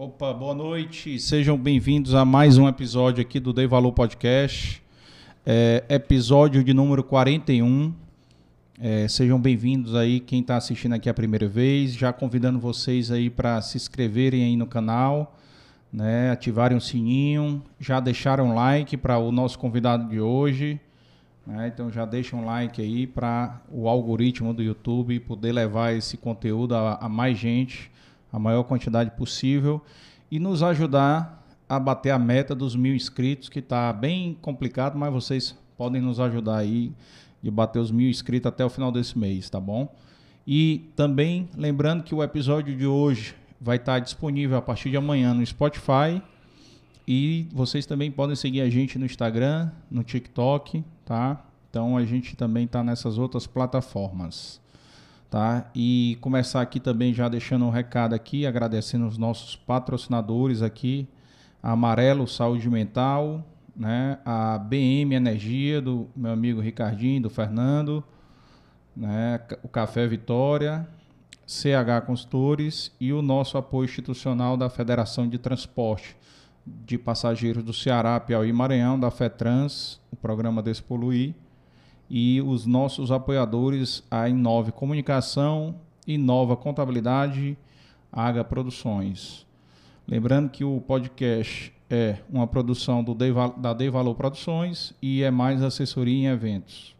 Opa, 0.00 0.32
boa 0.32 0.54
noite. 0.54 1.18
Sejam 1.18 1.58
bem-vindos 1.58 2.14
a 2.14 2.24
mais 2.24 2.56
um 2.56 2.68
episódio 2.68 3.20
aqui 3.20 3.40
do 3.40 3.52
Dei 3.52 3.66
Valor 3.66 3.90
Podcast. 3.90 4.80
É, 5.44 5.82
episódio 5.88 6.62
de 6.62 6.72
número 6.72 7.02
41. 7.02 7.92
É, 8.80 9.08
sejam 9.08 9.40
bem-vindos 9.40 9.96
aí 9.96 10.20
quem 10.20 10.40
está 10.40 10.56
assistindo 10.56 10.92
aqui 10.92 11.10
a 11.10 11.14
primeira 11.14 11.48
vez. 11.48 11.94
Já 11.94 12.12
convidando 12.12 12.60
vocês 12.60 13.10
aí 13.10 13.28
para 13.28 13.60
se 13.60 13.76
inscreverem 13.76 14.44
aí 14.44 14.56
no 14.56 14.68
canal, 14.68 15.36
né, 15.92 16.30
ativarem 16.30 16.78
o 16.78 16.80
sininho, 16.80 17.60
já 17.80 17.98
deixaram 17.98 18.50
um 18.50 18.54
like 18.54 18.96
para 18.96 19.18
o 19.18 19.32
nosso 19.32 19.58
convidado 19.58 20.08
de 20.08 20.20
hoje. 20.20 20.80
Né, 21.44 21.72
então 21.74 21.90
já 21.90 22.04
deixa 22.04 22.36
um 22.36 22.44
like 22.44 22.80
aí 22.80 23.04
para 23.04 23.60
o 23.68 23.88
algoritmo 23.88 24.54
do 24.54 24.62
YouTube 24.62 25.18
poder 25.18 25.50
levar 25.50 25.92
esse 25.92 26.16
conteúdo 26.16 26.76
a, 26.76 26.98
a 27.00 27.08
mais 27.08 27.36
gente 27.36 27.90
a 28.32 28.38
maior 28.38 28.62
quantidade 28.64 29.10
possível 29.12 29.82
e 30.30 30.38
nos 30.38 30.62
ajudar 30.62 31.46
a 31.68 31.78
bater 31.78 32.10
a 32.10 32.18
meta 32.18 32.54
dos 32.54 32.74
mil 32.74 32.94
inscritos, 32.94 33.48
que 33.48 33.58
está 33.58 33.92
bem 33.92 34.36
complicado, 34.40 34.98
mas 34.98 35.12
vocês 35.12 35.56
podem 35.76 36.00
nos 36.00 36.18
ajudar 36.18 36.56
aí 36.56 36.92
de 37.42 37.50
bater 37.50 37.78
os 37.78 37.90
mil 37.90 38.08
inscritos 38.08 38.48
até 38.48 38.64
o 38.64 38.70
final 38.70 38.90
desse 38.90 39.18
mês, 39.18 39.48
tá 39.48 39.60
bom? 39.60 39.94
E 40.46 40.90
também 40.96 41.48
lembrando 41.56 42.02
que 42.02 42.14
o 42.14 42.22
episódio 42.22 42.74
de 42.74 42.86
hoje 42.86 43.34
vai 43.60 43.76
estar 43.76 43.94
tá 43.94 43.98
disponível 43.98 44.56
a 44.56 44.62
partir 44.62 44.90
de 44.90 44.96
amanhã 44.96 45.34
no 45.34 45.44
Spotify 45.44 46.22
e 47.06 47.46
vocês 47.52 47.84
também 47.84 48.10
podem 48.10 48.34
seguir 48.34 48.62
a 48.62 48.70
gente 48.70 48.98
no 48.98 49.04
Instagram, 49.04 49.70
no 49.90 50.02
TikTok, 50.02 50.84
tá? 51.04 51.44
Então 51.68 51.96
a 51.96 52.04
gente 52.04 52.34
também 52.34 52.64
está 52.64 52.82
nessas 52.82 53.18
outras 53.18 53.46
plataformas 53.46 54.60
tá? 55.30 55.70
E 55.74 56.16
começar 56.20 56.60
aqui 56.60 56.80
também 56.80 57.12
já 57.12 57.28
deixando 57.28 57.64
um 57.64 57.70
recado 57.70 58.14
aqui, 58.14 58.46
agradecendo 58.46 59.06
os 59.06 59.18
nossos 59.18 59.56
patrocinadores 59.56 60.62
aqui, 60.62 61.08
a 61.62 61.72
Amarelo 61.72 62.26
Saúde 62.26 62.68
Mental, 62.68 63.44
né? 63.76 64.18
A 64.24 64.58
BM 64.58 65.14
Energia 65.14 65.80
do 65.80 66.08
meu 66.16 66.32
amigo 66.32 66.60
Ricardinho, 66.60 67.22
do 67.22 67.30
Fernando, 67.30 68.02
né? 68.96 69.40
O 69.62 69.68
Café 69.68 70.06
Vitória, 70.06 70.88
CH 71.46 72.06
Consultores 72.06 72.92
e 73.00 73.12
o 73.12 73.22
nosso 73.22 73.58
apoio 73.58 73.84
institucional 73.84 74.56
da 74.56 74.68
Federação 74.68 75.28
de 75.28 75.38
Transporte 75.38 76.16
de 76.66 76.98
Passageiros 76.98 77.62
do 77.62 77.72
Ceará, 77.72 78.20
Piauí 78.20 78.50
e 78.50 78.52
Maranhão, 78.52 79.00
da 79.00 79.10
FETRANS, 79.10 80.00
o 80.10 80.16
programa 80.16 80.62
Despoluir 80.62 81.34
e 82.10 82.40
os 82.40 82.64
nossos 82.64 83.10
apoiadores, 83.10 84.02
a 84.10 84.28
Inove 84.28 84.72
Comunicação, 84.72 85.74
Inova 86.06 86.56
Contabilidade, 86.56 87.56
Aga 88.10 88.42
Produções. 88.42 89.46
Lembrando 90.06 90.48
que 90.48 90.64
o 90.64 90.80
podcast 90.80 91.72
é 91.90 92.18
uma 92.30 92.46
produção 92.46 93.04
do 93.04 93.14
da 93.14 93.74
Dei 93.74 93.90
Valor 93.90 94.14
Produções 94.14 94.94
e 95.02 95.22
é 95.22 95.30
mais 95.30 95.62
assessoria 95.62 96.14
em 96.14 96.26
eventos. 96.26 96.96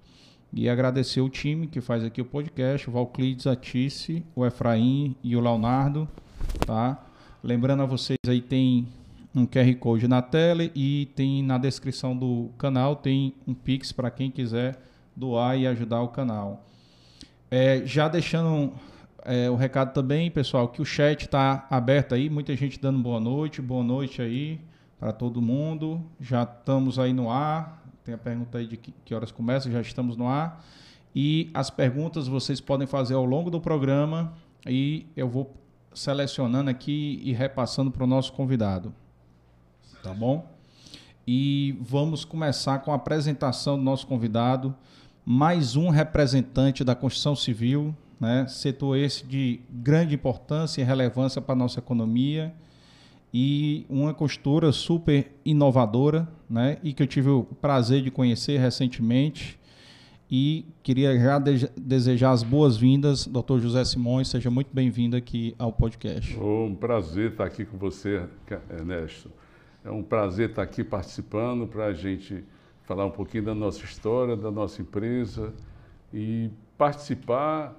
E 0.53 0.69
agradecer 0.69 1.21
o 1.21 1.29
time 1.29 1.67
que 1.67 1.81
faz 1.81 2.05
aqui 2.05 2.21
o 2.21 2.25
podcast, 2.25 2.89
o 2.89 2.93
Valclides, 2.93 3.47
a 3.47 3.55
Tice, 3.55 4.25
o 4.35 4.47
Efraim 4.47 5.15
e 5.23 5.37
o 5.37 5.41
Leonardo, 5.41 6.09
tá? 6.67 7.05
Lembrando 7.43 7.83
a 7.83 7.87
vocês 7.87 8.19
aí 8.27 8.41
tem 8.41 8.89
um 9.35 9.47
QR 9.47 9.75
Code 9.77 10.09
na 10.09 10.23
tela 10.23 10.69
e 10.75 11.09
tem 11.15 11.43
na 11.43 11.59
descrição 11.59 12.17
do 12.17 12.51
canal 12.59 12.97
tem 12.97 13.35
um 13.47 13.55
Pix 13.55 13.93
para 13.93 14.11
quem 14.11 14.31
quiser 14.31 14.88
doar 15.19 15.59
e 15.59 15.67
ajudar 15.67 16.01
o 16.01 16.09
canal. 16.09 16.65
É, 17.51 17.83
já 17.85 18.07
deixando 18.07 18.73
é, 19.25 19.51
o 19.51 19.57
recado 19.57 19.93
também, 19.93 20.31
pessoal, 20.31 20.69
que 20.69 20.81
o 20.81 20.85
chat 20.85 21.23
está 21.23 21.67
aberto 21.69 22.15
aí, 22.15 22.31
muita 22.31 22.55
gente 22.55 22.79
dando 22.81 23.01
boa 23.01 23.19
noite, 23.19 23.61
boa 23.61 23.83
noite 23.83 24.23
aí 24.23 24.61
para 24.99 25.13
todo 25.13 25.43
mundo. 25.43 26.01
Já 26.21 26.45
estamos 26.45 26.99
aí 26.99 27.13
no 27.13 27.31
ar. 27.31 27.85
Tem 28.05 28.15
a 28.15 28.19
pergunta 28.19 28.59
aí 28.59 28.67
de 28.67 28.77
que, 28.77 29.15
horas 29.15 29.33
começa, 29.33 29.71
já 29.71 29.81
estamos 29.81 30.17
no 30.17 30.29
ar. 30.29 30.65
E 31.15 31.51
as 31.53 31.69
perguntas 31.69 32.29
vocês 32.29 32.61
podem 32.61 32.87
fazer 32.87 33.15
ao 33.15 33.25
longo 33.25 33.51
do 33.51 33.61
programa 33.61 34.33
e 34.67 35.07
eu 35.17 35.29
vou 35.29 35.53
selecionando 35.93 36.71
aqui 36.71 37.21
e 37.25 37.33
repassando 37.33 37.91
para 37.91 38.05
o 38.05 38.07
nosso 38.07 38.33
convidado. 38.33 38.95
Tá 40.01 40.15
bom? 40.15 40.49
E 41.27 41.77
vamos 41.81 42.25
começar 42.25 42.79
com 42.79 42.93
a 42.93 42.95
apresentação 42.95 43.77
do 43.77 43.83
nosso 43.83 44.07
convidado 44.07 44.75
mais 45.31 45.77
um 45.77 45.91
representante 45.91 46.83
da 46.83 46.95
construção 46.95 47.37
civil, 47.37 47.95
né? 48.19 48.47
setor 48.49 48.97
esse 48.97 49.27
de 49.27 49.61
grande 49.71 50.15
importância 50.15 50.81
e 50.81 50.85
relevância 50.85 51.43
para 51.43 51.53
a 51.53 51.59
nossa 51.59 51.81
economia 51.81 52.55
e 53.33 53.85
uma 53.91 54.15
costura 54.15 54.73
super 54.73 55.31
inovadora, 55.45 56.27
né? 56.49 56.79
E 56.83 56.95
que 56.95 57.03
eu 57.03 57.07
tive 57.07 57.29
o 57.29 57.45
prazer 57.45 58.01
de 58.01 58.11
conhecer 58.11 58.59
recentemente 58.59 59.61
e 60.31 60.65
queria 60.83 61.15
já 61.21 61.39
de 61.39 61.69
desejar 61.77 62.31
as 62.31 62.43
boas-vindas, 62.43 63.27
doutor 63.27 63.61
José 63.61 63.85
Simões, 63.85 64.29
seja 64.29 64.51
muito 64.51 64.71
bem-vindo 64.73 65.15
aqui 65.15 65.55
ao 65.59 65.71
podcast. 65.71 66.39
Oh, 66.41 66.65
um 66.65 66.75
prazer 66.75 67.33
estar 67.33 67.45
aqui 67.45 67.67
com 67.67 67.77
você, 67.77 68.25
Ernesto. 68.71 69.31
É 69.85 69.91
um 69.91 70.03
prazer 70.03 70.49
estar 70.49 70.63
aqui 70.63 70.83
participando 70.83 71.67
para 71.67 71.85
a 71.85 71.93
gente 71.93 72.43
falar 72.89 73.05
um 73.05 73.11
pouquinho 73.11 73.45
da 73.45 73.55
nossa 73.55 73.85
história, 73.85 74.35
da 74.35 74.51
nossa 74.51 74.81
empresa 74.81 75.53
e 76.13 76.49
participar 76.79 77.77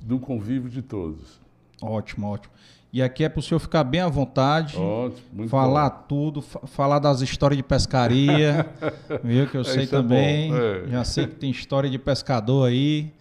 do 0.00 0.18
convívio 0.18 0.70
de 0.70 0.80
todos. 0.80 1.42
Ótimo, 1.82 2.28
ótimo. 2.28 2.54
E 2.90 3.02
aqui 3.02 3.22
é 3.22 3.28
para 3.28 3.40
o 3.40 3.42
senhor 3.42 3.58
ficar 3.58 3.84
bem 3.84 4.00
à 4.00 4.08
vontade, 4.08 4.78
ótimo, 4.78 5.46
falar 5.46 5.90
bom. 5.90 6.04
tudo, 6.08 6.40
falar 6.40 7.00
das 7.00 7.20
histórias 7.20 7.58
de 7.58 7.62
pescaria, 7.62 8.66
viu? 9.22 9.46
Que 9.46 9.58
eu 9.58 9.64
sei 9.64 9.82
é 9.84 9.86
também. 9.86 10.54
É 10.54 10.84
é. 10.86 10.88
Já 10.88 11.04
sei 11.04 11.26
que 11.26 11.34
tem 11.34 11.50
história 11.50 11.90
de 11.90 11.98
pescador 11.98 12.68
aí 12.68 13.12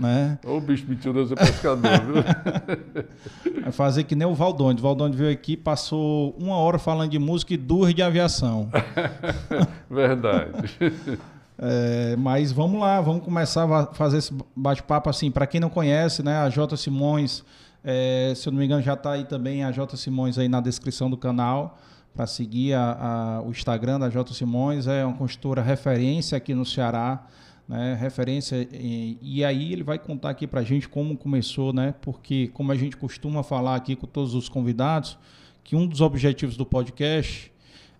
né? 0.00 0.38
Ô 0.44 0.60
bicho 0.60 0.86
mentiroso 0.88 1.34
é 1.34 1.36
pescador, 1.36 2.00
viu? 2.00 2.24
Vai 3.62 3.72
fazer 3.72 4.04
que 4.04 4.14
nem 4.14 4.26
o 4.26 4.34
Valdonde. 4.34 4.80
O 4.80 4.82
Valdonde 4.82 5.16
veio 5.16 5.30
aqui, 5.30 5.56
passou 5.56 6.34
uma 6.38 6.56
hora 6.56 6.78
falando 6.78 7.10
de 7.10 7.18
música 7.18 7.52
e 7.52 7.56
duas 7.56 7.94
de 7.94 8.02
aviação. 8.02 8.68
Verdade. 9.90 10.50
É, 11.62 12.16
mas 12.16 12.50
vamos 12.52 12.80
lá, 12.80 13.02
vamos 13.02 13.22
começar 13.22 13.70
a 13.70 13.84
fazer 13.88 14.16
esse 14.16 14.32
bate-papo 14.56 15.10
assim. 15.10 15.30
Para 15.30 15.46
quem 15.46 15.60
não 15.60 15.68
conhece, 15.68 16.22
né, 16.22 16.38
a 16.38 16.48
J 16.48 16.74
Simões, 16.74 17.44
é, 17.84 18.32
se 18.34 18.48
eu 18.48 18.52
não 18.52 18.60
me 18.60 18.64
engano, 18.64 18.80
já 18.80 18.94
está 18.94 19.12
aí 19.12 19.24
também 19.24 19.62
a 19.62 19.70
J 19.70 19.94
Simões 19.98 20.38
aí 20.38 20.48
na 20.48 20.58
descrição 20.62 21.10
do 21.10 21.18
canal 21.18 21.78
para 22.14 22.26
seguir 22.26 22.72
a, 22.72 22.92
a, 22.92 23.42
o 23.42 23.50
Instagram 23.50 23.98
da 23.98 24.08
J 24.08 24.32
Simões. 24.32 24.86
É 24.86 25.04
uma 25.04 25.14
construtora 25.14 25.60
referência 25.60 26.34
aqui 26.34 26.54
no 26.54 26.64
Ceará 26.64 27.26
né, 27.70 27.94
referência 27.94 28.68
e, 28.72 29.16
e, 29.22 29.44
aí 29.44 29.72
ele 29.72 29.84
vai 29.84 29.96
contar 29.96 30.30
aqui 30.30 30.44
para 30.44 30.58
a 30.58 30.64
gente 30.64 30.88
como 30.88 31.16
começou, 31.16 31.72
né? 31.72 31.94
Porque 32.02 32.48
como 32.48 32.72
a 32.72 32.74
gente 32.74 32.96
costuma 32.96 33.44
falar 33.44 33.76
aqui 33.76 33.94
com 33.94 34.08
todos 34.08 34.34
os 34.34 34.48
convidados, 34.48 35.16
que 35.62 35.76
um 35.76 35.86
dos 35.86 36.00
objetivos 36.00 36.56
do 36.56 36.66
podcast 36.66 37.52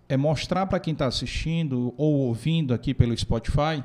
é 0.09 0.17
mostrar 0.17 0.65
para 0.65 0.77
quem 0.77 0.91
está 0.91 1.05
assistindo 1.05 1.93
ou 1.95 2.15
ouvindo 2.15 2.73
aqui 2.73 2.93
pelo 2.93 3.17
Spotify 3.17 3.81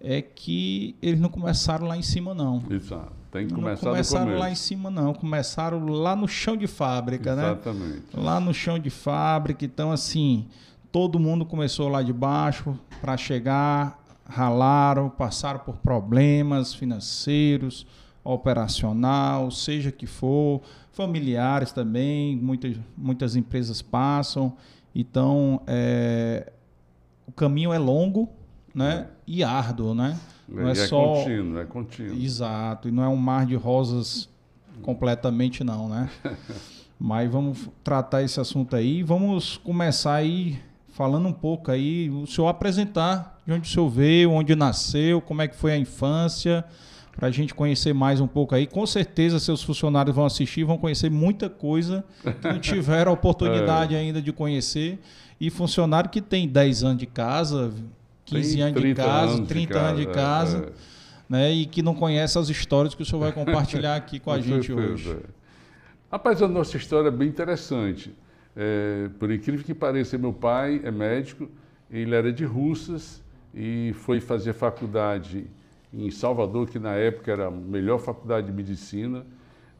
é 0.00 0.22
que 0.22 0.94
eles 1.02 1.18
não 1.18 1.28
começaram 1.28 1.88
lá 1.88 1.96
em 1.96 2.02
cima 2.02 2.32
não. 2.32 2.62
Exato. 2.70 3.12
Tem 3.32 3.48
que 3.48 3.54
começar 3.54 3.86
não 3.86 3.92
começaram 3.92 4.38
lá 4.38 4.50
em 4.52 4.54
cima 4.54 4.88
não, 4.88 5.12
começaram 5.12 5.84
lá 5.84 6.14
no 6.14 6.28
chão 6.28 6.56
de 6.56 6.68
fábrica, 6.68 7.32
Exatamente. 7.32 7.74
né? 7.74 7.86
Exatamente. 7.88 8.24
Lá 8.24 8.38
no 8.38 8.54
chão 8.54 8.78
de 8.78 8.90
fábrica, 8.90 9.64
então 9.64 9.90
assim, 9.90 10.46
todo 10.92 11.18
mundo 11.18 11.44
começou 11.44 11.88
lá 11.88 12.04
de 12.04 12.12
baixo 12.12 12.78
para 13.00 13.16
chegar 13.16 14.03
ralaram, 14.26 15.10
passaram 15.10 15.60
por 15.60 15.76
problemas 15.76 16.74
financeiros, 16.74 17.86
operacional, 18.22 19.50
seja 19.50 19.92
que 19.92 20.06
for, 20.06 20.62
familiares 20.92 21.72
também, 21.72 22.36
muitas, 22.36 22.76
muitas 22.96 23.36
empresas 23.36 23.82
passam. 23.82 24.56
Então, 24.94 25.60
é, 25.66 26.52
o 27.26 27.32
caminho 27.32 27.72
é 27.72 27.78
longo 27.78 28.30
né? 28.74 29.06
É. 29.08 29.14
e 29.26 29.44
árduo, 29.44 29.94
né? 29.94 30.18
Não 30.48 30.68
é, 30.68 30.72
é 30.72 30.74
só... 30.74 31.14
contínuo, 31.14 31.58
é 31.58 31.64
contínuo. 31.64 32.16
Exato, 32.16 32.88
e 32.88 32.90
não 32.92 33.02
é 33.02 33.08
um 33.08 33.16
mar 33.16 33.46
de 33.46 33.54
rosas 33.54 34.28
completamente 34.82 35.62
não, 35.62 35.88
né? 35.88 36.10
Mas 36.98 37.30
vamos 37.30 37.68
tratar 37.82 38.22
esse 38.22 38.40
assunto 38.40 38.74
aí. 38.74 39.02
Vamos 39.02 39.56
começar 39.58 40.14
aí 40.14 40.58
falando 40.88 41.28
um 41.28 41.32
pouco 41.32 41.70
aí, 41.70 42.08
o 42.08 42.26
senhor 42.26 42.48
apresentar 42.48 43.33
de 43.46 43.52
onde 43.52 43.68
o 43.68 43.72
senhor 43.72 43.88
veio, 43.88 44.30
onde 44.30 44.54
nasceu, 44.54 45.20
como 45.20 45.42
é 45.42 45.48
que 45.48 45.56
foi 45.56 45.72
a 45.72 45.78
infância, 45.78 46.64
para 47.14 47.28
a 47.28 47.30
gente 47.30 47.54
conhecer 47.54 47.92
mais 47.92 48.20
um 48.20 48.26
pouco 48.26 48.54
aí. 48.54 48.66
Com 48.66 48.86
certeza 48.86 49.38
seus 49.38 49.62
funcionários 49.62 50.14
vão 50.14 50.24
assistir, 50.24 50.64
vão 50.64 50.78
conhecer 50.78 51.10
muita 51.10 51.48
coisa 51.48 52.04
que 52.22 52.48
não 52.48 52.58
tiveram 52.58 53.10
a 53.10 53.14
oportunidade 53.14 53.94
é. 53.96 53.98
ainda 53.98 54.20
de 54.20 54.32
conhecer. 54.32 54.98
E 55.40 55.50
funcionário 55.50 56.10
que 56.10 56.20
tem 56.20 56.48
10 56.48 56.84
anos 56.84 56.98
de 56.98 57.06
casa, 57.06 57.72
15 58.24 58.60
anos 58.60 58.82
de 58.82 58.94
casa, 58.94 59.34
anos 59.34 59.48
30 59.48 59.72
de 59.72 59.78
anos 59.78 60.00
de 60.00 60.06
casa, 60.06 60.58
é. 60.58 60.94
Né, 61.26 61.52
e 61.52 61.66
que 61.66 61.82
não 61.82 61.94
conhece 61.94 62.38
as 62.38 62.48
histórias 62.48 62.94
que 62.94 63.02
o 63.02 63.04
senhor 63.04 63.20
vai 63.20 63.32
compartilhar 63.32 63.96
aqui 63.96 64.18
com, 64.18 64.26
com 64.30 64.32
a 64.32 64.40
gente 64.40 64.66
certeza. 64.66 64.92
hoje. 64.92 65.16
Rapaz, 66.10 66.40
a 66.42 66.48
nossa 66.48 66.76
história 66.76 67.08
é 67.08 67.10
bem 67.10 67.28
interessante. 67.28 68.14
É, 68.56 69.08
por 69.18 69.32
incrível 69.32 69.64
que 69.64 69.74
pareça, 69.74 70.16
meu 70.16 70.32
pai 70.32 70.80
é 70.84 70.90
médico, 70.90 71.48
ele 71.90 72.14
era 72.14 72.32
de 72.32 72.44
Russas 72.44 73.23
e 73.54 73.92
foi 73.94 74.20
fazer 74.20 74.52
faculdade 74.52 75.46
em 75.92 76.10
Salvador, 76.10 76.68
que 76.68 76.78
na 76.78 76.92
época 76.94 77.30
era 77.30 77.46
a 77.46 77.50
melhor 77.50 77.98
faculdade 77.98 78.48
de 78.48 78.52
medicina, 78.52 79.24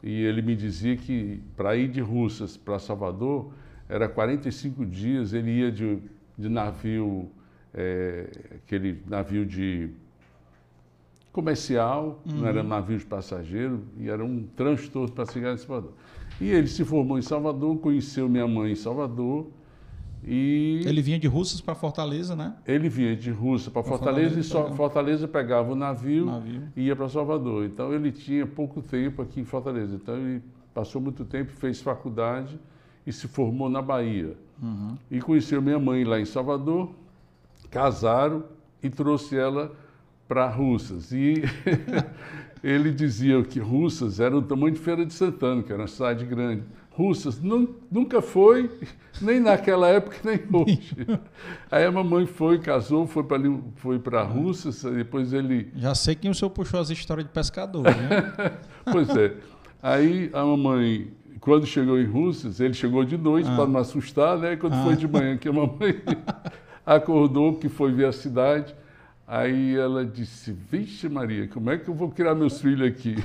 e 0.01 0.23
ele 0.23 0.41
me 0.41 0.55
dizia 0.55 0.95
que 0.95 1.41
para 1.57 1.75
ir 1.75 1.89
de 1.89 1.99
Russas 1.99 2.55
para 2.55 2.79
Salvador 2.79 3.51
era 3.89 4.07
45 4.07 4.85
dias, 4.85 5.33
ele 5.33 5.51
ia 5.51 5.71
de, 5.71 5.99
de 6.37 6.47
navio, 6.47 7.29
é, 7.73 8.29
aquele 8.55 9.03
navio 9.07 9.45
de 9.45 9.89
comercial, 11.33 12.21
uhum. 12.25 12.37
não 12.37 12.47
era 12.47 12.61
uhum. 12.61 12.67
navio 12.67 12.97
de 12.97 13.05
passageiro, 13.05 13.83
e 13.97 14.09
era 14.09 14.23
um 14.23 14.43
transtorno 14.55 15.11
para 15.11 15.25
chegar 15.25 15.53
em 15.53 15.57
Salvador. 15.57 15.91
E 16.39 16.49
ele 16.49 16.67
se 16.67 16.85
formou 16.85 17.19
em 17.19 17.21
Salvador, 17.21 17.77
conheceu 17.79 18.29
minha 18.29 18.47
mãe 18.47 18.71
em 18.71 18.75
Salvador, 18.75 19.47
e 20.27 20.81
ele 20.85 21.03
vinha 21.03 21.19
de 21.19 21.27
Russas 21.27 21.61
para 21.61 21.75
Fortaleza, 21.75 22.35
né? 22.35 22.55
Ele 22.65 22.89
vinha 22.89 23.15
de 23.15 23.29
Russa 23.29 23.69
para 23.69 23.83
Fortaleza, 23.83 24.29
Fortaleza, 24.29 24.39
e 24.39 24.43
só, 24.43 24.73
Fortaleza 24.73 25.27
pegava 25.27 25.71
o 25.71 25.75
navio, 25.75 26.25
navio. 26.25 26.63
e 26.75 26.87
ia 26.87 26.95
para 26.95 27.07
Salvador. 27.07 27.65
Então 27.65 27.93
ele 27.93 28.11
tinha 28.11 28.45
pouco 28.47 28.81
tempo 28.81 29.21
aqui 29.21 29.39
em 29.39 29.45
Fortaleza. 29.45 29.95
Então 29.95 30.15
ele 30.17 30.41
passou 30.73 30.99
muito 30.99 31.23
tempo, 31.23 31.51
fez 31.51 31.79
faculdade 31.79 32.59
e 33.05 33.13
se 33.13 33.27
formou 33.27 33.69
na 33.69 33.83
Bahia. 33.83 34.35
Uhum. 34.61 34.97
E 35.11 35.21
conheceu 35.21 35.61
minha 35.61 35.77
mãe 35.77 36.03
lá 36.03 36.19
em 36.19 36.25
Salvador, 36.25 36.89
casaram 37.69 38.43
e 38.81 38.89
trouxe 38.89 39.37
ela 39.37 39.71
para 40.27 40.49
Russas. 40.49 41.11
E 41.11 41.43
ele 42.63 42.91
dizia 42.91 43.43
que 43.43 43.59
Russas 43.59 44.19
era 44.19 44.35
o 44.35 44.41
tamanho 44.41 44.73
de 44.73 44.79
Feira 44.79 45.05
de 45.05 45.13
Santana, 45.13 45.61
que 45.61 45.71
era 45.71 45.83
uma 45.83 45.87
cidade 45.87 46.25
grande. 46.25 46.63
Russas 46.95 47.41
nunca 47.41 48.21
foi, 48.21 48.71
nem 49.21 49.39
naquela 49.39 49.89
época, 49.89 50.17
nem 50.23 50.39
hoje. 50.51 50.95
Aí 51.69 51.83
a 51.83 51.91
mamãe 51.91 52.25
foi, 52.25 52.57
casou, 52.59 53.05
foi 53.05 53.23
para 53.23 53.41
foi 53.75 53.99
para 53.99 54.23
Russas, 54.23 54.81
depois 54.83 55.33
ele... 55.33 55.71
Já 55.75 55.93
sei 55.93 56.15
quem 56.15 56.31
o 56.31 56.33
senhor 56.33 56.51
puxou 56.51 56.79
as 56.79 56.89
histórias 56.89 57.27
de 57.27 57.33
pescador, 57.33 57.83
né? 57.83 58.53
pois 58.89 59.09
é. 59.09 59.35
Aí 59.83 60.29
a 60.33 60.45
mamãe, 60.45 61.11
quando 61.41 61.65
chegou 61.65 61.99
em 61.99 62.05
Russas, 62.05 62.61
ele 62.61 62.73
chegou 62.73 63.03
de 63.03 63.17
noite 63.17 63.49
ah. 63.49 63.55
para 63.57 63.67
não 63.67 63.81
assustar, 63.81 64.37
né? 64.37 64.55
Quando 64.55 64.75
ah. 64.75 64.83
foi 64.85 64.95
de 64.95 65.05
manhã 65.05 65.35
que 65.37 65.49
a 65.49 65.53
mamãe 65.53 66.01
acordou, 66.85 67.55
que 67.55 67.67
foi 67.67 67.91
ver 67.91 68.05
a 68.05 68.13
cidade, 68.13 68.73
Aí 69.27 69.75
ela 69.75 70.05
disse, 70.05 70.51
vixe 70.51 71.09
Maria, 71.09 71.47
como 71.47 71.71
é 71.71 71.79
que 71.79 71.89
eu 71.89 71.95
vou 71.95 72.11
criar 72.11 72.35
meus 72.35 72.61
filhos 72.61 72.87
aqui? 72.87 73.15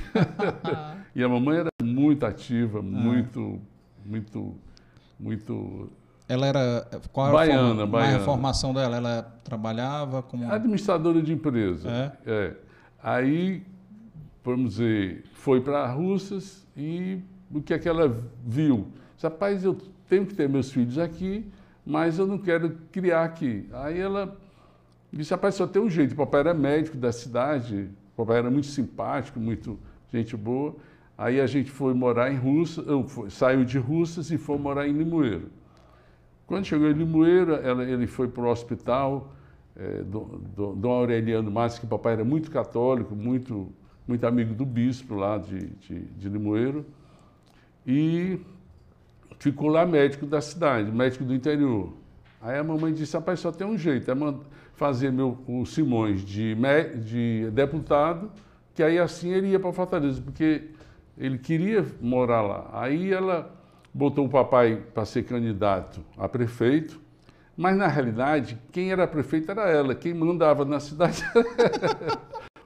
E 1.15 1.23
a 1.23 1.29
mamãe 1.29 1.57
era 1.59 1.69
muito 1.83 2.25
ativa, 2.25 2.79
ah. 2.79 2.81
muito, 2.81 3.59
muito, 4.05 4.55
muito... 5.19 5.89
Ela 6.27 6.47
era... 6.47 6.87
Qual 7.11 7.27
era 7.27 7.35
baiana, 7.35 7.83
a, 7.83 7.85
baiana. 7.85 8.17
a 8.17 8.19
formação 8.21 8.73
dela? 8.73 8.95
Ela 8.95 9.23
trabalhava 9.43 10.23
como... 10.23 10.49
Administradora 10.49 11.21
de 11.21 11.33
empresa. 11.33 11.89
É? 11.89 12.11
é. 12.25 12.55
Aí, 13.03 13.63
vamos 14.43 14.71
dizer, 14.71 15.25
foi 15.33 15.59
para 15.59 15.85
Russas 15.91 16.65
e 16.77 17.19
o 17.53 17.61
que 17.61 17.73
é 17.73 17.79
que 17.79 17.89
ela 17.89 18.15
viu? 18.45 18.87
Rapaz, 19.21 19.63
eu 19.63 19.77
tenho 20.07 20.25
que 20.25 20.33
ter 20.33 20.47
meus 20.47 20.71
filhos 20.71 20.97
aqui, 20.97 21.45
mas 21.85 22.17
eu 22.17 22.25
não 22.25 22.37
quero 22.37 22.77
criar 22.91 23.23
aqui. 23.23 23.67
Aí 23.73 23.99
ela 23.99 24.37
disse, 25.11 25.31
rapaz, 25.31 25.55
só 25.55 25.67
tem 25.67 25.81
um 25.81 25.89
jeito. 25.89 26.13
O 26.13 26.17
papai 26.17 26.41
era 26.41 26.53
médico 26.53 26.97
da 26.97 27.11
cidade, 27.11 27.89
o 28.13 28.17
papai 28.17 28.37
era 28.37 28.49
muito 28.49 28.67
simpático, 28.67 29.39
muito 29.39 29.77
gente 30.11 30.35
boa. 30.35 30.75
Aí 31.17 31.39
a 31.39 31.47
gente 31.47 31.69
foi 31.69 31.93
morar 31.93 32.31
em 32.31 32.37
Russas, 32.37 32.85
saiu 33.29 33.63
de 33.63 33.77
Russas 33.77 34.31
e 34.31 34.37
foi 34.37 34.57
morar 34.57 34.87
em 34.87 34.93
Limoeiro. 34.93 35.49
Quando 36.47 36.65
chegou 36.65 36.89
em 36.89 36.93
Limoeiro, 36.93 37.53
ela, 37.53 37.83
ele 37.83 38.07
foi 38.07 38.27
para 38.27 38.43
o 38.43 38.47
hospital, 38.47 39.31
é, 39.75 40.03
do, 40.03 40.41
do, 40.55 40.75
Dom 40.75 40.91
Aureliano 40.91 41.49
Matos, 41.49 41.79
que 41.79 41.87
papai 41.87 42.13
era 42.13 42.25
muito 42.25 42.51
católico, 42.51 43.15
muito, 43.15 43.71
muito 44.07 44.25
amigo 44.25 44.53
do 44.53 44.65
bispo 44.65 45.15
lá 45.15 45.37
de, 45.37 45.59
de, 45.59 45.99
de 45.99 46.29
Limoeiro, 46.29 46.85
e 47.85 48.39
ficou 49.39 49.69
lá 49.69 49.85
médico 49.85 50.25
da 50.25 50.41
cidade, 50.41 50.91
médico 50.91 51.23
do 51.23 51.33
interior. 51.33 51.93
Aí 52.41 52.57
a 52.57 52.63
mamãe 52.63 52.91
disse, 52.93 53.15
rapaz, 53.15 53.39
só 53.39 53.51
tem 53.51 53.65
um 53.65 53.77
jeito, 53.77 54.09
é 54.09 54.15
fazer 54.73 55.11
meu, 55.11 55.37
o 55.47 55.65
Simões 55.65 56.25
de, 56.25 56.55
de 57.03 57.49
deputado, 57.51 58.31
que 58.73 58.81
aí 58.81 58.97
assim 58.97 59.31
ele 59.31 59.49
ia 59.49 59.59
para 59.59 59.71
Fortaleza, 59.71 60.21
porque 60.21 60.63
ele 61.21 61.37
queria 61.37 61.85
morar 62.01 62.41
lá. 62.41 62.69
Aí 62.73 63.13
ela 63.13 63.53
botou 63.93 64.25
o 64.25 64.29
papai 64.29 64.81
para 64.93 65.05
ser 65.05 65.23
candidato 65.23 66.01
a 66.17 66.27
prefeito, 66.27 66.99
mas 67.55 67.77
na 67.77 67.87
realidade 67.87 68.57
quem 68.71 68.91
era 68.91 69.05
prefeito 69.05 69.51
era 69.51 69.69
ela, 69.69 69.93
quem 69.93 70.13
mandava 70.13 70.65
na 70.65 70.79
cidade 70.79 71.23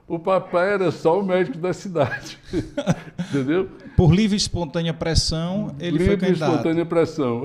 O 0.08 0.20
papai 0.20 0.72
era 0.72 0.92
só 0.92 1.18
o 1.18 1.24
médico 1.24 1.58
da 1.58 1.72
cidade. 1.72 2.38
Entendeu? 3.28 3.68
Por 3.96 4.14
livre 4.14 4.36
e 4.36 4.38
espontânea 4.38 4.94
pressão, 4.94 5.74
ele 5.80 5.98
livre 5.98 6.06
foi 6.06 6.16
candidato. 6.16 6.30
Livre 6.30 6.38
e 6.38 6.46
espontânea 6.46 6.86
pressão. 6.86 7.42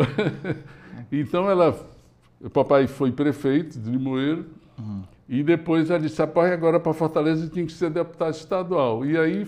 então 1.11 1.49
ela 1.49 1.75
o 2.39 2.49
papai 2.49 2.85
foi 2.85 3.11
prefeito 3.11 3.79
de 3.79 3.89
Limoeiro 3.89 4.45
uhum. 4.77 5.01
e 5.27 5.43
depois 5.43 5.89
ela 5.89 5.99
disse, 5.99 6.19
rapaz, 6.19 6.51
agora 6.51 6.79
para 6.79 6.93
Fortaleza 6.93 7.47
tinha 7.49 7.65
que 7.65 7.71
ser 7.71 7.89
deputado 7.89 8.33
estadual. 8.33 9.03
E 9.05 9.17
aí, 9.17 9.47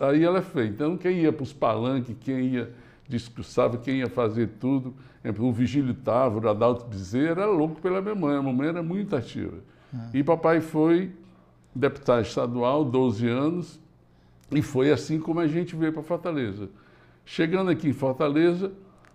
aí 0.00 0.24
ela 0.24 0.42
fez. 0.42 0.70
Então, 0.70 0.96
quem 0.96 1.20
ia 1.20 1.32
para 1.32 1.42
os 1.42 1.52
palanques, 1.52 2.14
quem 2.20 2.54
ia 2.54 2.72
discursava, 3.08 3.78
quem 3.78 3.98
ia 3.98 4.08
fazer 4.08 4.48
tudo, 4.60 4.94
o 5.38 5.52
Vigílio 5.52 5.94
Távora, 5.94 6.48
o 6.48 6.50
Adalto 6.50 6.86
Bezerra, 6.86 7.42
era 7.42 7.46
louco 7.46 7.80
pela 7.80 8.00
minha 8.00 8.14
mãe, 8.14 8.36
a 8.36 8.42
mamãe 8.42 8.68
era 8.68 8.82
muito 8.82 9.14
ativa. 9.14 9.58
Uhum. 9.92 10.10
E 10.14 10.24
papai 10.24 10.60
foi 10.60 11.12
deputado 11.74 12.22
estadual, 12.22 12.84
12 12.84 13.28
anos, 13.28 13.80
e 14.50 14.62
foi 14.62 14.90
assim 14.90 15.18
como 15.18 15.40
a 15.40 15.46
gente 15.46 15.74
veio 15.76 15.92
para 15.92 16.02
Fortaleza. 16.02 16.68
Chegando 17.24 17.70
aqui 17.70 17.88
em 17.88 17.92
Fortaleza, 17.92 18.72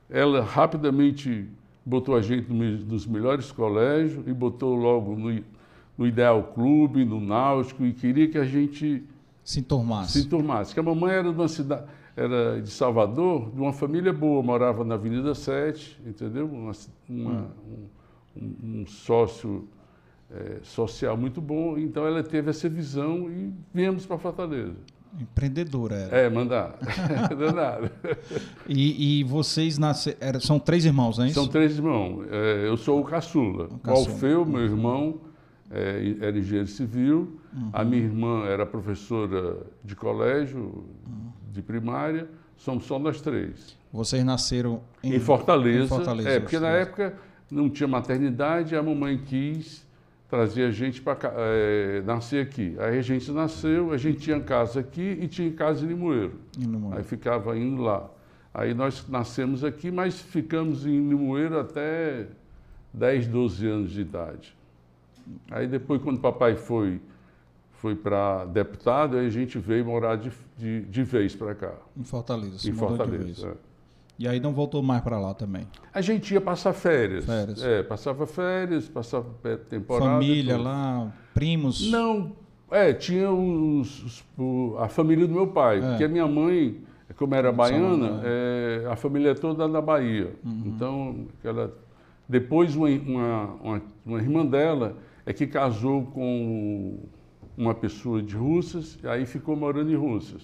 ela 0.09 0.41
rapidamente 0.41 1.47
botou 1.85 2.15
a 2.15 2.21
gente 2.21 2.51
nos 2.51 3.05
melhores 3.05 3.51
colégios 3.51 4.27
e 4.27 4.33
botou 4.33 4.75
logo 4.75 5.15
no, 5.15 5.43
no 5.97 6.07
Ideal 6.07 6.43
Clube, 6.53 7.05
no 7.05 7.19
Náutico, 7.19 7.85
e 7.85 7.93
queria 7.93 8.27
que 8.27 8.37
a 8.37 8.43
gente 8.43 9.03
se 9.43 9.59
enturmasse. 9.59 10.13
Se 10.13 10.27
enturmasse. 10.27 10.73
Que 10.73 10.79
a 10.79 10.83
mamãe 10.83 11.13
era 11.13 11.31
de 11.31 11.39
uma 11.39 11.47
cidade, 11.47 11.83
era 12.15 12.61
de 12.61 12.69
Salvador, 12.69 13.51
de 13.51 13.59
uma 13.59 13.73
família 13.73 14.13
boa, 14.13 14.43
morava 14.43 14.83
na 14.83 14.95
Avenida 14.95 15.33
7, 15.33 15.99
entendeu? 16.05 16.45
Uma, 16.45 16.71
uma, 17.09 17.31
hum. 17.31 17.87
um, 18.35 18.81
um, 18.81 18.87
sócio 18.87 19.67
é, 20.29 20.59
social 20.63 21.17
muito 21.17 21.41
bom, 21.41 21.77
então 21.77 22.05
ela 22.05 22.23
teve 22.23 22.49
essa 22.49 22.69
visão 22.69 23.29
e 23.29 23.53
viemos 23.73 24.05
para 24.05 24.17
Fortaleza. 24.17 24.75
Empreendedora. 25.19 25.95
Era. 25.95 26.17
É, 26.19 26.29
mandar. 26.29 26.77
Danado. 27.37 27.91
e, 28.67 29.19
e 29.19 29.23
vocês 29.25 29.77
nasceram. 29.77 30.39
São 30.39 30.57
três 30.57 30.85
irmãos, 30.85 31.17
não 31.17 31.25
é 31.25 31.27
isso? 31.27 31.35
São 31.35 31.49
três 31.49 31.77
irmãos. 31.77 32.25
É, 32.31 32.67
eu 32.67 32.77
sou 32.77 33.01
o 33.01 33.03
caçula. 33.03 33.65
O, 33.65 33.79
caçula. 33.79 34.07
o 34.07 34.13
Alfeu, 34.13 34.45
meu 34.45 34.61
irmão, 34.61 35.19
é, 35.71 36.15
era 36.19 36.37
engenheiro 36.37 36.67
civil. 36.67 37.39
Uhum. 37.53 37.69
A 37.73 37.83
minha 37.83 38.03
irmã 38.03 38.45
era 38.45 38.65
professora 38.65 39.57
de 39.83 39.95
colégio, 39.95 40.59
uhum. 40.59 41.31
de 41.51 41.61
primária. 41.61 42.27
Somos 42.57 42.85
só 42.85 42.99
nós 42.99 43.21
três. 43.21 43.77
Vocês 43.91 44.23
nasceram 44.23 44.81
em, 45.03 45.15
em 45.15 45.19
Fortaleza. 45.19 45.85
Em 45.85 45.87
Fortaleza. 45.87 46.29
É, 46.29 46.39
porque 46.39 46.59
na 46.59 46.69
época 46.69 47.15
não 47.49 47.69
tinha 47.69 47.87
maternidade, 47.87 48.75
a 48.75 48.83
mamãe 48.83 49.17
quis 49.17 49.85
trazia 50.31 50.69
a 50.69 50.71
gente 50.71 51.01
para 51.01 51.17
é, 51.35 52.01
nascer 52.05 52.41
aqui. 52.41 52.73
Aí 52.79 52.97
a 52.97 53.01
gente 53.01 53.29
nasceu, 53.31 53.91
a 53.91 53.97
gente 53.97 54.21
tinha 54.21 54.39
casa 54.39 54.79
aqui 54.79 55.17
e 55.21 55.27
tinha 55.27 55.51
casa 55.51 55.83
em 55.83 55.89
Limoeiro. 55.89 56.39
Em 56.57 56.61
Limoeiro. 56.61 56.97
Aí 56.97 57.03
ficava 57.03 57.57
indo 57.57 57.81
lá. 57.81 58.09
Aí 58.53 58.73
nós 58.73 59.05
nascemos 59.09 59.61
aqui, 59.61 59.91
mas 59.91 60.21
ficamos 60.21 60.85
em 60.85 61.09
Limoeiro 61.09 61.59
até 61.59 62.27
10, 62.93 63.27
12 63.27 63.67
anos 63.67 63.91
de 63.91 63.99
idade. 63.99 64.55
Aí 65.49 65.67
depois, 65.67 66.01
quando 66.01 66.19
papai 66.19 66.55
foi, 66.55 67.01
foi 67.71 67.95
para 67.95 68.45
deputado, 68.45 69.17
aí 69.17 69.25
a 69.25 69.29
gente 69.29 69.57
veio 69.57 69.85
morar 69.85 70.15
de, 70.15 70.31
de, 70.57 70.81
de 70.81 71.03
vez 71.03 71.35
para 71.35 71.55
cá. 71.55 71.73
Em 71.97 72.03
Fortaleza. 72.03 72.69
Em 72.69 72.73
Fortaleza. 72.73 73.47
É. 73.47 73.71
E 74.19 74.27
aí 74.27 74.39
não 74.39 74.53
voltou 74.53 74.83
mais 74.83 75.01
para 75.01 75.17
lá 75.17 75.33
também? 75.33 75.67
A 75.91 75.99
gente 75.99 76.31
ia 76.31 76.39
passar 76.39 76.73
férias. 76.73 77.25
Férias. 77.25 77.63
É, 77.63 77.81
passava 77.81 78.27
férias, 78.27 78.87
passava 78.87 79.25
temporada. 79.67 80.11
Família 80.11 80.57
lá, 80.59 81.11
primos? 81.33 81.89
Não, 81.89 82.33
é, 82.69 82.93
tinha 82.93 83.31
os, 83.31 84.23
os, 84.37 84.77
a 84.77 84.87
família 84.87 85.27
do 85.27 85.33
meu 85.33 85.47
pai, 85.47 85.79
é. 85.79 85.81
porque 85.81 86.03
a 86.03 86.07
minha 86.07 86.27
mãe, 86.27 86.81
como 87.17 87.33
era 87.33 87.51
baiana, 87.51 88.21
é, 88.23 88.85
a 88.91 88.95
família 88.95 89.31
é 89.31 89.33
toda 89.33 89.67
da 89.67 89.81
Bahia. 89.81 90.35
Uhum. 90.45 90.63
Então, 90.67 91.25
ela, 91.43 91.75
depois 92.29 92.75
uma, 92.75 92.87
uma, 92.87 93.81
uma 94.05 94.19
irmã 94.19 94.45
dela 94.45 94.95
é 95.31 95.33
que 95.33 95.47
casou 95.47 96.05
com 96.07 96.99
uma 97.57 97.73
pessoa 97.73 98.21
de 98.21 98.35
Russas, 98.35 98.99
e 99.01 99.07
aí 99.07 99.25
ficou 99.25 99.55
morando 99.55 99.91
em 99.91 99.95
Russas, 99.95 100.43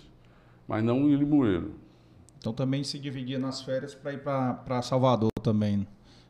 mas 0.67 0.83
não 0.83 1.09
em 1.09 1.15
Limoeiro. 1.15 1.73
Então 2.37 2.53
também 2.53 2.83
se 2.83 2.97
dividia 2.97 3.37
nas 3.37 3.61
férias 3.61 3.93
para 3.93 4.13
ir 4.13 4.19
para 4.19 4.81
Salvador 4.81 5.29
também. 5.43 5.87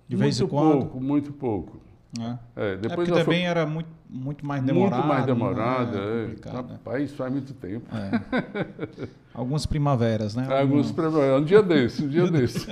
De 0.08 0.16
muito 0.16 0.20
vez 0.20 0.40
em 0.40 0.48
quando. 0.48 0.80
Pouco, 0.80 1.02
muito 1.02 1.34
pouco. 1.34 1.82
É. 2.20 2.38
É, 2.56 2.78
depois 2.78 3.08
é 3.08 3.12
porque 3.12 3.24
também 3.24 3.46
era 3.46 3.66
muito, 3.66 3.90
muito 4.10 4.46
mais 4.46 4.64
demorado. 4.64 4.96
Muito 4.96 5.08
mais 5.08 5.26
demorado, 5.26 5.98
é. 5.98 6.36
é. 6.46 6.52
Rapaz, 6.52 7.12
faz 7.12 7.32
muito 7.32 7.54
tempo. 7.54 7.86
É. 7.94 9.08
Algumas 9.34 9.66
primaveras, 9.66 10.36
né? 10.36 10.48
Algumas 10.60 10.92
primaveras. 10.92 11.42
Um 11.42 11.46
dia 11.46 11.62
desse, 11.62 12.04
um 12.04 12.08
dia 12.08 12.26
desse. 12.32 12.66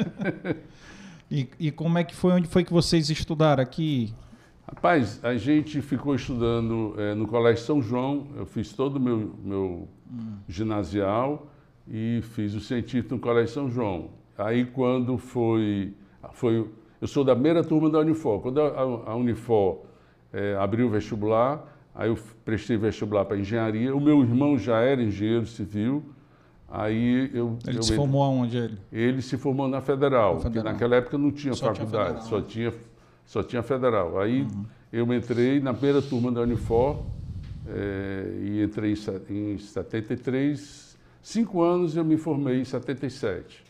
e, 1.29 1.47
e 1.59 1.71
como 1.71 1.97
é 1.97 2.03
que 2.03 2.15
foi? 2.15 2.31
Onde 2.31 2.47
foi 2.47 2.63
que 2.63 2.71
vocês 2.73 3.09
estudaram 3.09 3.61
aqui? 3.61 4.13
Rapaz, 4.67 5.19
a 5.23 5.35
gente 5.35 5.81
ficou 5.81 6.15
estudando 6.15 6.95
é, 6.97 7.13
no 7.13 7.27
Colégio 7.27 7.63
São 7.63 7.81
João. 7.81 8.27
Eu 8.35 8.45
fiz 8.45 8.73
todo 8.73 8.95
o 8.95 8.99
meu, 8.99 9.35
meu 9.43 9.87
hum. 10.11 10.37
ginasial 10.47 11.47
e 11.87 12.21
fiz 12.33 12.55
o 12.55 12.59
científico 12.59 13.13
no 13.13 13.21
Colégio 13.21 13.53
São 13.53 13.69
João. 13.69 14.09
Aí 14.37 14.65
quando 14.65 15.17
foi, 15.17 15.93
foi 16.33 16.67
eu 16.99 17.07
sou 17.07 17.23
da 17.23 17.33
primeira 17.33 17.63
turma 17.63 17.89
da 17.89 17.99
Unifor. 17.99 18.41
Quando 18.41 18.59
a, 18.59 19.11
a 19.11 19.15
Unifor 19.15 19.83
é, 20.33 20.55
abriu 20.55 20.87
o 20.87 20.89
vestibular, 20.89 21.63
aí 21.93 22.09
eu 22.09 22.17
prestei 22.43 22.75
vestibular 22.75 23.25
para 23.25 23.37
engenharia. 23.37 23.95
O 23.95 24.01
meu 24.01 24.21
irmão 24.21 24.57
já 24.57 24.79
era 24.79 25.01
engenheiro 25.03 25.45
civil. 25.45 26.03
Aí 26.67 27.29
eu. 27.33 27.57
Ele 27.67 27.77
eu, 27.77 27.83
se 27.83 27.95
formou 27.95 28.23
aonde 28.23 28.57
ele? 28.57 28.77
Ele 28.91 29.21
se 29.21 29.37
formou 29.37 29.67
na 29.67 29.81
Federal, 29.81 30.37
porque 30.37 30.61
naquela 30.61 30.95
época 30.95 31.17
não 31.17 31.31
tinha 31.31 31.53
só 31.53 31.73
faculdade, 31.73 32.17
tinha 32.17 32.21
só, 32.23 32.41
tinha, 32.41 32.73
só 33.25 33.43
tinha 33.43 33.63
Federal. 33.63 34.19
Aí 34.19 34.43
uhum. 34.43 34.65
eu 34.91 35.13
entrei 35.13 35.59
na 35.59 35.73
primeira 35.73 36.01
turma 36.01 36.31
da 36.31 36.41
Unifor 36.41 37.03
é, 37.67 38.39
e 38.41 38.63
entrei 38.63 38.93
em, 39.29 39.53
em 39.53 39.57
73. 39.57 40.97
Cinco 41.21 41.61
anos 41.61 41.95
eu 41.95 42.05
me 42.05 42.17
formei 42.17 42.61
em 42.61 42.65
77. 42.65 43.63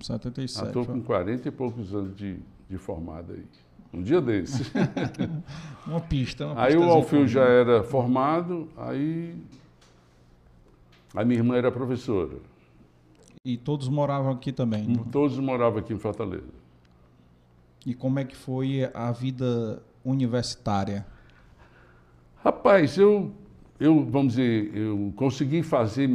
77. 0.00 0.66
Estou 0.66 0.86
com 0.86 1.02
40 1.02 1.48
e 1.48 1.50
poucos 1.50 1.94
anos 1.94 2.16
de, 2.16 2.38
de 2.68 2.78
formado 2.78 3.32
aí. 3.32 3.44
Um 3.92 4.02
dia 4.02 4.20
desse. 4.20 4.70
uma 5.86 6.00
pista. 6.00 6.46
Uma 6.46 6.62
aí 6.62 6.76
o 6.76 6.84
Alfio 6.84 7.26
já 7.26 7.44
era 7.44 7.82
formado, 7.82 8.68
aí 8.76 9.34
a 11.14 11.24
minha 11.24 11.40
irmã 11.40 11.56
era 11.56 11.72
professora. 11.72 12.36
E 13.44 13.56
todos 13.56 13.88
moravam 13.88 14.32
aqui 14.32 14.52
também? 14.52 14.94
Todos 15.10 15.38
moravam 15.38 15.78
aqui 15.78 15.94
em 15.94 15.98
Fortaleza. 15.98 16.67
E 17.88 17.94
como 17.94 18.18
é 18.18 18.24
que 18.24 18.36
foi 18.36 18.86
a 18.92 19.10
vida 19.10 19.82
universitária? 20.04 21.06
Rapaz, 22.44 22.98
eu, 22.98 23.32
eu 23.80 24.04
vamos 24.04 24.34
dizer, 24.34 24.76
eu 24.76 25.10
consegui 25.16 25.62
fazer 25.62 26.06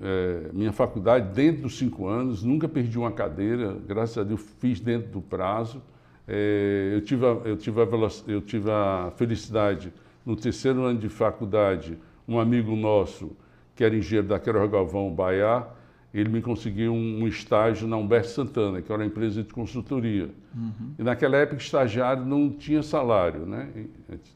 é, 0.00 0.50
minha 0.52 0.72
faculdade 0.72 1.32
dentro 1.32 1.62
dos 1.62 1.78
cinco 1.78 2.08
anos, 2.08 2.42
nunca 2.42 2.66
perdi 2.66 2.98
uma 2.98 3.12
cadeira, 3.12 3.76
graças 3.86 4.18
a 4.18 4.24
Deus 4.24 4.40
fiz 4.58 4.80
dentro 4.80 5.08
do 5.08 5.20
prazo. 5.20 5.80
É, 6.26 6.90
eu, 6.94 7.00
tive 7.00 7.26
a, 7.26 7.28
eu, 7.28 7.56
tive 7.56 7.80
a, 7.80 7.86
eu 8.26 8.40
tive 8.40 8.68
a 8.68 9.12
felicidade, 9.14 9.92
no 10.26 10.34
terceiro 10.34 10.82
ano 10.82 10.98
de 10.98 11.08
faculdade, 11.08 11.96
um 12.26 12.40
amigo 12.40 12.74
nosso, 12.74 13.36
que 13.76 13.84
era 13.84 13.94
engenheiro 13.94 14.26
da 14.26 14.40
Quero 14.40 14.68
Galvão 14.68 15.14
Baiá, 15.14 15.64
ele 16.12 16.28
me 16.28 16.42
conseguiu 16.42 16.92
um, 16.92 17.26
estágio 17.26 17.88
na 17.88 17.96
Humberto 17.96 18.28
Santana, 18.28 18.82
que 18.82 18.92
era 18.92 19.00
uma 19.00 19.06
empresa 19.06 19.42
de 19.42 19.52
consultoria. 19.52 20.28
Uhum. 20.54 20.94
E 20.98 21.02
naquela 21.02 21.38
época, 21.38 21.60
estagiário 21.60 22.24
não 22.24 22.50
tinha 22.50 22.82
salário, 22.82 23.46
né? 23.46 23.70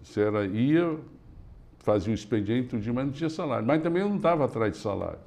Você 0.03 0.23
era, 0.23 0.47
ia, 0.47 0.97
fazia 1.81 2.13
o 2.13 2.15
expediente, 2.15 2.69
tudo, 2.69 2.95
mas 2.95 3.05
não 3.05 3.13
tinha 3.13 3.29
salário. 3.29 3.67
Mas 3.67 3.83
também 3.83 4.01
eu 4.01 4.09
não 4.09 4.17
estava 4.17 4.47
atrás 4.47 4.73
de 4.73 4.79
salário. 4.79 5.19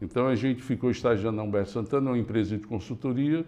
Então 0.00 0.26
a 0.26 0.34
gente 0.34 0.62
ficou 0.62 0.90
estagiando 0.90 1.36
na 1.36 1.42
Humberto 1.42 1.70
Santana, 1.70 2.10
uma 2.10 2.18
empresa 2.18 2.56
de 2.56 2.66
consultoria, 2.66 3.44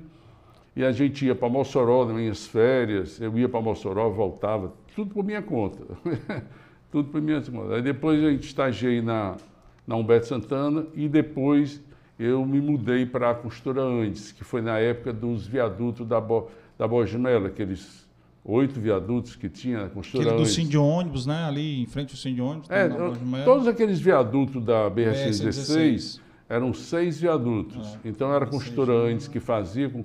e 0.77 0.85
a 0.85 0.93
gente 0.93 1.25
ia 1.25 1.35
para 1.35 1.49
Mossoró 1.49 2.05
nas 2.05 2.17
minhas 2.17 2.47
férias, 2.47 3.19
eu 3.19 3.37
ia 3.39 3.49
para 3.49 3.63
Mossoró, 3.63 4.11
voltava, 4.11 4.75
tudo 4.95 5.15
por 5.15 5.25
minha 5.25 5.41
conta. 5.41 5.85
tudo 6.93 7.09
por 7.09 7.23
minha 7.23 7.41
conta. 7.41 7.77
Aí 7.77 7.83
depois 7.83 8.23
a 8.23 8.31
gente 8.31 8.45
estagiei 8.45 9.01
na, 9.01 9.37
na 9.87 9.97
Humberto 9.97 10.27
Santana 10.27 10.87
e 10.95 11.09
depois 11.09 11.81
eu 12.23 12.47
me 12.47 12.61
mudei 12.61 13.05
para 13.05 13.31
a 13.31 13.35
Costura 13.35 13.83
Andes, 13.83 14.31
que 14.31 14.45
foi 14.45 14.63
na 14.63 14.79
época 14.79 15.13
dos 15.13 15.47
viadutos 15.47 16.07
da, 16.07 16.21
Bo, 16.21 16.49
da 16.79 16.87
Borgemela, 16.87 17.49
aqueles 17.49 18.09
oito 18.45 18.81
viadutos 18.81 19.35
que 19.35 19.49
tinha 19.49 19.83
na 19.83 19.89
Costura 19.89 20.25
Aquele 20.25 20.39
do 20.39 20.47
Sim 20.47 20.67
de 20.67 20.79
ônibus, 20.79 21.27
né? 21.27 21.45
Ali 21.45 21.83
em 21.83 21.87
frente 21.87 22.13
ao 22.13 22.17
Sim 22.17 22.35
de 22.35 22.41
ônibus. 22.41 22.71
É, 22.71 22.89
todos 23.45 23.67
aqueles 23.67 24.01
viadutos 24.01 24.63
da 24.65 24.91
BR-116 24.91 26.21
eram 26.49 26.73
seis 26.73 27.21
viadutos. 27.21 27.99
É, 28.05 28.09
então 28.09 28.33
era 28.33 28.47
construtora 28.47 28.93
antes 28.93 29.27
que 29.27 29.41
fazia 29.41 29.89
com, 29.89 30.03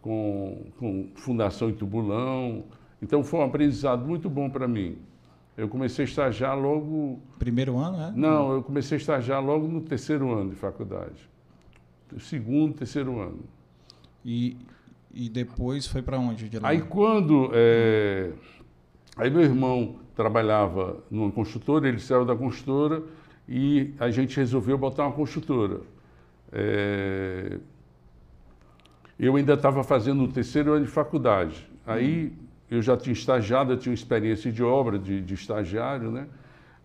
com, 0.00 0.66
com 0.78 1.08
fundação 1.14 1.68
em 1.68 1.74
tubulão. 1.74 2.64
Então 3.02 3.22
foi 3.22 3.40
um 3.40 3.44
aprendizado 3.44 4.06
muito 4.06 4.30
bom 4.30 4.48
para 4.48 4.66
mim. 4.66 4.96
Eu 5.58 5.68
comecei 5.68 6.04
a 6.04 6.08
estagiar 6.08 6.56
logo. 6.56 7.20
Primeiro 7.36 7.76
ano, 7.78 8.00
é? 8.00 8.12
Não, 8.14 8.52
eu 8.52 8.62
comecei 8.62 8.96
a 8.96 9.00
estagiar 9.00 9.44
logo 9.44 9.66
no 9.66 9.80
terceiro 9.80 10.32
ano 10.32 10.50
de 10.50 10.54
faculdade. 10.54 11.28
Segundo, 12.20 12.74
terceiro 12.74 13.18
ano. 13.18 13.40
E, 14.24 14.56
e 15.12 15.28
depois 15.28 15.84
foi 15.88 16.00
para 16.00 16.16
onde? 16.16 16.48
De 16.48 16.60
aí 16.62 16.80
quando. 16.80 17.50
É... 17.52 18.30
Aí 19.16 19.28
meu 19.30 19.42
irmão 19.42 19.96
trabalhava 20.14 21.02
numa 21.10 21.32
construtora, 21.32 21.88
ele 21.88 21.98
saiu 21.98 22.24
da 22.24 22.36
construtora 22.36 23.02
e 23.48 23.92
a 23.98 24.10
gente 24.12 24.36
resolveu 24.36 24.78
botar 24.78 25.08
uma 25.08 25.12
construtora. 25.12 25.80
É... 26.52 27.58
Eu 29.18 29.34
ainda 29.34 29.54
estava 29.54 29.82
fazendo 29.82 30.22
o 30.22 30.28
terceiro 30.28 30.74
ano 30.74 30.84
de 30.84 30.90
faculdade. 30.90 31.68
Aí 31.84 32.32
eu 32.70 32.82
já 32.82 32.96
tinha 32.96 33.12
estagiado, 33.12 33.72
eu 33.72 33.76
tinha 33.76 33.94
experiência 33.94 34.50
de 34.52 34.62
obra, 34.62 34.98
de, 34.98 35.20
de 35.20 35.34
estagiário, 35.34 36.10
né? 36.10 36.26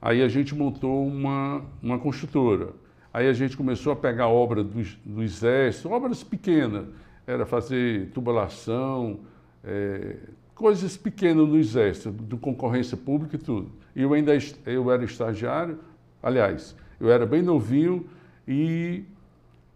Aí 0.01 0.21
a 0.21 0.27
gente 0.27 0.53
montou 0.53 1.07
uma, 1.07 1.63
uma 1.81 1.97
construtora. 1.99 2.69
Aí 3.13 3.27
a 3.27 3.33
gente 3.33 3.55
começou 3.55 3.93
a 3.93 3.95
pegar 3.95 4.27
obra 4.27 4.63
do, 4.63 4.83
do 5.05 5.23
exército, 5.23 5.89
obras 5.89 6.23
pequenas. 6.23 6.87
Era 7.25 7.45
fazer 7.45 8.09
tubulação, 8.11 9.19
é, 9.63 10.17
coisas 10.55 10.97
pequenas 10.97 11.47
no 11.47 11.57
exército, 11.57 12.11
de 12.11 12.35
concorrência 12.37 12.97
pública 12.97 13.35
e 13.35 13.39
tudo. 13.39 13.71
E 13.95 14.01
eu 14.01 14.13
ainda 14.13 14.37
eu 14.65 14.91
era 14.91 15.03
estagiário, 15.05 15.79
Aliás, 16.23 16.73
eu 17.01 17.11
era 17.11 17.25
bem 17.25 17.41
novinho 17.41 18.07
e 18.47 19.03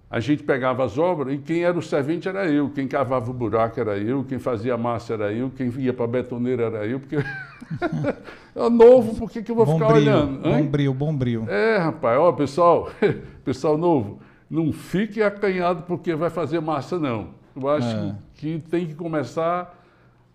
a 0.10 0.20
gente 0.20 0.42
pegava 0.44 0.86
as 0.86 0.98
obras 0.98 1.34
e 1.34 1.38
quem 1.38 1.64
era 1.64 1.78
o 1.78 1.82
servente 1.82 2.30
era 2.30 2.48
eu, 2.48 2.70
quem 2.70 2.88
cavava 2.88 3.30
o 3.30 3.34
buraco 3.34 3.80
era 3.80 3.98
eu, 3.98 4.24
quem 4.24 4.40
fazia 4.40 4.74
a 4.74 4.78
massa 4.78 5.14
era 5.14 5.34
eu, 5.34 5.50
quem 5.50 5.70
ia 5.78 5.94
para 5.94 6.06
a 6.06 6.08
betoneira 6.08 6.64
era 6.64 6.86
eu, 6.86 7.00
porque 7.00 7.18
é 8.56 8.70
novo, 8.70 9.16
por 9.16 9.30
que, 9.30 9.42
que 9.42 9.52
eu 9.52 9.56
vou 9.56 9.66
bom 9.66 9.74
ficar 9.74 9.88
brio, 9.88 10.02
olhando? 10.02 10.48
Hein? 10.48 10.64
Bom 10.64 10.68
brilho, 10.68 10.94
bom 10.94 11.16
brilho. 11.16 11.50
É, 11.50 11.78
rapaz, 11.78 12.18
ó, 12.18 12.32
pessoal, 12.32 12.90
pessoal 13.44 13.78
novo, 13.78 14.20
não 14.50 14.72
fique 14.72 15.22
acanhado 15.22 15.84
porque 15.84 16.16
vai 16.16 16.30
fazer 16.30 16.62
massa, 16.62 16.98
não. 16.98 17.36
Eu 17.54 17.70
acho 17.70 17.96
é. 17.96 18.16
que 18.36 18.60
tem 18.70 18.86
que 18.86 18.94
começar 18.94 19.76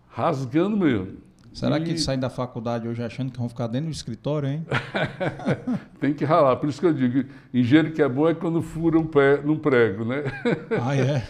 rasgando 0.09 0.77
mesmo. 0.77 1.17
Será 1.53 1.77
e... 1.77 1.83
que 1.83 1.97
saem 1.99 2.19
da 2.19 2.29
faculdade 2.29 2.87
hoje 2.87 3.03
achando 3.03 3.31
que 3.31 3.37
vão 3.37 3.47
ficar 3.47 3.67
dentro 3.67 3.89
do 3.89 3.93
escritório, 3.93 4.49
hein? 4.49 4.65
Tem 6.01 6.13
que 6.13 6.25
ralar. 6.25 6.55
Por 6.55 6.67
isso 6.67 6.79
que 6.79 6.87
eu 6.87 6.93
digo, 6.93 7.29
engenheiro 7.53 7.91
que 7.91 8.01
é 8.01 8.09
bom 8.09 8.27
é 8.27 8.33
quando 8.33 8.61
fura 8.61 8.97
um 8.97 9.05
pé 9.05 9.39
num 9.41 9.57
prego, 9.57 10.03
né? 10.03 10.23
Ah, 10.81 10.95
é? 10.95 11.23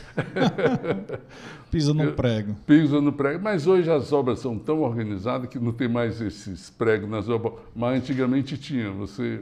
Pisa 1.69 1.93
no 1.93 2.13
prego. 2.13 2.55
Pisa 2.65 3.01
no 3.01 3.11
prego. 3.11 3.43
Mas 3.43 3.67
hoje 3.67 3.91
as 3.91 4.13
obras 4.13 4.39
são 4.39 4.57
tão 4.57 4.81
organizadas 4.81 5.49
que 5.49 5.59
não 5.59 5.73
tem 5.73 5.87
mais 5.87 6.21
esses 6.21 6.69
pregos 6.69 7.09
nas 7.09 7.27
obras. 7.27 7.53
Mas 7.75 7.97
antigamente 7.97 8.57
tinha. 8.57 8.91
Você 8.91 9.41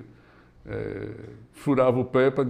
é, 0.66 1.10
furava 1.52 2.00
o 2.00 2.06
pé 2.06 2.32
para 2.32 2.48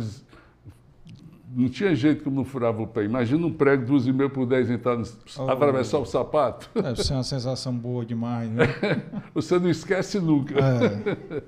não 1.53 1.69
tinha 1.69 1.93
jeito 1.93 2.23
como 2.23 2.37
não 2.37 2.45
furava 2.45 2.81
o 2.81 2.87
pé. 2.87 3.03
Imagina 3.03 3.45
um 3.45 3.51
prego 3.51 3.83
de 3.83 3.91
12 3.91 4.13
mil 4.13 4.29
por 4.29 4.45
10 4.45 4.71
entrar 4.71 4.97
no, 4.97 5.05
oh, 5.37 5.49
atravessar 5.49 5.99
o 5.99 6.05
sapato. 6.05 6.69
Deve 6.73 7.03
ser 7.03 7.13
uma 7.13 7.23
sensação 7.23 7.75
boa 7.75 8.05
demais, 8.05 8.49
né? 8.49 8.65
Você 9.33 9.59
não 9.59 9.69
esquece 9.69 10.19
nunca. 10.19 10.55
É, 10.57 11.43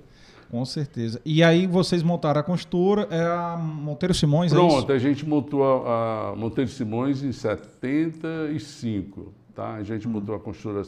com 0.50 0.66
certeza. 0.66 1.22
E 1.26 1.44
aí 1.44 1.66
vocês 1.66 2.04
montaram 2.04 2.42
a 2.42 2.44
construtora, 2.44 3.08
é 3.10 3.22
a 3.22 3.58
Monteiro 3.58 4.14
Simões, 4.14 4.52
é 4.52 4.56
Pronto, 4.56 4.92
é 4.92 4.96
a 4.96 5.00
gente 5.00 5.28
montou 5.28 5.64
a, 5.64 6.32
a, 6.32 6.36
Monteiro 6.36 6.70
Simões 6.70 7.24
em 7.24 7.32
75, 7.32 9.34
tá? 9.56 9.76
A 9.76 9.84
gente 9.84 10.08
hum. 10.08 10.12
montou 10.12 10.36
a 10.36 10.40
construtora 10.40 10.86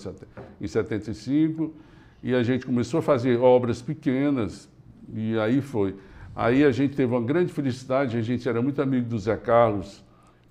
em 0.61 0.67
75 0.67 1.73
e 2.21 2.35
a 2.35 2.43
gente 2.43 2.65
começou 2.65 2.99
a 2.99 3.03
fazer 3.03 3.39
obras 3.39 3.81
pequenas 3.81 4.69
e 5.13 5.37
aí 5.39 5.61
foi. 5.61 5.95
Aí 6.35 6.65
a 6.65 6.71
gente 6.71 6.95
teve 6.95 7.13
uma 7.13 7.21
grande 7.21 7.53
felicidade, 7.53 8.17
a 8.17 8.21
gente 8.21 8.47
era 8.47 8.61
muito 8.61 8.81
amigo 8.81 9.07
do 9.07 9.17
Zé 9.17 9.37
Carlos 9.37 10.03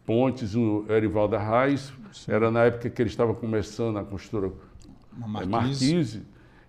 Pontes, 0.07 0.55
o 0.55 0.85
Erivaldo 0.89 1.37
Arraes, 1.37 1.93
era 2.27 2.51
na 2.51 2.65
época 2.65 2.89
que 2.89 3.03
ele 3.03 3.11
estava 3.11 3.35
começando 3.35 3.99
a 3.99 4.05
costura 4.05 4.51
Marquise. 5.13 5.51
Marquise, 5.51 6.23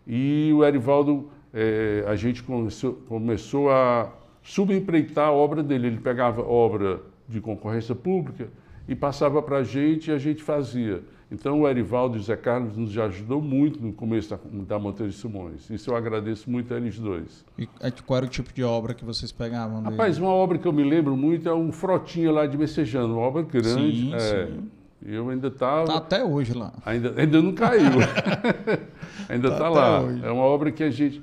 e 0.06 0.52
o 0.54 0.64
Erivaldo, 0.66 1.30
é, 1.54 2.04
a 2.08 2.16
gente 2.16 2.44
começou, 2.44 2.94
começou 3.08 3.72
a 3.72 4.12
subempreitar 4.44 5.30
a 5.30 5.32
obra 5.32 5.64
dele, 5.64 5.88
ele 5.88 6.00
pegava 6.00 6.42
obra 6.42 7.02
de 7.28 7.40
concorrência 7.40 7.96
pública 7.96 8.50
e 8.88 8.96
passava 8.96 9.42
para 9.42 9.58
a 9.58 9.64
gente 9.64 10.12
e 10.12 10.14
a 10.14 10.18
gente 10.18 10.44
fazia. 10.44 11.02
Então 11.36 11.62
o 11.62 11.68
Erivaldo 11.68 12.16
e 12.16 12.20
o 12.20 12.24
Zé 12.24 12.38
Carlos 12.38 12.78
nos 12.78 12.98
ajudou 12.98 13.42
muito 13.42 13.82
no 13.82 13.92
começo 13.92 14.30
da, 14.30 14.40
da 14.68 14.80
Monteiro 14.80 15.12
de 15.12 15.18
Simões. 15.18 15.70
Isso 15.70 15.90
eu 15.92 15.96
agradeço 15.96 16.50
muito 16.50 16.74
a 16.74 16.78
eles 16.78 16.98
dois. 16.98 17.46
E 17.60 17.68
é, 17.82 17.92
qual 17.92 18.18
era 18.18 18.26
o 18.26 18.30
tipo 18.30 18.54
de 18.54 18.64
obra 18.64 18.94
que 18.94 19.04
vocês 19.04 19.32
pegavam? 19.34 19.84
Dele? 19.84 19.92
Rapaz, 19.92 20.18
uma 20.18 20.30
obra 20.30 20.58
que 20.58 20.66
eu 20.66 20.72
me 20.72 20.84
lembro 20.84 21.16
muito 21.18 21.50
é 21.50 21.54
um 21.54 21.74
Frotinha 21.74 22.32
lá 22.32 22.46
de 22.48 22.58
Messejano, 22.58 23.16
uma 23.18 23.28
obra 23.28 23.42
grande. 23.42 23.70
Sim, 23.72 24.14
é, 24.16 24.20
sim. 24.48 24.70
Eu 25.06 25.30
ainda 25.30 25.50
estava. 25.50 25.86
Tá 25.86 25.98
até 25.98 26.24
hoje 26.24 26.54
lá. 26.54 26.74
Ainda, 26.86 27.14
ainda 27.20 27.42
não 27.42 27.54
caiu. 27.54 27.92
ainda 29.30 29.48
está 29.50 29.60
Tá 29.60 29.70
lá. 29.70 29.98
até 30.00 30.08
hoje. 30.08 30.26
É 30.26 30.32
uma 30.32 30.44
obra 30.44 30.72
que 30.72 30.84
a 30.84 30.90
gente. 30.90 31.22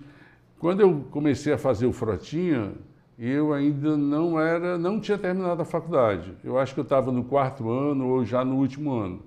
Quando 0.58 0.80
eu 0.80 1.04
comecei 1.10 1.52
a 1.52 1.58
fazer 1.58 1.86
o 1.86 1.92
Frotinha, 1.92 2.72
eu 3.18 3.52
ainda 3.52 3.96
não 3.96 4.38
era, 4.38 4.78
não 4.78 5.00
tinha 5.00 5.18
terminado 5.18 5.62
a 5.62 5.64
faculdade. 5.64 6.32
Eu 6.44 6.58
acho 6.58 6.74
que 6.74 6.80
eu 6.80 6.84
estava 6.84 7.10
no 7.10 7.24
quarto 7.24 7.68
ano 7.70 8.06
ou 8.08 8.24
já 8.24 8.44
no 8.44 8.56
último 8.56 8.92
ano. 8.92 9.20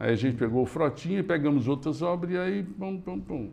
Aí 0.00 0.14
a 0.14 0.16
gente 0.16 0.38
pegou 0.38 0.62
o 0.62 0.66
Frotinha, 0.66 1.22
pegamos 1.22 1.68
outras 1.68 2.00
obras 2.00 2.32
e 2.32 2.38
aí, 2.38 2.62
pum, 2.62 2.98
pum, 2.98 3.20
pum. 3.20 3.50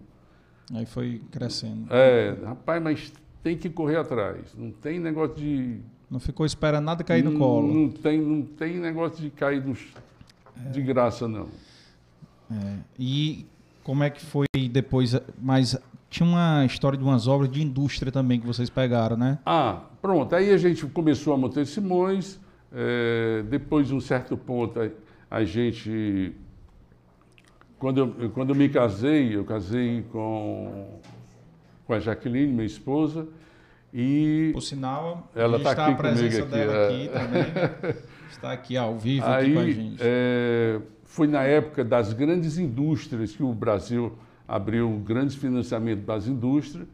Aí 0.73 0.85
foi 0.85 1.21
crescendo. 1.29 1.93
É, 1.93 2.37
rapaz, 2.45 2.81
mas 2.81 3.13
tem 3.43 3.57
que 3.57 3.69
correr 3.69 3.97
atrás. 3.97 4.55
Não 4.57 4.71
tem 4.71 4.97
negócio 4.97 5.35
de. 5.35 5.81
Não 6.09 6.21
ficou 6.21 6.45
esperando 6.45 6.85
nada 6.85 7.03
cair 7.03 7.21
no 7.21 7.31
não, 7.31 7.39
colo. 7.39 7.73
Não 7.73 7.89
tem, 7.89 8.21
não 8.21 8.43
tem 8.43 8.77
negócio 8.77 9.21
de 9.21 9.29
cair 9.29 9.61
no, 9.61 9.75
de 10.71 10.81
graça, 10.81 11.27
não. 11.27 11.49
É. 12.49 12.75
E 12.97 13.45
como 13.83 14.03
é 14.03 14.09
que 14.09 14.23
foi 14.23 14.45
depois? 14.71 15.19
Mas 15.41 15.77
tinha 16.09 16.27
uma 16.27 16.65
história 16.65 16.97
de 16.97 17.03
umas 17.03 17.27
obras 17.27 17.51
de 17.51 17.61
indústria 17.61 18.09
também 18.09 18.39
que 18.39 18.47
vocês 18.47 18.69
pegaram, 18.69 19.17
né? 19.17 19.37
Ah, 19.45 19.81
pronto. 20.01 20.33
Aí 20.33 20.49
a 20.51 20.57
gente 20.57 20.85
começou 20.85 21.33
a 21.33 21.37
Monteiro 21.37 21.67
Simões. 21.67 22.39
eh, 22.71 23.43
depois 23.49 23.87
de 23.87 23.95
um 23.95 24.01
certo 24.01 24.35
ponto, 24.35 24.79
a, 25.29 25.43
gente. 25.43 26.34
Quando 27.79 28.00
eu, 28.00 28.29
quando 28.31 28.50
eu 28.50 28.55
me 28.55 28.69
casei, 28.69 29.36
eu 29.36 29.46
casei 29.46 30.03
com, 30.12 31.00
com 31.86 31.93
a 31.93 32.00
Jaqueline, 32.00 32.51
minha 32.51 32.65
esposa, 32.65 33.27
e 33.93 34.51
Por 34.53 34.62
sinal, 34.62 35.29
Ela 35.36 35.57
gente 35.57 35.63
tá 35.63 35.72
aqui 35.72 35.91
a 35.91 35.96
presença 35.96 36.41
comigo 36.43 36.46
aqui, 36.46 36.67
dela 36.67 36.74
é. 36.74 36.86
aqui 36.88 37.10
também. 37.10 38.03
Está 38.29 38.51
aqui 38.51 38.77
ao 38.77 38.98
vivo 38.98 39.25
aqui 39.25 39.53
com 39.53 39.60
a 39.60 39.62
aí 39.63 39.74
gente. 39.74 39.98
eh, 40.00 40.81
foi 41.05 41.27
na 41.27 41.43
época 41.43 41.84
das 41.84 42.13
grandes 42.13 42.57
indústrias 42.57 43.36
que 43.36 43.41
o 43.41 43.53
Brasil 43.53 44.13
abriu 44.48 45.01
grandes 45.05 45.36
financiamentos 45.36 46.05
das 46.05 46.27
indústrias. 46.27 46.88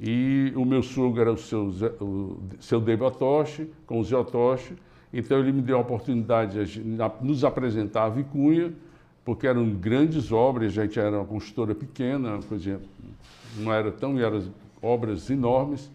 E 0.00 0.52
o 0.56 0.64
meu 0.64 0.82
sogro 0.82 1.20
era 1.20 1.32
o 1.32 1.36
seu, 1.36 1.66
o 2.00 2.42
seu 2.58 2.82
Otoshi, 3.04 3.70
com 3.86 4.00
o 4.00 4.04
Zé 4.04 4.16
Otoshi. 4.16 4.74
Então 5.12 5.38
ele 5.38 5.52
me 5.52 5.62
deu 5.62 5.76
a 5.76 5.80
oportunidade 5.80 6.64
de 6.64 6.80
nos 7.20 7.44
apresentar 7.44 8.04
a 8.04 8.08
Vicunha, 8.08 8.72
porque 9.24 9.46
eram 9.46 9.68
grandes 9.70 10.30
obras, 10.30 10.78
a 10.78 10.82
gente 10.82 10.98
era 10.98 11.18
uma 11.18 11.24
construtora 11.24 11.74
pequena, 11.74 12.38
coisa, 12.48 12.80
não 13.58 13.72
era 13.72 13.90
tão, 13.90 14.18
eram 14.18 14.42
obras 14.80 15.28
enormes. 15.30 15.90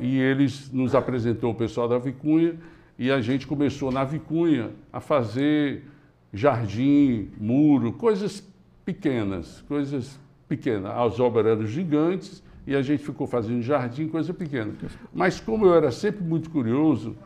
E 0.00 0.18
eles 0.18 0.72
nos 0.72 0.94
apresentou 0.94 1.52
o 1.52 1.54
pessoal 1.54 1.88
da 1.88 1.98
Vicunha 1.98 2.56
e 2.98 3.10
a 3.10 3.20
gente 3.20 3.46
começou 3.46 3.92
na 3.92 4.04
Vicunha 4.04 4.70
a 4.92 5.00
fazer 5.00 5.84
jardim, 6.32 7.30
muro, 7.38 7.92
coisas 7.92 8.42
pequenas, 8.84 9.62
coisas 9.68 10.18
pequenas. 10.48 10.92
As 10.92 11.20
obras 11.20 11.46
eram 11.46 11.66
gigantes 11.66 12.42
e 12.66 12.74
a 12.74 12.82
gente 12.82 13.02
ficou 13.02 13.26
fazendo 13.26 13.62
jardim, 13.62 14.08
coisa 14.08 14.32
pequena. 14.32 14.72
Mas 15.12 15.40
como 15.40 15.66
eu 15.66 15.74
era 15.74 15.90
sempre 15.90 16.24
muito 16.24 16.50
curioso, 16.50 17.16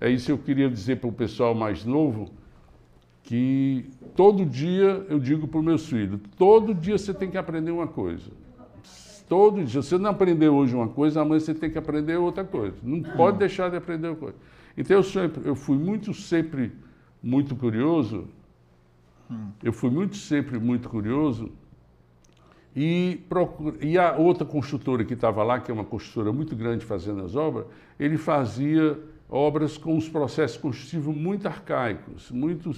é 0.00 0.08
isso 0.08 0.26
que 0.26 0.32
eu 0.32 0.38
queria 0.38 0.68
dizer 0.68 0.96
para 0.96 1.08
o 1.08 1.12
pessoal 1.12 1.54
mais 1.54 1.84
novo, 1.84 2.30
que 3.22 3.84
todo 4.16 4.44
dia 4.44 5.04
eu 5.08 5.18
digo 5.18 5.46
para 5.46 5.58
os 5.58 5.64
meus 5.64 5.86
filhos, 5.86 6.20
todo 6.36 6.74
dia 6.74 6.96
você 6.96 7.12
tem 7.12 7.30
que 7.30 7.36
aprender 7.36 7.70
uma 7.70 7.86
coisa. 7.86 8.30
Todo 9.28 9.62
dia. 9.62 9.80
Se 9.82 9.90
você 9.90 9.98
não 9.98 10.10
aprender 10.10 10.48
hoje 10.48 10.74
uma 10.74 10.88
coisa, 10.88 11.20
amanhã 11.20 11.38
você 11.38 11.54
tem 11.54 11.70
que 11.70 11.78
aprender 11.78 12.16
outra 12.16 12.42
coisa. 12.42 12.74
Não 12.82 13.00
pode 13.00 13.38
deixar 13.38 13.70
de 13.70 13.76
aprender 13.76 14.08
uma 14.08 14.16
coisa. 14.16 14.34
Então 14.76 14.96
eu 14.96 15.02
sempre, 15.04 15.42
eu 15.48 15.54
fui 15.54 15.78
muito 15.78 16.12
sempre 16.12 16.72
muito 17.22 17.54
curioso. 17.54 18.26
Eu 19.62 19.72
fui 19.72 19.90
muito 19.90 20.16
sempre 20.16 20.58
muito 20.58 20.88
curioso. 20.88 21.52
E, 22.74 23.20
e 23.80 23.98
a 23.98 24.16
outra 24.16 24.44
construtora 24.44 25.04
que 25.04 25.14
estava 25.14 25.42
lá, 25.42 25.60
que 25.60 25.70
é 25.70 25.74
uma 25.74 25.84
construtora 25.84 26.32
muito 26.32 26.56
grande 26.56 26.84
fazendo 26.84 27.22
as 27.22 27.36
obras, 27.36 27.66
ele 27.98 28.16
fazia 28.16 28.98
obras 29.30 29.78
com 29.78 29.96
os 29.96 30.08
processos 30.08 30.56
construtivos 30.56 31.14
muito 31.16 31.46
arcaicos, 31.46 32.30
muito, 32.30 32.72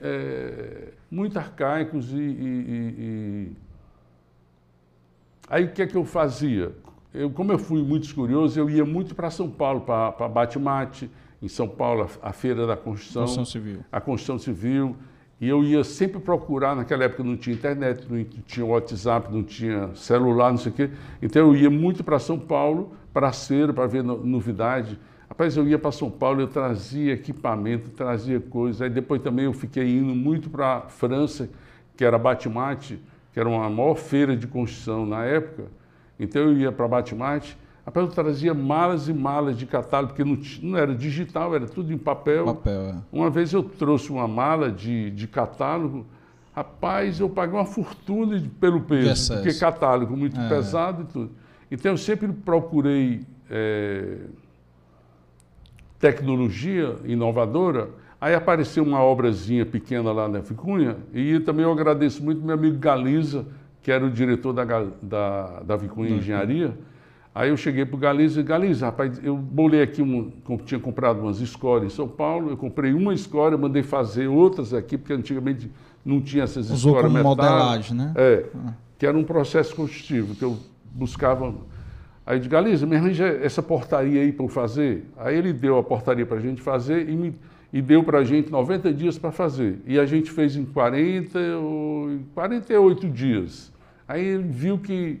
é, 0.00 0.88
muito 1.10 1.38
arcaicos 1.38 2.12
e, 2.12 2.16
e- 2.16 2.94
e- 2.98 3.52
Aí 5.48 5.64
o 5.64 5.72
que 5.72 5.82
é 5.82 5.86
que 5.86 5.96
eu 5.96 6.04
fazia? 6.04 6.72
Eu, 7.12 7.28
como 7.30 7.50
eu 7.50 7.58
fui 7.58 7.82
muito 7.82 8.14
curioso, 8.14 8.58
eu 8.58 8.70
ia 8.70 8.84
muito 8.84 9.16
para 9.16 9.30
São 9.30 9.50
Paulo, 9.50 9.80
para 9.80 10.28
Batimate, 10.28 11.10
em 11.42 11.48
São 11.48 11.66
Paulo, 11.66 12.08
a, 12.22 12.28
a 12.28 12.32
Feira 12.32 12.68
da 12.68 12.76
Construção, 12.76 13.22
Construção 13.22 13.44
civil. 13.44 13.80
a 13.90 14.00
construção 14.00 14.38
civil. 14.38 14.94
E 15.40 15.48
eu 15.48 15.64
ia 15.64 15.82
sempre 15.82 16.20
procurar, 16.20 16.76
naquela 16.76 17.02
época 17.04 17.24
não 17.24 17.36
tinha 17.36 17.56
internet, 17.56 18.06
não 18.08 18.22
tinha 18.46 18.64
WhatsApp, 18.64 19.32
não 19.32 19.42
tinha 19.42 19.92
celular, 19.96 20.50
não 20.52 20.58
sei 20.58 20.70
o 20.70 20.74
quê. 20.74 20.90
Então 21.20 21.48
eu 21.48 21.56
ia 21.56 21.70
muito 21.70 22.04
para 22.04 22.18
São 22.20 22.38
Paulo, 22.38 22.94
feira, 23.32 23.72
para 23.72 23.86
ver 23.86 24.02
no- 24.04 24.24
novidade. 24.24 24.98
Rapaz, 25.28 25.56
eu 25.56 25.66
ia 25.66 25.78
para 25.78 25.92
São 25.92 26.10
Paulo, 26.10 26.40
eu 26.40 26.48
trazia 26.48 27.12
equipamento, 27.12 27.90
trazia 27.90 28.40
coisas. 28.40 28.82
Aí 28.82 28.90
depois 28.90 29.22
também 29.22 29.44
eu 29.44 29.52
fiquei 29.52 29.98
indo 29.98 30.14
muito 30.14 30.50
para 30.50 30.76
a 30.78 30.80
França, 30.82 31.48
que 31.96 32.04
era 32.04 32.18
Batimate, 32.18 33.00
que 33.32 33.38
era 33.38 33.48
uma 33.48 33.68
maior 33.70 33.94
feira 33.94 34.36
de 34.36 34.46
construção 34.46 35.06
na 35.06 35.24
época. 35.24 35.64
Então 36.18 36.42
eu 36.42 36.52
ia 36.56 36.72
para 36.72 36.86
Batimate, 36.88 37.56
rapaz, 37.86 38.06
eu 38.06 38.12
trazia 38.12 38.52
malas 38.52 39.08
e 39.08 39.12
malas 39.12 39.56
de 39.56 39.66
catálogo, 39.66 40.14
porque 40.14 40.24
não, 40.24 40.38
não 40.70 40.76
era 40.78 40.94
digital, 40.94 41.54
era 41.54 41.66
tudo 41.66 41.92
em 41.92 41.98
papel. 41.98 42.44
Papel, 42.46 42.80
é. 42.88 42.94
Uma 43.12 43.30
vez 43.30 43.52
eu 43.52 43.62
trouxe 43.62 44.10
uma 44.10 44.26
mala 44.26 44.70
de, 44.70 45.10
de 45.12 45.26
catálogo, 45.28 46.04
rapaz, 46.52 47.20
eu 47.20 47.28
paguei 47.30 47.56
uma 47.56 47.64
fortuna 47.64 48.38
de- 48.38 48.48
pelo 48.48 48.80
peso, 48.80 49.32
porque 49.34 49.54
catálogo 49.54 50.16
muito 50.16 50.38
É. 50.38 50.48
pesado 50.48 51.02
e 51.02 51.06
tudo. 51.06 51.30
Então 51.70 51.92
eu 51.92 51.96
sempre 51.96 52.28
procurei 52.32 53.20
eh, 53.50 54.18
tecnologia 55.98 56.96
inovadora. 57.04 57.90
Aí 58.20 58.34
apareceu 58.34 58.82
uma 58.82 59.02
obrazinha 59.02 59.64
pequena 59.64 60.12
lá 60.12 60.28
na 60.28 60.40
Vicunha, 60.40 60.96
e 61.14 61.40
também 61.40 61.64
eu 61.64 61.72
agradeço 61.72 62.22
muito 62.22 62.42
meu 62.42 62.54
amigo 62.54 62.76
Galiza, 62.78 63.46
que 63.82 63.90
era 63.90 64.04
o 64.04 64.10
diretor 64.10 64.52
da, 64.52 64.64
da, 65.00 65.60
da 65.60 65.76
Vicunha 65.76 66.10
Engenharia. 66.10 66.76
Aí 67.34 67.48
eu 67.48 67.56
cheguei 67.56 67.86
para 67.86 67.96
o 67.96 67.98
Galiza 67.98 68.40
e 68.40 68.42
Galiza, 68.42 68.86
rapaz, 68.86 69.20
eu 69.24 69.36
bolei 69.36 69.80
aqui, 69.80 70.02
um, 70.02 70.32
tinha 70.66 70.80
comprado 70.80 71.20
umas 71.20 71.40
escórias 71.40 71.92
em 71.92 71.96
São 71.96 72.08
Paulo, 72.08 72.50
eu 72.50 72.56
comprei 72.56 72.92
uma 72.92 73.14
escória, 73.14 73.56
mandei 73.56 73.82
fazer 73.82 74.26
outras 74.26 74.74
aqui, 74.74 74.98
porque 74.98 75.12
antigamente 75.12 75.70
não 76.04 76.20
tinha 76.20 76.42
essas 76.42 76.68
Usou 76.70 76.96
escórias 76.96 77.12
como 77.12 77.30
metálicas. 77.30 77.58
modelagem, 77.58 77.96
né? 77.96 78.12
É, 78.16 78.46
que 78.98 79.06
era 79.06 79.16
um 79.16 79.24
processo 79.24 79.74
construtivo, 79.74 80.34
que 80.34 80.42
eu 80.42 80.58
buscava. 80.92 81.54
Aí 82.26 82.36
eu 82.36 82.40
digo, 82.40 82.52
Galiza, 82.52 82.86
me 82.86 82.96
arranja 82.96 83.26
essa 83.26 83.62
portaria 83.62 84.20
aí 84.22 84.32
para 84.32 84.44
eu 84.44 84.48
fazer. 84.48 85.06
Aí 85.16 85.36
ele 85.36 85.52
deu 85.52 85.78
a 85.78 85.82
portaria 85.82 86.24
para 86.26 86.36
a 86.36 86.40
gente 86.40 86.60
fazer 86.60 87.08
e, 87.08 87.16
me, 87.16 87.34
e 87.72 87.80
deu 87.82 88.04
para 88.04 88.18
a 88.18 88.24
gente 88.24 88.50
90 88.50 88.92
dias 88.92 89.18
para 89.18 89.32
fazer. 89.32 89.80
E 89.86 89.98
a 89.98 90.06
gente 90.06 90.30
fez 90.30 90.54
em 90.56 90.64
40, 90.64 91.38
ou- 91.58 92.10
em 92.12 92.24
48 92.34 93.08
dias. 93.08 93.72
Aí 94.06 94.24
ele 94.24 94.44
viu 94.44 94.78
que. 94.78 95.20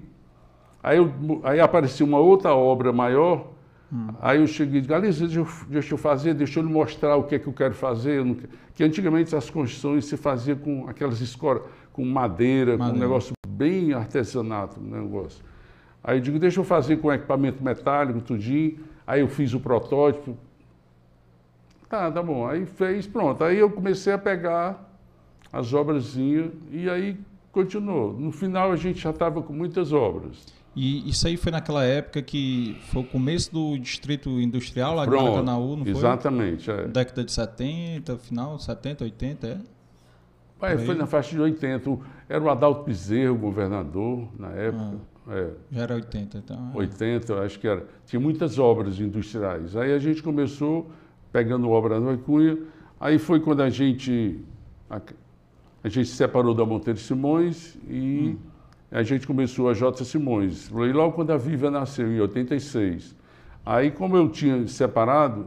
Aí, 0.82 0.96
eu, 0.98 1.12
aí 1.42 1.60
apareceu 1.60 2.06
uma 2.06 2.18
outra 2.18 2.54
obra 2.54 2.92
maior. 2.92 3.48
Aí 4.20 4.38
eu 4.38 4.46
cheguei 4.46 4.78
e 4.78 4.80
disse, 4.82 4.88
Galiza, 4.88 5.24
deixa 5.26 5.40
eu, 5.40 5.48
deixa 5.68 5.94
eu 5.94 5.98
fazer, 5.98 6.32
deixa 6.32 6.60
eu 6.60 6.64
lhe 6.64 6.72
mostrar 6.72 7.16
o 7.16 7.24
que 7.24 7.34
é 7.34 7.38
que 7.40 7.48
eu 7.48 7.52
quero 7.52 7.74
fazer. 7.74 8.18
Eu 8.20 8.36
que- 8.74 8.84
antigamente 8.84 9.34
as 9.34 9.50
construções 9.50 10.04
se 10.04 10.16
fazia 10.16 10.54
com 10.54 10.88
aquelas 10.88 11.20
escoras, 11.20 11.62
com 11.92 12.04
madeira, 12.04 12.76
com 12.76 12.84
um 12.84 12.86
Madeira. 12.86 13.06
negócio 13.06 13.32
bem 13.48 13.92
artesanato, 13.92 14.80
um 14.80 14.84
negócio. 14.84 15.44
Aí 16.02 16.18
eu 16.18 16.20
digo, 16.22 16.38
deixa 16.38 16.60
eu 16.60 16.64
fazer 16.64 16.96
com 16.98 17.12
equipamento 17.12 17.62
metálico, 17.62 18.20
tudinho. 18.20 18.78
Aí 19.06 19.20
eu 19.20 19.28
fiz 19.28 19.52
o 19.54 19.60
protótipo. 19.60 20.36
Tá, 21.88 22.10
tá 22.10 22.22
bom. 22.22 22.46
Aí 22.46 22.64
fez, 22.66 23.06
pronto. 23.06 23.42
Aí 23.44 23.58
eu 23.58 23.70
comecei 23.70 24.12
a 24.12 24.18
pegar 24.18 24.88
as 25.52 25.72
obrazinhas 25.72 26.50
e 26.70 26.88
aí 26.88 27.18
continuou. 27.52 28.12
No 28.12 28.30
final 28.30 28.70
a 28.72 28.76
gente 28.76 29.00
já 29.00 29.10
estava 29.10 29.42
com 29.42 29.52
muitas 29.52 29.92
obras. 29.92 30.44
E 30.76 31.10
isso 31.10 31.26
aí 31.26 31.36
foi 31.36 31.50
naquela 31.50 31.84
época 31.84 32.22
que 32.22 32.76
foi 32.92 33.02
o 33.02 33.04
começo 33.04 33.52
do 33.52 33.76
distrito 33.76 34.30
industrial 34.40 34.94
lá 34.94 35.02
de 35.04 35.10
Pronto, 35.10 35.24
Maracanaú, 35.24 35.70
não 35.76 35.84
foi? 35.84 35.90
Exatamente. 35.94 36.70
É. 36.70 36.86
Década 36.86 37.24
de 37.24 37.32
70, 37.32 38.16
final, 38.18 38.56
70, 38.58 39.02
80, 39.04 39.46
é? 39.48 39.58
Por 40.60 40.78
foi 40.86 40.94
na 40.94 41.06
faixa 41.06 41.30
de 41.30 41.40
80. 41.40 41.90
O- 41.90 42.00
Era 42.28 42.44
o 42.44 42.48
Adalto 42.50 42.84
Bezerro, 42.84 43.34
governador, 43.36 44.28
na 44.38 44.50
época. 44.50 44.98
É, 45.28 45.50
Já 45.70 45.82
era 45.82 45.94
80, 45.94 46.38
então. 46.38 46.72
é. 46.74 46.78
80, 46.78 47.32
eu 47.32 47.42
acho 47.42 47.58
que 47.58 47.68
era. 47.68 47.86
Tinha 48.06 48.18
muitas 48.20 48.58
obras 48.58 48.98
industriais. 48.98 49.76
Aí 49.76 49.92
a 49.92 49.98
gente 49.98 50.22
começou 50.22 50.90
pegando 51.32 51.68
obra 51.70 52.00
no 52.00 52.16
Cunha. 52.18 52.58
Aí 52.98 53.18
foi 53.18 53.40
quando 53.40 53.62
a 53.62 53.70
gente 53.70 54.40
a, 54.88 55.00
a 55.84 55.88
gente 55.88 56.08
se 56.08 56.16
separou 56.16 56.54
da 56.54 56.64
Monteiro 56.64 56.98
Simões 56.98 57.78
e 57.88 58.36
hum. 58.36 58.38
a 58.90 59.02
gente 59.02 59.26
começou 59.26 59.68
a 59.68 59.74
J. 59.74 60.04
Simões. 60.04 60.68
Foi 60.68 60.92
logo 60.92 61.12
quando 61.12 61.30
a 61.30 61.36
Viva 61.36 61.70
nasceu, 61.70 62.10
em 62.10 62.20
86. 62.20 63.14
Aí, 63.64 63.90
como 63.90 64.16
eu 64.16 64.28
tinha 64.28 64.66
separado, 64.66 65.46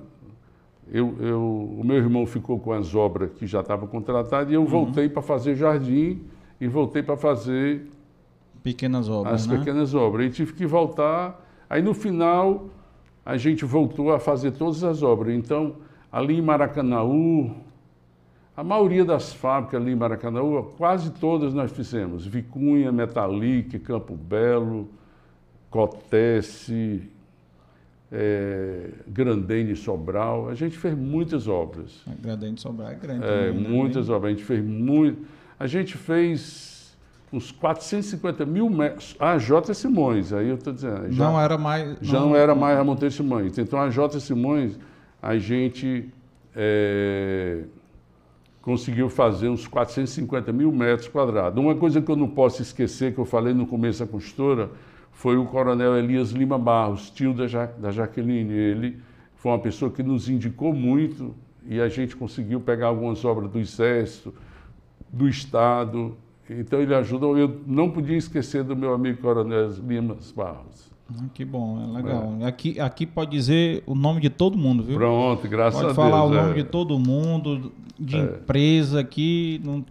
eu, 0.92 1.16
eu, 1.20 1.42
o 1.80 1.84
meu 1.84 1.98
irmão 1.98 2.26
ficou 2.26 2.60
com 2.60 2.72
as 2.72 2.94
obras 2.96 3.32
que 3.34 3.46
já 3.46 3.62
estavam 3.62 3.88
contratadas 3.88 4.52
e 4.52 4.54
eu 4.56 4.62
uhum. 4.62 4.68
voltei 4.68 5.10
para 5.10 5.22
fazer 5.22 5.56
jardim 5.56 6.22
e 6.60 6.68
voltei 6.68 7.04
para 7.04 7.18
fazer 7.18 7.88
pequenas 8.63 9.10
obras, 9.10 9.41
as 9.41 9.47
né? 9.47 9.58
pequenas 9.58 9.93
obras. 9.93 10.28
E 10.28 10.30
tive 10.30 10.54
que 10.54 10.65
voltar. 10.65 11.39
Aí 11.69 11.82
no 11.82 11.93
final 11.93 12.69
a 13.26 13.38
gente 13.38 13.65
voltou 13.65 14.13
a 14.13 14.19
fazer 14.19 14.52
todas 14.52 14.84
as 14.84 15.04
obras. 15.04 15.36
Então 15.36 15.76
ali 16.12 16.38
em 16.38 16.41
Maracanaú, 16.41 17.52
a 18.56 18.63
maioria 18.63 19.04
das 19.04 19.34
fábricas 19.34 19.82
ali 19.82 19.91
em 19.91 19.95
Maracanaú, 19.95 20.63
quase 20.78 21.12
todas 21.12 21.54
nós 21.54 21.71
fizemos. 21.71 22.26
Vicunha, 22.26 22.91
Metalic, 22.91 23.80
Campo 23.80 24.15
Belo, 24.15 24.88
Cotesse, 25.69 27.02
é, 28.12 28.91
Grandene 29.08 29.76
Sobral. 29.76 30.49
A 30.49 30.54
gente 30.54 30.78
fez 30.78 30.95
muitas 30.95 31.47
obras. 31.47 32.04
A 32.06 32.13
Grandene 32.13 32.58
Sobral 32.60 32.89
é 32.89 32.95
grande. 32.95 33.26
É, 33.26 33.47
também, 33.47 33.63
né? 33.63 33.69
muitas 33.69 34.08
obras. 34.08 34.32
A 34.32 34.36
gente 34.36 34.45
fez 34.45 34.63
muito. 34.63 35.28
A 35.60 35.65
gente 35.65 35.97
fez 35.97 36.73
uns 37.34 37.52
450 37.52 38.46
mil 38.46 38.69
metros. 38.69 39.15
A 39.19 39.38
J. 39.39 39.74
Simões, 39.74 40.32
aí 40.32 40.48
eu 40.48 40.56
estou 40.56 40.72
dizendo. 40.72 41.12
Já, 41.12 41.26
não 41.26 41.41
era 41.41 41.58
mais. 41.58 41.98
Já 42.00 42.19
não, 42.19 42.30
não 42.30 42.36
era 42.36 42.54
mais 42.54 42.78
a 42.78 42.84
Monteiro 42.84 43.13
Simões. 43.13 43.58
Então 43.58 43.82
a 43.82 43.89
J. 43.89 44.19
Simões, 44.19 44.78
a 45.19 45.36
gente 45.38 46.10
é, 46.56 47.63
conseguiu 48.62 49.10
fazer 49.10 49.50
uns 49.50 49.65
450 49.65 50.54
mil 50.54 50.72
metros 50.72 51.08
quadrados. 51.08 51.60
Uma 51.60 51.76
coisa 51.76 52.00
que 52.02 52.10
eu 52.10 52.15
não 52.15 52.28
posso 52.28 52.62
esquecer, 52.62 53.13
que 53.13 53.19
eu 53.19 53.26
falei 53.26 53.54
no 53.54 53.65
começo 53.65 54.06
da 54.06 54.10
construtora, 54.10 54.69
foi 55.12 55.36
o 55.36 55.46
coronel 55.46 55.98
Elias 55.98 56.30
Lima 56.32 56.60
Barros, 56.60 57.10
tio 57.10 57.34
da, 57.34 57.48
ja 57.48 57.65
da 57.65 57.91
Jaqueline. 57.91 58.54
Ele 58.54 59.00
foi 59.36 59.52
uma 59.52 59.60
pessoa 59.60 59.89
que 59.89 60.04
nos 60.04 60.30
indicou 60.30 60.72
muito 60.72 61.34
e 61.65 61.82
a 61.82 61.89
gente 61.89 62.15
conseguiu 62.15 62.62
pegar 62.62 62.88
algumas 62.88 63.26
obras 63.26 63.50
do 63.50 63.60
Exército, 63.60 64.34
do 65.12 65.28
Estado. 65.28 66.15
Então 66.49 66.79
ele 66.82 66.93
ajudou. 66.95 67.38
Eu 67.38 67.62
não 67.65 67.89
podia 67.89 68.17
esquecer 68.17 68.63
do 68.63 68.75
meu 68.75 68.93
amigo 68.93 69.21
coronel 69.21 69.69
Lima 69.88 70.17
Barros. 70.36 70.91
Ah, 71.10 71.25
que 71.34 71.43
bom, 71.43 71.82
é 71.82 72.01
legal. 72.01 72.38
É. 72.41 72.45
Aqui, 72.45 72.79
aqui 72.79 73.06
pode 73.06 73.32
dizer 73.32 73.84
o 73.86 73.95
nome 73.95 74.21
de 74.21 74.29
todo 74.29 74.58
mundo, 74.58 74.84
viu? 74.84 74.97
Pronto, 74.97 75.47
graças 75.47 75.73
pode 75.73 75.86
a 75.86 75.88
Deus. 75.88 75.95
Pode 75.95 76.10
falar 76.12 76.23
o 76.23 76.29
nome 76.29 76.51
é. 76.51 76.63
de 76.63 76.63
todo 76.63 76.97
mundo, 76.99 77.71
de 77.99 78.17
é. 78.17 78.19
empresa 78.21 78.99
aqui. 78.99 79.62
Não 79.63 79.86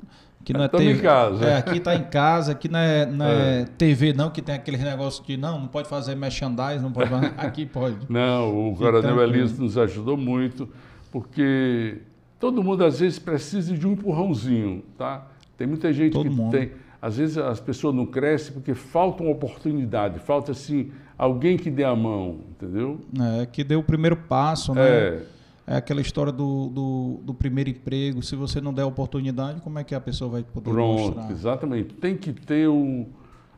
que 0.44 0.52
não 0.52 0.64
é 0.64 0.68
TV. 0.68 0.92
em 0.92 0.98
casa. 0.98 1.44
É, 1.44 1.56
aqui 1.56 1.78
está 1.78 1.94
em 1.94 2.02
casa, 2.04 2.52
aqui 2.52 2.68
não 2.68 2.78
é, 2.78 3.06
não 3.06 3.26
é, 3.26 3.60
é, 3.60 3.64
TV 3.64 4.12
não, 4.12 4.30
que 4.30 4.42
tem 4.42 4.54
aquele 4.54 4.76
negócio 4.76 5.24
de 5.24 5.36
não, 5.36 5.60
não 5.60 5.68
pode 5.68 5.88
fazer 5.88 6.14
merchandise, 6.14 6.82
não 6.82 6.92
pode 6.92 7.10
fazer, 7.10 7.32
aqui 7.38 7.64
pode. 7.64 7.98
Não, 8.08 8.70
o 8.70 8.76
Coronel 8.76 9.22
Elias 9.22 9.56
nos 9.56 9.78
ajudou 9.78 10.16
muito, 10.16 10.68
porque 11.10 11.98
todo 12.40 12.62
mundo 12.62 12.84
às 12.84 12.98
vezes 13.00 13.18
precisa 13.18 13.76
de 13.76 13.86
um 13.86 13.92
empurrãozinho, 13.92 14.82
tá? 14.98 15.26
Tem 15.62 15.68
muita 15.68 15.92
gente 15.92 16.12
todo 16.12 16.28
que 16.28 16.34
mundo. 16.34 16.50
tem, 16.50 16.72
às 17.00 17.18
vezes 17.18 17.38
as 17.38 17.60
pessoas 17.60 17.94
não 17.94 18.04
crescem 18.04 18.52
porque 18.52 18.74
falta 18.74 19.22
uma 19.22 19.30
oportunidade, 19.30 20.18
falta 20.18 20.50
assim 20.50 20.90
alguém 21.16 21.56
que 21.56 21.70
dê 21.70 21.84
a 21.84 21.94
mão, 21.94 22.40
entendeu? 22.50 22.98
É, 23.40 23.46
que 23.46 23.62
dê 23.62 23.76
o 23.76 23.82
primeiro 23.84 24.16
passo, 24.16 24.74
né? 24.74 24.88
É. 24.88 25.22
É 25.64 25.76
aquela 25.76 26.00
história 26.00 26.32
do, 26.32 26.66
do, 26.66 27.20
do, 27.22 27.32
primeiro 27.32 27.70
emprego. 27.70 28.20
Se 28.24 28.34
você 28.34 28.60
não 28.60 28.74
der 28.74 28.82
oportunidade, 28.82 29.60
como 29.60 29.78
é 29.78 29.84
que 29.84 29.94
a 29.94 30.00
pessoa 30.00 30.28
vai 30.28 30.42
poder 30.42 30.68
Pronto, 30.68 31.14
mostrar? 31.14 31.30
exatamente. 31.30 31.94
Tem 31.94 32.16
que 32.16 32.32
ter 32.32 32.66
o... 32.66 33.06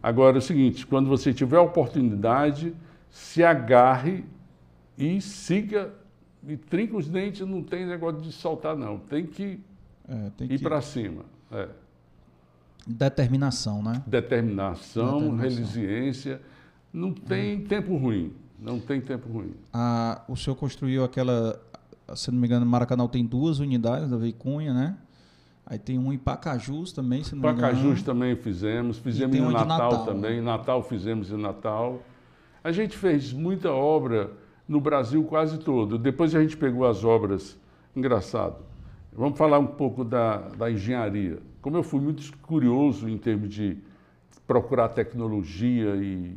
Agora 0.02 0.36
é 0.36 0.40
o 0.40 0.42
seguinte, 0.42 0.86
quando 0.86 1.08
você 1.08 1.32
tiver 1.32 1.56
a 1.56 1.62
oportunidade, 1.62 2.74
se 3.08 3.42
agarre 3.42 4.26
e 4.98 5.22
siga 5.22 5.90
e 6.46 6.58
trinca 6.58 6.98
os 6.98 7.08
dentes, 7.08 7.40
não 7.48 7.62
tem 7.62 7.86
negócio 7.86 8.20
de 8.20 8.30
soltar, 8.30 8.76
não. 8.76 8.98
Tem 8.98 9.24
que 9.24 9.58
é, 10.06 10.30
tem 10.36 10.52
ir 10.52 10.58
que... 10.58 10.62
para 10.62 10.82
cima. 10.82 11.22
É. 11.50 11.68
Determinação, 12.86 13.82
né? 13.82 14.02
Determinação, 14.06 15.20
Determinação, 15.20 15.36
resiliência. 15.36 16.40
Não 16.92 17.12
tem 17.12 17.56
hum. 17.58 17.64
tempo 17.66 17.96
ruim. 17.96 18.32
Não 18.58 18.78
tem 18.78 19.00
tempo 19.00 19.28
ruim. 19.28 19.54
Ah, 19.72 20.22
o 20.28 20.36
senhor 20.36 20.56
construiu 20.56 21.04
aquela 21.04 21.60
se 22.14 22.30
não 22.30 22.38
me 22.38 22.46
engano, 22.46 22.66
Maracanã 22.66 23.06
tem 23.06 23.24
duas 23.24 23.58
unidades 23.58 24.10
da 24.10 24.16
Veicunha, 24.16 24.74
né? 24.74 24.96
Aí 25.66 25.78
tem 25.78 25.98
um 25.98 26.12
em 26.12 26.18
Pacajus 26.18 26.92
também, 26.92 27.24
se 27.24 27.34
não 27.34 27.40
Pacajus 27.40 27.56
me 27.56 27.68
engano. 27.68 27.82
Pacajus 27.84 28.02
também 28.02 28.36
fizemos, 28.36 28.98
fizemos 28.98 29.34
em 29.34 29.40
Natal, 29.40 29.66
Natal, 29.66 30.04
também. 30.04 30.36
Né? 30.36 30.42
Natal 30.42 30.82
fizemos 30.82 31.30
em 31.30 31.40
Natal. 31.40 32.02
A 32.62 32.70
gente 32.70 32.96
fez 32.96 33.32
muita 33.32 33.72
obra 33.72 34.30
no 34.68 34.78
Brasil 34.80 35.24
quase 35.24 35.58
todo. 35.58 35.96
Depois 35.96 36.34
a 36.34 36.42
gente 36.42 36.56
pegou 36.56 36.86
as 36.86 37.02
obras, 37.02 37.56
engraçado. 37.96 38.56
Vamos 39.16 39.38
falar 39.38 39.60
um 39.60 39.66
pouco 39.66 40.04
da, 40.04 40.38
da 40.48 40.70
engenharia. 40.70 41.38
Como 41.62 41.76
eu 41.76 41.82
fui 41.82 42.00
muito 42.00 42.36
curioso 42.38 43.08
em 43.08 43.16
termos 43.16 43.48
de 43.48 43.78
procurar 44.46 44.88
tecnologia 44.88 45.94
e, 45.96 46.36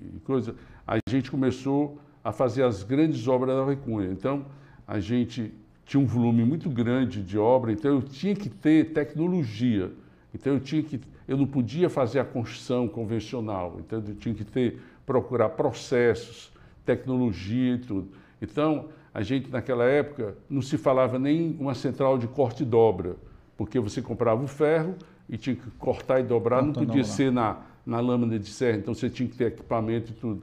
e 0.00 0.20
coisa, 0.24 0.54
a 0.86 0.98
gente 1.08 1.30
começou 1.30 1.98
a 2.22 2.32
fazer 2.32 2.62
as 2.62 2.82
grandes 2.84 3.26
obras 3.26 3.56
da 3.56 3.64
Veicunha. 3.64 4.08
Então, 4.10 4.46
a 4.86 5.00
gente 5.00 5.52
tinha 5.84 6.00
um 6.00 6.06
volume 6.06 6.44
muito 6.44 6.70
grande 6.70 7.20
de 7.22 7.36
obra, 7.36 7.72
então 7.72 7.90
eu 7.90 8.02
tinha 8.02 8.36
que 8.36 8.48
ter 8.48 8.92
tecnologia. 8.92 9.90
Então 10.32 10.52
eu 10.52 10.60
tinha 10.60 10.84
que, 10.84 11.00
eu 11.26 11.36
não 11.36 11.46
podia 11.46 11.90
fazer 11.90 12.20
a 12.20 12.24
construção 12.24 12.86
convencional. 12.86 13.78
Então 13.80 14.02
eu 14.06 14.14
tinha 14.14 14.32
que 14.32 14.44
ter 14.44 14.80
procurar 15.04 15.48
processos, 15.50 16.52
tecnologia 16.84 17.74
e 17.74 17.78
tudo. 17.78 18.08
Então 18.40 18.88
a 19.12 19.22
gente 19.22 19.50
naquela 19.50 19.84
época 19.84 20.36
não 20.48 20.62
se 20.62 20.78
falava 20.78 21.18
nem 21.18 21.56
uma 21.58 21.74
central 21.74 22.16
de 22.16 22.28
corte 22.28 22.62
e 22.62 22.66
dobra, 22.66 23.16
porque 23.56 23.78
você 23.80 24.00
comprava 24.00 24.42
o 24.42 24.46
ferro 24.46 24.94
e 25.28 25.36
tinha 25.36 25.56
que 25.56 25.70
cortar 25.72 26.20
e 26.20 26.22
dobrar, 26.22 26.62
não 26.62 26.72
podia 26.72 27.04
ser 27.04 27.30
na, 27.30 27.58
na 27.84 28.00
lâmina 28.00 28.38
de 28.38 28.48
serra, 28.48 28.78
então 28.78 28.94
você 28.94 29.10
tinha 29.10 29.28
que 29.28 29.36
ter 29.36 29.46
equipamento 29.46 30.12
e 30.12 30.14
tudo. 30.14 30.42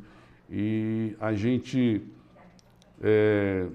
E 0.49 1.15
a 1.19 1.34
gente 1.34 2.01
é, 3.01 3.67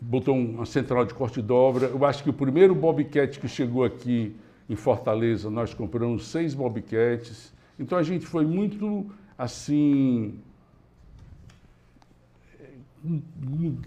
botou 0.00 0.34
uma 0.34 0.64
central 0.64 1.04
de 1.04 1.14
corte 1.14 1.40
e 1.40 1.42
dobra. 1.42 1.86
Eu 1.86 2.04
acho 2.04 2.22
que 2.22 2.30
o 2.30 2.32
primeiro 2.32 2.74
Bobcat 2.74 3.38
que 3.38 3.48
chegou 3.48 3.84
aqui 3.84 4.34
em 4.68 4.76
Fortaleza, 4.76 5.50
nós 5.50 5.74
compramos 5.74 6.26
seis 6.26 6.54
Bobcats. 6.54 7.52
Então 7.78 7.96
a 7.96 8.02
gente 8.02 8.26
foi 8.26 8.44
muito 8.44 9.06
assim 9.36 10.40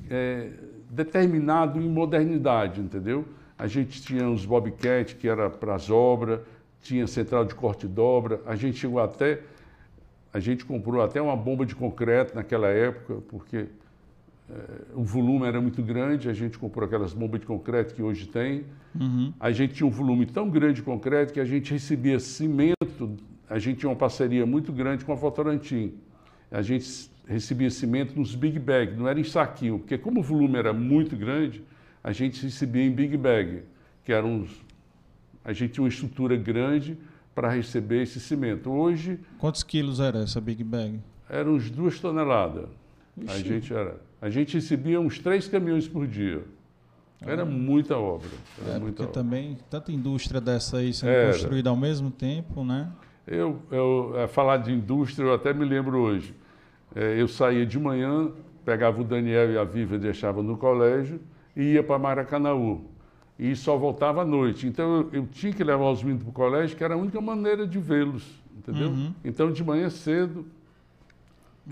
é, 0.09 0.49
determinado 0.89 1.81
em 1.81 1.89
modernidade, 1.89 2.81
entendeu? 2.81 3.25
A 3.57 3.67
gente 3.67 4.01
tinha 4.01 4.29
os 4.29 4.45
Bobcat 4.45 5.15
que 5.15 5.27
era 5.27 5.49
para 5.49 5.75
as 5.75 5.89
obras, 5.89 6.39
tinha 6.81 7.05
central 7.07 7.45
de 7.45 7.53
corte 7.53 7.85
e 7.85 7.89
dobra. 7.89 8.41
A 8.45 8.55
gente 8.55 8.77
chegou 8.77 8.99
até, 8.99 9.41
a 10.33 10.39
gente 10.39 10.65
comprou 10.65 11.01
até 11.01 11.21
uma 11.21 11.35
bomba 11.35 11.65
de 11.65 11.75
concreto 11.75 12.35
naquela 12.35 12.67
época, 12.67 13.21
porque 13.27 13.67
é, 14.49 14.55
o 14.95 15.03
volume 15.03 15.45
era 15.45 15.61
muito 15.61 15.81
grande, 15.81 16.27
a 16.27 16.33
gente 16.33 16.57
comprou 16.57 16.85
aquelas 16.85 17.13
bombas 17.13 17.39
de 17.39 17.45
concreto 17.45 17.93
que 17.93 18.01
hoje 18.01 18.27
tem. 18.27 18.65
Uhum. 18.99 19.33
A 19.39 19.51
gente 19.51 19.75
tinha 19.75 19.87
um 19.87 19.91
volume 19.91 20.25
tão 20.25 20.49
grande 20.49 20.75
de 20.75 20.81
concreto 20.81 21.31
que 21.31 21.39
a 21.39 21.45
gente 21.45 21.71
recebia 21.71 22.19
cimento, 22.19 23.15
a 23.49 23.59
gente 23.59 23.79
tinha 23.79 23.89
uma 23.89 23.95
parceria 23.95 24.45
muito 24.45 24.71
grande 24.71 25.05
com 25.05 25.11
a 25.11 25.15
Votorantim. 25.15 25.93
A 26.49 26.61
gente 26.61 27.09
recebia 27.31 27.69
cimento 27.69 28.17
nos 28.17 28.35
big 28.35 28.59
bag, 28.59 28.95
não 28.95 29.07
era 29.07 29.19
em 29.19 29.23
saquinho, 29.23 29.79
porque 29.79 29.97
como 29.97 30.19
o 30.19 30.23
volume 30.23 30.57
era 30.57 30.73
muito 30.73 31.15
grande, 31.15 31.63
a 32.03 32.11
gente 32.11 32.43
recebia 32.43 32.83
em 32.83 32.91
big 32.91 33.15
bag, 33.17 33.63
que 34.03 34.11
eram 34.11 34.41
uns... 34.41 34.65
A 35.43 35.53
gente 35.53 35.73
tinha 35.73 35.83
uma 35.83 35.89
estrutura 35.89 36.35
grande 36.35 36.97
para 37.33 37.49
receber 37.49 38.03
esse 38.03 38.19
cimento. 38.19 38.69
Hoje... 38.69 39.19
Quantos 39.39 39.63
quilos 39.63 39.99
era 39.99 40.19
essa 40.19 40.39
big 40.39 40.63
bag? 40.63 40.99
Eram 41.29 41.53
uns 41.53 41.69
duas 41.69 41.99
toneladas. 41.99 42.69
Ixi. 43.17 43.33
A 43.33 43.37
gente 43.37 43.73
era... 43.73 44.01
A 44.21 44.29
gente 44.29 44.53
recebia 44.55 44.99
uns 44.99 45.17
três 45.17 45.47
caminhões 45.47 45.87
por 45.87 46.05
dia. 46.05 46.43
Era 47.21 47.43
ah. 47.43 47.45
muita 47.45 47.97
obra. 47.97 48.29
Era 48.61 48.75
é, 48.75 48.79
muita 48.79 49.03
porque 49.03 49.03
obra. 49.03 49.13
também 49.13 49.57
tanta 49.69 49.91
indústria 49.91 50.41
dessa 50.41 50.77
aí 50.77 50.93
sendo 50.93 51.09
era. 51.09 51.31
construída 51.31 51.69
ao 51.69 51.77
mesmo 51.77 52.11
tempo, 52.11 52.63
né? 52.63 52.91
Eu, 53.25 53.61
eu 53.71 54.13
é, 54.17 54.27
falar 54.27 54.57
de 54.57 54.71
indústria, 54.71 55.25
eu 55.25 55.33
até 55.33 55.53
me 55.53 55.63
lembro 55.65 55.99
hoje. 55.99 56.35
É, 56.95 57.21
eu 57.21 57.27
saía 57.27 57.65
de 57.65 57.79
manhã, 57.79 58.31
pegava 58.65 59.01
o 59.01 59.03
Daniel 59.03 59.51
e 59.51 59.57
a 59.57 59.63
Viva 59.63 59.95
e 59.95 59.99
deixava 59.99 60.43
no 60.43 60.57
colégio 60.57 61.19
e 61.55 61.73
ia 61.73 61.83
para 61.83 61.97
Maracanaú. 61.97 62.85
E 63.39 63.55
só 63.55 63.77
voltava 63.77 64.21
à 64.21 64.25
noite. 64.25 64.67
Então 64.67 64.97
eu, 64.97 65.09
eu 65.13 65.27
tinha 65.27 65.53
que 65.53 65.63
levar 65.63 65.89
os 65.89 66.03
meninos 66.03 66.23
para 66.23 66.29
o 66.29 66.33
colégio, 66.33 66.77
que 66.77 66.83
era 66.83 66.93
a 66.93 66.97
única 66.97 67.19
maneira 67.19 67.65
de 67.65 67.79
vê-los, 67.79 68.25
entendeu? 68.57 68.89
Uhum. 68.89 69.13
Então 69.23 69.51
de 69.51 69.63
manhã 69.63 69.89
cedo 69.89 70.45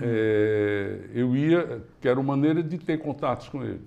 é, 0.02 1.00
eu 1.14 1.36
ia, 1.36 1.82
que 2.00 2.08
era 2.08 2.20
uma 2.20 2.36
maneira 2.36 2.62
de 2.64 2.78
ter 2.78 2.98
contatos 2.98 3.50
com 3.50 3.64
ele. 3.64 3.82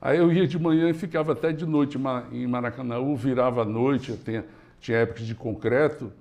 Aí 0.00 0.18
eu 0.18 0.30
ia 0.30 0.46
de 0.46 0.58
manhã 0.58 0.90
e 0.90 0.94
ficava 0.94 1.32
até 1.32 1.50
de 1.50 1.64
noite 1.64 1.98
em 2.30 2.46
Maracanã, 2.46 2.96
virava 3.14 3.62
à 3.62 3.64
noite, 3.64 4.14
tinha, 4.22 4.44
tinha 4.78 4.98
épocas 4.98 5.26
de 5.26 5.34
concreto, 5.34 6.12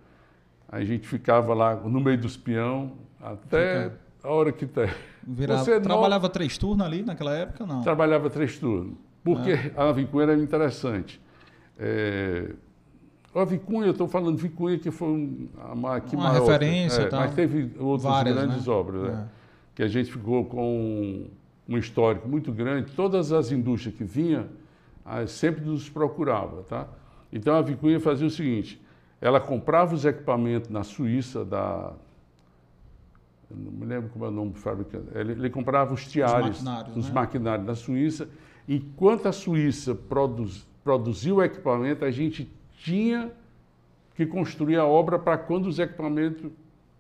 aí 0.70 0.84
a 0.84 0.86
gente 0.86 1.06
ficava 1.06 1.54
lá 1.54 1.76
no 1.76 2.00
meio 2.00 2.18
dos 2.18 2.38
peão 2.38 2.94
até 3.22 3.84
Fica... 3.84 4.03
a 4.24 4.30
hora 4.30 4.52
que 4.52 4.66
tem. 4.66 4.90
Virava, 5.22 5.64
Você 5.64 5.80
trabalhava 5.80 6.28
não... 6.28 6.34
três 6.34 6.58
turnos 6.58 6.86
ali 6.86 7.04
naquela 7.04 7.36
época 7.36 7.66
não? 7.66 7.82
Trabalhava 7.82 8.30
três 8.30 8.58
turnos, 8.58 8.96
porque 9.24 9.52
é. 9.52 9.74
a 9.76 9.92
Vicunha 9.92 10.24
era 10.24 10.36
interessante. 10.36 11.22
É... 11.78 12.52
A 13.36 13.44
Vicunha, 13.46 13.88
eu 13.88 13.92
estou 13.92 14.08
falando 14.08 14.38
Vicunha, 14.38 14.78
que 14.78 14.92
foi 14.92 15.08
um, 15.08 15.50
uma, 15.74 15.96
aqui 15.96 16.16
uma 16.16 16.30
maior, 16.30 16.46
referência. 16.46 17.02
É, 17.02 17.12
Mas 17.12 17.34
teve 17.34 17.72
outras 17.80 18.04
Várias, 18.04 18.36
grandes 18.36 18.68
né? 18.68 18.74
obras, 18.74 19.02
né? 19.02 19.28
É. 19.28 19.30
que 19.74 19.82
a 19.82 19.88
gente 19.88 20.12
ficou 20.12 20.46
com 20.46 21.26
um 21.68 21.78
histórico 21.78 22.28
muito 22.28 22.52
grande, 22.52 22.92
todas 22.92 23.32
as 23.32 23.52
indústrias 23.52 23.96
que 23.96 24.04
vinham 24.04 24.46
sempre 25.28 25.66
nos 25.66 25.90
procurava, 25.90 26.64
tá? 26.64 26.88
Então 27.32 27.56
a 27.56 27.62
Vicunha 27.62 28.00
fazia 28.00 28.28
o 28.28 28.30
seguinte, 28.30 28.80
ela 29.20 29.40
comprava 29.40 29.96
os 29.96 30.06
equipamentos 30.06 30.70
na 30.70 30.84
Suíça 30.84 31.44
da 31.44 31.94
não 33.56 33.72
me 33.72 33.86
lembro 33.86 34.10
como 34.10 34.26
é 34.26 34.28
o 34.28 34.32
nome 34.32 34.52
do 34.52 34.60
fabricante. 34.60 35.08
Ele, 35.14 35.34
ele 35.34 35.50
comprava 35.50 35.94
os 35.94 36.08
tiares, 36.08 36.58
os 36.58 36.64
maquinários, 36.64 36.98
os 36.98 37.08
né? 37.08 37.14
maquinários 37.14 37.68
da 37.68 37.76
Suíça. 37.76 38.30
Enquanto 38.68 39.28
a 39.28 39.32
Suíça 39.32 39.94
produz, 39.94 40.66
produziu 40.84 41.38
o 41.38 41.44
equipamento, 41.44 42.06
a 42.06 42.12
gente 42.12 42.52
tinha 42.78 43.32
que 44.16 44.26
construir 44.26 44.78
a 44.78 44.86
obra 44.86 45.18
para 45.18 45.38
quando 45.38 45.68
os 45.68 45.80
equipamentos 45.80 46.52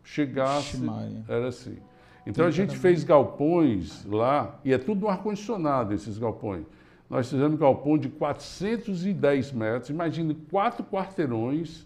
chegassem. 0.04 0.90
Era 1.28 1.48
assim. 1.48 1.78
Então 2.26 2.46
a 2.46 2.52
gente 2.52 2.78
fez 2.78 3.04
galpões 3.04 4.06
lá, 4.06 4.60
e 4.64 4.74
é 4.74 4.78
tudo 4.78 5.02
no 5.02 5.10
ar-condicionado 5.10 5.94
esses 5.94 6.18
galpões. 6.18 6.66
Nós 7.10 7.30
fizemos 7.30 7.60
galpão 7.60 7.98
de 7.98 8.10
410 8.10 9.52
metros, 9.52 9.90
imagine 9.90 10.34
quatro 10.50 10.84
quarteirões 10.84 11.86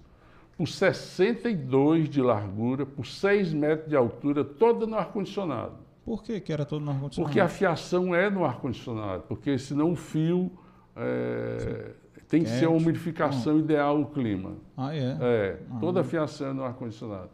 por 0.58 0.67
62 0.67 2.10
de 2.10 2.22
largura, 2.22 2.86
por 2.86 3.06
6 3.06 3.54
metros 3.54 3.89
de 3.89 3.96
altura, 3.96 4.43
toda 4.43 4.88
no 4.88 4.96
ar-condicionado. 4.96 5.76
Por 6.04 6.24
que, 6.24 6.39
que 6.39 6.52
era 6.52 6.65
todo 6.65 6.84
no 6.84 6.91
ar-condicionado? 6.91 7.28
Porque 7.28 7.39
a 7.39 7.48
fiação 7.48 8.15
é 8.15 8.30
no 8.30 8.43
ar-condicionado, 8.43 9.24
porque 9.28 9.60
senão 9.60 9.91
o 9.91 9.96
fio 9.96 10.52
é, 10.96 11.91
tem 12.28 12.43
que 12.43 12.50
ser 12.50 12.65
a 12.65 12.70
umidificação 12.70 13.60
ideal 13.60 14.00
do 14.00 14.08
clima. 14.08 14.56
Ah, 14.76 14.96
é? 14.96 15.17
É, 15.22 15.60
ah. 15.70 15.78
toda 15.80 16.02
a 16.02 16.04
fiação 16.04 16.50
é 16.50 16.54
no 16.54 16.63
ar-condicionado. 16.63 17.30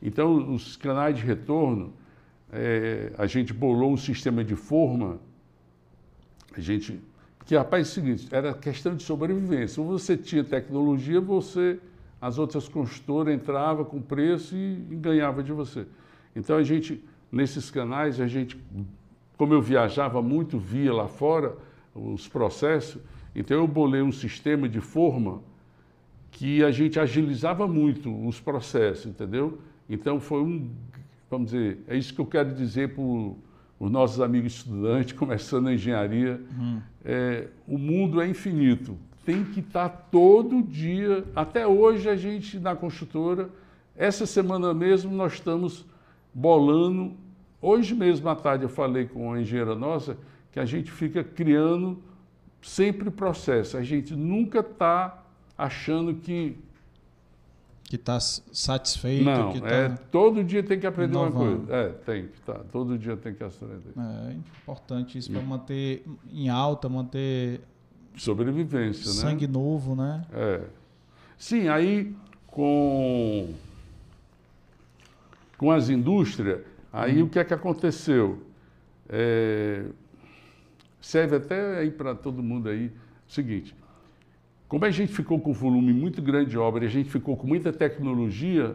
Então, 0.00 0.54
os 0.54 0.76
canais 0.76 1.16
de 1.16 1.22
retorno, 1.22 1.92
é, 2.52 3.12
a 3.18 3.26
gente 3.26 3.52
bolou 3.52 3.92
um 3.92 3.96
sistema 3.96 4.44
de 4.44 4.56
forma, 4.56 5.18
a 6.56 6.60
gente. 6.60 7.00
Porque, 7.38 7.56
rapaz, 7.56 7.88
é 7.88 7.90
o 7.90 7.94
seguinte, 7.94 8.28
era 8.30 8.54
questão 8.54 8.94
de 8.94 9.02
sobrevivência. 9.02 9.68
Se 9.68 9.80
você 9.80 10.16
tinha 10.16 10.44
tecnologia, 10.44 11.20
você. 11.20 11.80
As 12.22 12.38
outras 12.38 12.68
construtoras 12.68 13.34
entravam 13.34 13.84
com 13.84 14.00
preço 14.00 14.56
e, 14.56 14.86
e 14.90 14.94
ganhava 14.94 15.42
de 15.42 15.52
você. 15.52 15.86
Então 16.34 16.56
a 16.56 16.62
gente, 16.62 17.04
nesses 17.30 17.70
canais, 17.70 18.20
a 18.20 18.28
gente, 18.28 18.56
como 19.36 19.52
eu 19.52 19.60
viajava 19.60 20.22
muito, 20.22 20.56
via 20.56 20.94
lá 20.94 21.08
fora 21.08 21.56
os 21.94 22.28
processos, 22.28 23.02
então 23.34 23.56
eu 23.56 23.66
bolei 23.66 24.00
um 24.00 24.12
sistema 24.12 24.68
de 24.68 24.80
forma 24.80 25.42
que 26.30 26.62
a 26.62 26.70
gente 26.70 26.98
agilizava 26.98 27.66
muito 27.66 28.26
os 28.26 28.40
processos, 28.40 29.06
entendeu? 29.06 29.58
Então 29.90 30.20
foi 30.20 30.42
um 30.42 30.70
vamos 31.32 31.50
dizer, 31.50 31.82
é 31.88 31.96
isso 31.96 32.14
que 32.14 32.20
eu 32.20 32.26
quero 32.26 32.54
dizer 32.54 32.94
para 32.94 33.02
os 33.02 33.90
nossos 33.90 34.20
amigos 34.20 34.56
estudantes, 34.56 35.14
começando 35.18 35.68
a 35.68 35.74
engenharia. 35.74 36.40
Uhum. 36.58 36.80
É, 37.02 37.48
o 37.66 37.78
mundo 37.78 38.20
é 38.20 38.28
infinito. 38.28 38.96
Tem 39.24 39.44
que 39.44 39.60
estar 39.60 39.88
todo 40.10 40.62
dia. 40.62 41.24
Até 41.34 41.66
hoje, 41.66 42.08
a 42.08 42.16
gente, 42.16 42.58
na 42.58 42.74
construtora, 42.74 43.48
essa 43.96 44.26
semana 44.26 44.74
mesmo, 44.74 45.14
nós 45.14 45.34
estamos 45.34 45.84
bolando. 46.32 47.14
Hoje 47.60 47.94
mesmo 47.94 48.28
à 48.28 48.34
tarde 48.34 48.64
eu 48.64 48.68
falei 48.68 49.06
com 49.06 49.32
a 49.32 49.40
engenheira 49.40 49.74
nossa 49.74 50.16
que 50.50 50.58
a 50.58 50.64
gente 50.64 50.90
fica 50.90 51.22
criando 51.22 52.02
sempre 52.60 53.10
processo. 53.10 53.76
A 53.76 53.82
gente 53.82 54.14
nunca 54.14 54.60
está 54.60 55.24
achando 55.56 56.14
que 56.14 56.56
que 57.84 57.96
está 57.96 58.18
satisfeito? 58.18 59.24
Não, 59.24 59.52
que 59.52 59.60
tá 59.60 59.68
é, 59.68 59.88
todo 60.10 60.42
dia 60.42 60.62
tem 60.62 60.80
que 60.80 60.86
aprender 60.86 61.12
inovando. 61.12 61.36
uma 61.36 61.66
coisa. 61.66 61.74
É, 61.74 61.88
tem 61.90 62.26
que 62.28 62.40
tá, 62.40 62.60
todo 62.72 62.96
dia 62.96 63.18
tem 63.18 63.34
que 63.34 63.44
aprender. 63.44 63.92
É 63.98 64.32
importante 64.32 65.18
isso 65.18 65.30
para 65.30 65.42
manter 65.42 66.02
em 66.32 66.48
alta, 66.48 66.88
manter 66.88 67.60
sobrevivência, 68.16 69.04
sangue 69.04 69.24
né? 69.24 69.30
Sangue 69.30 69.46
novo, 69.46 69.94
né? 69.94 70.24
É. 70.32 70.60
Sim, 71.38 71.68
aí 71.68 72.14
com 72.46 73.52
com 75.56 75.70
as 75.70 75.88
indústrias, 75.88 76.60
aí 76.92 77.22
hum. 77.22 77.26
o 77.26 77.28
que 77.28 77.38
é 77.38 77.44
que 77.44 77.54
aconteceu? 77.54 78.42
É, 79.08 79.84
serve 81.00 81.36
até 81.36 81.78
aí 81.78 81.90
para 81.90 82.14
todo 82.14 82.42
mundo 82.42 82.68
aí, 82.68 82.86
o 83.28 83.32
seguinte, 83.32 83.74
como 84.66 84.84
a 84.84 84.90
gente 84.90 85.12
ficou 85.12 85.38
com 85.38 85.50
um 85.50 85.54
volume 85.54 85.92
muito 85.92 86.22
grande 86.22 86.50
de 86.50 86.58
obra, 86.58 86.84
a 86.86 86.88
gente 86.88 87.10
ficou 87.10 87.36
com 87.36 87.46
muita 87.46 87.72
tecnologia, 87.72 88.74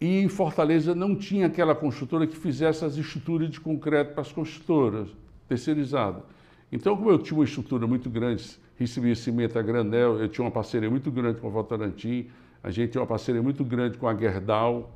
e 0.00 0.18
em 0.18 0.28
Fortaleza 0.28 0.94
não 0.94 1.14
tinha 1.14 1.46
aquela 1.46 1.74
construtora 1.74 2.26
que 2.26 2.36
fizesse 2.36 2.84
as 2.84 2.96
estruturas 2.96 3.48
de 3.48 3.60
concreto 3.60 4.12
para 4.12 4.22
as 4.22 4.32
construtoras, 4.32 5.08
terceirizada. 5.48 6.22
Então, 6.70 6.96
como 6.96 7.10
eu 7.10 7.18
tinha 7.18 7.38
uma 7.38 7.44
estrutura 7.44 7.86
muito 7.86 8.10
grande, 8.10 8.58
recebia 8.76 9.14
cimento 9.14 9.58
a 9.58 9.62
granel, 9.62 10.20
eu 10.20 10.28
tinha 10.28 10.44
uma 10.44 10.50
parceria 10.50 10.90
muito 10.90 11.10
grande 11.10 11.40
com 11.40 11.46
a 11.46 11.50
Votorantim, 11.50 12.28
a 12.62 12.70
gente 12.70 12.92
tinha 12.92 13.00
uma 13.00 13.06
parceria 13.06 13.42
muito 13.42 13.64
grande 13.64 13.96
com 13.96 14.08
a 14.08 14.14
Gerdau, 14.14 14.90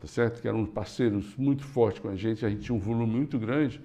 tá 0.00 0.06
certo? 0.06 0.40
que 0.42 0.48
eram 0.48 0.66
parceiros 0.66 1.36
muito 1.36 1.64
fortes 1.64 2.00
com 2.00 2.08
a 2.08 2.16
gente, 2.16 2.44
a 2.44 2.50
gente 2.50 2.62
tinha 2.62 2.74
um 2.74 2.80
volume 2.80 3.14
muito 3.14 3.38
grande. 3.38 3.80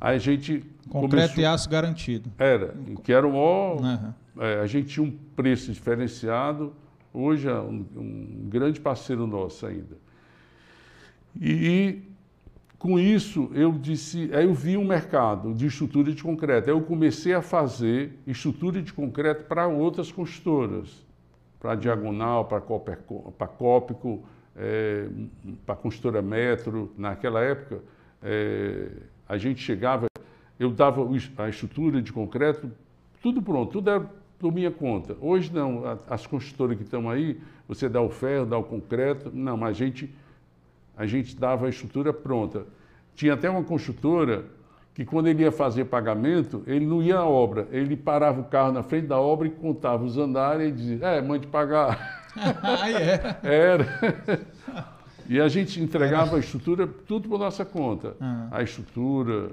Aí 0.00 0.16
a 0.16 0.18
gente. 0.18 0.64
Concreto 0.88 1.34
começou... 1.34 1.42
e 1.42 1.46
aço 1.46 1.68
garantido. 1.68 2.30
Era, 2.38 2.74
que 3.02 3.12
era 3.12 3.26
o 3.26 3.32
maior. 3.32 3.80
Uhum. 3.80 4.14
É, 4.40 4.60
a 4.60 4.66
gente 4.66 4.88
tinha 4.88 5.04
um 5.04 5.10
preço 5.10 5.72
diferenciado, 5.72 6.72
hoje 7.12 7.48
é 7.48 7.58
um, 7.58 7.84
um 7.96 8.48
grande 8.48 8.80
parceiro 8.80 9.26
nosso 9.26 9.66
ainda. 9.66 9.96
E 11.40 12.02
com 12.78 12.98
isso 12.98 13.50
eu 13.54 13.72
disse, 13.72 14.30
aí 14.32 14.44
eu 14.44 14.54
vi 14.54 14.76
um 14.76 14.84
mercado 14.84 15.52
de 15.52 15.66
estrutura 15.66 16.12
de 16.12 16.22
concreto. 16.22 16.70
Aí 16.70 16.76
eu 16.76 16.80
comecei 16.80 17.34
a 17.34 17.42
fazer 17.42 18.18
estrutura 18.26 18.80
de 18.80 18.92
concreto 18.92 19.44
para 19.44 19.66
outras 19.66 20.12
construtoras, 20.12 21.04
para 21.58 21.74
Diagonal, 21.74 22.44
para 22.44 22.60
Cópico, 22.60 24.24
é, 24.56 25.08
para 25.66 25.74
construtora 25.74 26.22
Metro. 26.22 26.92
Naquela 26.96 27.40
época, 27.40 27.80
é, 28.22 28.88
a 29.28 29.36
gente 29.36 29.60
chegava, 29.60 30.06
eu 30.58 30.70
dava 30.70 31.04
a 31.38 31.48
estrutura 31.48 32.00
de 32.00 32.12
concreto, 32.12 32.70
tudo 33.20 33.42
pronto, 33.42 33.72
tudo 33.72 33.90
era 33.90 34.08
por 34.38 34.52
minha 34.52 34.70
conta. 34.70 35.16
Hoje 35.20 35.52
não, 35.52 35.82
as 36.08 36.26
construtoras 36.26 36.76
que 36.76 36.84
estão 36.84 37.10
aí, 37.10 37.40
você 37.66 37.88
dá 37.88 38.00
o 38.00 38.08
ferro, 38.08 38.46
dá 38.46 38.56
o 38.56 38.62
concreto, 38.62 39.30
não, 39.34 39.56
mas 39.56 39.70
a 39.70 39.72
gente, 39.72 40.14
a 40.98 41.06
gente 41.06 41.36
dava 41.36 41.66
a 41.66 41.68
estrutura 41.68 42.12
pronta. 42.12 42.66
Tinha 43.14 43.34
até 43.34 43.48
uma 43.48 43.62
construtora 43.62 44.44
que 44.92 45.04
quando 45.04 45.28
ele 45.28 45.44
ia 45.44 45.52
fazer 45.52 45.84
pagamento, 45.84 46.64
ele 46.66 46.84
não 46.84 47.00
ia 47.00 47.18
à 47.18 47.24
obra, 47.24 47.68
ele 47.70 47.96
parava 47.96 48.40
o 48.40 48.44
carro 48.44 48.72
na 48.72 48.82
frente 48.82 49.06
da 49.06 49.18
obra 49.18 49.46
e 49.46 49.50
contava 49.50 50.04
os 50.04 50.18
andares 50.18 50.68
e 50.68 50.72
dizia, 50.72 51.06
é, 51.06 51.22
mande 51.22 51.46
pagar. 51.46 52.26
ah, 52.36 52.90
é? 52.90 53.36
Era. 53.44 53.86
E 55.28 55.40
a 55.40 55.46
gente 55.46 55.80
entregava 55.80 56.36
a 56.36 56.40
estrutura 56.40 56.88
tudo 57.06 57.28
por 57.28 57.38
nossa 57.38 57.64
conta. 57.64 58.16
Ah. 58.20 58.48
A 58.50 58.62
estrutura, 58.62 59.52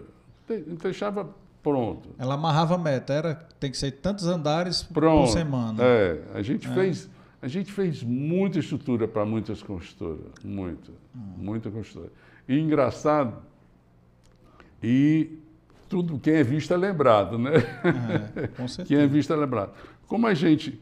deixava 0.81 1.29
pronto. 1.61 2.09
Ela 2.17 2.33
amarrava 2.33 2.75
a 2.75 2.77
meta, 2.77 3.13
era 3.13 3.35
tem 3.59 3.69
que 3.69 3.77
ser 3.77 3.91
tantos 3.91 4.25
andares 4.25 4.81
pronto. 4.81 5.27
por 5.27 5.33
semana. 5.33 5.83
É, 5.83 6.21
a 6.33 6.41
gente 6.41 6.67
é. 6.67 6.73
fez 6.73 7.09
a 7.45 7.47
gente 7.47 7.71
fez 7.71 8.01
muita 8.01 8.57
estrutura 8.57 9.07
para 9.07 9.23
muitas 9.23 9.61
construtoras, 9.61 10.33
muita, 10.43 10.91
hum. 11.15 11.19
muita 11.37 11.69
construtora. 11.69 12.11
E 12.49 12.57
engraçado, 12.57 13.37
e 14.81 15.37
tudo 15.87 16.17
quem 16.17 16.33
é 16.33 16.43
visto 16.43 16.73
é 16.73 16.77
lembrado, 16.77 17.37
né? 17.37 17.51
É, 18.35 18.47
com 18.47 18.67
certeza. 18.67 18.87
quem 18.89 18.97
é 18.97 19.05
visto 19.05 19.31
é 19.31 19.35
lembrado. 19.35 19.73
Como 20.07 20.25
a 20.25 20.33
gente, 20.33 20.81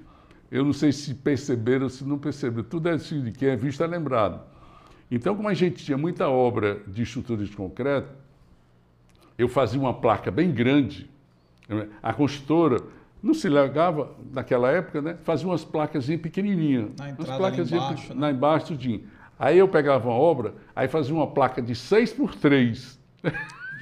eu 0.50 0.64
não 0.64 0.72
sei 0.72 0.94
se 0.94 1.14
perceberam 1.14 1.84
ou 1.84 1.90
se 1.90 2.06
não 2.06 2.18
perceberam, 2.18 2.64
tudo 2.64 2.88
é 2.88 2.94
assim, 2.94 3.34
quem 3.34 3.50
é 3.50 3.58
visto 3.58 3.84
é 3.84 3.88
lembrado. 3.88 4.42
Então, 5.12 5.36
como 5.36 5.50
a 5.50 5.54
gente 5.54 5.84
tinha 5.84 5.98
muita 5.98 6.30
obra 6.30 6.82
de 6.88 7.04
estrutura 7.04 7.44
de 7.44 7.54
concreto, 7.54 8.10
eu 9.38 9.50
fazia 9.50 9.82
uma 9.82 9.94
placa 9.94 10.32
bem 10.32 10.50
grande. 10.50 11.10
A 12.02 12.14
construtora 12.14 12.82
não 13.24 13.34
se 13.34 13.48
legava, 13.48 14.12
naquela 14.34 14.70
época, 14.70 15.02
né? 15.02 15.18
Fazia 15.24 15.48
umas 15.48 15.64
placas 15.64 16.08
pequenininhas. 16.08 16.90
Na 17.00 17.10
entrada, 17.10 17.38
placas 17.38 17.72
embaixo, 17.72 18.14
né? 18.14 18.32
embaixo, 18.32 18.66
tudinho. 18.68 19.04
Aí 19.40 19.58
eu 19.58 19.68
pegava 19.68 20.10
uma 20.10 20.18
obra, 20.18 20.54
aí 20.76 20.90
fazia 20.90 21.16
uma 21.16 21.28
placa 21.28 21.62
de 21.62 21.74
6 21.74 22.12
por 22.14 22.36
3. 22.36 23.00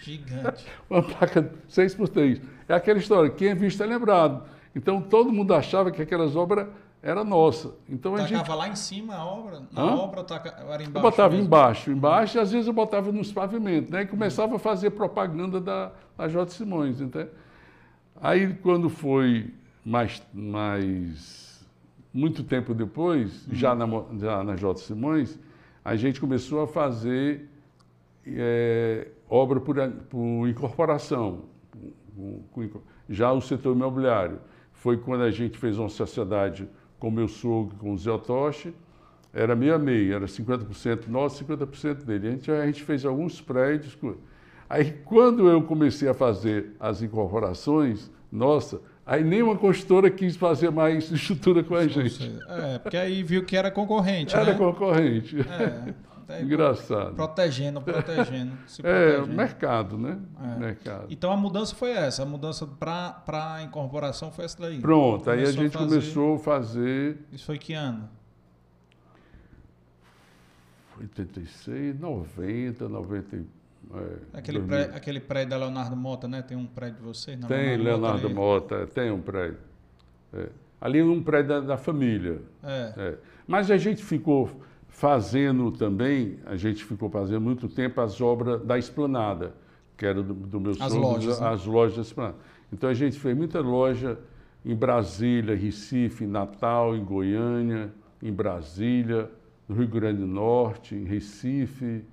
Gigante. 0.03 0.65
uma 0.87 1.01
placa 1.01 1.51
6 1.67 1.95
por 1.95 2.07
3 2.07 2.39
É 2.69 2.75
aquela 2.75 2.99
história, 2.99 3.31
quem 3.31 3.49
é 3.49 3.55
visto 3.55 3.81
é 3.81 3.85
lembrado. 3.87 4.43
Então 4.75 5.01
todo 5.01 5.33
mundo 5.33 5.55
achava 5.55 5.89
que 5.91 6.03
aquelas 6.03 6.35
obras 6.35 6.67
eram 7.01 7.23
nossas. 7.23 7.73
Então 7.89 8.13
a 8.13 8.19
Tacava 8.19 8.37
gente 8.37 8.49
lá 8.51 8.67
em 8.67 8.75
cima 8.75 9.15
a 9.15 9.25
obra? 9.25 9.63
Na 9.71 9.81
Hã? 9.81 9.95
obra 9.95 10.23
taca... 10.23 10.49
era 10.49 10.83
embaixo? 10.83 10.97
eu 10.97 11.01
botava 11.01 11.29
mesmo? 11.31 11.45
embaixo, 11.45 11.91
embaixo, 11.91 12.37
e 12.37 12.39
às 12.39 12.51
vezes 12.51 12.67
eu 12.67 12.73
botava 12.73 13.11
nos 13.11 13.31
pavimentos, 13.31 13.89
né? 13.89 14.03
E 14.03 14.05
começava 14.05 14.55
a 14.55 14.59
fazer 14.59 14.91
propaganda 14.91 15.59
da, 15.59 15.91
da 16.15 16.27
J. 16.27 16.51
Simões, 16.51 17.01
entende? 17.01 17.29
Aí 18.21 18.53
quando 18.61 18.89
foi 18.89 19.51
mais, 19.85 20.21
mais 20.33 21.65
muito 22.13 22.43
tempo 22.43 22.73
depois, 22.73 23.45
já, 23.51 23.73
na, 23.75 23.85
já 24.19 24.43
na 24.43 24.55
J. 24.55 24.79
Simões, 24.79 25.39
a 25.83 25.95
gente 25.95 26.19
começou 26.19 26.61
a 26.61 26.67
fazer 26.67 27.47
eh, 28.25 29.07
obra 29.29 29.59
por, 29.59 29.75
por 30.09 30.47
incorporação, 30.47 31.43
com- 32.15 32.43
com 32.51 32.81
já 33.09 33.31
o 33.31 33.41
setor 33.41 33.75
imobiliário. 33.75 34.39
Foi 34.73 34.97
quando 34.97 35.23
a 35.23 35.31
gente 35.31 35.57
fez 35.57 35.77
uma 35.77 35.89
sociedade 35.89 36.67
com 36.99 37.09
meu 37.09 37.27
sogro, 37.27 37.75
com 37.77 37.93
o 37.93 37.97
Zé 37.97 38.11
Otoshi, 38.11 38.73
era 39.33 39.55
meio 39.55 39.73
a 39.75 39.79
meio, 39.79 40.13
era 40.13 40.27
50% 40.27 41.07
nosso, 41.07 41.43
50% 41.43 42.03
dele. 42.05 42.27
A 42.27 42.31
gente, 42.31 42.51
a 42.51 42.65
gente 42.65 42.83
fez 42.83 43.05
alguns 43.05 43.41
prédios. 43.41 43.97
Aí, 44.73 44.93
quando 45.03 45.49
eu 45.49 45.61
comecei 45.63 46.07
a 46.07 46.13
fazer 46.13 46.71
as 46.79 47.01
incorporações, 47.01 48.09
nossa, 48.31 48.79
aí 49.05 49.21
nenhuma 49.21 49.57
consultora 49.57 50.09
quis 50.09 50.37
fazer 50.37 50.71
mais 50.71 51.11
estrutura 51.11 51.61
com 51.61 51.75
a 51.75 51.85
gente. 51.85 52.39
É, 52.47 52.79
porque 52.79 52.95
aí 52.95 53.21
viu 53.21 53.43
que 53.45 53.57
era 53.57 53.69
concorrente, 53.69 54.33
Era 54.33 54.53
né? 54.53 54.57
concorrente. 54.57 55.41
É, 55.41 55.93
daí 56.25 56.43
Engraçado. 56.45 57.15
Protegendo, 57.15 57.81
protegendo. 57.81 58.53
Se 58.65 58.81
É, 58.81 59.11
protegendo. 59.15 59.35
mercado, 59.35 59.97
né? 59.97 60.17
É. 60.41 60.59
Mercado. 60.59 61.07
Então 61.09 61.33
a 61.33 61.35
mudança 61.35 61.75
foi 61.75 61.91
essa, 61.91 62.23
a 62.23 62.25
mudança 62.25 62.65
para 62.65 63.21
a 63.57 63.63
incorporação 63.63 64.31
foi 64.31 64.45
essa 64.45 64.57
daí. 64.61 64.79
Pronto, 64.79 65.29
aí 65.29 65.39
a 65.39 65.41
Começou 65.43 65.59
a 65.59 65.63
gente 65.65 65.73
fazer- 65.73 65.89
começou 65.89 66.35
a 66.35 66.39
fazer 66.39 67.17
Isso 67.33 67.45
foi 67.45 67.57
que 67.57 67.73
ano? 67.73 68.07
86, 70.99 71.99
90, 71.99 72.87
90. 72.87 73.35
e- 73.35 73.60
É, 73.93 74.37
Aquele, 74.37 74.59
2000. 74.59 74.67
pré, 74.87 74.95
aquele 74.97 75.19
prédio 75.19 75.49
da 75.49 75.57
Leonardo 75.57 75.95
Mota, 75.95 76.27
né? 76.27 76.41
Tem 76.41 76.55
um 76.57 76.65
prédio 76.65 76.97
de 76.99 77.03
vocês? 77.03 77.39
na 77.39 77.47
Tem 77.47 77.77
Leonardo 77.77 78.27
ali. 78.27 78.35
Mota, 78.35 78.87
tem 78.87 79.11
um 79.11 79.21
prédio. 79.21 79.57
É. 80.33 80.47
Ali 80.79 80.99
é 80.99 81.03
um 81.03 81.21
prédio 81.21 81.49
da, 81.49 81.59
da 81.59 81.77
família. 81.77 82.41
É. 82.63 82.93
É. 82.97 83.17
Mas 83.45 83.69
a 83.69 83.77
gente 83.77 84.03
ficou 84.03 84.49
fazendo 84.87 85.71
também, 85.71 86.39
a 86.45 86.55
gente 86.55 86.83
ficou 86.83 87.09
fazendo 87.09 87.41
muito 87.41 87.67
tempo 87.67 88.01
as 88.01 88.21
obras 88.21 88.61
da 88.63 88.77
esplanada, 88.77 89.53
que 89.97 90.05
era 90.05 90.21
do, 90.21 90.33
do 90.33 90.59
meu 90.59 90.71
As 90.71 90.77
sogro, 90.91 90.99
lojas, 90.99 91.39
né? 91.39 91.47
as 91.47 91.65
lojas 91.65 91.95
da 91.97 92.01
esplanada. 92.03 92.35
Então 92.71 92.89
a 92.89 92.93
gente 92.93 93.19
fez 93.19 93.35
muita 93.35 93.59
loja 93.59 94.17
em 94.63 94.75
Brasília, 94.75 95.55
Recife, 95.55 96.23
em 96.23 96.27
Natal, 96.27 96.95
em 96.95 97.03
Goiânia, 97.03 97.91
em 98.21 98.31
Brasília, 98.31 99.29
no 99.67 99.75
Rio 99.75 99.87
Grande 99.87 100.19
do 100.21 100.27
Norte, 100.27 100.95
em 100.95 101.03
Recife. 101.03 102.03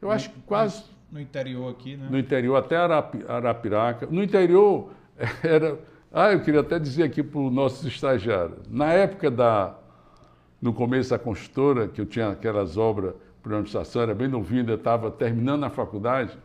Eu 0.00 0.10
acho 0.10 0.30
que 0.30 0.40
quase 0.42 0.84
No 1.10 1.20
interior 1.20 1.70
aqui, 1.70 1.96
né? 1.96 2.06
no 2.10 2.18
interior, 2.18 2.56
até 2.56 2.76
Arapi- 2.76 3.24
Arapiraca. 3.26 4.06
No 4.10 4.22
interior, 4.22 4.90
era. 5.42 5.78
Ah, 6.12 6.32
eu 6.32 6.40
queria 6.40 6.60
até 6.60 6.78
dizer 6.78 7.02
aqui 7.04 7.22
para 7.22 7.40
os 7.40 7.52
nossos 7.52 7.84
estagiários. 7.86 8.68
Na 8.68 8.92
época 8.92 9.30
da. 9.30 9.74
No 10.60 10.72
começo 10.72 11.10
da 11.10 11.18
construtora, 11.18 11.86
que 11.86 12.00
eu 12.00 12.06
tinha 12.06 12.30
aquelas 12.30 12.76
obras 12.76 13.14
para 13.42 13.52
administração, 13.52 14.02
era 14.02 14.14
bem 14.14 14.26
novinho, 14.26 14.74
estava 14.74 15.08
terminando 15.10 15.62
a 15.64 15.70
faculdade. 15.70 16.36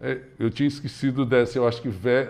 é, 0.00 0.20
Eu 0.38 0.50
tinha 0.50 0.68
esquecido 0.68 1.26
dessa, 1.26 1.58
eu 1.58 1.66
acho 1.66 1.82
que 1.82 1.88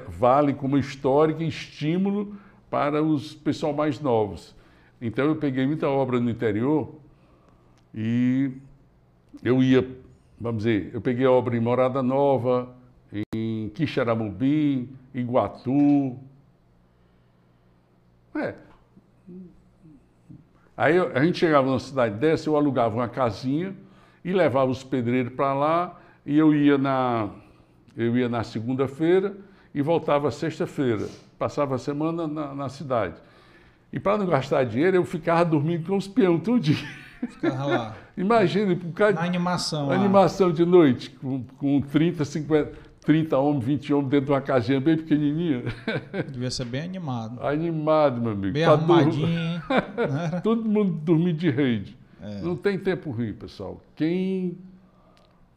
vale 0.09 0.55
como 0.55 0.79
histórico 0.79 1.43
e 1.43 1.49
estímulo 1.49 2.35
para 2.71 3.03
os 3.03 3.35
pessoal 3.35 3.75
mais 3.75 4.01
novos. 4.01 4.57
Então 5.01 5.27
eu 5.27 5.37
peguei 5.37 5.67
muita 5.67 5.89
obra 5.89 6.19
no 6.19 6.31
interior 6.31 6.95
e 7.95 8.51
eu 9.45 9.63
ia, 9.63 9.87
vamos 10.41 10.65
dizer, 10.65 10.91
eu 10.93 11.01
peguei 11.01 11.27
a 11.27 11.31
obra 11.31 11.57
em 11.57 11.61
Morada 11.61 12.03
Nova, 12.03 12.75
em 13.35 13.71
Quixaramubim, 13.75 14.89
Iguatu. 15.15 16.19
É. 18.35 18.55
Aí 20.77 20.97
a 20.97 21.25
gente 21.25 21.39
chegava 21.39 21.67
numa 21.67 21.81
cidade 21.81 22.15
dessa, 22.17 22.49
eu 22.49 22.57
alugava 22.57 22.95
uma 22.95 23.09
casinha 23.09 23.75
e 24.25 24.33
levava 24.33 24.71
os 24.71 24.85
pedreiros 24.85 25.33
para 25.33 25.53
lá 25.53 26.01
e 26.25 26.39
eu 26.39 26.55
ia 26.55 26.79
na, 26.79 27.31
eu 27.97 28.17
ia 28.17 28.29
na 28.29 28.45
segunda-feira 28.45 29.35
e 29.75 29.83
voltava 29.83 30.31
sexta-feira. 30.31 31.09
Passava 31.39 31.75
a 31.75 31.79
semana 31.79 32.29
na, 32.29 32.55
na 32.55 32.69
cidade. 32.69 33.17
E 33.93 33.99
para 33.99 34.19
não 34.19 34.27
gastar 34.27 34.65
dinheiro, 34.65 34.97
eu 34.97 35.05
ficava 35.05 35.45
dormindo 35.45 35.89
com 35.89 35.97
os 35.97 36.07
peões 36.07 36.43
todo 36.43 36.61
dia. 36.61 36.77
Ficava 37.21 37.67
lá. 37.67 37.97
Imagina, 38.17 38.75
por 38.77 38.93
causa 38.93 39.15
Na 39.15 39.23
animação. 39.25 39.89
lá. 39.89 39.95
Animação 39.95 40.53
de 40.53 40.65
noite, 40.65 41.11
com, 41.11 41.43
com 41.59 41.81
30, 41.81 42.25
50, 42.25 42.73
30 43.05 43.39
homens, 43.39 43.65
20 43.65 43.93
homens 43.95 44.11
dentro 44.11 44.27
de 44.27 44.33
uma 44.33 44.41
casinha 44.41 44.81
bem 44.81 44.97
pequenininha. 44.97 45.63
Devia 46.31 46.51
ser 46.51 46.65
bem 46.67 46.83
animado. 46.83 47.41
Animado, 47.45 48.21
meu 48.21 48.33
amigo. 48.33 48.53
Bem 48.53 48.65
Pra 48.65 48.73
arrumadinho, 48.75 49.63
era? 49.99 50.41
Todo 50.43 50.65
mundo 50.65 50.93
dormir 50.93 51.33
de 51.33 51.51
rede. 51.51 51.97
É. 52.21 52.41
Não 52.43 52.57
tem 52.57 52.79
tempo 52.79 53.11
ruim, 53.11 53.33
pessoal. 53.33 53.81
Quem, 53.97 54.59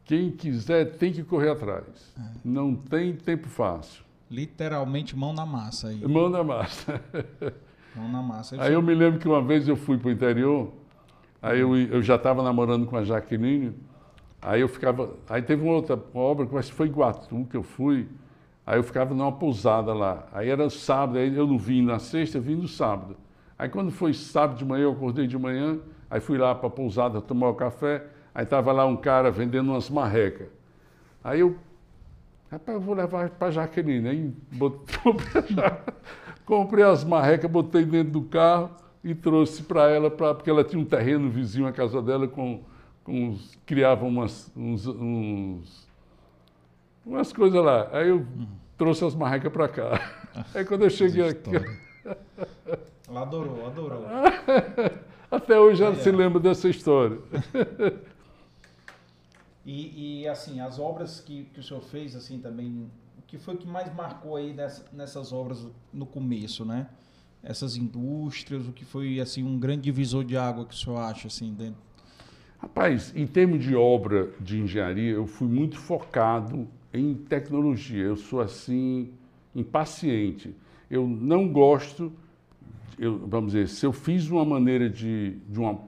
quem 0.04 0.30
quiser 0.30 0.96
tem 0.96 1.12
que 1.12 1.22
correr 1.22 1.50
atrás. 1.50 1.84
É. 2.18 2.22
Não 2.44 2.74
tem 2.74 3.14
tempo 3.14 3.48
fácil. 3.48 4.02
Literalmente 4.30 5.14
mão 5.16 5.32
na 5.34 5.44
massa 5.44 5.88
aí. 5.88 6.06
Mão 6.08 6.30
na 6.30 6.42
massa. 6.42 7.00
Mão 7.94 8.08
na 8.10 8.22
massa. 8.22 8.56
Aí 8.62 8.72
eu 8.72 8.80
me 8.80 8.94
lembro 8.94 9.20
que 9.20 9.28
uma 9.28 9.42
vez 9.42 9.68
eu 9.68 9.76
fui 9.76 9.98
para 9.98 10.08
o 10.08 10.10
interior, 10.10 10.72
aí 11.42 11.60
eu, 11.60 11.76
eu 11.76 12.02
já 12.02 12.16
estava 12.16 12.42
namorando 12.42 12.86
com 12.86 12.96
a 12.96 13.04
Jaqueline, 13.04 13.74
aí 14.40 14.60
eu 14.60 14.68
ficava. 14.68 15.14
Aí 15.28 15.42
teve 15.42 15.62
uma 15.62 15.74
outra 15.74 15.98
obra, 16.14 16.46
que 16.46 16.72
foi 16.72 16.86
Iguatu 16.86 17.46
que 17.50 17.56
eu 17.56 17.62
fui, 17.62 18.08
aí 18.66 18.78
eu 18.78 18.82
ficava 18.82 19.14
numa 19.14 19.32
pousada 19.32 19.92
lá. 19.94 20.26
Aí 20.32 20.48
era 20.50 20.68
sábado, 20.70 21.18
aí 21.18 21.34
eu 21.36 21.46
não 21.46 21.58
vim 21.58 21.82
na 21.82 21.98
sexta, 21.98 22.38
eu 22.38 22.42
vim 22.42 22.56
no 22.56 22.68
sábado. 22.68 23.16
Aí 23.58 23.68
quando 23.68 23.90
foi 23.90 24.12
sábado 24.14 24.58
de 24.58 24.64
manhã, 24.64 24.84
eu 24.84 24.92
acordei 24.92 25.26
de 25.26 25.38
manhã, 25.38 25.78
aí 26.10 26.20
fui 26.20 26.38
lá 26.38 26.54
para 26.54 26.68
a 26.68 26.70
pousada 26.70 27.20
tomar 27.20 27.48
o 27.50 27.54
café, 27.54 28.04
aí 28.34 28.44
estava 28.44 28.72
lá 28.72 28.86
um 28.86 28.96
cara 28.96 29.30
vendendo 29.30 29.70
umas 29.72 29.90
marrecas. 29.90 30.48
Aí 31.24 31.40
eu 31.40 31.56
Rapaz, 32.50 32.76
eu 32.76 32.80
vou 32.82 32.94
levar 32.94 33.30
para 33.30 33.50
Jaqueline. 33.50 34.08
Aí 34.08 34.32
bot- 34.52 34.98
comprei, 35.02 35.42
a- 35.64 35.78
comprei 36.44 36.84
as 36.84 37.02
marrecas, 37.04 37.50
botei 37.50 37.84
dentro 37.84 38.12
do 38.12 38.22
carro 38.22 38.70
e 39.04 39.14
trouxe 39.14 39.62
para 39.62 39.88
ela, 39.90 40.10
pra, 40.10 40.34
porque 40.34 40.48
ela 40.50 40.62
tinha 40.64 40.80
um 40.80 40.84
terreno 40.84 41.28
vizinho 41.30 41.66
à 41.66 41.72
casa 41.72 42.00
dela, 42.00 42.28
com, 42.28 42.62
com 43.04 43.28
uns, 43.30 43.58
criava 43.66 44.04
umas, 44.04 44.50
uns, 44.56 44.86
uns- 44.86 45.88
umas 47.04 47.32
coisas 47.32 47.62
lá. 47.64 47.88
Aí 47.92 48.08
eu 48.08 48.24
trouxe 48.78 49.04
as 49.04 49.14
marrecas 49.14 49.52
para 49.52 49.68
cá. 49.68 50.24
Aí 50.54 50.64
quando 50.64 50.82
eu 50.82 50.90
cheguei 50.90 51.28
aqui. 51.28 51.50
Ela 53.08 53.22
adorou, 53.22 53.66
adorou. 53.66 54.04
até 55.30 55.58
hoje 55.58 55.82
ela 55.82 55.94
É. 55.94 55.98
se 55.98 56.10
lembra 56.10 56.38
dessa 56.40 56.68
história. 56.68 57.18
E, 59.64 60.22
e, 60.22 60.28
assim, 60.28 60.60
as 60.60 60.78
obras 60.80 61.20
que, 61.20 61.44
que 61.54 61.60
o 61.60 61.62
senhor 61.62 61.80
fez, 61.82 62.16
assim, 62.16 62.40
também, 62.40 62.90
o 63.16 63.22
que 63.28 63.38
foi 63.38 63.56
que 63.56 63.64
mais 63.64 63.94
marcou 63.94 64.34
aí 64.34 64.52
nessa- 64.52 64.84
nessas 64.92 65.32
obras 65.32 65.64
no 65.92 66.04
começo, 66.04 66.64
né? 66.64 66.88
Essas 67.42 67.76
indústrias, 67.76 68.66
o 68.68 68.72
que 68.72 68.84
foi, 68.84 69.18
assim, 69.20 69.42
um 69.42 69.58
grande 69.58 69.82
divisor 69.82 70.24
de 70.24 70.36
água 70.36 70.64
que 70.64 70.74
o 70.74 70.76
senhor 70.76 70.98
acha, 70.98 71.26
assim, 71.26 71.52
dentro? 71.52 71.80
Rapaz, 72.58 73.12
em 73.16 73.26
termos 73.26 73.64
de 73.64 73.74
obra 73.74 74.30
de 74.40 74.60
engenharia, 74.60 75.10
eu 75.10 75.26
fui 75.26 75.48
muito 75.48 75.76
focado 75.76 76.68
em 76.94 77.14
tecnologia. 77.14 78.04
Eu 78.04 78.16
sou 78.16 78.40
assim 78.40 79.10
impaciente. 79.52 80.54
Eu 80.88 81.04
não 81.04 81.48
gosto, 81.48 82.12
eu, 82.96 83.26
vamos 83.26 83.52
dizer, 83.52 83.68
se 83.68 83.84
eu 83.84 83.92
fiz 83.92 84.30
uma 84.30 84.44
maneira 84.44 84.88
de, 84.88 85.38
de 85.48 85.58
uma, 85.58 85.80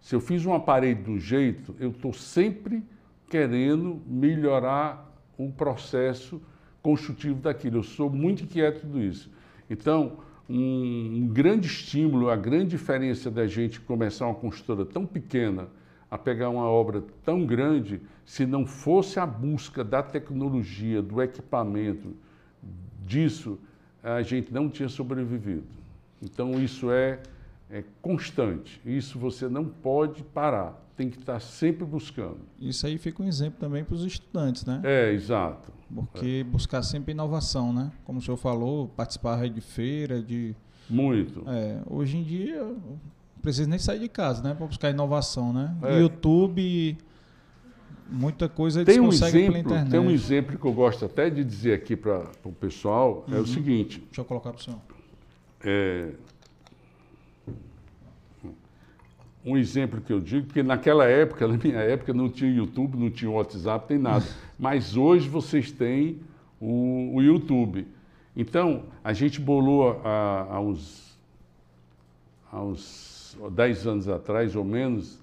se 0.00 0.14
eu 0.14 0.20
fiz 0.20 0.44
uma 0.44 0.60
parede 0.60 1.02
de 1.02 1.10
um 1.10 1.18
jeito, 1.18 1.74
eu 1.80 1.90
estou 1.90 2.12
sempre 2.12 2.84
querendo 3.28 4.00
melhorar 4.06 5.10
o 5.36 5.50
processo 5.50 6.40
construtivo 6.82 7.40
daquilo. 7.40 7.78
Eu 7.78 7.82
sou 7.82 8.08
muito 8.10 8.44
inquieto 8.44 8.86
isso. 8.98 9.28
Então, 9.68 10.18
um, 10.48 11.28
grande 11.32 11.66
estímulo, 11.66 12.30
a 12.30 12.36
grande 12.36 12.70
diferença 12.70 13.30
da 13.30 13.46
gente 13.46 13.80
começar 13.80 14.26
uma 14.26 14.34
construtora 14.34 14.84
tão 14.84 15.06
pequena 15.06 15.68
a 16.10 16.18
pegar 16.18 16.50
uma 16.50 16.66
obra 16.66 17.02
tão 17.24 17.46
grande, 17.46 18.00
se 18.26 18.44
não 18.44 18.66
fosse 18.66 19.18
a 19.18 19.26
busca 19.26 19.82
da 19.82 20.02
tecnologia, 20.02 21.00
do 21.00 21.22
equipamento, 21.22 22.14
disso, 23.00 23.58
a 24.02 24.20
gente 24.20 24.52
não 24.52 24.68
tinha 24.68 24.88
sobrevivido. 24.88 25.64
Então, 26.20 26.62
isso 26.62 26.90
é, 26.90 27.18
é 27.70 27.82
constante. 28.00 28.80
Isso 28.84 29.18
você 29.18 29.48
não 29.48 29.64
pode 29.64 30.22
parar, 30.22 30.80
tem 30.96 31.08
que 31.08 31.18
estar 31.18 31.40
sempre 31.40 31.84
buscando. 31.84 32.40
Isso 32.60 32.86
aí 32.86 32.98
fica 32.98 33.22
um 33.22 33.26
exemplo 33.26 33.58
também 33.58 33.82
para 33.82 33.94
os 33.94 34.04
estudantes, 34.04 34.64
né? 34.64 34.80
É, 34.84 35.12
exato. 35.12 35.72
Porque 35.94 36.44
buscar 36.44 36.82
sempre 36.82 37.12
inovação, 37.12 37.72
né? 37.72 37.92
Como 38.04 38.18
o 38.18 38.22
senhor 38.22 38.36
falou, 38.36 38.88
participar 38.88 39.48
de 39.48 39.60
feira, 39.60 40.22
de... 40.22 40.54
Muito. 40.88 41.44
É, 41.48 41.80
hoje 41.86 42.16
em 42.16 42.22
dia, 42.22 42.62
não 42.62 42.98
precisa 43.40 43.68
nem 43.68 43.78
sair 43.78 43.98
de 43.98 44.08
casa, 44.08 44.42
né? 44.42 44.54
Para 44.54 44.66
buscar 44.66 44.90
inovação, 44.90 45.52
né? 45.52 45.76
É. 45.82 46.00
YouTube, 46.00 46.96
muita 48.10 48.48
coisa 48.48 48.80
eles 48.80 48.94
tem 48.94 49.00
um 49.00 49.06
conseguem 49.06 49.42
exemplo, 49.42 49.52
pela 49.52 49.58
internet. 49.58 49.90
Tem 49.90 50.00
um 50.00 50.10
exemplo 50.10 50.58
que 50.58 50.64
eu 50.64 50.72
gosto 50.72 51.04
até 51.04 51.30
de 51.30 51.44
dizer 51.44 51.74
aqui 51.74 51.96
para 51.96 52.24
o 52.44 52.52
pessoal, 52.52 53.24
uhum. 53.28 53.34
é 53.34 53.36
o 53.36 53.40
uhum. 53.40 53.46
seguinte... 53.46 54.00
Deixa 54.00 54.20
eu 54.20 54.24
colocar 54.24 54.50
para 54.50 54.60
o 54.60 54.62
senhor. 54.62 54.80
É, 55.64 56.12
um 59.44 59.56
exemplo 59.56 60.00
que 60.00 60.12
eu 60.12 60.20
digo, 60.20 60.46
porque 60.46 60.62
naquela 60.62 61.04
época, 61.06 61.46
na 61.48 61.56
minha 61.56 61.78
época, 61.78 62.12
não 62.12 62.28
tinha 62.28 62.50
YouTube, 62.50 62.96
não 62.96 63.10
tinha 63.10 63.30
WhatsApp, 63.30 63.88
tem 63.88 63.98
nada. 63.98 64.24
Mas 64.58 64.96
hoje 64.96 65.28
vocês 65.28 65.70
têm 65.70 66.20
o, 66.60 67.16
o 67.16 67.22
YouTube. 67.22 67.86
Então, 68.36 68.84
a 69.04 69.12
gente 69.12 69.40
bolou 69.40 70.00
há, 70.04 70.58
uns, 70.60 71.18
há 72.50 72.62
uns 72.62 73.36
10 73.50 73.86
anos 73.86 74.08
atrás, 74.08 74.56
ou 74.56 74.64
menos, 74.64 75.20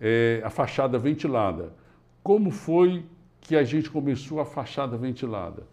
é, 0.00 0.40
a 0.44 0.50
fachada 0.50 0.98
ventilada. 0.98 1.72
Como 2.22 2.50
foi 2.50 3.04
que 3.40 3.56
a 3.56 3.64
gente 3.64 3.90
começou 3.90 4.40
a 4.40 4.44
fachada 4.44 4.96
ventilada? 4.96 5.64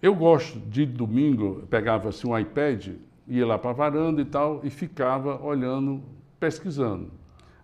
Eu 0.00 0.16
gosto 0.16 0.58
de 0.58 0.84
domingo, 0.84 1.64
pegava 1.70 2.08
assim 2.08 2.26
um 2.26 2.36
iPad, 2.36 2.88
ia 3.38 3.46
lá 3.46 3.58
para 3.58 3.70
a 3.70 3.74
varanda 3.74 4.20
e 4.20 4.24
tal, 4.24 4.60
e 4.62 4.70
ficava 4.70 5.42
olhando, 5.42 6.02
pesquisando. 6.38 7.10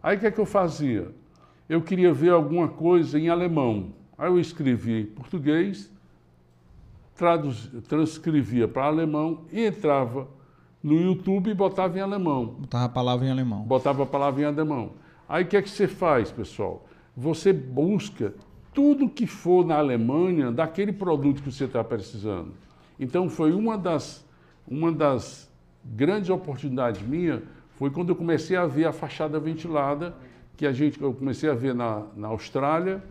Aí 0.03 0.17
o 0.17 0.21
que 0.21 0.27
é 0.27 0.31
que 0.31 0.41
eu 0.41 0.47
fazia? 0.47 1.11
Eu 1.69 1.83
queria 1.83 2.13
ver 2.13 2.31
alguma 2.31 2.69
coisa 2.69 3.19
em 3.19 3.29
alemão. 3.29 3.93
Aí 4.17 4.29
eu 4.29 4.41
escrevia 4.41 5.01
em 5.01 5.07
português, 5.07 5.93
traduz, 7.15 7.71
transcrevia 7.87 8.67
para 8.67 8.87
alemão 8.87 9.43
e 9.53 9.67
entrava 9.67 10.27
no 10.83 10.95
YouTube 10.95 11.51
e 11.51 11.55
botava 11.55 11.99
em 11.99 12.01
alemão. 12.01 12.47
Botava 12.47 12.85
a 12.85 12.89
palavra 12.89 13.27
em 13.27 13.31
alemão. 13.31 13.63
Botava 13.63 14.03
a 14.05 14.07
palavra 14.07 14.43
em 14.43 14.45
alemão. 14.45 14.93
Aí 15.29 15.45
o 15.45 15.47
que 15.47 15.57
é 15.57 15.63
que 15.63 15.69
você 15.69 15.87
faz, 15.87 16.31
pessoal? 16.31 16.87
Você 17.15 17.53
busca 17.53 18.33
tudo 18.73 19.09
que 19.09 19.27
for 19.27 19.67
na 19.67 19.77
Alemanha 19.77 20.51
daquele 20.51 20.93
produto 20.93 21.43
que 21.43 21.53
você 21.53 21.65
está 21.65 21.85
precisando. 21.85 22.53
Então 22.99 23.29
foi 23.29 23.53
uma 23.53 23.77
das, 23.77 24.25
uma 24.67 24.91
das 24.91 25.48
grande 25.95 26.31
oportunidade 26.31 27.05
minha 27.05 27.43
foi 27.77 27.91
quando 27.91 28.11
eu 28.11 28.17
comecei 28.17 28.57
a 28.57 28.67
ver 28.67 28.87
a 28.87 28.93
fachada 28.93 29.39
ventilada, 29.39 30.15
que 30.57 30.67
a 30.67 30.73
gente, 30.73 31.01
eu 31.01 31.15
comecei 31.15 31.49
a 31.49 31.55
ver 31.55 31.75
na, 31.75 32.03
na 32.17 32.29
Austrália, 32.29 33.03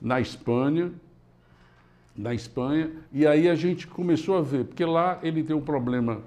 na 0.00 0.20
Espanha, 0.20 0.90
na 2.16 2.34
Espanha, 2.34 2.90
e 3.12 3.26
aí 3.26 3.48
a 3.48 3.54
gente 3.54 3.86
começou 3.86 4.36
a 4.36 4.42
ver, 4.42 4.64
porque 4.64 4.84
lá 4.84 5.18
ele 5.22 5.42
tem 5.42 5.54
um 5.54 5.60
problema 5.60 6.20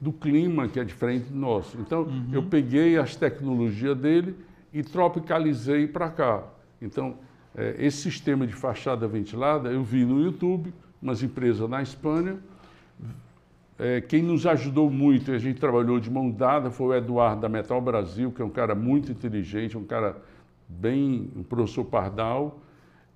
do 0.00 0.12
clima 0.12 0.68
que 0.68 0.78
é 0.78 0.84
diferente 0.84 1.26
do 1.26 1.38
nosso. 1.38 1.78
Então, 1.78 2.02
uhum. 2.02 2.28
eu 2.32 2.42
peguei 2.42 2.96
as 2.96 3.16
tecnologias 3.16 3.96
dele 3.96 4.36
e 4.72 4.82
tropicalizei 4.82 5.86
para 5.86 6.08
cá. 6.10 6.44
Então, 6.80 7.16
é, 7.54 7.76
esse 7.78 7.98
sistema 7.98 8.46
de 8.46 8.54
fachada 8.54 9.08
ventilada 9.08 9.70
eu 9.70 9.82
vi 9.82 10.04
no 10.04 10.22
YouTube, 10.22 10.72
umas 11.02 11.22
empresas 11.22 11.68
na 11.68 11.82
Espanha, 11.82 12.38
é, 13.80 13.98
quem 13.98 14.22
nos 14.22 14.46
ajudou 14.46 14.90
muito, 14.90 15.32
a 15.32 15.38
gente 15.38 15.58
trabalhou 15.58 15.98
de 15.98 16.10
mão 16.10 16.30
dada, 16.30 16.70
foi 16.70 16.88
o 16.88 16.94
Eduardo 16.94 17.40
da 17.40 17.48
Metal 17.48 17.80
Brasil, 17.80 18.30
que 18.30 18.42
é 18.42 18.44
um 18.44 18.50
cara 18.50 18.74
muito 18.74 19.10
inteligente, 19.10 19.78
um 19.78 19.86
cara 19.86 20.20
bem, 20.68 21.30
um 21.34 21.42
professor 21.42 21.86
Pardal, 21.86 22.60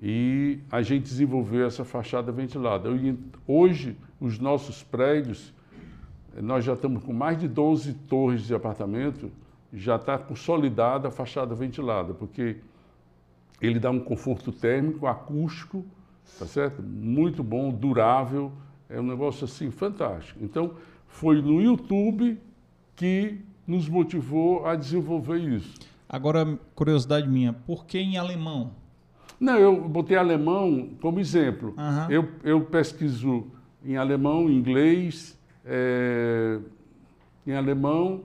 e 0.00 0.60
a 0.72 0.80
gente 0.80 1.02
desenvolveu 1.02 1.66
essa 1.66 1.84
fachada 1.84 2.32
ventilada. 2.32 2.88
Hoje, 3.46 3.94
os 4.18 4.38
nossos 4.38 4.82
prédios, 4.82 5.52
nós 6.34 6.64
já 6.64 6.72
estamos 6.72 7.04
com 7.04 7.12
mais 7.12 7.38
de 7.38 7.46
12 7.46 7.92
torres 8.08 8.46
de 8.46 8.54
apartamento, 8.54 9.30
já 9.70 9.96
está 9.96 10.16
consolidada 10.16 11.08
a 11.08 11.10
fachada 11.10 11.54
ventilada, 11.54 12.14
porque 12.14 12.56
ele 13.60 13.78
dá 13.78 13.90
um 13.90 14.00
conforto 14.00 14.50
térmico, 14.50 15.06
acústico, 15.06 15.84
tá 16.38 16.46
certo? 16.46 16.82
Muito 16.82 17.42
bom, 17.42 17.70
durável, 17.70 18.50
é 18.88 19.00
um 19.00 19.06
negócio 19.06 19.44
assim 19.44 19.70
fantástico. 19.70 20.38
Então, 20.42 20.74
foi 21.06 21.40
no 21.40 21.60
YouTube 21.60 22.38
que 22.96 23.40
nos 23.66 23.88
motivou 23.88 24.66
a 24.66 24.74
desenvolver 24.74 25.38
isso. 25.38 25.74
Agora, 26.08 26.58
curiosidade 26.74 27.28
minha, 27.28 27.52
por 27.52 27.86
que 27.86 27.98
em 27.98 28.16
alemão? 28.16 28.72
Não, 29.40 29.56
eu 29.58 29.88
botei 29.88 30.16
alemão 30.16 30.90
como 31.00 31.18
exemplo. 31.18 31.74
Uhum. 31.76 32.10
Eu, 32.10 32.28
eu 32.44 32.60
pesquiso 32.64 33.46
em 33.84 33.96
alemão, 33.96 34.48
inglês, 34.50 35.38
é, 35.64 36.58
em 37.46 37.52
alemão. 37.52 38.22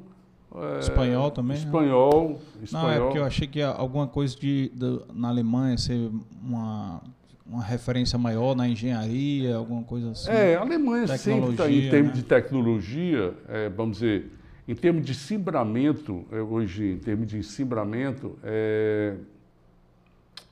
É, 0.54 0.80
espanhol 0.80 1.32
também? 1.32 1.58
Espanhol, 1.58 2.40
espanhol. 2.62 2.88
Não, 2.88 2.94
é 2.94 3.00
porque 3.00 3.18
eu 3.18 3.26
achei 3.26 3.48
que 3.48 3.62
alguma 3.62 4.08
coisa 4.08 4.36
de, 4.36 4.70
de 4.70 5.02
na 5.14 5.30
Alemanha 5.30 5.78
ser 5.78 6.12
uma 6.42 7.02
uma 7.50 7.64
referência 7.64 8.18
maior 8.18 8.56
na 8.56 8.68
engenharia, 8.68 9.56
alguma 9.56 9.84
coisa 9.84 10.12
assim? 10.12 10.30
É, 10.30 10.56
a 10.56 10.62
Alemanha 10.62 11.08
sempre 11.18 11.52
está 11.52 11.70
em 11.70 11.90
termos 11.90 12.12
né? 12.12 12.18
de 12.18 12.24
tecnologia, 12.24 13.34
é, 13.48 13.70
vamos 13.70 13.98
dizer, 13.98 14.32
em 14.68 14.76
termos 14.76 15.04
de 15.04 15.16
cimbramento, 15.16 16.26
é, 16.32 16.40
hoje, 16.40 16.92
em 16.92 17.00
termos 17.00 17.28
de 17.28 17.42
cimbramento, 17.42 18.38
é, 18.44 19.16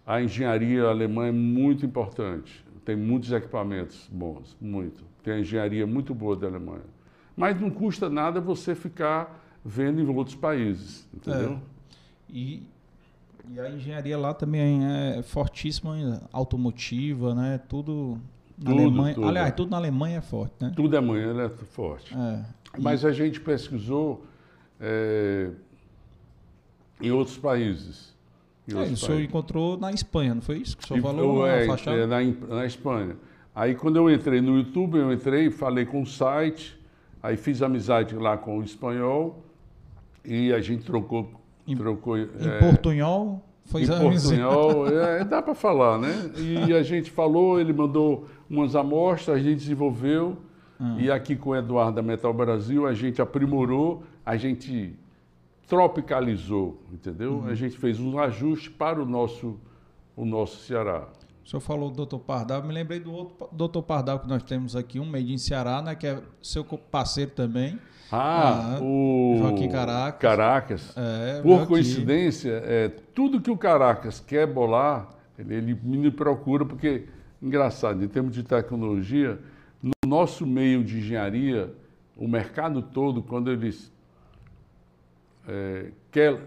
a 0.06 0.22
engenharia 0.22 0.86
alemã 0.86 1.28
é 1.28 1.32
muito 1.32 1.86
importante. 1.86 2.66
Tem 2.84 2.96
muitos 2.96 3.32
equipamentos 3.32 4.10
bons, 4.12 4.58
muito. 4.60 5.04
Tem 5.22 5.34
a 5.34 5.40
engenharia 5.40 5.86
muito 5.86 6.16
boa 6.16 6.36
da 6.36 6.48
Alemanha. 6.48 6.86
Mas 7.36 7.60
não 7.60 7.70
custa 7.70 8.10
nada 8.10 8.42
você 8.42 8.74
ficar 8.74 9.46
vendo 9.64 10.02
em 10.02 10.08
outros 10.08 10.36
países, 10.36 11.08
entendeu? 11.14 11.54
É. 11.54 11.58
E, 12.30 12.64
e 13.54 13.60
a 13.60 13.70
engenharia 13.70 14.18
lá 14.18 14.34
também 14.34 14.82
é 14.86 15.22
fortíssima, 15.24 16.22
automotiva, 16.32 17.34
né? 17.34 17.60
Tudo 17.68 18.20
na 18.58 18.72
tudo, 18.72 18.82
Alemanha. 18.82 19.16
Tudo. 19.16 19.28
Aliás, 19.28 19.54
tudo 19.56 19.72
na 19.72 19.78
Alemanha 19.78 20.18
é 20.18 20.22
forte, 20.22 20.54
né? 20.60 20.74
Tudo 20.76 20.96
é 20.96 20.98
Alemanha 20.98 21.44
é 21.44 21.50
forte. 21.50 22.16
É. 22.16 22.46
Mas 22.80 23.06
a 23.06 23.12
gente 23.12 23.40
pesquisou 23.40 24.26
é, 24.80 25.50
em 27.02 27.12
outros 27.12 27.38
países. 27.38 28.16
Em 28.68 28.74
é, 28.74 28.80
outros 28.80 29.02
o 29.02 29.06
senhor 29.06 29.22
encontrou 29.22 29.78
na 29.78 29.92
Espanha, 29.92 30.36
não 30.36 30.42
foi 30.42 30.58
isso 30.58 30.76
que 30.76 30.84
o 30.84 30.88
senhor 30.88 31.00
e, 31.00 31.02
falou? 31.02 31.48
É, 31.48 31.66
é 31.66 32.06
na, 32.06 32.22
na 32.56 32.66
Espanha. 32.66 33.16
Aí 33.56 33.76
quando 33.76 33.96
eu 33.96 34.10
entrei 34.10 34.42
no 34.42 34.58
YouTube, 34.58 34.98
eu 34.98 35.12
entrei, 35.14 35.50
falei 35.50 35.86
com 35.86 36.02
o 36.02 36.06
site, 36.06 36.78
aí 37.24 37.38
fiz 37.38 37.62
amizade 37.62 38.16
lá 38.16 38.38
com 38.38 38.60
o 38.60 38.64
espanhol 38.64 39.44
e 40.24 40.52
a 40.52 40.60
gente 40.60 40.84
trocou 40.84 41.37
em, 41.68 41.76
Trocou, 41.76 42.18
em 42.18 42.30
é, 42.40 42.60
portunhol? 42.60 43.44
Foi 43.66 43.84
em 43.84 43.88
portunhol, 43.88 44.88
é, 44.88 45.26
dá 45.26 45.42
para 45.42 45.54
falar, 45.54 46.00
né? 46.00 46.32
E 46.38 46.74
a 46.74 46.82
gente 46.82 47.12
falou, 47.12 47.60
ele 47.60 47.74
mandou 47.74 48.26
umas 48.50 48.76
amostras, 48.76 49.38
a 49.38 49.40
gente 49.40 49.58
desenvolveu, 49.58 50.38
hum. 50.80 50.98
e 50.98 51.12
aqui 51.12 51.36
com 51.36 51.50
o 51.50 51.56
Eduardo 51.56 51.98
da 51.98 52.02
Metal 52.02 52.34
Brasil, 52.34 52.88
a 52.88 52.94
gente 52.94 53.22
aprimorou, 53.22 54.04
a 54.26 54.38
gente 54.38 54.98
tropicalizou, 55.68 56.82
entendeu? 56.92 57.40
Uhum. 57.40 57.48
A 57.48 57.54
gente 57.54 57.78
fez 57.78 58.00
um 58.00 58.18
ajuste 58.18 58.72
para 58.72 59.02
o 59.02 59.06
nosso, 59.06 59.60
o 60.16 60.26
nosso 60.26 60.64
Ceará. 60.64 61.08
O 61.46 61.50
senhor 61.50 61.62
falou 61.62 61.92
do 61.92 62.06
Dr. 62.06 62.18
Pardal, 62.18 62.64
me 62.64 62.74
lembrei 62.74 63.00
do 63.00 63.12
outro 63.12 63.48
Dr. 63.52 63.82
Pardal 63.82 64.20
que 64.20 64.28
nós 64.28 64.44
temos 64.44 64.76
aqui, 64.76 65.00
um 65.00 65.06
Made 65.06 65.32
in 65.32 65.38
Ceará, 65.38 65.82
né, 65.82 65.96
que 65.96 66.08
é 66.08 66.22
seu 66.42 66.64
parceiro 66.64 67.32
também. 67.32 67.80
Ah, 68.12 68.78
ah, 68.78 68.80
o 68.82 69.38
Joaquim 69.40 69.70
Caracas. 69.70 70.20
Caracas. 70.22 70.94
É, 70.96 71.42
Por 71.42 71.68
coincidência, 71.68 72.62
é, 72.66 72.90
tudo 73.14 73.42
que 73.42 73.52
o 73.52 73.58
Caracas 73.58 74.20
quer 74.20 74.48
bolar, 74.48 75.10
ele, 75.38 75.56
ele 75.56 75.74
me 75.84 76.10
procura, 76.12 76.66
porque, 76.66 77.06
engraçado, 77.42 78.04
em 78.04 78.08
termos 78.08 78.34
de 78.34 78.44
tecnologia, 78.44 79.40
no 79.82 79.92
nosso 80.08 80.46
meio 80.46 80.84
de 80.84 81.00
engenharia, 81.00 81.74
o 82.16 82.28
mercado 82.28 82.82
todo, 82.82 83.22
quando 83.22 83.52
eles 83.52 83.92
é, 85.48 85.92
quer, 86.12 86.40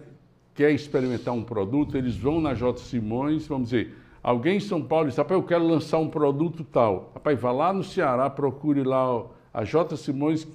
quer 0.55 0.71
experimentar 0.73 1.33
um 1.33 1.43
produto, 1.43 1.97
eles 1.97 2.17
vão 2.17 2.41
na 2.41 2.55
J. 2.55 2.79
Simões, 2.81 3.47
vamos 3.47 3.71
dizer, 3.71 3.97
alguém 4.23 4.57
em 4.57 4.61
São 4.61 4.83
Paulo 4.83 5.09
diz, 5.09 5.17
rapaz, 5.17 5.41
eu 5.41 5.47
quero 5.47 5.67
lançar 5.67 5.99
um 5.99 6.09
produto 6.09 6.65
tal. 6.65 7.13
Rapaz, 7.15 7.41
vá 7.41 7.53
lá 7.53 7.73
no 7.73 7.85
Ceará, 7.85 8.29
procure 8.29 8.83
lá 8.83 9.25
a 9.53 9.65
J. 9.65 9.97
Simões, 9.97 10.47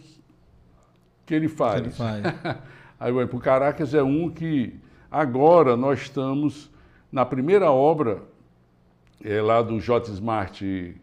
que 1.25 1.33
ele 1.33 1.47
faz. 1.47 1.81
Que 1.81 1.87
ele 1.87 1.93
faz. 1.93 2.23
Aí, 2.99 3.11
o 3.11 3.39
Caracas 3.39 3.93
é 3.93 4.01
um 4.01 4.29
que 4.29 4.73
agora 5.11 5.75
nós 5.75 6.01
estamos 6.01 6.69
na 7.11 7.25
primeira 7.25 7.71
obra 7.71 8.21
é, 9.23 9.41
lá 9.41 9.61
do 9.61 9.79
J 9.79 10.11
Smart 10.11 10.95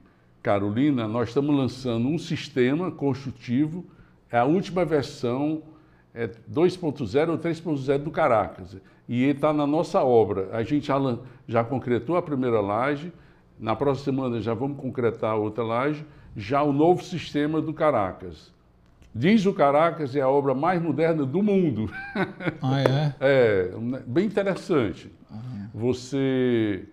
Carolina, 0.43 1.07
nós 1.07 1.29
estamos 1.29 1.55
lançando 1.55 2.09
um 2.09 2.19
sistema 2.19 2.91
construtivo, 2.91 3.85
é 4.31 4.39
a 4.39 4.45
última 4.45 4.85
versão 4.85 5.63
é 6.15 6.27
2.0 6.27 7.31
ou 7.31 7.39
3.0 7.39 7.99
do 7.99 8.11
Caracas. 8.11 8.77
E 9.09 9.23
ele 9.23 9.33
está 9.33 9.53
na 9.53 9.67
nossa 9.67 10.03
obra. 10.03 10.49
A 10.53 10.63
gente 10.63 10.87
já, 10.87 10.97
já 11.49 11.65
concretou 11.65 12.17
a 12.17 12.23
primeira 12.23 12.61
laje, 12.61 13.13
na 13.59 13.75
próxima 13.75 14.05
semana 14.05 14.41
já 14.41 14.55
vamos 14.55 14.79
concretar 14.79 15.33
a 15.33 15.37
outra 15.37 15.63
laje, 15.65 16.05
já 16.37 16.63
o 16.63 16.73
novo 16.73 17.03
sistema 17.03 17.61
do 17.61 17.73
Caracas. 17.73 18.53
Diz 19.15 19.45
o 19.45 19.53
Caracas 19.53 20.17
é 20.17 20.23
a 20.23 20.29
obra 20.29 20.55
mais 20.55 20.81
moderna 20.81 21.27
do 21.27 21.43
mundo. 21.43 21.91
Ah, 22.63 22.81
é? 22.81 23.15
é, 23.21 23.71
bem 24.07 24.25
interessante. 24.25 25.11
Ah, 25.31 25.37
é. 25.37 25.69
Você 25.75 26.85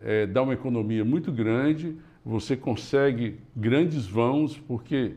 é, 0.00 0.26
dá 0.26 0.42
uma 0.42 0.54
economia 0.54 1.04
muito 1.04 1.30
grande, 1.30 1.96
você 2.24 2.56
consegue 2.56 3.38
grandes 3.54 4.06
vãos, 4.06 4.58
porque 4.58 5.16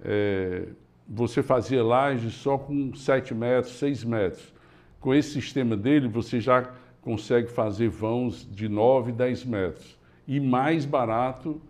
é, 0.00 0.68
você 1.08 1.42
fazia 1.42 1.82
laje 1.82 2.30
só 2.30 2.56
com 2.56 2.94
7 2.94 3.34
metros, 3.34 3.74
6 3.78 4.04
metros. 4.04 4.54
Com 5.00 5.12
esse 5.12 5.32
sistema 5.32 5.76
dele, 5.76 6.06
você 6.06 6.40
já 6.40 6.70
consegue 7.02 7.48
fazer 7.48 7.88
vãos 7.88 8.48
de 8.50 8.68
9, 8.68 9.10
10 9.10 9.44
metros. 9.44 9.98
E 10.28 10.38
mais 10.38 10.84
barato 10.84 11.60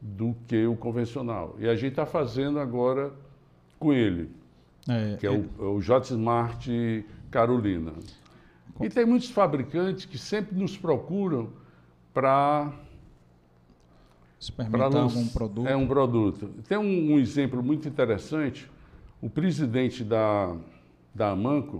do 0.00 0.36
que 0.46 0.66
o 0.66 0.76
convencional. 0.76 1.56
E 1.58 1.68
a 1.68 1.74
gente 1.74 1.92
está 1.92 2.06
fazendo 2.06 2.60
agora 2.60 3.12
com 3.82 3.92
ele, 3.92 4.30
é, 4.88 5.16
que 5.16 5.26
é, 5.26 5.30
é 5.30 5.32
o, 5.58 5.74
o 5.74 5.82
J 5.82 6.12
Smart 6.12 7.04
Carolina. 7.30 7.92
E 8.80 8.88
tem 8.88 9.04
muitos 9.04 9.30
fabricantes 9.30 10.04
que 10.04 10.16
sempre 10.16 10.56
nos 10.56 10.76
procuram 10.76 11.50
para 12.14 12.72
experimentar 14.38 14.94
algum 14.96 15.26
produto. 15.28 15.66
É 15.66 15.76
um 15.76 15.86
produto. 15.86 16.48
Tem 16.68 16.78
um, 16.78 17.14
um, 17.14 17.18
exemplo 17.18 17.62
muito 17.62 17.88
interessante. 17.88 18.70
O 19.20 19.28
presidente 19.28 20.04
da, 20.04 20.56
da 21.14 21.30
Amanco, 21.30 21.78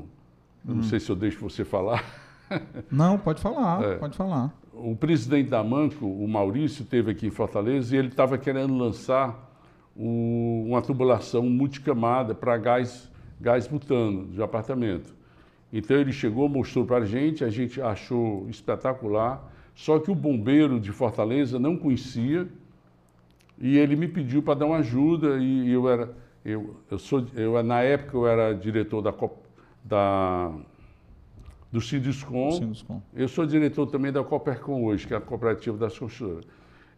hum. 0.66 0.74
não 0.74 0.82
sei 0.82 0.98
se 0.98 1.11
eu 1.11 1.16
deixo 1.16 1.40
você 1.40 1.64
falar. 1.64 2.05
Não, 2.90 3.18
pode 3.18 3.40
falar, 3.40 3.82
é, 3.82 3.94
pode 3.96 4.14
falar. 4.14 4.53
O 4.74 4.94
presidente 4.94 5.48
da 5.48 5.61
Amanco, 5.61 6.05
o 6.05 6.28
Maurício, 6.28 6.82
esteve 6.82 7.11
aqui 7.11 7.26
em 7.26 7.30
Fortaleza 7.30 7.96
e 7.96 7.98
ele 7.98 8.09
estava 8.09 8.36
querendo 8.36 8.76
lançar 8.76 9.51
uma 9.95 10.80
tubulação 10.80 11.43
multicamada 11.43 12.34
para 12.34 12.57
gás, 12.57 13.11
gás 13.40 13.66
butano 13.66 14.26
de 14.26 14.43
apartamento. 14.43 15.14
Então 15.72 15.97
ele 15.97 16.12
chegou, 16.12 16.49
mostrou 16.49 16.84
para 16.84 16.99
a 16.99 17.05
gente, 17.05 17.45
a 17.45 17.51
gente 17.51 17.80
achou 17.80 18.47
espetacular, 18.49 19.51
só 19.74 19.99
que 19.99 20.11
o 20.11 20.14
bombeiro 20.14 20.78
de 20.78 20.93
Fortaleza 20.93 21.59
não 21.59 21.76
conhecia 21.76 22.47
e 23.59 23.78
ele 23.78 23.97
me 23.97 24.09
pediu 24.09 24.43
para 24.43 24.55
dar 24.55 24.66
uma 24.66 24.78
ajuda 24.78 25.38
e 25.38 25.70
eu 25.70 25.88
era, 25.88 26.14
eu, 26.45 26.76
eu 26.90 26.99
sou, 26.99 27.24
eu, 27.34 27.62
na 27.62 27.80
época 27.80 28.16
eu 28.16 28.26
era 28.26 28.53
diretor 28.53 29.01
da, 29.01 29.14
da 29.84 30.53
do 31.70 31.80
Sinduscom. 31.80 32.51
Eu 33.14 33.28
sou 33.28 33.47
diretor 33.47 33.86
também 33.86 34.12
da 34.12 34.22
Coopercom 34.22 34.84
hoje, 34.84 35.07
que 35.07 35.14
é 35.14 35.16
a 35.16 35.20
cooperativa 35.20 35.76
das 35.78 35.99
construtoras. 35.99 36.45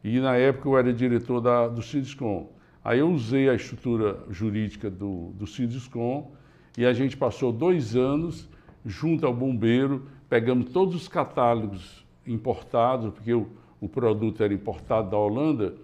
E 0.02 0.18
na 0.18 0.36
época 0.36 0.68
eu 0.68 0.76
era 0.76 0.92
diretor 0.92 1.40
da, 1.40 1.68
do 1.68 1.80
Sinduscom. 1.80 2.50
Aí 2.84 2.98
eu 2.98 3.10
usei 3.10 3.48
a 3.48 3.54
estrutura 3.54 4.18
jurídica 4.28 4.90
do, 4.90 5.32
do 5.32 5.46
e 6.76 6.84
a 6.84 6.92
gente 6.92 7.16
passou 7.16 7.50
dois 7.50 7.96
anos 7.96 8.46
junto 8.84 9.26
ao 9.26 9.32
bombeiro, 9.32 10.06
pegamos 10.28 10.70
todos 10.70 10.94
os 10.94 11.08
catálogos 11.08 12.04
importados, 12.26 13.10
porque 13.14 13.32
o, 13.32 13.48
o 13.80 13.88
produto 13.88 14.42
era 14.42 14.52
importado 14.52 15.10
da 15.10 15.16
Holanda, 15.16 15.74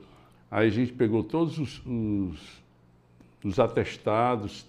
aí 0.51 0.67
a 0.67 0.71
gente 0.71 0.93
pegou 0.93 1.25
todos 1.25 1.59
os, 1.59 1.83
os, 1.87 2.63
os 3.43 3.59
atestados, 3.59 4.67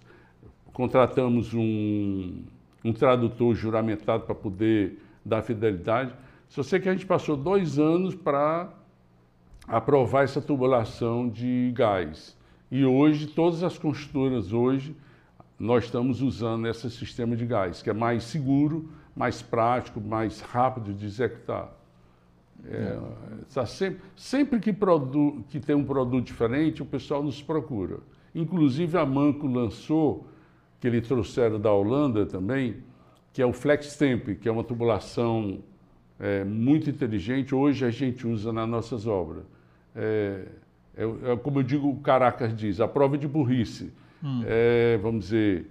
contratamos 0.72 1.54
um, 1.54 2.44
um 2.82 2.94
tradutor 2.94 3.54
juramentado 3.56 4.24
para 4.24 4.36
poder 4.36 5.00
dar 5.26 5.42
fidelidade. 5.42 6.14
Só 6.48 6.64
sei 6.64 6.80
que 6.80 6.88
a 6.88 6.94
gente 6.94 7.06
passou 7.06 7.36
dois 7.36 7.78
anos 7.78 8.16
para 8.16 8.70
aprovar 9.68 10.24
essa 10.24 10.42
tubulação 10.42 11.30
de 11.30 11.72
gás. 11.76 12.38
E 12.70 12.86
hoje, 12.86 13.28
todas 13.28 13.64
as 13.64 13.78
construtoras 13.78 14.54
hoje, 14.54 14.96
nós 15.60 15.86
estamos 15.86 16.22
usando 16.22 16.68
esse 16.68 16.90
sistema 16.90 17.36
de 17.36 17.46
gás, 17.46 17.82
que 17.82 17.90
é 17.90 17.94
mais 17.94 18.24
seguro, 18.24 18.90
mais 19.16 19.42
prático, 19.42 20.02
mais 20.02 20.42
rápido 20.42 20.94
de 20.94 21.06
executar. 21.06 21.78
É, 22.66 22.98
tá 23.54 23.66
sempre, 23.66 24.02
sempre 24.16 24.60
que, 24.60 24.72
produ, 24.72 25.44
que 25.50 25.60
tem 25.60 25.76
um 25.76 25.84
produto 25.84 26.26
diferente, 26.26 26.82
o 26.82 26.86
pessoal 26.86 27.24
nos 27.24 27.42
procura. 27.42 28.00
Inclusive 28.34 28.98
a 28.98 29.06
Manco 29.06 29.48
lançou, 29.48 30.28
que 30.80 30.88
eles 30.88 31.08
trouxeram 31.08 31.60
da 31.60 31.72
Holanda 31.72 32.26
também, 32.26 32.78
que 33.34 33.42
é 33.42 33.46
o 33.46 33.54
FlexTemp, 33.54 34.36
que 34.36 34.48
é 34.48 34.52
uma 34.52 34.64
tubulação 34.64 35.60
é, 36.22 36.44
muito 36.44 36.88
inteligente. 36.88 37.56
Hoje 37.56 37.84
a 37.84 37.90
gente 37.90 38.28
usa 38.28 38.54
nas 38.54 38.70
nossas 38.70 39.08
obras. 39.08 39.44
É, 39.96 40.46
é, 40.96 41.04
é, 41.04 41.38
como 41.38 41.60
eu 41.60 41.64
digo, 41.64 41.90
o 41.90 42.00
Caracas 42.00 42.56
diz, 42.56 42.80
a 42.80 42.88
prova 42.88 43.18
de 43.18 43.28
burrice. 43.28 43.92
Hum. 44.24 44.44
É, 44.46 45.00
vamos 45.02 45.26
dizer, 45.26 45.66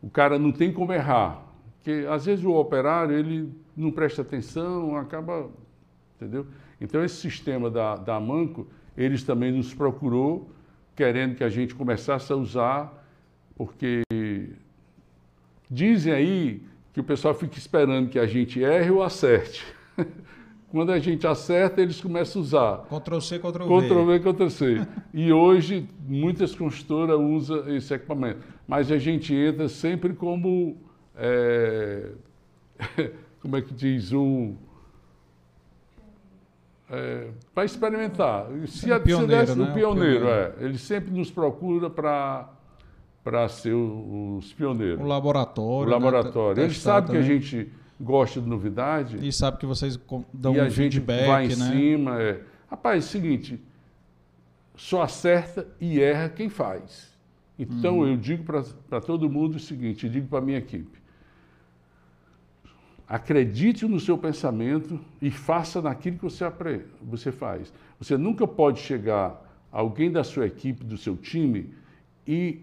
o 0.00 0.08
cara 0.08 0.38
não 0.38 0.52
tem 0.52 0.72
como 0.72 0.92
errar. 0.92 1.42
Porque 1.76 2.06
às 2.08 2.26
vezes 2.26 2.44
o 2.44 2.54
operário 2.54 3.16
ele 3.16 3.52
não 3.76 3.90
presta 3.90 4.22
atenção, 4.22 4.96
acaba. 4.96 5.50
Entendeu? 6.16 6.46
Então 6.80 7.02
esse 7.04 7.16
sistema 7.16 7.68
da, 7.68 7.96
da 7.96 8.20
Manco, 8.20 8.68
eles 8.96 9.24
também 9.24 9.50
nos 9.50 9.74
procurou, 9.74 10.50
querendo 10.94 11.34
que 11.34 11.42
a 11.42 11.48
gente 11.48 11.74
começasse 11.74 12.32
a 12.32 12.36
usar, 12.36 13.04
porque 13.56 14.02
dizem 15.68 16.12
aí 16.12 16.62
que 16.92 17.00
o 17.00 17.04
pessoal 17.04 17.34
fica 17.34 17.58
esperando 17.58 18.08
que 18.08 18.18
a 18.18 18.26
gente 18.26 18.62
erre 18.62 18.90
ou 18.90 19.02
acerte. 19.02 19.79
Quando 20.70 20.92
a 20.92 21.00
gente 21.00 21.26
acerta, 21.26 21.80
eles 21.80 22.00
começam 22.00 22.40
a 22.40 22.44
usar. 22.44 22.76
Ctrl-C, 22.88 23.38
Ctrl-V. 23.40 23.88
Ctrl-V, 23.88 24.20
Ctrl-C. 24.20 24.86
e 25.12 25.32
hoje, 25.32 25.88
muitas 26.06 26.54
construtoras 26.54 27.18
usam 27.18 27.68
esse 27.74 27.92
equipamento. 27.92 28.38
Mas 28.68 28.90
a 28.92 28.98
gente 28.98 29.34
entra 29.34 29.68
sempre 29.68 30.14
como... 30.14 30.76
É, 31.16 32.12
como 33.42 33.56
é 33.56 33.62
que 33.62 33.74
diz? 33.74 34.12
Um, 34.12 34.54
é, 36.88 37.28
para 37.54 37.64
experimentar. 37.64 38.46
Se 38.66 38.92
a 38.92 38.98
pioneiro, 38.98 39.56
né? 39.56 39.70
o 39.70 39.74
pioneiro, 39.74 40.28
é. 40.28 40.52
Ele 40.58 40.78
sempre 40.78 41.12
nos 41.12 41.30
procura 41.30 41.88
para 41.88 42.48
para 43.22 43.46
ser 43.48 43.74
os 43.74 44.52
pioneiros. 44.54 45.00
O 45.00 45.06
laboratório. 45.06 45.88
O 45.88 45.92
laboratório. 45.92 46.56
Né? 46.56 46.64
Ele 46.64 46.74
sabe 46.74 47.10
que 47.10 47.16
a 47.16 47.22
gente 47.22 47.70
gosta 48.00 48.40
de 48.40 48.48
novidade. 48.48 49.26
E 49.26 49.32
sabe 49.32 49.58
que 49.58 49.66
vocês 49.66 49.98
dão 50.32 50.56
e 50.56 50.60
um 50.60 50.62
a 50.62 50.68
gente 50.68 50.94
feedback, 50.94 51.26
vai 51.26 51.44
em 51.46 51.56
né? 51.56 51.70
cima. 51.70 52.22
É. 52.22 52.40
Rapaz, 52.68 53.04
é 53.04 53.06
o 53.06 53.10
seguinte, 53.10 53.60
só 54.74 55.02
acerta 55.02 55.66
e 55.80 56.00
erra 56.00 56.28
quem 56.28 56.48
faz. 56.48 57.10
Então 57.58 57.98
uhum. 57.98 58.08
eu 58.08 58.16
digo 58.16 58.42
para 58.42 59.00
todo 59.00 59.28
mundo 59.28 59.56
o 59.56 59.60
seguinte, 59.60 60.08
digo 60.08 60.26
para 60.28 60.38
a 60.38 60.42
minha 60.42 60.56
equipe, 60.56 60.98
acredite 63.06 63.84
no 63.86 64.00
seu 64.00 64.16
pensamento 64.16 64.98
e 65.20 65.30
faça 65.30 65.82
naquilo 65.82 66.16
que 66.16 66.22
você, 66.22 66.44
você 67.02 67.30
faz. 67.30 67.70
Você 67.98 68.16
nunca 68.16 68.46
pode 68.46 68.80
chegar 68.80 69.46
alguém 69.70 70.10
da 70.10 70.24
sua 70.24 70.46
equipe, 70.46 70.84
do 70.84 70.96
seu 70.96 71.16
time, 71.16 71.74
e 72.26 72.60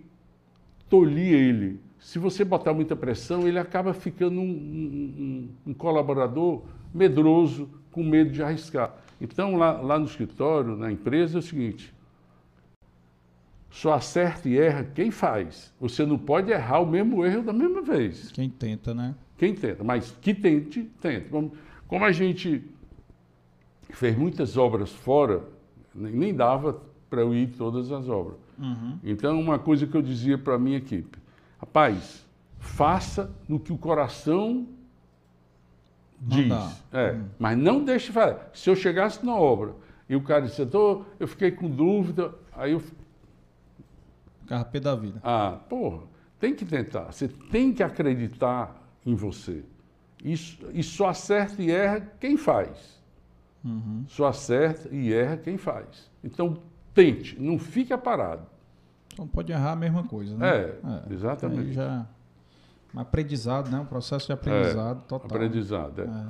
tolir 0.89 1.33
ele 1.33 1.79
se 2.00 2.20
você 2.20 2.43
botar 2.43 2.74
muita 2.74 2.95
pressão, 2.95 3.48
ele 3.48 3.60
acaba 3.60 3.93
ficando 3.93 4.39
um, 4.39 4.43
um, 4.43 5.50
um, 5.68 5.74
colaborador 5.74 6.64
medroso, 6.93 7.70
com 7.91 8.04
medo 8.04 8.32
de 8.32 8.43
arriscar. 8.43 8.95
Então, 9.20 9.56
lá, 9.56 9.72
lá 9.82 9.98
no 9.98 10.06
escritório, 10.06 10.76
na 10.76 10.91
empresa, 10.91 11.38
é 11.38 11.39
o 11.39 11.41
seguinte: 11.41 11.93
só 13.70 13.93
acerta 13.93 14.48
e 14.48 14.58
erra 14.58 14.84
quem 14.84 15.12
faz. 15.12 15.74
Você 15.80 16.06
não 16.06 16.18
pode 16.18 16.52
errar 16.52 16.80
o 16.80 16.86
mesmo 16.86 17.26
erro 17.26 17.43
da 17.43 17.54
mesma 17.54 17.82
vez. 17.82 18.32
Quem 18.32 18.50
tenta, 18.50 18.93
né? 18.93 19.16
Quem 19.38 19.54
tenta, 19.54 19.84
mas 19.84 20.12
que 20.22 20.34
tente. 20.34 20.89
Como, 21.30 21.54
como 21.88 22.06
a 22.06 22.12
gente 22.12 22.64
fez 23.89 24.18
muitas 24.18 24.58
obras 24.58 24.91
fora, 24.91 25.43
nem 25.93 26.34
dava 26.34 26.82
para 27.10 27.22
eu 27.22 27.34
ir 27.34 27.48
todas 27.58 27.91
as 27.91 28.08
obras. 28.08 28.38
Uhum. 28.58 28.98
Então, 29.04 29.39
uma 29.39 29.60
coisa 29.60 29.86
que 29.86 29.95
eu 29.95 30.02
dizia 30.02 30.38
para 30.38 30.56
a 30.56 30.60
minha 30.60 30.78
equipe: 30.78 31.18
Rapaz, 31.60 32.26
faça 32.60 33.32
no 33.47 33.60
que 33.60 33.74
o 33.74 33.78
coração 33.78 34.68
diz. 36.20 36.51
É, 36.91 37.14
hum. 37.14 37.26
Mas 37.39 37.58
não 37.58 37.84
deixe 37.84 38.12
fazer. 38.12 38.39
Se 38.53 38.70
eu 38.70 38.76
chegasse 38.76 39.26
na 39.26 39.36
obra 39.36 39.74
e 40.08 40.16
o 40.16 40.24
cara 40.24 40.45
disse, 40.45 40.62
eu 40.62 41.28
fiquei 41.28 41.51
com 41.51 41.70
dúvida, 41.70 42.34
aí 42.53 42.72
eu. 42.72 42.84
Carpê 44.47 44.80
da 44.80 44.95
vida. 44.95 45.20
Ah, 45.24 45.60
porra, 45.68 46.03
tem 46.39 46.55
que 46.55 46.66
tentar. 46.66 47.12
Você 47.12 47.28
tem 47.28 47.74
que 47.74 47.84
acreditar 47.84 48.82
em 49.05 49.16
você. 49.16 49.64
Isso, 50.24 50.58
e 50.74 50.82
só 50.82 51.10
acerta 51.10 51.62
e 51.62 51.72
erra 51.72 52.01
quem 52.20 52.38
faz. 52.38 52.97
Uhum. 53.64 54.05
Só 54.08 54.28
acerta 54.28 54.89
e 54.93 55.14
erra 55.14 55.38
quem 55.38 55.58
faz. 55.58 56.10
Então, 56.24 56.62
tente, 56.93 57.39
não 57.39 57.60
fica 57.60 57.97
parado. 57.97 58.45
Então 59.18 59.28
pode 59.28 59.51
errar 59.51 59.72
a 59.72 59.76
mesma 59.76 60.03
coisa, 60.03 60.38
né? 60.38 60.47
É, 60.47 60.80
é 61.09 61.13
exatamente. 61.13 61.74
já... 61.74 62.05
Um 62.93 62.99
aprendizado, 62.99 63.70
né? 63.72 63.80
Um 63.80 63.86
processo 63.86 64.28
de 64.28 64.34
aprendizado 64.34 65.01
total. 65.07 65.26
Aprendizado, 65.28 66.01
é. 66.01 66.05
É. 66.05 66.26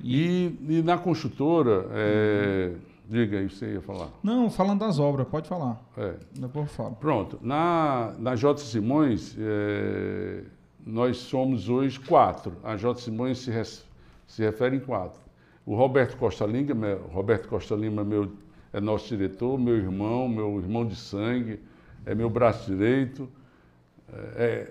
E, 0.00 0.58
e 0.68 0.82
na 0.82 0.96
construtora, 0.96 1.86
é, 1.90 2.72
diga 3.08 3.38
aí, 3.38 3.50
você 3.50 3.74
ia 3.74 3.82
falar. 3.82 4.08
Não, 4.22 4.48
falando 4.48 4.78
das 4.80 4.98
obras, 5.00 5.26
pode 5.28 5.48
falar. 5.48 5.80
É. 5.96 6.14
Depois 6.34 6.68
eu 6.68 6.72
falo. 6.72 6.94
Pronto, 6.94 7.38
na, 7.42 8.14
na 8.18 8.34
J. 8.36 8.60
Simões, 8.60 9.36
é, 9.38 10.44
nós 10.86 11.18
somos 11.18 11.68
hoje 11.68 11.98
quatro. 12.00 12.52
A 12.64 12.76
J. 12.76 12.98
Simões 13.00 13.38
se, 13.38 13.50
res- 13.50 13.84
se 14.26 14.42
refere 14.42 14.76
em 14.76 14.80
quatro. 14.80 15.20
O 15.66 15.74
Roberto 15.76 16.16
Costa 16.16 16.46
Lima, 16.46 16.98
Roberto 17.12 17.46
Costa 17.48 17.74
Lima 17.74 18.02
meu, 18.02 18.32
é 18.72 18.80
nosso 18.80 19.08
diretor, 19.08 19.58
meu 19.58 19.76
irmão, 19.76 20.28
meu 20.28 20.58
irmão 20.58 20.86
de 20.86 20.96
sangue, 20.96 21.60
é 22.06 22.14
meu 22.14 22.30
braço 22.30 22.70
direito. 22.70 23.28
É, 24.36 24.68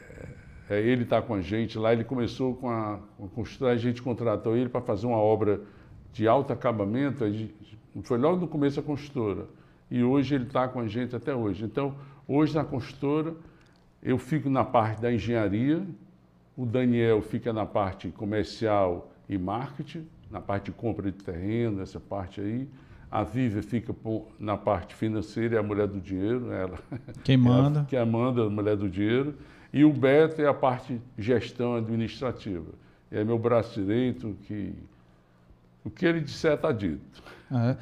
é, 0.69 0.81
ele 0.81 1.03
está 1.03 1.21
com 1.21 1.33
a 1.33 1.41
gente 1.41 1.77
lá. 1.77 1.93
Ele 1.93 2.03
começou 2.03 2.55
com 2.55 2.69
a, 2.69 2.99
com 3.17 3.43
a 3.65 3.69
a 3.69 3.77
gente 3.77 4.01
contratou 4.01 4.55
ele 4.55 4.69
para 4.69 4.81
fazer 4.81 5.07
uma 5.07 5.17
obra 5.17 5.61
de 6.13 6.27
alto 6.27 6.53
acabamento. 6.53 7.23
a 7.23 7.29
Foi 8.03 8.17
logo 8.17 8.41
no 8.41 8.47
começo 8.47 8.81
da 8.81 8.85
construtora. 8.85 9.47
E 9.89 10.03
hoje 10.03 10.35
ele 10.35 10.45
está 10.45 10.67
com 10.67 10.79
a 10.79 10.87
gente 10.87 11.15
até 11.15 11.33
hoje. 11.33 11.65
Então, 11.65 11.95
hoje 12.27 12.53
na 12.53 12.63
construtora, 12.63 13.33
eu 14.03 14.17
fico 14.17 14.49
na 14.49 14.63
parte 14.63 15.01
da 15.01 15.11
engenharia, 15.11 15.85
o 16.55 16.65
Daniel 16.65 17.21
fica 17.21 17.51
na 17.51 17.65
parte 17.65 18.09
comercial 18.09 19.11
e 19.27 19.37
marketing, 19.37 20.07
na 20.29 20.39
parte 20.39 20.65
de 20.65 20.71
compra 20.71 21.11
de 21.11 21.23
terreno, 21.23 21.81
essa 21.81 21.99
parte 21.99 22.39
aí. 22.39 22.67
A 23.11 23.23
Vivian 23.23 23.61
fica 23.61 23.95
na 24.39 24.55
parte 24.55 24.93
financeira, 24.93 25.55
é 25.55 25.59
a 25.59 25.63
mulher 25.63 25.87
do 25.87 25.99
dinheiro, 25.99 26.51
ela 26.51 26.77
Quem 27.23 27.37
manda? 27.37 27.79
ela- 27.79 27.87
é 27.91 27.97
a 27.97 28.03
Amanda, 28.03 28.43
a 28.45 28.49
mulher 28.49 28.75
do 28.77 28.89
dinheiro. 28.89 29.35
E 29.73 29.83
o 29.83 29.91
Beto 29.93 30.41
é 30.41 30.47
a 30.47 30.53
parte 30.53 30.99
gestão 31.17 31.75
administrativa. 31.75 32.71
É 33.11 33.23
meu 33.23 33.37
braço 33.39 33.79
direito, 33.81 34.35
que 34.43 34.73
o 35.83 35.89
que 35.89 36.05
ele 36.05 36.21
disser 36.21 36.53
está 36.53 36.71
dito. 36.71 37.23
É. 37.51 37.77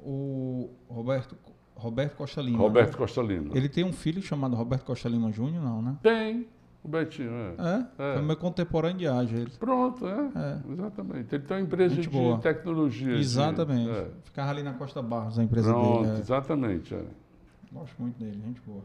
O 0.00 0.70
Roberto, 0.88 1.36
Roberto 1.74 2.16
Costa 2.16 2.40
Lima. 2.42 2.58
Roberto 2.58 2.92
né? 2.92 2.98
Costa 2.98 3.22
Lima. 3.22 3.56
Ele 3.56 3.68
tem 3.68 3.84
um 3.84 3.92
filho 3.92 4.20
chamado 4.22 4.54
Roberto 4.56 4.84
Costa 4.84 5.08
Lima 5.08 5.30
Júnior, 5.32 5.62
não, 5.62 5.80
né? 5.82 5.96
Tem, 6.02 6.46
o 6.84 6.88
Betinho, 6.88 7.30
é. 7.32 7.54
É? 7.58 7.86
É. 8.10 8.14
Foi 8.14 8.22
meu 8.22 8.36
contemporâneo 8.36 8.98
de 8.98 9.06
ágio, 9.08 9.38
ele. 9.38 9.50
Pronto, 9.58 10.06
é, 10.06 10.30
É. 10.36 10.72
Exatamente. 10.72 11.34
Ele 11.34 11.42
tem 11.44 11.56
uma 11.56 11.62
empresa 11.62 11.94
Gente 11.94 12.04
de 12.08 12.10
boa. 12.10 12.38
tecnologia. 12.38 13.14
de- 13.14 13.20
Exatamente. 13.20 13.90
é. 13.90 14.10
Ficava 14.24 14.50
ali 14.50 14.62
na 14.62 14.74
Costa 14.74 15.00
Barros, 15.02 15.38
a 15.38 15.42
empresa 15.42 15.72
Pronto, 15.72 16.02
dele. 16.04 16.16
é. 16.16 16.20
exatamente. 16.20 16.94
é. 16.94 17.02
Gosto 17.72 18.00
muito 18.00 18.18
dele, 18.18 18.40
gente 18.44 18.60
boa. 18.66 18.82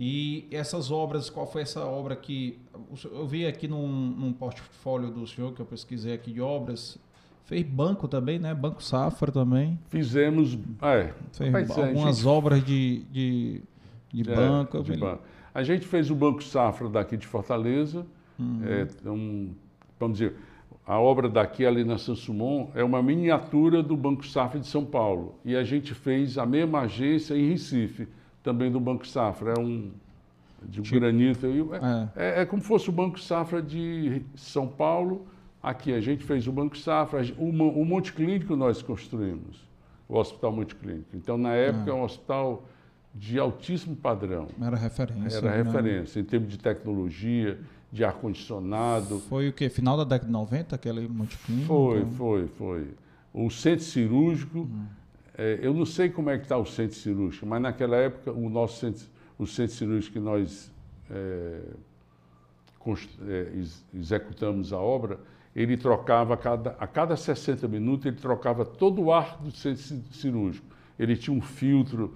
E 0.00 0.46
essas 0.50 0.90
obras, 0.90 1.28
qual 1.28 1.46
foi 1.46 1.62
essa 1.62 1.84
obra 1.84 2.14
que. 2.14 2.58
Eu 3.12 3.26
vi 3.26 3.46
aqui 3.46 3.66
num, 3.66 3.88
num 3.88 4.32
portfólio 4.32 5.10
do 5.10 5.26
senhor, 5.26 5.52
que 5.52 5.60
eu 5.60 5.66
pesquisei 5.66 6.14
aqui 6.14 6.32
de 6.32 6.40
obras. 6.40 6.98
Fez 7.44 7.64
banco 7.66 8.06
também, 8.06 8.38
né? 8.38 8.54
Banco 8.54 8.82
Safra 8.82 9.32
também. 9.32 9.78
Fizemos. 9.88 10.56
É, 10.82 11.12
Fez 11.32 11.70
a 11.70 11.86
algumas 11.86 12.16
gente- 12.18 12.28
obras 12.28 12.64
de, 12.64 13.02
de, 13.10 13.62
de 14.12 14.30
É, 14.30 14.34
banco. 14.34 14.82
de 14.82 14.96
banco. 14.96 15.22
A 15.54 15.62
gente 15.62 15.86
fez 15.86 16.10
o 16.10 16.14
Banco 16.14 16.42
Safra 16.42 16.88
daqui 16.88 17.16
de 17.16 17.26
Fortaleza. 17.26 18.06
Uhum. 18.38 18.60
É, 18.64 19.08
um, 19.10 19.50
vamos 19.98 20.18
dizer, 20.18 20.34
a 20.86 20.98
obra 20.98 21.28
daqui 21.28 21.66
ali 21.66 21.84
na 21.84 21.98
Sansumon 21.98 22.70
é 22.74 22.84
uma 22.84 23.02
miniatura 23.02 23.82
do 23.82 23.96
Banco 23.96 24.26
Safra 24.26 24.60
de 24.60 24.66
São 24.66 24.84
Paulo. 24.84 25.34
E 25.44 25.56
a 25.56 25.64
gente 25.64 25.92
fez 25.94 26.38
a 26.38 26.46
mesma 26.46 26.80
agência 26.82 27.34
em 27.34 27.48
Recife, 27.48 28.06
também 28.42 28.70
do 28.70 28.78
Banco 28.80 29.06
Safra. 29.06 29.54
É 29.56 29.60
um 29.60 29.90
de 30.62 30.82
Tipo- 30.82 30.98
granito. 31.00 31.46
E 31.46 31.60
É. 32.16 32.38
É, 32.38 32.42
é 32.42 32.46
como 32.46 32.62
se 32.62 32.68
fosse 32.68 32.88
o 32.88 32.92
Banco 32.92 33.18
Safra 33.20 33.60
de 33.60 34.22
São 34.34 34.66
Paulo. 34.66 35.26
Aqui 35.62 35.92
a 35.92 36.00
gente 36.00 36.22
fez 36.24 36.46
o 36.46 36.52
Banco 36.52 36.78
Safra, 36.78 37.20
o, 37.36 37.48
o 37.48 37.84
Monte 37.84 38.12
Clínico 38.12 38.54
nós 38.54 38.80
construímos, 38.80 39.66
o 40.08 40.16
Hospital 40.16 40.52
Monte 40.52 40.74
Clínico. 40.76 41.08
Então, 41.14 41.36
na 41.36 41.52
época, 41.52 41.90
é 41.90 41.94
um 41.94 42.04
hospital 42.04 42.64
de 43.14 43.38
altíssimo 43.38 43.96
padrão. 43.96 44.48
Era 44.60 44.76
referência. 44.76 45.38
Era 45.38 45.50
né? 45.50 45.62
referência 45.62 46.20
em 46.20 46.24
termos 46.24 46.50
de 46.50 46.58
tecnologia, 46.58 47.58
de 47.90 48.04
ar-condicionado. 48.04 49.18
Foi 49.20 49.48
o 49.48 49.52
quê? 49.52 49.68
Final 49.68 49.96
da 49.96 50.04
década 50.04 50.26
de 50.26 50.32
90, 50.32 50.76
aquele 50.76 51.08
multiclínico? 51.08 51.66
Foi, 51.66 52.04
foi, 52.06 52.46
foi. 52.48 52.86
O 53.32 53.50
centro 53.50 53.84
cirúrgico, 53.84 54.68
é, 55.36 55.58
eu 55.62 55.72
não 55.74 55.86
sei 55.86 56.08
como 56.10 56.30
é 56.30 56.36
que 56.38 56.44
está 56.44 56.56
o 56.58 56.66
centro 56.66 56.96
cirúrgico, 56.96 57.46
mas 57.46 57.60
naquela 57.62 57.96
época 57.96 58.32
o 58.32 58.48
nosso 58.48 58.78
centro, 58.80 59.04
o 59.38 59.46
centro 59.46 59.74
cirúrgico 59.74 60.12
que 60.14 60.20
nós 60.20 60.70
é, 61.10 61.60
é, 63.26 63.52
ex- 63.54 63.84
executamos 63.94 64.72
a 64.72 64.78
obra, 64.78 65.18
ele 65.54 65.76
trocava 65.76 66.34
a 66.34 66.36
cada, 66.36 66.70
a 66.78 66.86
cada 66.86 67.16
60 67.16 67.66
minutos, 67.68 68.06
ele 68.06 68.16
trocava 68.16 68.64
todo 68.64 69.02
o 69.02 69.12
ar 69.12 69.38
do 69.42 69.50
centro 69.50 69.82
ci- 69.82 70.02
cirúrgico. 70.12 70.66
Ele 70.98 71.16
tinha 71.16 71.36
um 71.36 71.40
filtro 71.40 72.14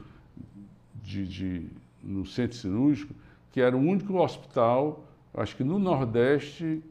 de, 1.03 1.27
de- 1.27 1.67
no 2.03 2.25
centro 2.25 2.57
cirúrgico, 2.57 3.15
que 3.51 3.61
era 3.61 3.77
o 3.77 3.81
único 3.81 4.15
hospital, 4.19 5.05
acho 5.35 5.55
que 5.57 5.63
no 5.65 5.79
Nordeste, 5.79 6.83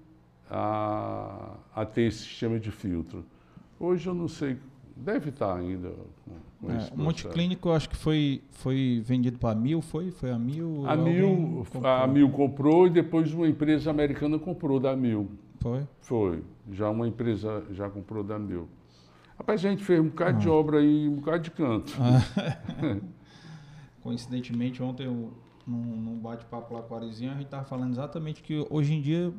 a, 0.50 1.54
a 1.76 1.86
ter 1.86 2.04
esse 2.04 2.20
sistema 2.20 2.60
de 2.60 2.72
filtro. 2.72 3.24
Hoje 3.80 4.08
eu 4.08 4.14
não 4.14 4.28
sei, 4.28 4.58
deve 4.96 5.30
estar 5.30 5.56
ainda 5.56 5.90
com, 6.26 6.68
com 6.68 6.72
É, 6.74 6.78
esse 6.78 6.96
Monte. 6.96 7.28
Clínico, 7.30 7.72
acho 7.72 7.90
que 7.90 7.96
foi, 7.96 8.42
foi 8.52 9.02
vendido 9.04 9.40
para 9.40 9.52
a 9.52 9.56
Mil, 9.56 9.82
foi? 9.82 10.12
Foi 10.12 10.30
a 10.32 10.38
Mil? 10.38 10.84
A 10.88 10.96
Mil, 10.96 11.66
comprou? 11.72 11.92
a 11.92 12.08
Mil 12.08 12.30
comprou 12.30 12.88
e 12.88 12.90
depois 12.90 13.34
uma 13.34 13.48
empresa 13.48 13.90
americana 13.90 14.38
comprou 14.38 14.80
da 14.80 14.96
Mil. 14.96 15.32
Foi? 15.60 15.82
Foi. 16.02 16.44
Já 16.72 16.90
uma 16.90 17.08
empresa 17.08 17.64
já 17.72 17.90
comprou 17.90 18.24
da 18.24 18.38
Mil. 18.38 18.68
Rapaz, 19.38 19.66
a 19.66 19.70
gente 19.70 19.84
fez 19.84 20.00
um 20.00 20.10
bocado 20.10 20.38
de 20.40 20.48
Ah. 20.48 20.52
obra 20.52 20.78
aí, 20.80 21.08
um 21.10 21.16
bocado 21.16 21.44
de 21.44 21.52
canto. 21.52 21.94
Coincidentemente, 24.02 24.82
ontem, 24.82 25.06
eu, 25.06 25.32
num, 25.66 25.78
num 25.78 26.18
bate-papo 26.18 26.74
lá 26.74 26.82
com 26.82 26.96
a 26.96 26.98
Arizinha, 27.00 27.32
a 27.32 27.36
gente 27.36 27.46
estava 27.46 27.64
falando 27.66 27.92
exatamente 27.92 28.42
que 28.42 28.66
hoje 28.70 28.94
em 28.94 29.02
dia 29.02 29.32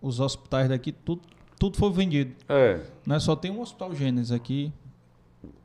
os 0.00 0.20
hospitais 0.20 0.68
daqui, 0.68 0.92
tudo, 0.92 1.22
tudo 1.58 1.76
foi 1.76 1.90
vendido. 1.90 2.34
É, 2.48 2.80
Né? 3.06 3.18
Só 3.18 3.36
tem 3.36 3.50
um 3.50 3.60
hospital 3.60 3.94
Gênesis 3.94 4.32
aqui, 4.32 4.72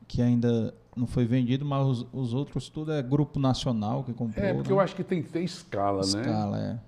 que 0.06 0.20
ainda 0.20 0.74
não 0.96 1.06
foi 1.06 1.24
vendido, 1.24 1.64
mas 1.64 1.86
os, 1.86 2.06
os 2.12 2.34
outros 2.34 2.68
tudo 2.68 2.92
é 2.92 3.02
grupo 3.02 3.38
nacional 3.38 4.04
que 4.04 4.12
comprou. 4.12 4.44
é 4.44 4.52
porque 4.52 4.68
né? 4.68 4.74
eu 4.74 4.80
acho 4.80 4.94
que 4.94 5.02
tem 5.02 5.22
que 5.22 5.30
ter 5.30 5.42
escala, 5.42 6.02
né? 6.02 6.20
Escala, 6.20 6.58
é. 6.58 6.78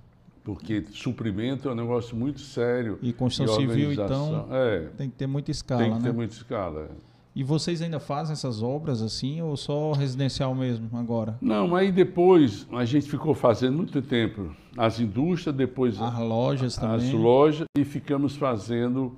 Porque 0.44 0.84
suprimento 0.92 1.70
é 1.70 1.72
um 1.72 1.74
negócio 1.74 2.14
muito 2.14 2.38
sério. 2.40 2.98
E 3.00 3.14
construção 3.14 3.56
civil, 3.56 3.92
então, 3.92 4.46
É, 4.50 4.88
tem 4.94 5.08
que 5.08 5.16
ter 5.16 5.26
muita 5.26 5.50
escala, 5.50 5.82
tem 5.82 5.92
que 5.92 5.98
né? 5.98 6.04
ter 6.04 6.12
muita 6.12 6.34
escala. 6.34 6.90
É. 7.34 7.38
E 7.38 7.42
vocês 7.42 7.82
ainda 7.82 7.98
fazem 7.98 8.32
essas 8.32 8.62
obras 8.62 9.02
assim, 9.02 9.40
ou 9.42 9.56
só 9.56 9.92
residencial 9.92 10.54
mesmo 10.54 10.88
agora? 10.96 11.36
Não, 11.40 11.74
aí 11.74 11.90
depois 11.90 12.66
a 12.72 12.84
gente 12.84 13.08
ficou 13.08 13.34
fazendo 13.34 13.76
muito 13.76 14.00
tempo 14.00 14.54
as 14.76 15.00
indústrias, 15.00 15.54
depois 15.54 16.00
As 16.00 16.18
lojas 16.18 16.78
as 16.78 17.02
também? 17.02 17.12
lojas 17.12 17.66
e 17.76 17.84
ficamos 17.84 18.36
fazendo 18.36 19.16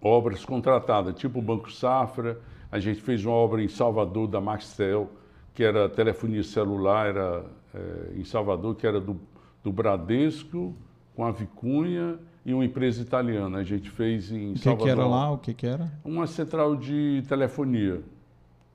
obras 0.00 0.44
contratadas, 0.44 1.14
tipo 1.14 1.38
o 1.38 1.42
Banco 1.42 1.70
Safra. 1.70 2.40
A 2.70 2.78
gente 2.78 3.00
fez 3.00 3.24
uma 3.24 3.34
obra 3.34 3.62
em 3.62 3.68
Salvador 3.68 4.26
da 4.26 4.40
Maxtel, 4.40 5.10
que 5.54 5.62
era 5.62 5.88
telefonia 5.88 6.42
celular, 6.42 7.08
era 7.08 7.44
eh, 7.74 8.12
em 8.16 8.24
Salvador, 8.24 8.74
que 8.74 8.86
era 8.86 9.00
do, 9.00 9.20
do 9.62 9.70
Bradesco 9.70 10.74
com 11.14 11.24
a 11.24 11.30
Vicunha 11.30 12.18
e 12.44 12.52
uma 12.52 12.64
empresa 12.64 13.00
italiana. 13.02 13.58
A 13.58 13.64
gente 13.64 13.88
fez 13.90 14.30
em 14.32 14.50
O 14.50 14.54
que, 14.54 14.60
Salvador. 14.60 14.86
que 14.86 14.90
era 14.90 15.06
lá? 15.06 15.30
O 15.30 15.38
que, 15.38 15.54
que 15.54 15.66
era? 15.66 15.92
Uma 16.04 16.26
central 16.26 16.76
de 16.76 17.22
telefonia. 17.28 18.02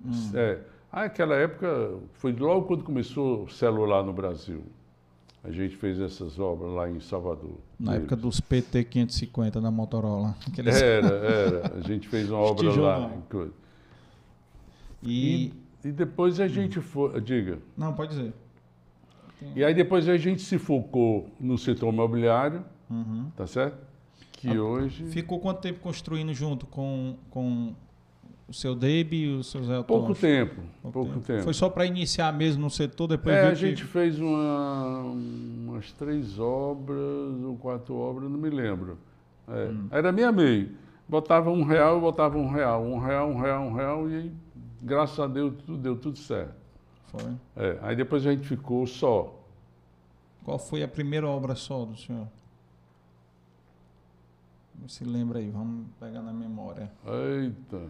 Hum. 0.06 0.12
É. 0.34 0.60
Ah, 0.92 1.04
Aquela 1.04 1.36
época 1.36 1.96
foi 2.14 2.32
logo 2.32 2.66
quando 2.68 2.84
começou 2.84 3.44
o 3.44 3.50
celular 3.50 4.04
no 4.04 4.14
Brasil. 4.14 4.64
A 5.44 5.52
gente 5.52 5.76
fez 5.78 6.00
essas 6.00 6.40
obras 6.40 6.72
lá 6.72 6.90
em 6.90 7.00
Salvador. 7.00 7.58
Na 7.80 7.92
Deles. 7.92 8.04
época 8.06 8.16
dos 8.16 8.40
PT 8.40 8.84
550 8.86 9.62
da 9.62 9.72
Motorola. 9.72 10.36
Aqueles... 10.48 10.82
Era, 10.82 11.08
era. 11.08 11.78
A 11.78 11.82
gente 11.82 12.08
fez 12.08 12.30
uma 12.30 12.40
obra 12.42 12.72
lá. 12.82 13.12
E... 15.04 15.52
E, 15.84 15.88
e 15.88 15.92
depois 15.92 16.40
a 16.40 16.48
gente 16.48 16.82
foi. 16.82 17.20
Diga. 17.22 17.60
Não, 17.78 17.94
pode 17.94 18.10
dizer. 18.16 18.34
E 19.56 19.64
aí 19.64 19.74
depois 19.74 20.10
a 20.10 20.18
gente 20.18 20.42
se 20.42 20.58
focou 20.58 21.30
no 21.40 21.58
setor 21.58 21.94
imobiliário, 21.94 22.66
Uhum. 22.90 23.30
tá 23.36 23.46
certo? 23.48 23.78
Que 24.34 24.50
Ah, 24.50 24.62
hoje. 24.62 25.06
Ficou 25.08 25.40
quanto 25.40 25.62
tempo 25.62 25.80
construindo 25.80 26.34
junto 26.34 26.66
com, 26.68 27.18
com 27.30 27.74
o 28.48 28.54
seu 28.54 28.74
Debe 28.76 29.18
e 29.24 29.36
o 29.36 29.44
seu 29.44 29.64
Zé 29.64 29.82
Pouco 29.84 30.10
Tocha? 30.10 30.22
tempo. 30.22 30.62
Pouco, 30.92 31.20
tempo. 31.22 31.44
Foi 31.44 31.54
só 31.54 31.70
para 31.70 31.86
iniciar 31.86 32.32
mesmo 32.32 32.62
no 32.64 32.70
setor, 32.70 33.08
depois 33.08 33.36
É, 33.36 33.48
a 33.48 33.50
que- 33.50 33.56
gente 33.56 33.84
fez 33.84 34.20
uma, 34.20 35.00
umas 35.02 35.92
três 35.94 36.40
obras 36.40 37.44
ou 37.44 37.58
quatro 37.58 37.96
obras, 37.96 38.30
não 38.30 38.38
me 38.40 38.50
lembro. 38.50 38.98
É, 39.48 39.66
Hum. 39.70 39.88
Era 39.92 40.12
meio 40.12 40.30
a 40.30 40.32
meio. 40.32 40.72
Botava 41.10 41.50
um 41.50 41.64
real, 41.64 41.96
eu 41.96 42.02
botava 42.02 42.38
um 42.38 42.50
real, 42.50 42.84
um 42.84 43.00
real, 43.00 43.30
um 43.30 43.40
real, 43.40 43.64
um 43.64 43.74
real, 43.74 44.10
e 44.10 44.16
aí, 44.16 44.32
graças 44.82 45.18
a 45.20 45.26
Deus, 45.28 45.54
tudo 45.66 45.78
deu 45.78 45.96
tudo 45.96 46.18
certo. 46.18 46.54
Foi. 47.08 47.32
É, 47.56 47.80
aí 47.82 47.96
depois 47.96 48.26
a 48.28 48.32
gente 48.32 48.46
ficou 48.48 48.86
só. 48.86 49.34
Qual 50.44 50.60
foi 50.60 50.84
a 50.84 50.88
primeira 50.88 51.28
obra 51.28 51.56
só 51.56 51.86
do 51.86 51.98
senhor? 51.98 52.28
Se 54.88 55.04
lembra 55.04 55.40
aí, 55.40 55.50
vamos 55.50 55.88
pegar 56.00 56.22
na 56.22 56.32
memória. 56.32 56.92
Eita. 57.06 57.82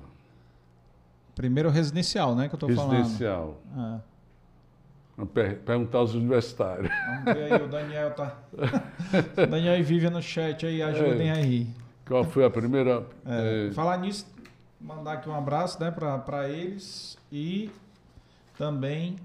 Primeiro 1.36 1.70
residencial, 1.70 2.36
né? 2.36 2.50
Que 2.50 2.56
eu 2.56 2.60
tô 2.60 2.68
residencial. 2.68 3.62
falando. 3.74 3.98
É. 3.98 4.18
Vamos 5.18 5.32
per 5.34 5.60
perguntar 5.60 5.98
aos 5.98 6.14
universitários. 6.14 6.90
Vamos 7.08 7.26
ver 7.26 7.54
aí, 7.54 7.62
o 7.62 7.68
Daniel 7.68 8.14
tá. 8.14 8.38
o 8.54 9.48
Daniel 9.48 9.78
e 9.80 9.84
Vivian 9.84 10.12
no 10.12 10.22
chat 10.22 10.66
aí, 10.66 10.82
ajudem 10.82 11.30
é. 11.30 11.34
aí. 11.34 11.68
Qual 12.08 12.24
foi 12.24 12.46
a 12.46 12.50
primeira? 12.50 13.06
É, 13.26 13.68
é... 13.68 13.72
Falar 13.74 13.98
nisso, 13.98 14.26
mandar 14.80 15.14
aqui 15.14 15.28
um 15.28 15.36
abraço 15.36 15.80
né, 15.82 15.92
para 15.92 16.48
eles 16.48 17.18
e 17.32 17.70
também 18.58 19.16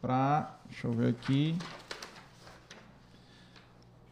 para. 0.00 0.54
Deixa 0.66 0.86
eu 0.86 0.92
ver 0.92 1.08
aqui. 1.08 1.56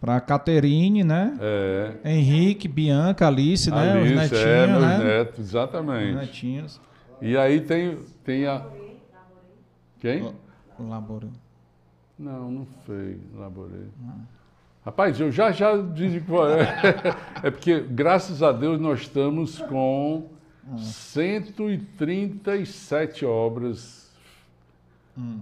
Para 0.07 0.21
Caterine, 0.21 1.03
né? 1.03 1.37
É. 1.41 1.97
Henrique, 2.13 2.69
Bianca, 2.69 3.27
Alice, 3.27 3.69
né? 3.69 3.93
Alice, 3.93 4.15
os 4.15 4.21
netinhos, 4.21 4.47
é, 4.47 4.67
meus 4.69 4.83
né? 4.83 4.99
netos, 4.99 5.39
exatamente. 5.41 6.11
Os 6.11 6.17
netinhos. 6.21 6.81
E 7.21 7.37
aí 7.37 7.61
tem, 7.61 7.99
tem 8.23 8.47
a. 8.47 8.65
Quem? 9.99 10.33
Laborei. 10.79 11.33
Não, 12.17 12.53
não 12.53 12.65
foi. 12.87 13.19
Laborei. 13.35 13.89
Rapaz, 14.85 15.19
eu 15.19 15.33
já 15.33 15.51
já 15.51 15.77
disse 15.77 16.21
qual 16.21 16.51
é. 16.55 16.69
É 17.43 17.51
porque, 17.51 17.81
graças 17.81 18.45
a 18.45 18.53
Deus, 18.53 18.81
nós 18.81 19.01
estamos 19.01 19.59
com 19.59 20.29
137 20.79 23.27
obras. 23.27 24.09
Hum. 25.19 25.41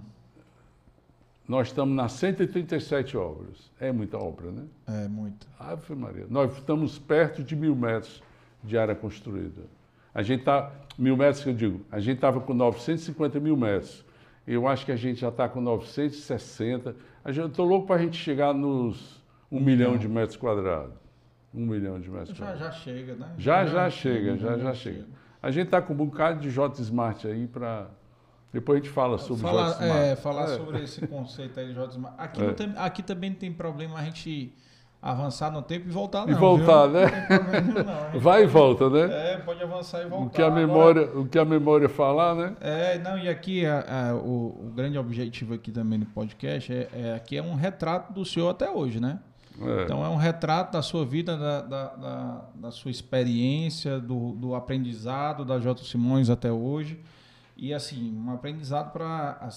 Nós 1.47 1.67
estamos 1.67 1.95
nas 1.95 2.13
137 2.13 3.15
obras. 3.15 3.71
É 3.79 3.91
muita 3.91 4.17
obra, 4.17 4.51
né? 4.51 4.63
É, 4.87 5.07
muito. 5.07 5.47
Ave 5.59 5.93
Maria. 5.93 6.25
Nós 6.29 6.51
estamos 6.53 6.97
perto 6.97 7.43
de 7.43 7.55
mil 7.55 7.75
metros 7.75 8.23
de 8.63 8.77
área 8.77 8.95
construída. 8.95 9.61
A 10.13 10.23
gente 10.23 10.39
está, 10.39 10.71
mil 10.97 11.15
metros 11.15 11.43
que 11.43 11.49
eu 11.49 11.53
digo, 11.53 11.81
a 11.91 11.99
gente 11.99 12.15
estava 12.15 12.39
com 12.39 12.53
950 12.53 13.39
mil 13.39 13.55
metros. 13.55 14.03
Eu 14.47 14.67
acho 14.67 14.85
que 14.85 14.91
a 14.91 14.95
gente 14.95 15.21
já 15.21 15.29
está 15.29 15.47
com 15.47 15.61
960. 15.61 16.95
Eu 17.25 17.47
estou 17.47 17.65
louco 17.65 17.87
para 17.87 17.97
a 17.97 17.99
gente 17.99 18.17
chegar 18.17 18.53
nos 18.53 19.23
um, 19.51 19.59
milhão 19.59 19.97
de 19.97 20.07
metros 20.07 20.37
quadrados. 20.37 20.93
Um 21.53 21.65
milhão 21.65 21.99
de 21.99 22.09
metros 22.09 22.35
já, 22.37 22.45
quadrados. 22.45 22.75
Já 22.75 22.81
chega, 22.81 23.15
né? 23.15 23.33
Já, 23.37 23.65
já, 23.65 23.71
já 23.71 23.89
chega, 23.89 24.37
já, 24.37 24.57
já 24.57 24.73
chega. 24.73 24.95
chega. 24.97 25.07
A 25.41 25.51
gente 25.51 25.65
está 25.65 25.81
com 25.81 25.93
um 25.93 25.97
bocado 25.97 26.39
de 26.39 26.49
J 26.49 26.81
Smart 26.81 27.27
aí 27.27 27.47
para 27.47 27.87
depois 28.55 28.79
a 28.79 28.81
gente 28.81 28.91
fala 28.91 29.17
sobre 29.17 29.41
falar, 29.41 29.73
J 29.73 29.85
Smart. 29.85 30.01
É, 30.01 30.15
falar 30.15 30.43
é. 30.43 30.57
sobre 30.57 30.83
esse 30.83 31.05
conceito 31.05 31.59
aí 31.59 31.67
de 31.67 31.73
J 31.73 31.91
Smart. 31.91 32.15
Aqui, 32.17 32.41
é. 32.41 32.53
tem, 32.53 32.73
aqui 32.77 33.03
também 33.03 33.29
não 33.31 33.37
tem 33.37 33.51
problema 33.51 33.99
a 33.99 34.03
gente 34.03 34.55
avançar 35.01 35.51
no 35.51 35.61
tempo 35.61 35.89
e 35.89 35.91
voltar 35.91 36.25
não. 36.25 36.33
E 36.33 36.33
voltar, 36.33 36.87
viu? 36.87 37.01
né? 37.01 37.27
Não 38.13 38.15
Vai 38.19 38.43
e 38.43 38.47
volta, 38.47 38.89
né? 38.89 39.33
É, 39.33 39.37
pode 39.37 39.61
avançar 39.61 40.01
e 40.03 40.07
voltar. 40.07 40.25
O 40.25 40.29
que 40.29 40.41
a 40.41 40.49
memória, 40.49 41.01
Agora, 41.03 41.19
o 41.19 41.27
que 41.27 41.37
a 41.37 41.45
memória 41.45 41.89
falar, 41.89 42.33
né? 42.33 42.55
É, 42.61 42.97
não, 42.97 43.19
e 43.19 43.27
aqui 43.27 43.65
a, 43.65 44.11
a, 44.11 44.15
o, 44.15 44.67
o, 44.67 44.71
grande 44.73 44.97
objetivo 44.97 45.53
aqui 45.53 45.69
também 45.69 45.99
do 45.99 46.05
podcast 46.05 46.73
é, 46.73 46.89
é 46.93 47.13
aqui 47.13 47.37
é 47.37 47.43
um 47.43 47.55
retrato 47.55 48.13
do 48.13 48.23
senhor 48.23 48.49
até 48.49 48.71
hoje, 48.71 49.01
né? 49.01 49.19
É. 49.61 49.83
Então 49.83 50.03
é 50.03 50.07
um 50.07 50.15
retrato 50.15 50.71
da 50.71 50.81
sua 50.81 51.05
vida, 51.05 51.37
da, 51.37 51.61
da, 51.61 51.87
da, 51.95 52.45
da 52.55 52.71
sua 52.71 52.89
experiência, 52.89 53.99
do, 53.99 54.31
do 54.31 54.55
aprendizado 54.55 55.43
da 55.43 55.59
J. 55.59 55.83
Simões 55.83 56.29
até 56.29 56.51
hoje. 56.51 56.99
E 57.57 57.73
assim, 57.73 58.13
um 58.13 58.31
aprendizado 58.31 58.91
para 58.91 59.47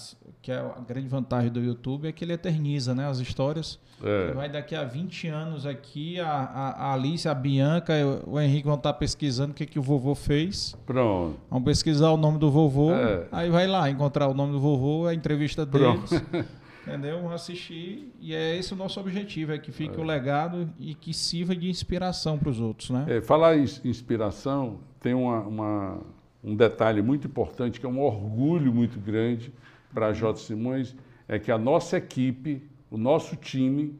que 0.41 0.51
é 0.51 0.57
a 0.57 0.79
grande 0.87 1.07
vantagem 1.09 1.51
do 1.51 1.59
YouTube 1.59 2.07
é 2.07 2.11
que 2.11 2.23
ele 2.23 2.31
eterniza, 2.31 2.95
né, 2.95 3.07
as 3.07 3.19
histórias. 3.19 3.77
É. 4.01 4.31
Vai 4.31 4.49
daqui 4.49 4.73
a 4.73 4.85
20 4.85 5.27
anos 5.27 5.65
aqui 5.65 6.17
a, 6.19 6.29
a, 6.29 6.69
a 6.69 6.93
Alice, 6.93 7.27
a 7.27 7.33
Bianca, 7.33 7.93
o 8.25 8.39
Henrique 8.39 8.65
vão 8.65 8.75
estar 8.75 8.93
pesquisando 8.93 9.51
o 9.51 9.53
que 9.53 9.65
que 9.65 9.77
o 9.77 9.81
vovô 9.81 10.15
fez. 10.15 10.77
Pronto. 10.85 11.37
Vão 11.49 11.61
pesquisar 11.61 12.09
o 12.11 12.17
nome 12.17 12.39
do 12.39 12.49
vovô. 12.49 12.93
É. 12.93 13.27
Aí 13.31 13.49
vai 13.49 13.67
lá 13.67 13.89
encontrar 13.89 14.29
o 14.29 14.33
nome 14.33 14.53
do 14.53 14.59
vovô, 14.61 15.05
a 15.05 15.13
entrevista 15.13 15.65
deles. 15.65 16.09
Pronto. 16.09 16.45
Entendeu? 16.87 17.21
Vão 17.21 17.33
assistir 17.33 18.11
e 18.19 18.33
é 18.33 18.57
esse 18.57 18.73
o 18.73 18.77
nosso 18.77 18.99
objetivo, 18.99 19.51
é 19.51 19.59
que 19.59 19.71
fique 19.71 19.95
é. 19.95 19.99
o 19.99 20.03
legado 20.03 20.69
e 20.79 20.95
que 20.95 21.13
sirva 21.13 21.55
de 21.55 21.69
inspiração 21.69 22.37
para 22.37 22.49
os 22.49 22.59
outros, 22.59 22.89
né? 22.89 23.05
É, 23.07 23.21
falar 23.21 23.57
em 23.57 23.65
inspiração, 23.83 24.79
tem 24.99 25.13
uma, 25.13 25.41
uma 25.41 26.01
um 26.43 26.55
detalhe 26.55 27.01
muito 27.01 27.27
importante, 27.27 27.79
que 27.79 27.85
é 27.85 27.89
um 27.89 27.99
orgulho 28.01 28.73
muito 28.73 28.99
grande 28.99 29.53
para 29.93 30.07
a 30.07 30.13
J. 30.13 30.39
Simões, 30.39 30.95
é 31.27 31.37
que 31.37 31.51
a 31.51 31.57
nossa 31.57 31.97
equipe, 31.97 32.61
o 32.89 32.97
nosso 32.97 33.35
time, 33.35 33.95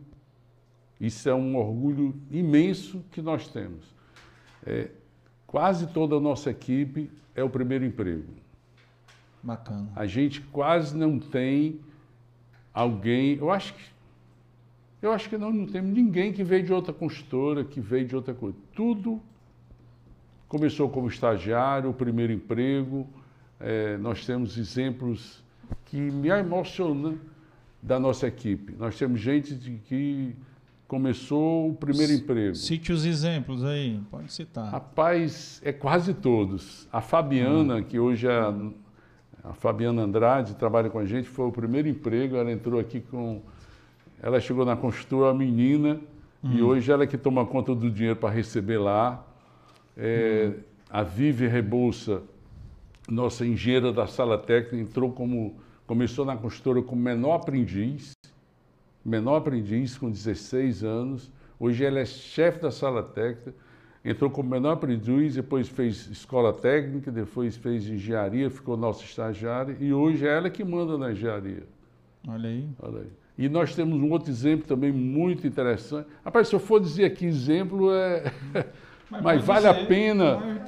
isso 0.99 1.29
é 1.29 1.33
um 1.33 1.55
orgulho 1.55 2.15
imenso 2.31 3.03
que 3.11 3.21
nós 3.21 3.47
temos. 3.47 3.85
É, 4.65 4.89
quase 5.45 5.87
toda 5.87 6.15
a 6.15 6.19
nossa 6.19 6.49
equipe 6.49 7.09
é 7.35 7.43
o 7.43 7.49
primeiro 7.49 7.85
emprego. 7.85 8.33
Bacana. 9.41 9.89
A 9.95 10.05
gente 10.05 10.41
quase 10.41 10.95
não 10.97 11.19
tem 11.19 11.79
alguém, 12.73 13.37
eu 13.37 13.49
acho 13.49 13.73
que 13.73 13.99
eu 15.01 15.13
acho 15.13 15.29
que 15.29 15.37
não, 15.37 15.51
não 15.51 15.65
temos 15.65 15.91
ninguém 15.91 16.33
que 16.33 16.43
veio 16.43 16.63
de 16.63 16.73
outra 16.73 16.91
consultora, 16.91 17.63
que 17.63 17.79
veio 17.79 18.05
de 18.05 18.15
outra 18.15 18.33
coisa. 18.33 18.57
Tudo 18.75 19.21
Começou 20.49 20.89
como 20.89 21.07
estagiário, 21.07 21.91
o 21.91 21.93
primeiro 21.93 22.33
emprego. 22.33 23.07
É, 23.59 23.97
nós 23.97 24.25
temos 24.25 24.57
exemplos 24.57 25.43
que 25.85 25.97
me 25.97 26.29
emocionam 26.29 27.19
da 27.81 27.99
nossa 27.99 28.27
equipe. 28.27 28.75
Nós 28.77 28.97
temos 28.97 29.21
gente 29.21 29.53
de 29.53 29.75
que 29.85 30.35
começou 30.87 31.69
o 31.69 31.75
primeiro 31.75 32.11
emprego. 32.13 32.55
Cite 32.55 32.91
os 32.91 33.05
exemplos 33.05 33.63
aí, 33.63 34.01
pode 34.09 34.33
citar. 34.33 34.71
Rapaz, 34.71 35.61
é 35.63 35.71
quase 35.71 36.15
todos. 36.15 36.87
A 36.91 36.99
Fabiana, 36.99 37.75
hum. 37.75 37.83
que 37.83 37.99
hoje 37.99 38.27
é 38.27 38.31
a, 39.43 39.53
Fabiana 39.53 40.01
Andrade, 40.01 40.55
trabalha 40.55 40.89
com 40.89 40.97
a 40.97 41.05
gente, 41.05 41.29
foi 41.29 41.45
o 41.45 41.51
primeiro 41.51 41.87
emprego. 41.87 42.35
Ela 42.35 42.51
entrou 42.51 42.79
aqui 42.79 43.01
com. 43.01 43.39
Ela 44.21 44.39
chegou 44.39 44.65
na 44.65 44.75
construtora 44.75 45.31
menina 45.31 46.01
hum. 46.43 46.53
e 46.53 46.61
hoje 46.63 46.91
ela 46.91 47.03
é 47.03 47.07
que 47.07 47.19
toma 47.19 47.45
conta 47.45 47.75
do 47.75 47.89
dinheiro 47.89 48.15
para 48.15 48.33
receber 48.33 48.79
lá. 48.79 49.23
É, 49.97 50.53
a 50.89 51.03
Vive 51.03 51.47
Rebouça, 51.47 52.23
nossa 53.07 53.45
engenheira 53.45 53.91
da 53.91 54.07
sala 54.07 54.37
técnica, 54.37 54.77
entrou 54.77 55.11
como, 55.11 55.55
começou 55.85 56.25
na 56.25 56.35
construtora 56.35 56.81
como 56.81 57.01
menor 57.01 57.35
aprendiz, 57.35 58.13
menor 59.03 59.37
aprendiz 59.37 59.97
com 59.97 60.09
16 60.09 60.83
anos. 60.83 61.31
Hoje 61.59 61.83
ela 61.83 61.99
é 61.99 62.05
chefe 62.05 62.61
da 62.61 62.71
sala 62.71 63.03
técnica, 63.03 63.53
entrou 64.03 64.29
como 64.29 64.49
menor 64.49 64.73
aprendiz, 64.73 65.35
depois 65.35 65.67
fez 65.67 66.07
escola 66.07 66.53
técnica, 66.53 67.11
depois 67.11 67.57
fez 67.57 67.87
engenharia, 67.87 68.49
ficou 68.49 68.77
nossa 68.77 69.03
estagiária 69.03 69.75
e 69.79 69.93
hoje 69.93 70.25
é 70.25 70.35
ela 70.35 70.49
que 70.49 70.63
manda 70.63 70.97
na 70.97 71.11
engenharia. 71.11 71.63
Olha 72.27 72.49
aí. 72.49 72.69
Olha 72.79 73.01
aí. 73.01 73.11
E 73.37 73.47
nós 73.47 73.73
temos 73.73 73.97
um 73.97 74.11
outro 74.11 74.29
exemplo 74.29 74.67
também 74.67 74.91
muito 74.91 75.47
interessante. 75.47 76.07
Rapaz, 76.25 76.49
se 76.49 76.55
eu 76.55 76.59
for 76.59 76.79
dizer 76.79 77.05
aqui 77.05 77.25
exemplo, 77.25 77.91
é. 77.93 78.33
Mas, 79.09 79.23
Mas 79.23 79.43
vale 79.43 79.67
dizer, 79.67 79.83
a 79.83 79.87
pena, 79.87 80.23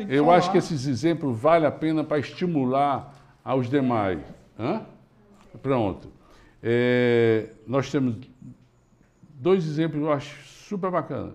eu 0.10 0.26
falar. 0.26 0.38
acho 0.38 0.52
que 0.52 0.58
esses 0.58 0.88
exemplos 0.88 1.38
vale 1.38 1.66
a 1.66 1.72
pena 1.72 2.04
para 2.04 2.18
estimular 2.18 3.14
aos 3.44 3.70
demais. 3.70 4.20
Hã? 4.60 4.82
Pronto. 5.62 6.10
É, 6.64 7.50
nós 7.68 7.92
temos 7.92 8.16
dois 9.36 9.66
exemplos 9.66 10.00
que 10.02 10.08
eu 10.08 10.12
acho 10.12 10.44
super 10.68 10.90
bacana. 10.90 11.34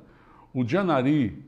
O 0.52 0.66
Janari, 0.66 1.44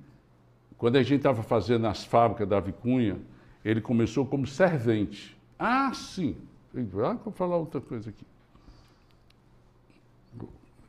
quando 0.77 0.97
a 0.97 1.03
gente 1.03 1.19
estava 1.19 1.43
fazendo 1.43 1.87
as 1.87 2.05
fábricas 2.05 2.49
da 2.49 2.61
Vicunha, 2.61 3.17
ele 3.65 3.81
começou 3.81 4.25
como 4.25 4.47
servente. 4.47 5.37
Ah, 5.59 5.93
sim. 5.93 6.37
Ah, 7.05 7.17
vou 7.25 7.33
falar 7.33 7.57
outra 7.57 7.81
coisa 7.81 8.11
aqui. 8.11 8.25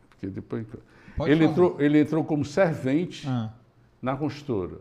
Porque 0.09 0.27
depois. 0.27 0.67
ele 1.25 1.45
entrou, 1.45 1.75
ele 1.79 1.99
entrou 1.99 2.23
como 2.23 2.45
servente. 2.45 3.27
Ah 3.27 3.51
na 4.01 4.15
construtora. 4.15 4.77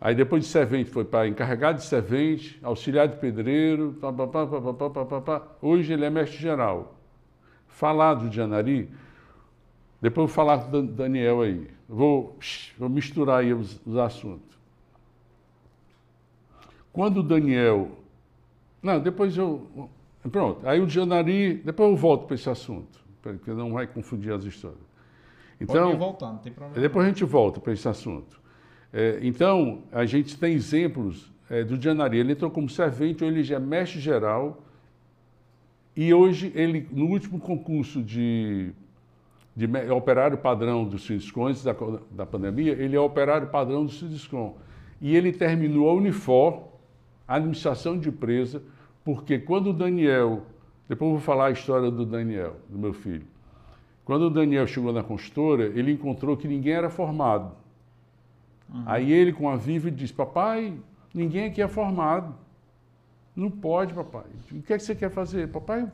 Aí 0.00 0.14
depois 0.14 0.42
de 0.42 0.48
servente 0.48 0.90
foi 0.90 1.04
para 1.04 1.28
encarregado 1.28 1.78
de 1.78 1.84
servente, 1.84 2.58
auxiliar 2.62 3.06
de 3.06 3.16
pedreiro, 3.16 3.96
pá, 4.00 4.12
pá, 4.12 5.20
pá, 5.20 5.42
hoje 5.60 5.92
ele 5.92 6.04
é 6.04 6.10
mestre 6.10 6.38
geral. 6.38 6.96
Falar 7.68 8.14
do 8.14 8.30
Janari, 8.30 8.90
depois 10.02 10.24
eu 10.24 10.26
vou 10.26 10.34
falar 10.34 10.56
do 10.56 10.82
Daniel 10.82 11.42
aí. 11.42 11.68
Vou, 11.88 12.36
vou 12.76 12.88
misturar 12.88 13.38
aí 13.38 13.54
os, 13.54 13.80
os 13.86 13.96
assuntos. 13.96 14.58
Quando 16.92 17.18
o 17.18 17.22
Daniel. 17.22 17.88
Não, 18.82 18.98
depois 18.98 19.36
eu. 19.36 19.88
Pronto, 20.32 20.66
aí 20.68 20.80
o 20.80 20.88
Janari. 20.88 21.54
Depois 21.54 21.90
eu 21.90 21.96
volto 21.96 22.26
para 22.26 22.34
esse 22.34 22.50
assunto, 22.50 22.98
porque 23.22 23.52
não 23.52 23.72
vai 23.72 23.86
confundir 23.86 24.32
as 24.32 24.44
histórias. 24.44 24.91
Então, 25.62 25.90
Pode 25.90 25.98
voltar, 25.98 26.32
não 26.32 26.38
tem 26.38 26.52
problema. 26.52 26.80
Depois 26.80 27.06
a 27.06 27.08
gente 27.08 27.24
volta 27.24 27.60
para 27.60 27.72
esse 27.72 27.88
assunto. 27.88 28.40
É, 28.92 29.20
então, 29.22 29.84
a 29.92 30.04
gente 30.04 30.36
tem 30.36 30.54
exemplos 30.54 31.32
é, 31.48 31.62
do 31.62 31.78
Dianari. 31.78 32.18
Ele 32.18 32.32
entrou 32.32 32.50
como 32.50 32.68
servente, 32.68 33.22
hoje 33.22 33.34
ele 33.34 33.44
já 33.44 33.56
é 33.56 33.58
mestre 33.60 34.00
geral. 34.00 34.62
E 35.94 36.12
hoje, 36.12 36.52
ele, 36.54 36.88
no 36.90 37.06
último 37.06 37.38
concurso 37.38 38.02
de, 38.02 38.72
de 39.54 39.66
operário 39.90 40.36
padrão 40.38 40.84
do 40.84 40.98
Sindicom, 40.98 41.46
antes 41.46 41.62
da, 41.62 41.74
da 42.10 42.26
pandemia, 42.26 42.72
ele 42.72 42.96
é 42.96 43.00
operário 43.00 43.48
padrão 43.48 43.84
do 43.84 43.92
Sindicom. 43.92 44.56
E 45.00 45.14
ele 45.14 45.32
terminou 45.32 45.88
a 45.88 45.94
Unifor, 45.94 46.64
a 47.26 47.36
administração 47.36 47.98
de 47.98 48.08
empresa, 48.08 48.62
porque 49.04 49.38
quando 49.38 49.70
o 49.70 49.72
Daniel, 49.72 50.42
depois 50.88 51.10
eu 51.10 51.16
vou 51.16 51.24
falar 51.24 51.46
a 51.46 51.50
história 51.50 51.90
do 51.90 52.04
Daniel, 52.04 52.56
do 52.68 52.78
meu 52.78 52.92
filho. 52.92 53.31
Quando 54.04 54.22
o 54.22 54.30
Daniel 54.30 54.66
chegou 54.66 54.92
na 54.92 55.02
consultora, 55.02 55.64
ele 55.64 55.92
encontrou 55.92 56.36
que 56.36 56.48
ninguém 56.48 56.72
era 56.72 56.90
formado. 56.90 57.52
Uhum. 58.72 58.82
Aí 58.86 59.12
ele, 59.12 59.32
com 59.32 59.48
a 59.48 59.56
Vivi, 59.56 59.90
disse: 59.90 60.12
Papai, 60.12 60.74
ninguém 61.14 61.46
aqui 61.46 61.62
é 61.62 61.68
formado. 61.68 62.34
Não 63.34 63.50
pode, 63.50 63.94
papai. 63.94 64.26
O 64.50 64.62
que 64.62 64.72
é 64.72 64.76
que 64.76 64.84
você 64.84 64.94
quer 64.94 65.10
fazer? 65.10 65.48
Papai, 65.48 65.90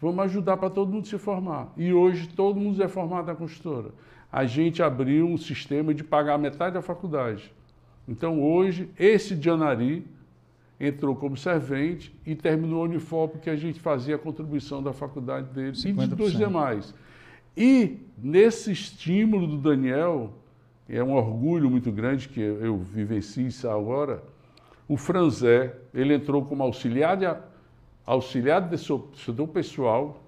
vamos 0.00 0.24
ajudar 0.24 0.56
para 0.56 0.68
todo 0.68 0.92
mundo 0.92 1.06
se 1.06 1.16
formar. 1.16 1.72
E 1.76 1.92
hoje 1.92 2.28
todo 2.28 2.60
mundo 2.60 2.82
é 2.82 2.88
formado 2.88 3.26
na 3.26 3.34
consultora. 3.34 3.90
A 4.30 4.44
gente 4.44 4.82
abriu 4.82 5.26
um 5.26 5.38
sistema 5.38 5.94
de 5.94 6.04
pagar 6.04 6.38
metade 6.38 6.74
da 6.74 6.82
faculdade. 6.82 7.52
Então 8.06 8.42
hoje, 8.42 8.90
esse 8.98 9.34
Dianari 9.34 10.06
entrou 10.80 11.14
como 11.14 11.36
servente 11.36 12.12
e 12.24 12.34
terminou 12.34 12.80
o 12.80 12.84
uniforme 12.84 13.38
que 13.38 13.50
a 13.50 13.56
gente 13.56 13.78
fazia 13.78 14.16
a 14.16 14.18
contribuição 14.18 14.82
da 14.82 14.94
faculdade 14.94 15.52
dele 15.52 15.72
50%. 15.72 16.02
e 16.02 16.06
dos 16.06 16.32
demais. 16.32 16.94
E 17.54 17.98
nesse 18.16 18.72
estímulo 18.72 19.46
do 19.46 19.58
Daniel, 19.58 20.32
é 20.88 21.04
um 21.04 21.12
orgulho 21.12 21.70
muito 21.70 21.92
grande 21.92 22.28
que 22.28 22.40
eu, 22.40 22.78
vivencio 22.78 23.46
isso 23.46 23.68
agora, 23.68 24.22
o 24.88 24.96
Franzé, 24.96 25.76
ele 25.92 26.14
entrou 26.14 26.44
como 26.44 26.62
auxiliar 26.62 27.16
de, 27.16 27.26
auxiliar 28.06 28.66
de 28.66 28.78
setor 28.78 29.48
pessoal 29.48 30.22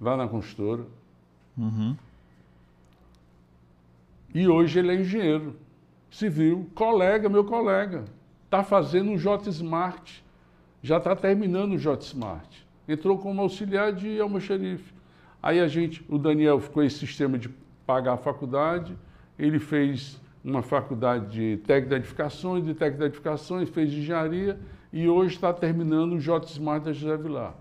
lá 0.00 0.16
na 0.16 0.28
consultora. 0.28 0.84
Uhum. 1.58 1.96
E 4.32 4.48
hoje 4.48 4.78
ele 4.78 4.92
é 4.92 5.00
engenheiro 5.00 5.56
civil, 6.10 6.70
colega, 6.74 7.28
meu 7.28 7.44
colega. 7.44 8.04
Está 8.54 8.62
fazendo 8.62 9.10
um 9.10 9.18
J 9.18 9.50
Smart, 9.50 10.24
já 10.80 10.98
está 10.98 11.16
terminando 11.16 11.72
o 11.72 11.76
J 11.76 12.00
Smart. 12.04 12.64
Entrou 12.86 13.18
como 13.18 13.42
auxiliar 13.42 13.92
de 13.92 14.20
almoxerife. 14.20 14.94
Aí 15.42 15.58
a 15.58 15.66
gente, 15.66 16.04
o 16.08 16.16
Daniel 16.16 16.60
ficou 16.60 16.84
esse 16.84 16.98
sistema 16.98 17.36
de 17.36 17.48
pagar 17.84 18.12
a 18.12 18.16
faculdade, 18.16 18.96
ele 19.36 19.58
fez 19.58 20.20
uma 20.44 20.62
faculdade 20.62 21.32
de 21.32 21.56
técnico 21.66 21.88
de 21.88 21.96
edificações, 21.96 22.64
de 22.64 22.74
técnico 22.74 23.00
de 23.00 23.06
edificações, 23.06 23.68
fez 23.70 23.92
engenharia 23.92 24.56
e 24.92 25.08
hoje 25.08 25.34
está 25.34 25.52
terminando 25.52 26.12
o 26.12 26.20
J 26.20 26.46
Smart 26.46 26.84
da 26.84 26.92
José 26.92 27.16
Vilar. 27.16 27.56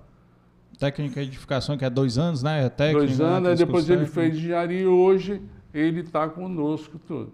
Técnica 0.78 1.22
de 1.22 1.28
edificação, 1.28 1.76
que 1.76 1.86
é 1.86 1.89
dois 1.89 2.20
anos, 2.20 2.44
né? 2.44 2.68
É 2.68 2.70
técnico, 2.70 3.00
dois 3.00 3.20
anos, 3.20 3.50
né? 3.50 3.56
depois 3.56 3.89
ele 3.89 4.06
fez 4.06 4.36
engenharia 4.36 4.82
e 4.82 4.86
hoje 4.86 5.41
ele 5.74 6.02
está 6.02 6.30
conosco 6.30 7.00
tudo. 7.00 7.34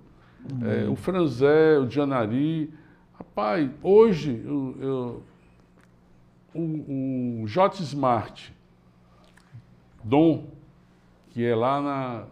Uhum. 0.50 0.66
É, 0.66 0.88
o 0.88 0.96
Franzé, 0.96 1.78
o 1.78 1.90
Janari. 1.90 2.79
Rapaz, 3.20 3.70
hoje 3.84 4.42
eu, 4.46 4.76
eu, 4.80 5.24
o, 6.56 7.42
o 7.44 7.48
J 7.48 7.84
Smart, 7.84 8.56
Dom, 10.02 10.48
que 11.32 11.44
é 11.46 11.54
lá 11.54 11.82
na 11.82 12.24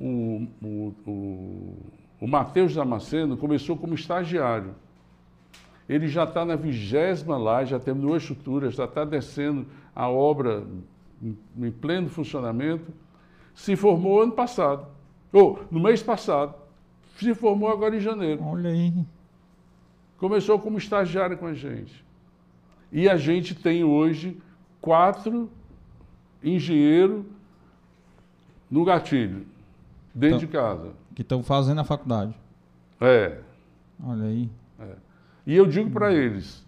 o, 0.00 0.46
o, 0.62 0.94
o, 1.06 1.76
o 2.22 2.26
Matheus 2.26 2.74
Damasceno 2.74 3.36
começou 3.36 3.76
como 3.76 3.94
estagiário. 3.94 4.74
Ele 5.86 6.08
já 6.08 6.24
está 6.24 6.42
na 6.46 6.56
vigésima 6.56 7.36
lá, 7.36 7.66
já 7.66 7.78
terminou 7.78 8.14
a 8.14 8.18
estrutura, 8.18 8.70
já 8.70 8.86
está 8.86 9.04
descendo 9.04 9.66
a 9.94 10.08
obra 10.08 10.64
em, 11.22 11.36
em, 11.58 11.70
pleno 11.70 12.08
funcionamento. 12.08 12.90
Se 13.54 13.76
formou 13.76 14.22
ano 14.22 14.32
passado, 14.32 14.86
ou 15.30 15.62
no 15.70 15.80
mês 15.80 16.02
passado. 16.02 16.54
Se 17.18 17.34
formou 17.34 17.68
agora 17.68 17.94
em 17.94 18.00
janeiro. 18.00 18.42
Olha 18.42 18.70
aí. 18.70 18.94
Começou 20.18 20.58
como 20.58 20.76
estagiário 20.76 21.38
com 21.38 21.46
a 21.46 21.54
gente. 21.54 22.04
E 22.92 23.08
a 23.08 23.16
gente 23.16 23.54
tem 23.54 23.84
hoje 23.84 24.36
quatro 24.80 25.50
engenheiros 26.42 27.24
no 28.70 28.84
gatilho 28.84 29.46
dentro 30.14 30.36
então, 30.36 30.38
de 30.38 30.46
casa. 30.46 30.92
Que 31.14 31.22
estão 31.22 31.42
fazendo 31.42 31.80
a 31.80 31.84
faculdade. 31.84 32.34
É. 33.00 33.38
Olha 34.02 34.24
aí. 34.24 34.50
É. 34.80 34.96
E 35.46 35.56
eu 35.56 35.66
digo 35.66 35.90
para 35.90 36.12
eles, 36.12 36.66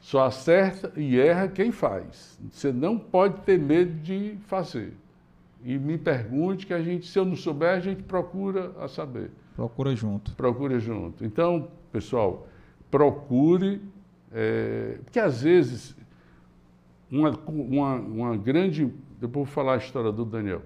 só 0.00 0.24
acerta 0.26 0.92
e 0.96 1.18
erra 1.18 1.48
quem 1.48 1.72
faz. 1.72 2.38
Você 2.50 2.72
não 2.72 2.98
pode 2.98 3.40
ter 3.42 3.58
medo 3.58 3.92
de 4.02 4.36
fazer. 4.46 4.96
E 5.64 5.78
me 5.78 5.96
pergunte 5.96 6.66
que 6.66 6.74
a 6.74 6.82
gente, 6.82 7.06
se 7.06 7.18
eu 7.18 7.24
não 7.24 7.34
souber, 7.34 7.70
a 7.70 7.80
gente 7.80 8.02
procura 8.02 8.72
a 8.78 8.86
saber. 8.86 9.30
Procura 9.56 9.96
junto. 9.96 10.34
Procura 10.34 10.78
junto. 10.78 11.24
Então, 11.24 11.68
pessoal, 11.90 12.46
procure, 12.94 13.80
é, 14.30 14.98
porque 15.02 15.18
às 15.18 15.42
vezes 15.42 15.96
uma, 17.10 17.30
uma, 17.48 17.94
uma 17.96 18.36
grande. 18.36 18.84
Depois 19.20 19.34
vou 19.34 19.46
falar 19.46 19.74
a 19.74 19.76
história 19.78 20.12
do 20.12 20.24
Daniel. 20.24 20.62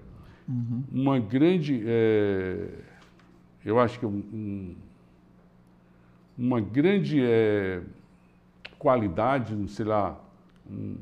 Uhum. 0.47 0.83
Uma 0.91 1.19
grande, 1.19 1.83
é, 1.87 2.69
eu 3.65 3.79
acho 3.79 3.97
que 3.97 4.05
um, 4.05 4.75
uma 6.37 6.61
grande 6.61 7.19
é, 7.19 7.81
qualidade, 8.77 9.55
sei 9.69 9.85
lá, 9.85 10.19
um, 10.69 10.97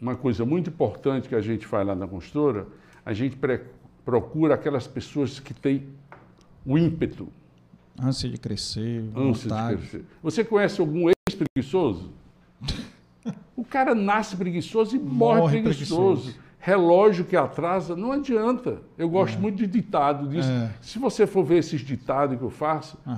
uma 0.00 0.16
coisa 0.16 0.44
muito 0.44 0.70
importante 0.70 1.28
que 1.28 1.34
a 1.36 1.40
gente 1.40 1.64
faz 1.64 1.86
lá 1.86 1.94
na 1.94 2.08
consultora, 2.08 2.66
a 3.04 3.12
gente 3.12 3.36
pre, 3.36 3.60
procura 4.04 4.54
aquelas 4.54 4.88
pessoas 4.88 5.38
que 5.38 5.54
têm 5.54 5.86
o 6.64 6.76
ímpeto. 6.76 7.28
Ânsia 8.00 8.28
de 8.28 8.38
crescer, 8.38 9.04
Ânsia 9.14 9.48
vontade. 9.48 9.76
de 9.76 9.88
crescer. 9.88 10.04
Você 10.22 10.44
conhece 10.44 10.80
algum 10.80 11.08
ex-preguiçoso? 11.08 12.10
o 13.56 13.64
cara 13.64 13.94
nasce 13.94 14.36
preguiçoso 14.36 14.96
e 14.96 14.98
morre, 14.98 15.40
morre 15.40 15.62
preguiçoso. 15.62 16.22
preguiçoso 16.22 16.46
relógio 16.66 17.24
que 17.24 17.36
atrasa, 17.36 17.94
não 17.94 18.10
adianta. 18.10 18.82
Eu 18.98 19.08
gosto 19.08 19.36
é. 19.36 19.40
muito 19.40 19.58
de 19.58 19.68
ditado 19.68 20.28
disso. 20.28 20.48
É. 20.50 20.72
Se 20.80 20.98
você 20.98 21.24
for 21.24 21.44
ver 21.44 21.58
esses 21.58 21.80
ditados 21.80 22.36
que 22.36 22.42
eu 22.42 22.50
faço, 22.50 22.98
é. 23.06 23.16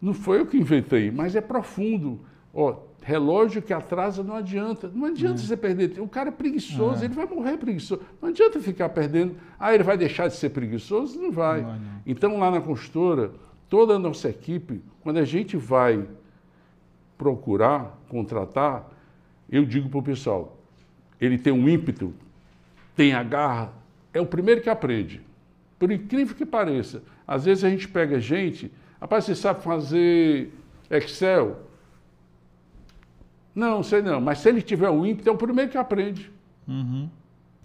não 0.00 0.14
foi 0.14 0.38
eu 0.38 0.46
que 0.46 0.56
inventei, 0.56 1.10
mas 1.10 1.34
é 1.34 1.40
profundo. 1.40 2.20
Ó, 2.54 2.76
relógio 3.02 3.60
que 3.60 3.72
atrasa 3.72 4.22
não 4.22 4.36
adianta. 4.36 4.88
Não 4.94 5.06
adianta 5.06 5.40
é. 5.40 5.44
você 5.44 5.56
perder. 5.56 6.00
O 6.00 6.06
cara 6.06 6.28
é 6.28 6.32
preguiçoso, 6.32 7.02
é. 7.02 7.06
ele 7.06 7.14
vai 7.14 7.26
morrer 7.26 7.56
preguiçoso. 7.56 8.02
Não 8.22 8.28
adianta 8.28 8.60
ficar 8.60 8.88
perdendo. 8.90 9.34
Ah, 9.58 9.74
ele 9.74 9.82
vai 9.82 9.98
deixar 9.98 10.28
de 10.28 10.36
ser 10.36 10.50
preguiçoso? 10.50 11.20
Não 11.20 11.32
vai. 11.32 11.62
Não, 11.62 11.72
não. 11.72 12.02
Então, 12.06 12.38
lá 12.38 12.52
na 12.52 12.60
consultora, 12.60 13.32
toda 13.70 13.94
a 13.94 13.98
nossa 13.98 14.28
equipe, 14.28 14.82
quando 15.00 15.16
a 15.16 15.24
gente 15.24 15.56
vai 15.56 16.06
procurar, 17.16 17.98
contratar, 18.08 18.90
eu 19.48 19.64
digo 19.64 19.88
para 19.88 19.98
o 19.98 20.02
pessoal, 20.02 20.58
ele 21.18 21.38
tem 21.38 21.52
um 21.52 21.66
ímpeto 21.68 22.12
tem 23.00 23.14
a 23.14 23.22
garra, 23.22 23.72
é 24.12 24.20
o 24.20 24.26
primeiro 24.26 24.60
que 24.60 24.68
aprende. 24.68 25.22
Por 25.78 25.90
incrível 25.90 26.36
que 26.36 26.44
pareça. 26.44 27.02
Às 27.26 27.46
vezes 27.46 27.64
a 27.64 27.70
gente 27.70 27.88
pega 27.88 28.20
gente, 28.20 28.70
rapaz, 29.00 29.24
você 29.24 29.34
sabe 29.34 29.62
fazer 29.62 30.52
Excel? 30.90 31.60
Não, 33.54 33.82
sei 33.82 34.02
não, 34.02 34.20
mas 34.20 34.40
se 34.40 34.50
ele 34.50 34.60
tiver 34.60 34.90
o 34.90 35.06
ímpeto, 35.06 35.30
é 35.30 35.32
o 35.32 35.36
primeiro 35.36 35.70
que 35.70 35.78
aprende. 35.78 36.30
Uhum. 36.68 37.08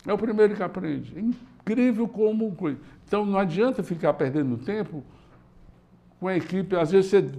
É 0.08 0.14
o 0.14 0.18
primeiro 0.18 0.56
que 0.56 0.64
aprende. 0.64 1.14
É 1.18 1.20
incrível 1.20 2.08
como. 2.08 2.56
Então 3.06 3.26
não 3.26 3.38
adianta 3.38 3.84
ficar 3.84 4.14
perdendo 4.14 4.56
tempo 4.56 5.04
com 6.26 6.30
a 6.30 6.36
equipe. 6.36 6.76
Às 6.76 6.90
vezes 6.90 7.12
você 7.12 7.32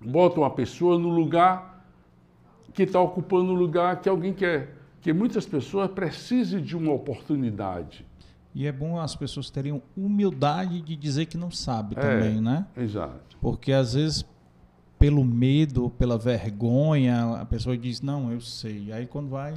bota 0.00 0.40
uma 0.40 0.50
pessoa 0.50 0.98
no 0.98 1.08
lugar 1.08 1.86
que 2.74 2.82
está 2.82 3.00
ocupando 3.00 3.52
o 3.52 3.54
lugar 3.54 4.00
que 4.00 4.08
alguém 4.08 4.32
quer 4.32 4.74
que 5.00 5.12
muitas 5.12 5.46
pessoas 5.46 5.88
precisam 5.92 6.60
de 6.60 6.76
uma 6.76 6.92
oportunidade. 6.92 8.04
E 8.52 8.66
é 8.66 8.72
bom 8.72 8.98
as 8.98 9.14
pessoas 9.14 9.48
terem 9.48 9.80
humildade 9.96 10.80
de 10.82 10.96
dizer 10.96 11.26
que 11.26 11.38
não 11.38 11.52
sabe 11.52 11.94
é, 11.96 12.00
também, 12.00 12.40
né? 12.40 12.66
Exato. 12.76 13.38
Porque 13.40 13.72
às 13.72 13.94
vezes, 13.94 14.26
pelo 14.98 15.24
medo, 15.24 15.88
pela 15.90 16.18
vergonha, 16.18 17.36
a 17.40 17.46
pessoa 17.46 17.78
diz, 17.78 18.02
não, 18.02 18.32
eu 18.32 18.40
sei. 18.40 18.92
Aí 18.92 19.06
quando 19.06 19.30
vai, 19.30 19.54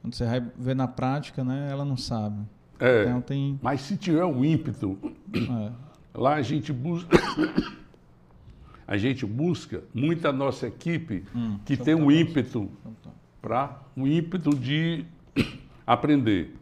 quando 0.00 0.14
você 0.14 0.24
vai 0.24 0.40
ver 0.58 0.74
na 0.74 0.88
prática, 0.88 1.44
né, 1.44 1.68
ela 1.70 1.84
não 1.84 1.98
sabe. 1.98 2.40
É, 2.80 3.04
então, 3.04 3.20
tem... 3.20 3.60
Mas 3.62 3.82
se 3.82 3.96
tiver 3.96 4.24
um 4.24 4.42
ímpeto, 4.42 4.98
é. 5.34 5.87
Lá 6.14 6.34
a 6.34 6.42
gente 6.42 6.72
busca. 6.72 7.16
a 8.86 8.96
gente 8.96 9.26
busca 9.26 9.82
muita 9.92 10.32
nossa 10.32 10.66
equipe 10.66 11.24
hum, 11.34 11.58
que 11.64 11.76
tem 11.76 11.94
um 11.94 12.10
ímpeto. 12.10 12.70
Para 13.40 13.78
um 13.96 14.06
ímpeto 14.06 14.50
de 14.50 15.04
aprender. 15.86 16.54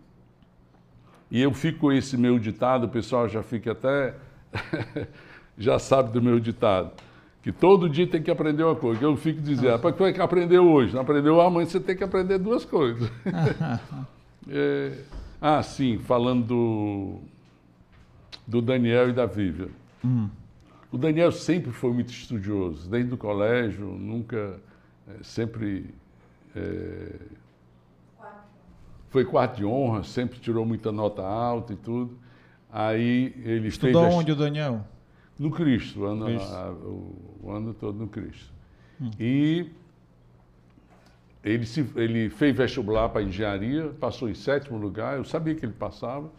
E 1.31 1.41
eu 1.41 1.53
fico 1.53 1.81
com 1.81 1.93
esse 1.93 2.17
meu 2.17 2.39
ditado, 2.39 2.85
o 2.85 2.89
pessoal 2.89 3.29
já 3.29 3.43
fica 3.43 3.73
até. 3.73 4.15
já 5.57 5.79
sabe 5.79 6.13
do 6.13 6.23
meu 6.23 6.39
ditado. 6.39 6.93
Que 7.43 7.53
todo 7.53 7.89
dia 7.89 8.07
tem 8.07 8.21
que 8.21 8.31
aprender 8.31 8.65
uma 8.65 8.75
coisa. 8.75 9.03
Eu 9.05 9.17
fico 9.17 9.41
dizendo, 9.41 9.79
para 9.79 9.93
que 9.93 10.13
que 10.15 10.21
aprendeu 10.21 10.69
hoje? 10.69 10.93
Não 10.93 11.03
aprendeu 11.03 11.41
amanhã, 11.41 11.67
você 11.67 11.79
tem 11.79 11.97
que 11.97 12.03
aprender 12.03 12.39
duas 12.39 12.65
coisas. 12.65 13.09
é, 14.51 14.93
Ah, 15.41 15.63
sim, 15.63 15.99
falando 15.99 16.45
do, 16.45 17.21
do 18.47 18.63
Daniel 18.63 19.09
e 19.11 19.13
da 19.13 19.27
Vivian. 19.27 19.69
Hum. 20.05 20.29
O 20.93 20.97
Daniel 20.99 21.33
sempre 21.33 21.73
foi 21.73 21.93
muito 21.93 22.11
estudioso, 22.13 22.89
desde 22.89 23.13
o 23.13 23.17
colégio, 23.17 23.87
nunca, 23.87 24.61
é, 25.09 25.23
sempre 25.23 25.93
é, 26.55 27.13
foi 29.11 29.25
quarto 29.25 29.57
de 29.57 29.65
honra, 29.65 30.03
sempre 30.05 30.39
tirou 30.39 30.65
muita 30.65 30.93
nota 30.93 31.23
alta 31.23 31.73
e 31.73 31.77
tudo. 31.77 32.17
Aí 32.71 33.35
ele 33.45 33.69
Estudou 33.69 34.03
fez 34.05 34.15
onde 34.15 34.33
o 34.33 34.37
Daniel? 34.37 34.85
no 35.39 35.51
Cristo, 35.51 36.01
o 36.01 36.05
ano, 36.07 36.27
Cristo. 36.27 36.55
a- 36.55 36.73
o, 36.73 37.39
o 37.43 37.51
ano 37.51 37.75
todo 37.75 37.99
no 37.99 38.09
Cristo. 38.09 38.53
E 39.21 39.71
ele, 41.45 41.67
se, 41.67 41.87
ele 41.97 42.31
fez 42.31 42.57
vestibular 42.57 43.09
para 43.11 43.23
engenharia, 43.23 43.89
passou 44.01 44.29
em 44.29 44.35
sétimo 44.35 44.79
lugar, 44.79 45.17
eu 45.19 45.25
sabia 45.25 45.55
que 45.55 45.65
ele 45.65 45.75
passava, 45.75 46.31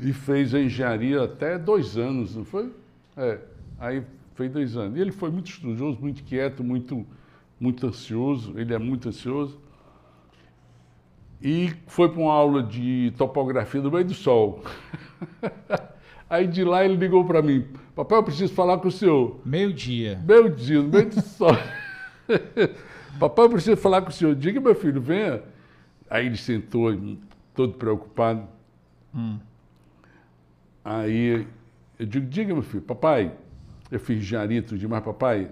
e 0.00 0.12
fez 0.12 0.54
a 0.54 0.60
engenharia 0.60 1.24
até 1.24 1.58
dois 1.58 1.96
anos, 1.96 2.36
não 2.36 2.44
foi? 2.44 2.72
É, 3.16 3.38
aí 3.78 4.02
fez 4.34 4.52
dois 4.52 4.76
anos. 4.76 4.98
E 4.98 5.00
ele 5.00 5.12
foi 5.12 5.30
muito 5.30 5.50
estudioso, 5.50 5.98
muito 6.00 6.22
quieto, 6.22 6.62
muito, 6.62 7.06
muito 7.58 7.86
ansioso, 7.86 8.58
ele 8.58 8.74
é 8.74 8.78
muito 8.78 9.08
ansioso. 9.08 9.58
E 11.40 11.72
foi 11.86 12.08
para 12.08 12.20
uma 12.20 12.32
aula 12.32 12.62
de 12.62 13.12
topografia 13.16 13.80
no 13.80 13.90
meio 13.90 14.04
do 14.04 14.14
sol. 14.14 14.62
Aí 16.28 16.46
de 16.46 16.64
lá 16.64 16.84
ele 16.84 16.96
ligou 16.96 17.24
para 17.24 17.40
mim, 17.40 17.66
papai, 17.94 18.18
eu 18.18 18.22
preciso 18.24 18.52
falar 18.52 18.78
com 18.78 18.88
o 18.88 18.90
senhor. 18.90 19.40
Meio-dia. 19.44 20.20
Meu 20.26 20.48
Deus, 20.48 20.84
no 20.84 20.88
meio 20.88 21.08
do 21.08 21.20
sol. 21.20 21.56
papai, 23.20 23.44
eu 23.44 23.50
preciso 23.50 23.76
falar 23.76 24.02
com 24.02 24.08
o 24.08 24.12
senhor. 24.12 24.34
Diga, 24.34 24.60
meu 24.60 24.74
filho, 24.74 25.00
venha. 25.00 25.42
Aí 26.10 26.26
ele 26.26 26.36
sentou, 26.36 26.92
todo 27.54 27.74
preocupado. 27.74 28.48
Aí 30.88 31.44
eu 31.98 32.06
digo, 32.06 32.26
diga, 32.26 32.54
meu 32.54 32.62
filho, 32.62 32.80
papai, 32.80 33.32
eu 33.90 33.98
fiz 33.98 34.18
engenharia 34.18 34.62
tudo 34.62 34.78
dia, 34.78 34.88
mas 34.88 35.02
papai, 35.02 35.50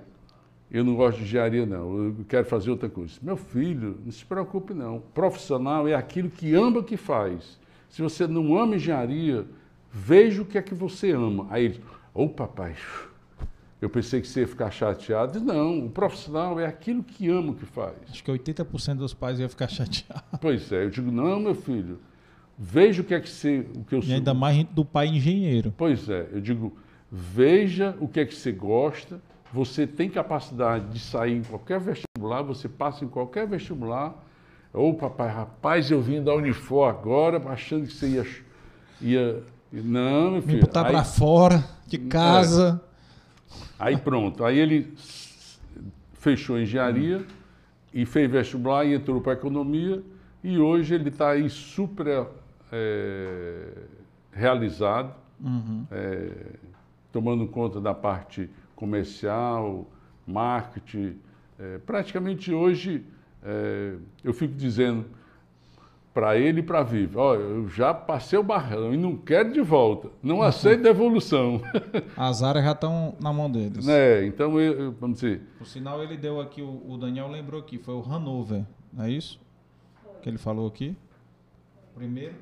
eu 0.71 0.85
não 0.85 0.95
gosto 0.95 1.19
de 1.19 1.25
engenharia, 1.25 1.67
não. 1.67 2.05
Eu 2.05 2.17
quero 2.29 2.47
fazer 2.47 2.71
outra 2.71 2.89
coisa. 2.89 3.15
Meu 3.21 3.37
filho, 3.37 3.99
não 4.05 4.13
se 4.13 4.25
preocupe, 4.25 4.73
não. 4.73 5.01
Profissional 5.13 5.89
é 5.89 5.95
aquilo 5.95 6.31
que 6.31 6.55
ama 6.55 6.85
que 6.85 6.97
faz. 6.97 7.59
Se 7.89 8.01
você 8.01 8.29
não 8.29 8.57
ama 8.57 8.77
engenharia, 8.77 9.45
veja 9.93 10.41
o 10.41 10.45
que 10.45 10.57
é 10.57 10.63
que 10.63 10.73
você 10.73 11.11
ama. 11.11 11.49
Aí 11.51 11.65
ele, 11.65 11.81
ô 12.15 12.29
papai, 12.29 12.77
eu 13.83 13.91
pensei 13.91 14.21
que 14.21 14.29
você 14.29 14.43
ia 14.43 14.49
ficar 14.49 14.71
chateado. 14.71 15.41
Não, 15.41 15.85
o 15.85 15.91
profissional 15.91 16.61
é 16.61 16.67
aquilo 16.67 17.03
que 17.03 17.29
ama 17.29 17.55
que 17.55 17.67
faz. 17.67 17.97
Acho 18.09 18.23
que 18.23 18.31
80% 18.31 18.99
dos 18.99 19.13
pais 19.13 19.41
iam 19.41 19.49
ficar 19.49 19.67
chateados. 19.69 20.39
Pois 20.41 20.71
é, 20.71 20.85
eu 20.85 20.91
digo, 20.91 21.11
não, 21.11 21.41
meu 21.41 21.57
filho, 21.57 21.99
veja 22.59 23.03
o 23.03 23.05
que 23.05 23.15
é 23.15 23.21
que 23.21 23.29
você. 23.29 23.67
O 23.75 23.85
que 23.85 23.95
eu 23.95 23.99
E 24.01 24.07
sou. 24.07 24.15
ainda 24.15 24.35
mais 24.35 24.65
do 24.65 24.85
pai 24.85 25.09
engenheiro. 25.09 25.73
Pois 25.77 26.09
é, 26.09 26.29
eu 26.33 26.41
digo, 26.41 26.77
veja 27.11 27.97
o 28.01 28.09
que 28.09 28.21
é 28.21 28.25
que 28.27 28.35
você 28.35 28.53
gosta, 28.53 29.21
você 29.53 29.87
tem 29.87 30.09
capacidade 30.11 30.89
de 30.89 30.99
sair 30.99 31.37
em 31.37 31.43
qualquer 31.43 31.79
vestibular, 31.81 32.43
você 32.43 32.69
passa 32.69 33.05
em 33.05 33.09
qualquer 33.09 33.47
vestibular. 33.47 34.15
Ô 34.73 34.93
papai, 34.95 35.29
rapaz, 35.33 35.91
eu 35.91 36.03
vim 36.03 36.23
da 36.23 36.35
Unifor 36.35 36.89
agora, 36.89 37.41
achando 37.49 37.87
que 37.87 37.93
você 37.93 38.09
ia. 38.09 38.27
ia 39.01 39.43
não, 39.73 40.31
meu 40.33 40.41
Me 40.41 40.43
filho. 40.43 40.61
botar 40.61 40.87
aí, 40.87 40.93
pra 40.93 41.05
fora 41.05 41.65
de 41.87 41.99
casa. 41.99 42.81
aí 43.79 43.97
pronto, 43.97 44.45
aí 44.45 44.59
ele 44.59 44.93
fechou 46.15 46.57
a 46.57 46.63
engenharia 46.63 47.23
e 47.93 48.05
fez 48.07 48.31
vestibular 48.31 48.85
e 48.85 48.95
entrou 48.95 49.21
para 49.21 49.33
economia 49.35 50.03
e 50.43 50.59
hoje 50.59 50.95
ele 50.95 51.09
está 51.09 51.31
aí 51.31 51.49
super 51.51 52.27
eh, 52.79 53.73
realizado. 54.33 55.15
Uhum. 55.41 55.85
é, 55.91 56.31
tomando 57.13 57.47
conta 57.49 57.81
da 57.81 57.93
parte 57.95 58.49
comercial, 58.75 59.87
marketing. 60.27 61.19
É, 61.59 61.79
praticamente 61.79 62.53
hoje 62.53 63.05
é, 63.43 63.95
eu 64.23 64.33
fico 64.33 64.55
dizendo 64.55 65.05
para 66.15 66.39
ele 66.39 66.61
e 66.61 66.63
para 66.63 66.79
a 66.79 66.83
Vivi, 66.85 67.17
ó, 67.17 67.35
eu 67.35 67.69
já 67.69 67.93
passei 67.93 68.39
o 68.39 68.43
barrão 68.43 68.95
e 68.95 68.97
não 68.97 69.17
quero 69.17 69.53
de 69.53 69.61
volta, 69.61 70.09
não 70.23 70.41
aceito 70.43 70.83
devolução. 70.85 71.61
As 72.17 72.43
áreas 72.43 72.65
já 72.65 72.73
estão 72.73 73.17
na 73.21 73.33
mão 73.33 73.51
deles. 73.51 73.85
né? 73.85 74.25
Então, 74.25 74.59
eu, 74.61 74.73
eu- 74.81 74.93
vamos 74.93 75.21
dizer, 75.21 75.43
Por 75.59 75.67
sinal, 75.67 76.03
ele 76.03 76.17
deu 76.17 76.41
aqui, 76.41 76.63
o, 76.63 76.83
o 76.89 76.97
Daniel 76.97 77.29
lembrou 77.29 77.61
aqui, 77.61 77.79
foi 77.79 77.95
o 77.95 78.03
Hanover, 78.03 78.65
não 78.93 79.05
é 79.05 79.11
isso? 79.11 79.41
Que 80.23 80.29
ele 80.31 80.39
falou 80.39 80.67
aqui. 80.69 80.97
Primeiro. 81.95 82.35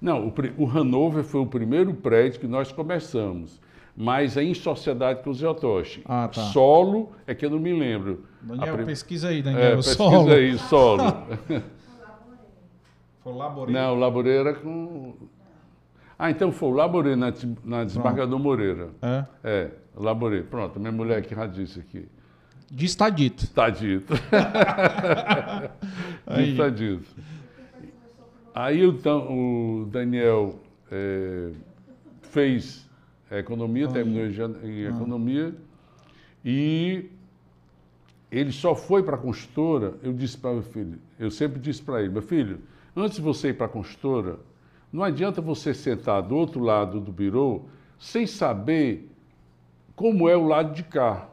Não, 0.00 0.26
o, 0.28 0.34
o 0.58 0.70
Hanover 0.70 1.24
foi 1.24 1.40
o 1.40 1.46
primeiro 1.46 1.92
prédio 1.94 2.40
que 2.40 2.46
nós 2.46 2.70
começamos, 2.72 3.60
mas 3.96 4.36
é 4.36 4.42
em 4.42 4.54
sociedade 4.54 5.22
com 5.22 5.30
o 5.30 5.34
Zé 5.34 5.48
Otoshi. 5.48 6.02
Ah, 6.04 6.28
tá. 6.28 6.42
Solo 6.52 7.12
é 7.26 7.34
que 7.34 7.44
eu 7.46 7.50
não 7.50 7.58
me 7.58 7.72
lembro. 7.72 8.24
Daniel, 8.42 8.74
prim- 8.76 8.86
pesquisa 8.86 9.28
aí, 9.28 9.38
É, 9.38 9.42
Daniel. 9.42 9.76
pesquisa 9.76 9.96
solo. 9.96 10.32
aí, 10.32 10.58
solo. 10.58 11.02
Foi 13.22 13.32
o 13.32 13.36
Laboreiro. 13.36 13.72
Não, 13.80 13.94
o 13.94 13.98
Laboreira 13.98 14.54
com. 14.54 15.14
Ah, 16.18 16.30
então 16.30 16.52
foi 16.52 16.68
o 16.68 16.72
Laboreira 16.72 17.16
na, 17.16 17.32
na 17.64 17.84
desembargador 17.84 18.38
Moreira. 18.38 18.90
É. 19.02 19.24
É, 19.42 19.70
Laboreira. 19.96 20.46
Pronto, 20.48 20.78
minha 20.78 20.92
mulher 20.92 21.22
que 21.22 21.34
já 21.34 21.46
disse 21.46 21.80
aqui. 21.80 22.08
Diz 22.70 22.94
tá 22.94 23.08
dito. 23.10 23.44
Está 23.44 23.68
dito. 23.68 24.14
Aí. 26.26 26.52
Está 26.52 26.68
dito. 26.68 27.04
Aí 28.56 28.82
então, 28.82 29.82
o 29.82 29.84
Daniel 29.84 30.58
eh, 30.90 31.52
fez 32.22 32.88
economia, 33.30 33.86
terminou 33.86 34.24
em 34.24 34.66
em 34.66 34.84
economia, 34.86 35.54
e 36.42 37.10
ele 38.32 38.50
só 38.50 38.74
foi 38.74 39.02
para 39.02 39.16
a 39.16 39.18
consultora, 39.18 39.96
eu 40.02 40.10
disse 40.10 40.38
para 40.38 40.54
meu 40.54 40.62
filho, 40.62 40.98
eu 41.18 41.30
sempre 41.30 41.60
disse 41.60 41.82
para 41.82 42.00
ele, 42.00 42.08
meu 42.08 42.22
filho, 42.22 42.60
antes 42.96 43.16
de 43.16 43.22
você 43.22 43.50
ir 43.50 43.58
para 43.58 43.66
a 43.66 43.68
consultora, 43.68 44.38
não 44.90 45.04
adianta 45.04 45.42
você 45.42 45.74
sentar 45.74 46.22
do 46.22 46.34
outro 46.34 46.62
lado 46.62 46.98
do 46.98 47.12
birô 47.12 47.66
sem 47.98 48.26
saber 48.26 49.06
como 49.94 50.30
é 50.30 50.36
o 50.36 50.46
lado 50.46 50.72
de 50.72 50.82
cá. 50.82 51.28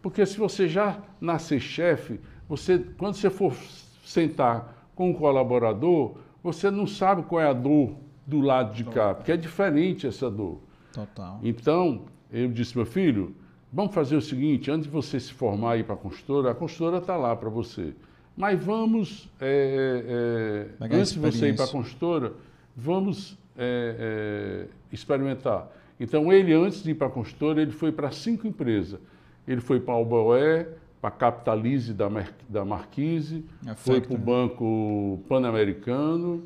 Porque 0.00 0.24
se 0.24 0.38
você 0.38 0.66
já 0.66 0.98
nascer 1.20 1.60
chefe, 1.60 2.18
você, 2.48 2.78
quando 2.96 3.16
você 3.16 3.28
for 3.28 3.54
sentar 4.02 4.81
com 4.94 5.10
um 5.10 5.12
colaborador, 5.14 6.14
você 6.42 6.70
não 6.70 6.86
sabe 6.86 7.22
qual 7.22 7.40
é 7.40 7.48
a 7.48 7.52
dor 7.52 7.94
do 8.26 8.40
lado 8.40 8.74
de 8.74 8.84
cá, 8.84 9.14
porque 9.14 9.32
é 9.32 9.36
diferente 9.36 10.06
essa 10.06 10.30
dor. 10.30 10.60
Total. 10.92 11.40
Então, 11.42 12.02
eu 12.30 12.48
disse, 12.48 12.76
meu 12.76 12.86
filho, 12.86 13.34
vamos 13.72 13.94
fazer 13.94 14.16
o 14.16 14.20
seguinte, 14.20 14.70
antes 14.70 14.86
de 14.86 14.90
você 14.90 15.18
se 15.18 15.32
formar 15.32 15.76
e 15.76 15.80
ir 15.80 15.84
para 15.84 15.94
a 15.94 15.98
consultora, 15.98 16.50
a 16.50 16.54
consultora 16.54 16.98
está 16.98 17.16
lá 17.16 17.34
para 17.34 17.48
você. 17.48 17.94
Mas 18.36 18.62
vamos, 18.62 19.28
é, 19.40 20.68
é, 20.80 20.84
a 20.84 20.86
antes 20.86 21.12
de 21.12 21.18
você 21.18 21.48
ir 21.48 21.56
para 21.56 21.66
a 21.66 21.68
consultora, 21.68 22.32
vamos 22.76 23.38
é, 23.56 24.66
é, 24.68 24.68
experimentar. 24.90 25.70
Então, 26.00 26.32
ele, 26.32 26.52
antes 26.52 26.82
de 26.82 26.90
ir 26.90 26.94
para 26.94 27.06
a 27.06 27.10
consultora, 27.10 27.60
ele 27.60 27.72
foi 27.72 27.92
para 27.92 28.10
cinco 28.10 28.46
empresas. 28.46 28.98
Ele 29.46 29.60
foi 29.60 29.80
para 29.80 29.94
a 29.94 29.96
Alboé, 29.96 30.68
para 31.02 31.08
a 31.08 31.12
Capitalize 31.18 31.92
da, 31.92 32.08
Mer- 32.08 32.32
da 32.48 32.64
Marquise, 32.64 33.44
A 33.66 33.74
foi 33.74 33.96
Factory. 33.96 34.06
para 34.06 34.14
o 34.14 34.18
Banco 34.24 35.20
Pan-Americano. 35.28 36.44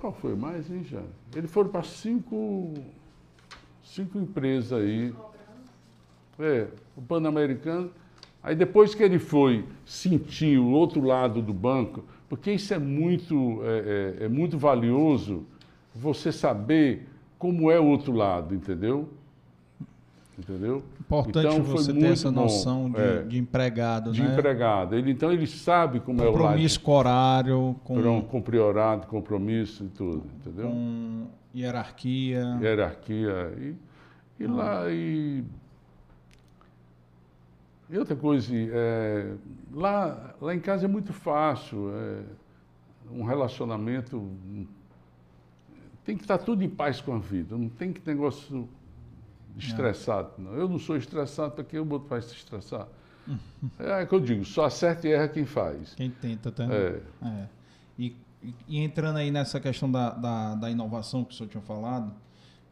Qual 0.00 0.14
foi 0.14 0.34
mais, 0.34 0.70
hein, 0.70 0.82
já? 0.82 1.02
Eles 1.34 1.50
foram 1.50 1.68
para 1.68 1.82
cinco, 1.82 2.72
cinco 3.84 4.18
empresas 4.18 4.72
aí. 4.80 5.14
É, 6.38 6.68
o 6.96 7.02
Pan-Americano. 7.02 7.90
Aí 8.42 8.56
depois 8.56 8.94
que 8.94 9.02
ele 9.02 9.18
foi 9.18 9.66
sentir 9.84 10.58
o 10.58 10.70
outro 10.70 11.02
lado 11.02 11.42
do 11.42 11.52
banco, 11.52 12.02
porque 12.30 12.52
isso 12.52 12.72
é 12.72 12.78
muito, 12.78 13.60
é, 13.62 14.16
é- 14.20 14.24
é 14.24 14.28
muito 14.28 14.56
valioso, 14.56 15.44
você 15.94 16.32
saber 16.32 17.06
como 17.38 17.70
é 17.70 17.78
o 17.78 17.84
outro 17.84 18.12
lado, 18.14 18.54
entendeu? 18.54 19.08
Entendeu? 20.38 20.82
Importante 21.06 21.46
Então, 21.46 21.62
você 21.62 21.92
ter 21.92 22.06
essa 22.06 22.30
bom, 22.32 22.42
noção 22.42 22.90
de, 22.90 23.00
é. 23.00 23.22
de 23.22 23.38
empregado, 23.38 24.10
De 24.12 24.22
né? 24.22 24.32
empregado. 24.32 24.94
Ele, 24.96 25.12
então 25.12 25.32
ele 25.32 25.46
sabe 25.46 26.00
como 26.00 26.20
é 26.22 26.28
o. 26.28 26.32
Compromisso 26.32 26.80
com 26.80 26.92
horário, 26.92 27.76
com, 27.84 28.02
Com, 28.02 28.22
com 28.22 28.42
priorato, 28.42 29.06
compromisso 29.06 29.84
e 29.84 29.88
tudo, 29.88 30.24
entendeu? 30.36 30.68
com 30.68 31.26
hierarquia. 31.54 32.58
hierarquia. 32.60 33.52
E, 33.58 33.74
e 34.42 34.46
lá. 34.48 34.90
E, 34.90 35.44
e 37.88 37.96
outra 37.98 38.16
coisa, 38.16 38.52
é, 38.52 39.32
lá, 39.72 40.34
lá 40.40 40.52
em 40.54 40.60
casa 40.60 40.86
é 40.86 40.88
muito 40.88 41.12
fácil. 41.12 41.90
é, 41.94 42.22
um 43.12 43.22
relacionamento. 43.22 44.16
hum, 44.18 44.66
Tem 46.04 46.16
que 46.16 46.22
estar 46.24 46.38
tudo 46.38 46.64
em 46.64 46.68
paz 46.68 47.00
com 47.00 47.14
a 47.14 47.18
vida, 47.18 47.56
não 47.56 47.68
tem 47.68 47.92
que 47.92 48.00
negócio 48.04 48.68
estressado. 49.58 50.30
Não. 50.38 50.52
Eu 50.54 50.68
não 50.68 50.78
sou 50.78 50.96
estressado, 50.96 51.52
para 51.52 51.64
que 51.64 51.78
o 51.78 51.88
outro 51.92 52.08
vai 52.08 52.20
se 52.22 52.34
estressar? 52.34 52.86
É 53.78 54.02
o 54.04 54.06
que 54.06 54.14
eu 54.14 54.20
digo, 54.20 54.44
só 54.44 54.66
acerta 54.66 55.08
e 55.08 55.12
erra 55.12 55.26
quem 55.28 55.44
faz. 55.44 55.94
Quem 55.94 56.10
tenta, 56.10 56.52
tá? 56.52 56.64
É. 56.72 57.00
É. 57.22 57.46
E, 57.98 58.14
e- 58.68 58.78
entrando 58.78 59.16
aí 59.16 59.30
nessa 59.32 59.58
questão 59.58 59.90
da, 59.90 60.10
da, 60.10 60.54
da 60.54 60.70
inovação 60.70 61.24
que 61.24 61.34
o 61.34 61.36
senhor 61.36 61.48
tinha 61.48 61.62
falado, 61.62 62.12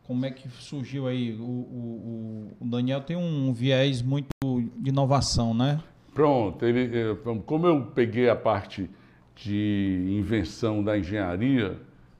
como 0.04 0.24
é 0.24 0.30
que 0.30 0.48
surgiu 0.48 1.08
aí? 1.08 1.32
O, 1.34 1.42
o, 1.42 2.56
o- 2.60 2.64
Daniel 2.68 3.00
tem 3.00 3.16
um 3.16 3.52
viés 3.52 4.00
muito 4.00 4.28
de 4.76 4.90
inovação, 4.90 5.52
né? 5.52 5.80
Pronto, 6.14 6.64
ele, 6.64 6.96
eh, 6.96 7.16
como 7.46 7.66
eu 7.66 7.86
peguei 7.86 8.28
a 8.30 8.36
parte 8.36 8.88
de 9.34 10.06
invenção 10.08 10.84
da 10.84 10.96
engenharia, 10.96 11.76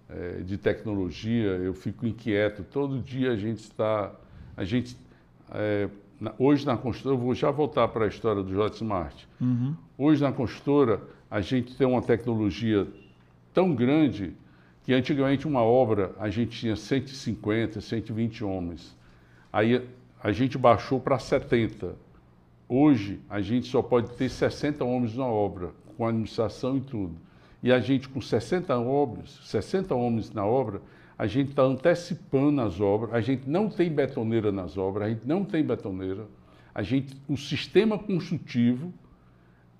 eh, 0.09 0.41
de 0.45 0.59
tecnologia, 0.59 1.51
eu 1.51 1.73
fico 1.75 2.05
inquieto. 2.05 2.65
Todo 2.65 2.99
dia 2.99 3.31
a 3.31 3.37
gente 3.37 3.59
está. 3.61 4.13
A 4.57 4.65
gente, 4.65 4.97
na- 6.21 6.33
hoje 6.39 6.65
na 6.67 6.77
construtora, 6.77 7.17
vou 7.21 7.35
já 7.35 7.51
voltar 7.51 7.89
para 7.89 8.05
a 8.05 8.09
história 8.09 8.43
do 8.43 8.53
J 8.53 8.77
Smart. 8.77 9.29
Uhum. 9.41 9.75
Hoje 9.99 10.23
na 10.23 10.33
construtora, 10.33 11.01
a 11.31 11.41
gente 11.41 11.77
tem 11.77 11.87
uma 11.87 12.03
tecnologia 12.03 12.87
tão 13.53 13.75
grande 13.75 14.33
que 14.85 14.93
antigamente 14.93 15.47
uma 15.47 15.63
obra 15.63 16.13
a 16.19 16.29
gente 16.29 16.59
tinha 16.61 16.77
150, 16.77 17.81
120 17.81 18.45
homens. 18.45 18.95
Aí 19.53 19.83
a 20.23 20.31
gente 20.33 20.59
baixou 20.59 21.01
para 21.01 21.19
70. 21.19 21.95
Hoje 22.69 23.21
a 23.29 23.41
gente 23.41 23.67
só 23.69 23.83
pode 23.83 24.11
ter 24.13 24.29
60 24.29 24.85
homens 24.85 25.17
na 25.17 25.27
obra, 25.27 25.71
com 25.97 26.07
administração 26.07 26.77
e 26.77 26.81
tudo. 26.81 27.15
E 27.63 27.73
a 27.73 27.81
gente 27.81 28.09
com 28.09 28.21
60 28.21 28.77
homens, 28.77 29.41
60 29.45 29.95
homens 29.95 30.31
na 30.33 30.45
obra, 30.45 30.81
a 31.19 31.27
gente 31.27 31.51
está 31.51 31.63
antecipando 31.63 32.61
as 32.61 32.81
obras. 32.81 33.15
A 33.15 33.21
gente 33.21 33.49
não 33.49 33.69
tem 33.69 33.91
betoneira 33.91 34.51
nas 34.51 34.77
obras, 34.77 35.07
a 35.07 35.11
gente 35.11 35.27
não 35.27 35.45
tem 35.45 35.65
betoneira. 35.65 36.27
A 36.75 36.83
gente, 36.83 37.17
o 37.29 37.37
sistema 37.37 37.99
construtivo 37.99 38.93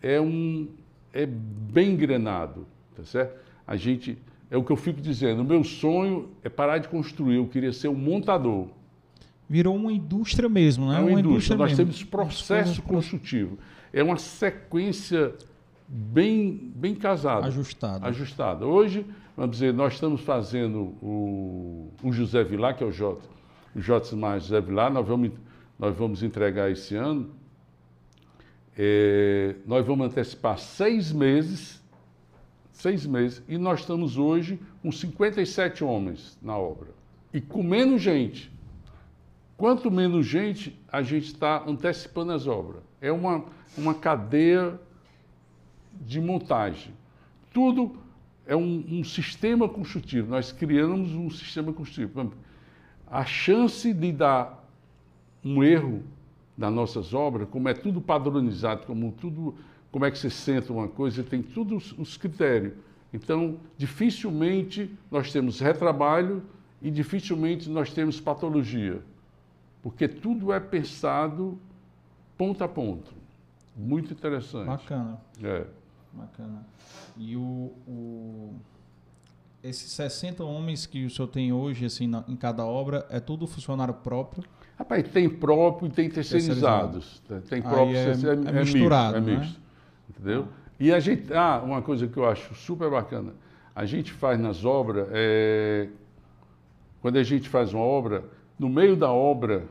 é 0.01 0.21
um 0.21 0.69
é 1.13 1.27
bem 1.27 1.93
engrenado, 1.93 2.67
tá 2.97 3.05
certo? 3.05 3.39
A 3.67 3.77
gente 3.77 4.19
é 4.51 4.57
o 4.57 4.65
que 4.65 4.71
eu 4.71 4.77
fico 4.77 5.01
dizendo. 5.01 5.43
O 5.43 5.45
meu 5.45 5.63
sonho 5.65 6.29
é 6.43 6.49
parar 6.49 6.79
de 6.79 6.89
construir. 6.89 7.37
Eu 7.37 7.47
queria 7.47 7.73
ser 7.73 7.89
um 7.89 7.95
montador. 7.95 8.69
Virou 9.49 9.77
uma 9.77 9.93
indústria 9.93 10.49
mesmo, 10.49 10.89
né? 10.89 10.99
É 10.99 11.01
uma, 11.01 11.21
indústria. 11.21 11.57
Nós 11.57 11.71
mesmo. 11.71 11.85
temos 11.85 12.05
processo 12.05 12.83
construtivo. 12.83 13.59
É 13.93 14.03
uma 14.03 14.17
sequência 14.17 15.35
bem 15.87 16.73
bem 16.75 16.95
casada, 16.95 17.47
Ajustado. 17.47 18.07
ajustada. 18.07 18.67
Hoje, 18.67 19.07
vamos 19.37 19.57
dizer, 19.57 19.73
nós 19.73 19.95
estamos 19.95 20.21
fazendo 20.21 20.95
o, 21.03 21.91
o 22.03 22.13
José 22.13 22.45
Vilar, 22.45 22.77
que 22.77 22.85
é 22.85 22.87
o 22.87 22.93
J, 22.93 23.21
o 23.75 23.81
J 23.81 24.17
mais 24.17 24.45
José 24.45 24.61
Vilar, 24.61 24.93
nós 24.93 25.07
vamos 25.07 25.31
nós 25.79 25.97
vamos 25.97 26.23
entregar 26.23 26.71
esse 26.71 26.95
ano. 26.95 27.31
É, 28.77 29.57
nós 29.67 29.87
vamos 29.87 30.07
antecipar 30.07 30.59
seis 30.59 31.13
meses, 31.13 31.83
seis 32.73 33.07
meses, 33.07 33.43
e 33.49 33.57
nós 33.57 33.81
estamos 33.81 34.17
hoje 34.17 34.59
com 34.83 34.91
57 34.91 35.85
homens 35.85 36.39
na 36.43 36.57
obra. 36.57 36.89
E 37.33 37.41
com 37.41 37.63
menos 37.63 38.03
gente. 38.03 38.53
Quanto 39.57 39.91
menos 39.91 40.27
gente, 40.27 40.79
a 40.91 41.03
gente 41.03 41.27
está 41.27 41.63
antecipando 41.67 42.33
as 42.33 42.47
obras. 42.47 42.83
É 43.01 43.13
uma, 43.13 43.45
uma 43.77 43.95
cadeia 43.95 44.81
de 46.01 46.21
montagem. 46.21 46.93
Tudo 47.53 47.97
é 48.47 48.55
um, 48.55 48.85
um 48.91 49.05
sistema 49.05 49.69
construtivo. 49.69 50.31
Nós 50.31 50.53
criamos 50.53 51.13
um 51.13 51.31
sistema 51.31 51.73
construtivo. 51.73 52.33
A 53.07 53.25
chance 53.25 53.93
de 53.93 54.13
dar 54.13 54.65
um 55.45 55.63
erro 55.63 56.03
nas 56.57 56.73
nossas 56.73 57.13
obras, 57.13 57.49
como 57.49 57.69
é 57.69 57.75
tudo 57.75 58.01
padronizado, 58.01 58.87
como 58.87 59.13
tudo, 59.13 59.55
como 59.91 60.05
é 60.05 60.11
que 60.11 60.19
você 60.19 60.31
senta 60.31 60.73
uma 60.73 60.89
coisa, 60.89 61.23
tem 61.23 61.43
todos 61.43 61.95
os 61.99 62.17
critérios. 62.17 62.73
Então, 63.13 63.59
dificilmente 63.77 64.91
nós 65.11 65.33
temos 65.33 65.61
retrabalho 65.61 66.43
e 66.83 66.91
dificilmente 66.91 67.69
nós 67.71 67.93
temos 67.93 68.21
patologia, 68.21 69.01
porque 69.83 70.09
tudo 70.09 70.53
é 70.53 70.61
pensado 70.61 71.59
ponto 72.37 72.63
a 72.63 72.69
ponto. 72.69 73.13
Muito 73.77 74.13
interessante. 74.13 74.67
Bacana, 74.67 75.19
É. 75.43 75.67
bacana. 76.15 76.65
E 77.17 77.37
o, 77.37 77.73
o- 77.87 78.55
esses 79.63 79.91
60 79.93 80.45
homens 80.45 80.87
que 80.87 81.05
o 81.07 81.11
senhor 81.11 81.29
tem 81.29 81.53
hoje, 81.53 81.85
assim, 81.87 82.07
na- 82.07 82.25
em 82.29 82.37
cada 82.37 82.65
obra, 82.65 83.07
é 83.11 83.19
tudo 83.21 83.47
funcionário 83.47 83.95
próprio? 83.95 84.45
Rapaz, 84.79 85.07
tem 85.09 85.29
próprio 85.29 85.89
e 85.89 85.91
tem 85.91 86.09
terceirizados. 86.11 87.23
Tem 87.49 87.59
Aí 87.59 87.63
próprio, 87.63 87.97
é- 87.97 88.05
terceiro- 88.07 88.49
é 88.49 88.53
misturado, 88.53 89.21
misto, 89.23 89.29
é 89.31 89.33
né? 89.35 89.41
misto, 89.41 89.61
entendeu? 90.11 90.49
E 90.81 90.93
a 90.93 90.99
gente, 91.01 91.33
ah, 91.33 91.63
uma 91.65 91.81
coisa 91.81 92.07
que 92.09 92.17
eu 92.17 92.29
acho 92.29 92.55
super 92.55 92.91
bacana, 92.91 93.33
a 93.75 93.85
gente 93.87 94.13
faz 94.13 94.39
nas 94.41 94.65
obras, 94.65 95.07
é, 95.13 95.89
quando 97.01 97.17
a 97.17 97.23
gente 97.23 97.49
faz 97.49 97.73
uma 97.73 97.85
obra, 97.85 98.25
no 98.59 98.69
meio 98.69 98.97
da 98.97 99.11
obra, 99.11 99.65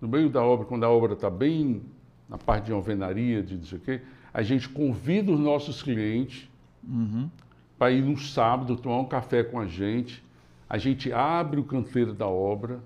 no 0.00 0.08
meio 0.08 0.28
da 0.28 0.42
obra, 0.42 0.66
quando 0.66 0.84
a 0.84 0.90
obra 0.90 1.14
está 1.14 1.30
bem 1.30 1.82
na 2.28 2.36
parte 2.38 2.66
de 2.66 2.72
alvenaria, 2.72 3.42
de 3.42 3.56
não 3.56 3.64
sei 3.64 3.78
o 3.78 3.80
quê, 3.80 4.02
a 4.34 4.42
gente 4.42 4.68
convida 4.68 5.30
os 5.32 5.38
nossos 5.40 5.80
clientes 5.82 6.48
Uhum. 6.86 7.30
para 7.78 7.90
ir 7.92 8.02
no 8.02 8.18
sábado 8.18 8.76
tomar 8.76 8.98
um 8.98 9.06
café 9.06 9.42
com 9.42 9.58
a 9.58 9.64
gente. 9.66 10.22
A 10.68 10.76
gente 10.76 11.10
abre 11.12 11.58
o 11.58 11.64
canteiro 11.64 12.12
da 12.12 12.26
obra, 12.26 12.80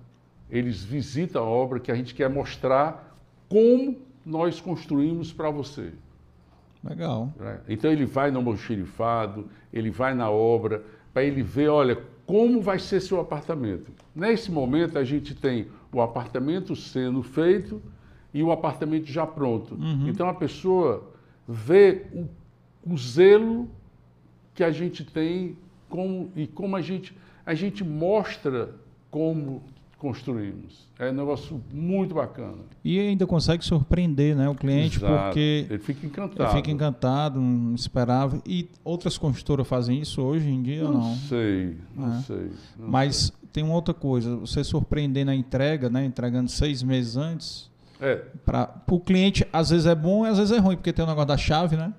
eles 0.48 0.84
visitam 0.84 1.42
a 1.42 1.46
obra 1.48 1.80
que 1.80 1.90
a 1.90 1.94
gente 1.96 2.14
quer 2.14 2.30
mostrar 2.30 3.18
como 3.48 3.96
nós 4.24 4.60
construímos 4.60 5.32
para 5.32 5.50
você. 5.50 5.92
Legal. 6.84 7.32
né? 7.40 7.60
Então 7.68 7.90
ele 7.90 8.04
vai 8.06 8.30
no 8.30 8.38
almoxerifado, 8.38 9.48
ele 9.72 9.90
vai 9.90 10.14
na 10.14 10.30
obra, 10.30 10.84
para 11.12 11.24
ele 11.24 11.42
ver, 11.42 11.68
olha, 11.68 11.98
como 12.24 12.60
vai 12.60 12.78
ser 12.78 13.00
seu 13.00 13.18
apartamento. 13.20 13.90
Nesse 14.14 14.50
momento 14.52 14.96
a 14.96 15.02
gente 15.02 15.34
tem 15.34 15.66
o 15.92 16.00
apartamento 16.00 16.76
sendo 16.76 17.20
feito 17.22 17.82
e 18.32 18.42
o 18.44 18.52
apartamento 18.52 19.06
já 19.06 19.26
pronto. 19.26 19.76
Então 20.06 20.28
a 20.28 20.34
pessoa 20.34 21.07
vê 21.48 22.04
o, 22.12 22.26
o 22.92 22.96
zelo 22.98 23.68
que 24.54 24.62
a 24.62 24.70
gente 24.70 25.04
tem 25.04 25.56
como, 25.88 26.30
e 26.36 26.46
como 26.46 26.76
a 26.76 26.82
gente, 26.82 27.16
a 27.46 27.54
gente 27.54 27.82
mostra 27.82 28.74
como 29.10 29.62
construímos. 29.96 30.86
É 30.98 31.10
um 31.10 31.14
negócio 31.14 31.60
muito 31.72 32.14
bacana. 32.14 32.58
E 32.84 32.98
ainda 33.00 33.26
consegue 33.26 33.64
surpreender 33.64 34.36
né, 34.36 34.48
o 34.48 34.54
cliente, 34.54 34.98
Exato. 34.98 35.24
porque 35.24 35.66
ele 35.68 35.78
fica 35.78 36.00
ele 36.00 36.06
encantado. 36.08 36.56
fica 36.56 36.70
encantado, 36.70 37.40
não 37.40 37.74
esperava. 37.74 38.40
E 38.46 38.68
outras 38.84 39.18
construtoras 39.18 39.66
fazem 39.66 40.00
isso 40.00 40.22
hoje 40.22 40.48
em 40.48 40.62
dia 40.62 40.84
ou 40.84 40.92
Não 40.92 41.00
não? 41.00 41.14
sei, 41.16 41.76
não 41.96 42.12
É. 42.12 42.20
sei. 42.22 42.50
não 42.78 42.88
Mas 42.88 43.32
tem 43.52 43.64
uma 43.64 43.74
outra 43.74 43.92
coisa, 43.94 44.36
você 44.36 44.62
surpreender 44.62 45.24
na 45.26 45.34
entrega, 45.34 45.88
né? 45.90 46.04
Entregando 46.04 46.48
seis 46.50 46.80
meses 46.82 47.16
antes, 47.16 47.46
sei. 47.62 47.67
É, 48.00 48.20
para 48.44 48.70
o 48.90 49.00
cliente 49.00 49.46
às 49.52 49.70
vezes 49.70 49.86
é 49.86 49.94
bom 49.94 50.24
e 50.26 50.28
às 50.30 50.38
vezes 50.38 50.56
é 50.56 50.58
ruim, 50.60 50.76
porque 50.76 50.92
tem 50.92 51.04
o 51.04 51.08
negócio 51.08 51.28
da 51.28 51.36
chave, 51.36 51.76
né? 51.76 51.92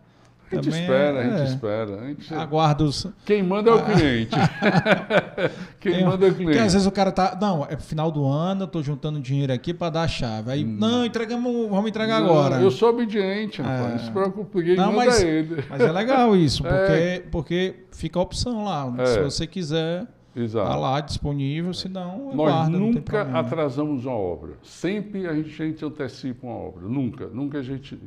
a 0.52 0.56
gente 0.56 0.66
Também 0.66 0.82
espera, 0.82 1.20
a 1.20 1.22
é- 1.22 1.30
gente 1.30 1.42
é. 1.42 1.44
espera. 1.54 2.02
A 2.02 2.08
gente- 2.08 2.34
Aguarda 2.34 2.84
os. 2.84 3.06
Quem 3.24 3.44
manda 3.44 3.70
é 3.70 3.74
o 3.76 3.86
cliente. 3.86 4.36
Quem 5.80 5.94
Tem- 5.94 6.04
manda 6.06 6.26
é 6.26 6.30
o 6.30 6.32
Porque 6.32 6.44
cliente. 6.46 6.60
às 6.66 6.74
vezes 6.74 6.88
o 6.88 6.92
cara 6.92 7.12
tá. 7.12 7.38
Não, 7.40 7.66
é 7.70 7.78
final 7.78 8.12
do 8.12 8.26
ano, 8.28 8.64
eu 8.64 8.68
tô 8.68 8.82
juntando 8.82 9.20
dinheiro 9.20 9.54
aqui 9.54 9.74
para 9.74 9.92
dar 9.92 10.02
a 10.04 10.08
chave. 10.08 10.52
Aí, 10.52 10.64
não, 10.64 11.06
entregamos, 11.06 11.70
vamos 11.70 11.90
entregar 11.90 12.22
Hum. 12.22 12.26
Não, 12.26 12.32
agora. 12.32 12.62
Eu 12.62 12.72
sou 12.72 12.90
obediente, 12.90 13.62
É. 13.62 13.64
rapaz. 13.64 13.92
Não 13.92 14.00
se 14.00 14.12
preocupe, 14.12 14.64
quem 14.64 14.76
Não, 14.76 14.92
mas- 14.94 15.24
é 15.24 15.28
ele. 15.30 15.64
Mas 15.70 15.82
é 15.82 15.92
legal 15.92 16.36
isso, 16.36 16.64
porque, 16.64 16.92
É. 16.92 17.20
porque 17.32 17.76
fica 17.92 18.18
a 18.20 18.22
opção 18.24 18.64
lá. 18.66 18.92
É. 18.98 19.06
Se 19.06 19.20
você 19.22 19.46
quiser, 19.48 20.08
Exato. 20.42 20.70
tá 20.70 20.76
lá 20.76 21.00
disponível, 21.02 21.74
senão 21.74 22.28
Nós 22.28 22.36
guarda, 22.36 22.78
nunca 22.78 23.22
atrasamos 23.38 24.06
uma 24.06 24.16
obra. 24.16 24.54
Sempre 24.64 25.28
a 25.28 25.34
gente, 25.34 25.62
a 25.62 25.66
gente 25.66 25.86
antecipa 25.86 26.48
uma 26.48 26.56
obra. 26.56 26.88
Nunca. 26.88 27.28
Nunca 27.28 27.60
a 27.60 27.64
gente 27.64 28.00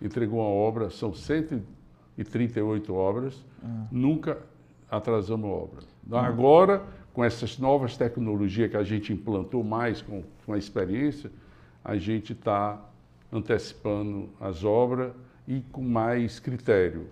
entregou 0.00 0.40
uma 0.40 0.48
obra. 0.48 0.90
São 0.90 1.12
138 1.12 2.94
obras. 2.94 3.44
Ah. 3.62 3.86
Nunca 3.90 4.38
atrasamos 4.90 5.44
uma 5.44 5.54
obra. 5.54 5.80
Agora, 6.12 6.82
com 7.12 7.24
essas 7.24 7.58
novas 7.58 7.96
tecnologias 7.96 8.70
que 8.70 8.76
a 8.76 8.82
gente 8.82 9.12
implantou 9.12 9.62
mais 9.62 10.02
com, 10.02 10.22
com 10.44 10.52
a 10.52 10.58
experiência, 10.58 11.30
a 11.84 11.96
gente 11.96 12.32
está 12.32 12.80
antecipando 13.32 14.30
as 14.40 14.64
obras 14.64 15.12
e 15.46 15.60
com 15.72 15.82
mais 15.82 16.40
critério. 16.40 17.08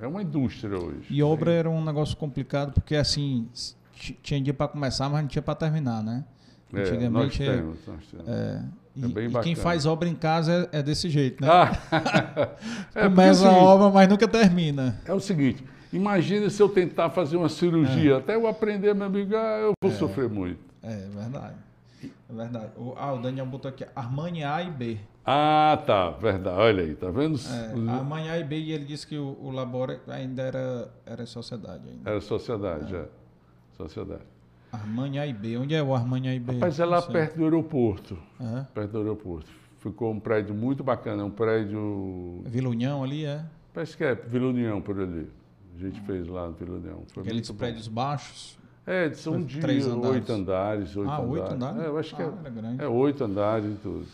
É 0.00 0.06
uma 0.06 0.22
indústria 0.22 0.76
hoje. 0.78 1.06
E 1.08 1.22
obra 1.22 1.50
era 1.52 1.70
um 1.70 1.82
negócio 1.84 2.16
complicado, 2.16 2.72
porque 2.72 2.94
assim, 2.96 3.48
tinha 4.22 4.40
dia 4.40 4.52
para 4.52 4.68
começar, 4.68 5.08
mas 5.08 5.22
não 5.22 5.28
tinha 5.28 5.42
para 5.42 5.54
terminar, 5.54 6.02
né? 6.02 6.24
É, 6.72 6.78
nós 6.78 6.88
Antigamente 6.90 7.42
é- 7.42 7.56
temos, 7.56 7.78
nós 7.86 8.06
temos. 8.10 8.28
é, 8.28 8.62
e, 8.96 9.04
É 9.04 9.24
e 9.26 9.42
quem 9.42 9.54
faz 9.54 9.86
obra 9.86 10.08
em 10.08 10.14
casa 10.14 10.68
é, 10.72 10.78
é 10.78 10.82
desse 10.82 11.08
jeito, 11.08 11.40
né? 11.42 11.48
Ah, 11.50 11.70
é 12.94 13.04
Começa 13.08 13.46
a 13.46 13.50
assim, 13.52 13.60
obra, 13.60 13.90
mas 13.90 14.08
nunca 14.08 14.26
termina. 14.28 15.00
É 15.06 15.12
o 15.14 15.20
seguinte, 15.20 15.64
imagine 15.92 16.50
se 16.50 16.60
eu 16.62 16.68
tentar 16.68 17.10
fazer 17.10 17.36
uma 17.36 17.48
cirurgia, 17.48 18.18
até 18.18 18.34
eu 18.34 18.46
aprender, 18.46 18.94
meu 18.94 19.06
amigo, 19.06 19.34
ah, 19.36 19.58
eu 19.60 19.72
vou 19.82 19.92
sofrer 19.92 20.28
muito. 20.28 20.58
É 20.82 21.08
verdade. 21.14 21.54
É 22.04 22.32
verdade. 22.32 22.72
O, 22.76 22.94
ah, 22.96 23.12
o 23.12 23.20
Daniel 23.20 23.46
botou 23.46 23.68
aqui 23.68 23.86
Armani 23.94 24.44
A 24.44 24.62
e 24.62 24.70
B. 24.70 24.98
Ah, 25.24 25.82
tá, 25.86 26.10
verdade. 26.10 26.58
Olha 26.58 26.84
aí, 26.84 26.94
tá 26.94 27.10
vendo? 27.10 27.38
É, 27.38 27.90
Armani 27.90 28.28
A 28.28 28.38
e 28.38 28.44
B 28.44 28.58
e 28.58 28.72
ele 28.72 28.84
disse 28.84 29.06
que 29.06 29.16
o, 29.18 29.36
o 29.40 29.50
Labora 29.50 30.00
ainda 30.08 30.42
era, 30.42 30.90
era 31.04 31.26
sociedade. 31.26 31.88
Ainda. 31.88 32.10
Era 32.10 32.20
sociedade, 32.20 32.94
é. 32.94 32.98
é. 32.98 33.08
Sociedade. 33.76 34.22
Armani 34.70 35.18
A 35.18 35.26
e 35.26 35.32
B. 35.32 35.56
Onde 35.58 35.74
é 35.74 35.82
o 35.82 35.94
Armani 35.94 36.28
A 36.28 36.34
e 36.34 36.38
B? 36.38 36.54
Rapaz, 36.54 36.78
é 36.78 36.84
lá 36.84 37.02
perto 37.02 37.36
do 37.36 37.44
aeroporto. 37.44 38.18
Uhum. 38.38 38.64
Perto 38.74 38.92
do 38.92 38.98
aeroporto. 38.98 39.50
Ficou 39.78 40.12
um 40.12 40.20
prédio 40.20 40.54
muito 40.54 40.82
bacana, 40.82 41.24
um 41.24 41.30
prédio... 41.30 42.42
Vila 42.44 42.68
União 42.68 43.02
ali, 43.04 43.24
é? 43.24 43.44
Parece 43.72 43.96
que 43.96 44.04
é 44.04 44.14
Vila 44.14 44.48
União 44.48 44.80
por 44.80 45.00
ali. 45.00 45.28
A 45.76 45.78
gente 45.78 46.00
fez 46.00 46.26
lá 46.26 46.46
no 46.46 46.54
Vila 46.54 46.76
União. 46.76 47.02
Foi 47.12 47.22
Aqueles 47.22 47.50
prédios 47.50 47.88
baixos? 47.88 48.58
É, 48.86 49.10
são 49.12 49.42
de 49.42 49.58
oito 49.58 50.32
andares. 50.32 50.96
Oito 50.96 51.10
ah, 51.10 51.18
andares. 51.18 51.30
oito 51.30 51.54
andares? 51.54 51.82
É, 51.82 51.86
eu 51.86 51.98
acho 51.98 52.14
que 52.14 52.22
ah, 52.22 52.32
é, 52.78 52.84
é 52.84 52.88
oito 52.88 53.24
andares 53.24 53.72
e 53.72 53.78
tudo. 53.82 54.06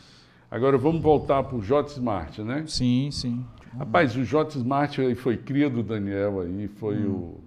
Agora 0.51 0.79
vamos 0.79 1.03
voltar 1.03 1.43
para 1.43 1.57
o 1.57 1.63
J 1.63 1.91
Smart, 1.93 2.43
né? 2.43 2.65
Sim, 2.67 3.11
sim. 3.11 3.45
Rapaz, 3.79 4.17
o 4.17 4.25
J 4.25 4.57
Smart 4.57 5.01
aí 5.01 5.15
foi 5.15 5.37
cria 5.37 5.69
do 5.69 5.83
Daniel 5.83 6.41
aí, 6.41 6.69
foi 6.69 7.07
hum. 7.07 7.11
o, 7.11 7.41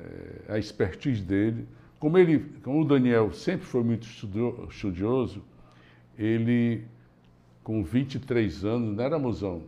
é, 0.00 0.54
a 0.54 0.58
expertise 0.58 1.22
dele. 1.22 1.66
Como 1.98 2.16
ele, 2.16 2.40
como 2.62 2.82
o 2.82 2.84
Daniel 2.84 3.32
sempre 3.32 3.66
foi 3.66 3.82
muito 3.82 4.06
estudioso, 4.06 5.42
ele 6.18 6.84
com 7.62 7.82
23 7.82 8.64
anos, 8.64 8.96
não 8.96 9.02
era 9.02 9.18
mozão, 9.18 9.62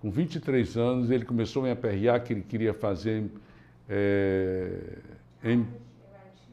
com 0.00 0.10
23 0.10 0.76
anos 0.76 1.10
ele 1.10 1.24
começou 1.24 1.66
em 1.66 1.70
aperrear 1.70 2.22
que 2.24 2.32
ele 2.32 2.42
queria 2.42 2.74
fazer 2.74 3.30
é, 3.88 4.98
em, 5.42 5.66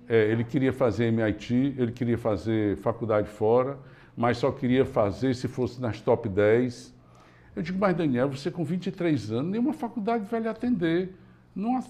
é, 0.07 0.31
ele 0.31 0.43
queria 0.43 0.71
fazer 0.71 1.05
MIT, 1.05 1.75
ele 1.77 1.91
queria 1.91 2.17
fazer 2.17 2.77
faculdade 2.77 3.27
fora, 3.27 3.77
mas 4.15 4.37
só 4.37 4.51
queria 4.51 4.85
fazer 4.85 5.35
se 5.35 5.47
fosse 5.47 5.81
nas 5.81 5.99
top 6.01 6.29
10. 6.29 6.95
Eu 7.55 7.61
digo, 7.61 7.77
mas 7.77 7.95
Daniel, 7.95 8.29
você 8.29 8.49
com 8.49 8.63
23 8.63 9.31
anos, 9.31 9.51
nenhuma 9.51 9.73
faculdade 9.73 10.25
vai 10.25 10.39
lhe 10.39 10.47
atender. 10.47 11.13
Não, 11.55 11.83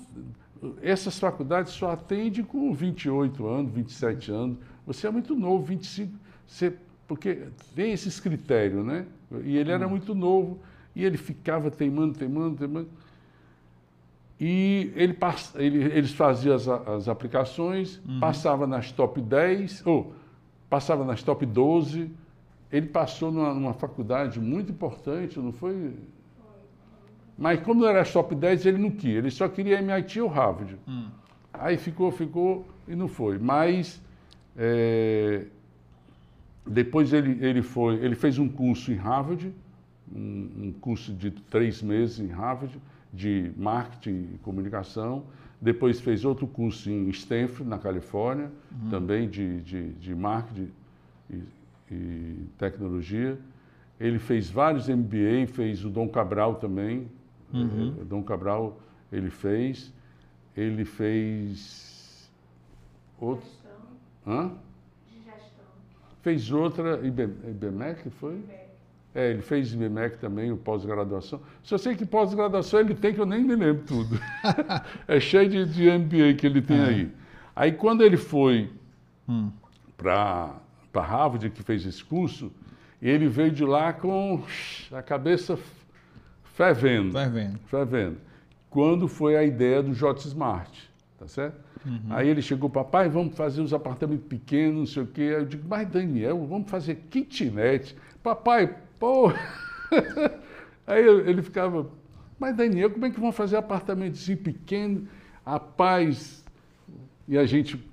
essas 0.81 1.19
faculdades 1.19 1.73
só 1.73 1.91
atendem 1.91 2.43
com 2.43 2.73
28 2.73 3.45
anos, 3.45 3.71
27 3.71 4.31
anos. 4.31 4.57
Você 4.85 5.05
é 5.07 5.11
muito 5.11 5.35
novo, 5.35 5.65
25. 5.65 6.13
Você, 6.47 6.73
porque 7.07 7.47
tem 7.75 7.91
esses 7.91 8.19
critérios, 8.19 8.85
né? 8.85 9.05
E 9.43 9.57
ele 9.57 9.71
era 9.71 9.85
hum. 9.85 9.91
muito 9.91 10.15
novo, 10.15 10.59
e 10.95 11.03
ele 11.03 11.17
ficava 11.17 11.69
teimando, 11.69 12.17
teimando, 12.17 12.55
teimando. 12.55 12.89
E 14.39 14.91
ele, 14.95 15.17
ele, 15.55 15.83
eles 15.85 16.11
faziam 16.11 16.55
as, 16.55 16.67
as 16.67 17.07
aplicações, 17.07 17.99
uhum. 18.07 18.19
passava 18.19 18.67
nas 18.67 18.91
top 18.91 19.19
10, 19.19 19.85
ou 19.85 20.13
passava 20.69 21.03
nas 21.03 21.23
top 21.23 21.45
12. 21.45 22.11
Ele 22.71 22.87
passou 22.87 23.31
numa, 23.31 23.53
numa 23.53 23.73
faculdade 23.73 24.39
muito 24.39 24.71
importante, 24.71 25.39
não 25.39 25.51
foi? 25.51 25.93
Mas 27.37 27.59
como 27.61 27.81
não 27.81 27.87
era 27.87 28.03
top 28.03 28.35
10, 28.35 28.65
ele 28.65 28.77
não 28.77 28.91
queria. 28.91 29.19
Ele 29.19 29.31
só 29.31 29.47
queria 29.47 29.79
MIT 29.79 30.21
ou 30.21 30.27
Harvard. 30.27 30.77
Uhum. 30.87 31.07
Aí 31.53 31.77
ficou, 31.77 32.11
ficou 32.11 32.67
e 32.87 32.95
não 32.95 33.07
foi. 33.07 33.39
Mas 33.39 34.01
é, 34.55 35.45
depois 36.65 37.11
ele, 37.11 37.43
ele 37.43 37.63
foi, 37.63 37.95
ele 37.95 38.15
fez 38.15 38.37
um 38.37 38.47
curso 38.47 38.91
em 38.91 38.95
Harvard, 38.95 39.51
um, 40.13 40.49
um 40.57 40.73
curso 40.79 41.13
de 41.13 41.31
três 41.31 41.81
meses 41.81 42.19
em 42.19 42.27
Harvard 42.27 42.79
de 43.17 43.51
marketing 43.57 44.35
e 44.35 44.37
comunicação. 44.43 45.25
Depois 45.59 45.99
fez 45.99 46.23
outro 46.23 46.45
curso 46.45 46.89
em 46.89 47.09
Stanford, 47.09 47.67
na 47.67 47.79
Califórnia, 47.79 48.51
uhum. 48.71 48.89
também 48.91 49.27
de, 49.27 49.59
de, 49.61 49.89
de 49.93 50.13
marketing 50.13 50.71
e, 51.29 51.43
e, 51.91 52.47
tecnologia. 52.59 53.39
Ele 53.99 54.19
fez 54.19 54.49
vários 54.51 54.87
MBA, 54.87 55.47
fez 55.47 55.83
o 55.83 55.89
Dom 55.89 56.07
Cabral 56.07 56.55
também. 56.55 57.09
Uhum. 57.51 57.95
O 57.99 58.05
Dom 58.05 58.21
Cabral 58.21 58.79
ele 59.11 59.31
fez. 59.31 59.91
Ele 60.55 60.85
fez 60.85 62.29
outro. 63.19 63.49
Hã? 64.27 64.51
De 65.07 65.23
gestão. 65.23 65.65
Fez 66.21 66.51
outra, 66.51 66.99
IBMEC, 67.03 68.11
foi? 68.11 68.35
IBMEC. 68.35 68.66
É, 69.17 69.31
ele 69.31 69.41
fez 69.41 69.73
IBMEC 69.73 70.19
também, 70.19 70.51
o 70.51 70.57
pós-graduação. 70.57 71.41
Só 71.63 71.75
sei 71.75 71.95
que 71.95 72.05
pós-graduação 72.05 72.81
ele 72.81 72.93
tem, 72.93 73.15
que 73.15 73.19
eu 73.19 73.25
nem 73.25 73.43
me 73.43 73.55
lembro 73.55 73.81
tudo. 73.83 74.19
é 75.07 75.19
cheio 75.19 75.49
de, 75.49 75.65
de, 75.65 75.89
MBA 75.89 76.35
que 76.37 76.45
ele 76.45 76.61
tem 76.61 76.77
é. 76.77 76.85
aí. 76.85 77.11
Aí 77.55 77.71
quando 77.71 78.03
ele 78.03 78.15
foi 78.15 78.69
hum. 79.27 79.49
para 79.97 80.61
Harvard, 80.93 81.49
que 81.49 81.63
fez 81.63 81.83
esse 81.83 82.03
curso, 82.03 82.51
ele 83.01 83.27
veio 83.27 83.49
de 83.49 83.65
lá 83.65 83.91
com 83.91 84.43
a 84.91 85.01
cabeça 85.01 85.57
fervendo. 86.53 87.13
Fervendo. 87.13 87.59
Fervendo. 87.65 88.17
Quando 88.69 89.07
foi 89.07 89.35
a 89.35 89.43
ideia 89.43 89.81
do 89.81 89.95
J 89.95 90.27
Smart, 90.27 90.91
tá 91.17 91.27
certo? 91.27 91.59
Uhum. 91.83 92.01
Aí 92.11 92.27
ele 92.27 92.43
chegou, 92.43 92.69
papai, 92.69 93.09
vamos 93.09 93.35
fazer 93.35 93.63
os 93.63 93.73
apartamentos 93.73 94.27
pequenos, 94.27 94.77
não 94.77 94.85
sei 94.85 95.01
o 95.01 95.07
quê. 95.07 95.21
Aí 95.21 95.41
eu 95.41 95.45
digo, 95.45 95.67
mas 95.67 95.87
Daniel, 95.87 96.45
vamos 96.45 96.69
fazer 96.69 97.07
kitnet. 97.09 97.95
Papai, 98.21 98.75
Pô! 98.99 99.31
Aí 100.85 101.05
ele 101.05 101.41
ficava, 101.41 101.89
mas 102.39 102.55
Daniel, 102.55 102.89
como 102.89 103.05
é 103.05 103.09
que 103.09 103.19
vão 103.19 103.31
fazer 103.31 103.57
apartamentozinho 103.57 104.37
pequeno, 104.37 105.07
a 105.45 105.59
paz? 105.59 106.43
E 107.27 107.37
a 107.37 107.45
gente. 107.45 107.83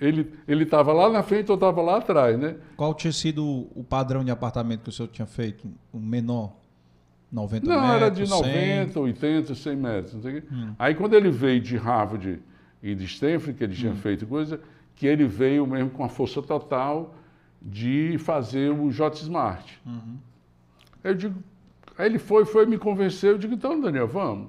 Ele 0.00 0.62
estava 0.62 0.92
lá 0.92 1.10
na 1.10 1.22
frente 1.22 1.50
ou 1.50 1.54
estava 1.54 1.82
lá 1.82 1.98
atrás, 1.98 2.38
né? 2.38 2.56
Qual 2.76 2.94
tinha 2.94 3.12
sido 3.12 3.68
o 3.74 3.84
padrão 3.84 4.24
de 4.24 4.30
apartamento 4.30 4.82
que 4.82 4.88
o 4.88 4.92
senhor 4.92 5.08
tinha 5.08 5.26
feito? 5.26 5.68
O 5.92 5.98
menor? 5.98 6.56
90 7.30 7.66
não, 7.66 7.74
metros? 7.74 7.88
Não, 7.88 7.96
era 7.96 8.10
de 8.10 8.28
90, 8.28 8.92
100... 8.92 9.02
80, 9.02 9.54
100 9.54 9.76
metros. 9.76 10.14
Não 10.14 10.22
sei 10.22 10.38
o 10.38 10.42
quê. 10.42 10.48
Hum. 10.50 10.74
Aí 10.78 10.94
quando 10.94 11.14
ele 11.14 11.30
veio 11.30 11.60
de 11.60 11.76
Harvard 11.76 12.40
e 12.82 12.94
de 12.94 13.04
Stanford, 13.04 13.54
que 13.54 13.62
ele 13.62 13.74
tinha 13.74 13.92
hum. 13.92 13.96
feito 13.96 14.26
coisa, 14.26 14.58
que 14.96 15.06
ele 15.06 15.26
veio 15.26 15.66
mesmo 15.66 15.90
com 15.90 16.02
a 16.02 16.08
força 16.08 16.42
total 16.42 17.14
de 17.60 18.16
fazer 18.18 18.70
o 18.70 18.90
J 18.90 19.16
Smart. 19.22 19.80
Uhum. 19.84 20.16
Eu 21.04 21.14
digo, 21.14 21.42
aí 21.96 22.06
ele 22.06 22.18
foi, 22.18 22.44
foi 22.44 22.66
me 22.66 22.78
convencer, 22.78 23.30
eu 23.30 23.38
digo, 23.38 23.54
então, 23.54 23.80
Daniel, 23.80 24.06
vamos. 24.06 24.48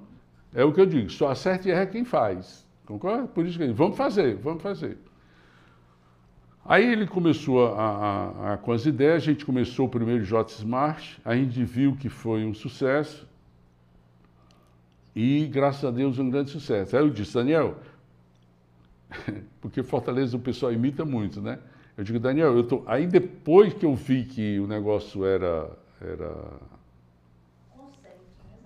É 0.53 0.63
o 0.63 0.73
que 0.73 0.81
eu 0.81 0.85
digo, 0.85 1.09
só 1.09 1.29
acerta 1.29 1.67
e 1.67 1.71
erra 1.71 1.85
quem 1.85 2.03
faz. 2.03 2.65
Concorda? 2.85 3.27
Por 3.27 3.45
isso 3.45 3.57
que 3.57 3.63
ele, 3.63 3.73
vamos 3.73 3.97
fazer, 3.97 4.35
vamos 4.35 4.61
fazer. 4.61 4.97
Aí 6.63 6.85
ele 6.85 7.07
começou 7.07 7.73
a, 7.73 7.81
a, 7.81 8.53
a, 8.53 8.57
com 8.57 8.71
as 8.71 8.85
ideias, 8.85 9.23
a 9.23 9.25
gente 9.25 9.45
começou 9.45 9.87
o 9.87 9.89
primeiro 9.89 10.23
J 10.23 10.51
Smart, 10.53 11.19
a 11.25 11.35
gente 11.35 11.63
viu 11.63 11.95
que 11.95 12.07
foi 12.07 12.45
um 12.45 12.53
sucesso 12.53 13.27
e, 15.15 15.47
graças 15.47 15.83
a 15.83 15.91
Deus, 15.91 16.19
um 16.19 16.29
grande 16.29 16.51
sucesso. 16.51 16.95
Aí 16.95 17.03
eu 17.03 17.09
disse, 17.09 17.33
Daniel, 17.33 17.77
porque 19.59 19.81
Fortaleza 19.83 20.37
o 20.37 20.39
pessoal 20.39 20.71
imita 20.71 21.03
muito, 21.03 21.41
né? 21.41 21.59
Eu 22.01 22.03
digo, 22.03 22.19
Daniel, 22.19 22.57
eu 22.57 22.63
tô... 22.63 22.81
aí 22.87 23.05
depois 23.05 23.75
que 23.75 23.85
eu 23.85 23.93
vi 23.93 24.23
que 24.23 24.59
o 24.59 24.65
negócio 24.65 25.23
era, 25.23 25.69
era 26.01 26.35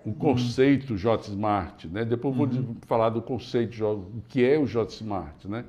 um 0.06 0.12
conceito 0.14 0.92
uhum. 0.92 0.96
J 0.96 1.28
Smart, 1.28 1.86
né? 1.86 2.06
Depois 2.06 2.34
uhum. 2.34 2.62
vou 2.62 2.76
falar 2.86 3.10
do 3.10 3.20
conceito 3.20 3.76
J, 3.76 3.92
o 3.92 4.22
que 4.26 4.42
é 4.42 4.58
o 4.58 4.64
J 4.64 4.90
Smart, 4.90 5.46
né? 5.46 5.66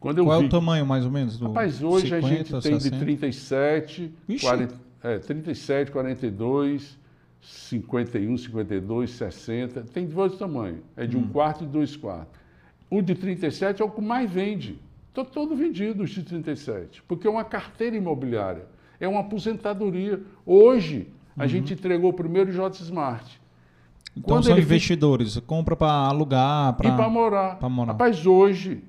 Quando 0.00 0.16
eu 0.20 0.24
Qual 0.24 0.38
vi... 0.38 0.44
é 0.46 0.48
o 0.48 0.50
tamanho 0.50 0.86
mais 0.86 1.04
ou 1.04 1.10
menos 1.10 1.36
do 1.36 1.48
Rapaz, 1.48 1.82
hoje 1.82 2.06
50, 2.06 2.16
a 2.16 2.30
gente 2.30 2.50
tem 2.50 2.80
60? 2.80 2.96
de 2.96 3.04
37, 3.04 4.14
40, 4.40 4.74
é, 5.02 5.18
37, 5.18 5.90
42, 5.90 6.98
51, 7.42 8.38
52, 8.38 9.10
60, 9.10 9.82
tem 9.82 10.06
de 10.06 10.14
vários 10.14 10.38
tamanhos. 10.38 10.80
É 10.96 11.06
de 11.06 11.18
um 11.18 11.20
hum. 11.20 11.28
quarto 11.28 11.62
e 11.64 11.66
dois 11.66 11.94
quartos. 11.94 12.40
O 12.88 13.02
de 13.02 13.14
37 13.14 13.82
é 13.82 13.84
o 13.84 13.90
que 13.90 14.00
mais 14.00 14.30
vende. 14.30 14.80
Está 15.12 15.26
todo 15.26 15.54
vendido 15.54 16.02
os 16.02 16.10
de 16.10 16.22
37, 16.22 17.02
porque 17.06 17.26
é 17.26 17.30
uma 17.30 17.44
carteira 17.44 17.94
imobiliária, 17.94 18.64
é 18.98 19.06
uma 19.06 19.20
aposentadoria. 19.20 20.22
Hoje, 20.46 21.06
a 21.36 21.42
uhum. 21.42 21.48
gente 21.48 21.74
entregou 21.74 22.08
o 22.08 22.14
primeiro 22.14 22.50
J 22.50 22.82
Smart. 22.82 23.38
Então 24.16 24.36
Quando 24.36 24.44
são 24.44 24.58
investidores, 24.58 25.34
fica... 25.34 25.46
compra 25.46 25.76
para 25.76 25.92
alugar, 25.92 26.72
para... 26.78 26.88
E 26.88 26.96
para 26.96 27.10
morar. 27.10 27.60
morar. 27.68 27.92
Rapaz, 27.92 28.24
hoje 28.24 28.82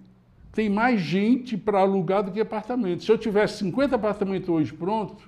tem 0.53 0.69
mais 0.69 1.01
gente 1.01 1.57
para 1.57 1.81
alugar 1.81 2.23
do 2.23 2.31
que 2.31 2.39
apartamento. 2.39 3.03
Se 3.03 3.11
eu 3.11 3.17
tivesse 3.17 3.57
50 3.57 3.93
apartamentos 3.97 4.47
hoje 4.47 4.71
prontos, 4.71 5.25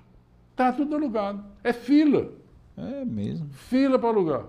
está 0.52 0.72
tudo 0.72 0.96
alugado. 0.96 1.44
É 1.62 1.74
fila. 1.74 2.30
É 2.78 3.04
mesmo. 3.04 3.50
Fila 3.52 4.00
para 4.00 4.08
alugar. 4.08 4.46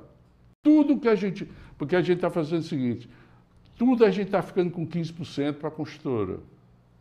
Tudo 0.63 0.97
que 0.97 1.09
a 1.09 1.17
gente... 1.17 1.51
Porque 1.77 1.97
a 1.97 2.01
gente 2.01 2.19
está 2.19 2.31
fazendo 2.31 2.61
o 2.61 2.65
seguinte, 2.65 3.11
tudo 3.77 4.05
a 4.05 4.11
gente 4.11 4.27
está 4.27 4.43
ficando 4.43 4.71
com 4.71 4.87
15% 4.87 5.55
para 5.55 5.69
a 5.69 5.71
construtora, 5.71 6.39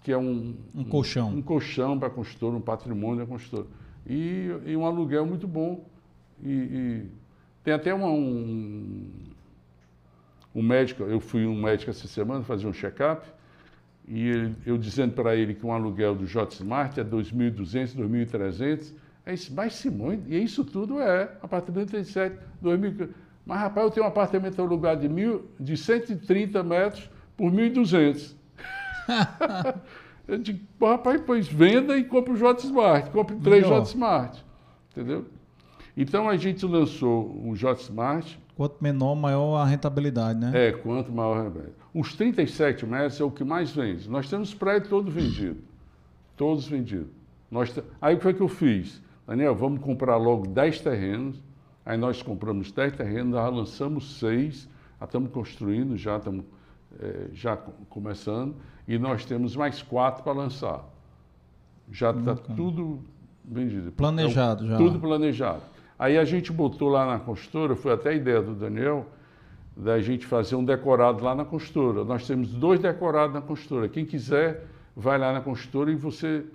que 0.04 0.12
é 0.12 0.18
um, 0.18 0.56
um 0.74 0.84
colchão. 0.84 1.30
Um, 1.30 1.38
um 1.38 1.42
colchão 1.42 1.98
para 1.98 2.10
a 2.10 2.12
construtora, 2.12 2.58
um 2.58 2.62
patrimônio 2.62 3.20
da 3.20 3.26
construtora. 3.26 3.68
E, 4.06 4.52
e, 4.66 4.76
um 4.76 4.86
aluguel 4.86 5.26
muito 5.26 5.48
bom. 5.48 5.84
E, 6.44 6.52
e 6.52 7.06
tem 7.64 7.74
até 7.74 7.94
uma, 7.94 8.10
um, 8.10 9.10
um 10.54 10.62
médico, 10.62 11.04
eu 11.04 11.20
fui 11.20 11.46
um 11.46 11.60
médico 11.60 11.90
essa 11.90 12.08
semana 12.08 12.44
fazer 12.44 12.68
um 12.68 12.74
check-up, 12.74 13.28
e 14.08 14.28
ele, 14.28 14.56
eu 14.66 14.78
dizendo 14.78 15.14
para 15.14 15.36
ele 15.36 15.56
que 15.56 15.66
um 15.66 15.72
aluguel 15.72 16.14
do 16.14 16.28
J 16.28 16.54
Smart 16.54 17.00
é 17.00 17.04
2.200, 17.04 17.96
2.300, 17.96 18.94
é 19.26 19.34
isso, 19.34 19.52
mas 19.56 19.74
Simões, 19.74 20.20
e 20.28 20.44
isso 20.44 20.64
tudo 20.64 21.02
é 21.02 21.24
apartamento 21.42 21.90
37, 21.90 22.38
2.000. 22.64 23.10
Mas 23.46 23.60
rapaz, 23.60 23.86
eu 23.86 23.92
tenho 23.92 24.06
um 24.06 24.10
apartamento 24.10 24.60
alugado 24.62 25.02
de, 25.02 25.10
mil, 25.10 25.46
de 25.60 25.78
130 25.78 26.64
metros 26.64 27.10
por 27.38 27.52
1.200. 27.52 28.36
eu 30.28 30.38
digo, 30.40 30.60
rapaz, 30.82 31.22
pois 31.26 31.48
venda 31.48 31.96
e 31.98 32.04
compre 32.04 32.34
o 32.34 32.38
J 32.38 32.66
Smart, 32.66 33.10
compre 33.12 33.36
três 33.36 33.68
J 33.68 33.84
Smart, 33.84 34.44
entendeu? 34.92 35.26
Então 35.96 36.28
a 36.28 36.36
gente 36.36 36.66
lançou 36.66 37.42
o 37.46 37.56
J 37.56 37.80
Smart. 37.82 38.40
Quanto 38.56 38.82
menor, 38.82 39.16
maior 39.16 39.58
a 39.58 39.66
rentabilidade, 39.66 40.40
né? 40.40 40.52
É, 40.54 40.72
quanto 40.72 41.12
maior 41.12 41.38
a 41.38 41.44
rentabilidade. 41.44 41.76
Os 41.94 42.14
37 42.16 42.86
metros 42.86 43.22
é 43.22 43.24
o 43.24 43.32
que 43.32 43.44
mais 43.44 43.72
vende. 43.72 44.10
Nós 44.10 44.30
temos 44.30 44.54
prédio 44.54 44.90
todo 44.90 45.10
vendido. 45.12 45.62
Todos 46.36 46.68
vendidos. 46.68 47.08
Nós 47.50 47.74
Aí 48.02 48.16
o 48.16 48.18
que 48.18 48.24
foi 48.24 48.34
que 48.34 48.42
eu 48.42 48.50
fiz? 48.50 49.02
Daniel, 49.26 49.56
vamos 49.56 49.80
comprar 49.82 50.18
logo 50.18 50.48
10 50.48 50.82
terrenos. 50.82 51.42
Aí 51.86 51.98
nós 51.98 52.22
compramos 52.22 52.72
10 52.72 52.96
terrenos, 52.96 53.34
já 53.36 53.48
lançamos 53.48 54.20
6, 54.20 54.68
já 55.00 55.06
estamos 55.06 55.32
construindo, 55.32 55.96
já 55.96 56.18
estamos 56.18 56.46
é, 57.00 57.28
já 57.34 57.58
começando, 57.90 58.56
e 58.88 58.98
nós 58.98 59.26
temos 59.26 59.56
mais 59.56 59.82
4 59.82 60.24
para 60.24 60.34
lançar. 60.34 60.84
Já 61.92 62.12
está 62.12 62.36
tudo 62.36 63.00
vendido. 63.44 63.92
Planejado 63.92 64.66
então, 64.66 64.78
já. 64.78 64.84
Tudo 64.84 65.00
planejado. 65.00 65.62
Aí 65.98 66.18
a 66.18 66.26
gente 66.26 66.52
botou 66.52 66.90
lá 66.90 67.06
na 67.06 67.20
construtora, 67.20 67.76
foi 67.76 67.94
até 67.94 68.10
a 68.10 68.14
ideia 68.14 68.42
do 68.42 68.56
Daniel, 68.56 69.06
da 69.78 70.00
gente 70.00 70.26
fazer 70.26 70.56
um 70.56 70.64
decorado 70.64 71.24
lá 71.24 71.36
na 71.36 71.46
construtora. 71.46 72.04
Nós 72.04 72.26
temos 72.26 72.50
dois 72.50 72.80
decorados 72.80 73.34
na 73.34 73.42
construtora. 73.42 73.88
Quem 73.88 74.06
quiser, 74.06 74.66
vai 74.96 75.18
lá 75.18 75.32
na 75.34 75.42
construtora 75.42 75.92
e 75.92 75.96
você 75.96 76.46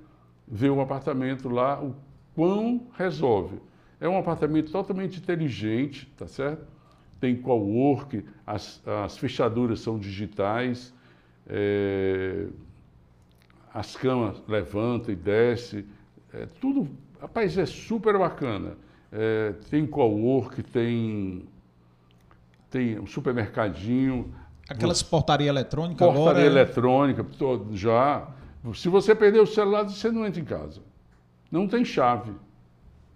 vê 0.49 0.69
o 0.69 0.81
apartamento 0.81 1.49
lá, 1.49 1.81
o 1.81 1.95
quão 2.35 2.89
resolve. 2.99 3.59
É 4.01 4.09
um 4.09 4.19
apartamento 4.19 4.73
totalmente 4.73 5.19
inteligente, 5.19 6.11
tá 6.17 6.27
certo? 6.27 6.65
Tem 7.21 7.37
co-work, 7.37 8.25
as, 8.47 8.81
as 9.05 9.19
fechaduras 9.19 9.81
são 9.81 9.99
digitais, 9.99 10.95
é, 11.47 12.47
as 13.75 13.95
camas 13.95 14.43
levantam 14.49 15.13
e 15.13 15.17
descem, 15.17 15.85
é, 16.33 16.47
tudo, 16.61 16.89
rapaz, 17.21 17.59
é 17.59 17.67
super 17.67 18.19
bacana. 18.19 18.77
É, 19.13 19.53
tem 19.69 19.87
co-work, 19.87 20.63
tem 20.63 21.45
tem 22.71 22.99
um 23.01 23.07
supermercadinho. 23.07 24.33
Aquelas 24.69 25.03
portaria 25.03 25.49
eletrônica 25.49 25.99
portaria 25.99 26.21
agora? 26.21 26.35
Portaria 26.35 26.49
é- 26.49 26.63
eletrônica, 26.63 27.27
todo, 27.37 27.77
já. 27.77 28.29
Se 28.75 28.89
você 28.89 29.15
perder 29.15 29.41
o 29.41 29.47
celular, 29.47 29.83
você 29.83 30.11
não 30.11 30.25
entra 30.25 30.41
em 30.41 30.45
casa. 30.45 30.81
Não 31.51 31.67
tem 31.67 31.85
chave 31.85 32.33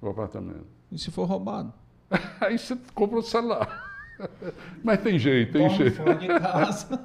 o 0.02 0.08
apartamento. 0.08 0.73
E 0.94 0.98
se 0.98 1.10
for 1.10 1.24
roubado? 1.24 1.72
Aí 2.40 2.56
você 2.56 2.78
compra 2.94 3.18
o 3.18 3.22
celular. 3.22 3.92
Mas 4.84 5.00
tem 5.02 5.18
jeito, 5.18 5.54
tem 5.54 5.62
Dorme 5.62 5.76
jeito. 5.76 5.96
fora 5.96 6.14
de 6.14 6.26
casa. 6.40 7.00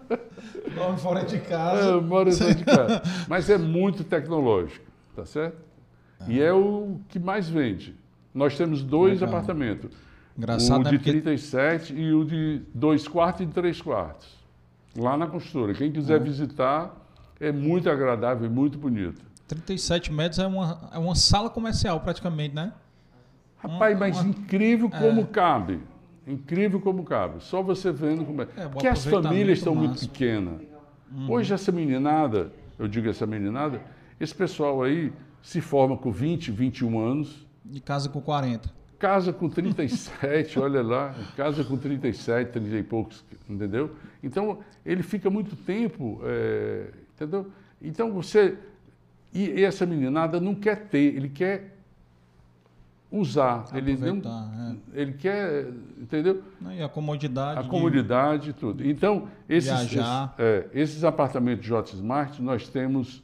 Dorme 0.75 0.99
fora 0.99 1.25
de 1.25 1.39
casa. 1.39 1.89
É, 1.89 2.01
mora 2.01 2.31
fora 2.31 2.53
de 2.53 2.63
casa. 2.63 3.01
Mas 3.27 3.49
é 3.49 3.57
muito 3.57 4.03
tecnológico, 4.03 4.85
tá 5.15 5.25
certo? 5.25 5.57
E 6.27 6.39
é 6.39 6.53
o 6.53 6.99
que 7.07 7.17
mais 7.17 7.49
vende. 7.49 7.95
Nós 8.31 8.55
temos 8.55 8.83
dois 8.83 9.21
Legal. 9.21 9.29
apartamentos. 9.29 9.91
Engraçado, 10.37 10.81
o 10.81 10.83
né? 10.83 10.91
de 10.91 10.97
Porque... 10.97 11.11
37 11.11 11.93
e 11.93 12.13
o 12.13 12.23
de 12.23 12.61
2 12.75 13.07
quartos 13.07 13.41
e 13.41 13.47
3 13.47 13.81
quartos. 13.81 14.37
Lá 14.95 15.17
na 15.17 15.25
costura. 15.25 15.73
Quem 15.73 15.91
quiser 15.91 16.17
é. 16.17 16.23
visitar, 16.23 16.95
é 17.39 17.51
muito 17.51 17.89
agradável 17.89 18.45
e 18.45 18.49
muito 18.49 18.77
bonito. 18.77 19.21
37 19.47 20.13
metros 20.13 20.37
é 20.39 20.45
uma, 20.45 20.89
é 20.93 20.99
uma 20.99 21.15
sala 21.15 21.49
comercial 21.49 21.99
praticamente, 22.01 22.53
né? 22.53 22.71
Rapaz, 23.59 23.93
uma, 23.93 23.99
mas 23.99 24.19
uma... 24.19 24.29
incrível 24.29 24.89
como 24.89 25.21
é. 25.21 25.25
cabe. 25.25 25.79
Incrível 26.25 26.79
como 26.79 27.03
cabe. 27.03 27.43
Só 27.43 27.61
você 27.61 27.91
vendo 27.91 28.25
como 28.25 28.41
é. 28.41 28.47
é 28.55 28.67
Porque 28.67 28.87
as 28.87 29.05
famílias 29.05 29.59
estão 29.59 29.75
muito 29.75 29.99
pequenas. 29.99 30.61
Uhum. 31.11 31.31
Hoje 31.31 31.53
essa 31.53 31.71
meninada, 31.71 32.51
eu 32.77 32.87
digo 32.87 33.09
essa 33.09 33.25
meninada, 33.25 33.81
esse 34.19 34.33
pessoal 34.33 34.83
aí 34.83 35.11
se 35.41 35.59
forma 35.61 35.97
com 35.97 36.11
20, 36.11 36.51
21 36.51 36.99
anos. 36.99 37.47
E 37.71 37.79
casa 37.79 38.09
com 38.09 38.21
40. 38.21 38.69
Casa 38.97 39.33
com 39.33 39.47
37, 39.49 40.59
olha 40.59 40.81
lá, 40.81 41.15
casa 41.35 41.63
com 41.63 41.77
37, 41.77 42.51
30 42.51 42.75
e 42.75 42.83
poucos, 42.83 43.23
entendeu? 43.49 43.95
Então, 44.21 44.59
ele 44.85 45.01
fica 45.01 45.29
muito 45.29 45.55
tempo, 45.55 46.21
é, 46.23 46.91
entendeu? 47.15 47.47
Então, 47.81 48.11
você. 48.11 48.57
E 49.33 49.63
essa 49.63 49.85
meninada 49.85 50.39
não 50.39 50.55
quer 50.55 50.87
ter, 50.87 51.15
ele 51.15 51.29
quer 51.29 51.78
usar. 53.11 53.65
Ele, 53.73 53.97
não, 53.97 54.17
é. 54.93 55.01
ele 55.01 55.13
quer, 55.13 55.67
entendeu? 55.97 56.43
E 56.71 56.81
a 56.81 56.89
comodidade. 56.89 57.59
A 57.59 57.63
de... 57.63 57.69
comodidade 57.69 58.49
e 58.51 58.53
tudo. 58.53 58.87
Então, 58.87 59.27
esses, 59.47 59.71
esses, 59.71 59.97
é, 60.37 60.67
esses 60.73 61.03
apartamentos 61.03 61.65
J 61.65 61.95
Smart, 61.95 62.41
nós 62.41 62.67
temos 62.69 63.23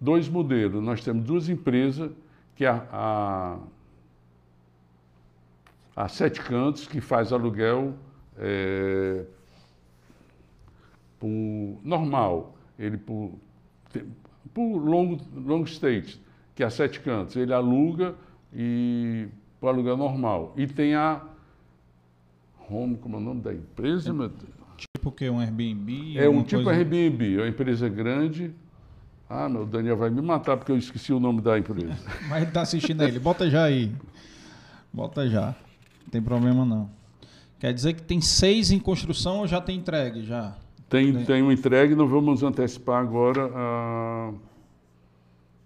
dois 0.00 0.28
modelos. 0.28 0.82
Nós 0.82 1.04
temos 1.04 1.24
duas 1.24 1.48
empresas, 1.48 2.10
que 2.56 2.64
é 2.64 2.68
a, 2.68 2.86
a 2.90 3.58
a 6.00 6.08
Sete 6.08 6.40
Cantos, 6.40 6.86
que 6.86 7.00
faz 7.00 7.32
aluguel 7.32 7.94
é, 8.38 9.24
por 11.18 11.28
normal, 11.84 12.54
ele 12.78 12.96
por, 12.96 13.32
por 14.54 14.78
long, 14.78 15.18
long 15.34 15.64
state, 15.64 16.18
que 16.54 16.62
é 16.62 16.66
a 16.66 16.70
Sete 16.70 17.00
Cantos. 17.00 17.36
Ele 17.36 17.52
aluga 17.52 18.14
e 18.54 19.28
por 19.60 19.68
aluguel 19.68 19.96
normal. 19.96 20.52
E 20.56 20.66
tem 20.66 20.94
a 20.94 21.22
Home, 22.68 22.96
como 22.96 23.16
é 23.16 23.18
o 23.18 23.22
nome 23.22 23.40
da 23.40 23.52
empresa? 23.52 24.10
É, 24.10 24.30
tipo 24.76 25.10
que 25.10 25.28
um 25.28 25.40
Airbnb? 25.40 26.16
É 26.16 26.28
um 26.28 26.42
tipo 26.42 26.62
coisa... 26.62 26.78
Airbnb, 26.78 27.36
é 27.36 27.38
uma 27.38 27.48
empresa 27.48 27.88
grande. 27.88 28.52
Ah, 29.28 29.48
meu, 29.48 29.66
Daniel 29.66 29.96
vai 29.96 30.10
me 30.10 30.22
matar 30.22 30.56
porque 30.56 30.72
eu 30.72 30.76
esqueci 30.76 31.12
o 31.12 31.20
nome 31.20 31.40
da 31.40 31.58
empresa. 31.58 31.96
Mas 32.28 32.38
ele 32.38 32.46
está 32.46 32.62
assistindo 32.62 33.02
ele, 33.02 33.18
bota 33.18 33.50
já 33.50 33.64
aí. 33.64 33.92
Bota 34.92 35.28
já. 35.28 35.54
Não 36.02 36.10
tem 36.10 36.22
problema 36.22 36.64
não. 36.64 36.90
Quer 37.58 37.74
dizer 37.74 37.92
que 37.92 38.02
tem 38.02 38.20
seis 38.20 38.70
em 38.70 38.78
construção 38.78 39.40
ou 39.40 39.46
já 39.46 39.60
tem 39.60 39.76
entregue? 39.76 40.24
Já? 40.24 40.56
Tem, 40.88 41.12
tem, 41.12 41.24
tem 41.24 41.42
um 41.42 41.52
entregue, 41.52 41.94
não 41.94 42.08
vamos 42.08 42.42
antecipar 42.42 43.00
agora 43.00 43.50
a... 43.54 44.32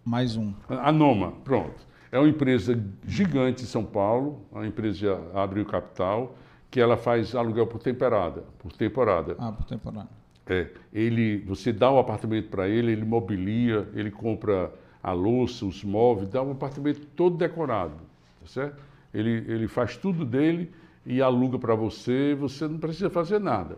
Mais 0.05 0.37
um. 0.37 0.53
A 0.69 0.93
Noma, 0.93 1.33
pronto. 1.45 1.87
É 2.15 2.19
uma 2.21 2.29
empresa 2.29 2.81
gigante 3.05 3.65
em 3.65 3.67
São 3.67 3.85
Paulo, 3.85 4.47
uma 4.53 4.65
empresa 4.65 5.21
abriu 5.35 5.65
capital, 5.65 6.39
que 6.71 6.81
ela 6.81 6.97
faz 6.97 7.35
aluguel 7.35 7.67
por 7.67 7.81
temporada, 7.81 8.45
por 8.61 8.71
temporada. 8.71 9.35
Ah, 9.37 9.51
por 9.51 9.65
temporada. 9.65 10.09
É, 10.47 10.69
ele, 10.93 11.39
você 11.39 11.73
dá 11.73 11.91
o 11.91 11.97
um 11.97 11.99
apartamento 11.99 12.51
para 12.51 12.69
ele, 12.69 12.93
ele 12.93 13.05
mobilia, 13.05 13.89
ele 13.95 14.13
compra 14.13 14.73
a 15.03 15.11
louça, 15.11 15.67
os 15.67 15.83
móveis, 15.83 16.29
dá 16.29 16.41
um 16.41 16.53
apartamento 16.53 17.05
todo 17.17 17.37
decorado, 17.37 17.97
tá 18.41 18.47
certo? 18.47 18.81
Ele, 19.13 19.45
ele 19.49 19.67
faz 19.67 19.97
tudo 19.97 20.25
dele 20.25 20.71
e 21.05 21.21
aluga 21.21 21.59
para 21.59 21.75
você, 21.75 22.33
você 22.39 22.69
não 22.69 22.79
precisa 22.79 23.11
fazer 23.11 23.41
nada. 23.41 23.77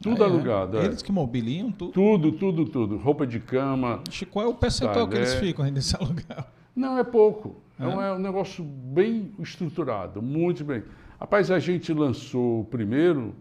Tudo 0.00 0.22
ah, 0.22 0.28
é? 0.28 0.30
alugado. 0.30 0.78
Eles 0.78 1.02
é. 1.02 1.04
que 1.04 1.10
mobiliam 1.10 1.72
tudo? 1.72 1.90
Tudo, 1.90 2.30
tudo, 2.30 2.66
tudo. 2.66 2.96
Roupa 2.98 3.26
de 3.26 3.40
cama. 3.40 4.00
Qual 4.30 4.44
é 4.44 4.48
o 4.48 4.54
percentual 4.54 5.08
que 5.08 5.16
eles 5.16 5.34
ficam 5.34 5.64
nesse 5.72 5.96
aluguel? 6.00 6.44
Não, 6.76 6.98
é 6.98 7.02
pouco. 7.02 7.56
É, 7.80 7.84
é, 7.84 7.88
um, 7.88 8.02
é 8.02 8.14
um 8.14 8.18
negócio 8.18 8.62
bem 8.62 9.32
estruturado, 9.38 10.20
muito 10.20 10.62
bem. 10.62 10.84
Rapaz, 11.18 11.50
a 11.50 11.58
gente 11.58 11.92
lançou 11.92 12.60
o 12.60 12.64
primeiro, 12.64 13.34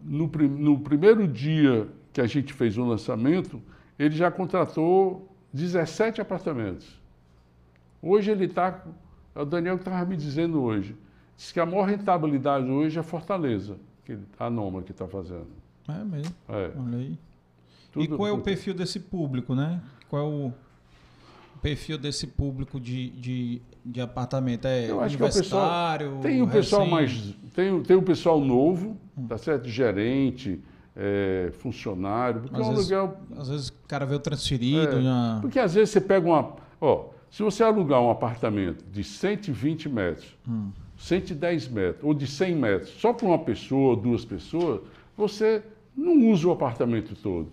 no, 0.00 0.26
no 0.26 0.80
primeiro 0.80 1.26
dia 1.28 1.88
que 2.12 2.20
a 2.20 2.26
gente 2.26 2.52
fez 2.52 2.76
o 2.76 2.84
lançamento, 2.84 3.62
ele 3.96 4.16
já 4.16 4.30
contratou 4.30 5.32
17 5.52 6.20
apartamentos. 6.20 7.00
Hoje 8.02 8.30
ele 8.30 8.46
está 8.46 8.84
é 9.38 9.42
o 9.42 9.44
Daniel 9.44 9.76
que 9.76 9.82
estava 9.82 10.04
me 10.04 10.16
dizendo 10.16 10.60
hoje. 10.60 10.96
Diz 11.36 11.52
que 11.52 11.60
a 11.60 11.66
maior 11.66 11.84
rentabilidade 11.84 12.68
hoje 12.68 12.98
é 12.98 13.02
Fortaleza, 13.04 13.76
que 14.04 14.18
a 14.36 14.50
Noma 14.50 14.82
que 14.82 14.90
está 14.90 15.06
fazendo. 15.06 15.46
É 15.88 16.04
mesmo. 16.04 16.34
É. 16.48 16.72
Olha 16.76 16.98
aí. 16.98 17.18
Tudo, 17.92 18.04
e 18.04 18.08
qual 18.08 18.26
é 18.26 18.32
o 18.32 18.40
perfil 18.40 18.74
desse 18.74 18.98
público, 18.98 19.54
né? 19.54 19.80
Qual 20.08 20.22
é 20.22 20.26
o 20.26 20.52
perfil 21.58 21.98
desse 21.98 22.26
público 22.26 22.80
de, 22.80 23.10
de, 23.10 23.62
de 23.84 24.00
apartamento? 24.00 24.66
É 24.66 24.90
Eu 24.90 25.00
acho 25.00 25.16
universitário? 25.16 26.08
Que 26.08 26.14
é 26.14 26.18
o 26.18 26.20
pessoal, 26.20 26.22
tem 26.22 26.42
o 26.42 26.48
pessoal 26.48 26.86
mais. 26.86 27.34
Tem, 27.54 27.82
tem 27.82 27.96
o 27.96 28.02
pessoal 28.02 28.40
novo, 28.40 28.96
hum. 29.16 29.26
tá 29.26 29.38
certo? 29.38 29.68
Gerente. 29.68 30.60
É, 31.00 31.52
funcionário, 31.52 32.40
porque 32.40 32.56
às 32.56 32.66
é 32.66 32.70
um 32.70 32.74
vezes, 32.74 32.92
aluguel. 32.92 33.20
Às 33.36 33.48
vezes 33.48 33.68
o 33.68 33.72
cara 33.86 34.04
veio 34.04 34.18
transferido. 34.18 34.98
É, 34.98 35.02
já... 35.02 35.38
Porque 35.40 35.60
às 35.60 35.72
vezes 35.74 35.90
você 35.90 36.00
pega 36.00 36.26
uma. 36.26 36.56
Ó, 36.80 37.10
se 37.30 37.40
você 37.40 37.62
alugar 37.62 38.00
um 38.00 38.10
apartamento 38.10 38.84
de 38.90 39.04
120 39.04 39.88
metros, 39.88 40.36
hum. 40.48 40.70
110 40.96 41.68
metros 41.68 42.04
ou 42.04 42.12
de 42.12 42.26
100 42.26 42.54
metros, 42.56 42.90
só 42.98 43.12
para 43.12 43.26
uma 43.26 43.38
pessoa 43.38 43.90
ou 43.90 43.96
duas 43.96 44.24
pessoas, 44.24 44.80
você 45.16 45.62
não 45.96 46.30
usa 46.30 46.48
o 46.48 46.52
apartamento 46.52 47.14
todo. 47.14 47.48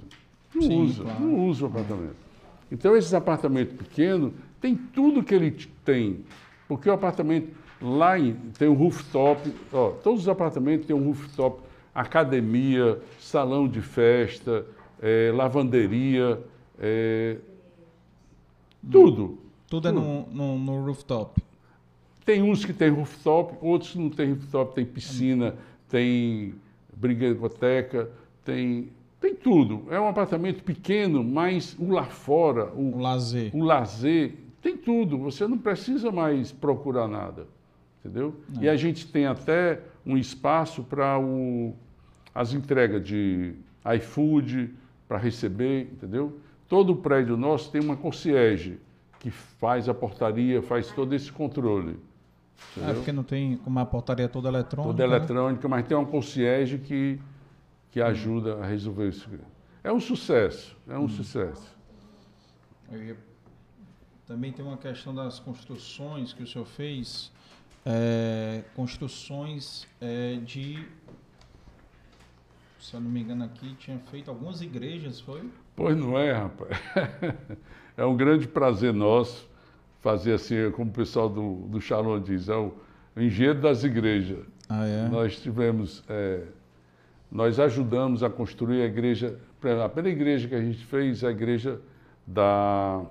Não 0.53 0.61
Sim, 0.61 0.81
usa, 0.83 1.03
claro. 1.03 1.19
não 1.19 1.47
usa 1.47 1.65
o 1.65 1.67
apartamento. 1.67 2.24
Então, 2.71 2.95
esses 2.95 3.13
apartamentos 3.13 3.75
pequenos, 3.75 4.33
tem 4.59 4.75
tudo 4.75 5.23
que 5.23 5.33
ele 5.35 5.51
tem. 5.83 6.19
Porque 6.67 6.89
o 6.89 6.93
apartamento 6.93 7.49
lá 7.81 8.17
em- 8.17 8.33
tem 8.57 8.67
um 8.67 8.73
rooftop, 8.73 9.53
ó, 9.71 9.91
todos 9.91 10.21
os 10.21 10.27
apartamentos 10.29 10.87
têm 10.87 10.95
um 10.95 11.05
rooftop, 11.05 11.61
academia, 11.93 12.99
salão 13.19 13.67
de 13.67 13.81
festa, 13.81 14.65
eh, 15.01 15.31
lavanderia, 15.33 16.39
eh, 16.79 17.37
tudo. 18.91 19.37
Tudo 19.69 19.87
é 19.87 19.91
no, 19.91 20.25
no, 20.27 20.57
no 20.59 20.85
rooftop. 20.85 21.41
Tem 22.25 22.41
uns 22.41 22.65
que 22.65 22.73
tem 22.73 22.89
rooftop, 22.89 23.55
outros 23.61 23.95
não 23.95 24.09
tem 24.09 24.31
rooftop, 24.33 24.73
tem 24.73 24.85
piscina, 24.85 25.55
tem 25.89 26.55
brinquedoteca, 26.95 28.09
tem, 28.43 28.89
tem 29.25 29.35
tudo. 29.35 29.83
É 29.89 29.99
um 29.99 30.07
apartamento 30.07 30.63
pequeno, 30.63 31.23
mas 31.23 31.75
o 31.79 31.91
lá 31.91 32.05
fora, 32.05 32.71
O 32.75 32.97
o, 32.97 32.99
lazer. 32.99 33.51
o 33.55 33.63
lazer, 33.63 34.35
tem 34.61 34.77
tudo. 34.77 35.17
Você 35.19 35.47
não 35.47 35.57
precisa 35.57 36.11
mais 36.11 36.51
procurar 36.51 37.07
nada. 37.07 37.47
Entendeu? 38.03 38.35
E 38.61 38.69
a 38.69 38.75
gente 38.75 39.07
tem 39.07 39.25
até 39.25 39.81
um 40.05 40.15
espaço 40.15 40.83
para 40.83 41.17
as 42.35 42.53
entregas 42.53 43.03
de 43.03 43.55
iFood, 43.97 44.71
para 45.07 45.17
receber, 45.17 45.89
entendeu? 45.91 46.37
Todo 46.67 46.93
o 46.93 46.95
prédio 46.97 47.35
nosso 47.35 47.71
tem 47.71 47.81
uma 47.81 47.95
concierge 47.95 48.77
que 49.19 49.31
faz 49.31 49.89
a 49.89 49.93
portaria, 49.93 50.61
faz 50.61 50.91
todo 50.91 51.15
esse 51.15 51.31
controle. 51.31 51.97
É 52.77 52.79
Entendeu? 52.79 52.95
porque 52.95 53.11
não 53.11 53.23
tem 53.23 53.57
como 53.57 53.79
a 53.79 53.85
portaria 53.85 54.29
toda 54.29 54.49
eletrônica. 54.49 54.95
Toda 54.95 55.07
né? 55.07 55.15
eletrônica, 55.15 55.67
mas 55.67 55.87
tem 55.87 55.97
uma 55.97 56.05
concierge 56.05 56.77
que, 56.77 57.19
que 57.95 58.01
ajuda 58.01 58.57
a 58.61 58.65
resolver 58.65 59.07
isso. 59.07 59.29
É 59.81 59.89
um 59.89 60.01
sucesso, 60.01 60.75
é 60.85 60.99
um 60.99 61.07
sucesso. 61.07 61.73
Eu 62.91 63.01
ia- 63.01 63.17
Também 64.27 64.51
tem 64.51 64.65
uma 64.65 64.75
questão 64.75 65.15
das 65.15 65.39
construções 65.39 66.33
que 66.33 66.43
o 66.43 66.47
senhor 66.47 66.65
fez. 66.65 67.31
é, 67.85 68.63
construções 68.75 69.87
é, 70.01 70.35
de. 70.43 70.85
Se 72.81 72.95
eu 72.95 72.99
não 72.99 73.09
me 73.09 73.21
engano 73.21 73.45
aqui, 73.45 73.73
tinha 73.75 73.97
feito 74.11 74.29
algumas 74.29 74.59
igrejas, 74.61 75.21
foi? 75.21 75.49
Pois 75.73 75.95
não 75.95 76.17
é, 76.19 76.33
rapaz. 76.33 76.77
É 77.97 78.03
um 78.05 78.17
grande 78.17 78.45
prazer 78.45 78.93
nosso 78.93 79.47
fazer 80.01 80.33
assim, 80.33 80.69
como 80.71 80.89
o 80.89 80.93
pessoal 80.93 81.29
do, 81.29 81.61
do 81.69 81.79
Shalom 81.79 82.19
diz, 82.19 82.49
é 82.49 82.55
o 82.57 82.73
engenheiro 83.15 83.61
das 83.61 83.85
igrejas. 83.85 84.45
Ah, 84.67 84.85
é? 84.85 85.07
Nós 85.07 85.39
tivemos, 85.39 86.03
é, 86.09 86.43
nós 87.31 87.59
ajudamos 87.59 88.23
a 88.23 88.29
construir 88.29 88.81
a 88.81 88.85
igreja, 88.85 89.37
a 89.83 89.89
primeira 89.89 90.17
igreja 90.17 90.47
que 90.47 90.55
a 90.55 90.61
gente 90.61 90.83
fez 90.85 91.23
é 91.23 91.27
a 91.27 91.31
igreja 91.31 91.81
da 92.25 93.03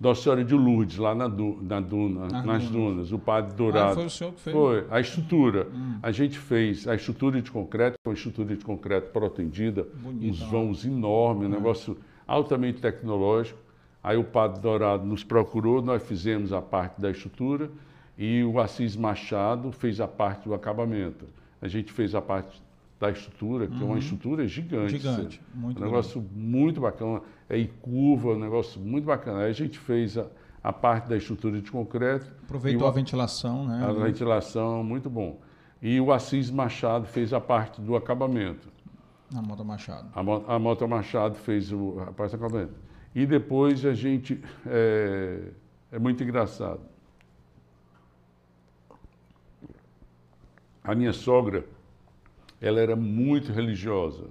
Nossa 0.00 0.22
Senhora 0.22 0.42
de 0.44 0.54
Lourdes, 0.54 0.96
lá 0.96 1.14
na, 1.14 1.28
du, 1.28 1.58
na 1.60 1.78
duna, 1.80 2.20
Nas 2.28 2.44
nas 2.44 2.62
dunas. 2.64 2.70
dunas, 2.70 3.12
o 3.12 3.18
Padre 3.18 3.52
Ah, 3.52 3.56
Dourado. 3.56 3.94
foi 3.96 4.06
o 4.06 4.10
senhor 4.10 4.32
que 4.32 4.40
fez? 4.40 4.56
Foi, 4.56 4.86
a 4.90 4.98
estrutura. 5.00 5.66
A 6.02 6.10
gente 6.10 6.38
fez 6.38 6.88
a 6.88 6.94
estrutura 6.94 7.42
de 7.42 7.50
concreto, 7.50 7.96
foi 8.02 8.12
uma 8.12 8.16
estrutura 8.16 8.56
de 8.56 8.64
concreto 8.64 9.10
protendida, 9.10 9.86
uns 10.04 10.40
vãos 10.40 10.84
enormes, 10.86 11.46
um 11.46 11.50
negócio 11.50 11.98
altamente 12.26 12.80
tecnológico. 12.80 13.58
Aí 14.02 14.16
o 14.16 14.24
Padre 14.24 14.62
Dourado 14.62 15.04
nos 15.04 15.22
procurou, 15.22 15.82
nós 15.82 16.02
fizemos 16.02 16.54
a 16.54 16.62
parte 16.62 16.98
da 16.98 17.10
estrutura 17.10 17.70
e 18.16 18.42
o 18.42 18.58
Assis 18.58 18.96
Machado 18.96 19.70
fez 19.72 20.00
a 20.00 20.08
parte 20.08 20.48
do 20.48 20.54
acabamento. 20.54 21.26
A 21.62 21.68
gente 21.68 21.92
fez 21.92 22.14
a 22.14 22.22
parte 22.22 22.62
da 22.98 23.10
estrutura, 23.10 23.66
que 23.66 23.80
é 23.82 23.84
uma 23.84 23.98
estrutura 23.98 24.46
gigante. 24.46 24.98
Gigante, 24.98 25.36
sabe? 25.36 25.58
muito 25.58 25.80
um 25.80 25.84
negócio 25.84 26.24
muito 26.34 26.80
bacana, 26.80 27.22
é 27.48 27.58
em 27.58 27.66
curva, 27.80 28.30
um 28.34 28.38
negócio 28.38 28.80
muito 28.80 29.04
bacana. 29.06 29.40
Aí 29.40 29.50
a 29.50 29.54
gente 29.54 29.78
fez 29.78 30.18
a, 30.18 30.26
a 30.62 30.72
parte 30.72 31.08
da 31.08 31.16
estrutura 31.16 31.60
de 31.60 31.70
concreto. 31.70 32.26
Aproveitou 32.44 32.86
o- 32.86 32.90
a 32.90 32.92
ventilação, 32.92 33.66
né? 33.66 33.82
a 33.84 33.92
ventilação, 33.92 34.84
muito 34.84 35.08
bom. 35.08 35.40
E 35.80 35.98
o 35.98 36.12
Assis 36.12 36.50
Machado 36.50 37.06
fez 37.06 37.32
a 37.32 37.40
parte 37.40 37.80
do 37.80 37.96
acabamento. 37.96 38.68
Na 39.32 39.40
Mota 39.40 39.64
Machado. 39.64 40.08
A, 40.14 40.54
a 40.54 40.58
Mota 40.58 40.86
Machado 40.86 41.36
fez 41.36 41.72
o, 41.72 42.00
a 42.00 42.12
parte 42.12 42.32
do 42.36 42.44
acabamento. 42.44 42.74
E 43.14 43.24
depois 43.24 43.84
a 43.86 43.94
gente. 43.94 44.42
É, 44.66 45.40
é 45.92 45.98
muito 45.98 46.22
engraçado. 46.22 46.80
A 50.82 50.94
minha 50.94 51.12
sogra, 51.12 51.64
ela 52.60 52.80
era 52.80 52.96
muito 52.96 53.52
religiosa. 53.52 54.24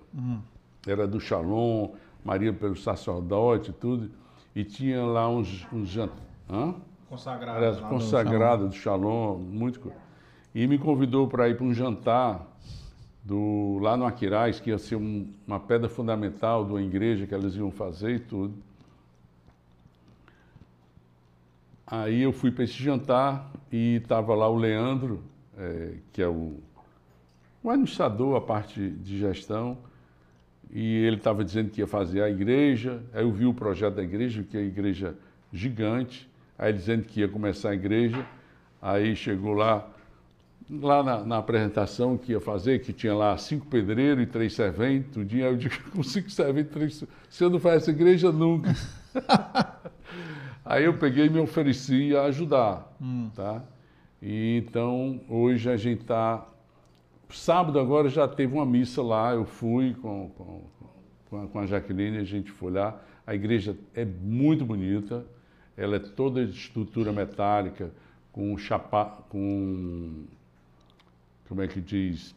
Era 0.88 1.08
do 1.08 1.20
Shalom, 1.20 1.92
Maria 2.24 2.52
pelo 2.54 2.76
sacerdote 2.76 3.70
e 3.72 3.74
tudo. 3.74 4.10
E 4.56 4.64
tinha 4.64 5.04
lá 5.06 5.30
uns, 5.30 5.68
uns 5.72 5.88
jantares. 5.90 6.24
Hã? 6.50 6.74
Consagrado. 7.08 7.64
Era 7.64 7.76
consagrada 7.88 8.68
do 8.68 8.74
Shalom, 8.74 9.38
muito. 9.38 9.80
co- 9.80 9.92
E 10.54 10.66
me 10.68 10.78
convidou 10.80 11.28
para 11.28 11.48
ir 11.48 11.56
para 11.56 11.66
um 11.66 11.74
jantar 11.74 12.46
do, 13.24 13.78
lá 13.82 13.96
no 13.96 14.06
Aquiraz, 14.06 14.60
que 14.60 14.72
ia 14.72 14.78
ser 14.80 14.96
um- 14.96 15.28
uma 15.46 15.60
pedra 15.60 15.88
fundamental 15.88 16.66
de 16.66 16.72
uma 16.72 16.82
igreja 16.82 17.28
que 17.28 17.34
elas 17.34 17.56
iam 17.56 17.70
fazer 17.72 18.16
e 18.16 18.20
tudo. 18.20 18.54
Aí 21.86 22.22
eu 22.22 22.32
fui 22.32 22.52
para 22.52 22.64
esse 22.64 22.74
jantar 22.74 23.50
e 23.72 23.96
estava 24.02 24.34
lá 24.36 24.48
o 24.48 24.56
Leandro, 24.56 25.22
eh, 25.60 25.98
que 26.14 26.22
é 26.22 26.28
o, 26.28 26.58
o 27.62 27.70
administrador, 27.70 28.38
a 28.38 28.42
parte 28.42 28.90
de 28.90 29.18
gestão, 29.20 29.78
e 30.72 31.04
ele 31.04 31.18
estava 31.18 31.44
dizendo 31.44 31.70
que 31.70 31.82
ia 31.82 31.88
fazer 31.88 32.22
a 32.22 32.30
igreja. 32.30 33.04
Aí 33.14 33.24
eu 33.24 33.32
vi 33.32 33.46
o 33.46 33.54
projeto 33.54 33.96
da 33.96 34.04
igreja, 34.04 34.44
que 34.44 34.56
é 34.56 34.62
a 34.62 34.64
igreja 34.64 35.16
gigante. 35.52 36.30
Aí 36.58 36.70
ele 36.70 36.78
dizendo 36.78 37.04
que 37.04 37.20
ia 37.20 37.28
começar 37.28 37.72
a 37.72 37.74
igreja. 37.74 38.26
Aí 38.82 39.16
chegou 39.16 39.54
lá, 39.54 39.86
lá 40.70 41.04
na, 41.04 41.26
na 41.26 41.38
apresentação 41.40 42.18
que 42.18 42.32
ia 42.32 42.40
fazer, 42.40 42.80
que 42.80 42.94
tinha 42.94 43.14
lá 43.14 43.36
cinco 43.38 43.66
pedreiros 43.66 44.24
e 44.24 44.28
três 44.28 44.54
serventes. 44.54 45.18
Um 45.18 45.26
dia 45.26 45.48
eu 45.48 45.58
digo, 45.58 45.76
com 45.92 46.04
cinco 46.04 46.30
serventes, 46.30 46.72
três, 46.72 47.04
se 47.30 47.44
eu 47.44 47.50
não 47.50 47.60
faz 47.60 47.84
essa 47.84 47.92
igreja 47.92 48.32
nunca. 48.32 48.74
Aí 50.64 50.86
eu 50.86 50.94
peguei 50.94 51.26
e 51.26 51.30
me 51.30 51.40
ofereci 51.40 52.16
a 52.16 52.26
ajudar, 52.26 52.96
tá? 53.36 53.64
E 54.22 54.58
então 54.58 55.22
hoje 55.30 55.70
a 55.70 55.78
gente 55.78 56.02
está 56.02 56.46
Sábado 57.32 57.80
agora 57.80 58.10
já 58.10 58.28
teve 58.28 58.56
uma 58.56 58.66
missa 58.66 59.04
lá, 59.04 59.34
eu 59.34 59.46
fui 59.46 59.94
com, 59.94 60.30
com, 60.30 60.64
com, 61.30 61.44
a, 61.44 61.48
com 61.48 61.60
a 61.60 61.66
Jaqueline, 61.68 62.18
a 62.18 62.24
gente 62.24 62.50
foi 62.52 62.72
lá. 62.72 63.00
A 63.26 63.36
igreja 63.36 63.78
é 63.94 64.04
muito 64.04 64.66
bonita, 64.66 65.24
ela 65.78 65.98
é 65.98 66.00
toda 66.00 66.44
de 66.44 66.58
estrutura 66.58 67.14
metálica, 67.14 67.92
com 68.32 68.58
chapa, 68.58 69.06
com 69.30 70.26
como 71.48 71.62
é 71.62 71.68
que 71.68 71.80
diz? 71.80 72.36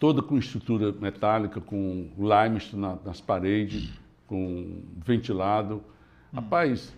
Toda 0.00 0.22
com 0.22 0.36
estrutura 0.36 0.90
metálica, 0.92 1.60
com 1.60 2.10
limestone 2.18 2.82
na, 2.82 2.98
nas 3.04 3.20
paredes, 3.20 3.92
com 4.26 4.82
ventilado. 5.06 5.84
Rapaz, 6.32 6.92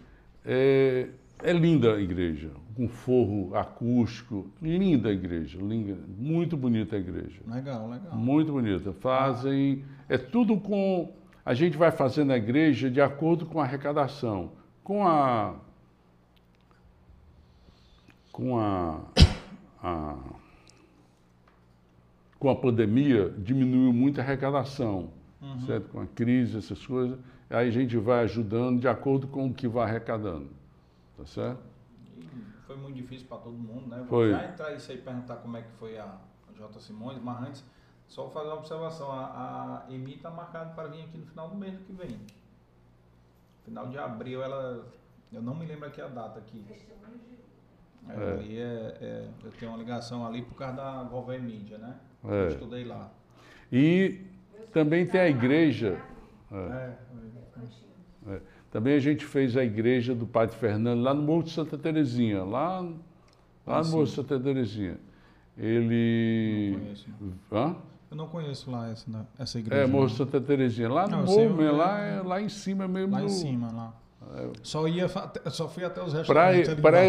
é, 0.47 1.09
é 1.43 1.53
linda 1.53 1.95
a 1.95 2.01
igreja, 2.01 2.51
com 2.75 2.89
forro 2.89 3.55
acústico, 3.55 4.51
linda 4.61 5.09
a 5.09 5.13
igreja, 5.13 5.59
linda, 5.61 5.99
muito 6.19 6.57
bonita 6.57 6.97
a 6.97 6.99
igreja. 6.99 7.41
Legal, 7.47 7.89
legal. 7.89 8.17
Muito 8.17 8.53
bonita. 8.53 8.93
Fazem. 8.93 9.85
É 10.09 10.17
tudo 10.17 10.59
com. 10.59 11.13
A 11.45 11.55
gente 11.55 11.77
vai 11.77 11.91
fazendo 11.91 12.33
a 12.33 12.37
igreja 12.37 12.91
de 12.91 13.01
acordo 13.01 13.47
com 13.47 13.61
a 13.61 13.65
arrecadação. 13.65 14.53
Com 14.83 15.07
a. 15.07 15.55
Com 18.31 18.59
a. 18.59 19.01
a 19.83 20.17
com 22.39 22.51
a 22.51 22.57
pandemia, 22.57 23.33
diminuiu 23.39 23.93
muito 23.93 24.21
a 24.21 24.25
arrecadação, 24.25 25.11
certo? 25.65 25.91
Com 25.91 26.01
a 26.01 26.07
crise, 26.07 26.59
essas 26.59 26.85
coisas. 26.85 27.17
Aí 27.49 27.69
a 27.69 27.71
gente 27.71 27.97
vai 27.97 28.25
ajudando 28.25 28.81
de 28.81 28.89
acordo 28.89 29.29
com 29.29 29.47
o 29.47 29.55
que 29.55 29.69
vai 29.69 29.89
arrecadando. 29.89 30.49
Tá 31.17 31.25
certo? 31.25 31.72
Foi 32.73 32.81
muito 32.81 32.97
difícil 32.97 33.27
para 33.29 33.37
todo 33.37 33.53
mundo, 33.53 33.87
né? 33.89 33.99
Vou 33.99 34.21
Foi. 34.21 34.31
já 34.31 34.47
entrar 34.47 34.73
isso 34.73 34.91
aí 34.91 34.97
e 34.97 35.03
perguntar 35.03 35.37
como 35.37 35.59
é 35.59 35.63
que 35.63 35.71
foi 35.73 35.99
a 35.99 36.17
J. 36.57 36.81
Simões, 36.81 37.19
mas 37.23 37.47
antes, 37.47 37.65
só 38.07 38.31
fazer 38.31 38.49
uma 38.49 38.57
observação. 38.57 39.13
A, 39.13 39.85
a 39.87 39.93
EMI 39.93 40.15
está 40.15 40.31
marcada 40.31 40.71
para 40.71 40.89
vir 40.89 41.03
aqui 41.03 41.19
no 41.19 41.27
final 41.27 41.51
do 41.51 41.55
mês 41.57 41.79
que 41.81 41.93
vem. 41.93 42.19
Final 43.67 43.89
de 43.89 43.99
abril, 43.99 44.43
ela. 44.43 44.87
Eu 45.31 45.43
não 45.43 45.55
me 45.55 45.67
lembro 45.67 45.87
aqui 45.87 46.01
a 46.01 46.09
data 46.09 46.39
aqui. 46.39 46.65
É, 48.09 48.13
É. 48.15 48.33
Ali 48.33 48.59
é, 48.59 48.97
é- 49.01 49.29
eu 49.45 49.53
tenho 49.53 49.71
uma 49.71 49.79
ligação 49.79 50.27
ali 50.27 50.43
por 50.43 50.55
causa 50.57 50.77
da 50.77 51.03
Gover 51.05 51.41
Mídia, 51.43 51.77
né? 51.77 51.95
É. 52.25 52.45
Eu 52.45 52.49
estudei 52.49 52.85
lá. 52.85 53.11
E 53.71 54.25
também 54.73 55.07
tem 55.07 55.21
a 55.21 55.29
igreja. 55.29 56.01
É. 56.51 56.97
É. 58.73 58.79
Também 58.79 58.95
a 58.95 58.99
gente 58.99 59.25
fez 59.25 59.57
a 59.57 59.63
igreja 59.65 60.15
do 60.15 60.27
Padre 60.27 60.57
Fernando 60.57 61.03
lá 61.03 61.13
no 61.13 61.23
Morro 61.23 61.43
de 61.43 61.51
Santa 61.51 61.77
Terezinha, 61.77 62.43
lá, 62.43 62.81
lá 62.81 62.89
Ah, 63.67 63.83
no 63.83 63.91
Morro 63.91 64.05
de. 64.05 64.11
Santa 64.13 64.41
Terezinha. 64.41 64.97
Ele. 65.59 66.79
Não 67.21 67.59
Hã? 67.59 67.77
Eu 68.11 68.17
não 68.17 68.27
conheço 68.29 68.71
lá 68.71 68.91
essa, 68.91 69.11
né, 69.11 69.25
essa 69.39 69.59
igreja. 69.59 69.83
É, 69.83 69.87
Morro 69.87 70.05
não. 70.05 70.11
Santa 70.11 70.41
Terezinha. 70.41 70.89
Lá 70.91 71.05
no 71.07 71.11
Não, 71.13 71.21
eu 71.21 71.27
sei, 71.27 71.37
morro, 71.49 71.57
mesmo, 71.57 71.71
eu- 71.73 71.77
lá, 71.77 71.99
é- 72.01 72.23
lá 72.23 72.41
em 72.43 72.49
cima 72.49 72.87
mesmo. 72.89 73.13
Lá 73.13 73.21
no- 73.21 73.27
em 73.27 73.29
cima, 73.31 73.73
lá. 73.73 73.95
É. 74.37 74.49
Só, 74.63 74.87
ia, 74.89 75.07
só 75.51 75.69
fui 75.69 75.85
até 75.85 76.03
os 76.03 76.13
restaurantes 76.13 76.75
pra, 76.77 77.01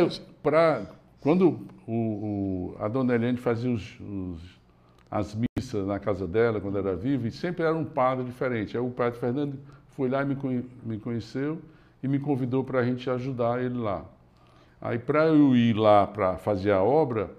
pra- 0.41 0.85
quando 1.21 1.67
o, 1.87 1.93
o- 1.93 2.75
a 2.79 2.87
dona 2.87 3.15
Eliane 3.15 3.37
fazia 3.37 3.71
os- 3.71 3.99
os- 3.99 4.59
as 5.11 5.35
missas 5.57 5.85
na 5.85 5.99
casa 5.99 6.25
dela, 6.27 6.59
quando 6.59 6.77
era 6.77 6.95
viva, 6.95 7.27
e 7.27 7.31
sempre 7.31 7.63
era 7.63 7.75
um 7.75 7.85
padre 7.85 8.25
diferente. 8.25 8.75
Aí 8.75 8.83
o 8.83 8.89
padre 8.89 9.19
Fernando 9.19 9.59
foi 9.95 10.09
lá 10.09 10.21
e 10.21 10.25
me, 10.25 10.35
conhe- 10.35 10.65
me 10.83 10.97
conheceu 10.99 11.59
e 12.01 12.07
me 12.07 12.19
convidou 12.19 12.63
para 12.63 12.79
a 12.79 12.83
gente 12.85 13.09
ajudar 13.09 13.61
ele 13.63 13.77
lá. 13.77 14.05
Aí, 14.81 14.99
para 14.99 15.27
eu 15.27 15.55
ir 15.55 15.73
lá 15.75 16.05
para 16.05 16.37
fazer 16.37 16.71
a 16.71 16.81
obra, 16.81 17.31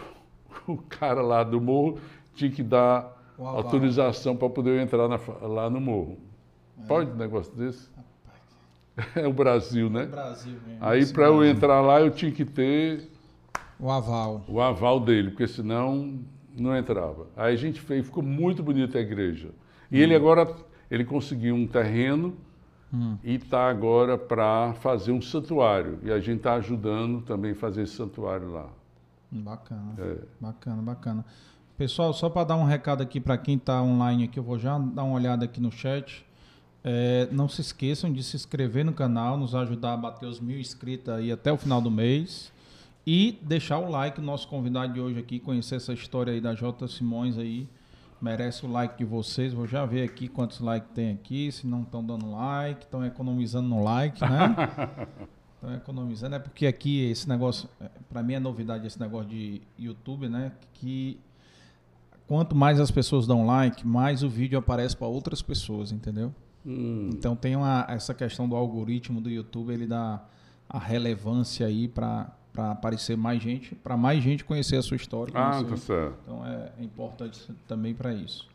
o 0.66 0.76
cara 0.76 1.22
lá 1.22 1.42
do 1.44 1.60
morro 1.60 1.98
tinha 2.34 2.50
que 2.50 2.62
dar 2.62 3.16
O 3.38 3.46
autorização 3.46 4.36
para 4.36 4.48
poder 4.50 4.80
entrar 4.80 5.08
na 5.08 5.18
lá 5.46 5.70
no 5.70 5.80
morro. 5.80 6.18
Pode 6.88 7.10
um 7.10 7.16
negócio 7.16 7.52
desse? 7.54 7.88
É 9.14 9.26
o 9.26 9.32
Brasil, 9.32 9.88
né? 9.88 10.04
Brasil 10.06 10.52
mesmo. 10.66 10.78
Aí 10.80 11.06
para 11.06 11.26
eu 11.26 11.44
entrar 11.44 11.80
lá 11.80 12.00
eu 12.00 12.10
tinha 12.10 12.30
que 12.30 12.44
ter 12.44 13.08
O 13.78 13.90
aval. 13.90 14.42
o 14.48 14.60
aval 14.60 15.00
dele, 15.00 15.30
porque 15.30 15.46
senão 15.46 16.18
não 16.56 16.76
entrava. 16.76 17.26
Aí 17.36 17.54
a 17.54 17.56
gente 17.56 17.80
fez, 17.80 18.04
ficou 18.04 18.22
muito 18.22 18.62
bonita 18.62 18.98
a 18.98 19.00
igreja. 19.00 19.50
E 19.90 20.00
ele 20.00 20.14
agora 20.14 20.54
ele 20.90 21.04
conseguiu 21.04 21.54
um 21.54 21.66
terreno 21.66 22.36
e 23.22 23.36
está 23.36 23.68
agora 23.68 24.18
para 24.18 24.74
fazer 24.74 25.12
um 25.12 25.22
santuário. 25.22 25.98
E 26.02 26.10
a 26.10 26.18
gente 26.18 26.38
está 26.38 26.54
ajudando 26.54 27.22
também 27.22 27.52
a 27.52 27.54
fazer 27.54 27.82
esse 27.82 27.94
santuário 27.94 28.50
lá. 28.50 28.68
Bacana. 29.30 29.94
É. 29.98 30.16
Bacana, 30.40 30.82
bacana. 30.82 31.24
Pessoal, 31.78 32.12
só 32.12 32.28
para 32.28 32.44
dar 32.44 32.56
um 32.56 32.64
recado 32.64 33.02
aqui 33.02 33.20
para 33.20 33.38
quem 33.38 33.56
está 33.56 33.80
online 33.80 34.24
aqui, 34.24 34.38
eu 34.38 34.42
vou 34.42 34.58
já 34.58 34.76
dar 34.76 35.04
uma 35.04 35.14
olhada 35.14 35.44
aqui 35.44 35.60
no 35.60 35.70
chat. 35.70 36.26
É, 36.82 37.28
não 37.30 37.48
se 37.48 37.60
esqueçam 37.60 38.12
de 38.12 38.22
se 38.22 38.36
inscrever 38.36 38.84
no 38.84 38.92
canal, 38.92 39.36
nos 39.36 39.54
ajudar 39.54 39.92
a 39.92 39.96
bater 39.96 40.26
os 40.26 40.40
mil 40.40 40.58
inscritos 40.58 41.08
aí 41.10 41.30
até 41.30 41.52
o 41.52 41.56
final 41.56 41.80
do 41.80 41.90
mês. 41.90 42.52
E 43.06 43.38
deixar 43.42 43.78
o 43.78 43.88
like, 43.88 44.20
nosso 44.20 44.48
convidado 44.48 44.92
de 44.92 45.00
hoje 45.00 45.18
aqui, 45.18 45.38
conhecer 45.38 45.76
essa 45.76 45.92
história 45.92 46.32
aí 46.32 46.40
da 46.40 46.54
J. 46.54 46.86
Simões 46.88 47.38
aí. 47.38 47.68
Merece 48.20 48.66
o 48.66 48.70
like 48.70 48.98
de 48.98 49.04
vocês. 49.04 49.52
Vou 49.52 49.66
já 49.66 49.84
ver 49.86 50.02
aqui 50.04 50.28
quantos 50.28 50.60
likes 50.60 50.90
tem 50.94 51.12
aqui. 51.12 51.50
Se 51.50 51.66
não 51.66 51.82
estão 51.82 52.04
dando 52.04 52.30
like, 52.30 52.84
estão 52.84 53.04
economizando 53.04 53.68
no 53.68 53.82
like, 53.82 54.20
né? 54.20 54.56
Estão 55.54 55.74
economizando. 55.74 56.36
É 56.36 56.38
porque 56.38 56.66
aqui 56.66 57.02
esse 57.10 57.28
negócio, 57.28 57.68
para 58.08 58.22
mim 58.22 58.32
é 58.32 58.40
novidade 58.40 58.86
esse 58.86 58.98
negócio 58.98 59.28
de 59.28 59.60
YouTube, 59.78 60.26
né? 60.26 60.52
Que 60.72 61.20
quanto 62.26 62.56
mais 62.56 62.80
as 62.80 62.90
pessoas 62.90 63.26
dão 63.26 63.44
like, 63.44 63.86
mais 63.86 64.22
o 64.22 64.28
vídeo 64.28 64.58
aparece 64.58 64.96
para 64.96 65.06
outras 65.06 65.42
pessoas, 65.42 65.92
entendeu? 65.92 66.34
Hum, 66.64 67.10
Então 67.12 67.36
tem 67.36 67.56
uma, 67.56 67.84
essa 67.90 68.14
questão 68.14 68.48
do 68.48 68.56
algoritmo 68.56 69.20
do 69.20 69.28
YouTube, 69.28 69.70
ele 69.70 69.86
dá 69.86 70.24
a 70.66 70.78
relevância 70.78 71.66
aí 71.66 71.88
para 71.88 72.32
aparecer 72.54 73.16
mais 73.16 73.42
gente, 73.42 73.74
para 73.74 73.96
mais 73.96 74.22
gente 74.22 74.44
conhecer 74.44 74.76
a 74.76 74.82
sua 74.82 74.96
história. 74.96 75.32
ah, 75.36 75.62
tá 75.62 75.76
certo. 75.76 76.18
então 76.24 76.46
é 76.46 76.72
importante 76.80 77.40
também 77.68 77.94
para 77.94 78.12
isso. 78.12 78.48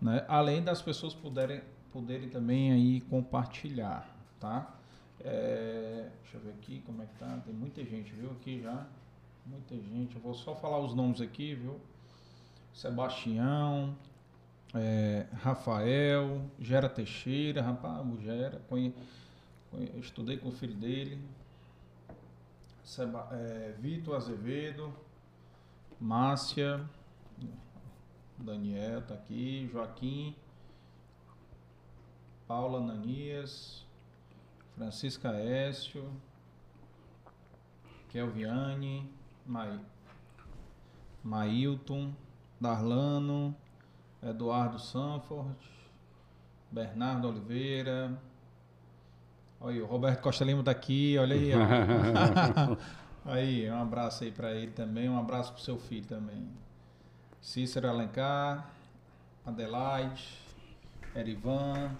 Né? 0.00 0.24
Além 0.28 0.62
das 0.62 0.82
pessoas 0.82 1.14
puderem, 1.14 1.60
poderem 1.92 2.28
também 2.28 2.72
aí 2.72 3.00
compartilhar, 3.02 4.06
tá? 4.38 4.74
É, 5.20 6.08
deixa 6.22 6.36
eu 6.36 6.40
ver 6.40 6.50
aqui 6.50 6.82
como 6.84 7.02
é 7.02 7.06
que 7.06 7.14
tá. 7.18 7.40
Tem 7.44 7.54
muita 7.54 7.82
gente, 7.84 8.12
viu? 8.12 8.30
Aqui 8.32 8.60
já. 8.62 8.86
Muita 9.46 9.74
gente. 9.76 10.14
Eu 10.16 10.20
vou 10.20 10.34
só 10.34 10.54
falar 10.54 10.78
os 10.78 10.94
nomes 10.94 11.20
aqui, 11.20 11.54
viu? 11.54 11.80
Sebastião, 12.74 13.96
é, 14.74 15.26
Rafael, 15.40 16.42
Gera 16.60 16.88
Teixeira, 16.88 17.62
rapaz, 17.62 18.06
o 18.06 18.20
Gera, 18.20 18.60
conhe, 18.68 18.94
conhe- 19.70 19.90
estudei 19.98 20.36
com 20.36 20.50
o 20.50 20.52
filho 20.52 20.74
dele. 20.74 21.18
Seba, 22.86 23.28
é, 23.32 23.74
Vitor 23.80 24.14
Azevedo, 24.14 24.94
Márcia, 26.00 26.88
Daniel 28.38 29.02
tá 29.02 29.14
aqui, 29.14 29.68
Joaquim, 29.72 30.36
Paula 32.46 32.80
Nanias, 32.80 33.84
Francisca 34.76 35.30
Écio, 35.34 36.08
Kelviane, 38.08 39.12
Mai, 39.44 39.80
Mailton, 41.24 42.14
Darlano, 42.60 43.52
Eduardo 44.22 44.78
Sanford, 44.78 45.56
Bernardo 46.70 47.26
Oliveira. 47.26 48.16
Olha 49.60 49.82
o 49.82 49.86
Roberto 49.86 50.20
Costa 50.20 50.44
Lima 50.44 50.62
tá 50.62 50.70
aqui, 50.70 51.16
olha 51.18 51.34
aí. 51.34 51.50
aí, 53.24 53.70
um 53.70 53.80
abraço 53.82 54.24
aí 54.24 54.30
para 54.30 54.52
ele 54.54 54.70
também, 54.72 55.08
um 55.08 55.18
abraço 55.18 55.52
pro 55.52 55.62
seu 55.62 55.78
filho 55.78 56.06
também. 56.06 56.46
Cícero 57.40 57.88
Alencar, 57.88 58.68
Adelaide, 59.46 60.24
Erivan, 61.14 61.90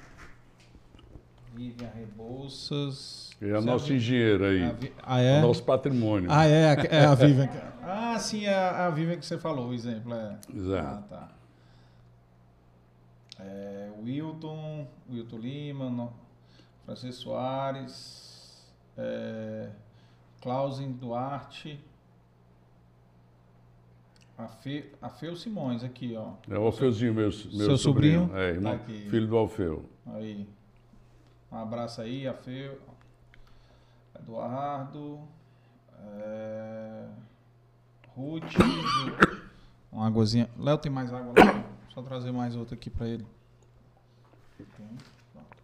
Vivian 1.54 1.88
Rebouças. 1.94 3.30
É 3.40 3.52
a 3.54 3.60
nossa 3.60 3.92
engenheira 3.92 4.48
aí, 4.48 4.70
Vi- 4.78 4.92
Ah, 5.02 5.20
é? 5.20 5.38
o 5.38 5.42
nosso 5.46 5.62
patrimônio. 5.64 6.28
Ah, 6.30 6.46
é, 6.46 6.74
é 6.90 7.04
a 7.06 7.14
Vivian. 7.16 7.48
Ah, 7.82 8.18
sim, 8.18 8.44
é 8.44 8.54
a, 8.54 8.86
a 8.86 8.90
Vivian 8.90 9.16
que 9.16 9.24
você 9.24 9.38
falou, 9.38 9.68
o 9.70 9.74
exemplo. 9.74 10.12
É. 10.12 10.36
Exato. 10.54 10.86
Ah, 10.86 11.02
tá. 11.08 11.28
É, 13.38 13.90
Wilton, 14.02 14.86
Wilton 15.10 15.38
Lima, 15.38 15.90
no- 15.90 16.12
Francisco 16.86 17.24
Soares, 17.24 18.64
é, 18.96 19.68
Clausen 20.40 20.92
Duarte, 20.92 21.80
a, 24.38 24.46
Fe, 24.46 24.92
a 25.02 25.08
Feu 25.08 25.34
Simões 25.34 25.82
aqui, 25.82 26.14
ó. 26.16 26.34
É 26.48 26.56
o 26.56 26.62
Alfeuzinho, 26.62 27.12
meu, 27.12 27.24
meu 27.24 27.30
Seu 27.30 27.76
sobrinho? 27.76 28.30
É, 28.36 28.50
irmão, 28.50 28.78
Tá 28.78 28.84
filho 28.84 29.26
do 29.26 29.36
Alfeu. 29.36 29.84
Aí. 30.06 30.46
Um 31.50 31.56
abraço 31.56 32.00
aí, 32.00 32.28
a 32.28 32.34
Feu, 32.34 32.78
Eduardo, 34.20 35.20
é, 35.98 37.08
Ruth, 38.14 38.44
uma 39.90 40.06
águazinha. 40.06 40.48
Léo, 40.56 40.78
tem 40.78 40.92
mais 40.92 41.12
água 41.12 41.32
lá? 41.36 41.64
Só 41.92 42.02
trazer 42.02 42.30
mais 42.30 42.54
outra 42.54 42.74
aqui 42.74 42.90
pra 42.90 43.08
ele. 43.08 43.26
Tem, 44.56 44.66
pronto. 45.32 45.56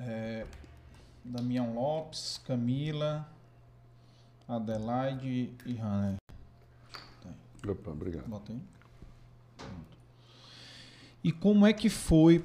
É, 0.00 0.46
Damião 1.24 1.74
Lopes, 1.74 2.40
Camila, 2.46 3.28
Adelaide 4.48 5.52
e 5.66 5.78
Hanner. 5.78 6.16
Opa, 7.68 7.90
obrigado. 7.90 8.26
Bota 8.26 8.52
aí. 8.52 8.60
Pronto. 9.56 9.98
E 11.22 11.30
como 11.30 11.66
é 11.66 11.72
que 11.72 11.90
foi, 11.90 12.42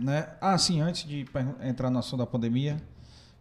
né? 0.00 0.36
Ah, 0.40 0.58
sim, 0.58 0.80
antes 0.80 1.08
de 1.08 1.24
entrar 1.62 1.90
no 1.90 1.98
assunto 1.98 2.20
da 2.20 2.26
pandemia, 2.26 2.76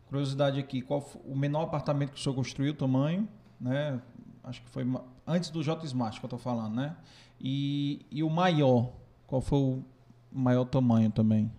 curiosidade 0.08 0.60
aqui, 0.60 0.82
qual 0.82 1.02
foi 1.02 1.22
o 1.26 1.36
menor 1.36 1.64
apartamento 1.64 2.14
que 2.14 2.20
o 2.20 2.24
senhor 2.24 2.36
construiu, 2.36 2.74
tamanho, 2.74 3.28
né? 3.60 4.02
Acho 4.44 4.62
que 4.62 4.70
foi 4.70 4.86
antes 5.28 5.50
do 5.50 5.62
J 5.62 5.86
Smart 5.86 6.20
que 6.20 6.26
eu 6.26 6.30
tô 6.30 6.38
falando, 6.38 6.76
né? 6.76 6.96
E, 7.40 8.06
e 8.10 8.24
o 8.24 8.30
maior, 8.30 8.92
qual 9.28 9.42
foi 9.42 9.60
o 9.60 9.84
maior 10.32 10.66
tamanho 10.66 11.12
também? 11.12 11.52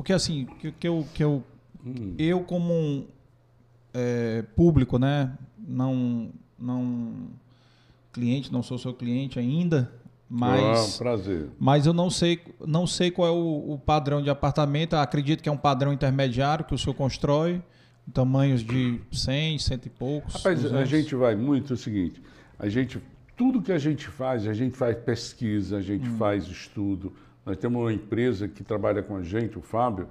Porque 0.00 0.12
assim, 0.12 0.46
que, 0.58 0.72
que 0.72 0.88
eu, 0.88 1.06
que 1.12 1.22
eu 1.22 1.44
Hum, 1.84 2.14
eu 2.18 2.40
como 2.40 2.72
um, 2.72 3.06
é, 3.94 4.42
público, 4.54 4.98
né, 4.98 5.32
não, 5.58 6.30
não 6.58 7.28
cliente, 8.12 8.52
não 8.52 8.62
sou 8.62 8.78
seu 8.78 8.92
cliente 8.92 9.38
ainda, 9.38 9.90
ah, 9.92 9.98
mas, 10.28 10.98
prazer. 10.98 11.48
mas 11.58 11.86
eu 11.86 11.92
não 11.92 12.10
sei, 12.10 12.40
não 12.66 12.86
sei 12.86 13.10
qual 13.10 13.28
é 13.28 13.30
o, 13.30 13.72
o 13.72 13.78
padrão 13.78 14.22
de 14.22 14.30
apartamento. 14.30 14.94
Acredito 14.94 15.42
que 15.42 15.48
é 15.48 15.52
um 15.52 15.56
padrão 15.56 15.92
intermediário 15.92 16.64
que 16.64 16.74
o 16.74 16.78
senhor 16.78 16.94
constrói, 16.94 17.62
tamanhos 18.12 18.62
de 18.62 19.00
100, 19.10 19.58
cento 19.58 19.86
e 19.86 19.90
poucos. 19.90 20.34
Rapaz, 20.34 20.64
a 20.64 20.68
200. 20.68 20.88
gente 20.88 21.14
vai 21.14 21.34
muito 21.34 21.72
é 21.72 21.74
o 21.74 21.78
seguinte, 21.78 22.22
a 22.58 22.68
gente, 22.68 23.00
tudo 23.36 23.62
que 23.62 23.72
a 23.72 23.78
gente 23.78 24.06
faz, 24.06 24.46
a 24.46 24.52
gente 24.52 24.76
faz 24.76 24.96
pesquisa, 24.98 25.78
a 25.78 25.82
gente 25.82 26.08
faz 26.10 26.46
estudo. 26.46 27.12
Nós 27.44 27.56
temos 27.56 27.80
uma 27.80 27.92
empresa 27.92 28.48
que 28.48 28.62
trabalha 28.62 29.02
com 29.02 29.16
a 29.16 29.22
gente, 29.22 29.58
o 29.58 29.62
Fábio, 29.62 30.08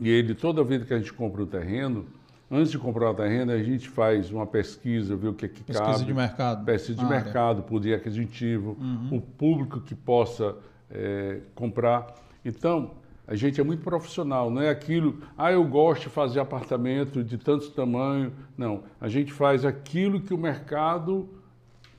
e 0.00 0.08
ele, 0.08 0.34
toda 0.34 0.62
vez 0.62 0.84
que 0.84 0.94
a 0.94 0.98
gente 0.98 1.12
compra 1.12 1.42
o 1.42 1.46
terreno, 1.46 2.06
antes 2.50 2.70
de 2.70 2.78
comprar 2.78 3.10
o 3.10 3.14
terreno, 3.14 3.52
a 3.52 3.62
gente 3.62 3.88
faz 3.88 4.30
uma 4.30 4.46
pesquisa, 4.46 5.16
vê 5.16 5.28
o 5.28 5.34
que 5.34 5.46
é 5.46 5.48
que 5.48 5.62
pesquisa 5.62 5.92
cabe. 5.92 6.04
de 6.04 6.14
mercado. 6.14 6.64
Pesquisa 6.64 6.98
de 6.98 7.04
área. 7.04 7.16
Uhum. 7.16 7.24
mercado, 7.24 7.62
poder 7.62 7.94
aquisitivo, 7.94 8.76
o 9.10 9.20
público 9.20 9.80
que 9.80 9.94
possa 9.94 10.56
eh, 10.90 11.40
comprar. 11.54 12.14
Então, 12.44 12.92
a 13.26 13.34
gente 13.34 13.58
é 13.58 13.64
muito 13.64 13.82
profissional, 13.82 14.50
não 14.50 14.60
é 14.60 14.68
aquilo, 14.68 15.22
ah, 15.36 15.50
eu 15.50 15.64
gosto 15.64 16.02
de 16.02 16.08
fazer 16.10 16.40
apartamento 16.40 17.24
de 17.24 17.38
tanto 17.38 17.70
tamanho. 17.70 18.32
Não, 18.56 18.84
a 19.00 19.08
gente 19.08 19.32
faz 19.32 19.64
aquilo 19.64 20.20
que 20.20 20.34
o 20.34 20.38
mercado 20.38 21.28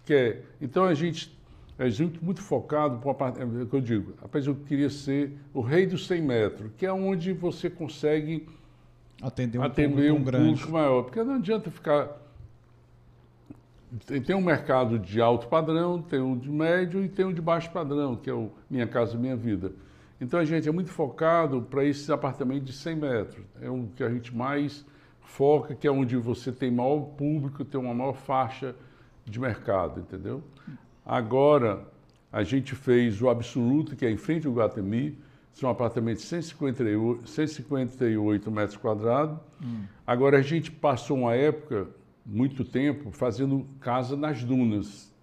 quer. 0.06 0.46
Então 0.62 0.84
a 0.84 0.94
gente 0.94 1.35
é 1.78 1.88
muito 2.22 2.42
focado 2.42 2.98
para 3.00 3.34
é 3.40 3.44
o 3.44 3.66
que 3.66 3.76
eu 3.76 3.82
digo, 3.82 4.14
rapaz, 4.22 4.48
eu 4.48 4.56
queria 4.56 4.90
ser 4.90 5.38
o 5.54 5.60
rei 5.60 5.86
dos 5.86 6.08
100 6.08 6.22
metros, 6.22 6.72
que 6.78 6.86
é 6.86 6.94
onde 6.94 7.34
você 7.34 7.70
consegue 7.70 8.48
atender 9.22 9.60
um, 9.60 9.64
atender 9.64 10.14
um 10.14 10.24
grande. 10.24 10.50
público 10.50 10.72
maior. 10.72 11.04
Porque 11.04 11.24
não 11.24 11.36
adianta 11.36 11.70
ficar. 11.70 12.22
Tem 14.26 14.36
um 14.36 14.42
mercado 14.42 15.00
de 15.00 15.22
alto 15.22 15.48
padrão, 15.48 16.02
tem 16.02 16.20
um 16.20 16.38
de 16.38 16.50
médio 16.50 17.04
e 17.04 17.08
tem 17.08 17.26
um 17.26 17.34
de 17.34 17.42
baixo 17.42 17.72
padrão, 17.72 18.16
que 18.16 18.30
é 18.30 18.34
o 18.34 18.52
Minha 18.70 18.88
Casa 18.88 19.18
Minha 19.18 19.36
Vida. 19.36 19.72
Então 20.20 20.40
a 20.40 20.46
gente 20.46 20.68
é 20.68 20.72
muito 20.72 20.90
focado 20.90 21.62
para 21.62 21.84
esses 21.84 22.10
apartamentos 22.10 22.66
de 22.66 22.74
100 22.74 22.96
metros. 22.96 23.46
É 23.62 23.70
o 23.70 23.88
que 23.96 24.04
a 24.04 24.10
gente 24.10 24.36
mais 24.36 24.86
foca, 25.22 25.76
que 25.76 25.88
é 25.88 25.92
onde 25.92 26.18
você 26.18 26.52
tem 26.52 26.72
maior 26.72 27.02
público, 27.02 27.64
tem 27.64 27.80
uma 27.80 27.94
maior 27.94 28.14
faixa 28.14 28.76
de 29.26 29.40
mercado, 29.40 30.02
entendeu? 30.02 30.44
Agora 31.06 31.86
a 32.32 32.44
gente 32.44 32.76
fez 32.76 33.22
o 33.22 33.30
Absoluto, 33.30 33.96
que 33.96 34.06
é 34.06 34.12
em 34.12 34.18
frente 34.18 34.48
ao 34.48 34.54
Guatemi, 34.54 35.18
são 35.54 35.70
apartamentos 35.70 36.24
de 36.24 36.30
158, 36.30 37.30
158 37.30 38.52
metros 38.52 38.78
quadrados. 38.78 39.38
Hum. 39.64 39.84
Agora 40.06 40.40
a 40.40 40.42
gente 40.42 40.70
passou 40.70 41.18
uma 41.18 41.34
época, 41.34 41.88
muito 42.26 42.66
tempo, 42.66 43.12
fazendo 43.12 43.66
casa 43.80 44.18
nas 44.18 44.44
dunas 44.44 45.14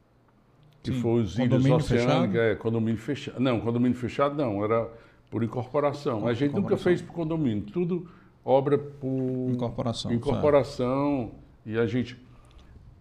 que 0.83 0.93
Sim. 0.93 1.01
foi 1.01 1.23
os 1.23 1.39
Ilhas 1.39 1.65
Oceânicas, 1.65 2.41
é, 2.41 2.55
condomínio 2.57 3.01
fechado. 3.01 3.41
Não, 3.41 3.61
condomínio 3.61 3.97
fechado 3.97 4.35
não, 4.35 4.65
era 4.65 4.89
por 5.31 5.43
incorporação. 5.43 6.27
a 6.27 6.35
gente 6.35 6.55
nunca 6.55 6.77
fez 6.77 7.01
por 7.01 7.13
condomínio, 7.13 7.63
tudo 7.63 8.09
obra 8.45 8.77
por 8.77 9.51
incorporação. 9.51 10.13
Incorporação. 10.13 11.33
E 11.65 11.79
a 11.79 11.87
gente, 11.87 12.17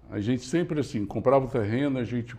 a 0.09 0.19
gente 0.19 0.43
sempre 0.43 0.79
assim, 0.79 1.05
comprava 1.05 1.45
o 1.45 1.47
terreno, 1.47 1.97
a 1.97 2.03
gente 2.03 2.35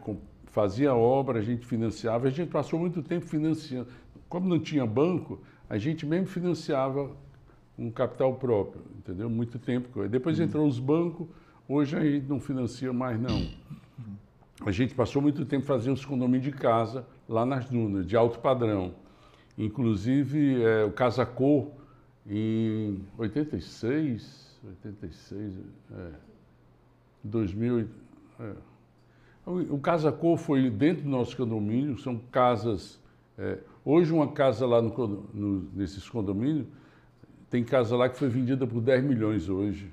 fazia 0.52 0.94
obra, 0.94 1.40
a 1.40 1.42
gente 1.42 1.66
financiava, 1.66 2.28
a 2.28 2.30
gente 2.30 2.50
passou 2.50 2.78
muito 2.78 3.02
tempo 3.02 3.26
financiando. 3.26 3.88
Como 4.28 4.48
não 4.48 4.60
tinha 4.60 4.86
banco, 4.86 5.40
a 5.68 5.76
gente 5.76 6.06
mesmo 6.06 6.28
financiava 6.28 7.10
um 7.76 7.90
capital 7.90 8.34
próprio, 8.36 8.82
entendeu? 8.96 9.28
Muito 9.28 9.58
tempo. 9.58 10.06
Depois 10.08 10.38
hum. 10.38 10.44
entrou 10.44 10.66
os 10.66 10.78
bancos, 10.78 11.26
hoje 11.68 11.96
a 11.96 12.00
gente 12.00 12.26
não 12.28 12.38
financia 12.38 12.92
mais 12.92 13.20
não 13.20 13.50
a 14.64 14.70
gente 14.70 14.94
passou 14.94 15.20
muito 15.20 15.44
tempo 15.44 15.66
fazendo 15.66 15.94
os 15.94 16.04
condomínios 16.04 16.44
de 16.44 16.52
casa 16.52 17.06
lá 17.28 17.44
nas 17.44 17.68
dunas, 17.68 18.06
de 18.06 18.16
alto 18.16 18.38
padrão. 18.38 18.94
Inclusive, 19.58 20.62
é, 20.62 20.84
o 20.84 20.92
Casacô, 20.92 21.70
em 22.26 23.02
86, 23.18 24.60
86, 24.82 25.54
é, 25.90 26.10
2000, 27.24 27.88
é. 28.40 28.52
O 29.44 29.78
Casacô 29.78 30.36
foi 30.36 30.70
dentro 30.70 31.02
do 31.02 31.09
nosso 31.10 31.36
condomínio, 31.36 31.98
são 31.98 32.19
casas... 32.31 33.01
É, 33.36 33.59
hoje 33.85 34.12
uma 34.12 34.28
casa 34.28 34.66
lá 34.66 34.81
no, 34.81 35.27
no, 35.35 35.69
nesses 35.74 36.09
condomínios, 36.09 36.66
tem 37.51 37.64
casa 37.64 37.97
lá 37.97 38.09
que 38.09 38.16
foi 38.16 38.28
vendida 38.28 38.66
por 38.66 38.81
10 38.81 39.05
milhões 39.05 39.48
hoje. 39.48 39.90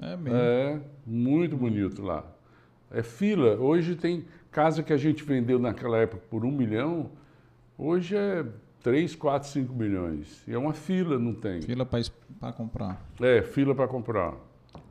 É 0.00 0.16
mesmo? 0.16 0.38
É, 0.38 0.80
muito 1.06 1.56
bonito 1.56 2.02
lá. 2.02 2.24
É 2.90 3.02
fila. 3.02 3.56
Hoje 3.56 3.94
tem 3.94 4.24
casa 4.50 4.82
que 4.82 4.92
a 4.92 4.96
gente 4.96 5.22
vendeu 5.22 5.58
naquela 5.58 5.98
época 5.98 6.22
por 6.28 6.44
um 6.44 6.50
milhão, 6.50 7.10
hoje 7.78 8.16
é 8.16 8.44
3, 8.82 9.14
4, 9.14 9.48
5 9.48 9.72
milhões. 9.72 10.42
E 10.46 10.52
é 10.52 10.58
uma 10.58 10.74
fila, 10.74 11.18
não 11.18 11.34
tem. 11.34 11.62
Fila 11.62 11.86
para 11.86 12.52
comprar. 12.52 13.00
É, 13.20 13.42
fila 13.42 13.74
para 13.74 13.88
comprar. 13.88 14.34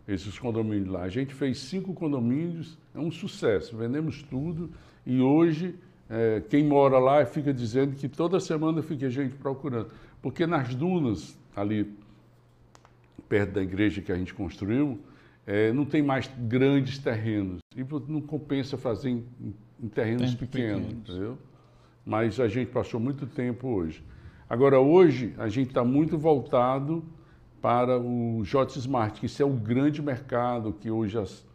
Esses 0.08 0.38
condomínios 0.38 0.88
lá. 0.88 1.04
A 1.04 1.10
gente 1.10 1.34
fez 1.34 1.60
cinco 1.60 1.94
condomínios, 1.94 2.78
é 2.94 3.00
um 3.00 3.12
sucesso. 3.12 3.78
Vendemos 3.78 4.24
tudo 4.24 4.72
e 5.06 5.22
hoje 5.22 5.76
é, 6.10 6.42
quem 6.50 6.66
mora 6.66 7.00
lá 7.00 7.26
fica 7.26 7.54
dizendo 7.54 7.96
que 7.96 8.10
toda 8.10 8.40
semana 8.40 8.82
fica 8.82 9.10
gente 9.10 9.36
procurando. 9.36 9.90
Porque 10.22 10.46
nas 10.46 10.76
dunas, 10.76 11.40
ali 11.56 11.94
perto 13.30 13.54
da 13.54 13.62
igreja 13.62 14.02
que 14.02 14.12
a 14.12 14.16
gente 14.16 14.34
construiu, 14.34 15.00
é, 15.48 15.72
não 15.72 15.86
tem 15.86 16.02
mais 16.02 16.30
grandes 16.38 17.00
terrenos. 17.00 17.60
E 17.76 17.86
não 18.08 18.22
compensa 18.22 18.78
fazer 18.78 19.10
em, 19.10 19.26
em 19.82 19.88
terrenos 19.88 20.36
pequenos, 20.36 20.86
pequenos, 20.86 21.10
entendeu? 21.10 21.38
Mas 22.06 22.40
a 22.40 22.48
gente 22.48 22.72
passou 22.72 23.00
muito 23.00 23.26
tempo 23.26 23.70
hoje. 23.70 24.04
Agora, 24.50 24.82
hoje, 24.82 25.34
a 25.38 25.48
gente 25.48 25.70
está 25.70 25.84
muito 25.84 26.18
voltado 26.18 27.06
para 27.62 28.00
o 28.00 28.42
J 28.44 28.80
Smart, 28.80 29.20
que 29.20 29.28
isso 29.28 29.42
é 29.42 29.46
o 29.46 29.54
grande 29.54 30.02
mercado 30.02 30.74
que 30.74 30.90
hoje... 30.90 31.18
As, 31.18 31.46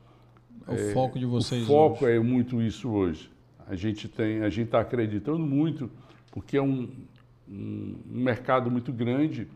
é 0.67 0.71
o 0.71 0.75
é, 0.75 0.93
foco 0.93 1.19
de 1.19 1.27
vocês 1.27 1.65
O 1.65 1.67
foco 1.67 2.05
hoje. 2.05 2.17
é 2.17 2.21
muito 2.21 2.63
isso 2.63 2.89
hoje. 2.89 3.31
A 3.69 3.75
gente 3.75 4.09
tem, 4.09 4.43
a 4.43 4.49
gente 4.49 4.67
está 4.67 4.81
acreditando 4.81 5.41
muito, 5.41 5.91
porque 6.31 6.57
é 6.57 6.63
um, 6.63 6.89
um, 7.49 7.97
um 8.11 8.21
mercado 8.21 8.71
muito 8.71 8.93
grande, 8.93 9.49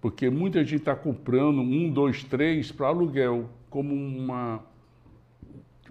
porque 0.00 0.30
muita 0.30 0.60
gente 0.62 0.76
está 0.76 0.94
comprando 0.94 1.60
um, 1.60 1.90
dois, 1.90 2.22
três 2.22 2.70
para 2.70 2.86
aluguel 2.86 3.50
como 3.68 3.92
uma 3.92 4.62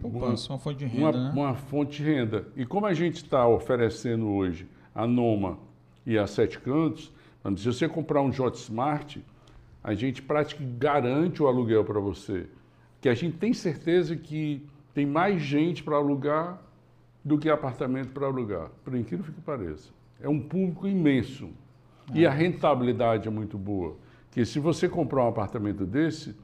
poupança, 0.01 0.53
uma, 0.53 0.59
fonte 0.59 0.77
de 0.77 0.85
renda, 0.85 1.17
uma, 1.17 1.23
né? 1.23 1.31
uma 1.34 1.55
fonte 1.55 1.97
de 1.97 2.09
renda. 2.09 2.47
E 2.55 2.65
como 2.65 2.85
a 2.85 2.93
gente 2.93 3.15
está 3.17 3.47
oferecendo 3.47 4.27
hoje 4.27 4.67
a 4.95 5.05
Noma 5.05 5.59
e 6.05 6.17
a 6.17 6.25
Sete 6.25 6.59
Cantos, 6.59 7.11
se 7.57 7.65
você 7.65 7.88
comprar 7.88 8.21
um 8.21 8.31
J 8.31 8.55
Smart, 8.57 9.23
a 9.88 9.93
gente 9.93 10.22
praticamente 10.22 10.76
garante 10.77 11.41
o 11.41 11.47
aluguel 11.47 11.85
para 11.85 11.97
você. 11.97 12.45
Que 12.99 13.07
a 13.07 13.14
gente 13.14 13.38
tem 13.38 13.53
certeza 13.53 14.18
que 14.18 14.68
tem 14.93 15.05
mais 15.05 15.41
gente 15.41 15.81
para 15.81 15.95
alugar 15.95 16.61
do 17.23 17.38
que 17.38 17.49
apartamento 17.49 18.09
para 18.09 18.26
alugar, 18.26 18.69
por 18.84 18.93
incrível 18.93 19.34
que 19.34 19.39
pareça. 19.39 19.89
É 20.22 20.27
um 20.27 20.41
público 20.41 20.89
imenso. 20.89 21.49
E 22.14 22.26
a 22.26 22.31
rentabilidade 22.31 23.30
é 23.30 23.31
muito 23.31 23.57
boa. 23.57 23.95
Que 24.30 24.43
se 24.43 24.59
você 24.59 24.89
comprar 24.89 25.23
um 25.23 25.30
apartamento 25.30 25.85
desse, 25.85 26.35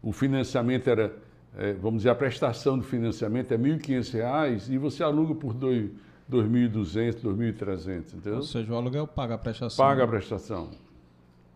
o 0.00 0.12
financiamento 0.12 0.88
era, 0.88 1.16
é, 1.58 1.72
vamos 1.72 2.02
dizer, 2.02 2.10
a 2.10 2.14
prestação 2.14 2.78
do 2.78 2.84
financiamento 2.84 3.50
é 3.50 3.56
R$ 3.56 3.76
1.500 3.76 4.70
e 4.70 4.78
você 4.78 5.02
aluga 5.02 5.34
por 5.34 5.52
R$ 5.52 5.90
2.200, 6.30 7.24
R$ 7.24 7.52
2.300, 7.52 8.14
entendeu? 8.14 8.36
Ou 8.36 8.42
seja, 8.42 8.72
o 8.72 8.76
aluguel 8.76 9.04
paga 9.04 9.34
a 9.34 9.38
prestação. 9.38 9.84
Paga 9.84 10.04
a 10.04 10.06
prestação. 10.06 10.70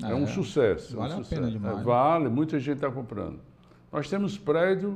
É, 0.02 0.10
é 0.10 0.14
um 0.14 0.26
sucesso. 0.26 0.96
Vale 0.96 1.12
é 1.12 1.16
um 1.16 1.20
a 1.20 1.24
sucesso. 1.24 1.40
pena 1.40 1.50
demais. 1.50 1.78
É, 1.78 1.82
vale, 1.82 2.28
muita 2.28 2.58
gente 2.58 2.76
está 2.76 2.90
comprando. 2.90 3.40
Nós 3.92 4.08
temos 4.08 4.38
prédios 4.38 4.94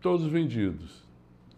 todos 0.00 0.26
vendidos 0.26 1.04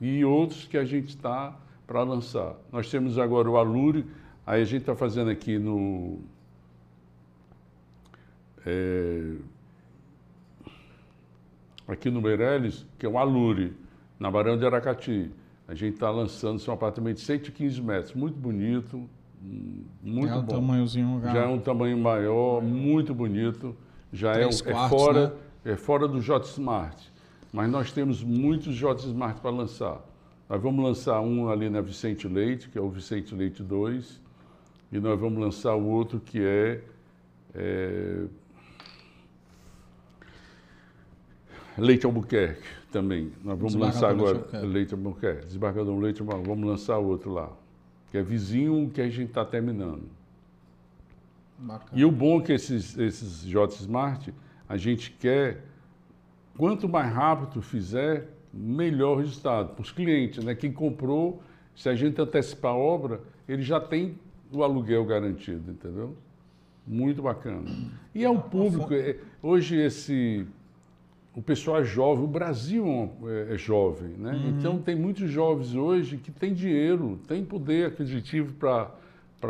e 0.01 0.25
outros 0.25 0.67
que 0.67 0.77
a 0.77 0.85
gente 0.85 1.09
está 1.09 1.59
para 1.87 2.03
lançar. 2.03 2.55
Nós 2.71 2.91
temos 2.91 3.19
agora 3.19 3.51
o 3.51 3.57
Alure, 3.57 4.07
aí 4.47 4.63
a 4.63 4.65
gente 4.65 4.83
está 4.83 4.95
fazendo 4.95 5.31
aqui 5.31 5.59
no... 5.59 6.21
É, 8.67 9.37
aqui 11.87 12.11
no 12.11 12.21
Meireles, 12.21 12.87
que 12.99 13.05
é 13.05 13.09
um 13.09 13.19
Alure, 13.19 13.75
na 14.19 14.31
Barão 14.31 14.57
de 14.57 14.65
Aracati. 14.65 15.31
A 15.67 15.75
gente 15.75 15.95
está 15.95 16.11
lançando 16.11 16.57
esse 16.57 16.69
um 16.71 16.73
apartamento 16.73 17.17
de 17.17 17.23
115 17.23 17.83
metros, 17.83 18.15
muito 18.15 18.39
bonito, 18.39 19.09
muito 20.03 20.29
já 20.29 20.35
é 20.35 20.39
um 20.39 20.43
bom. 20.43 20.55
Tamanhozinho 20.55 21.21
já. 21.21 21.33
já 21.33 21.41
é 21.41 21.47
um 21.47 21.59
tamanho 21.59 21.99
maior, 21.99 22.63
muito 22.63 23.15
bonito. 23.15 23.77
Já 24.13 24.33
é, 24.33 24.41
quartos, 24.41 24.67
é, 24.67 24.89
fora, 24.89 25.27
né? 25.29 25.73
é 25.73 25.77
fora 25.77 26.09
do 26.09 26.21
J 26.21 26.47
Smart. 26.47 27.13
Mas 27.53 27.71
nós 27.71 27.93
temos 27.93 28.23
muitos 28.23 28.75
J 28.75 29.07
Smart 29.07 29.41
para 29.41 29.51
lançar. 29.51 30.01
Nós 30.49 30.61
vamos 30.63 30.85
lançar 30.85 31.21
um 31.21 31.49
ali 31.49 31.69
na 31.69 31.81
Vicente 31.81 32.29
Leite, 32.29 32.69
que 32.69 32.79
é 32.79 32.81
o 32.81 32.89
Vicente 32.89 33.35
Leite 33.35 33.63
2, 33.63 34.21
e 34.93 35.01
nós 35.01 35.19
vamos 35.19 35.41
lançar 35.41 35.75
o 35.75 35.87
outro 35.87 36.21
que 36.21 36.39
é, 36.41 36.81
é 37.55 38.27
Leite 41.77 42.07
Albuquerque 42.07 42.63
também. 42.93 43.33
Nós 43.43 43.59
vamos 43.59 43.75
lançar 43.75 44.11
agora 44.11 44.47
Leite 44.63 44.95
Albuquerque. 44.95 45.47
Desembargador 45.47 45.99
Leite 45.99 46.21
Albuquerque. 46.21 46.49
Vamos 46.49 46.69
lançar 46.69 46.99
outro 46.99 47.33
lá. 47.33 47.51
Que 48.15 48.19
é 48.19 48.23
vizinho 48.23 48.89
que 48.95 49.01
a 49.01 49.11
gente 49.11 49.31
está 49.31 49.45
terminando. 49.45 50.05
Bacana. 51.59 51.91
E 52.01 52.05
o 52.05 52.13
bom 52.13 52.39
é 52.39 52.45
que 52.45 52.53
esses, 52.53 52.97
esses 52.97 53.45
J 53.45 53.75
Smart, 53.75 54.33
a 54.69 54.77
gente 54.77 55.11
quer, 55.11 55.65
quanto 56.57 56.89
mais 56.89 57.13
rápido 57.13 57.61
fizer, 57.61 58.29
melhor 58.53 59.19
resultado 59.19 59.75
para 59.75 59.83
os 59.83 59.91
clientes. 59.91 60.45
Né? 60.45 60.55
Quem 60.55 60.71
comprou, 60.71 61.43
se 61.75 61.89
a 61.89 61.97
gente 61.97 62.21
antecipar 62.21 62.71
a 62.71 62.77
obra, 62.77 63.21
ele 63.49 63.63
já 63.63 63.81
tem 63.81 64.17
o 64.53 64.63
aluguel 64.63 65.05
garantido, 65.05 65.73
entendeu? 65.73 66.17
Muito 66.87 67.21
bacana. 67.21 67.69
E 68.15 68.23
é 68.23 68.31
um 68.31 68.41
público, 68.41 68.95
é, 68.95 69.17
hoje 69.43 69.75
esse 69.75 70.47
o 71.35 71.43
pessoal 71.43 71.81
é 71.81 71.85
jovem, 71.85 72.25
o 72.25 72.29
Brasil 72.29 73.11
é, 73.25 73.55
é 73.55 73.59
jovem, 73.59 74.11
né? 74.11 74.33
Uhum. 74.33 74.49
Então 74.51 74.79
tem 74.79 74.95
muitos 74.95 75.29
jovens 75.31 75.75
hoje 75.75 76.17
que 76.17 76.31
têm 76.31 76.55
dinheiro, 76.55 77.19
têm 77.27 77.45
poder 77.45 77.87
aquisitivo 77.89 78.53
para 78.55 78.91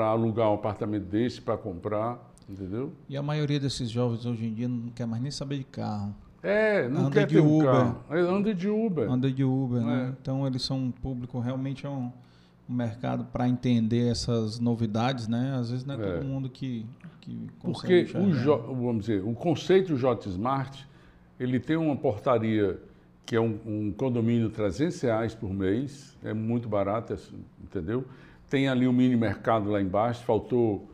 alugar 0.06 0.51
um 0.51 0.55
apartamento 0.55 1.05
desse, 1.05 1.40
para 1.43 1.56
comprar, 1.59 2.19
entendeu? 2.48 2.93
E 3.09 3.16
a 3.16 3.23
maioria 3.23 3.61
desses 3.61 3.90
jovens 3.90 4.24
hoje 4.24 4.47
em 4.47 4.55
dia 4.55 4.69
não 4.69 4.89
quer 4.94 5.06
mais 5.06 5.23
nem 5.23 5.31
saber 5.31 5.59
de 5.59 5.65
carro. 5.65 6.15
É, 6.43 6.89
não 6.89 7.02
Anda 7.06 7.11
quer 7.11 7.27
de 7.27 7.35
ter 7.36 7.40
um 7.40 7.59
Uber. 7.59 7.70
carro. 7.73 7.97
É, 8.11 8.19
Anda 8.20 8.55
de 8.55 8.69
Uber. 8.69 9.11
Anda 9.11 9.31
de 9.31 9.44
Uber, 9.44 9.81
né? 9.82 10.06
É. 10.09 10.15
Então 10.20 10.47
eles 10.47 10.62
são 10.62 10.78
um 10.78 10.90
público 10.90 11.39
realmente 11.39 11.86
é 11.86 11.89
um, 11.89 12.11
um 12.69 12.74
mercado 12.74 13.24
para 13.32 13.48
entender 13.48 14.09
essas 14.11 14.59
novidades, 14.61 15.27
né? 15.28 15.55
Às 15.59 15.70
vezes 15.70 15.85
não 15.86 15.94
é, 15.94 15.98
É. 16.06 16.12
todo 16.19 16.24
mundo 16.27 16.48
que, 16.51 16.85
que 17.23 17.35
Porque 17.62 18.05
consegue 18.05 18.19
o, 18.19 18.28
enxergar. 18.31 18.43
Jo- 18.43 18.74
vamos 18.74 19.06
dizer, 19.06 19.23
o 19.24 19.32
conceito 19.32 19.97
J 19.97 20.28
Smart, 20.28 20.86
ele 21.39 21.59
tem 21.59 21.77
uma 21.77 21.97
portaria 21.97 22.78
que 23.27 23.35
é 23.35 23.40
um, 23.40 23.59
um 23.65 23.93
condomínio 23.93 24.48
de 24.48 24.55
300 24.55 25.01
reais 25.01 25.35
por 25.35 25.52
mês, 25.52 26.16
é 26.23 26.35
muito 26.35 26.69
barato, 26.69 27.15
é 27.15 27.16
entendeu? 27.62 28.05
Tem 28.51 28.69
ali 28.69 28.86
um 28.86 28.93
mini 28.93 29.16
mercado 29.16 29.70
lá 29.70 29.81
embaixo, 29.81 30.23
faltou 30.24 30.89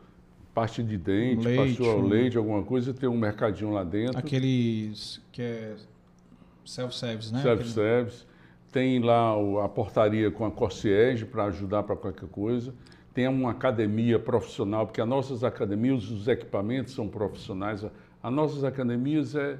parte 0.53 0.81
de 0.81 0.97
dente, 0.97 1.45
Leite, 1.45 1.77
passou 1.77 2.01
leite, 2.01 2.37
alguma 2.37 2.63
coisa, 2.63 2.93
tem 2.93 3.09
um 3.09 3.17
mercadinho 3.17 3.71
lá 3.71 3.83
dentro. 3.83 4.17
Aqueles 4.17 5.21
que 5.31 5.41
é 5.41 5.75
self-service, 6.65 7.33
né? 7.33 7.41
self-service. 7.41 8.25
Tem 8.71 8.99
lá 8.99 9.33
a 9.65 9.67
portaria 9.67 10.31
com 10.31 10.45
a 10.45 10.51
concierge 10.51 11.25
para 11.25 11.45
ajudar 11.45 11.83
para 11.83 11.95
qualquer 11.95 12.29
coisa. 12.29 12.73
Tem 13.13 13.27
uma 13.27 13.51
academia 13.51 14.17
profissional, 14.17 14.87
porque 14.87 15.01
as 15.01 15.07
nossas 15.07 15.43
academias, 15.43 16.09
os 16.09 16.29
equipamentos 16.29 16.93
são 16.93 17.09
profissionais. 17.09 17.85
As 18.23 18.31
nossas 18.31 18.63
academias 18.63 19.35
é, 19.35 19.59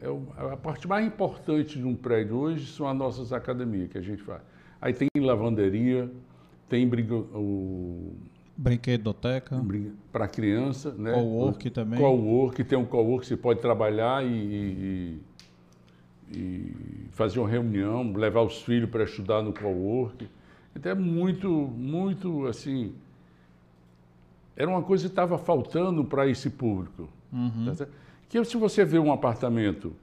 é 0.00 0.08
o- 0.08 0.22
a 0.36 0.56
parte 0.56 0.86
mais 0.86 1.06
importante 1.06 1.78
de 1.78 1.84
um 1.84 1.94
prédio 1.94 2.36
hoje 2.36 2.66
são 2.66 2.88
as 2.88 2.96
nossas 2.96 3.32
academias 3.32 3.90
que 3.90 3.98
a 3.98 4.02
gente 4.02 4.22
faz. 4.22 4.42
Aí 4.80 4.92
tem 4.92 5.08
lavanderia, 5.18 6.10
tem 6.68 6.86
o 6.86 8.12
Brinquedoteca, 8.56 9.64
para 10.12 10.26
criança, 10.28 10.92
né? 10.92 11.12
co-work 11.12 11.70
também. 11.70 11.98
Co-work, 12.00 12.64
tem 12.64 12.78
um 12.78 12.84
co-work 12.84 13.22
que 13.22 13.26
você 13.28 13.36
pode 13.36 13.60
trabalhar 13.60 14.24
e, 14.24 14.28
e- 14.30 15.20
e 16.30 16.74
fazer 17.12 17.38
uma 17.40 17.48
reunião, 17.48 18.12
levar 18.12 18.42
os 18.42 18.62
filhos 18.62 18.90
para 18.90 19.04
estudar 19.04 19.42
no 19.42 19.52
co-work. 19.52 20.28
Então 20.76 20.92
é 20.92 20.94
muito, 20.94 21.48
muito 21.50 22.46
assim. 22.46 22.94
Era 24.56 24.68
uma 24.70 24.82
coisa 24.82 25.04
que 25.04 25.12
estava 25.12 25.38
faltando 25.38 26.04
para 26.04 26.26
esse 26.28 26.50
público. 26.50 27.08
Uhum. 27.32 27.64
tá 27.66 27.74
certo? 27.74 27.92
Que 28.28 28.42
se 28.44 28.56
você 28.56 28.84
vê 28.84 28.98
um 28.98 29.12
apartamento, 29.12 29.94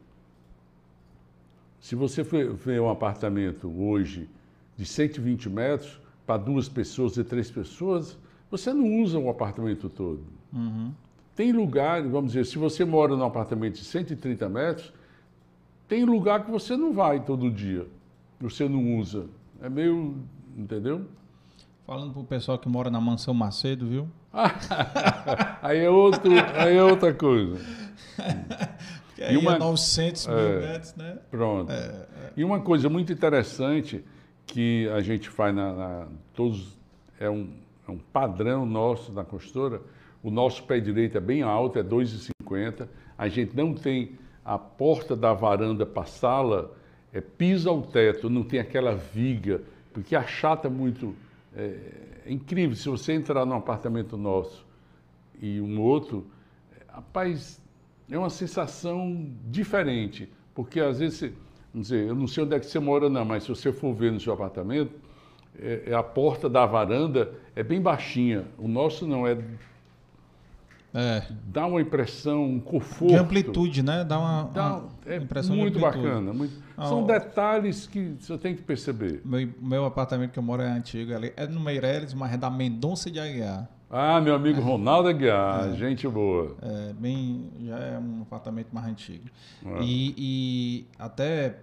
se 1.79 1.95
você 1.95 2.23
vê 2.23 2.79
um 2.79 2.89
apartamento 2.89 3.67
hoje 3.67 4.27
de 4.75 4.85
120 4.85 5.49
metros 5.49 5.99
para 6.25 6.37
duas 6.37 6.67
pessoas 6.67 7.15
e 7.17 7.23
três 7.23 7.51
pessoas, 7.51 8.17
você 8.49 8.73
não 8.73 9.01
usa 9.01 9.19
o 9.19 9.29
apartamento 9.29 9.89
todo. 9.89 10.23
Uhum. 10.51 10.91
Tem 11.35 11.51
lugar, 11.51 12.01
vamos 12.03 12.31
dizer, 12.31 12.45
se 12.45 12.57
você 12.57 12.83
mora 12.83 13.15
num 13.15 13.25
apartamento 13.25 13.75
de 13.75 13.83
130 13.83 14.49
metros, 14.49 14.93
tem 15.87 16.03
lugar 16.03 16.43
que 16.43 16.49
você 16.49 16.75
não 16.75 16.93
vai 16.93 17.19
todo 17.19 17.51
dia, 17.51 17.85
você 18.39 18.67
não 18.67 18.97
usa. 18.97 19.27
É 19.61 19.69
meio, 19.69 20.15
entendeu? 20.57 21.05
Falando 21.85 22.13
pro 22.13 22.23
pessoal 22.23 22.57
que 22.57 22.67
mora 22.67 22.89
na 22.89 22.99
Mansão 22.99 23.33
Macedo, 23.33 23.85
viu? 23.85 24.07
Aí 25.61 25.79
é, 25.79 25.89
outro, 25.89 26.31
aí 26.31 26.75
é 26.75 26.83
outra 26.83 27.13
coisa. 27.13 27.84
Que 29.15 29.23
aí 29.23 29.37
uma- 29.37 29.55
é 29.55 29.59
900 29.59 30.27
mil 30.27 30.37
é. 30.37 30.59
metros, 30.59 30.95
né? 30.95 31.17
Pronto. 31.31 31.71
E 32.35 32.43
uma 32.43 32.59
coisa 32.59 32.89
muito 32.89 33.13
interessante 33.13 34.03
que 34.45 34.89
a 34.89 34.99
gente 35.01 35.29
faz 35.29 35.55
na, 35.55 35.73
na- 35.73 36.07
todos 36.33 36.77
é 37.19 37.29
um, 37.29 37.49
é 37.87 37.91
um 37.91 37.97
padrão 37.97 38.65
nosso 38.65 39.11
na 39.13 39.23
consultora. 39.23 39.81
O 40.21 40.29
nosso 40.29 40.63
pé 40.63 40.79
direito 40.79 41.17
é 41.17 41.21
bem 41.21 41.41
alto, 41.43 41.79
é 41.79 41.83
2,50. 41.83 42.87
A 43.17 43.27
gente 43.29 43.55
não 43.55 43.73
tem 43.73 44.17
a 44.43 44.57
porta 44.57 45.15
da 45.15 45.33
varanda 45.33 45.85
para 45.85 46.03
a 46.03 46.05
sala, 46.05 46.75
é 47.13 47.21
piso 47.21 47.69
ao 47.69 47.81
teto, 47.81 48.29
não 48.29 48.43
tem 48.43 48.59
aquela 48.59 48.95
viga, 48.95 49.61
porque 49.93 50.15
achata 50.15 50.69
muito. 50.69 51.15
É, 51.55 51.77
é 52.25 52.31
incrível, 52.33 52.75
se 52.75 52.89
você 52.89 53.13
entrar 53.13 53.45
num 53.45 53.55
apartamento 53.55 54.17
nosso 54.17 54.65
e 55.41 55.61
um 55.61 55.79
outro, 55.79 56.27
rapaz, 56.89 57.61
é 58.09 58.17
uma 58.17 58.29
sensação 58.29 59.27
diferente, 59.47 60.31
porque 60.53 60.79
às 60.79 60.99
vezes, 60.99 61.21
vamos 61.73 61.87
dizer, 61.89 62.07
eu 62.07 62.15
não 62.15 62.27
sei 62.27 62.43
onde 62.43 62.55
é 62.55 62.59
que 62.59 62.65
você 62.65 62.79
mora 62.79 63.09
não, 63.09 63.25
mas 63.25 63.43
se 63.43 63.49
você 63.49 63.71
for 63.71 63.93
ver 63.93 64.11
no 64.11 64.19
seu 64.19 64.33
apartamento, 64.33 64.91
é, 65.59 65.83
é 65.87 65.93
a 65.93 66.03
porta 66.03 66.49
da 66.49 66.65
varanda 66.65 67.33
é 67.55 67.63
bem 67.63 67.81
baixinha. 67.81 68.45
O 68.57 68.67
nosso 68.67 69.07
não 69.07 69.25
é, 69.25 69.37
É. 70.93 71.23
dá 71.47 71.65
uma 71.65 71.81
impressão, 71.81 72.43
um 72.43 72.59
conforto. 72.59 73.11
De 73.13 73.17
amplitude, 73.17 73.81
né? 73.83 74.03
Dá 74.05 74.17
uma, 74.19 74.43
Dá- 74.53 74.75
uma 74.77 74.89
é 75.05 75.17
impressão 75.17 75.55
muito 75.55 75.79
bacana. 75.79 76.31
muito- 76.33 76.53
Ah, 76.77 76.85
são 76.87 77.05
detalhes 77.05 77.87
que 77.87 78.15
você 78.19 78.37
tem 78.37 78.55
que 78.55 78.61
perceber. 78.61 79.21
Meu, 79.25 79.49
meu 79.61 79.85
apartamento 79.85 80.31
que 80.31 80.39
eu 80.39 80.43
moro 80.43 80.61
é 80.61 80.69
antigo, 80.69 81.13
ali, 81.13 81.33
é 81.35 81.45
no 81.47 81.59
Meireles, 81.59 82.13
mas 82.13 82.33
é 82.33 82.37
da 82.37 82.49
Mendonça 82.49 83.09
de 83.11 83.19
Aguiar. 83.19 83.69
Ah, 83.89 84.19
meu 84.19 84.35
amigo 84.35 84.59
Ronaldo 84.61 85.09
Aguiar, 85.09 85.73
gente 85.75 86.07
boa. 86.07 86.55
É 86.61 86.93
bem, 86.93 87.51
já 87.63 87.77
é 87.77 87.99
um 87.99 88.23
apartamento 88.23 88.67
mais 88.71 88.87
antigo. 88.87 89.29
É. 89.65 89.81
E, 89.81 90.15
e 90.17 90.85
até, 90.97 91.57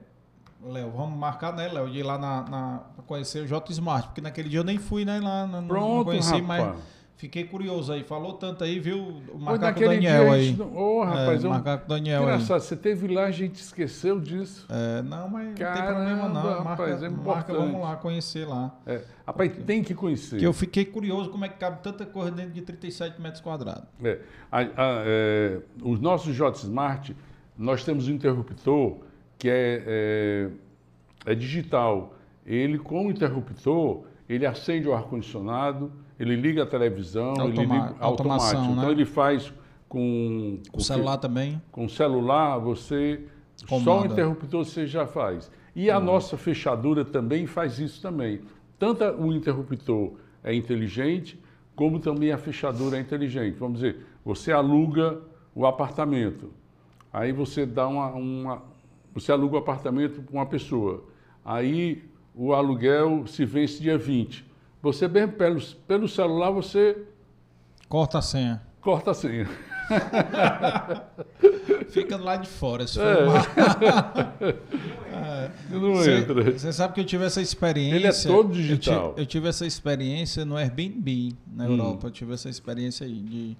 Léo, 0.64 0.90
vamos 0.90 1.18
marcar, 1.18 1.52
né, 1.52 1.68
Léo, 1.68 1.90
de 1.90 1.98
ir 1.98 2.02
lá 2.02 2.16
na, 2.16 2.42
na, 2.42 2.80
conhecer 3.06 3.42
o 3.42 3.46
J 3.46 3.72
Smart, 3.72 4.08
porque 4.08 4.20
naquele 4.20 4.48
dia 4.48 4.60
eu 4.60 4.64
nem 4.64 4.78
fui, 4.78 5.04
né, 5.04 5.20
lá, 5.20 5.46
não, 5.46 5.60
não 5.62 5.68
Pronto, 5.68 6.04
conheci, 6.04 6.40
rapaz. 6.40 6.46
mas 6.46 6.82
fiquei 7.22 7.44
curioso 7.44 7.92
aí. 7.92 8.02
Falou 8.02 8.32
tanto 8.32 8.64
aí, 8.64 8.80
viu? 8.80 8.98
O 9.32 9.38
naquele 9.56 9.94
Daniel 9.94 10.22
dia 10.24 10.30
a 10.32 10.34
aí. 10.34 10.44
gente 10.46 10.58
não- 10.58 10.76
Ô, 10.76 11.04
rapaz, 11.04 11.42
é, 11.42 11.46
é 11.46 11.48
um- 11.48 11.52
marcar 11.52 11.78
com 11.78 11.84
o 11.84 11.88
Daniel 11.88 12.18
aí. 12.18 12.24
engraçado, 12.26 12.60
você 12.60 12.74
teve 12.76 13.06
lá, 13.06 13.26
a 13.26 13.30
gente 13.30 13.54
esqueceu 13.54 14.18
disso. 14.18 14.66
É, 14.68 15.02
não, 15.02 15.28
mas 15.28 15.46
não 15.46 15.54
tem 15.54 15.64
Caramba, 15.64 15.92
problema 15.94 16.28
não. 16.28 16.42
Marca, 16.42 16.62
rapaz, 16.62 17.02
é 17.02 17.08
marca, 17.08 17.52
vamos 17.54 17.80
lá 17.80 17.94
conhecer 17.96 18.44
lá. 18.44 18.76
É, 18.84 19.02
rapaz, 19.24 19.52
tem 19.64 19.84
que 19.84 19.94
conhecer. 19.94 20.38
Que 20.40 20.44
eu 20.46 20.52
fiquei 20.52 20.84
curioso 20.84 21.30
como 21.30 21.44
é 21.44 21.48
que 21.48 21.58
cabe 21.58 21.80
tanta 21.80 22.04
coisa 22.04 22.32
dentro 22.32 22.50
de 22.52 22.60
37 22.62 23.20
metros 23.20 23.40
quadrados. 23.40 23.84
É, 24.02 24.18
a- 24.50 24.58
a- 24.58 25.02
é, 25.06 25.60
os 25.80 26.00
nossos 26.00 26.34
J 26.34 26.58
Smart, 26.58 27.16
nós 27.56 27.84
temos 27.84 28.08
um 28.08 28.12
interruptor 28.12 28.96
que 29.38 29.48
é, 29.48 30.50
é, 31.26 31.32
é 31.32 31.34
digital. 31.36 32.14
Ele, 32.44 32.78
com 32.78 33.06
o 33.06 33.10
interruptor, 33.12 34.02
ele 34.28 34.44
acende 34.44 34.88
o 34.88 34.92
ar-condicionado, 34.94 35.92
ele 36.18 36.36
liga 36.36 36.62
a 36.62 36.66
televisão, 36.66 37.32
ele 37.34 37.40
Automa- 37.60 37.74
liga 37.74 37.96
automação, 38.00 38.58
automático. 38.60 38.72
Então 38.72 38.86
né? 38.86 38.90
ele 38.92 39.04
faz 39.04 39.52
com, 39.88 40.58
O 40.72 40.80
celular 40.80 41.16
também. 41.18 41.60
com 41.70 41.84
o 41.84 41.88
celular, 41.88 42.58
você 42.58 43.20
só 43.56 43.76
o 43.76 43.84
Comanda. 43.84 44.12
interruptor 44.12 44.64
você 44.64 44.86
já 44.86 45.06
faz. 45.06 45.50
E 45.74 45.90
a 45.90 45.98
nossa 46.00 46.36
fechadura 46.36 47.04
também 47.04 47.46
faz 47.46 47.78
isso 47.78 48.00
também. 48.02 48.40
Tanto 48.78 49.04
o 49.04 49.32
interruptor 49.32 50.12
é 50.44 50.54
inteligente, 50.54 51.40
como 51.76 51.98
também 51.98 52.32
a 52.32 52.38
fechadura 52.38 52.96
é 52.96 53.00
inteligente. 53.00 53.56
Vamos 53.58 53.76
dizer, 53.80 54.04
você 54.24 54.52
aluga 54.52 55.20
o 55.54 55.66
apartamento, 55.66 56.50
aí 57.12 57.32
você 57.32 57.64
dá 57.66 57.86
uma, 57.86 58.08
uma 58.08 58.62
você 59.14 59.30
aluga 59.30 59.56
o 59.56 59.58
apartamento 59.58 60.22
para 60.22 60.34
uma 60.34 60.46
pessoa, 60.46 61.04
aí 61.44 62.02
o 62.34 62.54
aluguel 62.54 63.26
se 63.26 63.44
vence 63.44 63.82
dia 63.82 63.98
20. 63.98 64.44
Você 64.82 65.06
bem 65.08 65.28
pelo, 65.28 65.60
pelo 65.86 66.08
celular 66.08 66.50
você 66.50 67.04
Corta 67.88 68.18
a 68.18 68.22
senha. 68.22 68.60
corta 68.80 69.12
a 69.12 69.14
senha. 69.14 69.48
Fica 71.90 72.16
lá 72.16 72.36
de 72.36 72.48
fora. 72.48 72.86
Se 72.86 72.94
for 72.94 73.04
É. 73.04 73.24
uma- 75.70 75.80
Não 75.80 75.94
Você- 75.96 76.18
entra. 76.18 76.52
Você 76.58 76.72
sabe 76.72 76.94
que 76.94 77.00
eu 77.00 77.04
tive 77.04 77.24
essa 77.24 77.40
experiência. 77.40 77.96
Ele 77.96 78.06
é 78.06 78.12
todo 78.12 78.48
eu 78.48 78.52
ti- 78.54 78.62
digital. 78.62 79.14
Eu, 79.16 79.26
tive 79.26 79.48
essa 79.48 79.66
experiência 79.66 80.44
no 80.44 80.56
Airbnb, 80.56 81.34
na 81.46 81.64
Hum. 81.66 81.70
Europa. 81.72 82.06
Eu 82.06 82.10
tive 82.10 82.32
essa 82.34 82.48
experiência 82.48 83.06
aí. 83.06 83.20
De, 83.20 83.56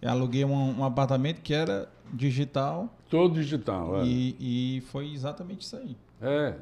eu 0.00 0.10
aluguei 0.10 0.44
um, 0.44 0.78
um 0.80 0.84
apartamento 0.84 1.40
que 1.40 1.52
era 1.52 1.88
digital 2.12 2.94
Todo 3.10 3.34
digital. 3.34 4.00
É. 4.00 4.04
e, 4.06 4.76
e 4.78 4.80
foi 4.82 5.12
exatamente 5.12 5.62
isso 5.62 5.76
aí. 5.76 5.96
É, 6.20 6.54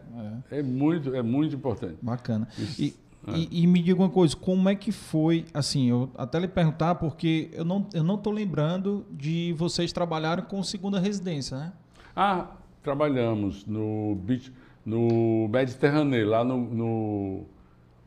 É, 0.51 0.59
é 0.61 0.63
muito, 0.63 1.15
é 1.15 1.23
muito 1.23 1.55
importante. 1.55 1.97
bacana. 2.01 2.49
Isso, 2.59 2.83
E, 2.83 2.95
é. 3.27 3.37
e, 3.37 3.63
e 3.63 3.67
me 3.67 3.83
diga 3.83 4.01
uma 4.01 4.09
coisa, 4.09 4.35
como 4.35 4.69
é 4.69 4.75
que 4.75 4.91
foi, 4.91 5.45
assim, 5.53 5.91
eu 5.91 6.11
até 6.17 6.39
lhe 6.39 6.49
perguntar, 6.49 6.95
porque 6.95 7.51
eu 7.53 7.65
não, 7.65 7.87
eu 7.93 8.03
não 8.03 8.17
tô 8.17 8.31
lembrando 8.31 9.05
de 9.11 9.55
vocês 9.57 9.93
trabalharem 9.93 10.45
com 10.45 10.63
segunda 10.63 10.99
residência, 10.99 11.57
né? 11.59 11.73
Ah, 12.17 12.49
trabalhamos 12.83 13.67
no 13.67 14.15
Beach, 14.17 14.53
no 14.85 15.49
Mediterrâneo, 15.49 16.29
lá 16.29 16.43
no, 16.43 16.57
no, 16.59 17.45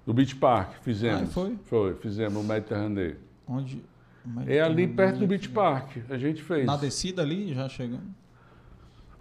no 0.05 0.13
Beach 0.13 0.35
Park, 0.35 0.73
fizemos. 0.81 1.23
Ah, 1.23 1.27
foi? 1.27 1.57
Foi, 1.63 1.95
fizemos 1.95 2.43
o 2.43 2.47
Mediterrâneo. 2.47 3.17
Onde... 3.47 3.83
É 4.47 4.61
ali 4.61 4.87
perto 4.87 5.19
do 5.19 5.27
Beach 5.27 5.49
Park, 5.49 5.97
a 6.09 6.17
gente 6.17 6.41
fez. 6.41 6.65
Na 6.65 6.77
descida 6.77 7.21
ali, 7.21 7.53
já 7.53 7.67
chegando? 7.67 8.22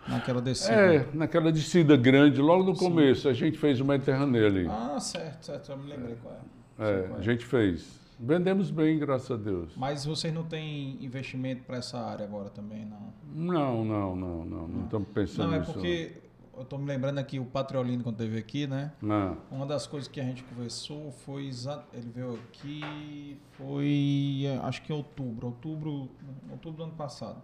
Naquela 0.08 0.40
descida. 0.42 0.74
É, 0.74 1.08
naquela 1.12 1.52
descida 1.52 1.96
grande, 1.96 2.40
logo 2.40 2.64
no 2.64 2.76
começo, 2.76 3.28
a 3.28 3.32
gente 3.32 3.56
fez 3.58 3.80
o 3.80 3.84
Mediterrâneo 3.84 4.46
ali. 4.46 4.66
Ah, 4.68 4.98
certo, 4.98 5.46
certo, 5.46 5.72
eu 5.72 5.78
me 5.78 5.88
lembrei 5.88 6.16
qual 6.16 6.34
é. 6.34 6.90
É, 6.90 7.02
qual 7.02 7.18
a 7.18 7.22
gente 7.22 7.44
fez. 7.44 8.00
Vendemos 8.18 8.70
bem, 8.70 8.98
graças 8.98 9.30
a 9.30 9.36
Deus. 9.36 9.72
Mas 9.76 10.04
vocês 10.04 10.32
não 10.32 10.44
têm 10.44 10.96
investimento 11.04 11.64
para 11.64 11.78
essa 11.78 11.98
área 11.98 12.24
agora 12.24 12.50
também, 12.50 12.84
não? 12.84 13.12
Não, 13.34 13.84
não, 13.84 14.16
não, 14.16 14.44
não. 14.44 14.68
Não 14.68 14.84
estamos 14.84 15.08
pensando 15.08 15.48
Não, 15.48 15.56
é 15.56 15.58
nisso. 15.60 15.72
porque 15.72 16.12
eu 16.54 16.62
estou 16.62 16.78
me 16.78 16.86
lembrando 16.86 17.18
aqui, 17.18 17.40
o 17.40 17.44
Patriolino, 17.44 18.04
quando 18.04 18.20
esteve 18.20 18.38
aqui, 18.38 18.66
né? 18.66 18.92
Não. 19.00 19.38
Uma 19.50 19.66
das 19.66 19.86
coisas 19.86 20.08
que 20.08 20.20
a 20.20 20.24
gente 20.24 20.44
conversou 20.44 21.10
foi 21.10 21.50
ele 21.92 22.10
veio 22.14 22.38
aqui 22.48 23.38
foi 23.52 24.44
acho 24.62 24.82
que 24.82 24.92
em 24.92 24.96
outubro, 24.96 25.48
outubro, 25.48 26.08
outubro 26.50 26.76
do 26.76 26.82
ano 26.84 26.92
passado. 26.92 27.42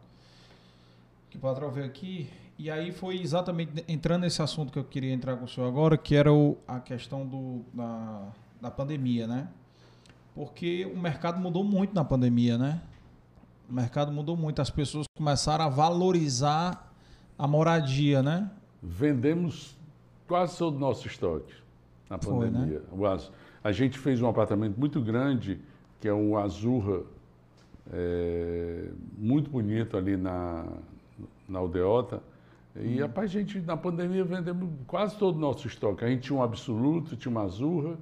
Que 1.30 1.36
o 1.36 1.40
patrão 1.40 1.70
veio 1.70 1.86
aqui 1.86 2.30
e 2.59 2.70
aí 2.70 2.90
foi 2.93 3.20
exatamente 3.20 3.85
entrando 3.86 4.22
nesse 4.22 4.43
assunto 4.43 4.72
que 4.72 4.78
eu 4.78 4.85
queria 4.85 5.12
entrar 5.12 5.36
com 5.36 5.44
o 5.44 5.48
senhor 5.48 5.66
agora, 5.68 5.97
que 5.97 6.14
era 6.14 6.32
o, 6.32 6.56
a 6.66 6.80
questão 6.80 7.24
do, 7.26 7.60
da, 7.72 8.28
da 8.60 8.70
pandemia, 8.70 9.26
né? 9.26 9.48
Porque 10.35 10.85
o 10.93 10.97
mercado 10.98 11.40
mudou 11.40 11.62
muito 11.64 11.94
na 11.94 12.05
pandemia, 12.05 12.56
né? 12.59 12.80
O 13.68 13.72
mercado 13.72 14.10
mudou 14.10 14.36
muito, 14.36 14.60
as 14.62 14.70
pessoas 14.70 15.06
começaram 15.16 15.64
a 15.64 15.68
valorizar 15.68 16.93
a 17.39 17.47
moradia, 17.47 18.22
né? 18.22 18.51
Vendemos 18.82 19.76
quase 20.26 20.56
todo 20.59 20.76
o 20.76 20.78
nosso 20.78 21.06
estoque 21.06 21.52
na 22.09 22.18
Foi, 22.18 22.51
né? 22.51 22.59
pandemia. 22.59 22.82
Az- 23.12 23.30
A 23.62 23.72
gente 23.72 23.98
fez 23.98 24.20
um 24.22 24.28
apartamento 24.28 24.78
muito 24.78 25.01
grande, 25.01 25.60
que 26.01 26.09
é 26.09 26.14
um 26.14 26.36
Azurra, 26.39 27.02
é, 27.93 28.89
muito 29.16 29.51
bonito 29.51 29.97
ali 29.97 30.16
na, 30.16 30.64
na 31.48 31.59
Aldeota. 31.59 32.22
E, 32.80 33.00
rapaz, 33.00 33.30
a 33.30 33.38
gente, 33.38 33.60
na 33.60 33.76
pandemia, 33.76 34.24
vendemos 34.24 34.68
quase 34.86 35.16
todo 35.16 35.36
o 35.36 35.40
nosso 35.40 35.66
estoque. 35.66 36.05
A 36.05 36.09
gente 36.09 36.22
tinha 36.22 36.38
um 36.38 36.42
Absoluto, 36.42 37.16
tinha 37.16 37.30
uma 37.30 37.42
Azurra, 37.42 37.96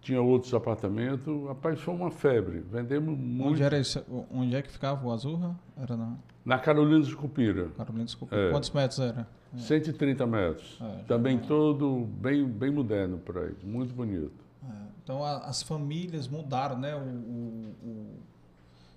tinha 0.00 0.20
outros 0.20 0.52
apartamentos. 0.54 1.46
Rapaz, 1.46 1.80
foi 1.80 1.94
uma 1.94 2.10
febre. 2.10 2.60
Vendemos 2.70 3.16
muito. 3.18 3.50
Onde, 3.52 3.62
era 3.62 3.78
esse, 3.78 4.02
onde 4.32 4.54
é 4.56 4.62
que 4.62 4.70
ficava 4.70 5.06
o 5.06 5.12
Azurra? 5.12 5.54
Era 5.76 5.96
na 5.96 6.14
Na 6.44 6.58
Carolina 6.58 7.02
de 7.04 7.14
Cupira, 7.14 7.68
Carolina, 7.76 8.04
desculpa. 8.04 8.34
É. 8.36 8.50
Quantos 8.50 8.70
metros 8.70 8.98
era? 9.00 9.26
130 9.56 10.26
metros. 10.26 10.78
É, 10.80 11.02
Também 11.04 11.36
é. 11.36 11.40
todo 11.40 12.06
bem, 12.20 12.44
bem 12.44 12.70
moderno 12.70 13.18
por 13.18 13.38
aí, 13.38 13.54
muito 13.62 13.94
bonito. 13.94 14.32
É, 14.62 14.72
Então 15.02 15.24
a- 15.24 15.38
as 15.38 15.62
famílias 15.62 16.28
mudaram, 16.28 16.78
né? 16.78 16.94
O, 16.94 16.98
o- 16.98 17.74
o- 17.84 18.14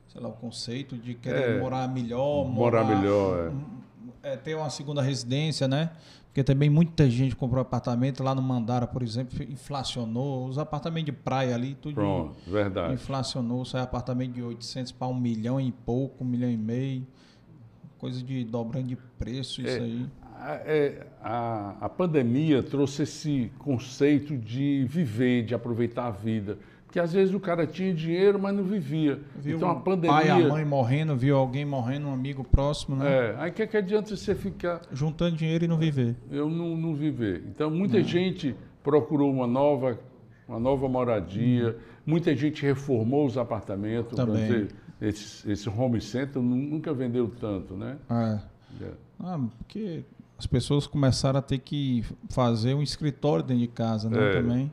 sei 0.10 0.20
lá, 0.22 0.28
o 0.30 0.34
conceito 0.34 0.98
de 0.98 1.14
querer 1.14 1.58
É, 1.58 1.60
morar 1.60 1.88
melhor, 1.88 2.46
morar 2.50 2.84
melhor, 2.84 3.48
é. 3.48 3.52
É, 4.24 4.36
ter 4.38 4.56
uma 4.56 4.70
segunda 4.70 5.02
residência, 5.02 5.68
né? 5.68 5.92
Porque 6.26 6.44
também 6.44 6.70
muita 6.70 7.10
gente 7.10 7.36
comprou 7.36 7.60
apartamento 7.62 8.22
lá 8.24 8.36
no 8.36 8.42
Mandara, 8.42 8.86
por 8.86 9.02
exemplo, 9.02 9.42
inflacionou 9.44 10.48
os 10.48 10.58
apartamentos 10.60 11.06
de 11.08 11.12
praia 11.12 11.56
ali, 11.56 11.74
tudo 11.82 11.96
Pronto, 11.96 12.36
verdade. 12.46 12.94
inflacionou, 12.94 13.66
sai 13.66 13.82
apartamento 13.82 14.34
de 14.34 14.44
800 14.44 14.92
para 14.92 15.08
um 15.08 15.20
milhão 15.20 15.60
e 15.60 15.72
pouco, 15.72 16.24
um 16.24 16.28
milhão 16.28 16.50
e 16.50 16.56
meio, 16.58 17.06
coisa 17.98 18.22
de 18.24 18.44
dobrando 18.44 18.88
de 18.90 18.96
preço 18.96 19.62
isso 19.62 19.70
É. 19.70 19.80
aí. 19.80 20.06
É, 20.42 21.08
a, 21.22 21.76
a 21.82 21.90
pandemia 21.90 22.64
trouxe 22.64 23.04
esse 23.04 23.52
conceito 23.60 24.38
de 24.38 24.86
viver, 24.88 25.44
de 25.44 25.54
aproveitar 25.54 26.06
a 26.08 26.12
vida. 26.12 26.58
Porque 26.90 27.00
às 27.00 27.14
vezes 27.14 27.36
o 27.36 27.40
cara 27.40 27.68
tinha 27.68 27.94
dinheiro, 27.94 28.40
mas 28.40 28.56
não 28.56 28.64
vivia. 28.64 29.20
Viu 29.40 29.58
então 29.58 29.70
a 29.70 29.74
o 29.74 29.82
pandemia. 29.82 30.10
pai, 30.18 30.28
a 30.32 30.40
mãe 30.40 30.66
morrendo, 30.66 31.16
viu 31.16 31.38
alguém 31.38 31.64
morrendo, 31.64 32.08
um 32.08 32.14
amigo 32.14 32.44
próximo, 32.44 32.96
né? 32.96 33.08
É, 33.08 33.36
aí 33.38 33.52
que, 33.52 33.68
que 33.68 33.78
adianta 33.78 34.16
você 34.16 34.34
ficar. 34.34 34.82
Juntando 34.92 35.36
dinheiro 35.36 35.66
e 35.66 35.68
não 35.68 35.78
viver. 35.78 36.16
Eu 36.32 36.50
não, 36.50 36.76
não 36.76 36.96
viver. 36.96 37.44
Então 37.48 37.70
muita 37.70 38.02
gente 38.02 38.56
procurou 38.84 39.32
uma 39.32 39.46
nova, 39.46 40.00
uma 40.48 40.60
nova 40.60 40.90
moradia, 40.90 41.78
muita 42.04 42.36
gente 42.36 42.64
reformou 42.64 43.24
os 43.28 43.38
apartamentos. 43.38 44.16
Também. 44.16 44.42
dizer, 44.48 44.68
esse, 45.00 45.52
esse 45.52 45.70
home 45.70 46.02
center 46.02 46.42
nu- 46.42 46.56
nunca 46.56 46.92
vendeu 46.92 47.28
tanto, 47.40 47.76
né? 47.76 47.98
É. 48.10 48.84
É. 48.84 48.92
Ah, 49.20 49.40
porque 49.60 50.04
as 50.40 50.48
pessoas 50.48 50.88
começaram 50.88 51.38
a 51.38 51.42
ter 51.44 51.60
que 51.60 52.04
fazer 52.32 52.74
um 52.74 52.82
escritório 52.82 53.44
dentro 53.44 53.62
de 53.62 53.68
casa, 53.68 54.10
né? 54.10 54.18
É. 54.18 54.42
Também. 54.42 54.72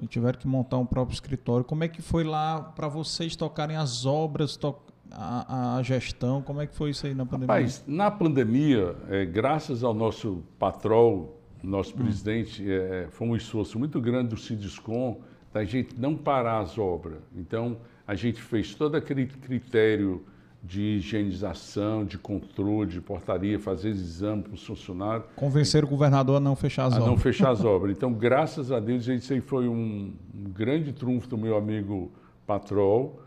E 0.00 0.06
tiveram 0.06 0.38
que 0.38 0.48
montar 0.48 0.78
um 0.78 0.86
próprio 0.86 1.14
escritório. 1.14 1.64
Como 1.64 1.84
é 1.84 1.88
que 1.88 2.02
foi 2.02 2.24
lá 2.24 2.60
para 2.60 2.88
vocês 2.88 3.36
tocarem 3.36 3.76
as 3.76 4.04
obras, 4.06 4.56
to- 4.56 4.74
a, 5.10 5.76
a 5.76 5.82
gestão? 5.82 6.42
Como 6.42 6.60
é 6.60 6.66
que 6.66 6.74
foi 6.74 6.90
isso 6.90 7.06
aí 7.06 7.14
na 7.14 7.24
pandemia? 7.26 7.54
Rapaz, 7.54 7.84
na 7.86 8.10
pandemia, 8.10 8.96
é, 9.08 9.24
graças 9.24 9.84
ao 9.84 9.94
nosso 9.94 10.42
patrão, 10.58 11.28
nosso 11.62 11.94
presidente, 11.94 12.64
é, 12.68 13.06
foi 13.10 13.28
um 13.28 13.36
esforço 13.36 13.78
muito 13.78 14.00
grande 14.00 14.30
do 14.30 14.36
Cidiscom 14.36 15.20
da 15.52 15.64
gente 15.64 15.94
não 16.00 16.16
parar 16.16 16.60
as 16.60 16.78
obras. 16.78 17.20
Então, 17.36 17.76
a 18.06 18.14
gente 18.14 18.40
fez 18.42 18.74
todo 18.74 18.96
aquele 18.96 19.26
critério 19.26 20.24
de 20.62 20.80
higienização, 20.98 22.04
de 22.04 22.16
controle, 22.16 22.90
de 22.92 23.00
portaria, 23.00 23.58
fazer 23.58 23.88
exame 23.90 24.42
para 24.44 24.54
os 24.54 24.64
funcionários, 24.64 25.26
Convencer 25.34 25.82
o 25.82 25.88
governador 25.88 26.36
a 26.36 26.40
não 26.40 26.54
fechar 26.54 26.84
as 26.86 26.94
a 26.94 26.98
não 27.00 27.06
obras. 27.08 27.22
fechar 27.22 27.50
as 27.50 27.64
obras. 27.64 27.96
Então, 27.96 28.12
graças 28.12 28.70
a 28.70 28.78
Deus, 28.78 29.08
isso 29.08 29.32
aí 29.32 29.40
foi 29.40 29.66
um, 29.68 30.12
um 30.32 30.44
grande 30.52 30.92
trunfo 30.92 31.28
do 31.28 31.36
meu 31.36 31.56
amigo 31.56 32.12
Patrol, 32.46 33.20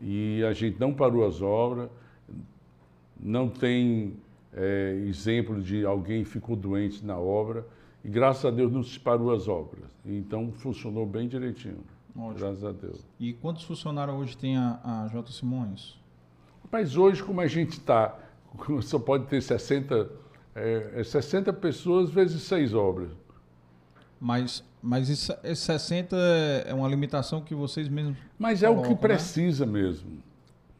e 0.00 0.42
a 0.44 0.52
gente 0.52 0.78
não 0.78 0.92
parou 0.92 1.26
as 1.26 1.40
obras, 1.40 1.88
não 3.18 3.48
tem 3.48 4.14
é, 4.52 5.02
exemplo 5.08 5.62
de 5.62 5.86
alguém 5.86 6.24
que 6.24 6.28
ficou 6.30 6.54
doente 6.56 7.04
na 7.04 7.16
obra, 7.18 7.66
e 8.04 8.08
graças 8.08 8.44
a 8.44 8.50
Deus 8.50 8.70
não 8.70 8.82
se 8.82 8.98
parou 9.00 9.32
as 9.32 9.48
obras. 9.48 9.84
Então, 10.04 10.52
funcionou 10.52 11.06
bem 11.06 11.26
direitinho, 11.28 11.78
Ótimo. 12.14 12.34
graças 12.38 12.64
a 12.64 12.72
Deus. 12.72 13.00
E 13.18 13.32
quantos 13.32 13.62
funcionários 13.64 14.16
hoje 14.18 14.36
tem 14.36 14.56
a, 14.58 14.80
a 14.84 15.08
J. 15.08 15.30
Simões? 15.32 16.01
Mas 16.72 16.96
hoje, 16.96 17.22
como 17.22 17.40
a 17.42 17.46
gente 17.46 17.72
está, 17.72 18.18
só 18.80 18.98
pode 18.98 19.26
ter 19.26 19.42
60, 19.42 20.08
é, 20.54 20.92
é 20.96 21.04
60 21.04 21.52
pessoas 21.52 22.08
vezes 22.10 22.42
seis 22.42 22.72
obras. 22.72 23.10
Mas, 24.18 24.64
mas 24.82 25.08
isso, 25.10 25.32
esse 25.44 25.62
60 25.62 26.16
é 26.16 26.64
é 26.68 26.74
uma 26.74 26.88
limitação 26.88 27.42
que 27.42 27.54
vocês 27.54 27.88
mesmos. 27.88 28.16
Mas 28.38 28.62
é 28.62 28.68
o 28.70 28.76
que 28.76 28.82
Colocam, 28.82 28.94
né? 28.94 29.00
precisa 29.14 29.66
mesmo. 29.66 30.22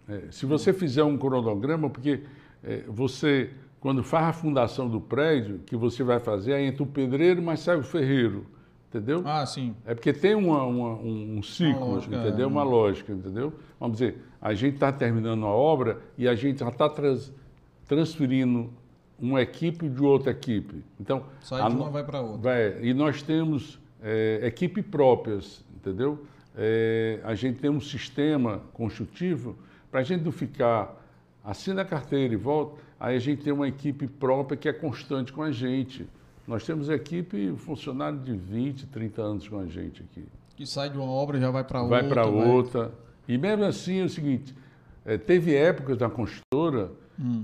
É, 0.09 0.23
se 0.31 0.47
você 0.47 0.73
fizer 0.73 1.02
um 1.05 1.19
cronograma, 1.19 1.90
porque 1.90 2.23
é, 2.64 2.85
você, 2.89 3.51
quando 3.81 4.02
faz 4.02 4.27
a 4.28 4.32
fundação 4.32 4.89
do 4.89 5.01
prédio, 5.01 5.59
que 5.66 5.77
você 5.77 6.02
vai 6.02 6.20
fazer, 6.20 6.55
aí 6.55 6.64
entra 6.66 6.82
o 6.82 6.86
pedreiro, 6.86 7.43
mas 7.43 7.60
sai 7.60 7.77
o 7.77 7.82
ferreiro, 7.82 8.47
entendeu? 8.89 9.23
Ah, 9.27 9.44
sim. 9.44 9.74
É 9.85 9.94
porque 9.94 10.12
tem 10.12 10.35
uma- 10.35 10.62
uma- 10.64 10.94
um, 10.94 11.39
um 11.39 11.43
ciclo, 11.43 11.85
Uma 11.85 11.94
lógica, 11.94 12.16
entendeu? 12.16 12.44
é. 12.44 12.47
Uma 12.51 12.62
lógica, 12.62 13.12
entendeu? 13.12 13.52
Vamos 13.78 13.98
dizer, 13.98 14.23
a 14.43 14.52
gente 14.55 14.74
está 14.74 14.90
terminando 14.90 15.47
a 15.47 15.51
obra 15.51 16.02
e 16.19 16.27
a 16.27 16.35
gente 16.35 16.59
já 16.59 16.69
está 16.69 16.90
transferindo 17.86 18.70
uma 19.19 19.40
equipe 19.40 19.89
de 19.89 20.02
outra 20.02 20.32
equipe. 20.32 20.82
Então, 21.01 21.24
Sai 21.40 21.70
de 21.70 21.77
uma 21.77 21.89
vai 21.89 22.02
para 22.02 22.20
outra. 22.20 22.39
Vai, 22.39 22.82
e 22.82 22.93
nós 22.93 23.23
temos 23.23 23.78
é, 24.02 24.40
equipe 24.43 24.82
próprias, 24.82 25.64
entendeu? 25.77 26.27
É, 26.56 27.20
a 27.23 27.36
gente 27.36 27.60
tem 27.60 27.70
um 27.70 27.81
sistema 27.81 28.60
construtivo 28.73 29.56
para 29.90 30.01
a 30.01 30.02
gente 30.02 30.24
não 30.24 30.32
ficar 30.32 31.01
assina 31.44 31.82
a 31.82 31.85
carteira 31.85 32.35
e 32.35 32.36
volta, 32.36 32.81
aí 32.98 33.16
a 33.16 33.19
gente 33.19 33.43
tem 33.43 33.52
uma 33.52 33.69
equipe 33.69 34.06
própria 34.06 34.56
que 34.56 34.69
é 34.69 34.73
constante 34.73 35.32
com 35.32 35.43
a 35.43 35.51
gente. 35.51 36.06
Nós 36.47 36.64
temos 36.64 36.89
equipe, 36.89 37.55
funcionário 37.56 38.19
de 38.19 38.32
20, 38.32 38.86
30 38.86 39.23
anos 39.23 39.48
com 39.48 39.59
a 39.59 39.66
gente 39.66 40.02
aqui. 40.02 40.24
Que 40.56 40.66
sai 40.66 40.90
de 40.90 40.97
uma 40.97 41.10
obra 41.10 41.39
e 41.39 41.40
já 41.40 41.51
vai 41.51 41.64
para 41.64 41.82
outra. 41.82 42.01
Vai 42.01 42.09
para 42.09 42.27
outra. 42.27 42.93
E 43.33 43.39
mesmo 43.39 43.65
assim 43.65 44.01
é 44.01 44.05
o 44.05 44.09
seguinte, 44.11 44.55
é, 45.07 45.17
teve 45.17 45.55
épocas 45.55 45.99
na 45.99 46.11
construtora 46.11 46.91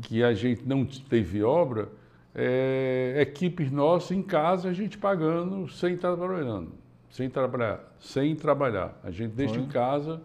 que 0.03 0.23
a 0.23 0.35
gente 0.35 0.67
não 0.67 0.85
teve 0.85 1.43
obra, 1.43 1.89
é, 2.35 3.17
equipes 3.21 3.71
nossas 3.71 4.11
em 4.11 4.23
casa 4.23 4.69
a 4.69 4.73
gente 4.73 4.99
pagando 4.99 5.67
sem 5.69 5.95
estar 5.95 6.15
trabalhando, 6.15 6.73
sem 7.11 7.31
trabalhar, 7.31 7.81
sem 7.99 8.37
trabalhar. 8.37 9.01
A 9.03 9.11
gente 9.11 9.33
deixa 9.33 9.55
Foi. 9.55 9.63
em 9.63 9.67
casa, 9.67 10.21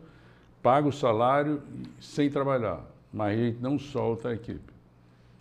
paga 0.61 0.87
o 0.87 0.91
salário 0.91 1.61
sem 1.99 2.29
trabalhar, 2.29 2.85
mas 3.11 3.39
a 3.39 3.41
gente 3.41 3.59
não 3.61 3.79
solta 3.79 4.29
a 4.29 4.33
equipe. 4.33 4.73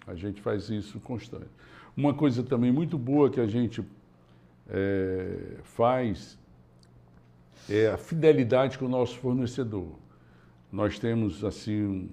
A 0.06 0.14
gente 0.14 0.40
faz 0.40 0.70
isso 0.70 1.00
constante. 1.00 1.50
Uma 1.96 2.14
coisa 2.14 2.44
também 2.44 2.70
muito 2.70 2.96
boa 2.96 3.28
que 3.28 3.40
a 3.40 3.46
gente 3.46 3.84
é, 4.68 5.56
faz 5.64 6.38
é 7.68 7.88
a 7.88 7.96
fidelidade 7.96 8.78
com 8.78 8.86
o 8.86 8.88
nosso 8.88 9.18
fornecedor. 9.18 10.01
Nós 10.72 10.98
temos 10.98 11.44
assim 11.44 12.08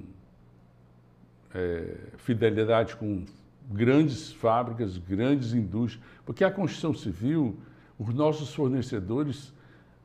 é, 1.55 1.95
fidelidade 2.17 2.95
com 2.97 3.23
grandes 3.71 4.31
fábricas, 4.33 4.97
grandes 4.97 5.53
indústrias, 5.53 6.03
porque 6.25 6.43
a 6.43 6.51
construção 6.51 6.93
civil, 6.93 7.57
os 7.97 8.13
nossos 8.13 8.53
fornecedores 8.53 9.53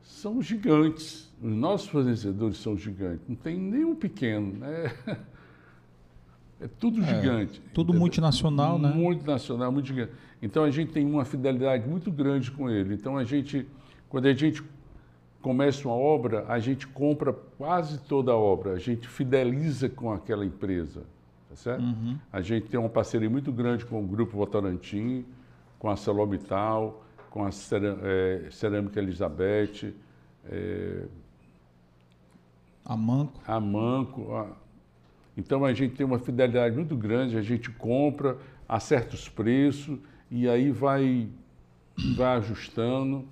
são 0.01 0.41
gigantes. 0.41 1.29
Os 1.41 1.51
nossos 1.51 1.89
fornecedores 1.89 2.57
são 2.57 2.77
gigantes. 2.77 3.27
Não 3.27 3.35
tem 3.35 3.59
nenhum 3.59 3.95
pequeno. 3.95 4.53
né? 4.53 4.95
É 6.57 6.69
tudo 6.69 7.03
gigante. 7.03 7.61
Tudo 7.73 7.89
entendeu? 7.89 7.99
multinacional, 7.99 8.79
né? 8.79 8.89
Multinacional, 8.89 9.73
muito 9.73 9.87
gigante. 9.87 10.13
Então 10.41 10.63
a 10.63 10.71
gente 10.71 10.93
tem 10.93 11.05
uma 11.05 11.25
fidelidade 11.25 11.85
muito 11.85 12.09
grande 12.09 12.49
com 12.49 12.69
ele. 12.69 12.93
Então 12.93 13.17
a 13.17 13.25
gente, 13.25 13.67
quando 14.07 14.27
a 14.27 14.33
gente 14.33 14.63
começa 15.49 15.87
uma 15.87 15.93
obra, 15.95 16.43
a 16.47 16.57
gente 16.57 16.87
compra 16.87 17.31
quase 17.31 17.99
toda 17.99 18.31
a 18.31 18.35
obra, 18.35 18.71
a 18.71 18.79
gente 18.79 19.07
fideliza 19.07 19.87
com 19.87 20.11
aquela 20.11 20.43
empresa, 20.43 21.03
tá 21.47 21.55
certo? 21.55 21.83
Uhum. 21.83 22.17
A 22.33 22.41
gente 22.41 22.65
tem 22.65 22.79
uma 22.79 22.89
parceria 22.89 23.29
muito 23.29 23.51
grande 23.51 23.85
com 23.85 24.03
o 24.03 24.07
Grupo 24.07 24.35
Votorantim, 24.35 25.23
com 25.77 25.87
a 25.87 25.95
Celomital, 25.95 27.05
com 27.29 27.45
a 27.45 27.49
eh, 27.49 28.47
Cerâmica 28.49 28.99
Elizabeth, 28.99 29.93
eh, 30.49 31.05
A 32.83 32.97
Manco. 32.97 33.39
a 33.45 33.59
Manco. 33.59 34.33
a- 34.35 34.47
Então 35.37 35.63
a 35.63 35.75
gente 35.75 35.93
tem 35.93 36.07
uma 36.07 36.17
fidelidade 36.17 36.75
muito 36.75 36.95
grande, 36.97 37.37
a 37.37 37.43
gente 37.43 37.69
compra, 37.69 38.35
acerta 38.67 39.13
os 39.13 39.29
preços 39.29 39.99
e 40.31 40.49
aí 40.49 40.71
vai, 40.71 41.27
vai 42.17 42.37
ajustando, 42.37 43.25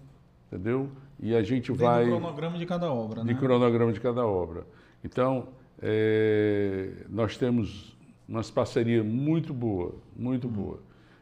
entendeu? 0.51 0.91
E 1.19 1.35
a 1.35 1.43
gente 1.43 1.71
Vem 1.71 1.87
vai 1.87 2.05
no 2.05 2.17
cronograma 2.17 2.57
de 2.57 2.65
cada 2.65 2.91
obra, 2.91 3.21
de 3.21 3.33
né? 3.33 3.39
cronograma 3.39 3.93
de 3.93 3.99
cada 3.99 4.25
obra. 4.25 4.65
Então, 5.03 5.47
eh, 5.81 7.05
nós 7.09 7.37
temos 7.37 7.97
umas 8.27 8.49
parcerias 8.49 9.05
muito 9.05 9.53
boas, 9.53 9.93
muito 10.15 10.47
boas. 10.47 10.79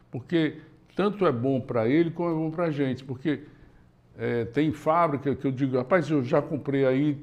Porque 0.09 0.57
tanto 0.95 1.25
é 1.25 1.31
bom 1.31 1.59
para 1.59 1.87
ele 1.87 2.11
como 2.11 2.29
é 2.29 2.33
bom 2.33 2.51
para 2.51 2.65
a 2.65 2.71
gente. 2.71 3.03
Porque 3.03 3.43
eh, 4.17 4.45
tem 4.45 4.71
fábrica 4.71 5.35
que 5.35 5.45
eu 5.45 5.51
digo, 5.51 5.77
rapaz, 5.77 6.09
eu 6.09 6.23
já 6.23 6.41
comprei 6.41 6.85
aí 6.85 7.17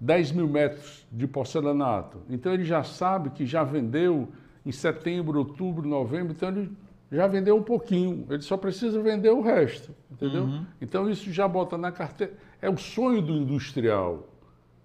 10 0.00 0.32
mil 0.32 0.48
metros 0.48 1.06
de 1.10 1.26
porcelanato. 1.26 2.18
Então 2.28 2.52
ele 2.52 2.64
já 2.64 2.82
sabe 2.84 3.30
que 3.30 3.44
já 3.44 3.64
vendeu 3.64 4.28
em 4.64 4.72
setembro, 4.72 5.38
outubro, 5.38 5.88
novembro, 5.88 6.32
então 6.32 6.48
ele 6.50 6.70
já 7.10 7.26
vendeu 7.26 7.56
um 7.56 7.62
pouquinho. 7.62 8.26
Ele 8.28 8.42
só 8.42 8.56
precisa 8.56 9.00
vender 9.02 9.30
o 9.30 9.40
resto, 9.40 9.94
entendeu? 10.10 10.44
Uhum. 10.44 10.64
Então 10.80 11.08
isso 11.10 11.32
já 11.32 11.46
bota 11.48 11.76
na 11.78 11.90
carteira. 11.92 12.34
É 12.60 12.68
o 12.68 12.76
sonho 12.76 13.22
do 13.22 13.32
industrial. 13.34 14.28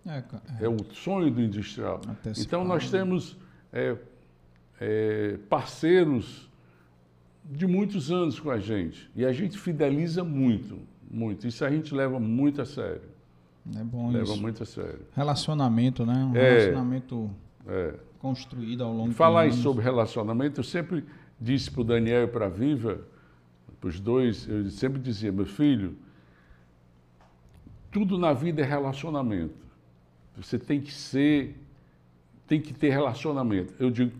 É, 0.05 0.21
ca- 0.21 0.41
É 0.59 0.67
o 0.69 0.77
sonho 0.93 1.31
do 1.31 1.41
industrial. 1.41 2.01
Antecipado. 2.07 2.41
Então 2.41 2.63
nós 2.65 2.89
temos 2.89 3.37
é, 3.71 3.95
é, 4.79 5.37
parceiros 5.49 6.49
de 7.45 7.67
muitos 7.67 8.11
anos 8.11 8.39
com 8.39 8.49
a 8.49 8.59
gente. 8.59 9.09
E 9.15 9.25
a 9.25 9.31
gente 9.33 9.57
fideliza 9.57 10.23
muito, 10.23 10.77
muito. 11.09 11.47
Isso 11.47 11.63
a 11.65 11.69
gente 11.69 11.93
leva 11.93 12.19
muito 12.19 12.61
a 12.61 12.65
sério. 12.65 13.01
é 13.75 13.83
bom 13.83 14.11
leva 14.11 14.23
isso. 14.25 14.41
muito 14.41 14.63
a 14.63 14.65
sério. 14.65 15.01
Relacionamento, 15.15 16.05
né? 16.05 16.13
Um 16.31 16.35
É. 16.35 16.49
relacionamento 16.51 17.29
É. 17.67 17.93
construído 18.19 18.83
ao 18.83 18.93
longo 18.93 19.09
de 19.09 19.15
Falar 19.15 19.51
sobre 19.53 19.83
relacionamento, 19.83 20.59
eu 20.59 20.63
sempre 20.63 21.03
disse 21.43 21.69
para 21.69 21.81
o 21.81 21.83
Daniel 21.83 22.23
e 22.23 22.27
para 22.27 22.45
a 22.45 22.49
Viva, 22.49 23.01
para 23.79 23.89
os 23.89 23.99
dois, 23.99 24.47
eu 24.47 24.69
sempre 24.69 24.99
dizia, 24.99 25.29
meu 25.31 25.45
filho, 25.45 25.97
tudo 27.91 28.17
na 28.17 28.31
vida 28.31 28.61
é 28.61 28.65
relacionamento. 28.65 29.61
Você 30.37 30.57
tem 30.57 30.79
que 30.79 30.91
ser, 30.91 31.59
tem 32.47 32.61
que 32.61 32.73
ter 32.73 32.89
relacionamento. 32.89 33.73
Eu 33.77 33.91
digo, 33.91 34.11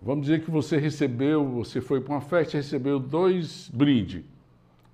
vamos 0.00 0.26
dizer 0.26 0.44
que 0.44 0.50
você 0.50 0.76
recebeu, 0.76 1.48
você 1.48 1.80
foi 1.80 2.00
para 2.00 2.14
uma 2.14 2.20
festa 2.20 2.56
e 2.56 2.60
recebeu 2.60 3.00
dois 3.00 3.70
brindes. 3.72 4.22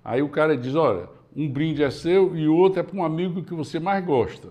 Aí 0.03 0.21
o 0.21 0.29
cara 0.29 0.57
diz, 0.57 0.73
olha, 0.73 1.09
um 1.35 1.49
brinde 1.49 1.83
é 1.83 1.91
seu 1.91 2.35
e 2.35 2.47
o 2.47 2.55
outro 2.55 2.79
é 2.79 2.83
para 2.83 2.95
um 2.95 3.03
amigo 3.03 3.43
que 3.43 3.53
você 3.53 3.77
mais 3.77 4.03
gosta. 4.05 4.49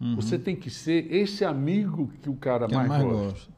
Uhum. 0.00 0.16
Você 0.16 0.38
tem 0.38 0.56
que 0.56 0.70
ser 0.70 1.12
esse 1.12 1.44
amigo 1.44 2.10
que 2.22 2.30
o 2.30 2.34
cara 2.34 2.66
que 2.66 2.72
eu 2.72 2.78
mais, 2.78 2.88
mais 2.88 3.02
gosta. 3.02 3.24
gosto. 3.24 3.55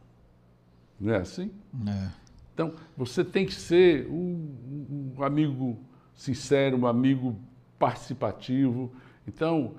Não 1.01 1.15
é 1.15 1.19
assim? 1.19 1.51
É. 1.87 2.09
Então, 2.53 2.75
você 2.97 3.25
tem 3.25 3.47
que 3.47 3.55
ser 3.55 4.07
um, 4.09 5.15
um 5.17 5.23
amigo 5.23 5.79
sincero, 6.15 6.77
um 6.77 6.87
amigo 6.87 7.39
participativo. 7.79 8.93
Então, 9.27 9.75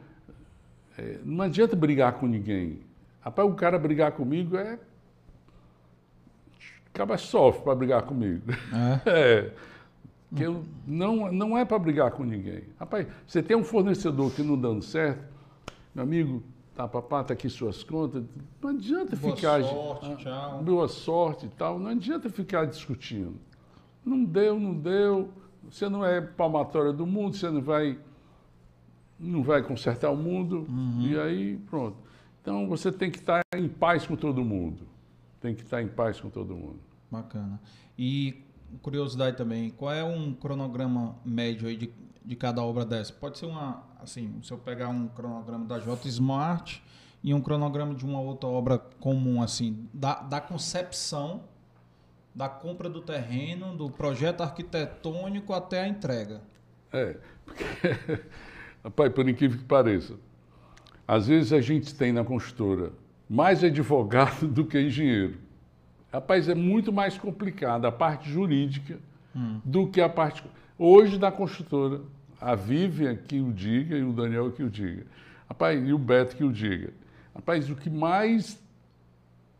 é, 0.98 1.20
não 1.26 1.44
adianta 1.44 1.76
brigar 1.76 2.14
com 2.14 2.26
ninguém. 2.26 2.80
Rapaz, 3.20 3.50
o 3.50 3.54
cara 3.54 3.78
brigar 3.78 4.14
comigo 4.14 4.56
é. 4.56 4.80
Acaba 6.94 7.18
sofre 7.18 7.64
para 7.64 7.76
brigar 7.76 8.04
comigo. 8.04 8.44
É. 9.06 9.52
É. 10.30 10.36
Que 10.36 10.44
eu, 10.44 10.64
não, 10.86 11.32
não 11.32 11.58
é 11.58 11.66
para 11.66 11.80
brigar 11.80 12.12
com 12.12 12.24
ninguém. 12.24 12.64
Rapaz, 12.80 13.08
você 13.26 13.42
tem 13.42 13.58
um 13.58 13.64
fornecedor 13.64 14.32
que 14.32 14.44
não 14.44 14.56
dando 14.56 14.84
certo, 14.84 15.24
meu 15.96 16.04
amigo, 16.04 16.44
tá, 16.80 16.88
papá, 16.88 17.24
tá 17.26 17.34
aqui 17.34 17.50
suas 17.50 17.84
contas. 17.84 18.24
Não 18.62 18.70
adianta 18.70 19.14
Boa 19.18 19.36
ficar. 19.36 19.62
sorte, 19.62 20.06
ah, 20.06 20.16
tchau. 20.16 20.64
Boa 20.64 20.88
sorte 20.88 21.46
e 21.46 21.50
tal. 21.50 21.78
Não 21.78 21.92
adianta 21.92 22.30
ficar 22.30 22.66
discutindo. 22.66 23.36
Não 24.06 24.24
deu, 24.24 24.58
não 24.58 24.74
deu. 24.74 25.30
Você 25.70 25.90
não 25.90 26.06
é 26.06 26.22
palmatória 26.22 26.94
do 26.94 27.06
mundo, 27.06 27.36
você 27.36 27.50
não 27.50 27.62
vai. 27.62 28.00
Não 29.20 29.44
vai 29.44 29.62
consertar 29.62 30.10
o 30.10 30.16
mundo. 30.16 30.66
E 31.02 31.20
aí, 31.20 31.58
pronto. 31.70 31.98
Então 32.42 32.66
você 32.70 32.90
tem 32.94 33.12
que 33.12 33.18
estar 33.18 33.42
em 33.54 33.68
paz 33.68 34.08
com 34.08 34.16
todo 34.16 34.42
mundo. 34.42 34.88
Tem 35.42 35.54
que 35.54 35.64
estar 35.64 35.82
em 35.82 35.88
paz 35.90 36.22
com 36.22 36.30
todo 36.30 36.56
mundo. 36.56 36.80
Bacana. 37.12 37.60
E 37.98 38.42
curiosidade 38.82 39.36
também, 39.36 39.70
qual 39.72 39.92
é 39.92 40.04
um 40.04 40.34
cronograma 40.34 41.18
médio 41.26 41.68
aí 41.68 41.76
de, 41.76 41.92
de 42.30 42.36
cada 42.36 42.62
obra 42.62 42.86
dessa? 42.86 43.12
Pode 43.12 43.40
ser 43.40 43.48
uma, 43.48 43.82
assim, 44.00 44.40
se 44.44 44.52
eu 44.52 44.58
pegar 44.60 44.90
um 44.90 45.08
cronograma 45.08 45.66
da 45.66 45.80
J 45.80 46.08
Smart 46.10 46.80
e 47.24 47.34
um 47.34 47.42
cronograma 47.42 47.96
de 47.96 48.06
uma 48.06 48.22
outra 48.22 48.48
obra 48.48 48.78
comum, 48.78 49.42
assim, 49.42 49.90
da, 49.92 50.22
da 50.22 50.40
concepção, 50.40 51.42
da 52.36 52.48
compra 52.48 52.88
do 52.88 53.02
terreno, 53.02 53.76
do 53.76 53.90
projeto 53.90 54.42
arquitetônico 54.42 55.54
até 55.54 55.82
a 55.82 55.88
entrega. 55.88 56.44
É, 56.94 57.18
porque, 57.44 57.64
rapaz, 58.86 59.12
por 59.12 59.28
incrível 59.28 59.58
que 59.58 59.66
pareça, 59.66 60.14
às 61.08 61.26
vezes 61.26 61.52
a 61.52 61.62
gente 61.62 61.96
tem 61.96 62.14
na 62.14 62.24
construtora 62.24 62.92
mais 63.28 63.64
advogado 63.64 64.46
do 64.54 64.64
que 64.66 64.80
engenheiro. 64.80 65.40
Rapaz, 66.14 66.48
é 66.48 66.54
muito 66.54 66.94
mais 66.94 67.18
complicado 67.18 67.86
a 67.86 67.92
parte 67.92 68.30
jurídica 68.30 69.00
do 69.66 69.88
que 69.88 70.00
a 70.00 70.10
parte. 70.10 70.44
Hoje, 70.78 71.18
da 71.18 71.32
construtora, 71.32 72.02
a 72.40 72.56
Vivian 72.56 73.16
que 73.16 73.40
o 73.40 73.52
diga 73.52 73.98
e 73.98 74.04
o 74.04 74.14
Daniel 74.14 74.52
que 74.52 74.64
o 74.64 74.70
diga. 74.70 75.06
Rapaz, 75.48 75.86
e 75.86 75.94
o 75.94 75.98
Beto 75.98 76.36
que 76.36 76.44
o 76.44 76.52
diga. 76.52 76.94
Rapaz, 77.34 77.70
o 77.70 77.76
que 77.76 77.90
mais 77.90 78.62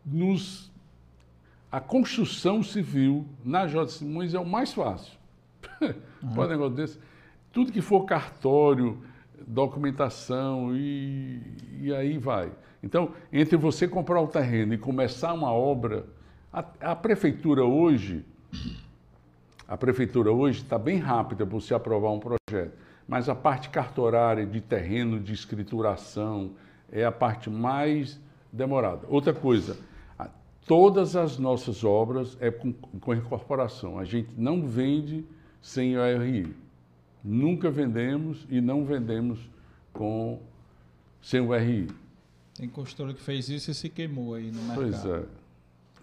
nos. 0.04 0.70
A 1.70 1.80
construção 1.80 2.62
civil 2.62 3.26
na 3.44 3.66
J. 3.66 3.86
Simões 3.92 4.34
é 4.34 4.38
o 4.38 4.46
mais 4.46 4.72
fácil. 4.72 5.12
Pode 6.34 6.48
um 6.48 6.48
negócio 6.48 6.74
desse. 6.74 6.98
Tudo 7.52 7.72
que 7.72 7.80
for 7.80 8.04
cartório, 8.04 9.02
documentação 9.46 10.74
e, 10.76 11.40
e 11.80 11.94
aí 11.94 12.18
vai. 12.18 12.50
Então, 12.82 13.12
entre 13.32 13.56
você 13.56 13.86
comprar 13.86 14.20
o 14.20 14.26
terreno 14.26 14.74
e 14.74 14.78
começar 14.78 15.32
uma 15.32 15.52
obra, 15.52 16.06
a, 16.52 16.64
a 16.80 16.96
prefeitura 16.96 17.64
hoje, 17.64 18.24
a 19.70 19.76
prefeitura 19.76 20.32
hoje 20.32 20.62
está 20.62 20.76
bem 20.76 20.98
rápida 20.98 21.46
para 21.46 21.54
você 21.54 21.72
aprovar 21.72 22.10
um 22.10 22.18
projeto, 22.18 22.72
mas 23.06 23.28
a 23.28 23.36
parte 23.36 23.70
cartorária 23.70 24.44
de 24.44 24.60
terreno, 24.60 25.20
de 25.20 25.32
escrituração, 25.32 26.50
é 26.90 27.04
a 27.04 27.12
parte 27.12 27.48
mais 27.48 28.18
demorada. 28.52 29.06
Outra 29.08 29.32
coisa, 29.32 29.78
todas 30.66 31.14
as 31.14 31.38
nossas 31.38 31.84
obras 31.84 32.36
é 32.40 32.50
com, 32.50 32.72
com 32.72 33.14
incorporação. 33.14 33.96
A 33.96 34.04
gente 34.04 34.30
não 34.36 34.66
vende 34.66 35.24
sem 35.62 35.96
o 35.96 36.18
RI. 36.20 36.52
Nunca 37.22 37.70
vendemos 37.70 38.44
e 38.50 38.60
não 38.60 38.84
vendemos 38.84 39.38
com 39.92 40.40
sem 41.22 41.40
o 41.40 41.56
RI. 41.56 41.86
Tem 42.56 42.68
construtora 42.68 43.14
que 43.14 43.22
fez 43.22 43.48
isso 43.48 43.70
e 43.70 43.74
se 43.74 43.88
queimou 43.88 44.34
aí 44.34 44.50
no 44.50 44.62
mercado. 44.62 44.80
Pois 44.80 45.06
é. 45.06 45.24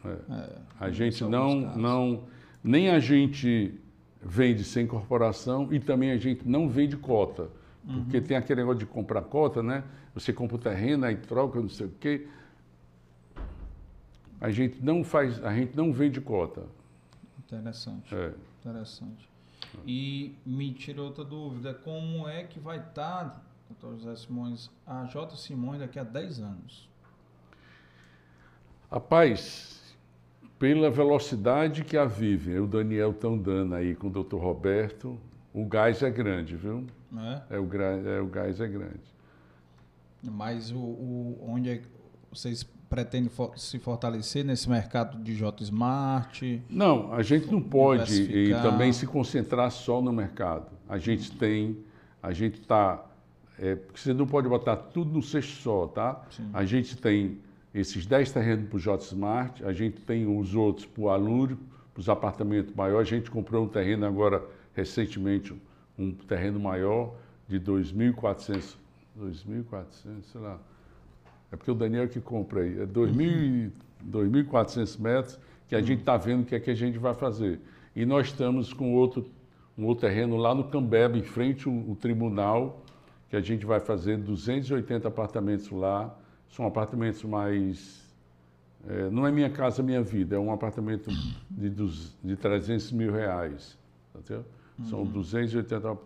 É. 0.06 0.34
É, 0.34 0.58
A 0.80 0.90
gente 0.90 1.22
não, 1.26 1.76
não, 1.76 2.24
nem 2.64 2.90
a 2.90 3.00
gente 3.00 3.80
vende 4.22 4.64
sem 4.64 4.84
incorporação 4.84 5.72
e 5.74 5.80
também 5.80 6.12
a 6.12 6.18
gente 6.18 6.48
não 6.48 6.68
vende 6.68 6.98
cota. 6.98 7.50
Uhum. 7.86 8.04
Porque 8.04 8.20
tem 8.20 8.36
aquele 8.36 8.62
negócio 8.62 8.80
de 8.80 8.86
comprar 8.86 9.22
cota, 9.22 9.64
né? 9.64 9.84
Você 10.14 10.34
compra 10.34 10.56
o 10.56 10.60
terreno, 10.60 11.06
aí 11.06 11.16
troca, 11.16 11.60
não 11.60 11.70
sei 11.70 11.88
o 11.88 11.92
quê. 12.00 12.28
A 14.40 14.52
gente 14.52 14.84
não 14.84 15.04
faz, 15.04 15.44
a 15.44 15.54
gente 15.54 15.76
não 15.76 15.92
vende 15.92 16.20
cota. 16.20 16.64
Interessante. 17.40 18.14
É. 18.14 18.34
Interessante. 18.60 19.30
E 19.86 20.36
me 20.46 20.74
tira 20.74 21.02
outra 21.02 21.24
dúvida, 21.24 21.74
como 21.74 22.28
é 22.28 22.44
que 22.44 22.60
vai 22.60 22.78
estar, 22.78 23.44
doutor 23.70 23.98
José 23.98 24.16
Simões, 24.16 24.70
a 24.86 25.06
J. 25.06 25.36
Simões 25.36 25.80
daqui 25.80 25.98
a 26.00 26.04
10 26.04 26.40
anos? 26.40 26.90
Rapaz, 28.92 29.77
pela 30.60 30.90
velocidade 30.90 31.84
que 31.84 31.98
a 31.98 32.06
e 32.54 32.60
o 32.60 32.68
Daniel 32.68 33.12
estão 33.12 33.38
dando 33.38 33.76
aí 33.76 33.96
com 33.96 34.08
o 34.08 34.10
doutor 34.10 34.42
Roberto, 34.42 35.18
o 35.54 35.66
gás 35.66 36.02
é 36.02 36.10
grande, 36.10 36.56
viu? 36.56 36.86
Né? 37.12 37.44
É, 37.50 37.60
o, 37.60 37.68
é, 38.08 38.22
o 38.22 38.28
gás 38.28 38.60
é 38.60 38.68
grande. 38.68 39.16
Mas 40.24 40.72
o, 40.72 40.78
o- 40.78 41.40
onde 41.48 41.70
é 41.70 41.82
vocês 42.32 42.64
pretendem 42.90 43.30
se 43.56 43.80
fortalecer 43.80 44.44
nesse 44.44 44.70
mercado 44.70 45.18
de 45.22 45.36
J. 45.36 45.64
Smart? 45.64 46.62
Não, 46.70 47.14
a 47.14 47.22
gente 47.22 47.52
não 47.52 47.62
pode 47.62 48.22
e 48.24 48.52
também 48.62 48.92
se 48.94 49.06
concentrar 49.06 49.72
só 49.72 50.02
no 50.02 50.12
mercado. 50.12 50.68
A 50.88 50.98
gente 50.98 51.32
tem 51.38 51.78
A 52.22 52.32
gente 52.34 52.60
está. 52.60 53.04
É, 53.60 53.76
porque 53.76 54.00
você 54.00 54.14
não 54.14 54.28
pode 54.28 54.48
botar 54.48 54.76
tudo 54.76 55.12
no 55.12 55.22
cesto 55.22 55.62
só, 55.62 55.88
tá? 55.88 56.24
Sim. 56.30 56.50
A 56.54 56.64
gente 56.66 56.96
tem 56.98 57.40
esses 57.74 58.06
10 58.06 58.32
terrenos 58.32 58.70
para 58.70 58.78
o 58.78 58.80
J 58.80 59.04
Smart, 59.04 59.64
a 59.64 59.74
gente 59.74 60.02
tem 60.02 60.26
os 60.26 60.56
outros 60.56 60.86
para 60.86 61.02
o 61.02 61.10
Alúrio, 61.10 61.58
para 61.94 62.02
os 62.02 62.10
apartamentos 62.10 62.74
maiores. 62.74 63.12
A 63.12 63.16
gente 63.16 63.30
comprou 63.30 63.66
um 63.66 63.68
terreno 63.68 64.06
agora, 64.06 64.44
recentemente, 64.74 65.54
um 65.98 66.12
terreno 66.12 66.60
maior 66.60 67.16
de 67.48 67.60
2.400, 67.60 68.76
2.400, 69.20 70.24
sei 70.32 70.42
lá. 70.42 70.60
É 71.52 71.56
porque 71.56 71.72
o 71.72 71.76
Daniel 71.76 72.08
que 72.08 72.20
compra 72.20 72.62
aí. 72.62 72.82
É 72.82 72.86
2.000 72.86 73.72
2.400 74.06 75.00
metros 75.00 75.40
que 75.68 75.76
a 75.76 75.82
gente 75.82 76.00
está 76.00 76.18
vendo 76.18 76.44
o 76.44 76.46
que 76.46 76.56
é 76.56 76.60
que 76.60 76.72
a 76.72 76.76
gente 76.76 76.98
vai 76.98 77.14
fazer. 77.14 77.60
E 77.96 78.06
nós 78.06 78.28
estamos 78.28 78.74
com 78.74 78.94
outro, 78.94 79.26
um 79.78 79.86
outro 79.86 80.08
terreno 80.08 80.38
lá 80.38 80.54
no 80.54 80.66
Cambeba, 80.66 81.18
em 81.18 81.24
frente 81.24 81.68
ao, 81.68 81.76
ao 81.90 81.96
tribunal, 81.96 82.82
que 83.30 83.36
a 83.36 83.42
gente 83.42 83.66
vai 83.66 83.80
fazer 83.80 84.18
280 84.18 85.08
apartamentos 85.08 85.70
lá. 85.72 86.16
São 86.50 86.66
apartamentos 86.66 87.24
mais. 87.24 88.06
É, 88.88 89.10
não 89.10 89.28
é 89.28 89.32
minha 89.32 89.50
casa, 89.50 89.84
minha 89.84 90.02
vida, 90.02 90.36
é 90.36 90.40
um 90.40 90.52
apartamento 90.52 91.10
de, 91.52 91.70
dos, 91.70 92.16
de 92.24 92.36
300 92.36 92.92
mil 92.92 93.12
reais. 93.12 93.78
Entendeu? 94.16 94.46
São 94.90 95.04
280. 95.06 95.98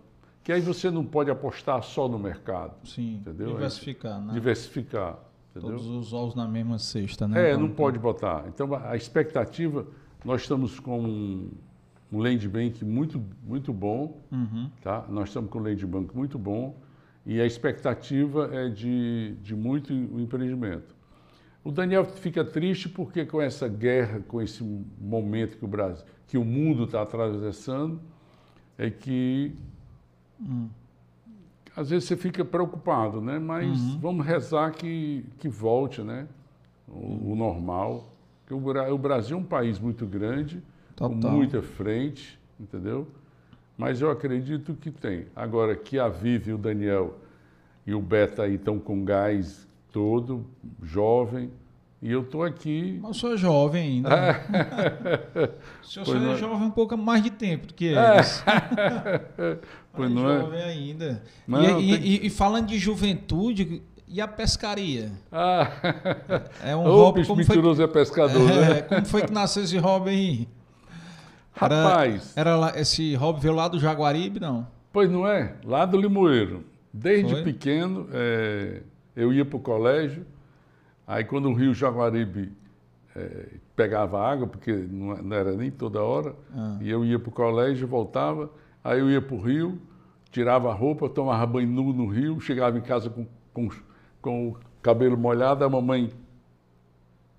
Que 0.43 0.51
aí 0.51 0.61
você 0.61 0.89
não 0.89 1.05
pode 1.05 1.29
apostar 1.29 1.83
só 1.83 2.07
no 2.07 2.17
mercado. 2.17 2.73
Sim, 2.87 3.17
Entendeu? 3.17 3.49
diversificar, 3.51 4.19
né? 4.19 4.33
Diversificar. 4.33 5.19
Entendeu? 5.51 5.77
Todos 5.77 5.85
os 5.87 6.13
ovos 6.13 6.33
na 6.33 6.47
mesma 6.47 6.79
cesta, 6.79 7.27
né? 7.27 7.51
É, 7.51 7.53
não 7.53 7.63
Como- 7.63 7.75
pode 7.75 7.99
botar. 7.99 8.45
Então, 8.47 8.73
a 8.73 8.95
expectativa, 8.95 9.85
nós 10.25 10.41
estamos 10.41 10.79
com 10.79 10.99
um, 10.99 11.51
um 12.11 12.17
land 12.19 12.47
bank 12.49 12.83
muito, 12.83 13.21
muito 13.43 13.71
bom, 13.71 14.17
Uhum. 14.31 14.69
tá? 14.81 15.05
Nós 15.09 15.29
estamos 15.29 15.51
com 15.51 15.59
um 15.59 15.63
land 15.63 15.85
bank 15.85 16.15
muito 16.15 16.39
bom 16.39 16.75
e 17.25 17.39
a 17.39 17.45
expectativa 17.45 18.49
é 18.53 18.69
de, 18.69 19.35
de 19.41 19.55
muito 19.55 19.93
empreendimento. 19.93 20.95
O 21.63 21.71
Daniel 21.71 22.03
fica 22.05 22.43
triste 22.43 22.89
porque 22.89 23.25
com 23.25 23.39
essa 23.39 23.67
guerra, 23.67 24.19
com 24.27 24.41
esse 24.41 24.63
momento 24.99 25.57
que 25.57 25.65
o 25.65 25.67
Brasil, 25.67 26.03
que 26.27 26.37
o 26.37 26.43
mundo 26.43 26.85
está 26.85 27.03
atravessando, 27.03 28.01
é 28.77 28.89
que 28.89 29.53
às 31.75 31.91
vezes 31.91 32.07
você 32.07 32.17
fica 32.17 32.43
preocupado, 32.43 33.21
né? 33.21 33.37
Mas 33.37 33.79
vamos 33.95 34.25
rezar 34.25 34.71
que, 34.71 35.23
que 35.37 35.47
volte, 35.47 36.01
né? 36.01 36.27
O, 36.87 37.33
o 37.33 37.35
normal. 37.35 38.11
Porque 38.43 38.53
o, 38.53 38.93
o 38.93 38.97
Brasil 38.97 39.37
é 39.37 39.39
um 39.39 39.43
país 39.43 39.79
muito 39.79 40.05
grande, 40.07 40.61
com 40.97 41.09
Total. 41.09 41.31
muita 41.31 41.61
frente, 41.61 42.39
entendeu? 42.59 43.07
Mas 43.81 43.99
eu 44.01 44.11
acredito 44.11 44.73
que 44.75 44.91
tem. 44.91 45.25
Agora, 45.35 45.75
que 45.75 45.97
a 45.97 46.07
Vivi, 46.07 46.53
o 46.53 46.57
Daniel 46.57 47.17
e 47.85 47.93
o 47.93 47.99
Beto 48.01 48.41
aí 48.41 48.55
estão 48.55 48.77
com 48.79 49.03
gás 49.03 49.67
todo, 49.91 50.45
jovem, 50.83 51.49
e 52.01 52.11
eu 52.11 52.21
estou 52.21 52.43
aqui. 52.43 52.99
Mas 53.01 53.17
o 53.17 53.19
senhor 53.19 53.33
é 53.33 53.37
jovem 53.37 53.81
ainda. 53.83 54.09
né? 54.09 54.41
o 55.83 55.85
senhor 55.85 56.05
só 56.05 56.15
é 56.15 56.19
não 56.19 56.31
é. 56.33 56.37
jovem 56.37 56.67
um 56.67 56.71
pouco 56.71 56.95
mais 56.97 57.23
de 57.23 57.29
tempo 57.31 57.67
do 57.67 57.73
que 57.73 57.85
eles. 57.85 58.43
Pois 59.93 60.09
Mas 60.09 60.23
não 60.23 60.31
é? 60.31 60.39
jovem 60.39 60.61
ainda. 60.61 61.23
Não, 61.45 61.81
e, 61.81 61.91
e- 61.93 61.97
tem- 61.97 62.07
e- 62.07 62.25
e 62.27 62.29
falando 62.29 62.67
de 62.67 62.77
juventude, 62.79 63.81
e 64.07 64.21
a 64.21 64.27
pescaria? 64.27 65.11
Ah, 65.31 65.69
É 66.63 66.75
um 66.75 66.85
Ô, 66.85 66.91
hobby 67.05 67.19
bicho 67.21 67.27
como 67.33 67.43
foi, 67.45 67.55
mentiroso 67.55 67.81
é 67.83 67.87
pescador, 67.87 68.41
né? 68.47 68.77
é, 68.77 68.81
como 68.83 69.05
foi 69.05 69.21
que 69.23 69.33
nasceu 69.33 69.63
esse 69.63 69.77
hobby 69.77 70.09
aí? 70.11 70.47
Era- 71.59 71.83
Rapaz, 71.83 72.35
Era 72.37 72.55
lá, 72.55 72.79
esse 72.79 73.13
hobby 73.15 73.41
veio 73.41 73.53
lá 73.55 73.67
do 73.67 73.79
Jaguaribe, 73.79 74.39
não? 74.39 74.67
Pois 74.91 75.09
não 75.09 75.27
é? 75.27 75.55
Lá 75.63 75.85
do 75.85 75.97
Limoeiro. 75.99 76.63
Desde 76.93 77.31
Foi? 77.33 77.43
pequeno, 77.43 78.07
eh, 78.11 78.81
eu 79.15 79.31
ia 79.33 79.45
para 79.45 79.57
o 79.57 79.59
colégio, 79.59 80.25
aí 81.07 81.23
quando 81.23 81.49
o 81.49 81.53
rio 81.53 81.73
Jaguaribe 81.73 82.51
eh, 83.15 83.47
pegava 83.75 84.21
água, 84.21 84.47
porque 84.47 84.71
não, 84.73 85.15
não 85.21 85.35
era 85.35 85.51
nem 85.53 85.71
toda 85.71 86.01
hora, 86.01 86.33
Ah. 86.55 86.77
e 86.81 86.89
eu 86.89 87.03
ia 87.05 87.17
para 87.19 87.29
o 87.29 87.31
colégio, 87.31 87.87
voltava, 87.87 88.49
aí 88.83 88.99
eu 88.99 89.09
ia 89.09 89.21
para 89.21 89.35
o 89.35 89.41
rio, 89.41 89.81
tirava 90.31 90.69
a 90.69 90.73
roupa, 90.73 91.07
tomava 91.09 91.45
banho 91.45 91.67
nu 91.67 91.93
no 91.93 92.07
rio, 92.07 92.39
chegava 92.41 92.77
em 92.77 92.81
casa 92.81 93.09
com, 93.09 93.25
com, 93.53 93.69
com 94.21 94.47
o 94.49 94.57
cabelo 94.81 95.17
molhado, 95.17 95.63
a 95.63 95.69
mamãe, 95.69 96.11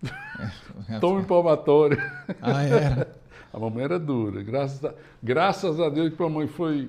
toma 1.00 1.20
um 1.20 1.24
palmatório. 1.24 1.98
Ah, 2.40 2.62
era. 2.62 3.21
A 3.52 3.58
mamãe 3.58 3.84
era 3.84 3.98
dura, 3.98 4.42
graças 4.42 4.82
a, 4.84 4.94
graças 5.22 5.78
a 5.80 5.88
Deus 5.90 6.14
que 6.14 6.22
a 6.22 6.28
mamãe 6.28 6.46
foi 6.48 6.88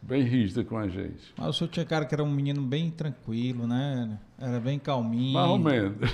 bem 0.00 0.22
rígida 0.22 0.62
com 0.64 0.78
a 0.78 0.86
gente. 0.86 1.34
Mas 1.36 1.48
o 1.48 1.52
senhor 1.52 1.70
tinha 1.70 1.84
cara 1.84 2.04
que 2.04 2.14
era 2.14 2.22
um 2.22 2.30
menino 2.30 2.62
bem 2.62 2.90
tranquilo, 2.90 3.66
né? 3.66 4.16
Era 4.38 4.60
bem 4.60 4.78
calminho. 4.78 5.34
Mais 5.34 5.48
ou 5.50 5.58
menos. 5.58 5.96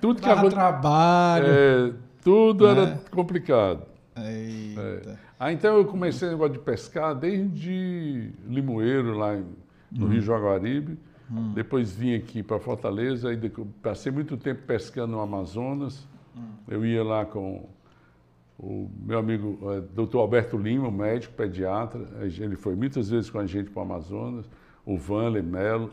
tudo 0.00 0.20
que 0.20 0.28
Dava 0.28 0.40
acon- 0.42 0.50
trabalho. 0.50 1.46
é, 1.48 1.92
tudo 2.22 2.66
É. 2.66 2.70
era 2.70 3.00
complicado. 3.10 3.82
Eita. 4.16 5.18
Ah, 5.38 5.52
então 5.52 5.76
eu 5.76 5.84
comecei 5.84 6.28
o 6.28 6.32
negócio 6.32 6.54
de 6.54 6.58
pescar 6.60 7.14
desde 7.14 8.30
Limoeiro, 8.46 9.16
lá 9.18 9.34
no 9.90 10.06
Hum. 10.06 10.10
Rio 10.10 10.22
Jaguaribe. 10.22 10.98
Depois 11.54 11.92
vim 11.92 12.14
aqui 12.14 12.40
para 12.40 12.60
Fortaleza, 12.60 13.30
aí 13.30 13.52
passei 13.82 14.12
muito 14.12 14.36
tempo 14.36 14.62
pescando 14.62 15.10
no 15.12 15.20
Amazonas. 15.20 16.06
Hum. 16.36 16.40
Eu 16.68 16.84
ia 16.84 17.02
lá 17.02 17.24
com 17.24 17.68
o 18.58 18.88
meu 19.00 19.18
amigo 19.18 19.58
eh, 19.72 19.80
Dr. 19.94 20.16
Alberto 20.18 20.56
Lima, 20.56 20.90
médico 20.90 21.34
pediatra. 21.34 22.06
Ele 22.22 22.56
foi 22.56 22.74
muitas 22.74 23.10
vezes 23.10 23.28
com 23.30 23.38
a 23.38 23.46
gente 23.46 23.70
para 23.70 23.80
o 23.80 23.82
Amazonas. 23.84 24.48
O 24.84 24.96
Vanley 24.96 25.42
Melo, 25.42 25.90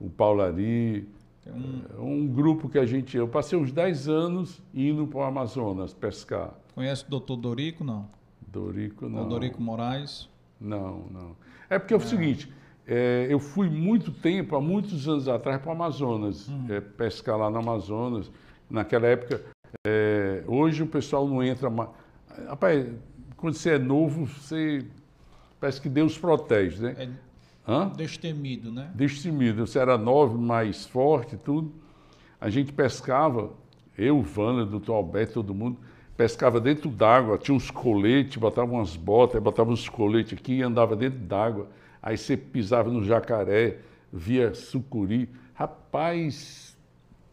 o 0.00 0.08
Paulari, 0.08 1.08
um- 1.46 1.82
É 1.96 2.00
um 2.00 2.26
grupo 2.26 2.68
que 2.68 2.78
a 2.78 2.86
gente. 2.86 3.16
Eu 3.16 3.28
passei 3.28 3.58
uns 3.58 3.70
10 3.70 4.08
anos 4.08 4.62
indo 4.74 5.06
para 5.06 5.18
o 5.18 5.22
Amazonas 5.22 5.92
pescar. 5.92 6.54
Conhece 6.74 7.04
o 7.06 7.10
doutor 7.10 7.36
Dorico, 7.36 7.84
não? 7.84 8.08
Dorico, 8.46 9.08
não. 9.08 9.26
O 9.26 9.28
Dorico 9.28 9.60
Moraes. 9.62 10.28
Não, 10.60 11.04
não. 11.10 11.36
É 11.68 11.78
porque 11.78 11.92
é 11.92 11.96
o 11.96 12.00
seguinte, 12.00 12.50
é, 12.86 13.26
eu 13.28 13.38
fui 13.38 13.68
muito 13.68 14.10
tempo, 14.10 14.56
há 14.56 14.60
muitos 14.60 15.06
anos 15.08 15.28
atrás, 15.28 15.60
para 15.60 15.68
o 15.68 15.72
Amazonas, 15.72 16.48
é, 16.70 16.80
pescar 16.80 17.36
lá 17.36 17.50
no 17.50 17.58
Amazonas. 17.58 18.30
Naquela 18.70 19.06
época, 19.06 19.42
é, 19.86 20.42
hoje 20.46 20.82
o 20.82 20.86
pessoal 20.86 21.26
não 21.26 21.42
entra 21.42 21.70
mais. 21.70 21.90
Rapaz, 22.48 22.86
quando 23.36 23.54
você 23.54 23.70
é 23.70 23.78
novo, 23.78 24.26
você. 24.26 24.84
Parece 25.60 25.80
que 25.80 25.88
Deus 25.88 26.18
protege, 26.18 26.82
né? 26.82 26.94
É 26.98 27.08
Hã? 27.66 27.88
Destemido, 27.88 28.70
né? 28.70 28.90
destemido. 28.94 29.66
Você 29.66 29.78
era 29.78 29.96
nove, 29.96 30.36
mais 30.36 30.84
forte, 30.84 31.36
tudo. 31.36 31.72
A 32.38 32.50
gente 32.50 32.72
pescava, 32.72 33.50
eu, 33.96 34.20
Vânia, 34.20 34.66
doutor 34.66 34.94
Alberto, 34.94 35.34
todo 35.34 35.54
mundo, 35.54 35.78
pescava 36.14 36.60
dentro 36.60 36.90
d'água, 36.90 37.38
tinha 37.38 37.54
uns 37.54 37.70
coletes, 37.70 38.36
botava 38.36 38.70
umas 38.70 38.96
botas, 38.96 39.42
botava 39.42 39.70
uns 39.70 39.88
coletes 39.88 40.38
aqui 40.38 40.56
e 40.56 40.62
andava 40.62 40.94
dentro 40.94 41.18
d'água. 41.20 41.68
Aí 42.02 42.18
você 42.18 42.36
pisava 42.36 42.90
no 42.90 43.02
jacaré, 43.02 43.78
via 44.12 44.54
sucuri. 44.54 45.30
Rapaz, 45.54 46.73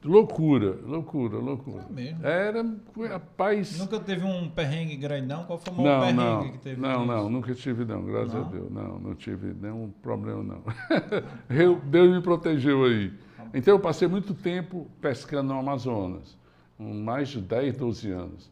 loucura, 0.04 0.78
loucura, 0.86 1.38
loucura. 1.38 1.86
É 1.90 1.94
mesmo? 1.94 2.26
Era, 2.26 2.66
rapaz. 3.10 3.78
Nunca 3.78 4.00
teve 4.00 4.26
um 4.26 4.50
perrengue 4.50 4.96
grande, 4.96 5.28
não? 5.28 5.44
Qual 5.46 5.60
foi 5.60 5.74
o 5.74 5.78
maior 5.78 6.00
perrengue 6.02 6.18
não, 6.24 6.52
que 6.52 6.58
teve? 6.58 6.82
não, 6.82 7.06
não, 7.06 7.30
nunca 7.30 7.54
tive 7.54 7.86
não, 7.86 8.04
graças 8.04 8.34
Não? 8.34 8.42
a 8.42 8.50
Deus. 8.50 8.72
Não, 8.72 9.00
não 9.00 9.16
tive 9.16 9.54
nenhum 9.54 9.92
problema 10.02 10.44
não. 10.44 10.64
Eu- 11.50 11.80
Deus 11.82 12.10
me 12.14 12.22
protegeu 12.22 12.84
aí. 12.86 13.14
Então 13.54 13.74
eu 13.74 13.80
passei 13.80 14.08
muito 14.08 14.34
tempo 14.34 14.88
pescando 15.02 15.54
no 15.54 15.60
Amazonas, 15.60 16.38
mais 16.80 17.30
de 17.30 17.42
10, 17.42 17.76
12 17.76 18.10
anos. 18.12 18.50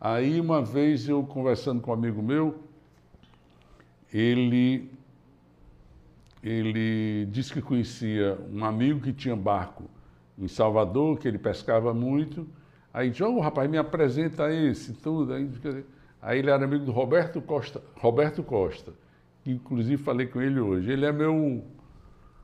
Aí 0.00 0.40
uma 0.40 0.60
vez 0.62 1.08
eu 1.08 1.22
conversando 1.22 1.80
com 1.80 1.90
um 1.90 1.94
amigo 1.94 2.20
meu, 2.22 2.58
ele 4.12 4.90
ele 6.42 7.26
disse 7.26 7.52
que 7.52 7.60
conhecia 7.60 8.38
um 8.50 8.64
amigo 8.64 9.00
que 9.00 9.12
tinha 9.12 9.36
barco 9.36 9.84
em 10.40 10.48
Salvador, 10.48 11.18
que 11.18 11.28
ele 11.28 11.38
pescava 11.38 11.92
muito. 11.92 12.46
Aí 12.92 13.10
disse, 13.10 13.22
oh, 13.22 13.38
rapaz, 13.38 13.70
me 13.70 13.78
apresenta 13.78 14.52
esse, 14.52 14.94
tudo. 14.94 15.34
Aí, 15.34 15.48
aí 16.20 16.38
ele 16.38 16.50
era 16.50 16.64
amigo 16.64 16.84
do 16.84 16.92
Roberto 16.92 17.40
Costa, 17.40 17.82
Roberto 17.96 18.42
Costa, 18.42 18.92
que 19.44 19.52
inclusive 19.52 20.02
falei 20.02 20.26
com 20.26 20.40
ele 20.40 20.58
hoje. 20.58 20.90
Ele 20.90 21.04
é 21.04 21.12
meu, 21.12 21.62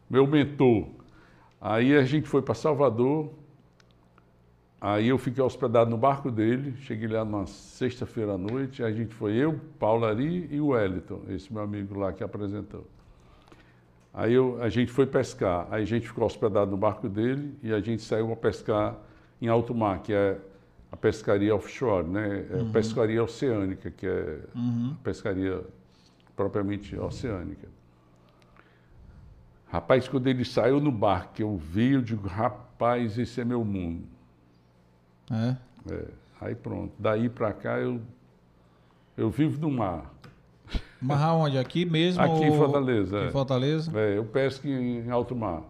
meu 0.08 0.26
mentor. 0.26 0.88
Aí 1.60 1.96
a 1.96 2.04
gente 2.04 2.28
foi 2.28 2.42
para 2.42 2.54
Salvador, 2.54 3.30
aí 4.80 5.08
eu 5.08 5.18
fiquei 5.18 5.42
hospedado 5.42 5.90
no 5.90 5.96
barco 5.96 6.30
dele, 6.30 6.76
cheguei 6.82 7.08
lá 7.08 7.24
numa 7.24 7.46
sexta-feira 7.46 8.34
à 8.34 8.38
noite, 8.38 8.84
a 8.84 8.92
gente 8.92 9.14
foi 9.14 9.32
eu, 9.32 9.58
Paulo 9.78 10.04
Ari 10.04 10.48
e 10.50 10.60
o 10.60 10.68
Wellington, 10.68 11.22
esse 11.30 11.52
meu 11.52 11.62
amigo 11.62 11.98
lá 11.98 12.12
que 12.12 12.22
apresentou. 12.22 12.86
Aí 14.16 14.32
eu- 14.32 14.60
a 14.62 14.70
gente 14.70 14.90
foi 14.90 15.06
pescar, 15.06 15.68
aí 15.70 15.82
a 15.82 15.86
gente 15.86 16.08
ficou 16.08 16.24
hospedado 16.24 16.70
no 16.70 16.76
barco 16.78 17.06
dele 17.06 17.54
e 17.62 17.70
a 17.70 17.80
gente 17.80 18.02
saiu 18.02 18.26
para 18.28 18.36
pescar 18.36 18.96
em 19.42 19.46
alto 19.46 19.74
mar, 19.74 20.00
que 20.02 20.10
é 20.12 20.38
a 20.90 20.96
pescaria 20.96 21.54
offshore, 21.54 22.08
né? 22.08 22.46
É 22.50 22.60
a 22.62 22.64
pescaria 22.64 23.22
oceânica, 23.22 23.90
que 23.90 24.06
é 24.06 24.40
Uhum. 24.54 24.96
a 24.98 25.04
pescaria 25.04 25.62
propriamente 26.34 26.96
oceânica. 26.98 27.68
Rapaz, 29.68 30.08
quando 30.08 30.28
ele 30.28 30.44
saiu 30.46 30.80
no 30.80 30.90
barco, 30.92 31.34
que 31.34 31.42
eu 31.42 31.54
vi, 31.56 31.92
eu 31.92 32.00
digo, 32.00 32.26
rapaz, 32.26 33.18
esse 33.18 33.40
é 33.40 33.44
meu 33.44 33.62
mundo. 33.64 34.06
É? 35.30 35.56
É, 35.92 36.04
aí 36.40 36.54
pronto. 36.54 36.94
Daí 36.98 37.28
para 37.28 37.52
cá 37.52 37.78
eu, 37.78 38.00
eu 39.16 39.28
vivo 39.28 39.60
no 39.60 39.70
mar. 39.70 40.10
Mas 41.00 41.20
aonde? 41.20 41.58
Aqui 41.58 41.84
mesmo? 41.84 42.22
Aqui 42.22 42.44
em 42.44 42.56
Fortaleza, 42.56 43.18
Em 43.18 43.26
é. 43.26 43.30
Fortaleza? 43.30 43.92
É, 43.98 44.16
eu 44.18 44.24
pesco 44.24 44.66
em 44.66 45.10
alto 45.10 45.34
mar. 45.36 45.62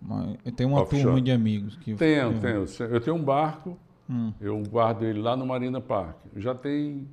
Mas 0.00 0.36
Tem 0.56 0.66
uma 0.66 0.82
Offshore. 0.82 1.02
turma 1.04 1.20
de 1.20 1.30
amigos 1.32 1.76
que. 1.76 1.94
Tenho, 1.94 2.34
que- 2.34 2.40
tenho. 2.40 2.64
Eu 2.90 3.00
tenho 3.00 3.16
um 3.16 3.22
barco, 3.22 3.78
Hum. 4.08 4.32
eu 4.40 4.62
guardo 4.68 5.02
ele 5.04 5.20
lá 5.20 5.34
no 5.36 5.46
Marina 5.46 5.80
Park. 5.80 6.16
Já 6.36 6.54
tem 6.54 7.08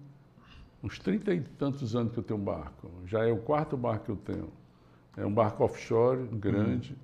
uns 0.83 0.99
30 0.99 1.33
e 1.33 1.39
tantos 1.41 1.95
anos 1.95 2.11
que 2.11 2.19
eu 2.19 2.23
tenho 2.23 2.39
um 2.39 2.43
barco. 2.43 2.89
Já 3.05 3.25
é 3.25 3.31
o 3.31 3.37
quarto 3.37 3.77
barco 3.77 4.05
que 4.05 4.11
eu 4.11 4.15
tenho. 4.17 4.49
É 5.15 5.25
um 5.25 5.33
barco 5.33 5.63
offshore, 5.63 6.27
grande, 6.33 6.95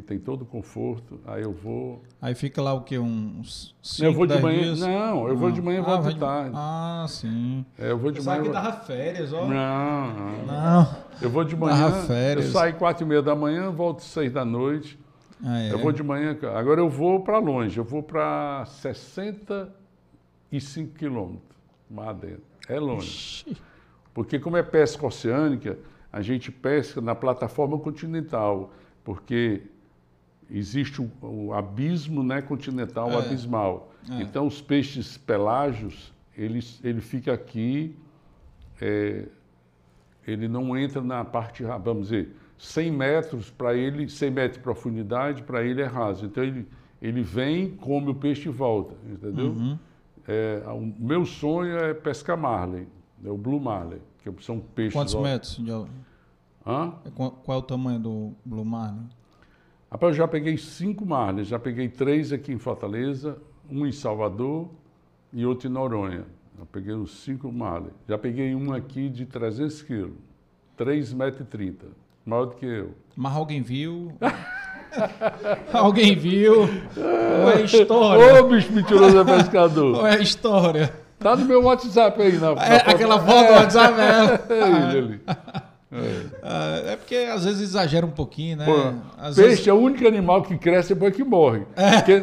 que 0.00 0.06
tem 0.06 0.18
todo 0.18 0.42
o 0.42 0.46
conforto. 0.46 1.20
Aí 1.26 1.42
eu 1.42 1.52
vou. 1.52 2.02
Aí 2.22 2.34
fica 2.34 2.62
lá 2.62 2.72
o 2.72 2.82
quê? 2.82 2.98
Uns 2.98 3.74
cinco, 3.82 4.08
eu 4.08 4.12
vou 4.12 4.26
de 4.26 4.40
manhã. 4.40 4.62
dias? 4.62 4.80
Não, 4.80 5.28
eu 5.28 5.36
vou 5.36 5.50
de 5.50 5.60
manhã 5.60 5.78
e 5.78 5.82
Ah, 5.82 5.86
volto 5.86 6.08
de 6.12 6.18
tarde. 6.18 6.52
Ah, 6.54 7.04
sim. 7.08 7.64
É, 7.78 7.90
eu 7.90 7.98
vou 7.98 8.10
de 8.12 8.22
manhã. 8.22 8.38
E 8.38 8.42
que 8.42 8.48
vou- 8.50 8.54
dava 8.54 8.72
férias, 8.84 9.32
ó. 9.32 9.46
Não, 9.46 10.14
não. 10.14 10.46
Não. 10.46 10.96
Eu 11.20 11.30
vou 11.30 11.44
de 11.44 11.56
Dava 11.56 11.90
manhã, 11.90 12.02
férias. 12.06 12.46
eu 12.46 12.52
saio 12.52 12.74
quatro 12.76 13.04
e 13.04 13.08
meia 13.08 13.22
da 13.22 13.34
manhã, 13.34 13.70
volto 13.70 14.00
seis 14.02 14.32
da 14.32 14.44
noite. 14.44 14.98
Ah, 15.44 15.58
é. 15.60 15.72
Eu 15.72 15.78
vou 15.78 15.92
de 15.92 16.02
manhã, 16.02 16.36
agora 16.54 16.80
eu 16.80 16.88
vou 16.88 17.20
para 17.20 17.38
longe, 17.38 17.78
eu 17.78 17.84
vou 17.84 18.02
para 18.02 18.64
65 18.66 20.94
quilômetros, 20.94 21.42
mar 21.90 22.14
dentro. 22.14 22.42
É 22.68 22.78
longe. 22.78 23.06
Ixi. 23.08 23.56
Porque 24.14 24.38
como 24.38 24.56
é 24.56 24.62
pesca 24.62 25.06
oceânica, 25.06 25.78
a 26.12 26.20
gente 26.22 26.50
pesca 26.50 27.00
na 27.00 27.14
plataforma 27.14 27.78
continental, 27.78 28.72
porque 29.04 29.62
existe 30.50 31.00
o, 31.02 31.10
o 31.22 31.52
abismo 31.52 32.22
né, 32.22 32.40
continental, 32.42 33.10
É. 33.10 33.16
abismal. 33.18 33.92
É. 34.10 34.22
Então 34.22 34.46
os 34.46 34.60
peixes 34.60 35.16
pelágios, 35.18 36.12
eles, 36.36 36.80
ele 36.82 37.00
fica 37.00 37.32
aqui, 37.32 37.94
é, 38.80 39.26
ele 40.26 40.48
não 40.48 40.76
entra 40.76 41.00
na 41.02 41.24
parte, 41.24 41.62
vamos 41.82 42.04
dizer, 42.08 42.34
100 42.58 42.90
metros 42.92 43.50
para 43.50 43.74
ele, 43.74 44.08
100 44.08 44.30
metros 44.30 44.56
de 44.58 44.62
profundidade, 44.62 45.42
para 45.42 45.62
ele 45.62 45.80
é 45.80 45.86
raso. 45.86 46.26
Então 46.26 46.42
ele, 46.42 46.66
ele 47.00 47.22
vem, 47.22 47.70
come 47.76 48.10
o 48.10 48.14
peixe 48.14 48.48
e 48.48 48.52
volta, 48.52 48.94
entendeu? 49.08 49.48
Uhum. 49.50 49.78
É, 50.26 50.62
o 50.68 50.80
meu 50.80 51.24
sonho 51.24 51.76
é 51.78 51.94
pescar 51.94 52.36
marlin, 52.36 52.86
é 53.24 53.30
o 53.30 53.36
blue 53.38 53.60
marlin, 53.60 54.00
que 54.22 54.44
são 54.44 54.60
peixes... 54.60 54.92
Quantos 54.94 55.14
ó- 55.14 55.22
metros? 55.22 55.56
de 55.56 55.70
Hã? 56.66 56.92
Qual, 57.14 57.30
qual 57.30 57.56
é 57.56 57.60
o 57.60 57.62
tamanho 57.64 57.98
do 57.98 58.32
Blue 58.44 58.64
Marlin? 58.64 59.08
Rapaz, 59.90 60.12
eu 60.14 60.18
já 60.18 60.28
peguei 60.28 60.56
cinco 60.58 61.06
marlins, 61.06 61.48
já 61.48 61.58
peguei 61.58 61.88
três 61.88 62.32
aqui 62.32 62.52
em 62.52 62.58
Fortaleza, 62.58 63.38
um 63.70 63.86
em 63.86 63.92
Salvador 63.92 64.68
e 65.32 65.46
outro 65.46 65.68
em 65.68 65.72
Noronha. 65.72 66.24
Eu 66.58 66.66
peguei 66.66 66.92
os 66.94 67.22
cinco 67.22 67.50
marlins. 67.50 67.92
Já 68.06 68.18
peguei 68.18 68.54
um 68.54 68.72
aqui 68.72 69.08
de 69.08 69.24
300 69.24 69.82
quilos, 69.82 70.12
3,30 70.78 71.14
metros, 71.16 71.90
maior 72.26 72.46
do 72.46 72.56
que 72.56 72.66
eu. 72.66 72.94
Mas 73.16 73.34
alguém 73.34 73.62
viu? 73.62 74.12
alguém 75.72 76.16
viu? 76.16 76.62
Ou 76.62 77.50
é 77.50 77.62
história? 77.62 78.42
Ô, 78.44 78.48
bicho 78.48 78.72
mentiroso 78.72 79.18
é 79.18 79.24
pescador. 79.24 79.98
Ou 80.00 80.06
é 80.06 80.20
história? 80.20 80.92
Tá 81.18 81.34
no 81.34 81.46
meu 81.46 81.62
WhatsApp 81.64 82.20
aí, 82.20 82.38
na, 82.38 82.54
na 82.54 82.62
É, 82.64 82.78
foto. 82.78 82.90
aquela 82.94 83.18
foto 83.20 83.46
do 83.46 83.52
WhatsApp 83.54 83.94
é. 84.00 84.54
É 84.54 84.68
ele 84.68 84.98
ali. 84.98 85.20
Ah, 86.42 86.82
É 86.84 86.96
porque 86.96 87.14
às 87.16 87.44
vezes 87.44 87.60
exagera 87.62 88.04
um 88.04 88.10
pouquinho, 88.10 88.56
né? 88.58 88.64
Pô, 88.66 88.74
peixe 89.22 89.40
vezes, 89.40 89.66
é 89.66 89.72
o 89.72 89.76
único 89.76 90.06
animal 90.06 90.42
que 90.42 90.56
cresce 90.58 90.94
depois 90.94 91.14
que 91.16 91.24
morre. 91.24 91.62
Porque- 91.96 92.22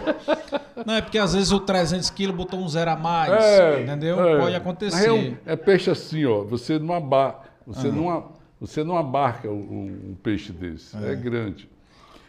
não, 0.86 0.94
é 0.94 1.02
porque 1.02 1.18
às 1.18 1.34
vezes 1.34 1.52
o 1.52 1.60
300 1.60 2.08
quilos 2.10 2.34
botou 2.36 2.58
um 2.58 2.68
zero 2.68 2.90
a 2.90 2.96
mais, 2.96 3.32
É, 3.32 3.82
entendeu? 3.82 4.20
é. 4.24 4.38
Pode 4.38 4.54
acontecer. 4.56 5.10
real, 5.12 5.34
é 5.44 5.56
peixe 5.56 5.90
assim, 5.90 6.24
ó. 6.24 6.42
Você 6.44 6.78
não, 6.78 6.94
aba 6.94 7.40
você 7.66 7.88
Ah. 7.88 7.92
não, 7.92 8.32
você 8.60 8.82
não 8.84 8.96
abarca 8.96 9.48
um, 9.50 10.10
um 10.10 10.16
peixe 10.22 10.52
desse. 10.52 10.96
É, 10.96 11.14
grande. 11.14 11.68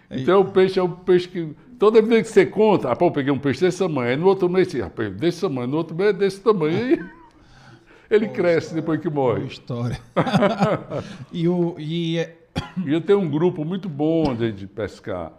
Então 0.10 0.42
o 0.42 0.46
peixe 0.46 0.80
é 0.80 0.84
o 0.84 0.90
peixe 0.90 1.28
que. 1.28 1.54
Toda 1.80 2.02
vez 2.02 2.28
que 2.28 2.34
você 2.34 2.46
conta, 2.46 2.92
ah, 2.92 2.96
pô, 2.96 3.06
eu 3.08 3.12
peguei 3.12 3.32
um 3.32 3.38
peixe 3.38 3.62
desse 3.62 3.78
tamanho. 3.78 4.10
Aí 4.10 4.16
no 4.18 4.26
outro 4.26 4.50
mês, 4.50 4.68
assim, 4.68 4.80
rapaz, 4.82 5.14
desse 5.16 5.42
tamanho, 5.42 5.68
no 5.68 5.78
outro 5.78 5.96
mês 5.96 6.10
é 6.10 6.14
desse 6.14 6.40
tamanho. 6.42 7.08
Ele 8.10 8.28
cresce 8.30 8.74
depois 8.74 9.00
que 9.00 9.10
morre. 9.10 9.46
história. 9.46 10.00
e 11.32 11.48
o, 11.48 11.76
e 11.78 12.18
é- 12.20 12.38
E 12.86 12.92
eu 12.94 13.02
tenho 13.02 13.20
um 13.20 13.30
grupo 13.30 13.64
muito 13.66 13.90
bom 13.90 14.34
de, 14.34 14.66
pescar. 14.68 15.32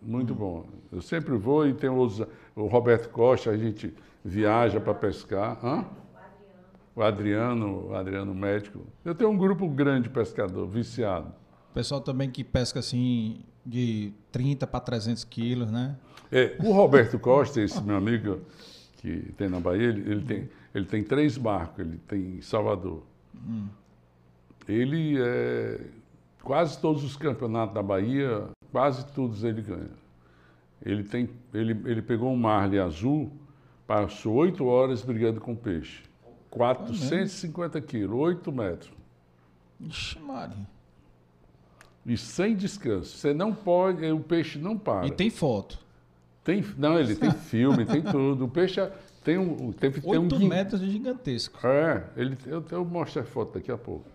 Muito 0.00 0.34
bom. 0.34 0.66
Eu 0.92 1.00
sempre 1.02 1.36
vou 1.36 1.66
e 1.66 1.74
tem 1.74 1.90
os, 1.90 2.20
o 2.54 2.66
Roberto 2.66 3.08
Costa, 3.10 3.50
a 3.50 3.56
gente 3.56 3.92
viaja 4.24 4.80
para 4.80 4.94
pescar. 4.94 5.58
Hã? 5.64 5.84
O 6.94 7.02
Adriano, 7.02 7.88
o 7.88 7.94
Adriano 7.94 8.34
médico. 8.34 8.80
Eu 9.04 9.14
tenho 9.14 9.30
um 9.30 9.36
grupo 9.36 9.68
grande 9.68 10.04
de 10.04 10.10
pescador, 10.10 10.66
viciado. 10.66 11.28
o 11.70 11.74
pessoal 11.74 12.00
também 12.00 12.28
que 12.30 12.42
pesca 12.42 12.80
assim 12.80 13.40
de 13.64 14.12
30 14.32 14.66
para 14.66 14.80
300 14.80 15.24
quilos, 15.24 15.70
né? 15.70 15.96
É, 16.30 16.56
o 16.62 16.72
Roberto 16.72 17.18
Costa, 17.18 17.60
esse 17.60 17.82
meu 17.82 17.96
amigo 17.96 18.40
que 18.98 19.32
tem 19.36 19.48
na 19.48 19.60
Bahia, 19.60 19.88
ele, 19.88 20.10
ele 20.10 20.24
tem, 20.24 20.48
ele 20.74 20.84
tem 20.84 21.02
três 21.02 21.38
barcos, 21.38 21.80
ele 21.80 21.98
tem 22.06 22.36
em 22.36 22.42
Salvador. 22.42 23.02
Ele, 24.68 25.16
é, 25.18 25.80
quase 26.42 26.78
todos 26.78 27.02
os 27.02 27.16
campeonatos 27.16 27.74
da 27.74 27.82
Bahia, 27.82 28.48
quase 28.70 29.06
todos 29.12 29.44
ele 29.44 29.62
ganha. 29.62 29.96
Ele, 30.84 31.02
tem, 31.02 31.28
ele, 31.54 31.72
ele 31.84 32.02
pegou 32.02 32.30
um 32.32 32.36
marlin 32.36 32.78
azul, 32.78 33.32
passou 33.86 34.34
oito 34.34 34.66
horas 34.66 35.02
brigando 35.02 35.40
com 35.40 35.54
peixe. 35.54 36.02
450 36.50 37.80
quilos, 37.80 38.18
8 38.18 38.52
metros. 38.52 38.92
Ixi, 39.80 40.18
Maria. 40.18 40.66
E 42.06 42.16
sem 42.16 42.56
descanso. 42.56 43.16
Você 43.16 43.34
não 43.34 43.54
pode, 43.54 44.04
o 44.10 44.20
peixe 44.20 44.58
não 44.58 44.78
para. 44.78 45.06
E 45.06 45.10
tem 45.10 45.30
foto. 45.30 45.78
Tem, 46.48 46.64
não, 46.78 46.98
ele 46.98 47.14
tem 47.14 47.30
filme, 47.36 47.84
tem 47.84 48.00
tudo. 48.00 48.46
O 48.46 48.48
peixe 48.48 48.80
é- 48.80 48.90
tem 49.22 49.36
um, 49.36 49.70
tem, 49.70 49.90
tem 49.92 50.02
um 50.18 50.22
8 50.22 50.38
guin- 50.38 50.48
metros 50.48 50.80
de 50.80 50.90
gigantesco. 50.90 51.58
É, 51.66 52.04
ele, 52.16 52.38
eu, 52.46 52.64
eu 52.70 52.84
mostro 52.86 53.20
a 53.20 53.24
foto 53.24 53.52
daqui 53.58 53.70
a 53.70 53.76
pouco. 53.76 54.06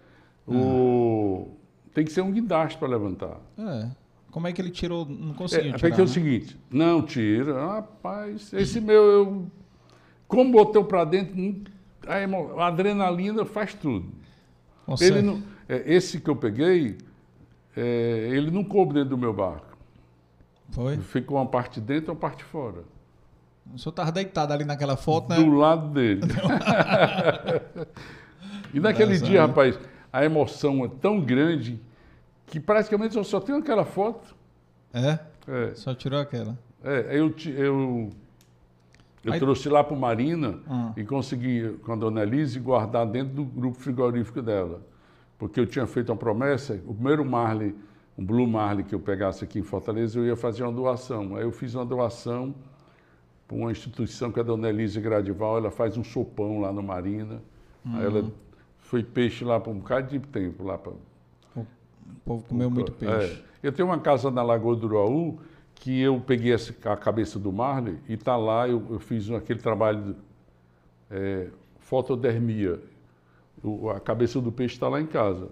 O, 0.48 1.50
Tem 1.94 2.04
que 2.04 2.12
ser 2.12 2.22
um 2.22 2.32
guindaste 2.32 2.80
para 2.80 2.88
levantar. 2.88 3.38
É. 3.56 3.88
Como 4.32 4.48
é 4.48 4.52
que 4.52 4.60
ele 4.60 4.72
tirou? 4.72 5.06
Não 5.06 5.32
É, 5.32 5.36
conseguiu 5.36 5.70
é 5.70 5.76
tirar, 5.76 5.80
porque 5.90 6.02
é 6.02 6.04
o 6.04 6.08
né? 6.08 6.12
seguinte, 6.12 6.58
não 6.72 7.04
tira, 7.04 7.68
rapaz, 7.68 8.52
esse 8.52 8.82
meu, 8.82 9.04
eu, 9.04 9.46
como 10.28 10.52
botei 10.52 10.84
para 10.84 11.06
dentro, 11.06 11.40
hum, 11.40 11.64
a, 12.08 12.20
emo- 12.20 12.60
a 12.60 12.66
adrenalina 12.68 13.46
faz 13.46 13.76
tudo. 13.76 14.08
Consegue. 14.88 15.20
Ele 15.20 15.22
não, 15.22 15.44
é, 15.70 15.84
esse 15.94 16.20
que 16.20 16.28
eu 16.32 16.36
peguei, 16.36 16.98
é, 17.78 18.30
ele 18.32 18.50
não 18.50 18.64
coube 18.64 18.96
dentro 18.96 19.10
do 19.12 19.18
meu 19.20 19.32
barco. 19.34 19.73
Foi? 20.74 20.98
Ficou 20.98 21.38
uma 21.38 21.46
parte 21.46 21.80
dentro 21.80 22.08
e 22.08 22.12
uma 22.12 22.20
parte 22.20 22.44
fora. 22.44 22.84
O 23.74 23.78
senhor 23.80 23.92
estava 23.92 24.12
deitado 24.12 24.52
ali 24.52 24.66
naquela 24.66 24.98
foto, 24.98 25.30
né? 25.30 25.38
do 25.38 25.52
lado 25.52 25.88
dele. 25.90 26.22
e 28.74 28.80
naquele 28.80 29.16
Engraçado. 29.16 29.30
dia, 29.30 29.46
rapaz, 29.46 29.80
a 30.12 30.26
emoção 30.26 30.86
é 30.86 30.90
tão 31.02 31.20
grande 31.22 31.80
que 32.48 32.60
praticamente 32.60 33.16
eu 33.16 33.24
só 33.24 33.40
tenho 33.40 33.60
aquela 33.60 33.86
foto. 33.86 34.36
É? 34.94 35.20
É, 35.48 35.74
Só 35.76 35.94
tirou 35.94 36.20
aquela. 36.20 36.58
é, 36.84 37.18
eu, 37.18 37.34
eu, 37.48 38.10
eu 39.24 39.34
Aí- 39.34 39.40
trouxe 39.40 39.70
lá 39.70 39.84
para 39.84 39.96
Marina 39.96 40.60
Ah. 40.70 40.92
e 40.96 41.04
consegui, 41.04 41.78
com 41.84 41.94
a 41.94 41.96
dona 41.96 42.22
Elise, 42.24 42.60
guardar 42.60 43.06
dentro 43.08 43.34
do 43.34 43.44
grupo 43.44 43.78
frigorífico 43.80 44.42
dela. 44.42 44.82
Porque 45.38 45.60
eu 45.60 45.66
tinha 45.66 45.86
feito 45.88 46.12
uma 46.12 46.18
promessa, 46.18 46.80
o 46.86 46.94
primeiro 46.94 47.26
Marley, 47.26 47.76
um 48.18 48.26
Blue 48.26 48.48
Marley 48.48 48.84
que 48.84 48.94
eu 48.94 49.00
pegasse 49.00 49.44
aqui 49.44 49.60
em 49.60 49.64
Fortaleza, 49.64 50.20
eu 50.20 50.26
ia 50.26 50.36
fazer 50.36 50.64
uma 50.64 50.72
doação. 50.72 51.36
Aí 51.36 51.44
eu 51.44 51.52
fiz 51.52 51.74
uma 51.76 51.86
doação 51.86 52.54
para 53.48 53.58
uma 53.58 53.72
instituição 53.72 54.32
que 54.32 54.40
é 54.40 54.42
a 54.42 54.46
Dona 54.46 54.70
Elise 54.70 55.00
Gradival, 55.02 55.58
ela 55.58 55.72
faz 55.72 55.98
um 55.98 56.04
sopão 56.04 56.60
lá 56.62 56.72
no 56.72 56.82
Marina. 56.84 57.42
Aí 57.86 58.06
ela 58.06 58.32
foi 58.80 59.04
peixe 59.04 59.44
lá 59.44 59.60
por 59.60 59.72
um 59.72 59.80
bocado 59.80 60.10
de 60.10 60.20
tempo. 60.20 60.64
Lá 60.64 60.78
pra, 60.78 60.92
O 61.56 61.66
povo 62.24 62.44
comeu 62.48 62.70
muito 62.70 62.92
peixe. 62.92 63.14
É. 63.62 63.68
Eu 63.68 63.72
tenho 63.72 63.88
uma 63.90 64.00
casa 64.00 64.30
na 64.32 64.44
Lagoa 64.44 64.76
do 64.76 64.86
Uruaú 64.88 65.40
que 65.76 66.00
eu 66.00 66.22
peguei 66.26 66.54
a 66.86 66.96
cabeça 66.96 67.38
do 67.40 67.52
Marley 67.52 67.98
e 68.08 68.14
está 68.14 68.38
lá, 68.38 68.68
eu, 68.70 68.82
eu 68.90 69.00
fiz 69.00 69.30
aquele 69.32 69.60
trabalho 69.60 70.02
de 70.04 70.16
é, 71.12 71.48
fotodermia. 71.80 72.80
O- 73.62 73.90
a 73.90 74.00
cabeça 74.00 74.40
do 74.40 74.52
peixe 74.52 74.76
está 74.76 74.88
lá 74.88 75.02
em 75.02 75.06
casa, 75.06 75.50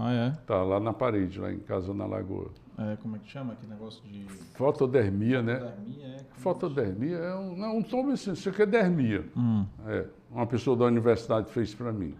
Ah, 0.00 0.12
é? 0.12 0.28
está 0.28 0.62
lá 0.62 0.78
na 0.78 0.92
parede, 0.92 1.40
lá 1.40 1.52
em 1.52 1.58
casa 1.58 1.92
na 1.92 2.06
Lagoa. 2.06 2.50
É, 2.78 2.96
Como 3.02 3.16
é 3.16 3.18
que 3.18 3.28
chama 3.28 3.54
aquele 3.54 3.72
negócio 3.72 4.00
de. 4.04 4.24
Fotodermia, 4.54 5.42
né? 5.42 5.58
Fotodermia, 5.58 6.06
é. 6.06 6.16
Fotodermia 6.36 7.16
é 7.16 7.34
um, 7.34 7.56
não, 7.56 7.78
um 7.78 7.84
nome 7.90 8.12
assim, 8.12 8.32
isso 8.32 8.48
aqui 8.48 8.62
é 8.62 8.66
dermia. 8.66 9.26
Hum. 9.36 9.66
É, 9.84 10.06
uma 10.30 10.46
pessoa 10.46 10.76
da 10.76 10.84
universidade 10.84 11.50
fez 11.50 11.74
para 11.74 11.92
mim. 11.92 12.14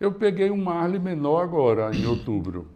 Eu 0.00 0.10
peguei 0.12 0.50
um 0.50 0.56
marlin 0.56 0.98
menor 0.98 1.42
agora, 1.42 1.94
em 1.94 2.06
outubro, 2.06 2.66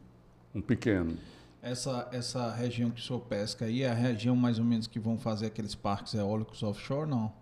um 0.55 0.61
pequeno. 0.61 1.17
Essa, 1.63 2.07
essa 2.13 2.51
região 2.51 2.91
que 2.91 3.01
o 3.01 3.03
senhor 3.03 3.21
pesca 3.21 3.65
aí 3.65 3.83
é 3.83 3.91
a 3.91 3.95
região 3.95 4.37
mais 4.37 4.59
ou 4.59 4.65
menos 4.65 4.87
que 4.87 4.99
vão 4.99 5.17
fazer 5.17 5.47
aqueles 5.47 5.75
parques 5.75 6.13
eólicos 6.13 6.63
offshore, 6.63 7.09
não? 7.09 7.33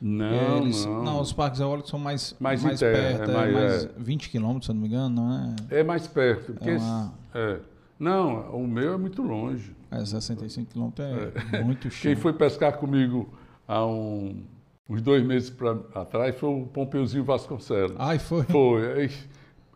Não, 0.00 0.58
Eles- 0.62 0.86
não. 0.86 1.04
Não, 1.04 1.20
os 1.20 1.32
parques 1.32 1.60
eólicos 1.60 1.90
são 1.90 1.98
mais, 1.98 2.34
Mais 2.40 2.62
mais, 2.62 2.80
terra, 2.80 3.18
perto, 3.18 3.30
é 3.30 3.34
é 3.34 3.36
mais- 3.36 3.52
mais, 3.54 3.84
é. 3.84 3.90
20 3.98 4.30
quilômetros, 4.30 4.66
se 4.66 4.72
não 4.72 4.80
me 4.80 4.88
engano, 4.88 5.14
não 5.14 5.54
é? 5.70 5.80
É 5.80 5.82
mais 5.84 6.06
perto. 6.06 6.54
Porque 6.54 6.70
É 6.70 6.76
uma- 6.78 7.14
é. 7.34 7.58
Não, 7.98 8.50
o 8.56 8.66
meu 8.66 8.94
é 8.94 8.96
muito 8.96 9.20
longe. 9.22 9.76
É 9.90 10.02
65 10.04 10.72
quilômetros 10.72 11.06
é, 11.52 11.62
muito 11.62 11.90
chão. 11.90 12.02
Quem 12.10 12.16
foi 12.16 12.32
pescar 12.32 12.78
comigo 12.78 13.28
há 13.68 13.84
um- 13.84 14.42
uns 14.88 15.02
dois 15.02 15.22
meses 15.22 15.50
pra, 15.50 15.76
atrás 15.94 16.34
foi 16.38 16.48
o 16.48 16.66
Pompeuzinho 16.66 17.22
Vasconcelos. 17.24 17.94
Ai, 17.98 18.18
foi. 18.18 18.44
Foi. 18.44 19.10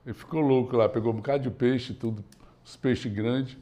Ele 0.07 0.15
ficou 0.15 0.41
louco 0.41 0.75
lá, 0.77 0.89
pegou 0.89 1.13
um 1.13 1.17
bocado 1.17 1.43
de 1.43 1.51
peixe, 1.51 1.93
tudo, 1.93 2.25
os 2.65 2.77
peixes 2.77 3.13
grandes. 3.13 3.57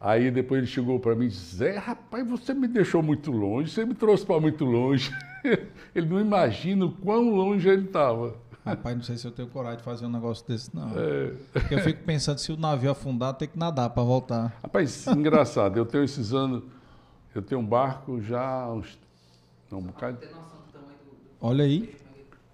Aí 0.00 0.30
depois 0.30 0.58
ele 0.58 0.66
chegou 0.66 1.00
para 1.00 1.14
mim 1.14 1.26
e 1.26 1.28
disse, 1.28 1.56
Zé, 1.56 1.76
rapaz, 1.76 2.26
você 2.28 2.54
me 2.54 2.68
deixou 2.68 3.02
muito 3.02 3.32
longe, 3.32 3.70
você 3.70 3.84
me 3.84 3.94
trouxe 3.94 4.24
para 4.24 4.40
muito 4.40 4.64
longe. 4.64 5.10
ele 5.94 6.06
não 6.06 6.20
imagina 6.20 6.84
o 6.84 6.92
quão 6.92 7.30
longe 7.34 7.68
ele 7.68 7.86
estava. 7.86 8.36
Rapaz, 8.64 8.96
não 8.96 9.02
sei 9.02 9.16
se 9.16 9.26
eu 9.26 9.32
tenho 9.32 9.48
coragem 9.48 9.78
de 9.78 9.82
fazer 9.82 10.06
um 10.06 10.10
negócio 10.10 10.46
desse, 10.46 10.74
não. 10.74 10.90
É. 10.96 11.32
Porque 11.52 11.74
eu 11.74 11.78
fico 11.80 12.04
pensando, 12.04 12.38
se 12.38 12.52
o 12.52 12.56
navio 12.56 12.90
afundar, 12.90 13.34
tem 13.34 13.48
que 13.48 13.58
nadar 13.58 13.90
para 13.90 14.02
voltar. 14.02 14.56
Rapaz, 14.62 15.06
engraçado, 15.08 15.76
eu 15.76 15.86
tenho 15.86 16.04
esses 16.04 16.32
anos, 16.32 16.62
eu 17.34 17.42
tenho 17.42 17.60
um 17.60 17.66
barco 17.66 18.20
já 18.20 18.68
uns. 18.70 18.98
Não, 19.70 19.78
um 19.78 19.82
bocado. 19.82 20.18
Olha 21.40 21.64
aí. 21.64 21.94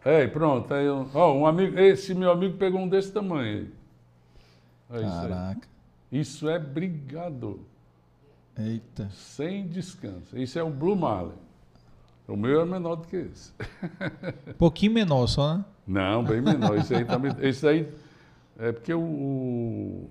É, 0.05 0.27
pronto. 0.27 0.73
Aí 0.73 0.87
eu, 0.87 1.09
ó, 1.13 1.35
um 1.35 1.47
amigo, 1.47 1.79
esse 1.79 2.15
meu 2.15 2.31
amigo 2.31 2.57
pegou 2.57 2.81
um 2.81 2.89
desse 2.89 3.13
tamanho 3.13 3.43
aí. 3.43 3.73
É 4.91 4.97
isso 4.97 5.15
aí. 5.15 5.29
Caraca. 5.29 5.74
Isso 6.21 6.49
é 6.49 6.59
brigador, 6.59 7.59
Eita. 8.57 9.09
sem 9.11 9.67
descanso. 9.67 10.39
Isso 10.39 10.59
é 10.59 10.65
um 10.65 10.71
Blue 10.71 10.95
Marlin. 10.97 11.33
O 12.29 12.37
meu 12.37 12.61
é 12.61 12.65
menor 12.65 12.97
do 12.97 13.07
que 13.09 13.17
esse. 13.17 13.53
Um 14.49 14.53
pouquinho 14.55 14.93
menor 14.93 15.27
só, 15.27 15.59
né? 15.59 15.65
Não, 15.87 16.25
bem 16.25 16.41
menor. 16.41 16.79
Esse 16.79 16.95
aí 16.95 17.05
também. 17.05 17.33
Esse 17.47 17.67
aí 17.69 17.93
é 18.59 18.73
porque 18.73 18.95
o, 18.95 19.01
o, 19.01 20.11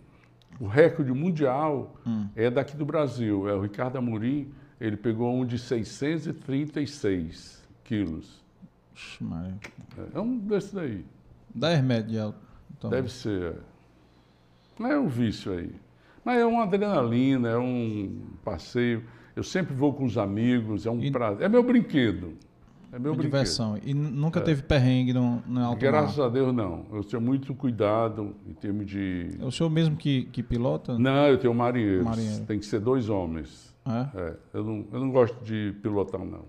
o 0.60 0.68
recorde 0.68 1.12
mundial 1.12 1.96
Hum. 2.06 2.28
é 2.36 2.50
daqui 2.52 2.76
do 2.78 2.86
Brasil. 2.86 3.50
É 3.50 3.54
o 3.56 3.62
Ricardo 3.62 3.98
Amorim. 3.98 4.52
Ele 4.80 4.98
pegou 4.98 5.34
um 5.34 5.46
de 5.46 5.58
636 5.58 7.64
quilos. 7.84 8.44
Ixi, 8.94 9.24
Maria. 9.24 9.56
É 10.14 10.20
um 10.20 10.38
desse 10.38 10.76
daí. 10.76 11.04
10 11.56 11.84
metros 11.84 12.12
de 12.12 12.20
alto. 12.20 12.38
Então, 12.78 12.90
Deve 12.90 13.10
ser. 13.10 13.56
Não 14.78 14.92
é 14.92 15.00
um 15.00 15.08
vício 15.08 15.54
aí. 15.54 15.74
Mas 16.26 16.40
é 16.40 16.46
uma 16.46 16.64
adrenalina, 16.64 17.50
é 17.50 17.58
um 17.58 18.20
passeio. 18.44 19.04
Eu 19.36 19.44
sempre 19.44 19.74
vou 19.76 19.94
com 19.94 20.06
os 20.06 20.18
amigos, 20.18 20.86
é 20.86 20.92
um 20.92 21.02
E- 21.04 21.12
prazer. 21.12 21.44
É 21.46 21.50
meu 21.50 21.64
brinquedo. 21.64 22.34
É 22.92 23.00
meu 23.00 23.12
uma 23.12 23.18
brinquedo. 23.18 23.32
diversão. 23.40 23.78
E 23.84 23.94
nunca 23.94 24.40
teve 24.40 24.62
perrengue 24.62 25.12
no, 25.14 25.42
no 25.48 25.60
alto 25.66 25.80
Graças 25.80 26.18
mar. 26.18 26.26
a 26.26 26.30
Deus, 26.30 26.54
não. 26.54 26.86
Eu 26.94 27.04
tenho 27.04 27.22
muito 27.22 27.54
cuidado 27.56 28.36
em 28.48 28.54
termos 28.54 28.86
de. 28.86 29.30
É 29.40 29.44
o 29.46 29.52
senhor 29.52 29.70
mesmo 29.70 29.96
que, 29.98 30.26
que 30.26 30.44
pilota? 30.44 30.98
Não, 31.00 31.28
eu 31.28 31.38
tenho 31.40 31.54
marinheiros. 31.54 32.06
Marinheiro. 32.06 32.46
Tem 32.46 32.60
que 32.60 32.66
ser 32.66 32.80
dois 32.80 33.10
homens. 33.10 33.74
É? 33.86 34.18
É, 34.22 34.34
eu, 34.54 34.64
não, 34.64 34.86
eu 34.94 35.00
não 35.00 35.12
gosto 35.12 35.44
de 35.44 35.74
pilotar, 35.82 36.24
não. 36.24 36.46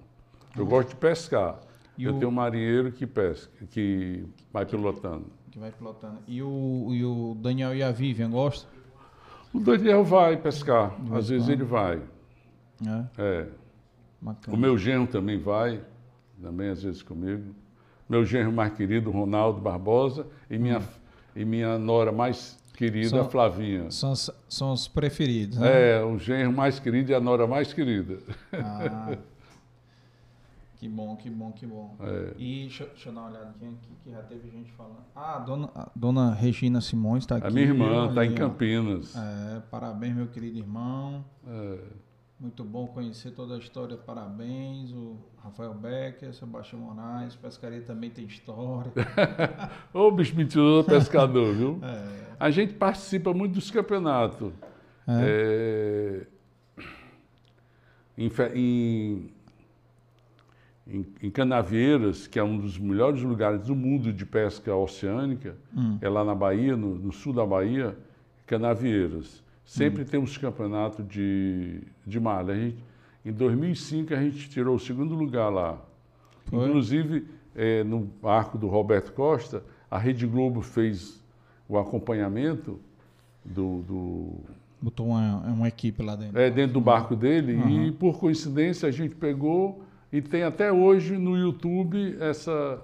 Eu 0.57 0.67
gosto 0.67 0.91
de 0.91 0.97
pescar. 0.97 1.59
E 1.97 2.05
eu 2.05 2.15
o- 2.15 2.19
tenho 2.19 2.31
um 2.31 2.35
marinheiro 2.35 2.93
que 2.93 3.07
pesca, 3.07 3.51
que 3.71 4.25
vai 4.53 4.67
pilotando. 4.67 5.27
Que 5.51 5.59
vai 5.59 5.71
pilotando. 5.73 6.19
E 6.29 6.43
o, 6.43 6.89
e 6.93 7.05
o 7.05 7.35
Daniel 7.41 7.75
e 7.75 7.83
a 7.83 7.91
Vivian 7.91 8.31
gostam? 8.31 8.69
O 9.55 9.61
Daniel 9.61 10.05
vai 10.05 10.37
pescar. 10.37 10.93
Às 11.13 11.29
vezes 11.31 11.49
ele 11.49 11.65
vai. 11.65 12.01
É, 12.87 13.23
É. 13.23 13.47
O 14.49 14.57
meu 14.57 14.77
genro 14.79 15.07
também 15.07 15.39
vai, 15.39 15.81
também 16.43 16.69
às 16.71 16.83
vezes 16.83 17.03
comigo. 17.03 17.55
Meu 18.09 18.25
genro 18.25 18.53
mais 18.53 18.73
querido, 18.75 19.11
Ronaldo 19.11 19.61
Barbosa, 19.61 20.27
e 20.51 20.59
minha, 20.59 20.83
e 21.37 21.45
minha 21.45 21.79
nora 21.79 22.11
mais 22.11 22.59
querida, 22.75 23.09
São- 23.11 23.31
Flavinha. 23.31 23.91
São, 23.91 24.13
os- 24.13 24.31
são 24.49 24.73
os 24.73 24.89
preferidos, 24.89 25.59
né? 25.59 25.99
É, 25.99 26.03
o 26.05 26.19
genro 26.19 26.53
mais 26.53 26.79
querido 26.81 27.13
e 27.13 27.15
a 27.15 27.21
nora 27.21 27.47
mais 27.47 27.73
querida. 27.73 28.19
Ah, 28.53 29.17
que 30.85 30.89
bom, 30.91 31.17
que 31.17 31.31
bom, 31.31 31.51
que 31.51 31.67
bom. 31.67 31.97
É. 31.99 32.35
E 32.37 32.61
deixa, 32.65 32.85
deixa 32.85 33.09
eu 33.09 33.15
dar 33.15 33.23
uma 33.23 33.31
olhadinha 33.31 33.71
aqui 33.71 33.97
que 34.05 34.11
já 34.11 34.23
teve 34.23 34.51
gente 34.51 34.71
falando. 34.73 34.99
Ah, 35.17 35.37
a 35.37 35.39
dona, 35.39 35.71
a 35.75 35.89
dona 35.97 36.35
Regina 36.35 36.79
Simões 36.83 37.25
está 37.25 37.37
aqui. 37.37 37.47
A 37.47 37.51
minha 37.51 37.65
irmã 37.65 38.09
está 38.11 38.27
em. 38.27 38.35
Campinas. 38.35 39.17
É, 39.17 39.61
parabéns, 39.71 40.15
meu 40.15 40.27
querido 40.27 40.59
irmão. 40.59 41.25
É. 41.47 41.79
Muito 42.39 42.63
bom 42.65 42.87
conhecer 42.89 43.31
toda 43.31 43.55
a 43.55 43.59
história. 43.59 43.97
Parabéns. 43.97 44.93
O 44.93 45.17
Rafael 45.43 45.73
Becker, 45.73 46.35
Sebastião 46.35 46.83
Moraes. 46.83 47.35
Pescaria 47.35 47.81
também 47.81 48.11
tem 48.11 48.27
história. 48.27 48.93
Ô, 49.95 50.11
bicho 50.11 50.37
mentiroso 50.37 50.87
pescador, 50.87 51.55
viu? 51.55 51.81
É, 51.83 52.25
A 52.39 52.51
gente 52.51 52.75
participa 52.75 53.33
muito 53.33 53.55
dos 53.55 53.71
campeonatos. 53.71 54.53
É, 55.09 56.27
em, 58.19 58.29
fe- 58.29 58.53
em- 58.55 59.34
em- 60.87 61.07
em 61.23 61.31
Canavieiras, 61.31 62.27
que 62.27 62.39
é 62.39 62.45
um 62.45 62.59
dos 62.59 62.79
melhores 62.79 63.23
lugares 63.23 63.63
do 63.67 63.75
mundo 63.75 64.13
de 64.13 64.27
pesca 64.27 64.75
oceânica, 64.75 65.57
Hum. 65.77 65.99
é 66.01 66.09
lá 66.09 66.25
na 66.25 66.35
Bahia, 66.35 66.77
no, 66.77 66.95
no 66.95 67.13
sul 67.13 67.33
da 67.33 67.45
Bahia, 67.47 67.97
Canavieiras. 68.47 69.43
Sempre 69.65 70.03
Hum. 70.03 70.07
tem 70.07 70.21
uns 70.21 70.37
campeonatos 70.37 71.07
de, 71.09 71.81
de 72.07 72.21
malha. 72.21 72.53
A 72.53 72.57
gente, 72.57 72.77
em 73.25 73.33
2005, 73.33 74.13
a 74.13 74.21
gente 74.23 74.49
tirou 74.51 74.77
o 74.77 74.79
segundo 74.81 75.15
lugar 75.15 75.49
lá. 75.49 75.79
Foi? 76.47 76.69
Inclusive, 76.69 77.27
eh, 77.57 77.83
no 77.83 78.11
arco 78.23 78.59
do 78.59 78.67
Roberto 78.69 79.13
Costa, 79.13 79.63
a 79.91 79.99
Rede 79.99 80.27
Globo 80.27 80.61
fez 80.61 81.23
o 81.67 81.79
acompanhamento 81.79 82.79
do, 83.43 83.81
do- 83.83 84.33
botou 84.83 85.07
uma, 85.09 85.39
uma 85.41 85.69
equipe 85.69 86.03
lá 86.03 86.15
dentro. 86.15 86.39
é, 86.39 86.51
dentro 86.51 86.75
do 86.75 86.81
barco 86.81 87.17
dele 87.17 87.55
Uhum. 87.55 87.85
e, 87.87 87.93
por 87.93 88.19
coincidência, 88.19 88.87
a 88.87 88.93
gente 88.93 89.15
pegou 89.15 89.83
e 90.15 90.23
tem 90.23 90.45
até 90.45 90.71
hoje 90.71 91.19
no 91.19 91.37
YouTube 91.37 92.17
essa, 92.21 92.81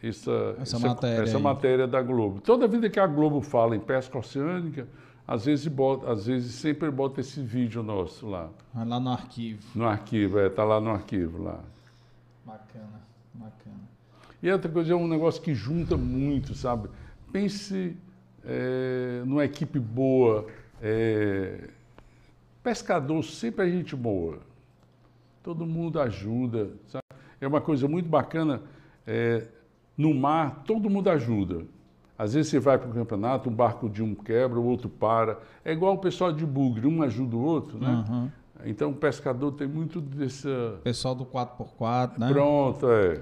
essa, 0.00 0.54
Essa 0.60 0.78
matéria 0.78 1.22
essa 1.24 1.38
matéria 1.40 1.84
da 1.88 2.00
Globo. 2.00 2.40
Toda 2.40 2.68
vida 2.68 2.88
que 2.88 3.00
a 3.00 3.08
Globo 3.08 3.40
fala 3.40 3.74
em 3.74 3.80
pesca 3.80 4.16
oceânica, 4.16 4.86
às 5.26 5.46
vezes, 5.46 5.66
bota, 5.66 6.12
às 6.12 6.26
vezes 6.26 6.54
sempre 6.54 6.88
bota 6.92 7.20
esse 7.20 7.42
vídeo 7.42 7.82
nosso 7.82 8.28
lá, 8.28 8.50
Vai 8.72 8.86
lá 8.86 9.00
no 9.00 9.10
arquivo. 9.10 9.66
no 9.74 9.84
arquivo, 9.84 10.38
está 10.38 10.62
lá 10.62 10.80
no 10.80 10.90
arquivo 10.90 11.42
lá. 11.42 11.58
Bacana, 12.46 13.02
bacana. 13.34 13.80
E 14.40 14.48
outra 14.48 14.70
coisa 14.70 14.92
é 14.92 14.96
um 14.96 15.08
negócio 15.08 15.42
que 15.42 15.56
junta 15.56 15.96
muito, 15.96 16.54
sabe? 16.54 16.88
Pense 17.32 17.96
é, 18.44 19.24
numa 19.26 19.44
equipe 19.44 19.80
boa. 19.80 20.46
é, 20.80 21.68
pescador 22.62 23.24
sempre 23.24 23.66
é 23.66 23.70
gente 23.72 23.96
boa. 23.96 24.53
Todo 25.44 25.64
mundo 25.66 26.00
ajuda. 26.00 26.70
Sabe? 26.88 27.04
É 27.40 27.46
uma 27.46 27.60
coisa 27.60 27.86
muito 27.86 28.08
bacana. 28.08 28.62
é, 29.06 29.46
no 29.96 30.12
mar, 30.12 30.64
todo 30.66 30.90
mundo 30.90 31.08
ajuda. 31.08 31.62
Às 32.18 32.34
vezes 32.34 32.50
você 32.50 32.58
vai 32.58 32.76
para 32.78 32.88
o 32.90 32.92
campeonato, 32.92 33.48
um 33.48 33.52
barco 33.52 33.88
de 33.88 34.02
um 34.02 34.12
quebra, 34.14 34.58
o 34.58 34.64
outro 34.64 34.88
para. 34.88 35.38
É 35.64 35.72
igual 35.72 35.94
o 35.94 35.98
pessoal 35.98 36.32
de 36.32 36.44
bugre, 36.44 36.86
um 36.88 37.00
ajuda 37.02 37.36
o 37.36 37.40
outro, 37.40 37.78
né? 37.78 38.04
Uhum. 38.08 38.30
Então 38.64 38.90
o 38.90 38.94
pescador 38.94 39.52
tem 39.52 39.68
muito 39.68 40.00
dessa. 40.00 40.80
Pessoal 40.82 41.14
do 41.14 41.24
4x4, 41.26 42.18
né? 42.18 42.28
Pronto, 42.32 42.88
é. 42.88 43.20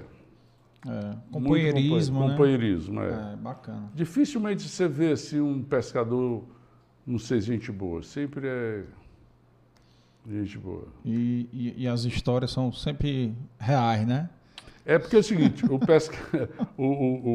É, 0.87 1.05
Muito 1.05 1.29
companheirismo, 1.31 2.15
compa- 2.19 2.27
né? 2.31 2.37
Companheirismo, 2.37 3.01
é. 3.01 3.33
É, 3.33 3.35
bacana. 3.35 3.89
Dificilmente 3.93 4.67
você 4.67 4.87
vê 4.87 5.11
assim 5.11 5.39
um 5.41 5.61
pescador 5.61 6.43
não 7.05 7.19
ser 7.19 7.39
gente 7.41 7.71
boa. 7.71 8.01
Sempre 8.03 8.47
é 8.47 8.83
gente 10.29 10.57
boa. 10.57 10.87
E, 11.05 11.47
e, 11.51 11.83
e 11.83 11.87
as 11.87 12.03
histórias 12.05 12.51
são 12.51 12.71
sempre 12.71 13.33
reais, 13.59 14.05
né? 14.07 14.29
É 14.85 14.99
porque 14.99 15.15
é 15.15 15.19
o 15.19 15.23
seguinte, 15.23 15.65
o 15.65 15.79
pesca, 15.79 16.17
o, 16.77 16.83
o, 16.83 17.29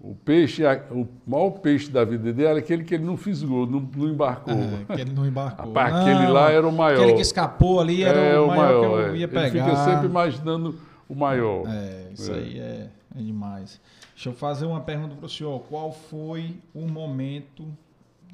o, 0.00 0.10
o 0.10 0.14
peixe, 0.24 0.62
o 0.90 1.08
maior 1.26 1.50
peixe 1.50 1.90
da 1.90 2.04
vida 2.04 2.32
dele 2.32 2.46
era 2.48 2.58
aquele 2.60 2.84
que 2.84 2.94
ele 2.94 3.04
não 3.04 3.16
fisgou, 3.16 3.66
não, 3.66 3.80
não 3.80 4.08
embarcou. 4.08 4.54
É, 4.54 4.94
que 4.94 5.00
ele 5.00 5.12
não 5.12 5.26
embarcou. 5.26 5.66
Rapaz, 5.66 5.92
Não, 5.92 6.00
aquele 6.02 6.26
lá 6.30 6.50
era 6.50 6.66
o 6.66 6.72
maior. 6.72 7.00
Aquele 7.00 7.14
que 7.14 7.22
escapou 7.22 7.80
ali 7.80 8.04
era 8.04 8.18
é 8.20 8.38
o 8.38 8.46
maior, 8.46 8.80
que 8.80 8.86
eu 8.86 8.98
é. 9.00 9.16
ia 9.16 9.24
Ele 9.24 9.26
pegar. 9.26 9.50
fica 9.50 9.76
sempre 9.84 10.06
imaginando 10.06 10.78
o 11.08 11.14
maior. 11.16 11.64
É, 11.66 12.10
isso 12.12 12.30
É. 12.32 12.34
aí 12.36 12.58
é, 12.60 12.90
é 13.16 13.20
demais. 13.20 13.80
Deixa 14.14 14.28
eu 14.28 14.32
fazer 14.34 14.66
uma 14.66 14.80
pergunta 14.80 15.16
para 15.16 15.26
o 15.26 15.28
senhor. 15.28 15.60
Qual 15.68 15.90
foi 15.92 16.56
o 16.72 16.86
momento, 16.86 17.66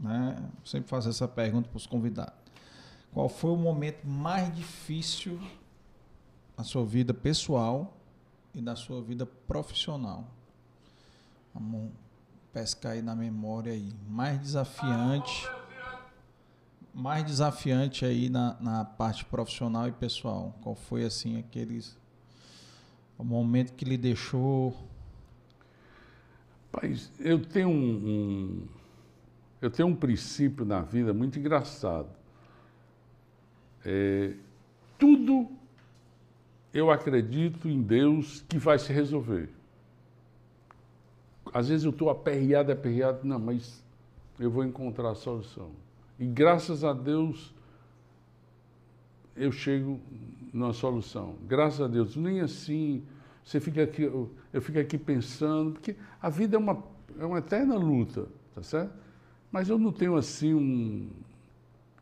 né? 0.01 0.37
eu 0.39 0.66
Sempre 0.66 0.89
faço 0.91 1.09
essa 1.09 1.27
pergunta 1.27 1.69
para 1.71 1.77
os 1.79 1.87
convidados. 1.87 2.44
Qual 3.15 3.28
foi 3.28 3.53
o 3.53 3.57
momento 3.57 4.05
mais 4.05 4.53
difícil 4.53 5.41
na 6.59 6.65
sua 6.65 6.85
vida 6.85 7.15
pessoal 7.15 7.97
e 8.53 8.61
na 8.61 8.74
sua 8.74 9.01
vida 9.01 9.24
profissional? 9.24 10.27
Vamos 11.55 11.93
pescar 12.53 12.93
aí 12.93 13.03
na 13.03 13.15
memória 13.15 13.73
aí. 13.73 13.93
Mais 14.09 14.41
desafiante. 14.41 15.49
Mais 16.93 17.24
desafiante 17.24 18.05
aí 18.05 18.28
na, 18.28 18.57
na 18.61 18.85
parte 18.85 19.24
profissional 19.24 19.86
e 19.86 19.93
pessoal. 19.93 20.53
Qual 20.61 20.74
foi 20.74 21.05
assim 21.05 21.39
aqueles. 21.39 21.97
O 23.16 23.23
momento 23.23 23.74
que 23.74 23.85
lhe 23.85 23.97
deixou. 23.97 24.77
Pai, 26.73 26.99
eu 27.20 27.41
tenho 27.47 27.69
um, 27.69 27.95
um, 27.95 28.69
eu 29.62 29.70
tenho 29.70 29.86
um 29.86 29.95
princípio 29.95 30.65
na 30.65 30.81
vida 30.81 31.15
muito 31.15 31.39
engraçado. 31.39 32.24
É, 33.85 34.32
tudo 34.98 35.48
eu 36.73 36.90
acredito 36.90 37.69
em 37.69 37.81
Deus 37.81 38.44
que 38.48 38.59
vai 38.59 38.78
se 38.78 38.93
resolver. 38.93 39.48
Às 41.52 41.69
vezes 41.69 41.85
eu 41.85 41.90
estou 41.90 42.11
aperreado, 42.11 42.73
aperreado, 42.73 43.20
não, 43.27 43.39
mas 43.39 43.82
eu 44.39 44.51
vou 44.51 44.65
encontrar 44.65 45.11
a 45.11 45.15
solução. 45.15 45.70
E 46.19 46.27
graças 46.27 46.82
a 46.82 46.93
Deus 46.93 47.55
eu 49.36 49.52
chego 49.52 50.01
numa 50.52 50.73
solução. 50.73 51.36
Graças 51.47 51.81
a 51.81 51.89
Deus, 51.89 52.16
nem 52.16 52.40
assim 52.40 53.05
você 53.44 53.61
fica 53.61 53.82
aqui, 53.82 54.02
eu, 54.02 54.31
eu 54.52 54.62
fico 54.62 54.78
aqui 54.78 54.97
pensando, 54.97 55.73
porque 55.73 55.94
a 56.20 56.31
vida 56.31 56.56
é 56.56 56.59
uma, 56.59 56.82
é 57.19 57.27
uma 57.27 57.39
eterna 57.39 57.77
luta, 57.77 58.27
tá 58.55 58.62
certo? 58.62 58.94
Mas 59.52 59.69
eu 59.69 59.78
não 59.78 59.93
tenho 59.93 60.16
assim 60.16 60.55
um. 60.55 61.11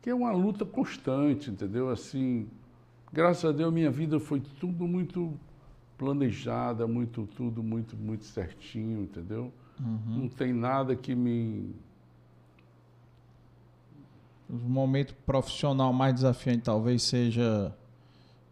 Que 0.03 0.09
é 0.09 0.13
uma 0.13 0.33
luta 0.33 0.65
constante, 0.65 1.49
entendeu? 1.49 1.89
Assim, 1.89 2.47
graças 3.11 3.45
a 3.45 3.53
Deus 3.53 3.73
minha 3.73 3.89
vida 3.89 4.19
foi 4.19 4.41
tudo 4.59 4.85
muito 4.85 5.33
planejada, 5.97 6.85
muito 6.85 7.25
tudo 7.35 7.63
muito 7.63 7.95
muito 7.95 8.25
certinho, 8.25 9.01
entendeu? 9.01 9.51
Uhum. 9.79 10.23
Não 10.23 10.27
tem 10.27 10.53
nada 10.53 10.93
que 10.93 11.15
me 11.15 11.73
o 14.49 14.69
momento 14.69 15.15
profissional 15.25 15.93
mais 15.93 16.13
desafiante 16.13 16.63
talvez 16.63 17.01
seja 17.01 17.73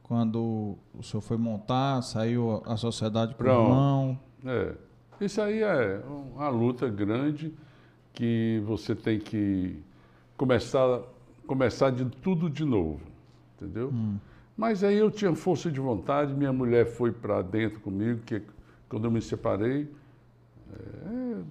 quando 0.03 0.77
o 0.97 1.03
senhor 1.03 1.21
foi 1.21 1.37
montar, 1.37 2.01
saiu 2.01 2.63
a 2.65 2.77
sociedade 2.77 3.35
com 3.35 3.43
o 3.43 3.47
irmão. 3.47 4.19
É. 4.45 4.73
Isso 5.19 5.41
aí 5.41 5.61
é 5.61 6.01
uma 6.33 6.49
luta 6.49 6.89
grande 6.89 7.53
que 8.13 8.61
você 8.65 8.95
tem 8.95 9.19
que 9.19 9.81
começar, 10.35 11.01
começar 11.51 11.89
de 11.89 12.05
tudo 12.05 12.49
de 12.49 12.63
novo, 12.63 13.01
entendeu? 13.57 13.89
Hum. 13.89 14.15
Mas 14.55 14.85
aí 14.85 14.97
eu 14.97 15.11
tinha 15.11 15.35
força 15.35 15.69
de 15.69 15.81
vontade, 15.81 16.33
minha 16.33 16.53
mulher 16.53 16.85
foi 16.85 17.11
para 17.11 17.41
dentro 17.41 17.81
comigo, 17.81 18.21
que 18.21 18.41
quando 18.87 19.03
eu 19.03 19.11
me 19.11 19.21
separei, 19.21 19.91
é, 20.73 21.41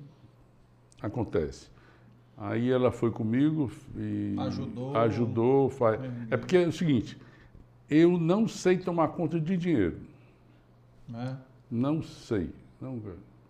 acontece. 1.03 1.69
Aí 2.35 2.71
ela 2.71 2.91
foi 2.91 3.11
comigo 3.11 3.71
e 3.95 4.37
ajudou. 4.39 4.97
ajudou 4.97 5.69
faz... 5.69 6.01
É 6.31 6.37
porque 6.39 6.57
é 6.57 6.67
o 6.67 6.73
seguinte, 6.73 7.19
eu 7.91 8.17
não 8.17 8.49
sei 8.49 8.79
tomar 8.79 9.09
conta 9.09 9.39
de 9.39 9.55
dinheiro. 9.55 9.99
É? 11.13 11.35
Não 11.71 12.03
sei. 12.03 12.49
Não... 12.81 13.03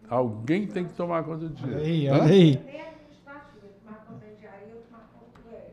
Alguém 0.09 0.67
tem 0.67 0.85
que 0.85 0.95
tomar 0.95 1.23
conta 1.23 1.47
de 1.49 1.55
dinheiro. 1.55 1.81
Olha 1.81 1.89
aí, 1.89 2.09
olha 2.09 2.25
aí. 2.25 2.90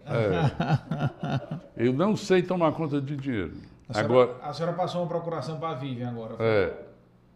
É. 0.10 1.86
Eu 1.86 1.94
não 1.94 2.16
sei 2.16 2.42
tomar 2.42 2.72
conta 2.72 3.02
de 3.02 3.16
dinheiro. 3.16 3.54
A 3.90 3.94
senhora, 3.94 4.14
agora, 4.14 4.38
a 4.42 4.54
senhora 4.54 4.76
passou 4.76 5.02
uma 5.02 5.08
procuração 5.08 5.60
para 5.60 5.70
a 5.70 5.76
Vivian 5.76 6.10
agora. 6.10 6.36
É. 6.40 6.74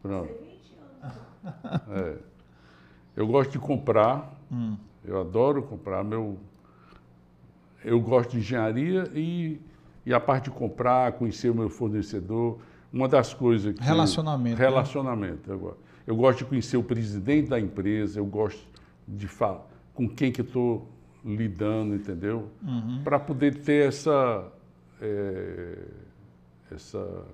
Pronto. 0.02 0.34
É. 1.89 2.18
Eu 3.15 3.26
gosto 3.26 3.49
de 3.49 3.57
comprar. 3.57 4.31
Hum. 4.52 4.77
Eu 5.03 5.19
adoro 5.19 5.64
comprar. 5.64 6.03
Meu, 6.03 6.38
eu 7.84 7.99
gosto 7.99 8.31
de 8.31 8.38
engenharia 8.38 9.10
e 9.15 9.60
e 10.06 10.14
a 10.14 10.19
parte 10.19 10.45
de 10.45 10.52
comprar, 10.52 11.11
conhecer 11.14 11.49
o 11.49 11.56
meu 11.56 11.69
fornecedor, 11.69 12.57
uma 12.91 13.07
das 13.07 13.34
coisas 13.34 13.73
que... 13.73 13.84
Relacionamento. 13.84 14.60
Né? 14.60 14.65
relacionamento. 14.65 15.49
Né? 15.49 15.56
Eu, 15.56 15.77
eu 16.07 16.15
gosto 16.15 16.39
de 16.39 16.45
conhecer 16.45 16.77
o 16.77 16.84
presidente 16.84 17.49
da 17.49 17.60
empresa, 17.60 18.19
eu 18.19 18.26
gosto 18.26 18.61
de 19.07 19.27
falar 19.27 19.68
com 19.93 20.07
quem 20.10 20.31
que 20.31 20.41
eu 20.41 20.45
estou 20.45 20.88
lidando, 21.23 21.95
entendeu? 21.95 22.49
Uhum. 22.64 23.02
Para 23.03 23.19
poder 23.19 23.56
ter 23.56 23.88
essa, 23.88 24.48
é, 25.02 25.77
essa, 26.72 27.26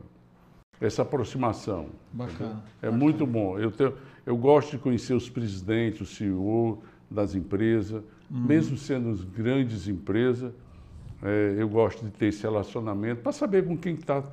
essa 0.80 1.02
aproximação. 1.02 1.88
Bacana. 2.12 2.64
É 2.82 2.86
Bacana. 2.86 2.98
muito 2.98 3.26
bom. 3.26 3.58
Eu, 3.58 3.72
tenho, 3.72 3.94
eu 4.26 4.38
gosto 4.38 4.72
de 4.72 4.78
conhecer 4.78 5.14
os 5.14 5.30
presidentes, 5.30 6.02
o 6.02 6.06
CEO 6.06 6.82
das 7.10 7.36
empresas, 7.36 8.04
uhum. 8.30 8.46
mesmo 8.46 8.78
sendo 8.78 9.16
grandes 9.28 9.88
empresas, 9.88 10.54
é, 11.24 11.56
eu 11.58 11.68
gosto 11.68 12.06
de 12.06 12.12
ter 12.12 12.28
esse 12.28 12.44
relacionamento 12.44 13.22
para 13.22 13.32
saber 13.32 13.66
com 13.66 13.78
quem 13.78 13.96
está. 13.96 14.24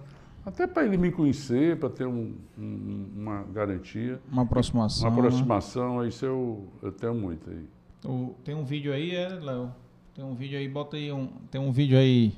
Até 0.44 0.66
para 0.66 0.85
ele 0.85 0.98
me 0.98 1.10
conhecer, 1.10 1.78
para 1.78 1.89
ter 1.89 2.06
um, 2.06 2.35
um, 2.59 3.06
uma 3.16 3.44
garantia. 3.44 4.20
Uma 4.31 4.43
aproximação. 4.43 5.09
Uma 5.09 5.18
aproximação, 5.18 6.01
né? 6.01 6.09
isso 6.09 6.26
eu, 6.26 6.68
eu 6.82 6.93
tenho 6.93 7.14
muito 7.14 7.48
aí. 7.48 7.66
O, 8.05 8.35
tem 8.44 8.55
um 8.55 8.64
vídeo 8.64 8.93
aí, 8.93 9.14
é, 9.14 9.28
Léo? 9.28 9.72
Tem 10.14 10.24
um 10.24 10.35
vídeo 10.35 10.59
aí, 10.59 10.68
bota 10.68 10.97
aí 10.97 11.10
um. 11.10 11.26
Tem 11.51 11.60
um 11.60 11.72
vídeo 11.72 11.98
aí. 11.98 12.35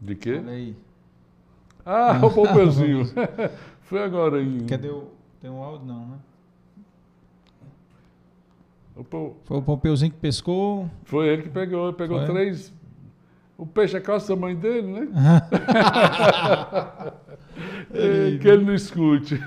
De 0.00 0.14
quê? 0.14 0.40
Olha 0.42 0.52
aí. 0.52 0.76
Ah, 1.84 2.20
o 2.24 2.30
Pompeuzinho. 2.30 3.04
Foi 3.82 4.02
agora 4.02 4.38
aí. 4.38 4.64
Cadê 4.66 4.88
o. 4.88 5.08
Tem 5.40 5.50
um 5.50 5.62
áudio 5.62 5.86
não, 5.86 6.06
né? 6.06 6.16
O 8.96 9.04
Foi 9.44 9.58
o 9.58 9.62
Pompeuzinho 9.62 10.12
que 10.12 10.18
pescou. 10.18 10.88
Foi 11.04 11.28
ele 11.28 11.42
que 11.42 11.50
pegou, 11.50 11.92
pegou 11.92 12.18
Foi? 12.18 12.26
três 12.26 12.72
o 13.56 13.64
peixe 13.64 13.96
é 13.96 14.00
quase 14.00 14.24
o 14.24 14.34
tamanho 14.34 14.56
dele, 14.56 14.82
né? 14.82 15.08
é, 17.94 18.36
que 18.38 18.48
ele 18.48 18.64
não 18.64 18.74
escute. 18.74 19.40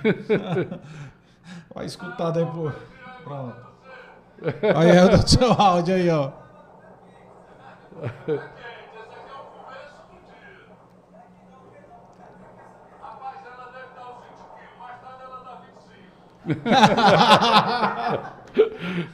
Vai 1.76 1.86
escutar 1.86 2.32
depois. 2.32 2.74
Pronto. 3.24 3.67
Olha 4.76 4.92
aí 4.92 5.16
o 5.16 5.28
seu 5.28 5.52
áudio 5.52 5.96
aí, 5.96 6.10
ó. 6.10 6.32
Rapaz, 13.02 13.40
ela 13.46 13.72
deve 13.74 13.90
dar 13.96 14.08
uns 14.12 14.20
20 14.24 14.38
quilos, 14.54 14.76
mais 14.80 15.02
tarde 15.02 15.24
ela 15.24 15.40
dá 15.44 15.54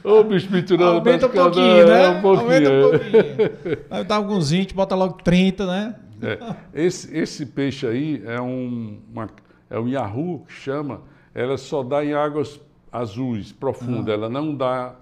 25. 0.02 0.08
Ô, 0.08 0.24
bicho 0.24 0.52
mentirando. 0.52 0.98
Aumenta 0.98 1.26
um 1.26 1.30
pouquinho, 1.30 1.86
né? 1.86 2.08
Um 2.10 2.20
pouquinho. 2.20 2.44
Aumenta 2.44 2.70
um 2.70 2.80
pouquinho. 2.90 3.78
Aí 3.90 4.04
dá 4.04 4.16
alguns 4.16 4.50
20, 4.50 4.74
bota 4.74 4.94
logo 4.94 5.14
30, 5.22 5.66
né? 5.66 5.94
É. 6.22 6.38
Esse, 6.72 7.16
esse 7.16 7.46
peixe 7.46 7.86
aí 7.86 8.22
é 8.24 8.40
um, 8.40 9.00
uma, 9.12 9.28
é 9.68 9.78
um 9.78 9.88
Yahoo 9.88 10.44
que 10.46 10.52
chama, 10.52 11.02
ela 11.34 11.56
só 11.58 11.82
dá 11.82 12.04
em 12.04 12.14
águas 12.14 12.60
azuis, 12.90 13.52
profundas, 13.52 14.06
uhum. 14.06 14.12
ela 14.22 14.28
não 14.28 14.54
dá, 14.54 14.94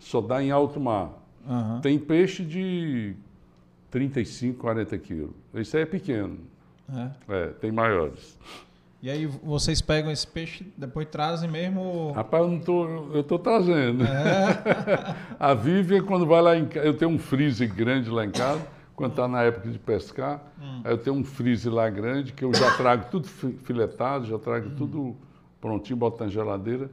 só 0.00 0.20
dá 0.20 0.42
em 0.42 0.50
alto 0.50 0.80
mar. 0.80 1.12
Uhum. 1.46 1.80
Tem 1.80 1.98
peixe 1.98 2.44
de 2.44 3.14
35, 3.90 4.58
40 4.58 4.98
quilos. 4.98 5.30
Esse 5.54 5.76
aí 5.76 5.84
é 5.84 5.86
pequeno. 5.86 6.38
É. 6.92 7.10
é 7.28 7.46
tem 7.48 7.70
maiores. 7.70 8.36
E 9.02 9.08
aí 9.08 9.24
vocês 9.24 9.80
pegam 9.80 10.10
esse 10.10 10.26
peixe, 10.26 10.66
depois 10.76 11.08
trazem 11.08 11.48
mesmo? 11.48 12.12
Rapaz, 12.12 12.44
eu 12.44 12.50
não 12.50 12.60
tô, 12.60 12.86
eu 13.14 13.22
tô 13.22 13.38
trazendo. 13.38 14.04
É. 14.04 15.16
a 15.40 15.54
Vivian, 15.54 16.02
quando 16.02 16.26
vai 16.26 16.42
lá 16.42 16.56
em 16.56 16.66
casa, 16.66 16.86
eu 16.86 16.94
tenho 16.94 17.10
um 17.10 17.18
freezer 17.18 17.72
grande 17.74 18.10
lá 18.10 18.26
em 18.26 18.30
casa, 18.30 18.66
quando 18.94 19.12
está 19.12 19.26
na 19.26 19.42
época 19.42 19.70
de 19.70 19.78
pescar, 19.78 20.42
hum. 20.60 20.82
eu 20.84 20.98
tenho 20.98 21.16
um 21.16 21.24
freezer 21.24 21.72
lá 21.72 21.88
grande 21.88 22.34
que 22.34 22.44
eu 22.44 22.52
já 22.52 22.76
trago 22.76 23.06
tudo 23.10 23.26
filetado, 23.26 24.26
já 24.26 24.38
trago 24.38 24.68
hum. 24.68 24.74
tudo 24.76 25.16
prontinho, 25.62 25.96
boto 25.96 26.22
na 26.22 26.28
geladeira. 26.28 26.90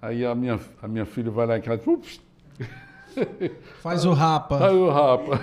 Aí 0.00 0.24
a 0.24 0.36
minha, 0.36 0.60
a 0.80 0.86
minha 0.86 1.04
filha 1.04 1.30
vai 1.30 1.46
lá 1.46 1.58
em 1.58 1.60
casa, 1.60 1.90
ups, 1.90 2.20
Faz 3.80 4.04
o 4.04 4.12
rapa. 4.12 4.58
Faz 4.58 4.74
o 4.74 4.88
rapa. 4.88 5.40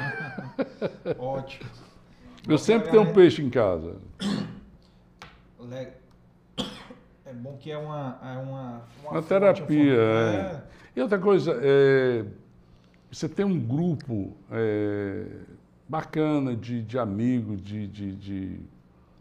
Ótimo. 1.20 1.70
Eu 2.48 2.58
sempre 2.58 2.90
tenho 2.90 3.04
um 3.04 3.14
peixe 3.14 3.42
em 3.42 3.50
casa. 3.50 3.98
É 7.30 7.34
bom 7.34 7.56
que 7.58 7.72
é 7.72 7.78
uma. 7.78 8.20
É 8.24 8.38
uma, 8.40 8.82
uma, 9.04 9.12
uma 9.12 9.22
terapia. 9.22 9.94
É. 9.94 10.36
é. 10.36 10.64
E 10.96 11.02
outra 11.02 11.20
coisa, 11.20 11.60
é, 11.62 12.26
você 13.12 13.30
tem 13.30 13.46
um 13.46 13.60
grupo 13.60 14.36
é, 14.52 15.28
bacana 15.88 16.56
de, 16.56 16.82
de 16.82 16.98
amigos, 16.98 17.62
de, 17.62 17.88
de, 17.88 18.16
de, 18.16 18.60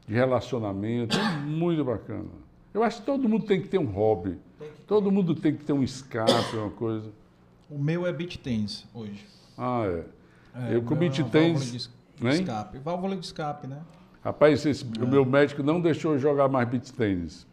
de 0.06 0.14
relacionamento, 0.14 1.18
é 1.18 1.36
muito 1.40 1.84
bacana. 1.84 2.30
Eu 2.72 2.82
acho 2.82 3.00
que 3.00 3.06
todo 3.06 3.28
mundo 3.28 3.44
tem 3.44 3.60
que 3.60 3.68
ter 3.68 3.78
um 3.78 3.86
hobby. 3.86 4.38
Todo 4.86 5.12
mundo 5.12 5.34
tem 5.34 5.54
que 5.54 5.64
ter 5.64 5.74
um 5.74 5.82
escape, 5.82 6.56
uma 6.56 6.70
coisa. 6.70 7.10
O 7.70 7.78
meu 7.78 8.06
é 8.06 8.12
beat 8.12 8.38
tênis 8.38 8.86
hoje. 8.94 9.26
Ah, 9.56 9.84
é. 9.84 10.04
é 10.70 10.76
eu 10.76 10.82
com 10.82 10.94
beat 10.94 11.22
tênis. 11.30 11.90
Válvula 12.18 12.30
de 12.32 12.40
escape. 12.40 12.78
Válvula 12.78 13.16
de 13.16 13.24
escape, 13.24 13.66
né? 13.66 13.80
Rapaz, 14.24 14.64
esse, 14.66 14.84
o 14.84 15.06
meu 15.06 15.24
médico 15.24 15.62
não 15.62 15.80
deixou 15.80 16.14
eu 16.14 16.18
jogar 16.18 16.48
mais 16.48 16.68
beach 16.68 16.92
tênis. 16.92 17.46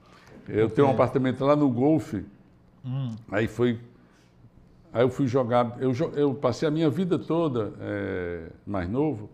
Eu 0.48 0.70
tenho 0.70 0.88
um 0.88 0.92
apartamento 0.92 1.44
lá 1.44 1.56
no 1.56 1.70
Golfe, 1.70 2.24
Aí 3.32 3.48
foi. 3.48 3.80
Aí 4.94 5.02
eu 5.04 5.10
fui 5.10 5.28
jogar. 5.28 5.78
Eu, 5.80 5.92
eu 6.14 6.34
passei 6.36 6.68
a 6.68 6.72
minha 6.72 6.90
vida 6.90 7.18
toda, 7.18 7.74
eh, 7.80 8.50
mais 8.66 8.88
novo, 8.88 9.30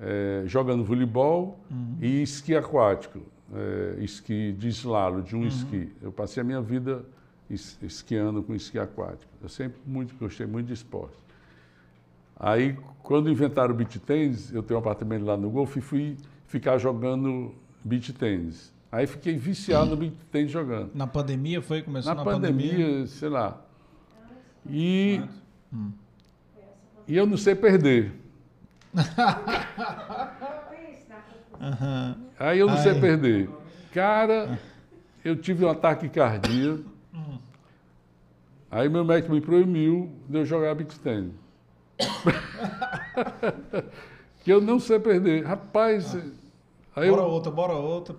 eh, 0.00 0.42
jogando 0.46 0.82
voleibol 0.82 1.60
e 2.00 2.22
esqui 2.22 2.56
aquático. 2.56 3.20
eh, 3.54 3.96
esqui 4.00 4.52
de 4.52 4.68
slalom, 4.68 5.20
de 5.20 5.36
um 5.36 5.46
esqui. 5.46 5.92
Eu 6.02 6.10
passei 6.10 6.40
a 6.40 6.44
minha 6.44 6.60
vida 6.60 7.04
esquiando 7.48 8.42
com 8.42 8.54
esqui 8.54 8.78
aquático. 8.78 9.30
Eu 9.42 9.48
sempre 9.48 9.78
muito, 9.86 10.14
gostei 10.16 10.46
muito 10.46 10.66
de 10.66 10.74
esporte. 10.74 11.16
Aí, 12.38 12.76
quando 13.02 13.30
inventaram 13.30 13.72
o 13.72 13.76
beach 13.76 13.98
tênis, 14.00 14.52
eu 14.52 14.62
tenho 14.62 14.78
um 14.78 14.82
apartamento 14.82 15.24
lá 15.24 15.36
no 15.36 15.48
Golfo 15.48 15.78
e 15.78 15.82
fui 15.82 16.16
ficar 16.46 16.76
jogando 16.78 17.54
beach 17.84 18.12
tênis. 18.12 18.72
Aí 18.90 19.06
fiquei 19.06 19.36
viciado 19.36 19.90
no 19.90 19.96
beach 19.96 20.16
tênis 20.30 20.50
jogando. 20.50 20.90
Na 20.94 21.06
pandemia 21.06 21.62
foi? 21.62 21.82
Começou 21.82 22.14
Na 22.14 22.24
na, 22.24 22.30
pandemia, 22.30 23.06
sei 23.06 23.28
lá. 23.28 23.60
E, 24.68 25.22
e 27.06 27.16
eu 27.16 27.26
não 27.26 27.36
sei 27.36 27.54
perder. 27.54 28.12
Aí 32.38 32.58
eu 32.58 32.66
não 32.66 32.76
sei 32.78 33.00
perder. 33.00 33.48
Cara, 33.92 34.58
eu 35.24 35.36
tive 35.36 35.64
um 35.64 35.70
ataque 35.70 36.08
cardíaco. 36.08 36.95
Aí 38.76 38.90
meu 38.90 39.02
médico 39.06 39.32
me 39.32 39.40
proibiu 39.40 40.12
de 40.28 40.36
eu 40.36 40.44
jogar 40.44 40.74
beach 40.74 40.98
tênis. 41.00 41.32
que 44.44 44.52
eu 44.52 44.60
não 44.60 44.78
sei 44.78 45.00
perder. 45.00 45.46
Rapaz, 45.46 46.14
aí 46.94 47.08
Bora 47.08 47.22
eu, 47.22 47.28
outra, 47.28 47.50
bora 47.50 47.72
outra. 47.72 48.14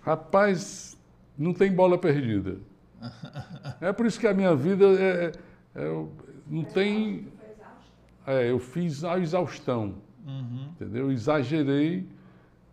Rapaz, 0.00 0.96
não 1.36 1.52
tem 1.52 1.70
bola 1.70 1.98
perdida. 1.98 2.56
É 3.78 3.92
por 3.92 4.06
isso 4.06 4.18
que 4.20 4.26
a 4.26 4.32
minha 4.34 4.54
vida 4.54 4.84
é, 4.86 5.26
é- 5.26 5.32
é- 5.82 6.04
não 6.46 6.64
tem. 6.64 7.28
É, 8.26 8.50
eu 8.50 8.58
fiz 8.58 9.04
a 9.04 9.18
exaustão, 9.18 9.94
Uhum. 10.26 10.68
entendeu? 10.72 11.04
Eu 11.06 11.12
exagerei. 11.12 12.06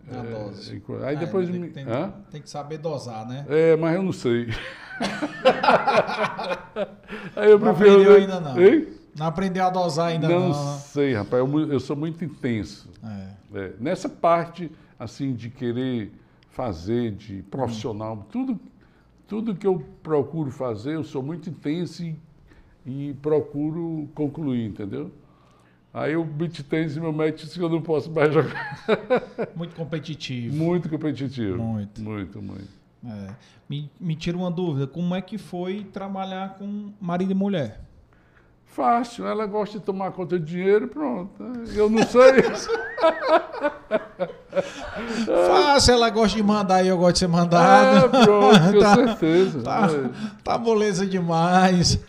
Na 0.09 0.23
é, 0.23 0.31
dose. 0.31 0.81
Aí 1.05 1.15
É, 1.15 1.19
depois 1.19 1.49
tem, 1.49 1.59
me. 1.59 1.69
tem, 1.69 1.85
Hã? 1.87 2.13
tem 2.31 2.41
que 2.41 2.49
saber 2.49 2.77
dosar, 2.77 3.27
né? 3.27 3.45
É, 3.49 3.75
mas 3.75 3.95
eu 3.95 4.03
não 4.03 4.13
sei. 4.13 4.47
Aí 7.35 7.51
eu 7.51 7.59
Não 7.59 7.73
prefiro. 7.73 8.01
aprendeu 8.01 8.15
ainda 8.15 8.39
não. 8.39 8.61
Hein? 8.61 8.87
Não 9.17 9.25
aprendeu 9.25 9.65
a 9.65 9.69
dosar 9.69 10.07
ainda 10.09 10.27
Não, 10.27 10.49
não. 10.49 10.73
né? 10.73 10.79
sei, 10.79 11.13
rapaz. 11.13 11.43
Eu, 11.43 11.71
eu 11.73 11.79
sou 11.79 11.95
muito 11.95 12.23
intenso. 12.23 12.89
É. 13.03 13.57
É, 13.59 13.71
nessa 13.79 14.07
parte, 14.09 14.71
assim, 14.99 15.33
de 15.33 15.49
querer 15.49 16.11
fazer, 16.51 17.11
de 17.11 17.41
profissional, 17.43 18.27
tudo, 18.31 18.59
tudo 19.27 19.55
que 19.55 19.65
eu 19.65 19.83
procuro 20.03 20.51
fazer, 20.51 20.95
eu 20.95 21.03
sou 21.03 21.23
muito 21.23 21.49
intenso 21.49 22.03
e, 22.03 22.15
e 22.85 23.13
procuro 23.21 24.09
concluir, 24.13 24.65
entendeu? 24.65 25.11
Aí 25.93 26.15
o 26.15 26.23
beat 26.23 26.61
tênis, 26.63 26.95
meu 26.97 27.11
médico 27.13 27.39
disse 27.45 27.57
que 27.57 27.63
eu 27.63 27.69
não 27.69 27.81
posso 27.81 28.11
mais 28.11 28.31
jogar. 28.31 28.77
Muito 29.55 29.75
competitivo. 29.75 30.55
Muito 30.55 30.89
competitivo. 30.89 31.57
Muito. 31.57 32.01
Muito, 32.01 32.41
muito. 32.41 32.67
É. 33.05 33.27
Me, 33.69 33.89
me 33.99 34.15
tira 34.15 34.37
uma 34.37 34.49
dúvida, 34.51 34.87
como 34.87 35.13
é 35.15 35.21
que 35.21 35.37
foi 35.37 35.83
trabalhar 35.93 36.55
com 36.57 36.91
marido 36.99 37.31
e 37.31 37.35
mulher? 37.35 37.81
Fácil, 38.65 39.25
ela 39.27 39.45
gosta 39.45 39.79
de 39.79 39.85
tomar 39.85 40.11
conta 40.11 40.37
de 40.39 40.45
dinheiro, 40.45 40.87
pronto. 40.87 41.41
Eu 41.73 41.89
não 41.89 42.03
sei. 42.03 42.43
Fácil, 45.25 45.93
ela 45.93 46.09
gosta 46.09 46.37
de 46.37 46.43
mandar 46.43 46.83
e 46.83 46.87
eu 46.87 46.97
gosto 46.97 47.13
de 47.13 47.19
ser 47.19 47.25
ah, 47.25 47.29
mandado. 47.29 48.09
pronto, 48.09 48.73
com 48.73 48.79
Tá- 48.79 48.95
certeza. 48.95 49.61
Tá, 49.63 49.87
É. 49.91 50.09
tá 50.43 50.57
moleza 50.57 51.05
demais. 51.05 51.99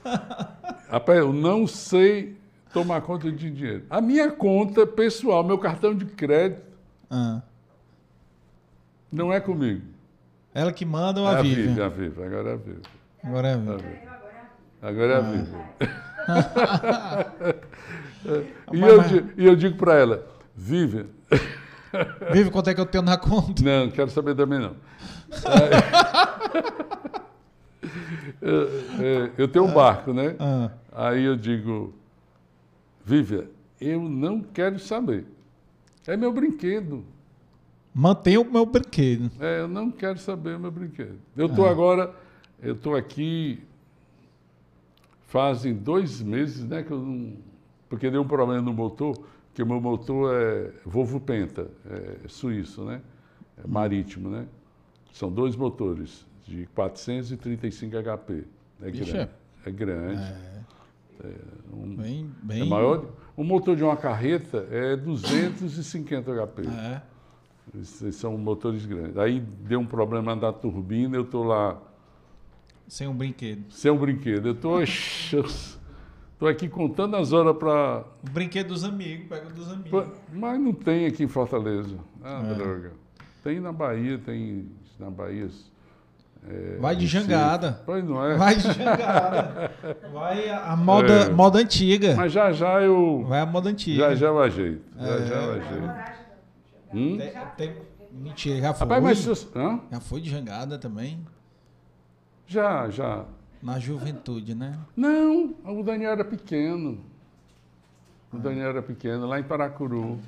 Rapaz, 0.90 1.18
eu 1.18 1.32
não 1.32 1.66
sei 1.66 2.36
tomar 2.72 3.00
conta 3.02 3.30
de 3.30 3.50
dinheiro. 3.50 3.84
A 3.90 4.00
minha 4.00 4.30
conta 4.30 4.86
pessoal, 4.86 5.44
meu 5.44 5.58
cartão 5.58 5.94
de 5.94 6.06
crédito, 6.06 6.62
Ah. 7.10 7.42
não 9.12 9.32
é 9.32 9.40
comigo. 9.40 9.82
Ela 10.58 10.72
que 10.72 10.84
manda 10.84 11.20
ou 11.20 11.28
É 11.28 11.34
a 11.34 11.38
a 11.38 11.42
Vivian? 11.42 11.66
Vivi, 11.68 11.82
a 11.82 11.88
Vivi, 11.88 12.22
agora 12.24 12.50
é 12.50 12.52
a 12.52 12.56
Vivi. 12.56 12.82
Agora 13.22 13.48
é 13.48 13.52
a 13.52 13.54
A 13.54 13.58
Vivian. 13.58 13.76
Vivi. 13.78 13.98
Agora 14.82 15.12
é 15.12 15.16
a 15.16 15.20
Vivi. 15.20 15.56
e, 18.72 18.80
Mas- 18.80 19.12
eu, 19.12 19.28
e 19.36 19.46
eu 19.46 19.54
digo 19.56 19.76
para 19.76 19.94
ela, 19.94 20.26
Vivi, 20.56 21.06
Vive, 22.32 22.50
quanto 22.50 22.68
é 22.70 22.74
que 22.74 22.80
eu 22.80 22.86
tenho 22.86 23.02
na 23.04 23.16
conta? 23.16 23.62
não, 23.62 23.84
não 23.86 23.90
quero 23.92 24.10
saber 24.10 24.34
também 24.34 24.58
não. 24.58 24.74
É, 28.40 29.02
é, 29.02 29.30
eu 29.38 29.48
tenho 29.48 29.64
um 29.64 29.72
barco, 29.72 30.12
né? 30.12 30.36
Ah. 30.38 30.70
Aí 30.92 31.24
eu 31.24 31.36
digo, 31.36 31.94
Vivian, 33.04 33.44
eu 33.80 34.00
não 34.02 34.40
quero 34.40 34.78
saber. 34.78 35.26
É 36.06 36.16
meu 36.16 36.32
brinquedo. 36.32 37.04
Mantenha 38.00 38.40
o 38.40 38.44
meu 38.44 38.64
brinquedo. 38.64 39.28
É, 39.40 39.58
eu 39.58 39.66
não 39.66 39.90
quero 39.90 40.20
saber 40.20 40.54
o 40.54 40.60
meu 40.60 40.70
brinquedo. 40.70 41.18
Eu 41.36 41.46
estou 41.46 41.66
agora, 41.66 42.14
eu 42.62 42.74
estou 42.74 42.94
aqui 42.94 43.60
fazem 45.26 45.74
dois 45.74 46.22
meses, 46.22 46.62
né, 46.64 46.84
que 46.84 46.92
eu 46.92 47.00
não, 47.00 47.32
porque 47.88 48.08
deu 48.08 48.22
um 48.22 48.26
problema 48.28 48.62
no 48.62 48.72
motor, 48.72 49.18
que 49.52 49.60
o 49.60 49.66
meu 49.66 49.80
motor 49.80 50.32
é 50.32 50.70
Volvo 50.86 51.18
Penta, 51.18 51.68
é 51.90 52.28
suíço, 52.28 52.84
né, 52.84 53.00
é 53.62 53.66
marítimo, 53.66 54.30
né. 54.30 54.46
São 55.12 55.28
dois 55.28 55.56
motores 55.56 56.24
de 56.46 56.66
435 56.76 57.96
HP. 57.96 58.44
É 58.80 58.90
grande. 58.92 59.30
É 59.66 59.70
grande. 59.72 60.22
É. 60.22 61.34
um- 61.74 61.96
Bem, 61.96 62.30
é 62.44 62.46
bem. 62.46 62.68
maior. 62.68 63.06
O 63.36 63.42
motor 63.42 63.74
de 63.74 63.82
uma 63.82 63.96
carreta 63.96 64.68
é 64.70 64.96
250 64.96 66.30
HP. 66.32 66.62
É. 66.68 67.02
São 68.12 68.36
motores 68.38 68.84
grandes. 68.86 69.16
Aí 69.18 69.40
deu 69.40 69.80
um 69.80 69.86
problema 69.86 70.34
da 70.36 70.52
turbina, 70.52 71.16
eu 71.16 71.22
estou 71.22 71.44
lá 71.44 71.78
Sem 72.86 73.06
um 73.06 73.14
brinquedo. 73.14 73.64
sem 73.70 73.90
um 73.90 73.96
brinquedo. 73.98 74.46
Eu 74.48 74.52
estou 74.54 74.82
estou 74.82 76.48
aqui 76.48 76.68
contando 76.68 77.16
as 77.16 77.32
horas 77.32 77.56
para. 77.56 78.04
O 78.26 78.30
brinquedo 78.30 78.68
dos 78.68 78.84
amigos, 78.84 79.26
pega 79.28 79.50
dos 79.50 79.70
amigos. 79.70 80.06
Mas 80.32 80.60
não 80.60 80.72
tem 80.72 81.06
aqui 81.06 81.24
em 81.24 81.28
Fortaleza. 81.28 81.96
Ah, 82.22 82.42
É. 82.50 82.54
droga. 82.54 82.92
Tem 83.44 83.60
na 83.60 83.72
Bahia, 83.72 84.18
tem 84.18 84.70
na 84.98 85.10
Bahia. 85.10 85.48
é, 86.48 86.76
Vai 86.80 86.96
de 86.96 87.06
jangada. 87.06 87.80
Pois 87.84 88.02
não 88.04 88.24
é. 88.24 88.36
Vai 88.36 88.56
de 88.56 88.62
jangada. 88.72 89.70
Vai 90.12 90.48
a, 90.50 90.76
moda, 90.76 91.12
É. 91.12 91.30
moda 91.30 91.58
antiga. 91.58 92.14
Mas 92.16 92.32
já 92.32 92.50
já 92.52 92.80
eu. 92.80 93.24
Vai 93.28 93.40
a 93.40 93.46
moda 93.46 93.68
antiga. 93.70 93.98
Já 94.10 94.14
já 94.14 94.26
eu 94.28 94.40
ajeito. 94.40 94.82
Já 94.98 95.06
É. 95.14 95.26
já 95.26 95.34
eu 95.34 95.52
ajeito. 95.52 96.27
Hum? 96.92 97.16
Tem- 97.18 97.32
tem- 97.56 97.76
mentira, 98.12 98.60
já 98.60 98.74
foi. 98.74 98.86
Rapaz, 98.88 99.26
mas. 99.26 99.48
Hã? 99.56 99.80
Já 99.90 100.00
foi 100.00 100.20
de 100.20 100.30
jangada 100.30 100.78
também. 100.78 101.24
Já, 102.46 102.88
já. 102.88 103.24
Na 103.62 103.78
juventude, 103.78 104.54
né? 104.54 104.78
Não, 104.96 105.54
o 105.64 105.82
Daniel 105.82 106.12
era 106.12 106.24
pequeno. 106.24 106.98
O 108.32 108.38
Daniel 108.38 108.68
era 108.70 108.82
pequeno, 108.82 109.26
lá 109.26 109.38
em 109.40 109.42
Paracuru. 109.42 110.18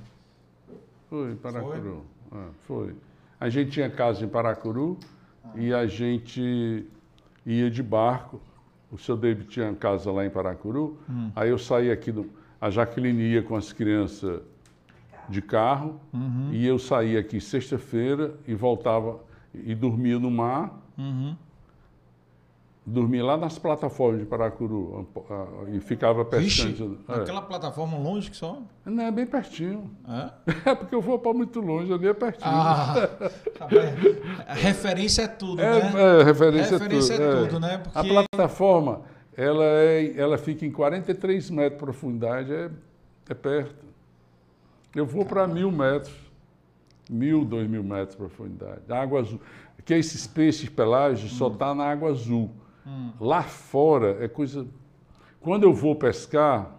Foi, 1.09 1.35
Paracuru. 1.37 2.05
Ah, 2.33 2.49
foi. 2.67 2.95
A 3.39 3.49
gente 3.49 3.71
tinha 3.71 3.89
casa 3.91 4.25
em 4.25 4.29
Paracuru 4.29 4.99
e 5.55 5.73
a 5.73 5.87
gente 5.87 6.87
ia 7.47 7.71
de 7.71 7.83
barco. 7.83 8.41
O 8.91 8.99
seu 8.99 9.17
David 9.17 9.49
tinha 9.49 9.73
casa 9.75 10.11
lá 10.11 10.25
em 10.27 10.31
Paracuru. 10.31 10.99
Aí 11.37 11.51
eu 11.51 11.59
saí 11.59 11.91
aqui 11.91 12.11
do. 12.11 12.29
A 12.61 12.69
Jaqueline 12.69 13.23
ia 13.23 13.43
com 13.43 13.55
as 13.57 13.73
crianças 13.73 14.43
de 15.31 15.41
carro 15.41 16.01
e 16.51 16.67
eu 16.67 16.79
saía 16.79 17.21
aqui 17.21 17.41
sexta-feira 17.41 18.35
e 18.47 18.55
voltava 18.55 19.21
e 19.55 19.75
dormia 19.75 20.19
no 20.19 20.31
mar. 20.31 20.83
Uhum. 20.99 21.37
Dormia 22.85 23.23
lá 23.25 23.37
nas 23.37 23.59
plataformas 23.59 24.21
de 24.21 24.27
Paracuru 24.27 25.07
e 25.71 25.79
ficava 25.81 26.25
Vixe, 26.25 26.67
pescando. 26.67 26.99
É. 27.09 27.15
aquela 27.15 27.43
plataforma 27.43 27.97
longe 27.99 28.31
que 28.31 28.37
só. 28.37 28.59
Não, 28.85 29.05
é 29.05 29.11
bem 29.13 29.27
pertinho. 29.27 29.91
É? 30.09 30.31
É 30.71 30.75
porque 30.75 30.95
eu 30.95 31.01
vou 31.01 31.19
para 31.19 31.33
muito 31.33 31.61
longe, 31.61 31.93
ali 31.93 32.09
é 32.09 32.15
pertinho. 32.15 32.51
Ah, 32.51 33.09
tá. 33.59 33.69
A 34.49 34.55
referência 34.55 35.23
é 35.23 35.29
tudo, 35.29 35.61
é, 35.61 35.93
né? 35.93 36.21
é, 36.21 36.23
referência, 36.25 36.79
Referência 36.79 37.15
é 37.15 37.17
tudo. 37.19 37.31
é 37.45 37.47
tudo, 37.49 37.61
né? 37.61 37.79
Porque- 37.79 37.99
A 37.99 38.03
plataforma, 38.05 39.03
ela, 39.37 39.65
é, 39.65 40.19
ela 40.19 40.39
fica 40.39 40.65
em 40.67 40.73
43 40.73 41.51
metros 41.51 41.73
de 41.79 41.79
profundidade, 41.85 42.53
é, 42.53 42.71
é 43.29 43.35
perto. 43.35 43.90
Eu 44.95 45.07
vou 45.07 45.25
para 45.25 45.47
mil 45.47 45.71
metros, 45.71 46.15
mil, 47.09 47.45
dois 47.45 47.69
mil 47.69 47.83
metros 47.83 48.11
de 48.11 48.17
profundidade. 48.17 48.81
Água 48.89 49.21
azul. 49.21 49.41
Que 49.85 49.95
esses 49.95 50.27
peixes 50.27 50.69
pelágicos 50.69 51.33
só 51.33 51.49
tá 51.49 51.75
na 51.75 51.85
água 51.85 52.11
azul. 52.11 52.51
Lá 53.21 53.43
fora 53.43 54.23
é 54.23 54.29
coisa. 54.29 54.67
Quando 55.41 55.65
eu 55.65 55.73
vou 55.73 55.95
pescar, 55.95 56.77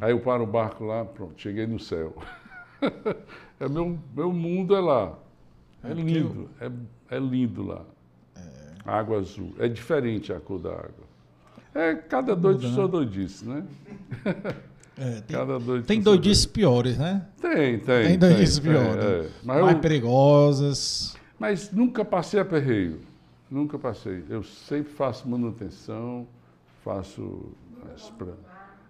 aí 0.00 0.10
eu 0.10 0.20
paro 0.20 0.44
o 0.44 0.46
barco 0.46 0.84
lá, 0.84 1.04
pronto, 1.04 1.40
cheguei 1.40 1.66
no 1.66 1.78
céu. 1.78 2.14
é 3.60 3.68
meu, 3.68 3.98
meu 4.14 4.32
mundo 4.32 4.74
é 4.74 4.80
lá. 4.80 5.18
É 5.82 5.90
É 5.90 5.94
lindo, 5.94 6.50
é, 6.60 7.16
é 7.16 7.18
lindo 7.18 7.62
lá. 7.62 7.84
Água 8.84 9.18
azul. 9.18 9.54
É 9.58 9.68
diferente 9.68 10.32
a 10.32 10.40
cor 10.40 10.58
da 10.58 10.72
água. 10.72 11.04
É, 11.74 11.94
cada 11.94 12.36
doido 12.36 12.68
sua 12.68 12.84
né? 12.84 12.90
doidice, 12.90 13.48
né? 13.48 13.66
É, 14.96 15.20
tem 15.22 15.36
Cada 15.36 15.58
doido 15.58 15.84
tem 15.84 16.00
doidices 16.00 16.46
piores, 16.46 16.96
né? 16.96 17.26
Tem, 17.40 17.78
tem. 17.80 18.06
Tem 18.06 18.18
doidices 18.18 18.58
piores. 18.60 19.04
é. 19.04 19.28
Mas, 19.42 19.60
Mais 19.60 19.74
eu- 19.74 19.80
perigosas. 19.80 21.16
mas 21.38 21.70
nunca 21.72 22.04
passei 22.04 22.38
aperreio. 22.40 23.00
Nunca 23.50 23.78
passei. 23.78 24.24
Eu 24.28 24.42
sempre 24.42 24.92
faço 24.92 25.28
manutenção, 25.28 26.26
faço. 26.84 27.52
as 27.94 28.08
pra- 28.10 28.28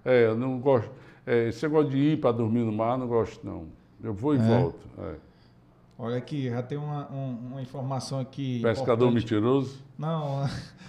É, 0.05 0.27
eu 0.27 0.37
não 0.37 0.59
gosto. 0.59 0.91
É, 1.27 1.49
esse 1.49 1.63
negócio 1.65 1.91
de 1.91 1.97
ir 1.97 2.21
para 2.21 2.33
dormir 2.33 2.61
no 2.65 2.73
mar, 2.73 2.97
não 2.99 3.07
gosto, 3.09 3.41
não. 3.45 3.65
Eu 4.03 4.13
vou 4.15 4.35
e 4.35 4.39
É? 4.39 4.41
volto. 4.41 4.87
é. 4.99 5.15
Olha 5.97 6.17
aqui, 6.17 6.51
já 6.51 6.61
tem 6.63 6.77
uma, 6.77 7.09
um- 7.13 7.39
uma 7.53 7.63
informação 7.63 8.19
aqui. 8.19 8.61
Pescador 8.63 9.07
importante. 9.09 9.15
mentiroso. 9.15 9.79
Não, 9.97 10.45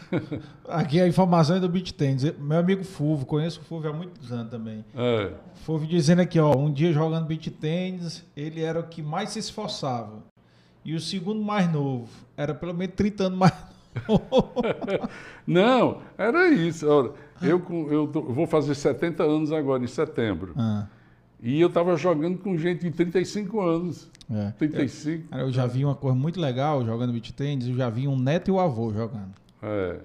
aqui 0.68 1.00
a 1.00 1.08
informação 1.08 1.58
é 1.58 1.60
do 1.60 1.70
Beat 1.70 1.92
Tênis. 1.92 2.24
Meu 2.40 2.58
amigo 2.58 2.84
Fulvio, 2.84 3.26
conheço 3.26 3.60
o 3.62 3.64
Fulvio 3.64 3.92
há 3.92 3.94
muitos 3.94 4.32
anos 4.32 4.50
também. 4.50 4.84
É. 4.96 5.32
Fulvio 5.64 5.88
dizendo 5.88 6.22
aqui, 6.22 6.40
ó, 6.40 6.56
um 6.58 6.72
dia 6.74 6.92
jogando 6.92 7.26
beat 7.28 7.48
tênis, 7.60 8.26
ele 8.36 8.62
era 8.62 8.80
o 8.80 8.84
que 8.84 9.02
mais 9.04 9.30
se 9.30 9.40
esforçava. 9.40 10.24
E 10.84 10.94
o 10.96 11.00
segundo 11.00 11.42
mais 11.42 11.72
novo, 11.72 12.10
era 12.36 12.54
pelo 12.56 12.74
menos 12.74 12.96
30 12.96 13.26
anos 13.26 13.38
mais 13.40 13.54
novo. 14.08 14.54
Não, 15.46 16.02
era 16.18 16.50
isso. 16.50 16.88
Olha, 16.90 17.12
eu, 17.42 17.62
eu 17.92 18.08
tô- 18.08 18.22
vou 18.24 18.48
fazer 18.48 18.74
70 18.76 19.24
anos 19.24 19.52
agora, 19.52 19.84
em 19.84 19.88
setembro. 19.88 20.54
Ah, 20.58 20.88
E 21.42 21.60
eu 21.62 21.68
estava 21.68 21.96
jogando 21.98 22.38
com 22.40 22.58
gente 22.58 22.82
de 22.82 22.92
35 22.92 23.62
anos. 23.62 24.10
é. 24.32 24.52
35. 24.52 25.28
Cara, 25.30 25.44
eu 25.44 25.52
já 25.52 25.66
vi 25.68 25.86
uma 25.86 25.96
coisa 25.96 26.16
muito 26.18 26.40
legal 26.40 26.84
jogando 26.86 27.12
beat 27.14 27.32
tênis, 27.34 27.68
eu 27.68 27.76
já 27.76 27.90
vi 27.90 28.08
um 28.08 28.18
neto 28.18 28.48
e 28.48 28.52
o 28.52 28.60
avô 28.60 28.92
jogando. 28.94 29.34
É. 29.62 30.00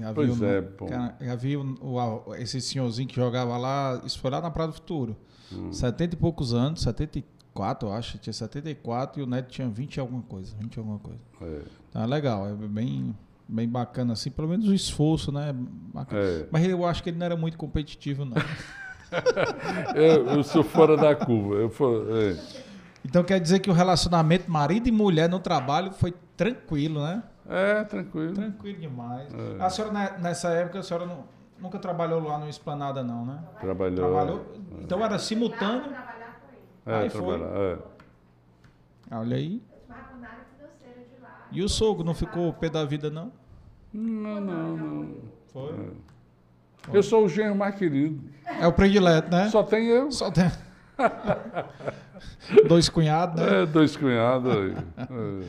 Já 0.00 0.12
Pois 0.14 0.40
o- 0.40 0.44
é, 0.44 0.62
pô. 0.62 0.86
cara, 0.86 1.14
já 1.20 1.34
vi 1.34 1.56
o, 1.56 1.76
o 1.82 2.34
esse 2.36 2.60
senhorzinho 2.60 3.06
que 3.08 3.14
jogava 3.16 3.56
lá, 3.58 4.00
isso 4.06 4.18
foi 4.18 4.30
lá 4.30 4.40
na 4.40 4.50
Praia 4.50 4.68
do 4.68 4.74
Futuro. 4.74 5.14
Hum. 5.52 5.70
70 5.70 6.14
e 6.14 6.18
poucos 6.18 6.54
anos, 6.54 6.80
74, 6.80 7.88
eu 7.88 7.92
acho, 7.92 8.16
tinha 8.16 8.32
74 8.32 9.20
e 9.20 9.22
o 9.22 9.26
neto 9.26 9.50
tinha 9.50 9.68
20 9.68 9.96
e 9.96 10.00
alguma 10.00 10.22
coisa, 10.22 10.54
20 10.58 10.74
e 10.74 10.78
alguma 10.78 10.98
coisa. 10.98 11.20
É. 11.42 11.60
Então 11.90 12.02
é 12.02 12.06
legal, 12.06 12.48
é 12.48 12.54
bem, 12.54 13.14
bem 13.46 13.68
bacana 13.68 14.14
assim, 14.14 14.30
pelo 14.30 14.48
menos 14.48 14.66
o 14.66 14.72
esforço, 14.72 15.30
né? 15.30 15.54
É. 16.10 16.46
Mas 16.50 16.64
eu 16.66 16.86
acho 16.86 17.02
que 17.02 17.10
ele 17.10 17.18
não 17.18 17.26
era 17.26 17.36
muito 17.36 17.58
competitivo, 17.58 18.24
não. 18.24 18.36
Eu, 19.94 20.26
eu 20.28 20.42
sou 20.42 20.62
fora 20.62 20.96
da 20.96 21.14
curva. 21.14 21.54
Eu 21.56 21.70
for- 21.70 22.06
é. 22.10 22.36
então 23.04 23.22
quer 23.22 23.38
dizer 23.40 23.60
que 23.60 23.70
o 23.70 23.72
relacionamento 23.72 24.50
marido 24.50 24.88
e 24.88 24.92
mulher 24.92 25.28
no 25.28 25.38
trabalho 25.38 25.92
foi 25.92 26.14
tranquilo, 26.36 27.02
né? 27.02 27.22
É, 27.48 27.84
tranquilo. 27.84 28.32
Tranquilo 28.34 28.78
demais. 28.80 29.28
É. 29.34 29.62
A 29.64 29.68
senhora, 29.70 29.92
ne- 29.92 30.22
nessa 30.22 30.48
época, 30.50 30.78
a 30.78 30.82
senhora 30.82 31.06
não- 31.06 31.24
nunca 31.60 31.78
trabalhou 31.78 32.22
lá 32.22 32.38
no 32.38 32.48
Esplanada, 32.48 33.02
não, 33.02 33.26
né? 33.26 33.38
Trabalhou. 33.60 33.96
Trabalhou? 33.96 34.46
Então 34.80 35.04
era 35.04 35.18
simultâneo. 35.18 35.82
trabalhar 35.82 36.40
com 36.40 36.90
ele. 36.90 36.96
É, 36.98 37.02
Aí 37.02 37.10
foi. 37.10 37.20
trabalhar. 37.38 37.56
É. 37.56 37.78
Olha 39.16 39.36
aí. 39.36 39.62
E 41.50 41.62
o 41.62 41.68
sogro 41.68 42.02
não 42.04 42.14
ficou 42.14 42.50
pé 42.54 42.70
da 42.70 42.82
vida, 42.84 43.10
não? 43.10 43.30
Não, 43.92 44.40
não, 44.40 44.76
não. 44.76 45.14
Foi. 45.52 45.90
Eu 46.92 47.02
sou 47.02 47.24
o 47.26 47.28
genro 47.28 47.54
mais 47.54 47.74
querido. 47.74 48.18
É 48.60 48.66
o 48.66 48.72
predileto, 48.72 49.30
né? 49.30 49.48
Só 49.50 49.62
tem 49.62 49.86
eu. 49.86 50.10
Só 50.12 50.30
tem. 50.30 50.50
Dois 52.68 52.88
cunhados, 52.88 53.40
né? 53.40 53.62
É, 53.62 53.66
dois 53.66 53.96
cunhados 53.96 54.52
aí. 54.54 54.74
É. 54.98 55.44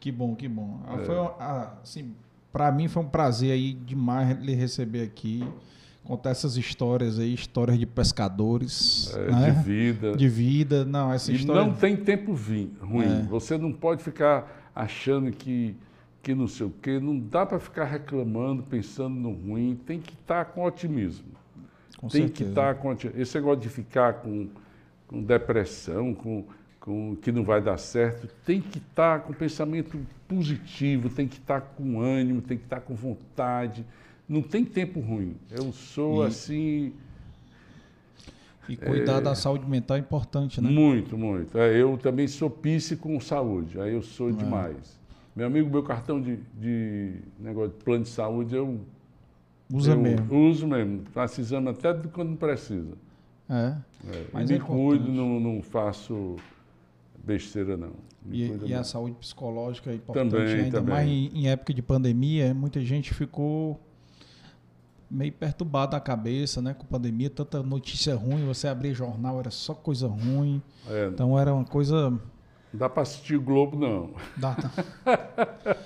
Que 0.00 0.10
bom, 0.10 0.34
que 0.34 0.48
bom. 0.48 0.80
Ah, 0.86 0.98
Foi, 0.98 1.14
um- 1.18 1.30
ah, 1.38 1.72
assim, 1.82 2.14
para 2.52 2.70
mim 2.72 2.88
foi 2.88 3.02
um 3.02 3.08
prazer 3.08 3.52
aí 3.52 3.72
demais 3.74 4.36
lhe 4.40 4.54
receber 4.54 5.02
aqui, 5.02 5.44
contar 6.04 6.30
essas 6.30 6.56
histórias 6.56 7.18
aí, 7.18 7.32
histórias 7.34 7.78
de 7.78 7.86
pescadores, 7.86 9.12
É, 9.16 9.30
né? 9.30 9.50
De 9.50 9.62
vida. 9.62 10.16
De 10.16 10.28
vida. 10.28 10.84
Não, 10.84 11.12
essa 11.12 11.30
E 11.32 11.36
história. 11.36 11.62
não 11.64 11.72
tem 11.74 11.96
tempo 11.96 12.32
ruim. 12.32 12.72
É. 13.04 13.22
Você 13.28 13.56
não 13.58 13.72
pode 13.72 14.02
ficar 14.02 14.70
achando 14.74 15.30
que, 15.30 15.76
que 16.22 16.34
não 16.34 16.48
sei 16.48 16.66
o 16.66 16.70
quê. 16.82 16.98
Não 17.00 17.18
dá 17.18 17.44
para 17.44 17.58
ficar 17.58 17.84
reclamando, 17.84 18.62
pensando 18.62 19.14
no 19.14 19.32
ruim. 19.32 19.78
Tem 19.86 20.00
que 20.00 20.12
estar 20.14 20.44
com 20.46 20.64
otimismo. 20.64 21.26
Com 21.98 22.08
tem 22.08 22.22
que 22.28 22.44
certeza. 22.44 22.50
estar 22.50 22.74
com. 22.76 22.92
Esse 23.16 23.34
negócio 23.36 23.60
de 23.60 23.68
ficar 23.68 24.14
com, 24.14 24.48
com 25.06 25.22
depressão, 25.22 26.12
com, 26.14 26.44
com 26.80 27.16
que 27.16 27.32
não 27.32 27.42
vai 27.44 27.60
dar 27.60 27.78
certo, 27.78 28.28
tem 28.44 28.60
que 28.60 28.78
estar 28.78 29.20
com 29.20 29.32
pensamento 29.32 29.98
positivo, 30.28 31.08
tem 31.08 31.26
que 31.26 31.36
estar 31.38 31.60
com 31.60 32.00
ânimo, 32.00 32.40
tem 32.42 32.58
que 32.58 32.64
estar 32.64 32.80
com 32.80 32.94
vontade. 32.94 33.84
Não 34.28 34.42
tem 34.42 34.64
tempo 34.64 35.00
ruim. 35.00 35.36
Eu 35.50 35.72
sou 35.72 36.24
E- 36.24 36.26
assim. 36.28 36.92
E 38.68 38.76
cuidar 38.76 39.20
da 39.20 39.34
saúde 39.36 39.64
mental 39.64 39.96
é 39.96 40.00
importante, 40.00 40.60
né? 40.60 40.68
Muito, 40.68 41.16
muito. 41.16 41.56
É, 41.56 41.80
eu 41.80 41.96
também 41.96 42.26
sou 42.26 42.50
pisse 42.50 42.96
com 42.96 43.18
saúde, 43.20 43.80
aí 43.80 43.92
eu 43.92 44.00
É. 44.00 44.02
sou 44.02 44.32
demais. 44.32 44.98
Meu 45.36 45.46
amigo, 45.46 45.70
meu 45.70 45.84
cartão 45.84 46.20
de, 46.20 46.38
de 46.58 47.14
negócio 47.38 47.70
de 47.78 47.84
plano 47.84 48.02
de 48.02 48.08
saúde, 48.10 48.56
eu, 48.56 48.80
Usa 49.72 49.92
eu 49.92 49.98
mesmo. 50.00 50.48
uso 50.48 50.66
mesmo. 50.66 51.02
Faço 51.12 51.40
exame 51.40 51.68
até 51.70 51.92
de 51.92 52.08
quando 52.08 52.36
precisa. 52.36 52.92
É. 53.48 53.76
É, 54.08 54.24
Mas 54.32 54.50
é 54.50 54.54
me 54.54 54.60
cuido, 54.60 55.10
importante. 55.10 55.10
não, 55.16 55.40
não 55.40 55.62
faço 55.62 56.36
besteira, 57.24 57.76
não. 57.76 57.92
Me 58.24 58.44
E, 58.44 58.48
cuido 58.48 58.66
e 58.68 58.74
a 58.74 58.84
saúde 58.84 59.16
psicológica 59.16 59.90
é 59.90 59.94
importante, 59.94 60.30
Também, 60.30 60.54
ainda 60.64 60.78
também. 60.78 60.94
mais 60.94 61.08
em, 61.08 61.30
em 61.34 61.48
época 61.48 61.72
de 61.74 61.82
pandemia, 61.82 62.52
muita 62.54 62.80
gente 62.80 63.12
ficou 63.14 63.80
meio 65.10 65.32
perturbada 65.32 65.92
da 65.92 66.00
cabeça, 66.00 66.60
né? 66.60 66.74
Com 66.74 66.84
pandemia, 66.86 67.30
tanta 67.30 67.62
notícia 67.62 68.14
ruim, 68.16 68.44
você 68.44 68.66
abria 68.68 68.92
jornal, 68.94 69.38
era 69.38 69.50
só 69.50 69.74
coisa 69.74 70.08
ruim. 70.08 70.60
É, 70.88 71.08
Então 71.08 71.38
era 71.38 71.52
uma 71.54 71.64
coisa. 71.64 72.10
não 72.10 72.20
dá 72.72 72.88
para 72.88 73.02
assistir 73.02 73.36
o 73.36 73.40
Globo, 73.40 73.76
não. 73.78 74.10
Dá, 74.36 74.56
É. 75.64 75.76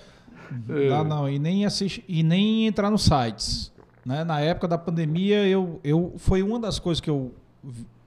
dá 0.89 1.05
não, 1.05 1.29
e 1.29 1.39
nem 1.39 1.65
assistir, 1.65 2.05
e 2.09 2.23
nem 2.23 2.67
entrar 2.67 2.91
nos 2.91 3.03
sites. 3.03 3.73
Né? 4.05 4.25
Na 4.25 4.41
época 4.41 4.67
da 4.67 4.79
pandemia, 4.79 5.47
eu, 5.47 5.81
eu 5.85 6.15
foi 6.17 6.43
uma 6.43 6.59
das 6.59 6.79
coisas 6.79 7.01
que 7.01 7.11
eu 7.11 7.35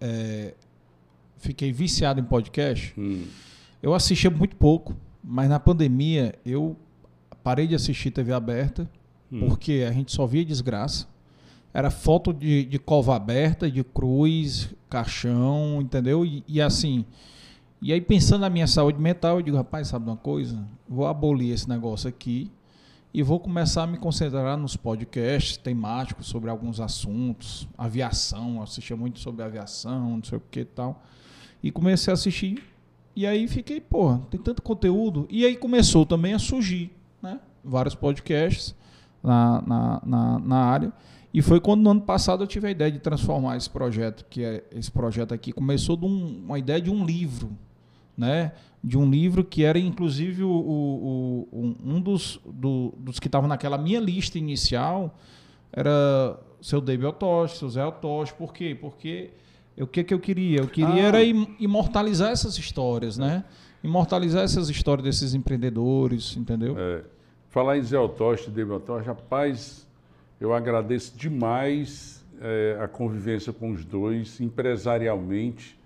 é, 0.01 0.53
fiquei 1.37 1.71
viciado 1.71 2.19
em 2.19 2.23
podcast. 2.23 2.93
Hum, 2.97 3.25
Eu 3.81 3.93
assistia 3.93 4.29
muito 4.29 4.55
pouco, 4.55 4.95
mas 5.23 5.49
na 5.49 5.59
pandemia 5.59 6.35
eu 6.45 6.75
parei 7.43 7.67
de 7.67 7.75
assistir 7.75 8.11
TV 8.11 8.33
aberta, 8.33 8.89
hum. 9.31 9.47
porque 9.47 9.85
a 9.87 9.91
gente 9.91 10.11
só 10.11 10.25
via 10.25 10.43
desgraça. 10.43 11.07
Era 11.73 11.89
foto 11.89 12.31
de, 12.31 12.65
de 12.65 12.79
cova 12.79 13.15
aberta, 13.15 13.69
de 13.69 13.83
cruz, 13.83 14.69
caixão, 14.89 15.79
entendeu? 15.81 16.25
E, 16.25 16.43
e 16.47 16.61
assim. 16.61 17.05
E 17.85 17.91
aí, 17.91 17.99
pensando 17.99 18.39
na 18.41 18.49
minha 18.49 18.65
saúde 18.65 18.97
mental, 18.97 19.39
eu 19.39 19.41
digo, 19.41 19.57
rapaz, 19.57 19.89
sabe 19.89 20.05
uma 20.09 20.15
coisa? 20.15 20.65
Vou 20.87 21.05
abolir 21.05 21.51
esse 21.53 21.67
negócio 21.67 22.07
aqui 22.07 22.49
e 23.13 23.21
vou 23.21 23.41
começar 23.41 23.83
a 23.83 23.87
me 23.87 23.97
concentrar 23.97 24.57
nos 24.57 24.77
podcasts 24.77 25.57
temáticos 25.57 26.27
sobre 26.27 26.49
alguns 26.49 26.79
assuntos, 26.79 27.67
aviação, 27.77 28.55
eu 28.55 28.63
assistia 28.63 28.95
muito 28.95 29.19
sobre 29.19 29.43
aviação, 29.43 30.11
não 30.11 30.23
sei 30.23 30.37
o 30.37 30.41
que 30.49 30.61
e 30.61 30.65
tal. 30.65 31.03
E 31.61 31.71
comecei 31.71 32.09
a 32.09 32.13
assistir. 32.13 32.63
E 33.13 33.27
aí 33.27 33.49
fiquei, 33.49 33.81
pô, 33.81 34.17
tem 34.31 34.39
tanto 34.39 34.61
conteúdo. 34.61 35.27
E 35.29 35.45
aí 35.45 35.57
começou 35.57 36.05
também 36.05 36.33
a 36.33 36.39
surgir, 36.39 36.89
né? 37.21 37.37
Vários 37.61 37.95
podcasts 37.95 38.73
na, 39.21 39.61
na, 39.61 40.01
na, 40.05 40.39
na 40.39 40.57
área. 40.57 40.93
E 41.33 41.41
foi 41.41 41.59
quando 41.59 41.81
no 41.81 41.89
ano 41.91 42.01
passado 42.01 42.43
eu 42.43 42.47
tive 42.47 42.67
a 42.67 42.71
ideia 42.71 42.89
de 42.89 42.99
transformar 42.99 43.57
esse 43.57 43.69
projeto, 43.69 44.25
que 44.29 44.41
é 44.41 44.63
esse 44.71 44.89
projeto 44.89 45.33
aqui, 45.33 45.51
começou 45.51 45.97
de 45.97 46.05
um- 46.05 46.43
uma 46.45 46.57
ideia 46.57 46.79
de 46.79 46.89
um 46.89 47.05
livro, 47.05 47.51
né? 48.17 48.51
De 48.83 48.97
um 48.97 49.09
livro 49.09 49.43
que 49.43 49.63
era 49.63 49.79
inclusive 49.79 50.43
o, 50.43 50.49
o- 50.49 51.47
o- 51.51 51.75
um, 51.83 52.01
dos, 52.01 52.39
do- 52.45 52.93
dos 52.97 53.19
que 53.19 53.27
estavam 53.27 53.47
naquela 53.47 53.77
minha 53.77 53.99
lista 53.99 54.37
inicial, 54.37 55.17
era 55.71 56.37
seu 56.61 56.79
David 56.81 57.07
Otoshi, 57.07 57.57
seu 57.57 57.69
Zé 57.69 57.85
Otoshi. 57.85 58.33
Por 58.33 58.53
quê? 58.53 58.77
Porque 58.79 59.31
o 59.77 59.87
que, 59.87 60.03
que 60.03 60.13
eu 60.13 60.19
queria? 60.19 60.59
Eu 60.59 60.67
queria 60.67 61.03
Ah. 61.03 61.07
era 61.07 61.23
im- 61.23 61.55
imortalizar 61.59 62.31
essas 62.31 62.57
histórias, 62.57 63.17
né? 63.17 63.43
Imortalizar 63.83 64.43
essas 64.43 64.69
histórias 64.69 65.03
desses 65.05 65.33
empreendedores, 65.33 66.37
entendeu? 66.37 66.75
É, 66.77 67.03
falar 67.49 67.77
em 67.77 67.81
Zé 67.81 67.97
Otoste, 67.99 68.49
David 68.49 68.73
Otoste, 68.75 69.07
rapaz, 69.07 69.87
eu 70.39 70.53
agradeço 70.53 71.17
demais 71.17 72.23
é, 72.41 72.77
a 72.81 72.87
convivência 72.87 73.51
com 73.53 73.71
os 73.71 73.83
dois, 73.85 74.39
empresarialmente. 74.41 75.77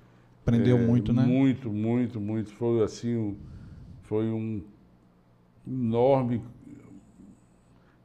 Aprendeu 0.48 0.78
É, 0.78 0.82
muito, 0.82 1.12
né? 1.12 1.26
Muito, 1.26 1.70
muito, 1.70 2.22
muito. 2.22 2.50
Foi 2.52 2.82
assim, 2.82 3.18
um- 3.18 3.36
foi 4.04 4.28
um 4.28 4.62
enorme, 5.68 6.42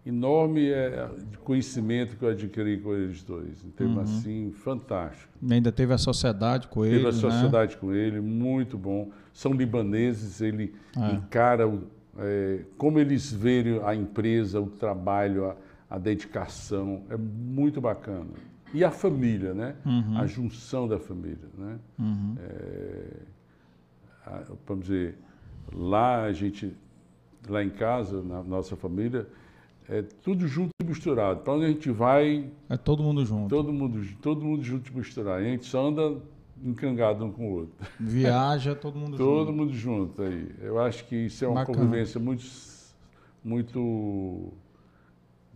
enorme 0.04 0.68
é, 0.68 1.08
conhecimento 1.44 2.16
que 2.16 2.24
eu 2.24 2.30
adquiri 2.30 2.78
com 2.78 2.92
eles 2.94 3.22
dois. 3.22 3.64
Em 3.64 3.70
termos 3.70 3.96
Uhum. 3.96 4.02
assim, 4.02 4.52
fantástico. 4.56 5.32
E 5.40 5.52
Ainda 5.54 5.70
teve 5.70 5.92
a 5.92 5.98
sociedade 5.98 6.66
com 6.66 6.82
Teve 6.82 6.96
ele, 6.96 7.06
a 7.06 7.12
né? 7.12 7.16
sociedade 7.16 7.76
com 7.76 7.92
ele, 7.94 8.20
muito 8.20 8.76
bom. 8.76 9.12
São 9.32 9.52
libaneses, 9.52 10.40
ele 10.40 10.74
É. 10.96 11.12
encara 11.14 11.68
o, 11.68 11.84
é, 12.18 12.64
como 12.76 12.98
eles 12.98 13.32
veem 13.32 13.80
a 13.84 13.94
empresa, 13.94 14.60
o 14.60 14.66
trabalho, 14.66 15.44
a, 15.48 15.56
a 15.88 15.96
dedicação, 15.96 17.04
é 17.08 17.16
muito 17.16 17.80
bacana. 17.80 18.26
E 18.74 18.82
a 18.84 18.90
família, 18.90 19.52
né? 19.54 19.74
Uhum. 19.84 20.16
A 20.18 20.26
junção 20.26 20.88
da 20.88 20.98
família, 20.98 21.48
né? 21.58 21.78
Uhum. 21.98 22.34
É, 22.38 23.06
a- 24.26 24.42
vamos 24.66 24.84
dizer, 24.86 25.16
lá 25.74 26.22
a 26.24 26.32
gente, 26.32 26.72
lá 27.48 27.62
em 27.62 27.70
casa, 27.70 28.22
na 28.22 28.42
nossa 28.42 28.74
família, 28.76 29.26
é 29.88 30.00
tudo 30.02 30.46
junto 30.46 30.70
e 30.82 30.84
misturado. 30.84 31.40
Para 31.40 31.54
onde 31.54 31.64
a 31.66 31.68
gente 31.68 31.90
vai, 31.90 32.48
É 32.70 32.76
todo 32.76 33.02
mundo 33.02 33.24
junto. 33.26 33.48
todo 33.50 33.72
mundo, 33.72 34.00
todo 34.22 34.44
mundo 34.44 34.62
junto 34.62 34.90
e 34.90 34.96
misturado. 34.96 35.40
A 35.40 35.44
gente 35.44 35.66
só 35.66 35.88
anda 35.88 36.18
encangado 36.64 37.24
um 37.24 37.32
com 37.32 37.48
o 37.48 37.52
outro. 37.54 37.74
Viaja, 37.98 38.74
todo 38.74 38.96
mundo 38.98 39.16
Todo 39.18 39.46
junto. 39.48 39.52
mundo 39.52 39.72
junto 39.74 40.22
aí. 40.22 40.48
Eu 40.60 40.78
acho 40.80 41.04
que 41.06 41.16
isso 41.16 41.44
é 41.44 41.48
uma 41.48 41.56
Bacana. 41.64 41.78
convivência 41.78 42.20
muito, 42.20 42.44
muito, 43.44 44.52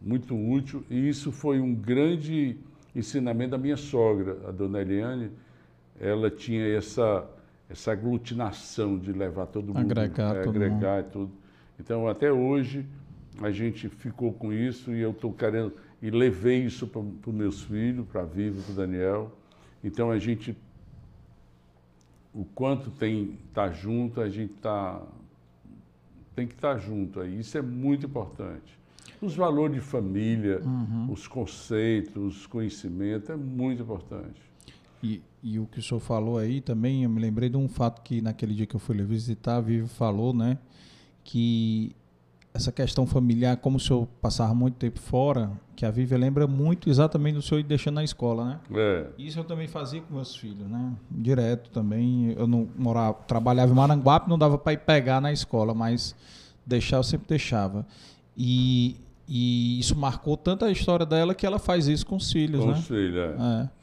muito 0.03 0.35
útil. 0.37 0.85
E 0.91 1.09
isso 1.09 1.31
foi 1.31 1.61
um 1.61 1.75
grande 1.75 2.57
ensinamento 2.99 3.51
da 3.51 3.59
minha 3.59 3.77
sogra, 3.77 4.39
a 4.49 4.51
dona 4.51 4.81
Eliane. 4.81 5.31
Ela 6.01 6.31
tinha 6.31 6.67
essa, 6.67 7.29
essa 7.69 7.93
aglutinação 7.93 8.99
de 8.99 9.13
levar 9.13 9.47
todo 9.47 9.69
mundo, 9.69 9.79
Agregar 9.79 10.37
é, 10.37 10.43
todo 10.43 10.57
agregar 10.57 11.01
e 11.01 11.05
tudo. 11.05 11.33
Então, 11.79 12.09
até 12.09 12.33
hoje, 12.33 12.87
a 13.41 13.51
gente 13.51 13.89
ficou 13.89 14.33
com 14.33 14.53
isso 14.53 14.93
e 14.93 15.01
eu 15.01 15.11
estou 15.11 15.33
querendo, 15.33 15.73
e 16.01 16.11
levei 16.11 16.65
isso 16.65 16.87
para 16.87 17.01
os 17.01 17.35
meus 17.35 17.63
filhos, 17.63 18.07
para 18.07 18.23
a 18.23 18.25
Viva, 18.25 18.61
para 18.63 18.73
o 18.73 18.77
Daniel. 18.77 19.33
Então, 19.85 20.11
a 20.11 20.19
gente 20.19 20.57
o 22.37 22.45
quanto 22.45 22.91
tem 22.91 23.39
estar 23.49 23.73
junto, 23.73 24.21
a 24.21 24.29
gente 24.29 24.53
tá, 24.55 25.01
tem 26.35 26.47
que 26.47 26.53
estar 26.53 26.77
junto 26.77 27.21
aí. 27.21 27.41
Isso 27.41 27.57
é 27.57 27.63
muito 27.63 28.05
importante. 28.05 28.79
Os 29.21 29.35
valores 29.35 29.75
de 29.77 29.81
família, 29.81 30.61
Uhum. 30.65 31.11
os 31.11 31.27
conceitos, 31.27 32.39
os 32.41 32.47
conhecimentos, 32.47 33.31
é 33.31 33.37
muito 33.37 33.83
importante. 33.83 34.41
E, 35.03 35.23
e 35.43 35.59
o 35.59 35.67
que 35.67 35.79
o 35.79 35.83
senhor 35.83 36.01
falou 36.01 36.39
aí 36.39 36.61
também, 36.61 37.05
eu 37.05 37.11
me 37.11 37.21
lembrei 37.21 37.49
de 37.49 37.57
um 37.57 37.69
fato 37.69 38.03
que 38.03 38.21
naquele 38.21 38.55
dia 38.55 38.67
que 38.67 38.75
eu 38.75 38.81
fui 38.81 38.97
visitar, 39.03 39.57
a 39.57 39.61
Vivi 39.61 39.87
falou, 39.89 40.33
né? 40.33 40.59
Que 41.23 41.95
essa 42.55 42.73
questão 42.73 43.07
familiar, 43.07 43.59
como 43.59 43.77
o 43.77 43.81
senhor 43.81 44.07
passava 44.23 44.55
muito 44.55 44.75
tempo 44.77 44.99
fora, 44.99 45.51
que 45.77 45.85
a 45.85 45.91
Vivi 45.91 46.17
lembra 46.17 46.47
muito 46.47 46.89
exatamente 46.89 47.35
do 47.35 47.43
senhor 47.43 47.61
ir 47.61 47.65
deixando 47.65 47.97
na 47.97 48.05
escola, 48.05 48.45
né? 48.47 48.61
É, 48.75 49.07
Isso 49.19 49.39
eu 49.39 49.45
também 49.45 49.69
fazia 49.69 50.01
com 50.01 50.15
meus 50.15 50.35
filhos, 50.35 50.67
né? 50.67 50.95
Direto 51.11 51.69
também. 51.71 52.33
Eu 52.33 52.47
não 52.47 52.67
morava, 52.77 53.15
trabalhava 53.27 53.71
em 53.71 53.75
Maranguape, 53.75 54.29
não 54.29 54.39
dava 54.39 54.57
para 54.57 54.73
ir 54.73 54.79
pegar 54.79 55.21
na 55.21 55.31
escola, 55.33 55.75
mas 55.75 56.17
deixar 56.65 56.97
eu 56.97 57.03
sempre 57.03 57.29
deixava. 57.29 57.87
E, 58.35 58.97
e 59.29 59.79
isso 59.81 59.97
marcou 59.97 60.37
tanto 60.37 60.65
a 60.65 60.71
história 60.71 61.05
dela 61.07 61.35
que 61.35 61.45
ela 61.47 61.59
faz 61.59 61.89
isso 61.89 62.07
com 62.07 62.17
os 62.17 62.31
filhos, 62.31 62.61
com 62.61 62.69
né? 62.69 62.73
os 62.75 62.87
filhos, 62.87 63.17
é. 63.17 63.37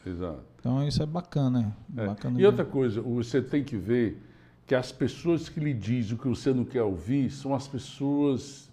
É. 0.05 0.09
Exato. 0.09 0.39
Então 0.59 0.87
isso 0.87 1.03
é 1.03 1.05
bacana, 1.05 1.75
É. 1.97 2.05
bacana. 2.07 2.39
E 2.39 2.45
outra 2.45 2.63
coisa, 2.63 3.01
você 3.01 3.41
tem 3.41 3.63
que 3.63 3.75
ver 3.75 4.21
que 4.65 4.73
as 4.73 4.91
pessoas 4.91 5.49
que 5.49 5.59
lhe 5.59 5.73
dizem 5.73 6.15
o 6.15 6.17
que 6.17 6.27
você 6.27 6.53
não 6.53 6.63
quer 6.63 6.83
ouvir 6.83 7.29
são 7.29 7.53
as 7.53 7.67
pessoas 7.67 8.71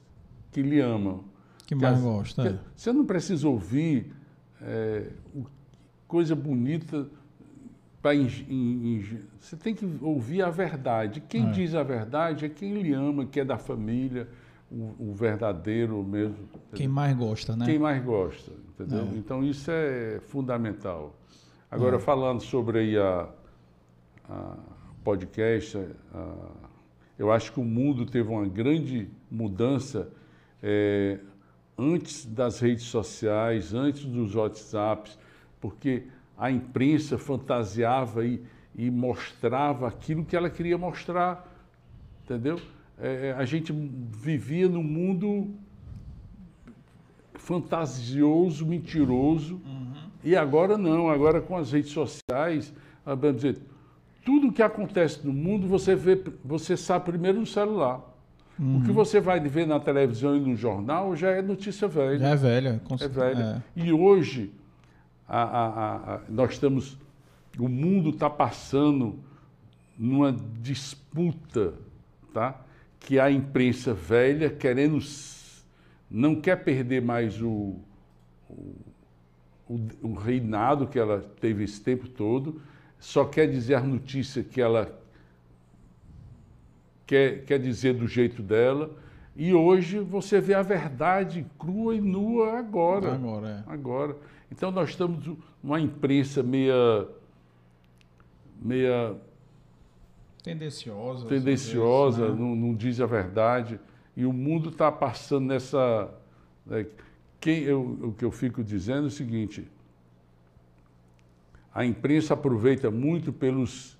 que 0.52 0.62
lhe 0.62 0.80
amam. 0.80 1.24
que 1.66 1.74
mais 1.76 1.98
as- 1.98 2.02
gosta. 2.02 2.42
que- 2.42 2.48
é. 2.48 2.58
Você 2.76 2.92
não 2.92 3.04
precisa 3.04 3.48
ouvir 3.48 4.12
é, 4.62 5.06
coisa 6.08 6.34
bonita 6.34 7.06
para 8.02 8.12
você 9.38 9.56
tem 9.56 9.74
que 9.74 9.86
ouvir 10.00 10.42
a 10.42 10.50
verdade. 10.50 11.20
Quem 11.28 11.46
É. 11.48 11.50
diz 11.50 11.74
a 11.74 11.82
verdade 11.82 12.44
é 12.44 12.48
quem 12.48 12.74
lhe 12.82 12.92
ama, 12.92 13.24
que 13.26 13.38
é 13.40 13.44
da 13.44 13.58
família, 13.58 14.28
o, 14.70 15.10
o 15.10 15.12
verdadeiro 15.14 16.02
mesmo. 16.02 16.36
Quem 16.72 16.86
entendeu? 16.86 16.90
mais 16.92 17.16
gosta, 17.16 17.56
né? 17.56 17.66
Quem 17.66 17.78
mais 17.78 18.04
gosta, 18.04 18.52
entendeu? 18.68 19.00
É. 19.12 19.16
Então 19.16 19.42
isso 19.44 19.70
é 19.70 20.20
fundamental. 20.20 21.16
Agora 21.70 21.98
falando 21.98 22.40
sobre 22.40 22.98
a, 22.98 23.28
a 24.28 24.56
podcast, 25.04 25.76
a- 26.14 26.34
eu 27.18 27.30
acho 27.30 27.52
que 27.52 27.60
o 27.60 27.64
mundo 27.64 28.06
teve 28.06 28.28
uma 28.30 28.46
grande 28.48 29.08
mudança 29.30 30.10
é, 30.62 31.18
antes 31.76 32.24
das 32.24 32.60
redes 32.60 32.84
sociais, 32.84 33.74
antes 33.74 34.04
dos 34.06 34.34
WhatsApps, 34.34 35.18
porque 35.60 36.04
a 36.36 36.50
imprensa 36.50 37.18
fantasiava 37.18 38.24
e, 38.24 38.42
e 38.74 38.90
mostrava 38.90 39.86
aquilo 39.86 40.24
que 40.24 40.34
ela 40.34 40.48
queria 40.48 40.78
mostrar, 40.78 41.46
entendeu? 42.24 42.58
É, 43.02 43.34
a 43.38 43.44
gente 43.44 43.72
vivia 43.72 44.68
num 44.68 44.82
mundo 44.82 45.48
fantasioso, 47.34 48.66
mentiroso, 48.66 49.60
e 50.22 50.36
agora 50.36 50.76
não, 50.76 51.08
agora 51.08 51.40
com 51.40 51.56
as 51.56 51.72
redes 51.72 51.92
sociais, 51.92 52.72
vamos 53.04 53.36
dizer, 53.36 53.58
tudo 54.24 54.52
que 54.52 54.62
acontece 54.62 55.26
no 55.26 55.32
mundo 55.32 55.66
você 55.66 55.94
vê, 55.96 56.22
você 56.44 56.76
sabe 56.76 57.06
primeiro 57.06 57.40
no 57.40 57.46
celular. 57.46 58.06
O 58.58 58.82
que 58.84 58.92
você 58.92 59.20
vai 59.20 59.40
ver 59.40 59.66
na 59.66 59.80
televisão 59.80 60.36
e 60.36 60.40
no 60.40 60.54
jornal 60.54 61.16
já 61.16 61.30
é 61.30 61.40
notícia 61.40 61.88
velha. 61.88 62.18
Já 62.18 62.28
é 62.28 62.36
velha. 62.36 62.80
com 62.84 62.94
É 62.94 63.08
velha. 63.08 63.64
E 63.74 63.90
hoje 63.90 64.52
a- 65.26 65.42
a- 65.42 66.14
a- 66.16 66.20
nós 66.28 66.50
estamos, 66.52 66.98
o 67.58 67.66
mundo 67.70 68.10
está 68.10 68.28
passando 68.28 69.18
numa 69.98 70.36
disputa, 70.60 71.72
tá? 72.34 72.60
Que 73.00 73.18
a 73.18 73.30
imprensa 73.30 73.92
velha 73.92 74.48
querendo 74.50 74.98
não 76.10 76.40
quer 76.40 76.56
perder 76.62 77.02
mais 77.02 77.40
o, 77.42 77.76
o, 78.48 78.76
o- 79.68 79.88
o 80.02 80.14
reinado 80.14 80.86
que 80.86 80.98
ela 80.98 81.20
teve 81.40 81.64
esse 81.64 81.80
tempo 81.80 82.08
todo, 82.08 82.60
só 82.98 83.24
quer 83.24 83.46
dizer 83.50 83.74
a 83.76 83.80
notícia 83.80 84.42
que 84.44 84.60
ela 84.60 84.96
quer, 87.06 87.44
quer 87.44 87.58
dizer 87.58 87.94
do 87.94 88.06
jeito 88.06 88.42
dela. 88.42 88.90
E 89.34 89.54
hoje 89.54 89.98
você 90.00 90.40
vê 90.40 90.54
a 90.54 90.62
verdade 90.62 91.46
crua 91.58 91.94
e 91.94 92.00
nua 92.00 92.58
agora. 92.58 93.14
Agora, 93.14 93.64
é. 93.66 93.72
Agora. 93.72 94.16
Então 94.52 94.70
nós 94.70 94.90
estamos 94.90 95.36
numa 95.62 95.80
imprensa 95.80 96.42
meia, 96.42 97.06
meia 98.60 99.16
Tendenciosa. 100.42 101.26
tendenciosa, 101.26 102.22
vezes, 102.26 102.38
né? 102.38 102.44
não, 102.44 102.56
não 102.56 102.74
diz 102.74 103.00
a 103.00 103.06
verdade. 103.06 103.78
E 104.16 104.24
o 104.24 104.32
mundo 104.32 104.70
está 104.70 104.90
passando 104.90 105.46
nessa. 105.46 106.12
né, 106.66 106.86
quem, 107.40 107.62
eu, 107.62 107.80
o 108.02 108.12
que 108.12 108.24
eu 108.24 108.30
fico 108.30 108.62
dizendo 108.62 109.04
é 109.04 109.06
o 109.06 109.10
seguinte: 109.10 109.66
a 111.74 111.84
imprensa 111.84 112.34
aproveita 112.34 112.90
muito 112.90 113.32
pelos 113.32 113.96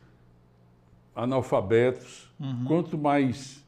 analfabetos. 1.15 2.31
Uhum. 2.39 2.65
Quanto 2.67 2.99
mais 2.99 3.65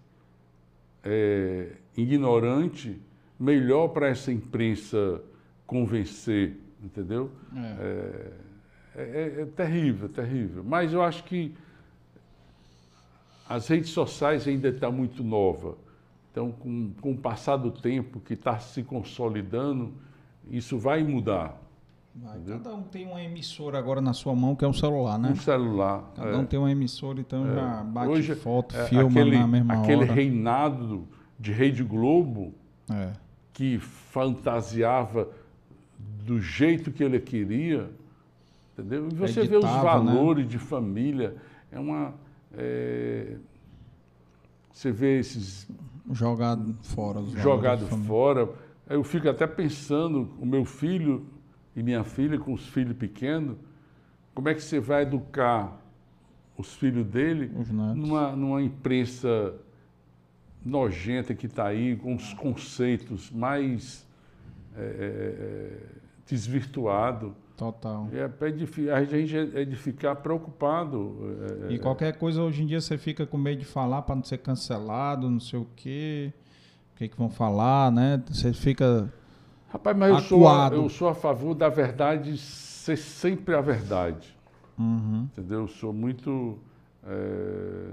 é, 1.04 1.72
ignorante, 1.96 3.00
melhor 3.38 3.88
para 3.88 4.08
essa 4.08 4.32
imprensa 4.32 5.20
convencer, 5.66 6.56
entendeu? 6.82 7.30
É. 7.56 8.32
É, 8.94 9.00
é- 9.02 9.42
é 9.42 9.46
terrível, 9.46 10.08
terrível. 10.08 10.62
Mas 10.62 10.92
eu 10.92 11.02
acho 11.02 11.24
que 11.24 11.54
as 13.54 13.68
redes 13.68 13.90
sociais 13.90 14.48
ainda 14.48 14.68
estão 14.68 14.90
muito 14.90 15.22
nova. 15.22 15.76
Então, 16.30 16.50
com, 16.50 16.90
com 17.00 17.12
o 17.12 17.16
passar 17.16 17.56
do 17.58 17.70
tempo 17.70 18.18
que 18.18 18.32
está 18.32 18.58
se 18.58 18.82
consolidando, 18.82 19.92
isso 20.50 20.78
vai 20.78 21.02
mudar. 21.04 21.60
Vai? 22.14 22.40
Cada 22.46 22.74
um 22.74 22.82
tem 22.82 23.06
uma 23.06 23.22
emissora 23.22 23.78
agora 23.78 24.00
na 24.00 24.14
sua 24.14 24.34
mão, 24.34 24.56
que 24.56 24.64
é 24.64 24.68
um 24.68 24.72
celular, 24.72 25.18
né? 25.18 25.30
Um 25.30 25.36
celular. 25.36 26.10
Cada 26.16 26.30
é. 26.30 26.36
um 26.36 26.46
tem 26.46 26.58
uma 26.58 26.70
emissora, 26.70 27.20
então 27.20 27.46
já 27.54 27.82
bate 27.82 28.08
Hoje, 28.08 28.34
foto, 28.34 28.74
é, 28.74 28.86
filma 28.86 29.10
aquele, 29.10 29.38
na 29.38 29.46
mesma 29.46 29.74
aquele 29.74 30.04
hora. 30.04 30.12
reinado 30.12 31.06
de 31.38 31.52
Rede 31.52 31.84
Globo 31.84 32.54
É. 32.90 33.12
que 33.52 33.78
fantasiava 33.78 35.28
do 36.24 36.40
jeito 36.40 36.90
que 36.90 37.04
ele 37.04 37.20
queria, 37.20 37.90
entendeu? 38.72 39.08
E 39.08 39.14
você 39.14 39.46
vê 39.46 39.56
os 39.56 39.64
Editava, 39.64 40.02
né? 40.02 40.14
valores 40.14 40.48
de 40.48 40.58
família, 40.58 41.36
é 41.70 41.78
uma 41.78 42.14
é, 42.56 43.36
você 44.72 44.90
vê 44.90 45.18
esses 45.18 45.68
Jogado 46.10 46.74
fora. 46.82 47.90
família. 47.90 48.08
fora. 48.08 48.48
Eu 48.88 49.04
fico 49.04 49.28
até 49.28 49.46
pensando, 49.46 50.30
o 50.40 50.46
meu 50.46 50.64
filho 50.64 51.26
e 51.74 51.82
minha 51.82 52.04
filha 52.04 52.38
com 52.38 52.52
os 52.52 52.66
filhos 52.68 52.96
pequenos, 52.96 53.56
como 54.34 54.48
é 54.48 54.54
que 54.54 54.62
você 54.62 54.80
vai 54.80 55.02
educar 55.02 55.80
os 56.56 56.74
filhos 56.74 57.06
dele 57.06 57.50
Os 57.56 57.70
numa, 57.70 58.36
numa 58.36 58.62
imprensa 58.62 59.54
nojenta 60.64 61.34
que 61.34 61.46
está 61.46 61.66
aí, 61.66 61.96
com 61.96 62.14
os 62.14 62.32
conceitos 62.34 63.30
mais 63.30 64.06
é, 64.76 64.80
é, 64.80 64.84
é, 64.84 65.78
desvirtuados. 66.26 67.32
Total. 67.56 68.08
É 68.12 68.26
pra 68.26 68.48
edifi- 68.48 68.90
a 68.90 69.04
gente 69.04 69.36
é 69.36 69.64
de 69.64 69.76
ficar 69.76 70.16
preocupado. 70.16 71.16
é, 71.68 71.72
E 71.72 71.74
é, 71.76 71.78
qualquer 71.78 72.16
coisa 72.16 72.42
hoje 72.42 72.62
em 72.62 72.66
dia 72.66 72.80
você 72.80 72.96
fica 72.98 73.24
com 73.26 73.36
medo 73.38 73.58
de 73.60 73.64
falar 73.66 74.02
para 74.02 74.16
não 74.16 74.24
ser 74.24 74.38
cancelado, 74.38 75.28
não 75.30 75.38
sei 75.40 75.58
o 75.60 75.66
quê. 75.76 76.32
O 76.94 76.98
que, 76.98 77.08
que 77.08 77.16
vão 77.16 77.28
falar, 77.30 77.90
né? 77.92 78.22
Você 78.28 78.52
fica. 78.52 79.12
Rapaz, 79.68 79.96
mas 79.96 80.10
eu 80.10 80.20
sou, 80.20 80.38
eu 80.74 80.88
sou 80.88 81.08
a 81.08 81.14
favor 81.14 81.54
da 81.54 81.68
verdade 81.68 82.36
ser 82.38 82.96
sempre 82.96 83.54
a 83.54 83.60
verdade. 83.60 84.36
Uhum. 84.78 85.28
Entendeu? 85.32 85.60
Eu 85.60 85.68
sou 85.68 85.92
muito. 85.92 86.58
é, 87.06 87.86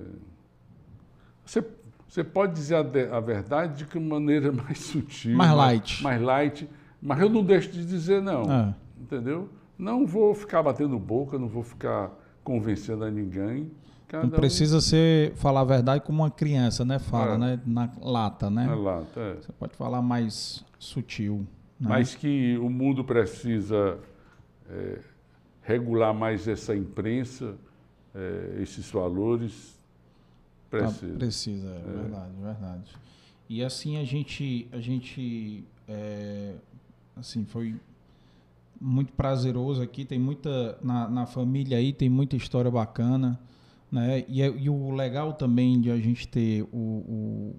Você, 1.45 1.63
você 2.07 2.23
pode 2.23 2.53
dizer 2.53 2.75
a, 2.75 3.17
a 3.17 3.19
verdade 3.19 3.79
de 3.79 3.85
que 3.85 3.99
maneira 3.99 4.51
mais 4.53 4.79
sutil. 4.79 5.35
Mais 5.37 5.51
light. 5.55 6.03
Mais 6.03 6.21
light. 6.21 6.69
Mas 7.01 7.19
eu 7.21 7.29
não 7.29 7.43
deixo 7.43 7.71
de 7.71 7.85
dizer, 7.85 8.21
não. 8.21 8.43
É. 8.51 8.75
Entendeu? 8.99 9.49
Não 9.77 10.05
vou 10.05 10.33
ficar 10.33 10.61
batendo 10.61 10.97
boca, 10.99 11.37
não 11.39 11.47
vou 11.47 11.63
ficar 11.63 12.11
convencendo 12.43 13.03
a 13.05 13.11
ninguém. 13.11 13.71
Cada 14.07 14.23
Não 14.23 14.31
precisa 14.31 14.81
ser 14.81 15.33
falar 15.35 15.61
a 15.61 15.65
verdade 15.65 16.03
como 16.03 16.23
uma 16.23 16.31
criança, 16.31 16.83
né? 16.83 16.97
Fala, 16.99 17.35
É. 17.35 17.37
né? 17.37 17.61
Na 17.65 17.89
lata, 18.01 18.49
né? 18.49 18.67
Um, 18.67 18.71
é 18.71 18.75
lá, 18.75 19.03
é. 19.15 19.33
Você 19.35 19.51
pode 19.53 19.75
falar 19.75 20.01
mais 20.01 20.65
sutil. 20.79 21.45
Né? 21.79 21.87
Mas 21.89 22.15
que 22.15 22.57
o 22.57 22.69
mundo 22.69 23.03
precisa 23.03 23.99
é, 24.69 24.99
regular 25.61 26.13
mais 26.13 26.47
essa 26.47 26.75
imprensa, 26.75 27.55
é, 28.13 28.57
esses 28.61 28.89
valores. 28.91 29.77
Tá, 30.69 30.77
Precisa. 30.77 31.17
precisa, 31.17 31.67
é, 31.67 31.91
verdade, 32.01 32.31
verdade. 32.41 32.91
E 33.47 33.63
assim 33.63 33.97
a 33.97 34.03
gente, 34.03 34.67
a 34.71 34.79
gente, 34.79 35.63
é, 35.87 36.53
assim, 37.15 37.43
foi 37.45 37.75
muito 38.79 39.11
prazeroso 39.13 39.81
aqui. 39.81 40.05
Tem 40.05 40.17
muita 40.19 40.77
na, 40.81 41.07
na 41.09 41.25
família 41.25 41.77
aí 41.77 41.91
tem 41.93 42.09
muita 42.09 42.35
história 42.35 42.69
bacana, 42.71 43.39
né? 43.91 44.23
E, 44.27 44.41
é- 44.41 44.53
e 44.57 44.69
o 44.69 44.91
legal 44.91 45.33
também 45.33 45.79
de 45.81 45.91
a 45.91 45.97
gente 45.97 46.27
ter 46.27 46.63
o, 46.71 46.77
o, 46.77 47.55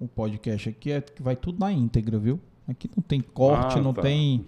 o 0.00 0.08
podcast 0.08 0.68
aqui 0.68 0.90
é 0.92 1.00
que 1.00 1.22
vai 1.22 1.36
tudo 1.36 1.58
na 1.58 1.72
íntegra, 1.72 2.18
viu? 2.18 2.40
Aqui 2.66 2.88
não 2.96 3.02
tem 3.02 3.20
corte, 3.20 3.78
Ah, 3.78 3.82
não 3.82 3.92
tá. 3.92 4.02
tem 4.02 4.44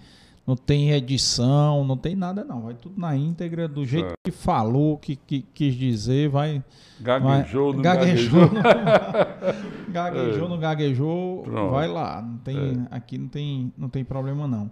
não 0.47 0.55
tem 0.55 0.93
edição, 0.93 1.85
não 1.85 1.97
tem 1.97 2.15
nada 2.15 2.45
não. 2.45 2.63
Vai 2.63 2.75
tudo 2.75 3.01
na 3.01 3.17
íntegra 3.17 3.67
do 3.67 3.85
jeito 3.85 4.07
Certo. 4.07 4.19
que 4.23 4.31
falou, 4.31 4.97
que, 4.97 5.17
que 5.17 5.43
quis 5.53 5.75
dizer, 5.75 6.29
vai 6.29 6.63
Gaguejou, 7.01 7.75
não 7.75 7.83
gaguejou, 7.83 8.49
gaguejou. 8.49 8.63
gaguejou, 9.91 10.49
não 10.49 10.59
gaguejou, 10.59 11.43
Pronto. 11.43 11.73
vai 11.73 11.89
lá. 11.89 12.23
Não 12.23 12.39
tem, 12.39 12.87
Aqui 12.93 13.19
não 13.19 13.29
tem, 13.29 13.73
não 13.77 13.89
tem 13.89 14.05
problema 14.05 14.47
não. 14.47 14.71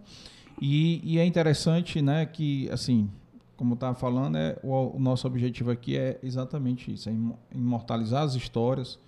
E, 0.61 1.01
e 1.05 1.19
é 1.19 1.25
interessante, 1.27 2.01
né, 2.01 2.25
que 2.27 2.69
assim, 2.71 3.11
como 3.57 3.73
eu 3.73 3.75
estava 3.75 3.95
falando, 3.95 4.37
é, 4.37 4.57
o, 4.63 4.97
o 4.97 5.01
nosso 5.01 5.27
objetivo 5.27 5.71
aqui 5.71 5.97
é 5.97 6.19
exatamente 6.23 6.93
isso, 6.93 7.09
é 7.09 7.13
imo- 7.13 7.39
imortalizar 7.55 8.23
as 8.23 8.35
histórias, 8.35 8.99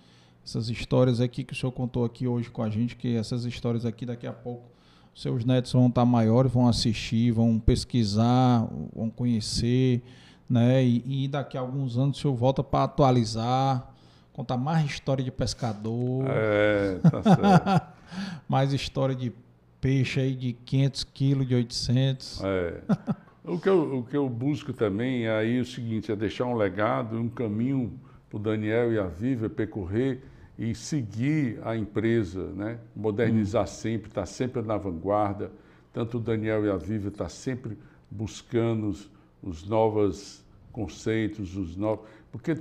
essas 0.45 0.69
histórias 0.69 1.19
aqui 1.19 1.43
que 1.43 1.53
o 1.53 1.55
senhor 1.55 1.71
contou 1.71 2.05
aqui 2.05 2.27
hoje 2.27 2.49
com 2.49 2.61
a 2.63 2.69
gente, 2.69 2.95
que 2.95 3.15
essas 3.15 3.43
histórias 3.45 3.85
aqui 3.85 4.05
daqui 4.05 4.25
a 4.27 4.33
pouco 4.33 4.63
seus 5.13 5.43
netos 5.43 5.73
vão 5.73 5.87
estar 5.87 6.05
maiores, 6.05 6.51
vão 6.51 6.67
assistir, 6.67 7.31
vão 7.31 7.57
pesquisar, 7.59 8.67
vão 8.95 9.09
conhecer, 9.09 10.03
né? 10.47 10.83
E, 10.85 11.23
e 11.25 11.27
daqui 11.27 11.57
a 11.57 11.61
alguns 11.61 11.97
anos 11.97 12.17
o 12.17 12.21
senhor 12.21 12.35
volta 12.35 12.63
para 12.63 12.83
atualizar, 12.83 13.93
contar 14.31 14.57
mais 14.57 14.85
história 14.85 15.23
de 15.23 15.31
pescador, 15.31 16.23
É, 16.29 16.99
tá 16.99 17.23
certo. 17.23 17.87
mais 18.47 18.71
história 18.73 19.15
de 19.15 19.33
peixe 19.79 20.19
aí 20.19 20.35
de 20.35 20.53
500 20.53 21.03
quilos, 21.05 21.47
de 21.47 21.55
800. 21.55 22.41
É. 22.43 22.81
O 23.43 23.57
que, 23.57 23.69
eu, 23.69 23.99
o 23.99 24.03
que 24.03 24.17
eu 24.17 24.27
busco 24.27 24.73
também 24.73 25.25
é 25.25 25.31
aí 25.31 25.61
o 25.61 25.65
seguinte, 25.65 26.11
é 26.11 26.15
deixar 26.17 26.43
um 26.45 26.55
legado, 26.55 27.17
um 27.17 27.29
caminho 27.29 27.97
para 28.29 28.35
o 28.35 28.39
Daniel 28.39 28.91
e 28.91 28.99
a 28.99 29.07
Viva 29.07 29.49
percorrer 29.49 30.21
e 30.59 30.75
seguir 30.75 31.57
a 31.63 31.77
empresa, 31.77 32.51
né? 32.53 32.77
modernizar 32.93 33.65
sempre, 33.65 34.09
estar 34.09 34.25
sempre 34.25 34.61
na 34.61 34.75
vanguarda. 34.75 35.49
Tanto 35.93 36.17
o 36.17 36.19
Daniel 36.19 36.65
e 36.65 36.69
a 36.69 36.75
Viva 36.75 37.07
estão 37.07 37.29
sempre 37.29 37.77
buscando 38.11 38.87
os, 38.89 39.09
os 39.41 39.67
novos 39.67 40.43
conceitos, 40.73 41.55
os 41.55 41.77
novos... 41.77 42.05
Porque 42.31 42.57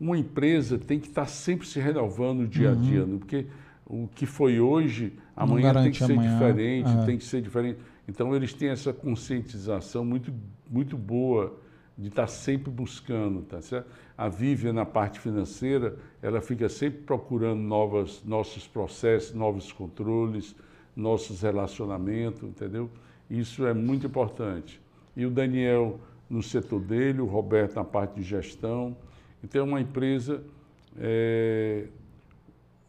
uma 0.00 0.16
empresa 0.16 0.78
tem 0.78 0.98
que 0.98 1.08
estar 1.08 1.26
sempre 1.26 1.66
se 1.66 1.78
renovando 1.78 2.48
dia 2.48 2.72
a 2.72 2.74
dia, 2.74 3.04
né? 3.04 3.18
porque 3.18 3.46
o 3.84 4.08
que 4.14 4.24
foi 4.24 4.58
hoje, 4.58 5.12
amanhã 5.42 5.74
tem 5.74 5.90
que 5.90 5.98
ser 5.98 6.12
amanhã, 6.12 6.32
diferente, 6.32 6.90
é. 6.90 7.04
tem 7.04 7.18
que 7.18 7.24
ser 7.24 7.42
diferente. 7.42 7.80
Então 8.08 8.34
eles 8.34 8.52
têm 8.52 8.68
essa 8.68 8.92
conscientização 8.92 10.04
muito, 10.04 10.32
muito 10.68 10.96
boa 10.96 11.58
de 11.96 12.08
estar 12.08 12.26
sempre 12.26 12.70
buscando, 12.70 13.42
tá 13.42 13.60
certo? 13.60 13.90
A 14.16 14.28
Vivian 14.28 14.72
na 14.72 14.86
parte 14.86 15.20
financeira, 15.20 15.96
ela 16.22 16.40
fica 16.40 16.68
sempre 16.68 17.00
procurando 17.02 17.60
novas, 17.60 18.22
nossos 18.24 18.66
processos, 18.66 19.34
novos 19.34 19.72
controles, 19.72 20.54
nossos 20.96 21.42
relacionamentos, 21.42 22.42
entendeu? 22.42 22.90
Isso 23.28 23.66
é 23.66 23.74
muito 23.74 24.06
importante. 24.06 24.80
E 25.16 25.26
o 25.26 25.30
Daniel 25.30 26.00
no 26.30 26.42
setor 26.42 26.80
dele, 26.80 27.20
o 27.20 27.26
Roberto 27.26 27.74
na 27.74 27.84
parte 27.84 28.14
de 28.14 28.22
gestão. 28.22 28.96
Então 29.42 29.62
é 29.62 29.64
uma 29.64 29.80
empresa, 29.80 30.42
é, 30.96 31.88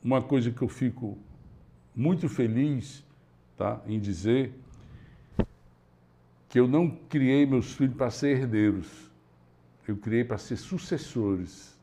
uma 0.04 0.22
coisa 0.22 0.52
que 0.52 0.62
eu 0.62 0.68
fico 0.68 1.18
muito 1.96 2.28
feliz 2.30 3.04
tá, 3.58 3.82
em 3.86 4.00
dizer 4.00 4.54
que 6.50 6.60
eu 6.60 6.68
não 6.68 6.90
criei 6.90 7.46
meus 7.46 7.74
filhos 7.74 7.96
para 7.96 8.10
ser 8.10 8.38
herdeiros, 8.38 9.10
eu 9.88 9.96
criei 9.98 10.24
para 10.24 10.38
ser 10.38 10.58
sucessores, 10.58 11.78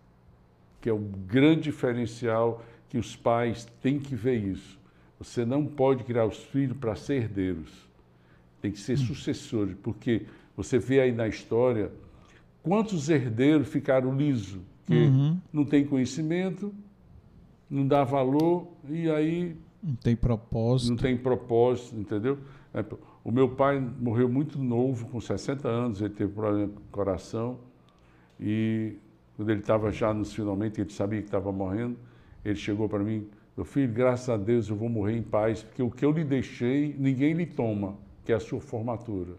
que 0.80 0.88
é 0.88 0.92
o 0.92 0.98
grande 0.98 1.62
diferencial 1.62 2.62
que 2.88 2.98
os 2.98 3.16
pais 3.16 3.66
têm 3.82 3.98
que 3.98 4.14
ver 4.14 4.36
isso. 4.36 4.78
Você 5.18 5.44
não 5.44 5.66
pode 5.66 6.04
criar 6.04 6.26
os 6.26 6.36
filhos 6.44 6.76
para 6.76 6.94
ser 6.94 7.22
herdeiros, 7.22 7.70
tem 8.60 8.70
que 8.70 8.78
ser 8.78 8.96
sucessores, 8.96 9.76
porque 9.82 10.26
você 10.56 10.78
vê 10.78 11.00
aí 11.00 11.12
na 11.12 11.26
história 11.28 11.90
quantos 12.62 13.08
herdeiros 13.08 13.68
ficaram 13.68 14.16
lisos, 14.16 14.60
que 14.86 15.06
Uhum. 15.06 15.38
não 15.52 15.64
tem 15.64 15.84
conhecimento, 15.86 16.74
não 17.70 17.86
dá 17.86 18.04
valor 18.04 18.68
e 18.88 19.10
aí 19.10 19.56
Não 19.82 19.94
tem 19.94 20.16
propósito. 20.16 20.90
não 20.90 20.97
tem 20.97 21.16
propósito, 21.16 21.97
entendeu? 21.97 22.39
É, 22.74 22.84
O 23.24 23.31
meu 23.31 23.48
pai 23.48 23.81
morreu 24.00 24.28
muito 24.28 24.58
novo, 24.58 25.07
com 25.07 25.20
60 25.20 25.68
anos, 25.68 26.00
ele 26.00 26.10
teve 26.15 26.32
problema 26.32 26.68
com 26.68 26.81
o 26.81 26.90
coração 26.90 27.58
e 28.40 28.97
quando 29.36 29.50
ele 29.50 29.60
estava 29.60 29.90
já 29.92 30.12
nos 30.12 30.32
finalmente, 30.32 30.81
ele 30.81 30.90
sabia 30.90 31.20
que 31.20 31.26
estava 31.26 31.52
morrendo, 31.52 31.97
ele 32.44 32.57
chegou 32.57 32.89
para 32.89 33.00
mim, 33.00 33.26
meu 33.57 33.65
filho, 33.65 33.92
graças 33.92 34.28
a 34.28 34.36
Deus 34.36 34.68
eu 34.68 34.76
vou 34.76 34.89
morrer 34.89 35.16
em 35.16 35.23
paz, 35.23 35.62
porque 35.62 35.82
o 35.82 35.90
que 35.90 36.05
eu 36.05 36.10
lhe 36.12 36.24
deixei, 36.24 36.94
ninguém 36.98 37.34
lhe 37.34 37.47
toma, 37.47 37.94
que 38.24 38.32
é 38.32 38.34
a 38.34 38.40
sua 38.40 38.60
formatura. 38.60 39.34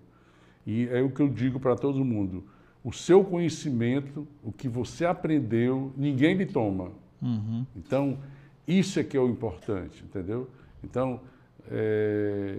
E 0.66 0.88
é 0.90 1.02
o 1.02 1.10
que 1.10 1.22
eu 1.22 1.28
digo 1.28 1.60
para 1.60 1.76
todo 1.76 2.04
mundo, 2.04 2.44
o 2.84 2.94
seu 2.94 3.24
conhecimento, 3.24 4.28
o 4.44 4.52
que 4.52 4.70
você 4.70 5.06
aprendeu, 5.06 5.92
ninguém 5.98 6.36
lhe 6.36 6.46
toma. 6.46 6.92
Uhum. 7.22 7.66
Então, 7.76 8.18
isso 8.78 9.00
é 9.00 9.04
que 9.04 9.18
é 9.18 9.20
o 9.20 9.28
importante, 9.30 10.04
entendeu? 10.04 10.50
Então, 10.84 11.20
é, 11.70 12.58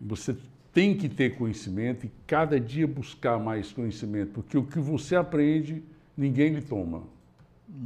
você 0.00 0.36
tem 0.72 0.96
que 0.96 1.08
ter 1.08 1.36
conhecimento 1.36 2.06
e 2.06 2.10
cada 2.26 2.60
dia 2.60 2.86
buscar 2.86 3.38
mais 3.38 3.72
conhecimento, 3.72 4.32
porque 4.32 4.58
o 4.58 4.64
que 4.64 4.78
você 4.78 5.16
aprende, 5.16 5.82
ninguém 6.16 6.52
lhe 6.54 6.62
toma. 6.62 7.02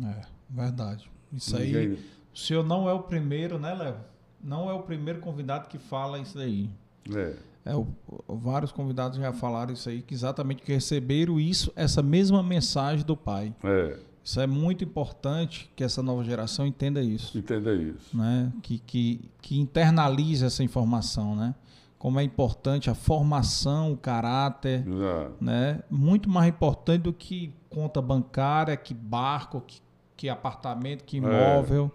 É, 0.05 0.23
verdade. 0.49 1.11
Isso 1.33 1.57
aí. 1.57 1.67
Ninguém- 1.73 1.99
O 2.35 2.39
senhor 2.39 2.65
não 2.65 2.89
é 2.89 2.93
o 2.93 3.01
primeiro, 3.03 3.59
né, 3.59 3.75
Léo? 3.75 3.97
Não 4.43 4.69
é 4.71 4.73
o 4.73 4.83
primeiro 4.83 5.21
convidado 5.21 5.69
que 5.69 5.79
fala 5.79 6.19
isso 6.19 6.39
aí. 6.39 6.71
É, 7.15 7.35
É, 7.63 7.77
o- 7.77 7.87
vários 8.27 8.73
convidados 8.73 9.19
já 9.19 9.33
falaram 9.35 9.73
isso 9.75 9.89
aí, 9.89 10.01
que 10.01 10.15
exatamente 10.15 10.63
que 10.63 10.73
receberam 10.73 11.39
isso, 11.39 11.71
essa 11.77 12.03
mesma 12.03 12.43
mensagem 12.43 13.05
do 13.05 13.15
pai. 13.17 13.55
é, 13.63 13.99
Isso 14.23 14.41
é 14.41 14.47
muito 14.47 14.85
importante 14.85 15.71
que 15.75 15.83
essa 15.83 16.03
nova 16.03 16.23
geração 16.23 16.67
entenda 16.67 17.01
isso, 17.03 17.39
entenda 17.39 17.75
isso. 17.75 18.17
né? 18.17 18.53
Que, 18.63 18.79
que, 18.79 19.31
que 19.41 19.59
internalize 19.59 20.45
essa 20.45 20.63
informação, 20.63 21.35
né? 21.35 21.55
Como 21.99 22.19
é 22.19 22.23
importante 22.23 22.89
a 22.89 22.95
formação, 22.95 23.93
o 23.93 23.97
caráter, 23.97 24.87
Exato. 24.87 25.37
né? 25.41 25.83
Muito 25.91 26.31
mais 26.31 26.49
importante 26.49 27.03
do 27.03 27.13
que 27.13 27.53
conta 27.69 28.01
bancária, 28.01 28.77
que 28.77 28.95
barco, 28.95 29.63
que, 29.67 29.81
que 30.17 30.29
apartamento, 30.29 31.05
que 31.05 31.19
imóvel, 31.19 31.91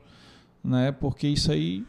né? 0.63 0.91
Porque 0.91 1.27
isso 1.27 1.51
aí. 1.51 1.85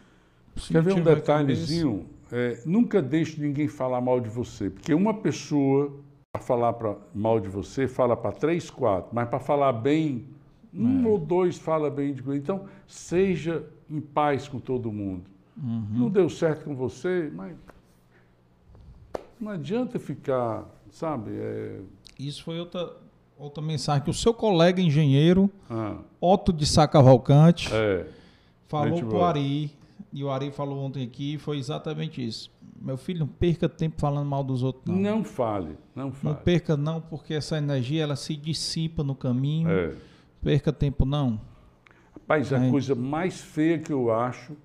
Quer 0.69 0.83
ver 0.83 0.95
um 0.95 1.03
detalhezinho? 1.03 2.07
É, 2.33 2.61
nunca 2.67 3.01
deixe 3.01 3.41
ninguém 3.41 3.69
falar 3.69 4.01
mal 4.01 4.21
de 4.21 4.29
você, 4.29 4.69
porque 4.69 4.93
uma 4.93 5.15
pessoa, 5.15 5.95
para 6.37 6.39
falar 6.39 6.73
pra, 6.75 6.97
mal 7.15 7.41
de 7.41 7.49
você, 7.49 7.89
fala 7.89 8.17
para 8.17 8.33
três, 8.33 8.71
quatro, 8.71 9.11
mas 9.13 9.29
para 9.29 9.39
falar 9.39 9.73
bem, 9.73 10.27
um 10.75 11.07
ou 11.07 11.19
dois 11.19 11.57
fala 11.57 11.91
bem 11.91 12.13
de 12.13 12.21
você. 12.21 12.39
Então, 12.39 12.67
seja 12.87 13.65
em 13.91 14.01
paz 14.01 14.47
com 14.47 14.59
todo 14.59 14.93
mundo. 14.93 15.25
Não 15.57 16.11
deu 16.11 16.29
certo 16.29 16.65
com 16.65 16.75
você, 16.75 17.33
mas 17.35 17.57
Não 19.41 19.51
adianta 19.51 19.99
ficar, 19.99 20.67
sabe? 20.91 21.31
É, 21.35 21.81
Isso 22.19 22.45
foi 22.45 22.61
outra, 22.61 22.95
outra 23.39 23.63
mensagem 23.63 24.03
que 24.05 24.11
o 24.11 24.15
seu 24.15 24.35
colega 24.35 24.83
engenheiro, 24.83 25.51
ah, 25.71 25.97
Otto 26.21 26.53
de 26.53 26.67
Sá 26.67 26.87
Cavalcante, 26.87 27.71
é, 27.73 28.07
falou 28.69 28.99
pro 28.99 29.09
boa. 29.09 29.29
Ari, 29.29 29.71
e 30.13 30.23
o 30.23 30.31
Ari 30.31 30.51
falou 30.51 30.85
ontem 30.85 31.05
aqui, 31.05 31.39
foi 31.39 31.57
exatamente 31.59 32.27
isso. 32.27 32.51
Meu 32.81 32.97
filho, 32.97 33.21
não 33.21 33.27
perca 33.27 33.69
tempo 33.69 34.01
falando 34.01 34.29
mal 34.29 34.45
dos 34.45 34.63
outros, 34.63 34.85
não. 34.87 35.01
não 35.01 35.25
fale, 35.25 35.77
não 35.95 36.07
Não 36.07 36.13
fale. 36.13 36.37
perca 36.37 36.77
não, 36.77 37.01
porque 37.01 37.35
essa 37.35 37.57
energia 37.59 38.03
ela 38.03 38.17
se 38.17 38.37
dissipa 38.37 39.03
no 39.03 39.15
caminho. 39.15 39.69
É. 39.69 39.95
Perca 40.43 40.73
tempo 40.73 41.05
não. 41.05 41.41
Rapaz, 42.13 42.53
a 42.53 42.59
Aí- 42.59 42.71
coisa 42.71 42.95
mais 42.95 43.41
feia 43.41 43.79
que 43.79 43.93
eu 43.93 44.13
acho 44.13 44.57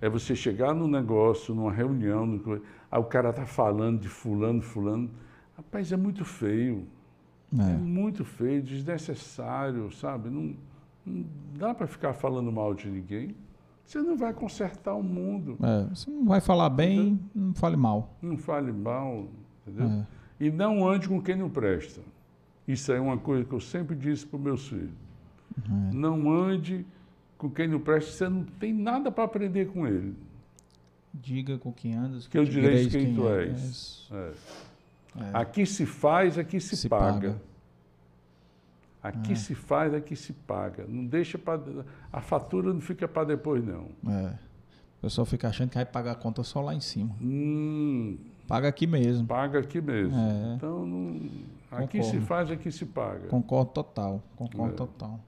é 0.00 0.08
você 0.08 0.34
chegar 0.34 0.74
num 0.74 0.88
negócio, 0.88 1.54
numa 1.54 1.72
reunião, 1.72 2.24
no 2.26 2.62
aí 2.90 3.00
o 3.00 3.04
cara 3.04 3.32
tá 3.32 3.44
falando 3.46 4.00
de 4.00 4.08
fulano, 4.08 4.62
fulano. 4.62 5.10
Rapaz, 5.56 5.92
é 5.92 5.96
muito 5.96 6.24
feio. 6.24 6.86
É 7.58 7.62
É. 7.72 7.76
muito 7.76 8.24
feio, 8.24 8.62
desnecessário, 8.62 9.90
sabe? 9.92 10.30
Não, 10.30 10.54
não 11.04 11.24
dá 11.56 11.74
para 11.74 11.86
ficar 11.86 12.12
falando 12.14 12.50
mal 12.52 12.72
de 12.74 12.88
ninguém. 12.88 13.34
Você 13.90 14.00
não 14.02 14.16
vai 14.16 14.32
consertar 14.32 14.94
o 14.94 15.02
mundo. 15.02 15.58
É, 15.60 15.88
você 15.92 16.08
não 16.08 16.24
vai 16.24 16.40
falar 16.40 16.70
bem, 16.70 17.18
não 17.34 17.52
fale 17.52 17.76
mal. 17.76 18.14
Não 18.22 18.38
fale 18.38 18.70
mal, 18.70 19.26
entendeu? 19.66 19.88
É. 19.88 20.06
E 20.38 20.48
não 20.48 20.88
ande 20.88 21.08
com 21.08 21.20
quem 21.20 21.34
não 21.34 21.50
presta. 21.50 22.00
Isso 22.68 22.92
é 22.92 23.00
uma 23.00 23.18
coisa 23.18 23.44
que 23.44 23.52
eu 23.52 23.58
sempre 23.58 23.96
disse 23.96 24.24
para 24.24 24.36
os 24.36 24.42
meus 24.44 24.68
filhos. 24.68 24.92
Uhum. 25.68 25.90
Não 25.92 26.30
ande 26.32 26.86
com 27.36 27.50
quem 27.50 27.66
não 27.66 27.80
presta, 27.80 28.12
você 28.12 28.28
não 28.28 28.44
tem 28.44 28.72
nada 28.72 29.10
para 29.10 29.24
aprender 29.24 29.66
com 29.72 29.84
ele. 29.84 30.14
Diga 31.12 31.58
com 31.58 31.72
quem 31.72 31.96
andas, 31.96 32.28
Que 32.28 32.38
eu 32.38 32.44
direi 32.44 32.86
direis 32.86 32.92
quem 32.92 33.12
tu 33.12 33.28
é. 33.28 33.46
és. 33.46 34.08
É. 34.12 34.32
É. 35.18 35.30
Aqui 35.32 35.66
se 35.66 35.84
faz, 35.84 36.38
aqui 36.38 36.60
se, 36.60 36.76
Se 36.76 36.88
paga. 36.88 37.12
paga. 37.12 37.42
Aqui 39.02 39.34
se 39.34 39.54
faz, 39.54 39.94
aqui 39.94 40.14
se 40.14 40.32
paga. 40.32 40.84
Não 40.88 41.06
deixa 41.06 41.38
para 41.38 41.60
a 42.12 42.20
fatura 42.20 42.72
não 42.72 42.80
fica 42.80 43.08
para 43.08 43.24
depois 43.28 43.64
não. 43.64 43.88
É. 44.06 44.34
O 44.98 45.00
pessoal 45.02 45.24
fica 45.24 45.48
achando 45.48 45.70
que 45.70 45.76
vai 45.76 45.86
pagar 45.86 46.12
a 46.12 46.14
conta 46.14 46.42
só 46.42 46.60
lá 46.60 46.74
em 46.74 46.80
cima. 46.80 47.16
Hum, 47.22 48.18
Paga 48.46 48.68
aqui 48.68 48.86
mesmo. 48.86 49.26
paga 49.26 49.60
aqui 49.60 49.80
mesmo. 49.80 50.14
É. 50.14 50.54
Então 50.56 50.84
não, 50.84 51.16
aqui 51.70 51.98
Concordo. 51.98 52.04
se 52.04 52.20
faz, 52.26 52.50
aqui 52.50 52.70
se 52.70 52.84
paga. 52.84 53.26
Concordo 53.28 53.70
total. 53.72 54.22
Concordo 54.36 54.74
É. 54.74 54.76
total. 54.76 55.20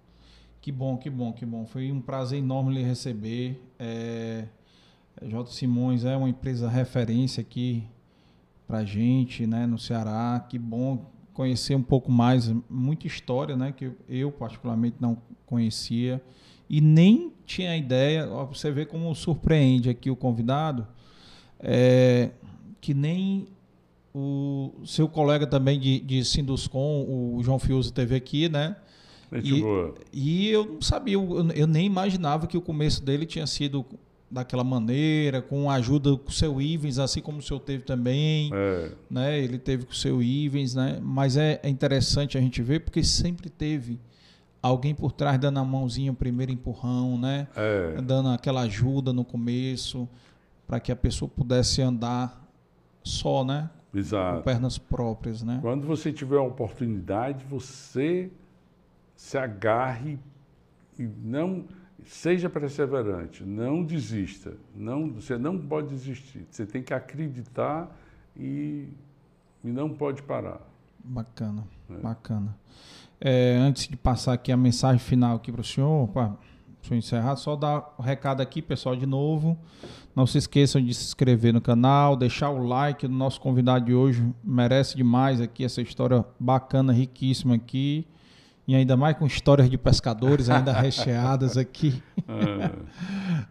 Que 0.60 0.70
bom, 0.70 0.96
que 0.98 1.08
bom, 1.08 1.32
que 1.32 1.46
bom. 1.46 1.64
Foi 1.66 1.90
um 1.90 2.00
prazer 2.00 2.38
enorme 2.40 2.74
lhe 2.74 2.82
receber. 2.82 3.60
É, 3.78 4.44
J. 5.22 5.50
Simões 5.50 6.04
é 6.04 6.16
uma 6.16 6.28
empresa 6.28 6.68
referência 6.68 7.40
aqui 7.40 7.84
pra 8.66 8.84
gente, 8.84 9.46
né, 9.46 9.66
no 9.66 9.78
Ceará. 9.78 10.44
Que 10.48 10.58
bom 10.58 11.06
conhecer 11.32 11.74
um 11.74 11.82
pouco 11.82 12.10
mais, 12.10 12.52
muita 12.68 13.06
história, 13.06 13.56
né, 13.56 13.72
que 13.72 13.90
eu 14.08 14.30
particularmente 14.30 14.96
não 15.00 15.16
conhecia 15.46 16.22
e 16.68 16.80
nem 16.80 17.32
tinha 17.44 17.76
ideia. 17.76 18.26
Você 18.46 18.70
vê 18.70 18.86
como 18.86 19.14
surpreende 19.14 19.90
aqui 19.90 20.10
o 20.10 20.16
convidado, 20.16 20.86
é, 21.60 22.30
que 22.80 22.94
nem 22.94 23.46
o 24.14 24.72
seu 24.84 25.08
colega 25.08 25.46
também 25.46 25.78
de, 25.78 26.00
de 26.00 26.24
Sinduscom, 26.24 27.34
o 27.36 27.42
João 27.42 27.58
Fiuso, 27.58 27.92
teve 27.92 28.14
aqui, 28.14 28.48
né? 28.48 28.76
E-. 29.32 29.94
E 30.12 30.48
eu 30.48 30.66
não 30.66 30.82
sabia, 30.82 31.14
eu, 31.14 31.50
eu 31.54 31.66
nem 31.66 31.86
imaginava 31.86 32.46
que 32.46 32.56
o 32.56 32.60
começo 32.60 33.02
dele 33.02 33.24
tinha 33.24 33.46
sido 33.46 33.84
daquela 34.32 34.64
maneira, 34.64 35.42
com 35.42 35.70
a 35.70 35.74
ajuda 35.74 36.16
com 36.16 36.30
o 36.30 36.32
seu 36.32 36.60
Ivens, 36.60 36.98
assim 36.98 37.20
como 37.20 37.38
o 37.38 37.42
senhor 37.42 37.60
teve 37.60 37.84
também, 37.84 38.50
É, 38.54 38.90
né? 39.10 39.38
Ele 39.38 39.58
teve 39.58 39.84
com 39.84 39.92
o 39.92 39.94
seu 39.94 40.22
Ivens, 40.22 40.74
né? 40.74 40.98
Mas 41.02 41.36
é, 41.36 41.60
é 41.62 41.68
interessante 41.68 42.38
a 42.38 42.40
gente 42.40 42.62
ver, 42.62 42.80
porque 42.80 43.04
sempre 43.04 43.50
teve 43.50 44.00
alguém 44.62 44.94
por 44.94 45.12
trás 45.12 45.38
dando 45.38 45.58
a 45.58 45.64
mãozinha, 45.64 46.10
o 46.12 46.14
primeiro 46.14 46.50
empurrão, 46.50 47.18
né? 47.18 47.46
é, 47.54 48.00
Dando 48.00 48.30
aquela 48.30 48.62
ajuda 48.62 49.12
no 49.12 49.24
começo, 49.24 50.08
para 50.66 50.80
que 50.80 50.90
a 50.90 50.96
pessoa 50.96 51.28
pudesse 51.28 51.82
andar 51.82 52.42
só, 53.04 53.44
né? 53.44 53.68
Com 53.90 53.98
exato. 53.98 54.42
pernas 54.42 54.78
próprias, 54.78 55.42
né? 55.42 55.58
Quando 55.60 55.86
você 55.86 56.10
tiver 56.10 56.38
a 56.38 56.42
oportunidade, 56.42 57.44
você 57.44 58.30
se 59.14 59.36
agarre 59.36 60.18
e 60.98 61.02
não 61.22 61.66
seja 62.06 62.48
perseverante, 62.50 63.44
não 63.44 63.82
desista, 63.82 64.54
não, 64.74 65.10
você 65.12 65.36
não 65.38 65.58
pode 65.58 65.88
desistir. 65.88 66.46
Você 66.50 66.64
tem 66.66 66.82
que 66.82 66.92
acreditar 66.94 67.94
e, 68.36 68.88
e 69.64 69.68
não 69.68 69.88
pode 69.90 70.22
parar. 70.22 70.60
Bacana, 71.04 71.64
É. 71.90 71.94
bacana. 71.94 72.56
É, 73.20 73.56
antes 73.56 73.86
de 73.88 73.96
passar 73.96 74.32
aqui 74.32 74.50
a 74.50 74.56
mensagem 74.56 74.98
final 74.98 75.36
aqui 75.36 75.52
para 75.52 75.60
o 75.60 75.64
senhor, 75.64 76.08
para 76.08 76.36
o 76.82 76.86
senhor 76.86 76.98
encerrar, 76.98 77.36
só 77.36 77.54
dar 77.54 77.94
o 77.96 78.02
recado 78.02 78.40
aqui, 78.40 78.60
pessoal, 78.60 78.96
de 78.96 79.06
novo. 79.06 79.56
Não 80.14 80.26
se 80.26 80.38
esqueçam 80.38 80.82
de 80.84 80.92
se 80.92 81.04
inscrever 81.04 81.52
no 81.54 81.60
canal, 81.60 82.16
deixar 82.16 82.50
o 82.50 82.66
like 82.66 83.06
do 83.06 83.14
nosso 83.14 83.40
convidado 83.40 83.84
de 83.86 83.94
hoje. 83.94 84.28
Merece 84.42 84.96
demais 84.96 85.40
aqui 85.40 85.64
essa 85.64 85.80
história 85.80 86.24
bacana, 86.38 86.92
riquíssima 86.92 87.54
aqui. 87.54 88.06
E 88.66 88.76
ainda 88.76 88.96
mais 88.96 89.16
com 89.16 89.26
histórias 89.26 89.68
de 89.68 89.76
pescadores 89.76 90.48
ainda 90.48 90.72
recheadas 90.80 91.56
aqui. 91.56 92.02
É, 92.28 92.70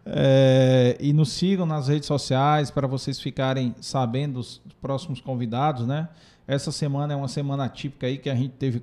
É, 0.06 0.96
e 1.00 1.12
nos 1.12 1.30
sigam 1.32 1.64
nas 1.66 1.88
redes 1.88 2.06
sociais 2.06 2.70
para 2.70 2.86
vocês 2.86 3.20
ficarem 3.20 3.74
sabendo 3.80 4.34
dos 4.34 4.60
próximos 4.80 5.20
convidados, 5.20 5.86
né? 5.86 6.08
Essa 6.46 6.72
semana 6.72 7.12
é 7.12 7.16
uma 7.16 7.28
semana 7.28 7.68
típica 7.68 8.06
aí 8.06 8.18
que 8.18 8.28
a 8.28 8.34
gente 8.34 8.50
teve. 8.54 8.82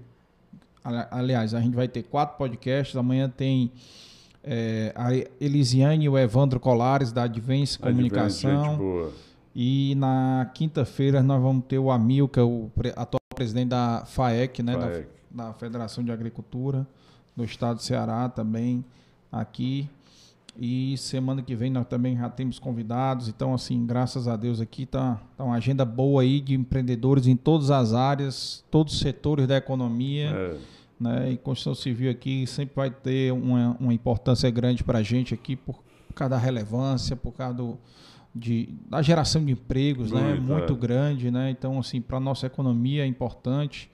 ali- 0.84 1.08
Aliás, 1.12 1.54
a 1.54 1.60
gente 1.62 1.76
vai 1.76 1.88
ter 1.88 2.04
quatro 2.04 2.38
podcasts. 2.38 2.96
Amanhã 2.96 3.30
tem 3.30 3.72
é, 4.44 4.94
a 4.96 5.10
Elisiane 5.44 6.06
e 6.06 6.10
o 6.10 6.18
Evandro 6.18 6.60
Colares, 6.60 7.12
da 7.12 7.24
Advance 7.24 7.78
Comunicação. 7.78 8.78
boa. 8.78 9.12
E 9.54 9.94
na 9.96 10.50
quinta-feira 10.54 11.22
nós 11.22 11.42
vamos 11.42 11.66
ter 11.68 11.80
o 11.80 11.92
Amilca, 11.92 12.46
o 12.46 12.72
atual 12.96 13.20
presidente 13.36 13.70
da 13.70 14.04
FAEC, 14.06 14.64
né? 14.64 14.74
FAEC. 14.74 15.08
da 15.08 15.19
Federação 15.54 16.04
de 16.04 16.12
Agricultura 16.12 16.88
do 17.36 17.44
Estado 17.44 17.78
do 17.78 17.84
Ceará 17.84 18.28
também 18.30 18.84
aqui. 19.32 19.90
E 20.62 20.98
semana 20.98 21.42
que 21.42 21.56
vem 21.56 21.70
nós 21.70 21.88
também 21.88 22.18
já 22.18 22.30
temos 22.30 22.60
convidados. 22.60 23.30
Então, 23.30 23.54
assim, 23.54 23.86
graças 23.86 24.28
a 24.28 24.36
Deus 24.36 24.60
aqui 24.60 24.86
tá, 24.86 25.22
tá 25.38 25.44
uma 25.44 25.56
agenda 25.56 25.86
boa 25.86 26.22
aí 26.22 26.42
de 26.42 26.54
empreendedores 26.54 27.28
em 27.28 27.36
todas 27.36 27.72
as 27.72 27.94
áreas, 27.94 28.64
todos 28.70 28.94
os 28.94 29.00
setores 29.00 29.48
da 29.48 29.56
economia. 29.56 30.30
É, 30.30 30.58
Né? 31.00 31.32
E 31.32 31.38
construção 31.38 31.74
civil 31.74 32.12
aqui 32.12 32.46
sempre 32.46 32.76
vai 32.76 32.92
ter 32.92 33.32
uma, 33.32 33.78
uma 33.80 33.94
importância 33.94 34.50
grande 34.50 34.84
para 34.84 35.00
a 35.00 35.04
gente 35.04 35.34
aqui 35.34 35.56
por, 35.56 35.82
por 36.08 36.14
causa 36.14 36.32
da 36.32 36.38
relevância, 36.38 37.16
por 37.16 37.32
causa 37.32 37.54
do, 37.54 37.78
de, 38.36 38.70
da 38.90 39.02
geração 39.02 39.44
de 39.46 39.54
empregos, 39.54 40.12
né? 40.12 40.34
Muito, 40.34 40.44
Muito 40.44 40.74
é. 40.74 40.76
grande, 40.76 41.32
né? 41.32 41.50
Então, 41.52 41.80
assim, 41.80 42.02
para 42.02 42.20
nossa 42.20 42.48
economia 42.48 43.04
é 43.04 43.08
importante, 43.08 43.90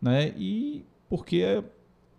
né? 0.00 0.32
E 0.36 0.84
porque 1.08 1.62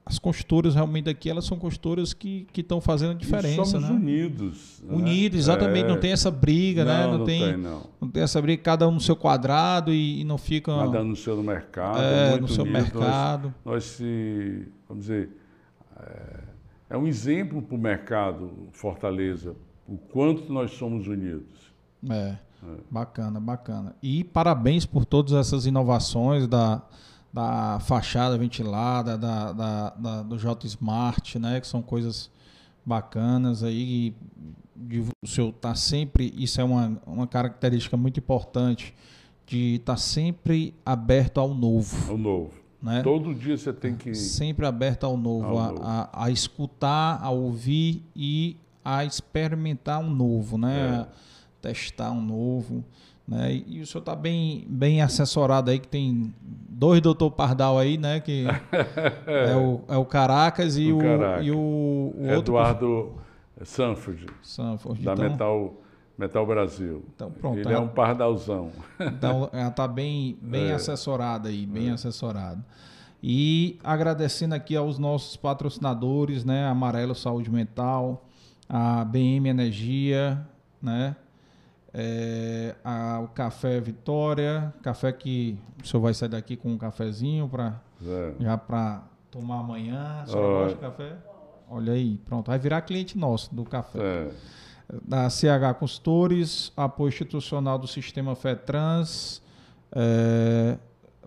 as 0.06 0.18
construtoras 0.18 0.74
realmente 0.74 1.08
aqui, 1.08 1.30
elas 1.30 1.46
são 1.46 1.58
construtoras 1.60 2.14
que 2.14 2.48
estão 2.58 2.82
fazendo 2.82 3.12
a 3.12 3.14
e 3.14 3.18
diferença, 3.18 3.64
somos 3.66 3.90
né? 3.90 3.96
unidos. 3.96 4.82
né? 4.84 4.96
Unidos, 4.96 5.38
exatamente, 5.40 5.86
É. 5.86 5.88
não 5.88 6.00
tem 6.00 6.12
essa 6.12 6.32
briga, 6.32 6.84
né? 6.84 7.04
Não, 7.04 7.12
Não, 7.12 7.18
não 7.20 7.26
tem, 7.26 7.44
tem, 7.44 7.58
não. 7.58 7.84
não 8.02 8.10
tem 8.10 8.24
essa 8.24 8.42
briga, 8.42 8.64
cada 8.64 8.88
um 8.88 8.92
no 8.92 9.00
seu 9.00 9.16
quadrado 9.16 9.94
e, 9.94 10.22
e 10.22 10.24
não 10.24 10.38
fica 10.40 10.76
Cada 10.76 11.04
no 11.04 11.16
seu 11.16 11.42
mercado, 11.44 12.00
é, 12.02 12.40
no 12.40 12.48
seu 12.48 12.64
unido. 12.64 12.74
Nós- 12.80 12.92
mercado. 12.92 13.54
nós 13.64 13.84
se, 13.84 14.68
vamos 14.88 15.04
dizer, 15.06 15.30
é, 16.00 16.40
é 16.92 16.98
um 16.98 17.06
exemplo 17.06 17.62
para 17.62 17.76
o 17.76 17.80
mercado 17.80 18.52
Fortaleza, 18.72 19.56
o 19.88 19.96
quanto 19.96 20.52
nós 20.52 20.72
somos 20.72 21.08
unidos. 21.08 21.70
É, 22.10 22.36
bacana, 22.90 23.40
bacana. 23.40 23.96
E 24.02 24.24
parabéns 24.24 24.88
por 24.88 25.06
todas 25.06 25.34
essas 25.34 25.68
inovações 25.68 26.48
da, 26.48 26.82
da 27.32 27.80
fachada 27.82 28.38
ventilada, 28.38 29.18
da, 29.18 29.52
da, 29.54 29.90
da- 29.92 30.24
do 30.24 30.38
J 30.38 30.66
Smart, 30.68 31.38
né? 31.40 31.60
Que 31.62 31.68
são 31.68 31.82
coisas 31.82 32.30
bacanas 32.86 33.64
aí. 33.64 34.16
De, 34.76 35.02
o 35.22 35.28
senhor 35.28 35.52
tá 35.54 35.76
sempre, 35.76 36.34
isso 36.38 36.60
é 36.62 36.64
uma, 36.64 37.00
uma 37.06 37.28
característica 37.28 37.98
muito 37.98 38.18
importante, 38.18 38.96
de 39.46 39.76
estar 39.76 39.98
sempre 39.98 40.74
aberto 40.86 41.38
ao 41.40 41.54
novo, 41.54 42.10
É 42.10 42.14
o 42.14 42.18
novo. 42.18 42.52
né? 42.82 43.02
Todo 43.04 43.36
dia 43.36 43.58
você 43.58 43.74
tem 43.74 43.94
que. 43.96 44.16
Sempre 44.16 44.66
aberto 44.66 45.04
ao 45.06 45.18
novo, 45.18 45.46
Ao 45.48 45.60
a, 45.60 45.68
novo. 45.72 45.82
A, 45.84 46.10
a 46.26 46.32
escutar, 46.32 47.20
a 47.22 47.30
ouvir 47.30 48.02
e 48.16 48.56
a 48.86 49.04
experimentar 49.04 50.00
um 50.00 50.10
novo, 50.10 50.58
né? 50.58 51.06
É. 51.06 51.30
Testar 51.62 52.12
um 52.12 52.22
novo. 52.22 52.84
Né? 53.30 53.62
E, 53.68 53.80
o 53.80 53.86
senhor 53.86 54.00
está 54.02 54.16
bem, 54.16 54.66
bem 54.68 55.04
assessorado 55.04 55.70
aí, 55.70 55.78
que 55.78 55.88
tem 55.88 56.34
dois 56.42 57.00
doutor 57.00 57.30
Pardal 57.30 57.78
aí, 57.78 57.96
né? 57.96 58.20
Que 58.20 58.46
é, 59.28 59.56
o, 59.56 59.82
é 59.88 59.96
o 59.98 60.04
Caracas 60.04 60.76
e 60.78 60.92
O 60.92 60.98
o, 60.98 61.00
Caracas. 61.02 61.46
e 61.46 61.52
o, 61.52 61.56
o 61.58 62.22
outro. 62.24 62.54
Eduardo 62.54 63.12
Sanford, 63.64 64.26
Sanford. 64.42 65.04
da 65.04 65.14
Então, 65.14 65.30
Metal, 65.30 65.74
Metal 66.18 66.46
Brasil. 66.48 67.06
Então, 67.16 67.30
pronto. 67.30 67.60
Ele 67.60 67.72
é 67.72 67.78
um 67.80 67.88
pardalzão. 67.88 68.72
Então, 69.00 69.48
ela 69.54 69.70
está 69.70 69.88
bem, 69.88 70.36
bem 70.42 70.70
É. 70.70 70.74
assessorada 70.74 71.50
aí, 71.50 71.68
bem 71.68 71.92
assessorada. 71.92 72.66
E 73.22 73.78
agradecendo 73.84 74.56
aqui 74.56 74.76
aos 74.76 74.98
nossos 74.98 75.36
patrocinadores, 75.36 76.44
né? 76.44 76.66
Amarelo 76.68 77.14
Saúde 77.14 77.52
Mental, 77.52 78.26
a 78.68 79.04
BM 79.06 79.48
Energia, 79.50 80.42
né? 80.82 81.16
É, 81.94 82.76
a- 82.84 83.20
o 83.24 83.28
Café 83.30 83.80
Vitória, 83.80 84.72
café 84.84 85.12
que 85.12 85.58
o 85.84 85.88
senhor 85.88 86.02
vai 86.04 86.14
sair 86.14 86.30
daqui 86.30 86.56
com 86.56 86.70
um 86.70 86.78
cafezinho 86.78 87.48
para 87.50 87.82
É. 88.06 88.34
já 88.40 88.58
para 88.58 89.04
tomar 89.32 89.60
amanhã. 89.62 90.20
A 90.22 90.26
senhora 90.28 90.48
Ó. 90.48 90.60
gosta 90.64 90.76
de 90.76 90.82
café? 90.82 91.16
Olha 91.70 91.94
aí, 91.94 92.18
pronto, 92.26 92.48
vai 92.48 92.60
virar 92.60 92.82
cliente 92.82 93.18
nosso 93.18 93.54
do 93.54 93.64
café 93.64 94.00
É. 94.00 94.32
da 95.04 95.30
CH 95.30 95.74
Consultores, 95.76 96.72
apoio 96.78 97.10
institucional 97.10 97.78
do 97.80 97.88
Sistema 97.88 98.36
FETRANS, 98.36 99.42
eh, 99.92 100.78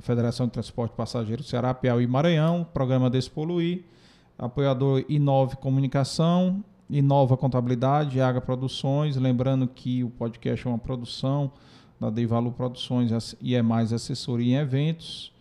Federação 0.00 0.46
de 0.46 0.52
Transporte 0.52 0.92
Passageiro 0.96 1.42
Ceará, 1.42 1.72
Piauí 1.74 2.04
e 2.04 2.06
Maranhão, 2.06 2.64
Programa 2.72 3.08
Despoluir, 3.10 3.84
apoiador 4.38 5.04
Inove 5.08 5.56
Comunicação, 5.56 6.64
Inova 6.88 7.36
Contabilidade, 7.36 8.20
Aga 8.20 8.40
Produções, 8.40 9.16
lembrando 9.16 9.66
que 9.66 10.04
o 10.04 10.10
podcast 10.10 10.66
é 10.66 10.70
uma 10.70 10.78
produção 10.78 11.50
da 11.98 12.10
Deivalu 12.10 12.52
Produções 12.52 13.36
e 13.40 13.54
é 13.54 13.62
mais 13.62 13.92
assessoria 13.92 14.58
em 14.58 14.60
eventos. 14.60 15.32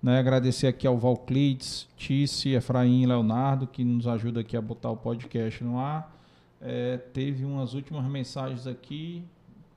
Né, 0.00 0.18
agradecer 0.18 0.68
aqui 0.68 0.86
ao 0.86 0.96
Valclides, 0.96 1.88
Tice, 1.96 2.50
Efraim 2.50 3.02
e 3.02 3.06
Leonardo, 3.06 3.66
que 3.66 3.82
nos 3.82 4.06
ajuda 4.06 4.40
aqui 4.40 4.56
a 4.56 4.60
botar 4.60 4.90
o 4.90 4.96
podcast 4.96 5.64
no 5.64 5.78
ar. 5.78 6.16
É, 6.60 6.96
teve 6.96 7.44
umas 7.44 7.74
últimas 7.74 8.04
mensagens 8.04 8.66
aqui. 8.66 9.24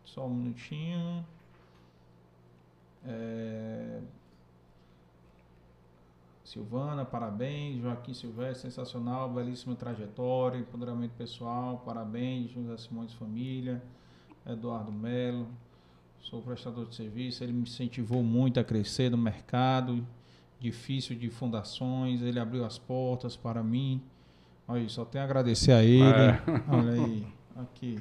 Só 0.05 0.27
um 0.27 0.33
minutinho. 0.33 1.25
É, 3.05 3.99
Silvana, 6.51 7.05
parabéns. 7.05 7.81
Joaquim 7.81 8.13
Silvestre, 8.13 8.69
sensacional, 8.69 9.29
belíssima 9.29 9.73
trajetória, 9.73 10.59
empoderamento 10.59 11.13
pessoal, 11.13 11.81
parabéns. 11.85 12.51
José 12.51 12.75
Simões 12.75 13.13
Família, 13.13 13.81
Eduardo 14.45 14.91
Melo, 14.91 15.47
sou 16.19 16.41
prestador 16.41 16.87
de 16.87 16.95
serviço. 16.95 17.41
Ele 17.41 17.53
me 17.53 17.61
incentivou 17.61 18.21
muito 18.21 18.59
a 18.59 18.65
crescer 18.65 19.09
no 19.09 19.17
mercado, 19.17 20.05
difícil 20.59 21.15
de 21.15 21.29
fundações. 21.29 22.21
Ele 22.21 22.37
abriu 22.37 22.65
as 22.65 22.77
portas 22.77 23.37
para 23.37 23.63
mim. 23.63 24.01
Olha 24.67 24.81
aí, 24.81 24.89
só 24.89 25.05
tenho 25.05 25.23
a 25.23 25.25
agradecer 25.25 25.71
a 25.71 25.81
ele. 25.81 26.03
É. 26.03 26.41
Olha 26.67 26.91
aí, 26.91 27.27
aqui. 27.55 27.97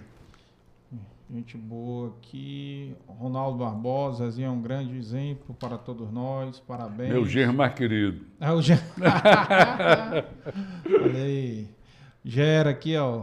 Gente 1.32 1.56
boa 1.56 2.08
aqui. 2.18 2.92
Ronaldo 3.06 3.58
Barbosa, 3.58 4.24
Zezinho 4.24 4.48
é 4.48 4.50
um 4.50 4.60
grande 4.60 4.96
exemplo 4.96 5.54
para 5.54 5.78
todos 5.78 6.10
nós. 6.10 6.58
Parabéns. 6.58 7.10
Meu 7.12 7.24
genro 7.24 7.54
mais 7.54 7.72
querido. 7.74 8.24
É 8.40 8.50
o. 8.50 8.56
Olha 11.04 11.22
aí. 11.22 11.68
Gera 12.24 12.70
aqui, 12.70 12.96
ó. 12.96 13.22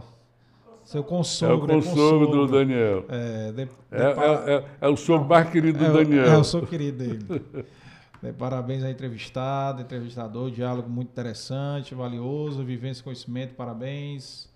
Seu 0.84 1.00
É 1.02 1.04
o 1.04 1.08
consogro. 1.08 1.68
consogro 1.68 2.28
do 2.28 2.48
Daniel. 2.48 3.04
É, 3.10 3.52
de, 3.52 3.66
de 3.66 3.72
É, 3.92 4.14
pa- 4.14 4.24
é, 4.26 4.54
é, 4.56 4.66
é 4.82 4.88
o 4.88 4.96
sogro 4.96 5.28
mais 5.28 5.50
querido 5.50 5.78
do 5.80 5.86
é 5.86 5.90
o- 5.90 5.94
Daniel. 5.94 6.26
É, 6.26 6.36
eu 6.36 6.44
sou 6.44 6.62
querido 6.66 6.98
dele. 7.00 7.26
É, 8.24 8.32
parabéns 8.32 8.84
ao 8.84 8.90
entrevistado, 8.90 9.80
entrevistador, 9.84 10.50
diálogo 10.50 10.90
muito 10.90 11.10
interessante, 11.10 11.94
valioso, 11.94 12.64
vivência 12.64 13.02
e 13.02 13.04
conhecimento, 13.04 13.54
parabéns. 13.54 14.50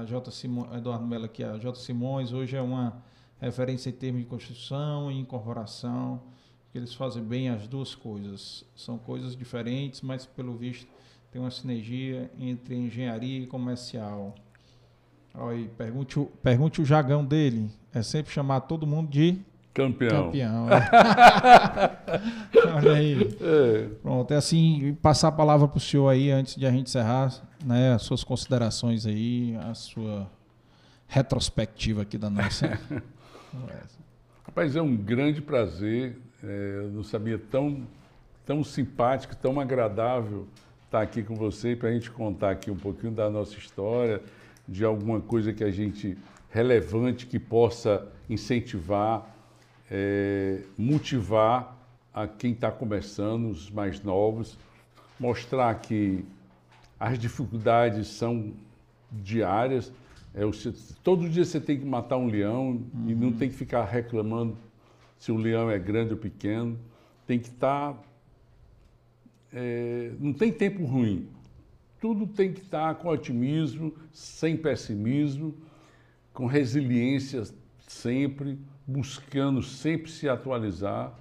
A 0.00 0.04
J. 0.06 0.30
Simo, 0.30 0.66
Eduardo 0.74 1.04
Mello 1.06 1.26
aqui, 1.26 1.44
a 1.44 1.58
J. 1.58 1.74
Simões, 1.78 2.32
hoje 2.32 2.56
é 2.56 2.62
uma 2.62 3.02
referência 3.38 3.90
em 3.90 3.92
termos 3.92 4.22
de 4.22 4.26
construção 4.26 5.10
e 5.12 5.18
incorporação, 5.18 6.22
que 6.70 6.78
eles 6.78 6.94
fazem 6.94 7.22
bem 7.22 7.50
as 7.50 7.68
duas 7.68 7.94
coisas. 7.94 8.64
São 8.74 8.96
coisas 8.96 9.36
diferentes, 9.36 10.00
mas 10.00 10.24
pelo 10.24 10.56
visto 10.56 10.86
tem 11.30 11.40
uma 11.42 11.50
sinergia 11.50 12.30
entre 12.38 12.74
engenharia 12.74 13.40
e 13.40 13.46
comercial. 13.46 14.34
Olha 15.34 15.56
aí, 15.58 15.68
pergunte, 15.76 16.18
o- 16.18 16.26
pergunte 16.42 16.80
o 16.80 16.84
dele. 17.24 17.70
É 17.92 18.02
sempre 18.02 18.32
chamar 18.32 18.60
todo 18.62 18.86
mundo 18.86 19.10
de 19.10 19.38
Campeão. 19.74 20.26
Campeão. 20.26 20.66
Olha 22.76 22.92
aí. 22.92 23.36
É, 23.40 23.88
Pronto, 24.02 24.32
é 24.32 24.36
assim, 24.36 24.96
passar 25.00 25.28
a 25.28 25.32
palavra 25.32 25.66
para 25.66 25.78
o 25.78 25.80
senhor 25.80 26.08
aí, 26.08 26.30
antes 26.30 26.56
de 26.56 26.66
a 26.66 26.70
gente 26.70 26.88
encerrar, 26.88 27.32
né, 27.64 27.94
as 27.94 28.02
suas 28.02 28.22
considerações 28.22 29.06
aí, 29.06 29.56
a 29.62 29.74
sua 29.74 30.30
retrospectiva 31.08 32.02
aqui 32.02 32.18
da 32.18 32.28
nossa. 32.28 32.78
Rapaz, 34.44 34.76
é 34.76 34.82
um 34.82 34.94
grande 34.96 35.40
prazer. 35.40 36.18
é, 36.42 36.80
eu 36.84 36.90
não 36.90 37.02
sabia 37.02 37.38
tão, 37.38 37.86
tão 38.44 38.62
simpático, 38.62 39.34
tão 39.36 39.58
agradável 39.58 40.46
estar 40.84 41.00
aqui 41.00 41.22
com 41.22 41.34
você 41.34 41.74
para 41.74 41.88
a 41.88 41.92
gente 41.92 42.10
contar 42.10 42.50
aqui 42.50 42.70
um 42.70 42.76
pouquinho 42.76 43.12
da 43.12 43.30
nossa 43.30 43.56
história, 43.56 44.20
de 44.68 44.84
alguma 44.84 45.20
coisa 45.20 45.52
que 45.52 45.64
a 45.64 45.70
gente 45.70 46.18
relevante 46.50 47.24
que 47.24 47.38
possa 47.38 48.06
incentivar, 48.28 49.31
é, 49.94 50.62
motivar 50.78 51.76
a 52.14 52.26
quem 52.26 52.52
está 52.52 52.72
começando, 52.72 53.50
os 53.50 53.70
mais 53.70 54.02
novos, 54.02 54.56
mostrar 55.20 55.74
que 55.74 56.24
as 56.98 57.18
dificuldades 57.18 58.08
são 58.08 58.54
diárias. 59.10 59.92
É, 60.34 60.50
se- 60.52 60.72
todo 61.04 61.28
dia 61.28 61.44
você 61.44 61.60
tem 61.60 61.78
que 61.78 61.84
matar 61.84 62.16
um 62.16 62.26
leão 62.26 62.80
e 63.06 63.14
não 63.14 63.30
tem 63.32 63.50
que 63.50 63.54
ficar 63.54 63.84
reclamando 63.84 64.56
se 65.18 65.30
o 65.30 65.36
leão 65.36 65.70
é 65.70 65.78
grande 65.78 66.12
ou 66.12 66.18
pequeno. 66.18 66.78
Tem 67.26 67.38
que 67.38 67.48
estar. 67.48 67.94
é, 69.52 70.12
não 70.18 70.32
tem 70.32 70.50
tempo 70.50 70.84
ruim. 70.86 71.28
Tudo 72.00 72.26
tem 72.26 72.50
que 72.52 72.60
estar 72.62 72.94
com 72.96 73.08
otimismo, 73.08 73.94
sem 74.10 74.56
pessimismo, 74.56 75.54
com 76.32 76.46
resiliência 76.46 77.44
sempre, 77.86 78.58
buscando 78.86 79.62
sempre 79.62 80.10
se 80.10 80.28
atualizar, 80.28 81.12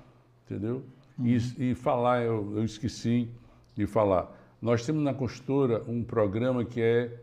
entendeu? 0.46 0.84
E, 1.24 1.72
e 1.72 1.76
falar, 1.76 2.24
eu, 2.24 2.58
eu 2.58 2.64
esqueci 2.64 3.30
de 3.76 3.86
falar. 3.86 4.38
Nós 4.62 4.86
temos 4.86 5.04
na 5.04 5.14
Costura 5.14 5.84
um 5.88 6.04
programa 6.04 6.64
que 6.66 6.82
é 6.82 7.20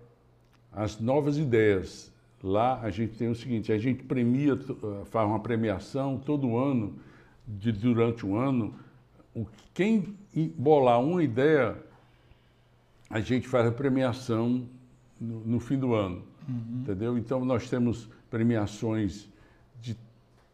as 0.73 1.01
novas 1.01 1.39
ideias. 1.39 2.13
Lá 2.43 2.81
a 2.81 2.91
gente 2.91 3.17
tem 3.17 3.29
o 3.29 3.35
seguinte, 3.35 3.73
a 3.73 3.79
gente 3.79 4.05
premia, 4.05 4.53
eh, 4.53 5.05
faz 5.07 5.29
uma 5.29 5.41
premiação 5.41 6.19
todo 6.19 6.57
ano, 6.57 6.95
de, 7.47 7.73
durante 7.73 8.27
um 8.27 8.37
ano, 8.37 8.75
o, 9.35 9.47
quem 9.73 10.17
bolar 10.57 11.01
uma 11.01 11.23
ideia, 11.23 11.77
a 13.09 13.21
gente 13.21 13.49
faz 13.49 13.67
a 13.67 13.73
premiação 13.73 14.69
no, 15.21 15.41
no 15.41 15.61
fim 15.61 15.79
do 15.79 15.95
ano, 15.95 16.23
entendeu? 16.49 17.17
Então 17.17 17.45
nós 17.45 17.69
temos 17.69 18.09
premiações 18.31 19.29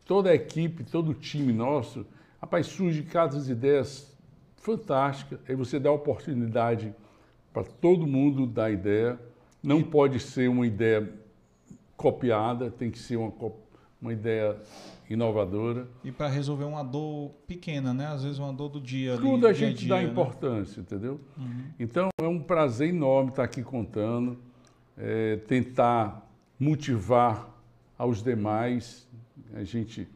toda 0.04 0.30
a 0.30 0.34
equipe, 0.34 0.84
todo 0.84 1.10
o 1.10 1.14
time 1.14 1.52
nosso. 1.52 2.06
Rapaz, 2.40 2.66
surge 2.66 3.02
cada 3.02 3.36
ideias 3.50 4.14
fantásticas, 4.56 5.38
aí 5.48 5.54
você 5.54 5.78
dá 5.78 5.90
oportunidade 5.90 6.94
para 7.52 7.64
todo 7.64 8.06
mundo 8.06 8.46
dar 8.46 8.70
ideia. 8.70 9.18
Não 9.62 9.82
pode 9.82 10.20
ser 10.20 10.48
uma 10.48 10.66
ideia 10.66 11.10
copiada, 11.96 12.70
tem 12.70 12.90
que 12.90 12.98
ser 12.98 13.16
uma, 13.16 13.32
uma 14.00 14.12
ideia 14.12 14.56
inovadora. 15.08 15.86
E 16.02 16.10
para 16.10 16.28
resolver 16.28 16.64
uma 16.64 16.82
dor 16.82 17.30
pequena, 17.46 17.94
né? 17.94 18.06
Às 18.06 18.24
vezes 18.24 18.38
uma 18.38 18.52
dor 18.52 18.68
do 18.68 18.80
dia 18.80 19.14
ali, 19.14 19.22
Tudo 19.22 19.46
a 19.46 19.52
dia 19.52 19.68
gente 19.68 19.80
dia, 19.80 19.88
dá 19.88 19.96
né? 19.96 20.04
importância, 20.04 20.80
entendeu? 20.80 21.20
Então 21.78 22.08
é 22.20 22.26
um 22.26 22.40
prazer 22.40 22.88
enorme 22.88 23.30
estar 23.30 23.44
aqui 23.44 23.62
contando, 23.62 24.38
é, 24.96 25.36
tentar 25.36 26.26
motivar 26.58 27.48
aos 27.96 28.22
demais. 28.22 29.06
A 29.54 29.64
gente, 29.64 30.08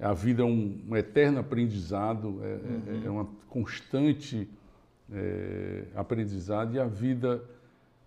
a 0.00 0.12
vida 0.12 0.42
é 0.42 0.44
um, 0.44 0.80
um 0.88 0.96
eterno 0.96 1.38
aprendizado, 1.38 2.40
é, 2.42 3.02
é- 3.02 3.06
é 3.06 3.10
uma 3.10 3.28
constante 3.48 4.48
é, 5.12 5.84
aprendizado 5.94 6.74
e 6.74 6.78
a 6.78 6.86
vida 6.86 7.42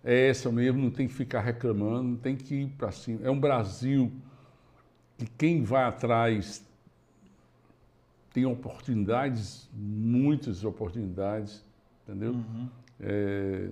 é 0.04 0.28
essa 0.28 0.50
mesmo. 0.50 0.82
Não 0.82 0.90
tem 0.90 1.06
que 1.08 1.14
ficar 1.14 1.40
reclamando, 1.40 2.02
não 2.10 2.16
tem 2.16 2.36
que 2.36 2.54
ir 2.62 2.68
para 2.70 2.90
cima. 2.92 3.20
É 3.24 3.30
um 3.30 3.38
Brasil 3.38 4.10
que 5.18 5.26
quem 5.38 5.62
vai 5.64 5.84
atrás 5.84 6.64
tem 8.32 8.46
oportunidades, 8.46 9.68
muitas 9.74 10.64
oportunidades, 10.64 11.62
entendeu? 12.08 12.34
É, 12.98 13.68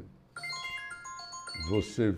você. 1.71 2.15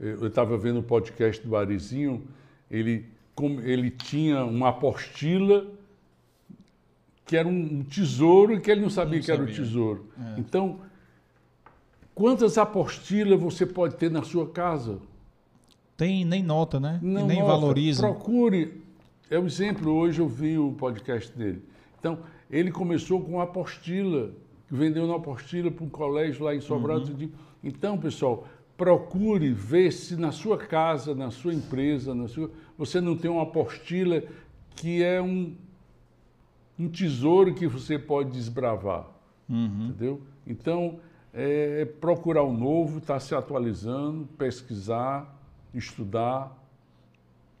Eu 0.00 0.26
estava 0.26 0.58
vendo 0.58 0.80
o 0.80 0.82
podcast 0.82 1.46
do 1.46 1.54
Arizinho, 1.56 2.26
ele, 2.70 3.06
como, 3.34 3.60
ele 3.60 3.90
tinha 3.90 4.44
uma 4.44 4.68
apostila 4.70 5.66
que 7.26 7.36
era 7.36 7.48
um 7.48 7.82
tesouro 7.82 8.54
e 8.54 8.60
que 8.60 8.70
ele 8.70 8.80
não 8.82 8.90
sabia 8.90 9.18
Não 9.18 9.24
que 9.24 9.30
era 9.30 9.42
o 9.42 9.46
sabia. 9.48 9.64
tesouro. 9.64 10.06
É. 10.36 10.40
Então, 10.40 10.80
quantas 12.14 12.58
apostilas 12.58 13.40
você 13.40 13.64
pode 13.64 13.96
ter 13.96 14.10
na 14.10 14.22
sua 14.22 14.48
casa? 14.48 14.98
tem 15.96 16.24
nem 16.24 16.42
nota, 16.42 16.80
né? 16.80 16.98
E 17.00 17.06
Não 17.06 17.24
nem 17.24 17.38
nota. 17.38 17.52
valoriza. 17.52 18.02
Procure. 18.02 18.82
É 19.30 19.38
o 19.38 19.46
exemplo, 19.46 19.92
hoje 19.92 20.20
eu 20.20 20.28
vi 20.28 20.58
o 20.58 20.72
podcast 20.72 21.30
dele. 21.38 21.62
Então, 22.00 22.18
ele 22.50 22.72
começou 22.72 23.20
com 23.20 23.40
a 23.40 23.44
apostila, 23.44 24.30
que 24.68 24.74
vendeu 24.74 25.06
na 25.06 25.14
apostila 25.14 25.70
para 25.70 25.84
um 25.84 25.88
colégio 25.88 26.44
lá 26.44 26.52
em 26.54 26.60
Sobrado. 26.60 27.12
Uhum. 27.12 27.30
Então, 27.62 27.96
pessoal, 27.96 28.46
procure 28.76 29.52
ver 29.52 29.92
se 29.92 30.16
na 30.16 30.32
sua 30.32 30.58
casa, 30.58 31.14
na 31.14 31.30
sua 31.30 31.54
empresa, 31.54 32.12
na 32.12 32.26
sua, 32.26 32.50
você 32.76 33.00
não 33.00 33.16
tem 33.16 33.30
uma 33.30 33.42
apostila 33.42 34.22
que 34.76 35.02
é 35.02 35.20
um, 35.20 35.54
um 36.78 36.88
tesouro 36.88 37.54
que 37.54 37.66
você 37.66 37.98
pode 37.98 38.30
desbravar. 38.30 39.06
Uhum. 39.48 39.88
Entendeu? 39.88 40.22
Então, 40.46 40.98
é, 41.32 41.82
é 41.82 41.84
procurar 41.84 42.42
o 42.42 42.52
novo, 42.52 42.98
estar 42.98 43.20
se 43.20 43.34
atualizando, 43.34 44.26
pesquisar, 44.38 45.34
estudar, 45.72 46.56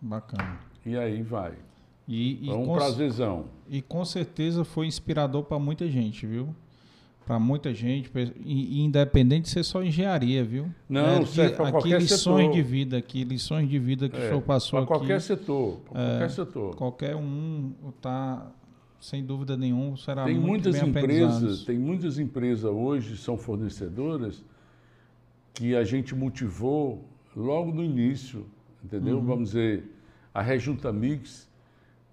Bacana. 0.00 0.58
e 0.84 0.96
aí 0.96 1.22
vai. 1.22 1.54
E, 2.06 2.46
e, 2.46 2.50
É 2.50 2.54
um 2.54 2.74
prazerzão. 2.74 3.46
e 3.68 3.80
com 3.80 4.04
certeza 4.04 4.64
foi 4.64 4.86
inspirador 4.86 5.44
para 5.44 5.58
muita 5.58 5.88
gente, 5.88 6.26
viu? 6.26 6.54
Para 7.26 7.38
muita 7.38 7.72
gente, 7.72 8.10
e, 8.44 8.82
independente 8.84 9.44
de 9.44 9.48
ser 9.48 9.62
só 9.64 9.82
engenharia, 9.82 10.44
viu? 10.44 10.66
Não, 10.86 11.22
aqui, 11.22 11.28
serve 11.28 11.56
pra 11.56 11.68
aqui 11.68 11.72
qualquer 11.72 12.00
lições 12.02 12.46
setor. 12.46 12.52
de 12.54 12.62
vida, 12.62 12.98
aqui 12.98 13.24
lições 13.24 13.66
de 13.68 13.78
vida 13.78 14.08
que 14.10 14.16
o 14.18 14.20
senhor 14.20 14.42
passou 14.42 14.80
para 14.80 14.80
aqui. 14.80 14.88
qualquer 14.88 15.20
setor, 15.22 15.80
para 15.88 16.02
É, 16.02 16.08
qualquer 16.10 16.30
setor. 16.30 16.76
Qualquer 16.76 17.16
um 17.16 17.72
tá 18.02 18.52
sem 19.00 19.24
dúvida 19.24 19.56
nenhuma 19.56 19.96
será 19.96 20.24
Tem 20.24 20.34
muito 20.34 20.48
muitas 20.48 20.82
empresas, 20.82 21.64
tem 21.64 21.78
muitas 21.78 22.18
empresas 22.18 22.64
hoje 22.70 23.16
são 23.16 23.36
fornecedoras 23.38 24.44
que 25.54 25.74
a 25.74 25.84
gente 25.84 26.14
motivou 26.14 27.04
logo 27.34 27.72
no 27.72 27.82
início, 27.82 28.46
entendeu? 28.84 29.16
Uhum. 29.18 29.24
Vamos 29.24 29.48
dizer, 29.50 29.84
a 30.32 30.42
Rejunta 30.42 30.92
Mix, 30.92 31.48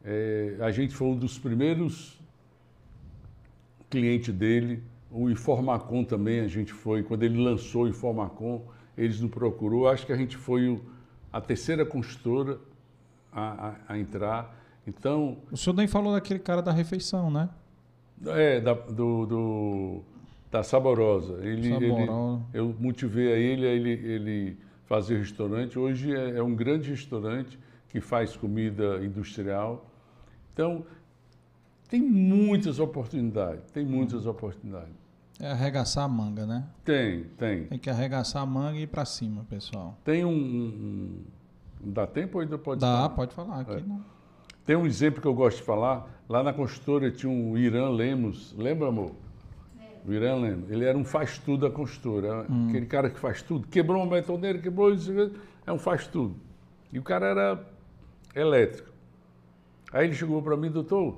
eh, 0.06 0.56
a 0.62 0.72
gente 0.72 0.94
foi 0.94 1.08
um 1.08 1.16
dos 1.18 1.38
primeiros 1.38 2.20
clientes 3.90 4.34
dele. 4.34 4.82
O 5.12 5.30
Informacom 5.30 6.04
também, 6.04 6.40
a 6.40 6.48
gente 6.48 6.72
foi, 6.72 7.04
quando 7.04 7.24
ele 7.24 7.38
lançou 7.44 7.84
o 7.84 7.88
Informacom, 7.88 8.66
eles 8.98 9.20
nos 9.20 9.30
procurou. 9.32 9.88
Acho 9.90 10.06
que 10.06 10.14
a 10.14 10.16
gente 10.16 10.38
foi 10.38 10.70
o- 10.70 10.82
a 11.32 11.42
terceira 11.42 11.86
construtora 11.86 12.60
a, 13.32 13.68
a- 13.70 13.76
a 13.90 14.00
entrar. 14.00 14.58
Então, 14.88 15.38
O 15.52 15.58
senhor 15.58 15.76
nem 15.76 15.88
falou 15.88 16.14
daquele 16.14 16.40
cara 16.40 16.62
da 16.62 16.72
refeição, 16.72 17.30
né? 17.30 17.50
é, 18.26 18.60
da, 18.62 18.74
do, 18.74 19.26
do- 19.26 20.02
da 20.52 20.62
Saborosa. 20.64 21.40
Ele, 21.42 21.74
ele- 21.74 21.90
Saborosa. 21.90 22.44
eu 22.54 22.76
motivei 22.80 23.34
a 23.34 23.36
ele, 23.38 23.66
a 23.66 23.70
ele, 23.72 23.90
ele 23.92 24.58
fazer 24.86 25.18
restaurante. 25.18 25.78
Hoje 25.80 26.14
é, 26.16 26.38
é 26.38 26.44
um 26.44 26.54
grande 26.56 26.90
restaurante 26.90 27.58
que 27.90 28.00
faz 28.00 28.36
comida 28.38 29.04
industrial. 29.04 29.90
Então, 30.54 30.86
tem 31.90 32.02
muitas 32.02 32.80
oportunidades, 32.80 33.70
tem 33.72 33.86
muitas 33.86 34.26
oportunidades. 34.26 35.01
É 35.42 35.52
arregaçar 35.52 36.04
a 36.04 36.08
manga, 36.08 36.46
né? 36.46 36.66
Tem, 36.86 37.24
tem. 37.38 37.64
Tem 37.66 37.80
que 37.80 37.90
arregaçar 37.90 38.44
a 38.44 38.46
manga 38.46 38.78
e 38.78 38.84
ir 38.84 38.88
pra 38.88 39.04
cima, 39.06 39.44
pessoal. 39.50 39.98
Tem 40.04 40.24
um... 40.24 40.30
um- 40.30 41.24
um- 41.84 41.92
dá 41.92 42.06
tempo 42.06 42.38
ou 42.38 42.42
ainda 42.44 42.58
pode 42.60 42.80
Dá, 42.82 42.88
falar? 42.88 43.10
pode 43.10 43.34
falar 43.34 43.60
aqui. 43.62 43.72
É. 43.74 43.80
Não. 43.82 44.02
Tem 44.66 44.76
um 44.76 44.86
exemplo 44.86 45.20
que 45.20 45.28
eu 45.28 45.34
gosto 45.34 45.58
de 45.58 45.64
falar. 45.64 46.08
Lá 46.30 46.44
na 46.44 46.54
construtora 46.54 47.10
tinha 47.10 47.32
um 47.32 47.58
Irã 47.58 47.90
Lemos. 47.90 48.54
Lembra, 48.56 48.88
amor? 48.90 49.14
O 50.08 50.14
Irã 50.14 50.36
Lemos. 50.36 50.70
Ele 50.70 50.86
era 50.86 50.96
um 50.98 51.04
faz-tudo 51.04 51.68
da 51.68 51.74
construtora. 51.76 52.42
Aquele 52.70 52.86
cara 52.86 53.10
que 53.10 53.20
faz 53.20 53.42
tudo. 53.42 53.68
Quebrou 53.68 54.02
uma 54.04 54.10
betoneira, 54.16 54.60
quebrou 54.60 54.94
isso. 54.94 55.12
É 55.66 55.74
um 55.74 55.80
faz-tudo. 55.80 56.36
E 56.94 57.00
o 57.00 57.04
cara 57.04 57.26
era 57.26 57.66
elétrico. 58.36 58.90
Aí 59.92 60.06
ele 60.06 60.14
chegou 60.14 60.40
para 60.42 60.56
mim, 60.56 60.70
doutor, 60.70 61.18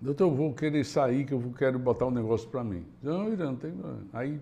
doutor, 0.00 0.24
eu 0.24 0.34
vou 0.34 0.52
querer 0.52 0.84
sair, 0.84 1.24
que 1.24 1.32
eu 1.32 1.54
quero 1.56 1.78
botar 1.78 2.06
um 2.06 2.10
negócio 2.10 2.48
para 2.48 2.62
mim. 2.62 2.84
Não, 3.02 3.32
Irã, 3.32 3.46
não 3.46 3.56
tem 3.56 3.72
problema. 3.72 4.02
Aí 4.12 4.40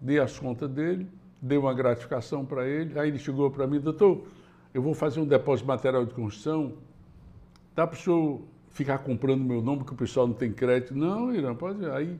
dei 0.00 0.18
as 0.18 0.38
contas 0.38 0.70
dele, 0.70 1.08
dei 1.40 1.58
uma 1.58 1.74
gratificação 1.74 2.44
para 2.44 2.66
ele. 2.66 2.98
Aí 2.98 3.08
ele 3.08 3.18
chegou 3.18 3.50
para 3.50 3.66
mim, 3.66 3.80
doutor, 3.80 4.26
eu 4.72 4.82
vou 4.82 4.94
fazer 4.94 5.20
um 5.20 5.26
depósito 5.26 5.64
de 5.64 5.68
material 5.68 6.04
de 6.04 6.14
construção. 6.14 6.74
Dá 7.74 7.86
para 7.86 7.96
o 7.96 8.00
senhor 8.00 8.40
ficar 8.70 8.98
comprando 8.98 9.42
meu 9.42 9.62
nome, 9.62 9.84
que 9.84 9.92
o 9.92 9.96
pessoal 9.96 10.26
não 10.26 10.34
tem 10.34 10.52
crédito? 10.52 10.94
Não, 10.94 11.34
Irã, 11.34 11.54
pode. 11.54 11.84
Aí 11.90 12.18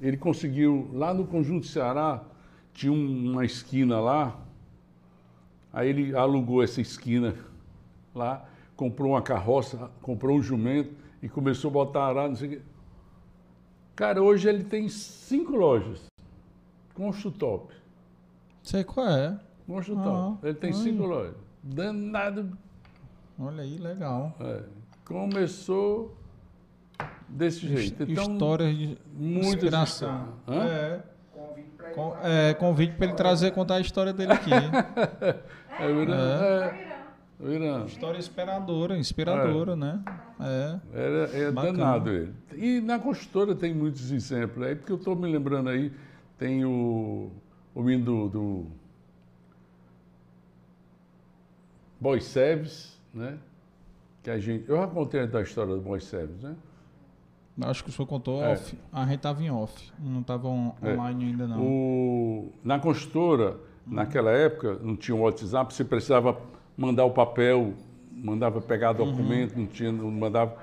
ele 0.00 0.16
conseguiu, 0.16 0.88
lá 0.92 1.12
no 1.12 1.26
Conjunto 1.26 1.66
Ceará, 1.66 2.22
tinha 2.72 2.92
um- 2.92 3.32
uma 3.32 3.44
esquina 3.44 4.00
lá, 4.00 4.38
aí 5.72 5.88
ele 5.88 6.16
alugou 6.16 6.62
essa 6.62 6.80
esquina 6.80 7.34
lá, 8.14 8.48
comprou 8.76 9.12
uma 9.12 9.22
carroça, 9.22 9.90
comprou 10.00 10.38
um 10.38 10.42
jumento 10.42 10.90
e 11.22 11.28
começou 11.28 11.68
a 11.70 11.72
botar 11.72 12.06
arado, 12.06 12.30
não 12.30 12.36
sei 12.36 12.48
o 12.48 12.50
quê. 12.52 12.62
Cara, 13.94 14.22
hoje 14.22 14.48
ele 14.48 14.64
tem 14.64 14.88
cinco 14.88 15.56
lojas. 15.56 16.06
Construtop. 16.94 17.74
Sei 18.62 18.84
qual 18.84 19.08
é. 19.08 19.38
Construtop. 19.66 20.38
Ah, 20.42 20.46
ele 20.46 20.54
tem 20.54 20.72
olha. 20.72 20.82
cinco 20.82 21.04
lojas. 21.04 21.36
Danado. 21.62 22.56
Olha 23.38 23.62
aí, 23.62 23.76
legal. 23.76 24.34
É. 24.40 24.62
Começou 25.04 26.16
desse 27.28 27.66
jeito. 27.66 28.02
Então, 28.02 28.32
Histórias 28.32 28.76
de 28.76 28.98
inspiração. 29.18 30.28
É. 30.48 31.00
É, 32.22 32.54
convite 32.54 32.94
para 32.94 33.06
ele 33.06 33.14
trazer 33.14 33.50
contar 33.50 33.76
a 33.76 33.80
história 33.80 34.12
dele 34.12 34.32
aqui. 34.32 34.50
É, 35.78 35.90
Irã, 35.90 36.14
é, 36.14 36.99
o 36.99 36.99
Irã. 37.42 37.84
história 37.86 38.18
inspiradora, 38.18 38.98
inspiradora, 38.98 39.74
né? 39.76 40.02
É. 40.40 40.80
Era, 40.92 41.36
é 41.36 41.50
Bacana. 41.50 41.78
danado 41.78 42.10
ele. 42.10 42.32
E 42.54 42.80
na 42.80 42.98
construtora 42.98 43.54
tem 43.54 43.72
muitos 43.74 44.10
exemplos. 44.10 44.64
Aí, 44.66 44.74
porque 44.76 44.92
eu 44.92 44.96
estou 44.96 45.16
me 45.16 45.30
lembrando 45.30 45.70
aí, 45.70 45.92
tem 46.38 46.64
o, 46.64 47.30
o 47.74 47.82
menino 47.82 48.04
do, 48.04 48.28
do 48.28 48.66
Boy 52.00 52.20
Service, 52.20 52.94
né? 53.12 53.38
Que 54.22 54.30
a 54.30 54.38
gente, 54.38 54.68
eu 54.68 54.76
já 54.76 54.86
contei 54.86 55.26
da 55.26 55.40
história 55.42 55.74
do 55.74 55.80
Boy 55.80 56.00
Service, 56.00 56.42
né? 56.42 56.54
Acho 57.62 57.84
que 57.84 57.90
o 57.90 57.92
senhor 57.92 58.06
contou 58.06 58.42
É. 58.42 58.52
off. 58.52 58.78
A 58.92 59.04
gente 59.04 59.16
estava 59.16 59.42
em 59.42 59.50
off. 59.50 59.92
Não 59.98 60.20
estava 60.20 60.48
on- 60.48 60.72
É. 60.82 60.92
online 60.94 61.24
ainda, 61.26 61.46
não. 61.46 61.62
O, 61.62 62.52
na 62.64 62.78
construtora, 62.78 63.56
naquela 63.86 64.30
época, 64.30 64.78
não 64.82 64.96
tinha 64.96 65.14
o 65.14 65.20
WhatsApp, 65.20 65.74
você 65.74 65.84
precisava 65.84 66.38
mandar 66.80 67.04
o 67.04 67.10
papel, 67.10 67.74
mandava 68.10 68.58
pegar 68.58 68.94
documento, 68.94 69.54
não 69.54 69.66
tinha, 69.66 69.92
não 69.92 70.10
mandava. 70.10 70.56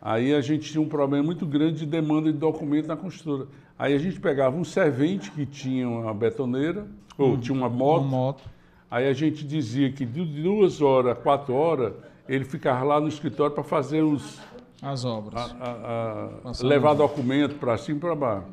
Aí 0.00 0.32
a 0.32 0.40
gente 0.40 0.70
tinha 0.70 0.80
um 0.80 0.88
problema 0.88 1.24
muito 1.24 1.44
grande 1.44 1.80
de 1.80 1.86
demanda 1.86 2.32
de 2.32 2.38
documento 2.38 2.86
na 2.86 2.96
construtora. 2.96 3.48
Aí 3.76 3.92
a 3.92 3.98
gente 3.98 4.20
pegava 4.20 4.56
um 4.56 4.62
servente 4.62 5.32
que 5.32 5.44
tinha 5.44 5.88
uma 5.88 6.14
betoneira, 6.14 6.86
ou 7.18 7.36
tinha 7.36 7.56
uma 7.58 7.68
moto, 7.68 8.02
Uma 8.02 8.08
moto. 8.16 8.42
aí 8.88 9.08
a 9.08 9.12
gente 9.12 9.44
dizia 9.44 9.90
que 9.90 10.04
de 10.06 10.24
duas 10.24 10.80
horas 10.80 11.10
a 11.12 11.14
quatro 11.16 11.52
horas, 11.54 11.92
ele 12.28 12.44
ficava 12.44 12.84
lá 12.84 13.00
no 13.00 13.08
escritório 13.08 13.52
para 13.52 13.64
fazer 13.64 14.02
os, 14.02 14.40
As 14.80 15.04
obras. 15.04 15.34
a- 15.60 16.30
a- 16.44 16.50
a- 16.50 16.66
levar 16.66 16.94
documento 16.94 17.56
para 17.56 17.76
cima 17.76 17.98
e 17.98 18.00
para 18.00 18.14
baixo. 18.14 18.46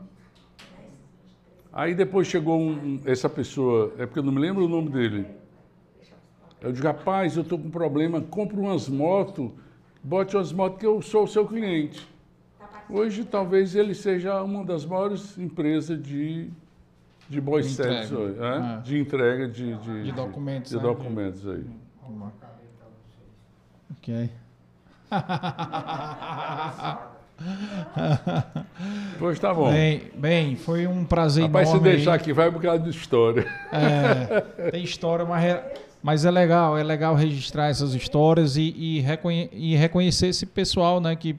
Aí 1.71 1.93
depois 1.93 2.25
chegou 2.27 2.59
um- 2.59 2.99
essa 3.05 3.29
pessoa, 3.29 3.93
é 3.99 4.07
porque 4.07 4.19
eu 4.19 4.23
não 4.23 4.31
me 4.33 4.39
lembro 4.41 4.65
o 4.65 4.67
nome 4.67 4.89
dele. 4.89 5.25
Eu 6.61 6.71
digo, 6.71 6.85
rapaz, 6.87 7.35
eu 7.35 7.41
estou 7.43 7.57
com 7.57 7.67
um 7.67 7.71
problema, 7.71 8.21
compra 8.21 8.57
umas 8.59 8.87
motos, 8.87 9.49
bote 10.03 10.35
umas 10.37 10.51
motos 10.51 10.79
que 10.79 10.85
eu 10.85 11.01
sou 11.01 11.23
o 11.23 11.27
seu 11.27 11.47
cliente. 11.47 12.07
Hoje 12.89 13.23
talvez 13.23 13.75
ele 13.75 13.95
seja 13.95 14.41
uma 14.43 14.63
das 14.63 14.85
maiores 14.85 15.37
empresas 15.37 16.01
de, 16.01 16.49
de 17.29 17.41
boy 17.41 17.61
De 17.61 17.69
service 17.69 18.13
entrega. 18.13 18.23
hoje, 18.23 18.39
é? 18.39 18.77
É. 18.77 18.81
de 18.81 18.99
entrega 18.99 19.47
de, 19.47 19.75
de, 19.77 20.03
De 20.03 20.11
documentos, 20.11 20.71
de 20.71 20.77
né? 20.77 20.83
documentos 20.83 21.47
aí. 21.47 21.65
Ok. 23.97 24.29
Pois 29.17 29.39
tá 29.39 29.53
bom. 29.53 29.71
Bem, 29.71 30.03
bem, 30.15 30.55
foi 30.55 30.87
um 30.87 31.03
prazer 31.03 31.45
Rapaz, 31.45 31.67
se 31.69 31.73
enorme. 31.73 31.89
aí. 31.89 31.95
deixar 31.97 32.13
aqui, 32.13 32.33
vai 32.33 32.49
um 32.49 32.53
bocado 32.53 32.83
de 32.83 32.89
história. 32.95 33.45
É, 33.71 34.69
tem 34.71 34.83
história, 34.83 35.25
mas, 35.25 35.43
é- 35.43 35.73
mas 36.03 36.25
é 36.25 36.31
legal, 36.31 36.77
é 36.77 36.83
legal 36.83 37.15
registrar 37.15 37.67
essas 37.67 37.93
histórias 37.93 38.57
e, 38.57 38.73
e, 38.77 38.99
reconhe- 39.01 39.49
e 39.53 39.75
reconhecer 39.75 40.27
esse 40.27 40.45
pessoal, 40.45 40.99
né, 40.99 41.15
que, 41.15 41.35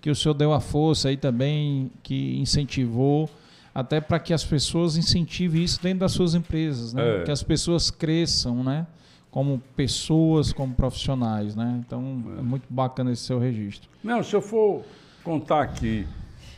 que 0.00 0.10
o 0.10 0.14
senhor 0.14 0.34
deu 0.34 0.52
a 0.52 0.60
força 0.60 1.08
aí 1.08 1.16
também, 1.16 1.90
que 2.02 2.38
incentivou, 2.38 3.28
até 3.74 4.00
para 4.00 4.18
que 4.18 4.32
as 4.32 4.44
pessoas 4.44 4.96
incentivem 4.96 5.62
isso 5.62 5.82
dentro 5.82 6.00
das 6.00 6.12
suas 6.12 6.34
empresas, 6.34 6.94
né? 6.94 7.20
É. 7.20 7.22
Que 7.24 7.30
as 7.30 7.42
pessoas 7.42 7.90
cresçam, 7.90 8.64
né? 8.64 8.86
Como 9.30 9.60
pessoas, 9.76 10.50
como 10.50 10.72
profissionais, 10.74 11.54
né? 11.54 11.82
Então 11.86 12.24
é 12.38 12.40
muito 12.42 12.64
bacana 12.70 13.12
esse 13.12 13.22
seu 13.22 13.38
registro. 13.38 13.90
Não, 14.02 14.22
se 14.22 14.34
eu 14.34 14.40
for 14.40 14.82
contar 15.22 15.60
aqui 15.60 16.06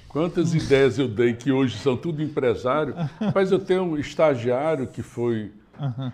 quantas 0.08 0.54
ideias 0.54 0.96
eu 0.96 1.08
dei 1.08 1.32
que 1.34 1.50
hoje 1.50 1.76
são 1.78 1.96
tudo 1.96 2.22
empresário, 2.22 2.94
mas 3.34 3.50
eu 3.50 3.58
tenho 3.58 3.82
um 3.82 3.98
estagiário 3.98 4.86
que 4.86 5.02
foi, 5.02 5.50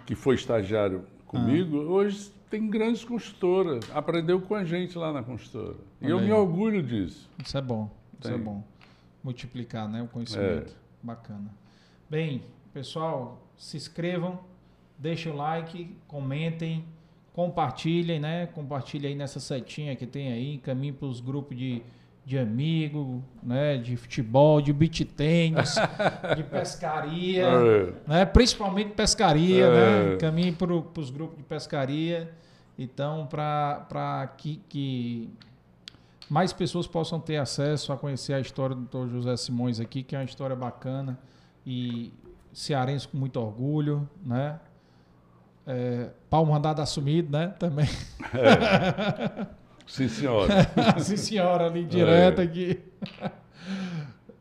que 0.06 0.14
foi 0.14 0.36
estagiário 0.36 1.02
comigo, 1.34 1.76
hoje 1.76 2.30
tem 2.50 2.68
grandes 2.68 3.04
construtoras. 3.04 3.84
Aprendeu 3.92 4.40
com 4.40 4.54
a 4.54 4.64
gente 4.64 4.96
lá 4.96 5.12
na 5.12 5.22
construtora. 5.22 5.76
E 6.00 6.08
eu 6.08 6.20
me 6.20 6.32
orgulho 6.32 6.82
disso. 6.82 7.28
Isso 7.42 7.56
é 7.58 7.60
bom. 7.60 7.90
Isso 8.20 8.28
é 8.28 8.34
Tem. 8.34 8.42
bom. 8.42 8.62
Multiplicar, 9.22 9.88
né, 9.88 10.02
o 10.02 10.06
conhecimento. 10.06 10.70
É. 10.70 10.84
Bacana. 11.02 11.50
Bem, 12.08 12.42
pessoal, 12.72 13.42
se 13.56 13.76
inscrevam, 13.76 14.38
deixem 14.98 15.32
o 15.32 15.36
like, 15.36 15.96
comentem, 16.06 16.84
compartilhem, 17.32 18.20
né? 18.20 18.46
Compartilhem 18.46 19.12
aí 19.12 19.14
nessa 19.14 19.40
setinha 19.40 19.96
que 19.96 20.06
tem 20.06 20.32
aí, 20.32 20.54
encaminhem 20.54 20.92
para 20.92 21.08
os 21.08 21.20
grupos 21.20 21.56
de, 21.56 21.82
de 22.25 22.39
amigo, 22.39 23.23
né? 23.43 23.77
De 23.77 23.97
futebol, 23.97 24.61
de 24.61 24.73
beach 24.73 25.05
tênis, 25.05 25.75
de 26.36 26.43
pescaria, 26.51 27.44
É. 27.47 27.93
né? 28.07 28.25
Principalmente 28.25 28.91
pescaria, 28.94 29.67
É. 29.67 29.70
né? 30.09 30.15
Encaminhem 30.15 30.53
para 30.55 30.73
os 30.73 31.11
grupos 31.11 31.36
de 31.36 31.43
pescaria. 31.43 32.33
Então, 32.78 33.27
para 33.27 34.33
que, 34.39 34.61
que 34.69 35.31
mais 36.28 36.53
pessoas 36.53 36.86
possam 36.86 37.20
ter 37.20 37.36
acesso 37.36 37.93
a 37.93 37.97
conhecer 37.97 38.33
a 38.33 38.41
história 38.41 38.75
do 38.75 38.83
Dr. 38.83 39.09
José 39.12 39.36
Simões 39.36 39.78
aqui, 39.78 40.03
que 40.03 40.17
é 40.17 40.19
uma 40.19 40.25
história 40.25 40.57
bacana 40.57 41.19
e 41.67 42.12
cearense 42.53 43.07
com 43.07 43.17
muito 43.19 43.39
orgulho, 43.39 44.09
né? 44.25 44.59
É, 45.67 46.11
pau 46.28 46.44
mandado 46.44 46.81
assumido, 46.83 47.31
né? 47.31 47.49
Também. 47.59 47.89
Sim, 49.86 50.08
senhora. 50.08 50.52
Sim, 51.00 51.16
senhora, 51.16 51.66
ali 51.66 51.84
direto 51.84 52.40
É. 52.40 52.44
aqui. 52.44 52.80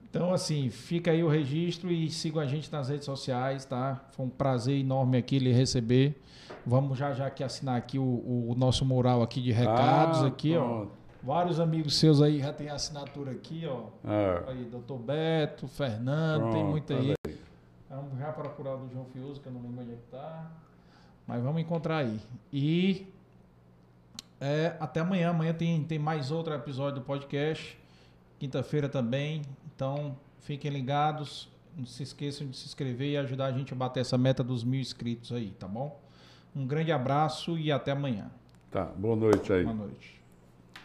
Então, 0.10 0.32
assim, 0.32 0.70
fica 0.70 1.10
aí 1.10 1.24
o 1.24 1.28
registro 1.28 1.92
e 1.92 2.08
sigam 2.12 2.40
a 2.40 2.46
gente 2.46 2.72
nas 2.72 2.88
redes 2.88 3.04
sociais, 3.06 3.66
tá? 3.66 4.00
Foi 4.12 4.28
um 4.28 4.30
prazer 4.30 4.78
enorme 4.80 5.18
aqui 5.18 5.40
lhe 5.40 5.52
receber. 5.52 6.22
Vamos 6.64 7.00
já 7.00 7.14
já 7.14 7.26
aqui 7.26 7.44
assinar 7.44 7.78
aqui 7.78 7.98
o, 7.98 8.04
o 8.04 8.54
nosso 8.56 8.86
mural 8.86 9.24
aqui 9.24 9.42
de 9.42 9.52
recados 9.52 10.22
Ah, 10.22 10.28
aqui, 10.28 10.56
ó. 10.56 10.62
pronto. 10.64 10.92
Vários 11.24 11.60
amigos 11.60 11.96
seus 11.96 12.22
aí 12.22 12.40
já 12.42 12.54
tem 12.54 12.70
assinatura 12.70 13.32
aqui, 13.32 13.64
ó. 13.66 13.86
É. 14.08 14.44
Aí, 14.52 14.64
doutor 14.66 15.00
Beto, 15.00 15.68
Fernando, 15.68 16.44
tem 16.44 16.52
Pronto, 16.62 16.70
muito 16.70 16.94
aí. 16.94 17.16
olha 17.26 17.36
Vamos 17.90 18.20
já 18.20 18.32
procurar 18.32 18.76
o 18.76 18.78
do 18.86 18.94
João 18.94 19.06
Fiuso, 19.06 19.42
que 19.42 19.48
eu 19.48 19.52
não 19.54 19.62
lembro 19.64 19.82
onde 19.82 19.94
é 19.94 19.96
que 19.96 20.12
tá. 20.12 20.52
Mas 21.26 21.42
vamos 21.42 21.60
encontrar 21.60 21.98
aí. 21.98 22.20
E 22.52 23.08
é, 24.44 24.76
até 24.78 25.00
amanhã. 25.00 25.30
Amanhã 25.30 25.54
tem, 25.54 25.82
tem 25.86 25.98
mais 25.98 26.30
outro 26.30 26.54
episódio 26.54 27.00
do 27.00 27.06
podcast. 27.06 27.80
Quinta-feira 28.38 28.90
também. 28.90 29.42
Então, 29.74 30.18
fiquem 30.42 30.70
ligados. 30.70 31.50
Não 31.78 31.86
se 31.86 32.04
esqueçam 32.04 32.46
de 32.48 32.58
se 32.58 32.66
inscrever 32.66 33.12
e 33.12 33.18
ajudar 33.18 33.46
a 33.46 33.52
gente 33.54 33.72
a 33.72 33.76
bater 33.76 34.02
essa 34.02 34.18
meta 34.18 34.44
dos 34.44 34.66
mil 34.66 34.82
inscritos 34.82 35.32
aí, 35.32 35.52
tá 35.52 35.66
bom? 35.66 35.98
Um 36.54 36.68
grande 36.68 36.92
abraço 36.92 37.58
e 37.58 37.72
até 37.72 37.92
amanhã. 37.92 38.30
Tá, 38.70 38.84
boa 38.84 39.16
noite 39.16 39.54
aí. 39.54 39.64
Boa 39.64 39.76
noite. 39.76 40.22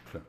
Tchau. 0.09 0.21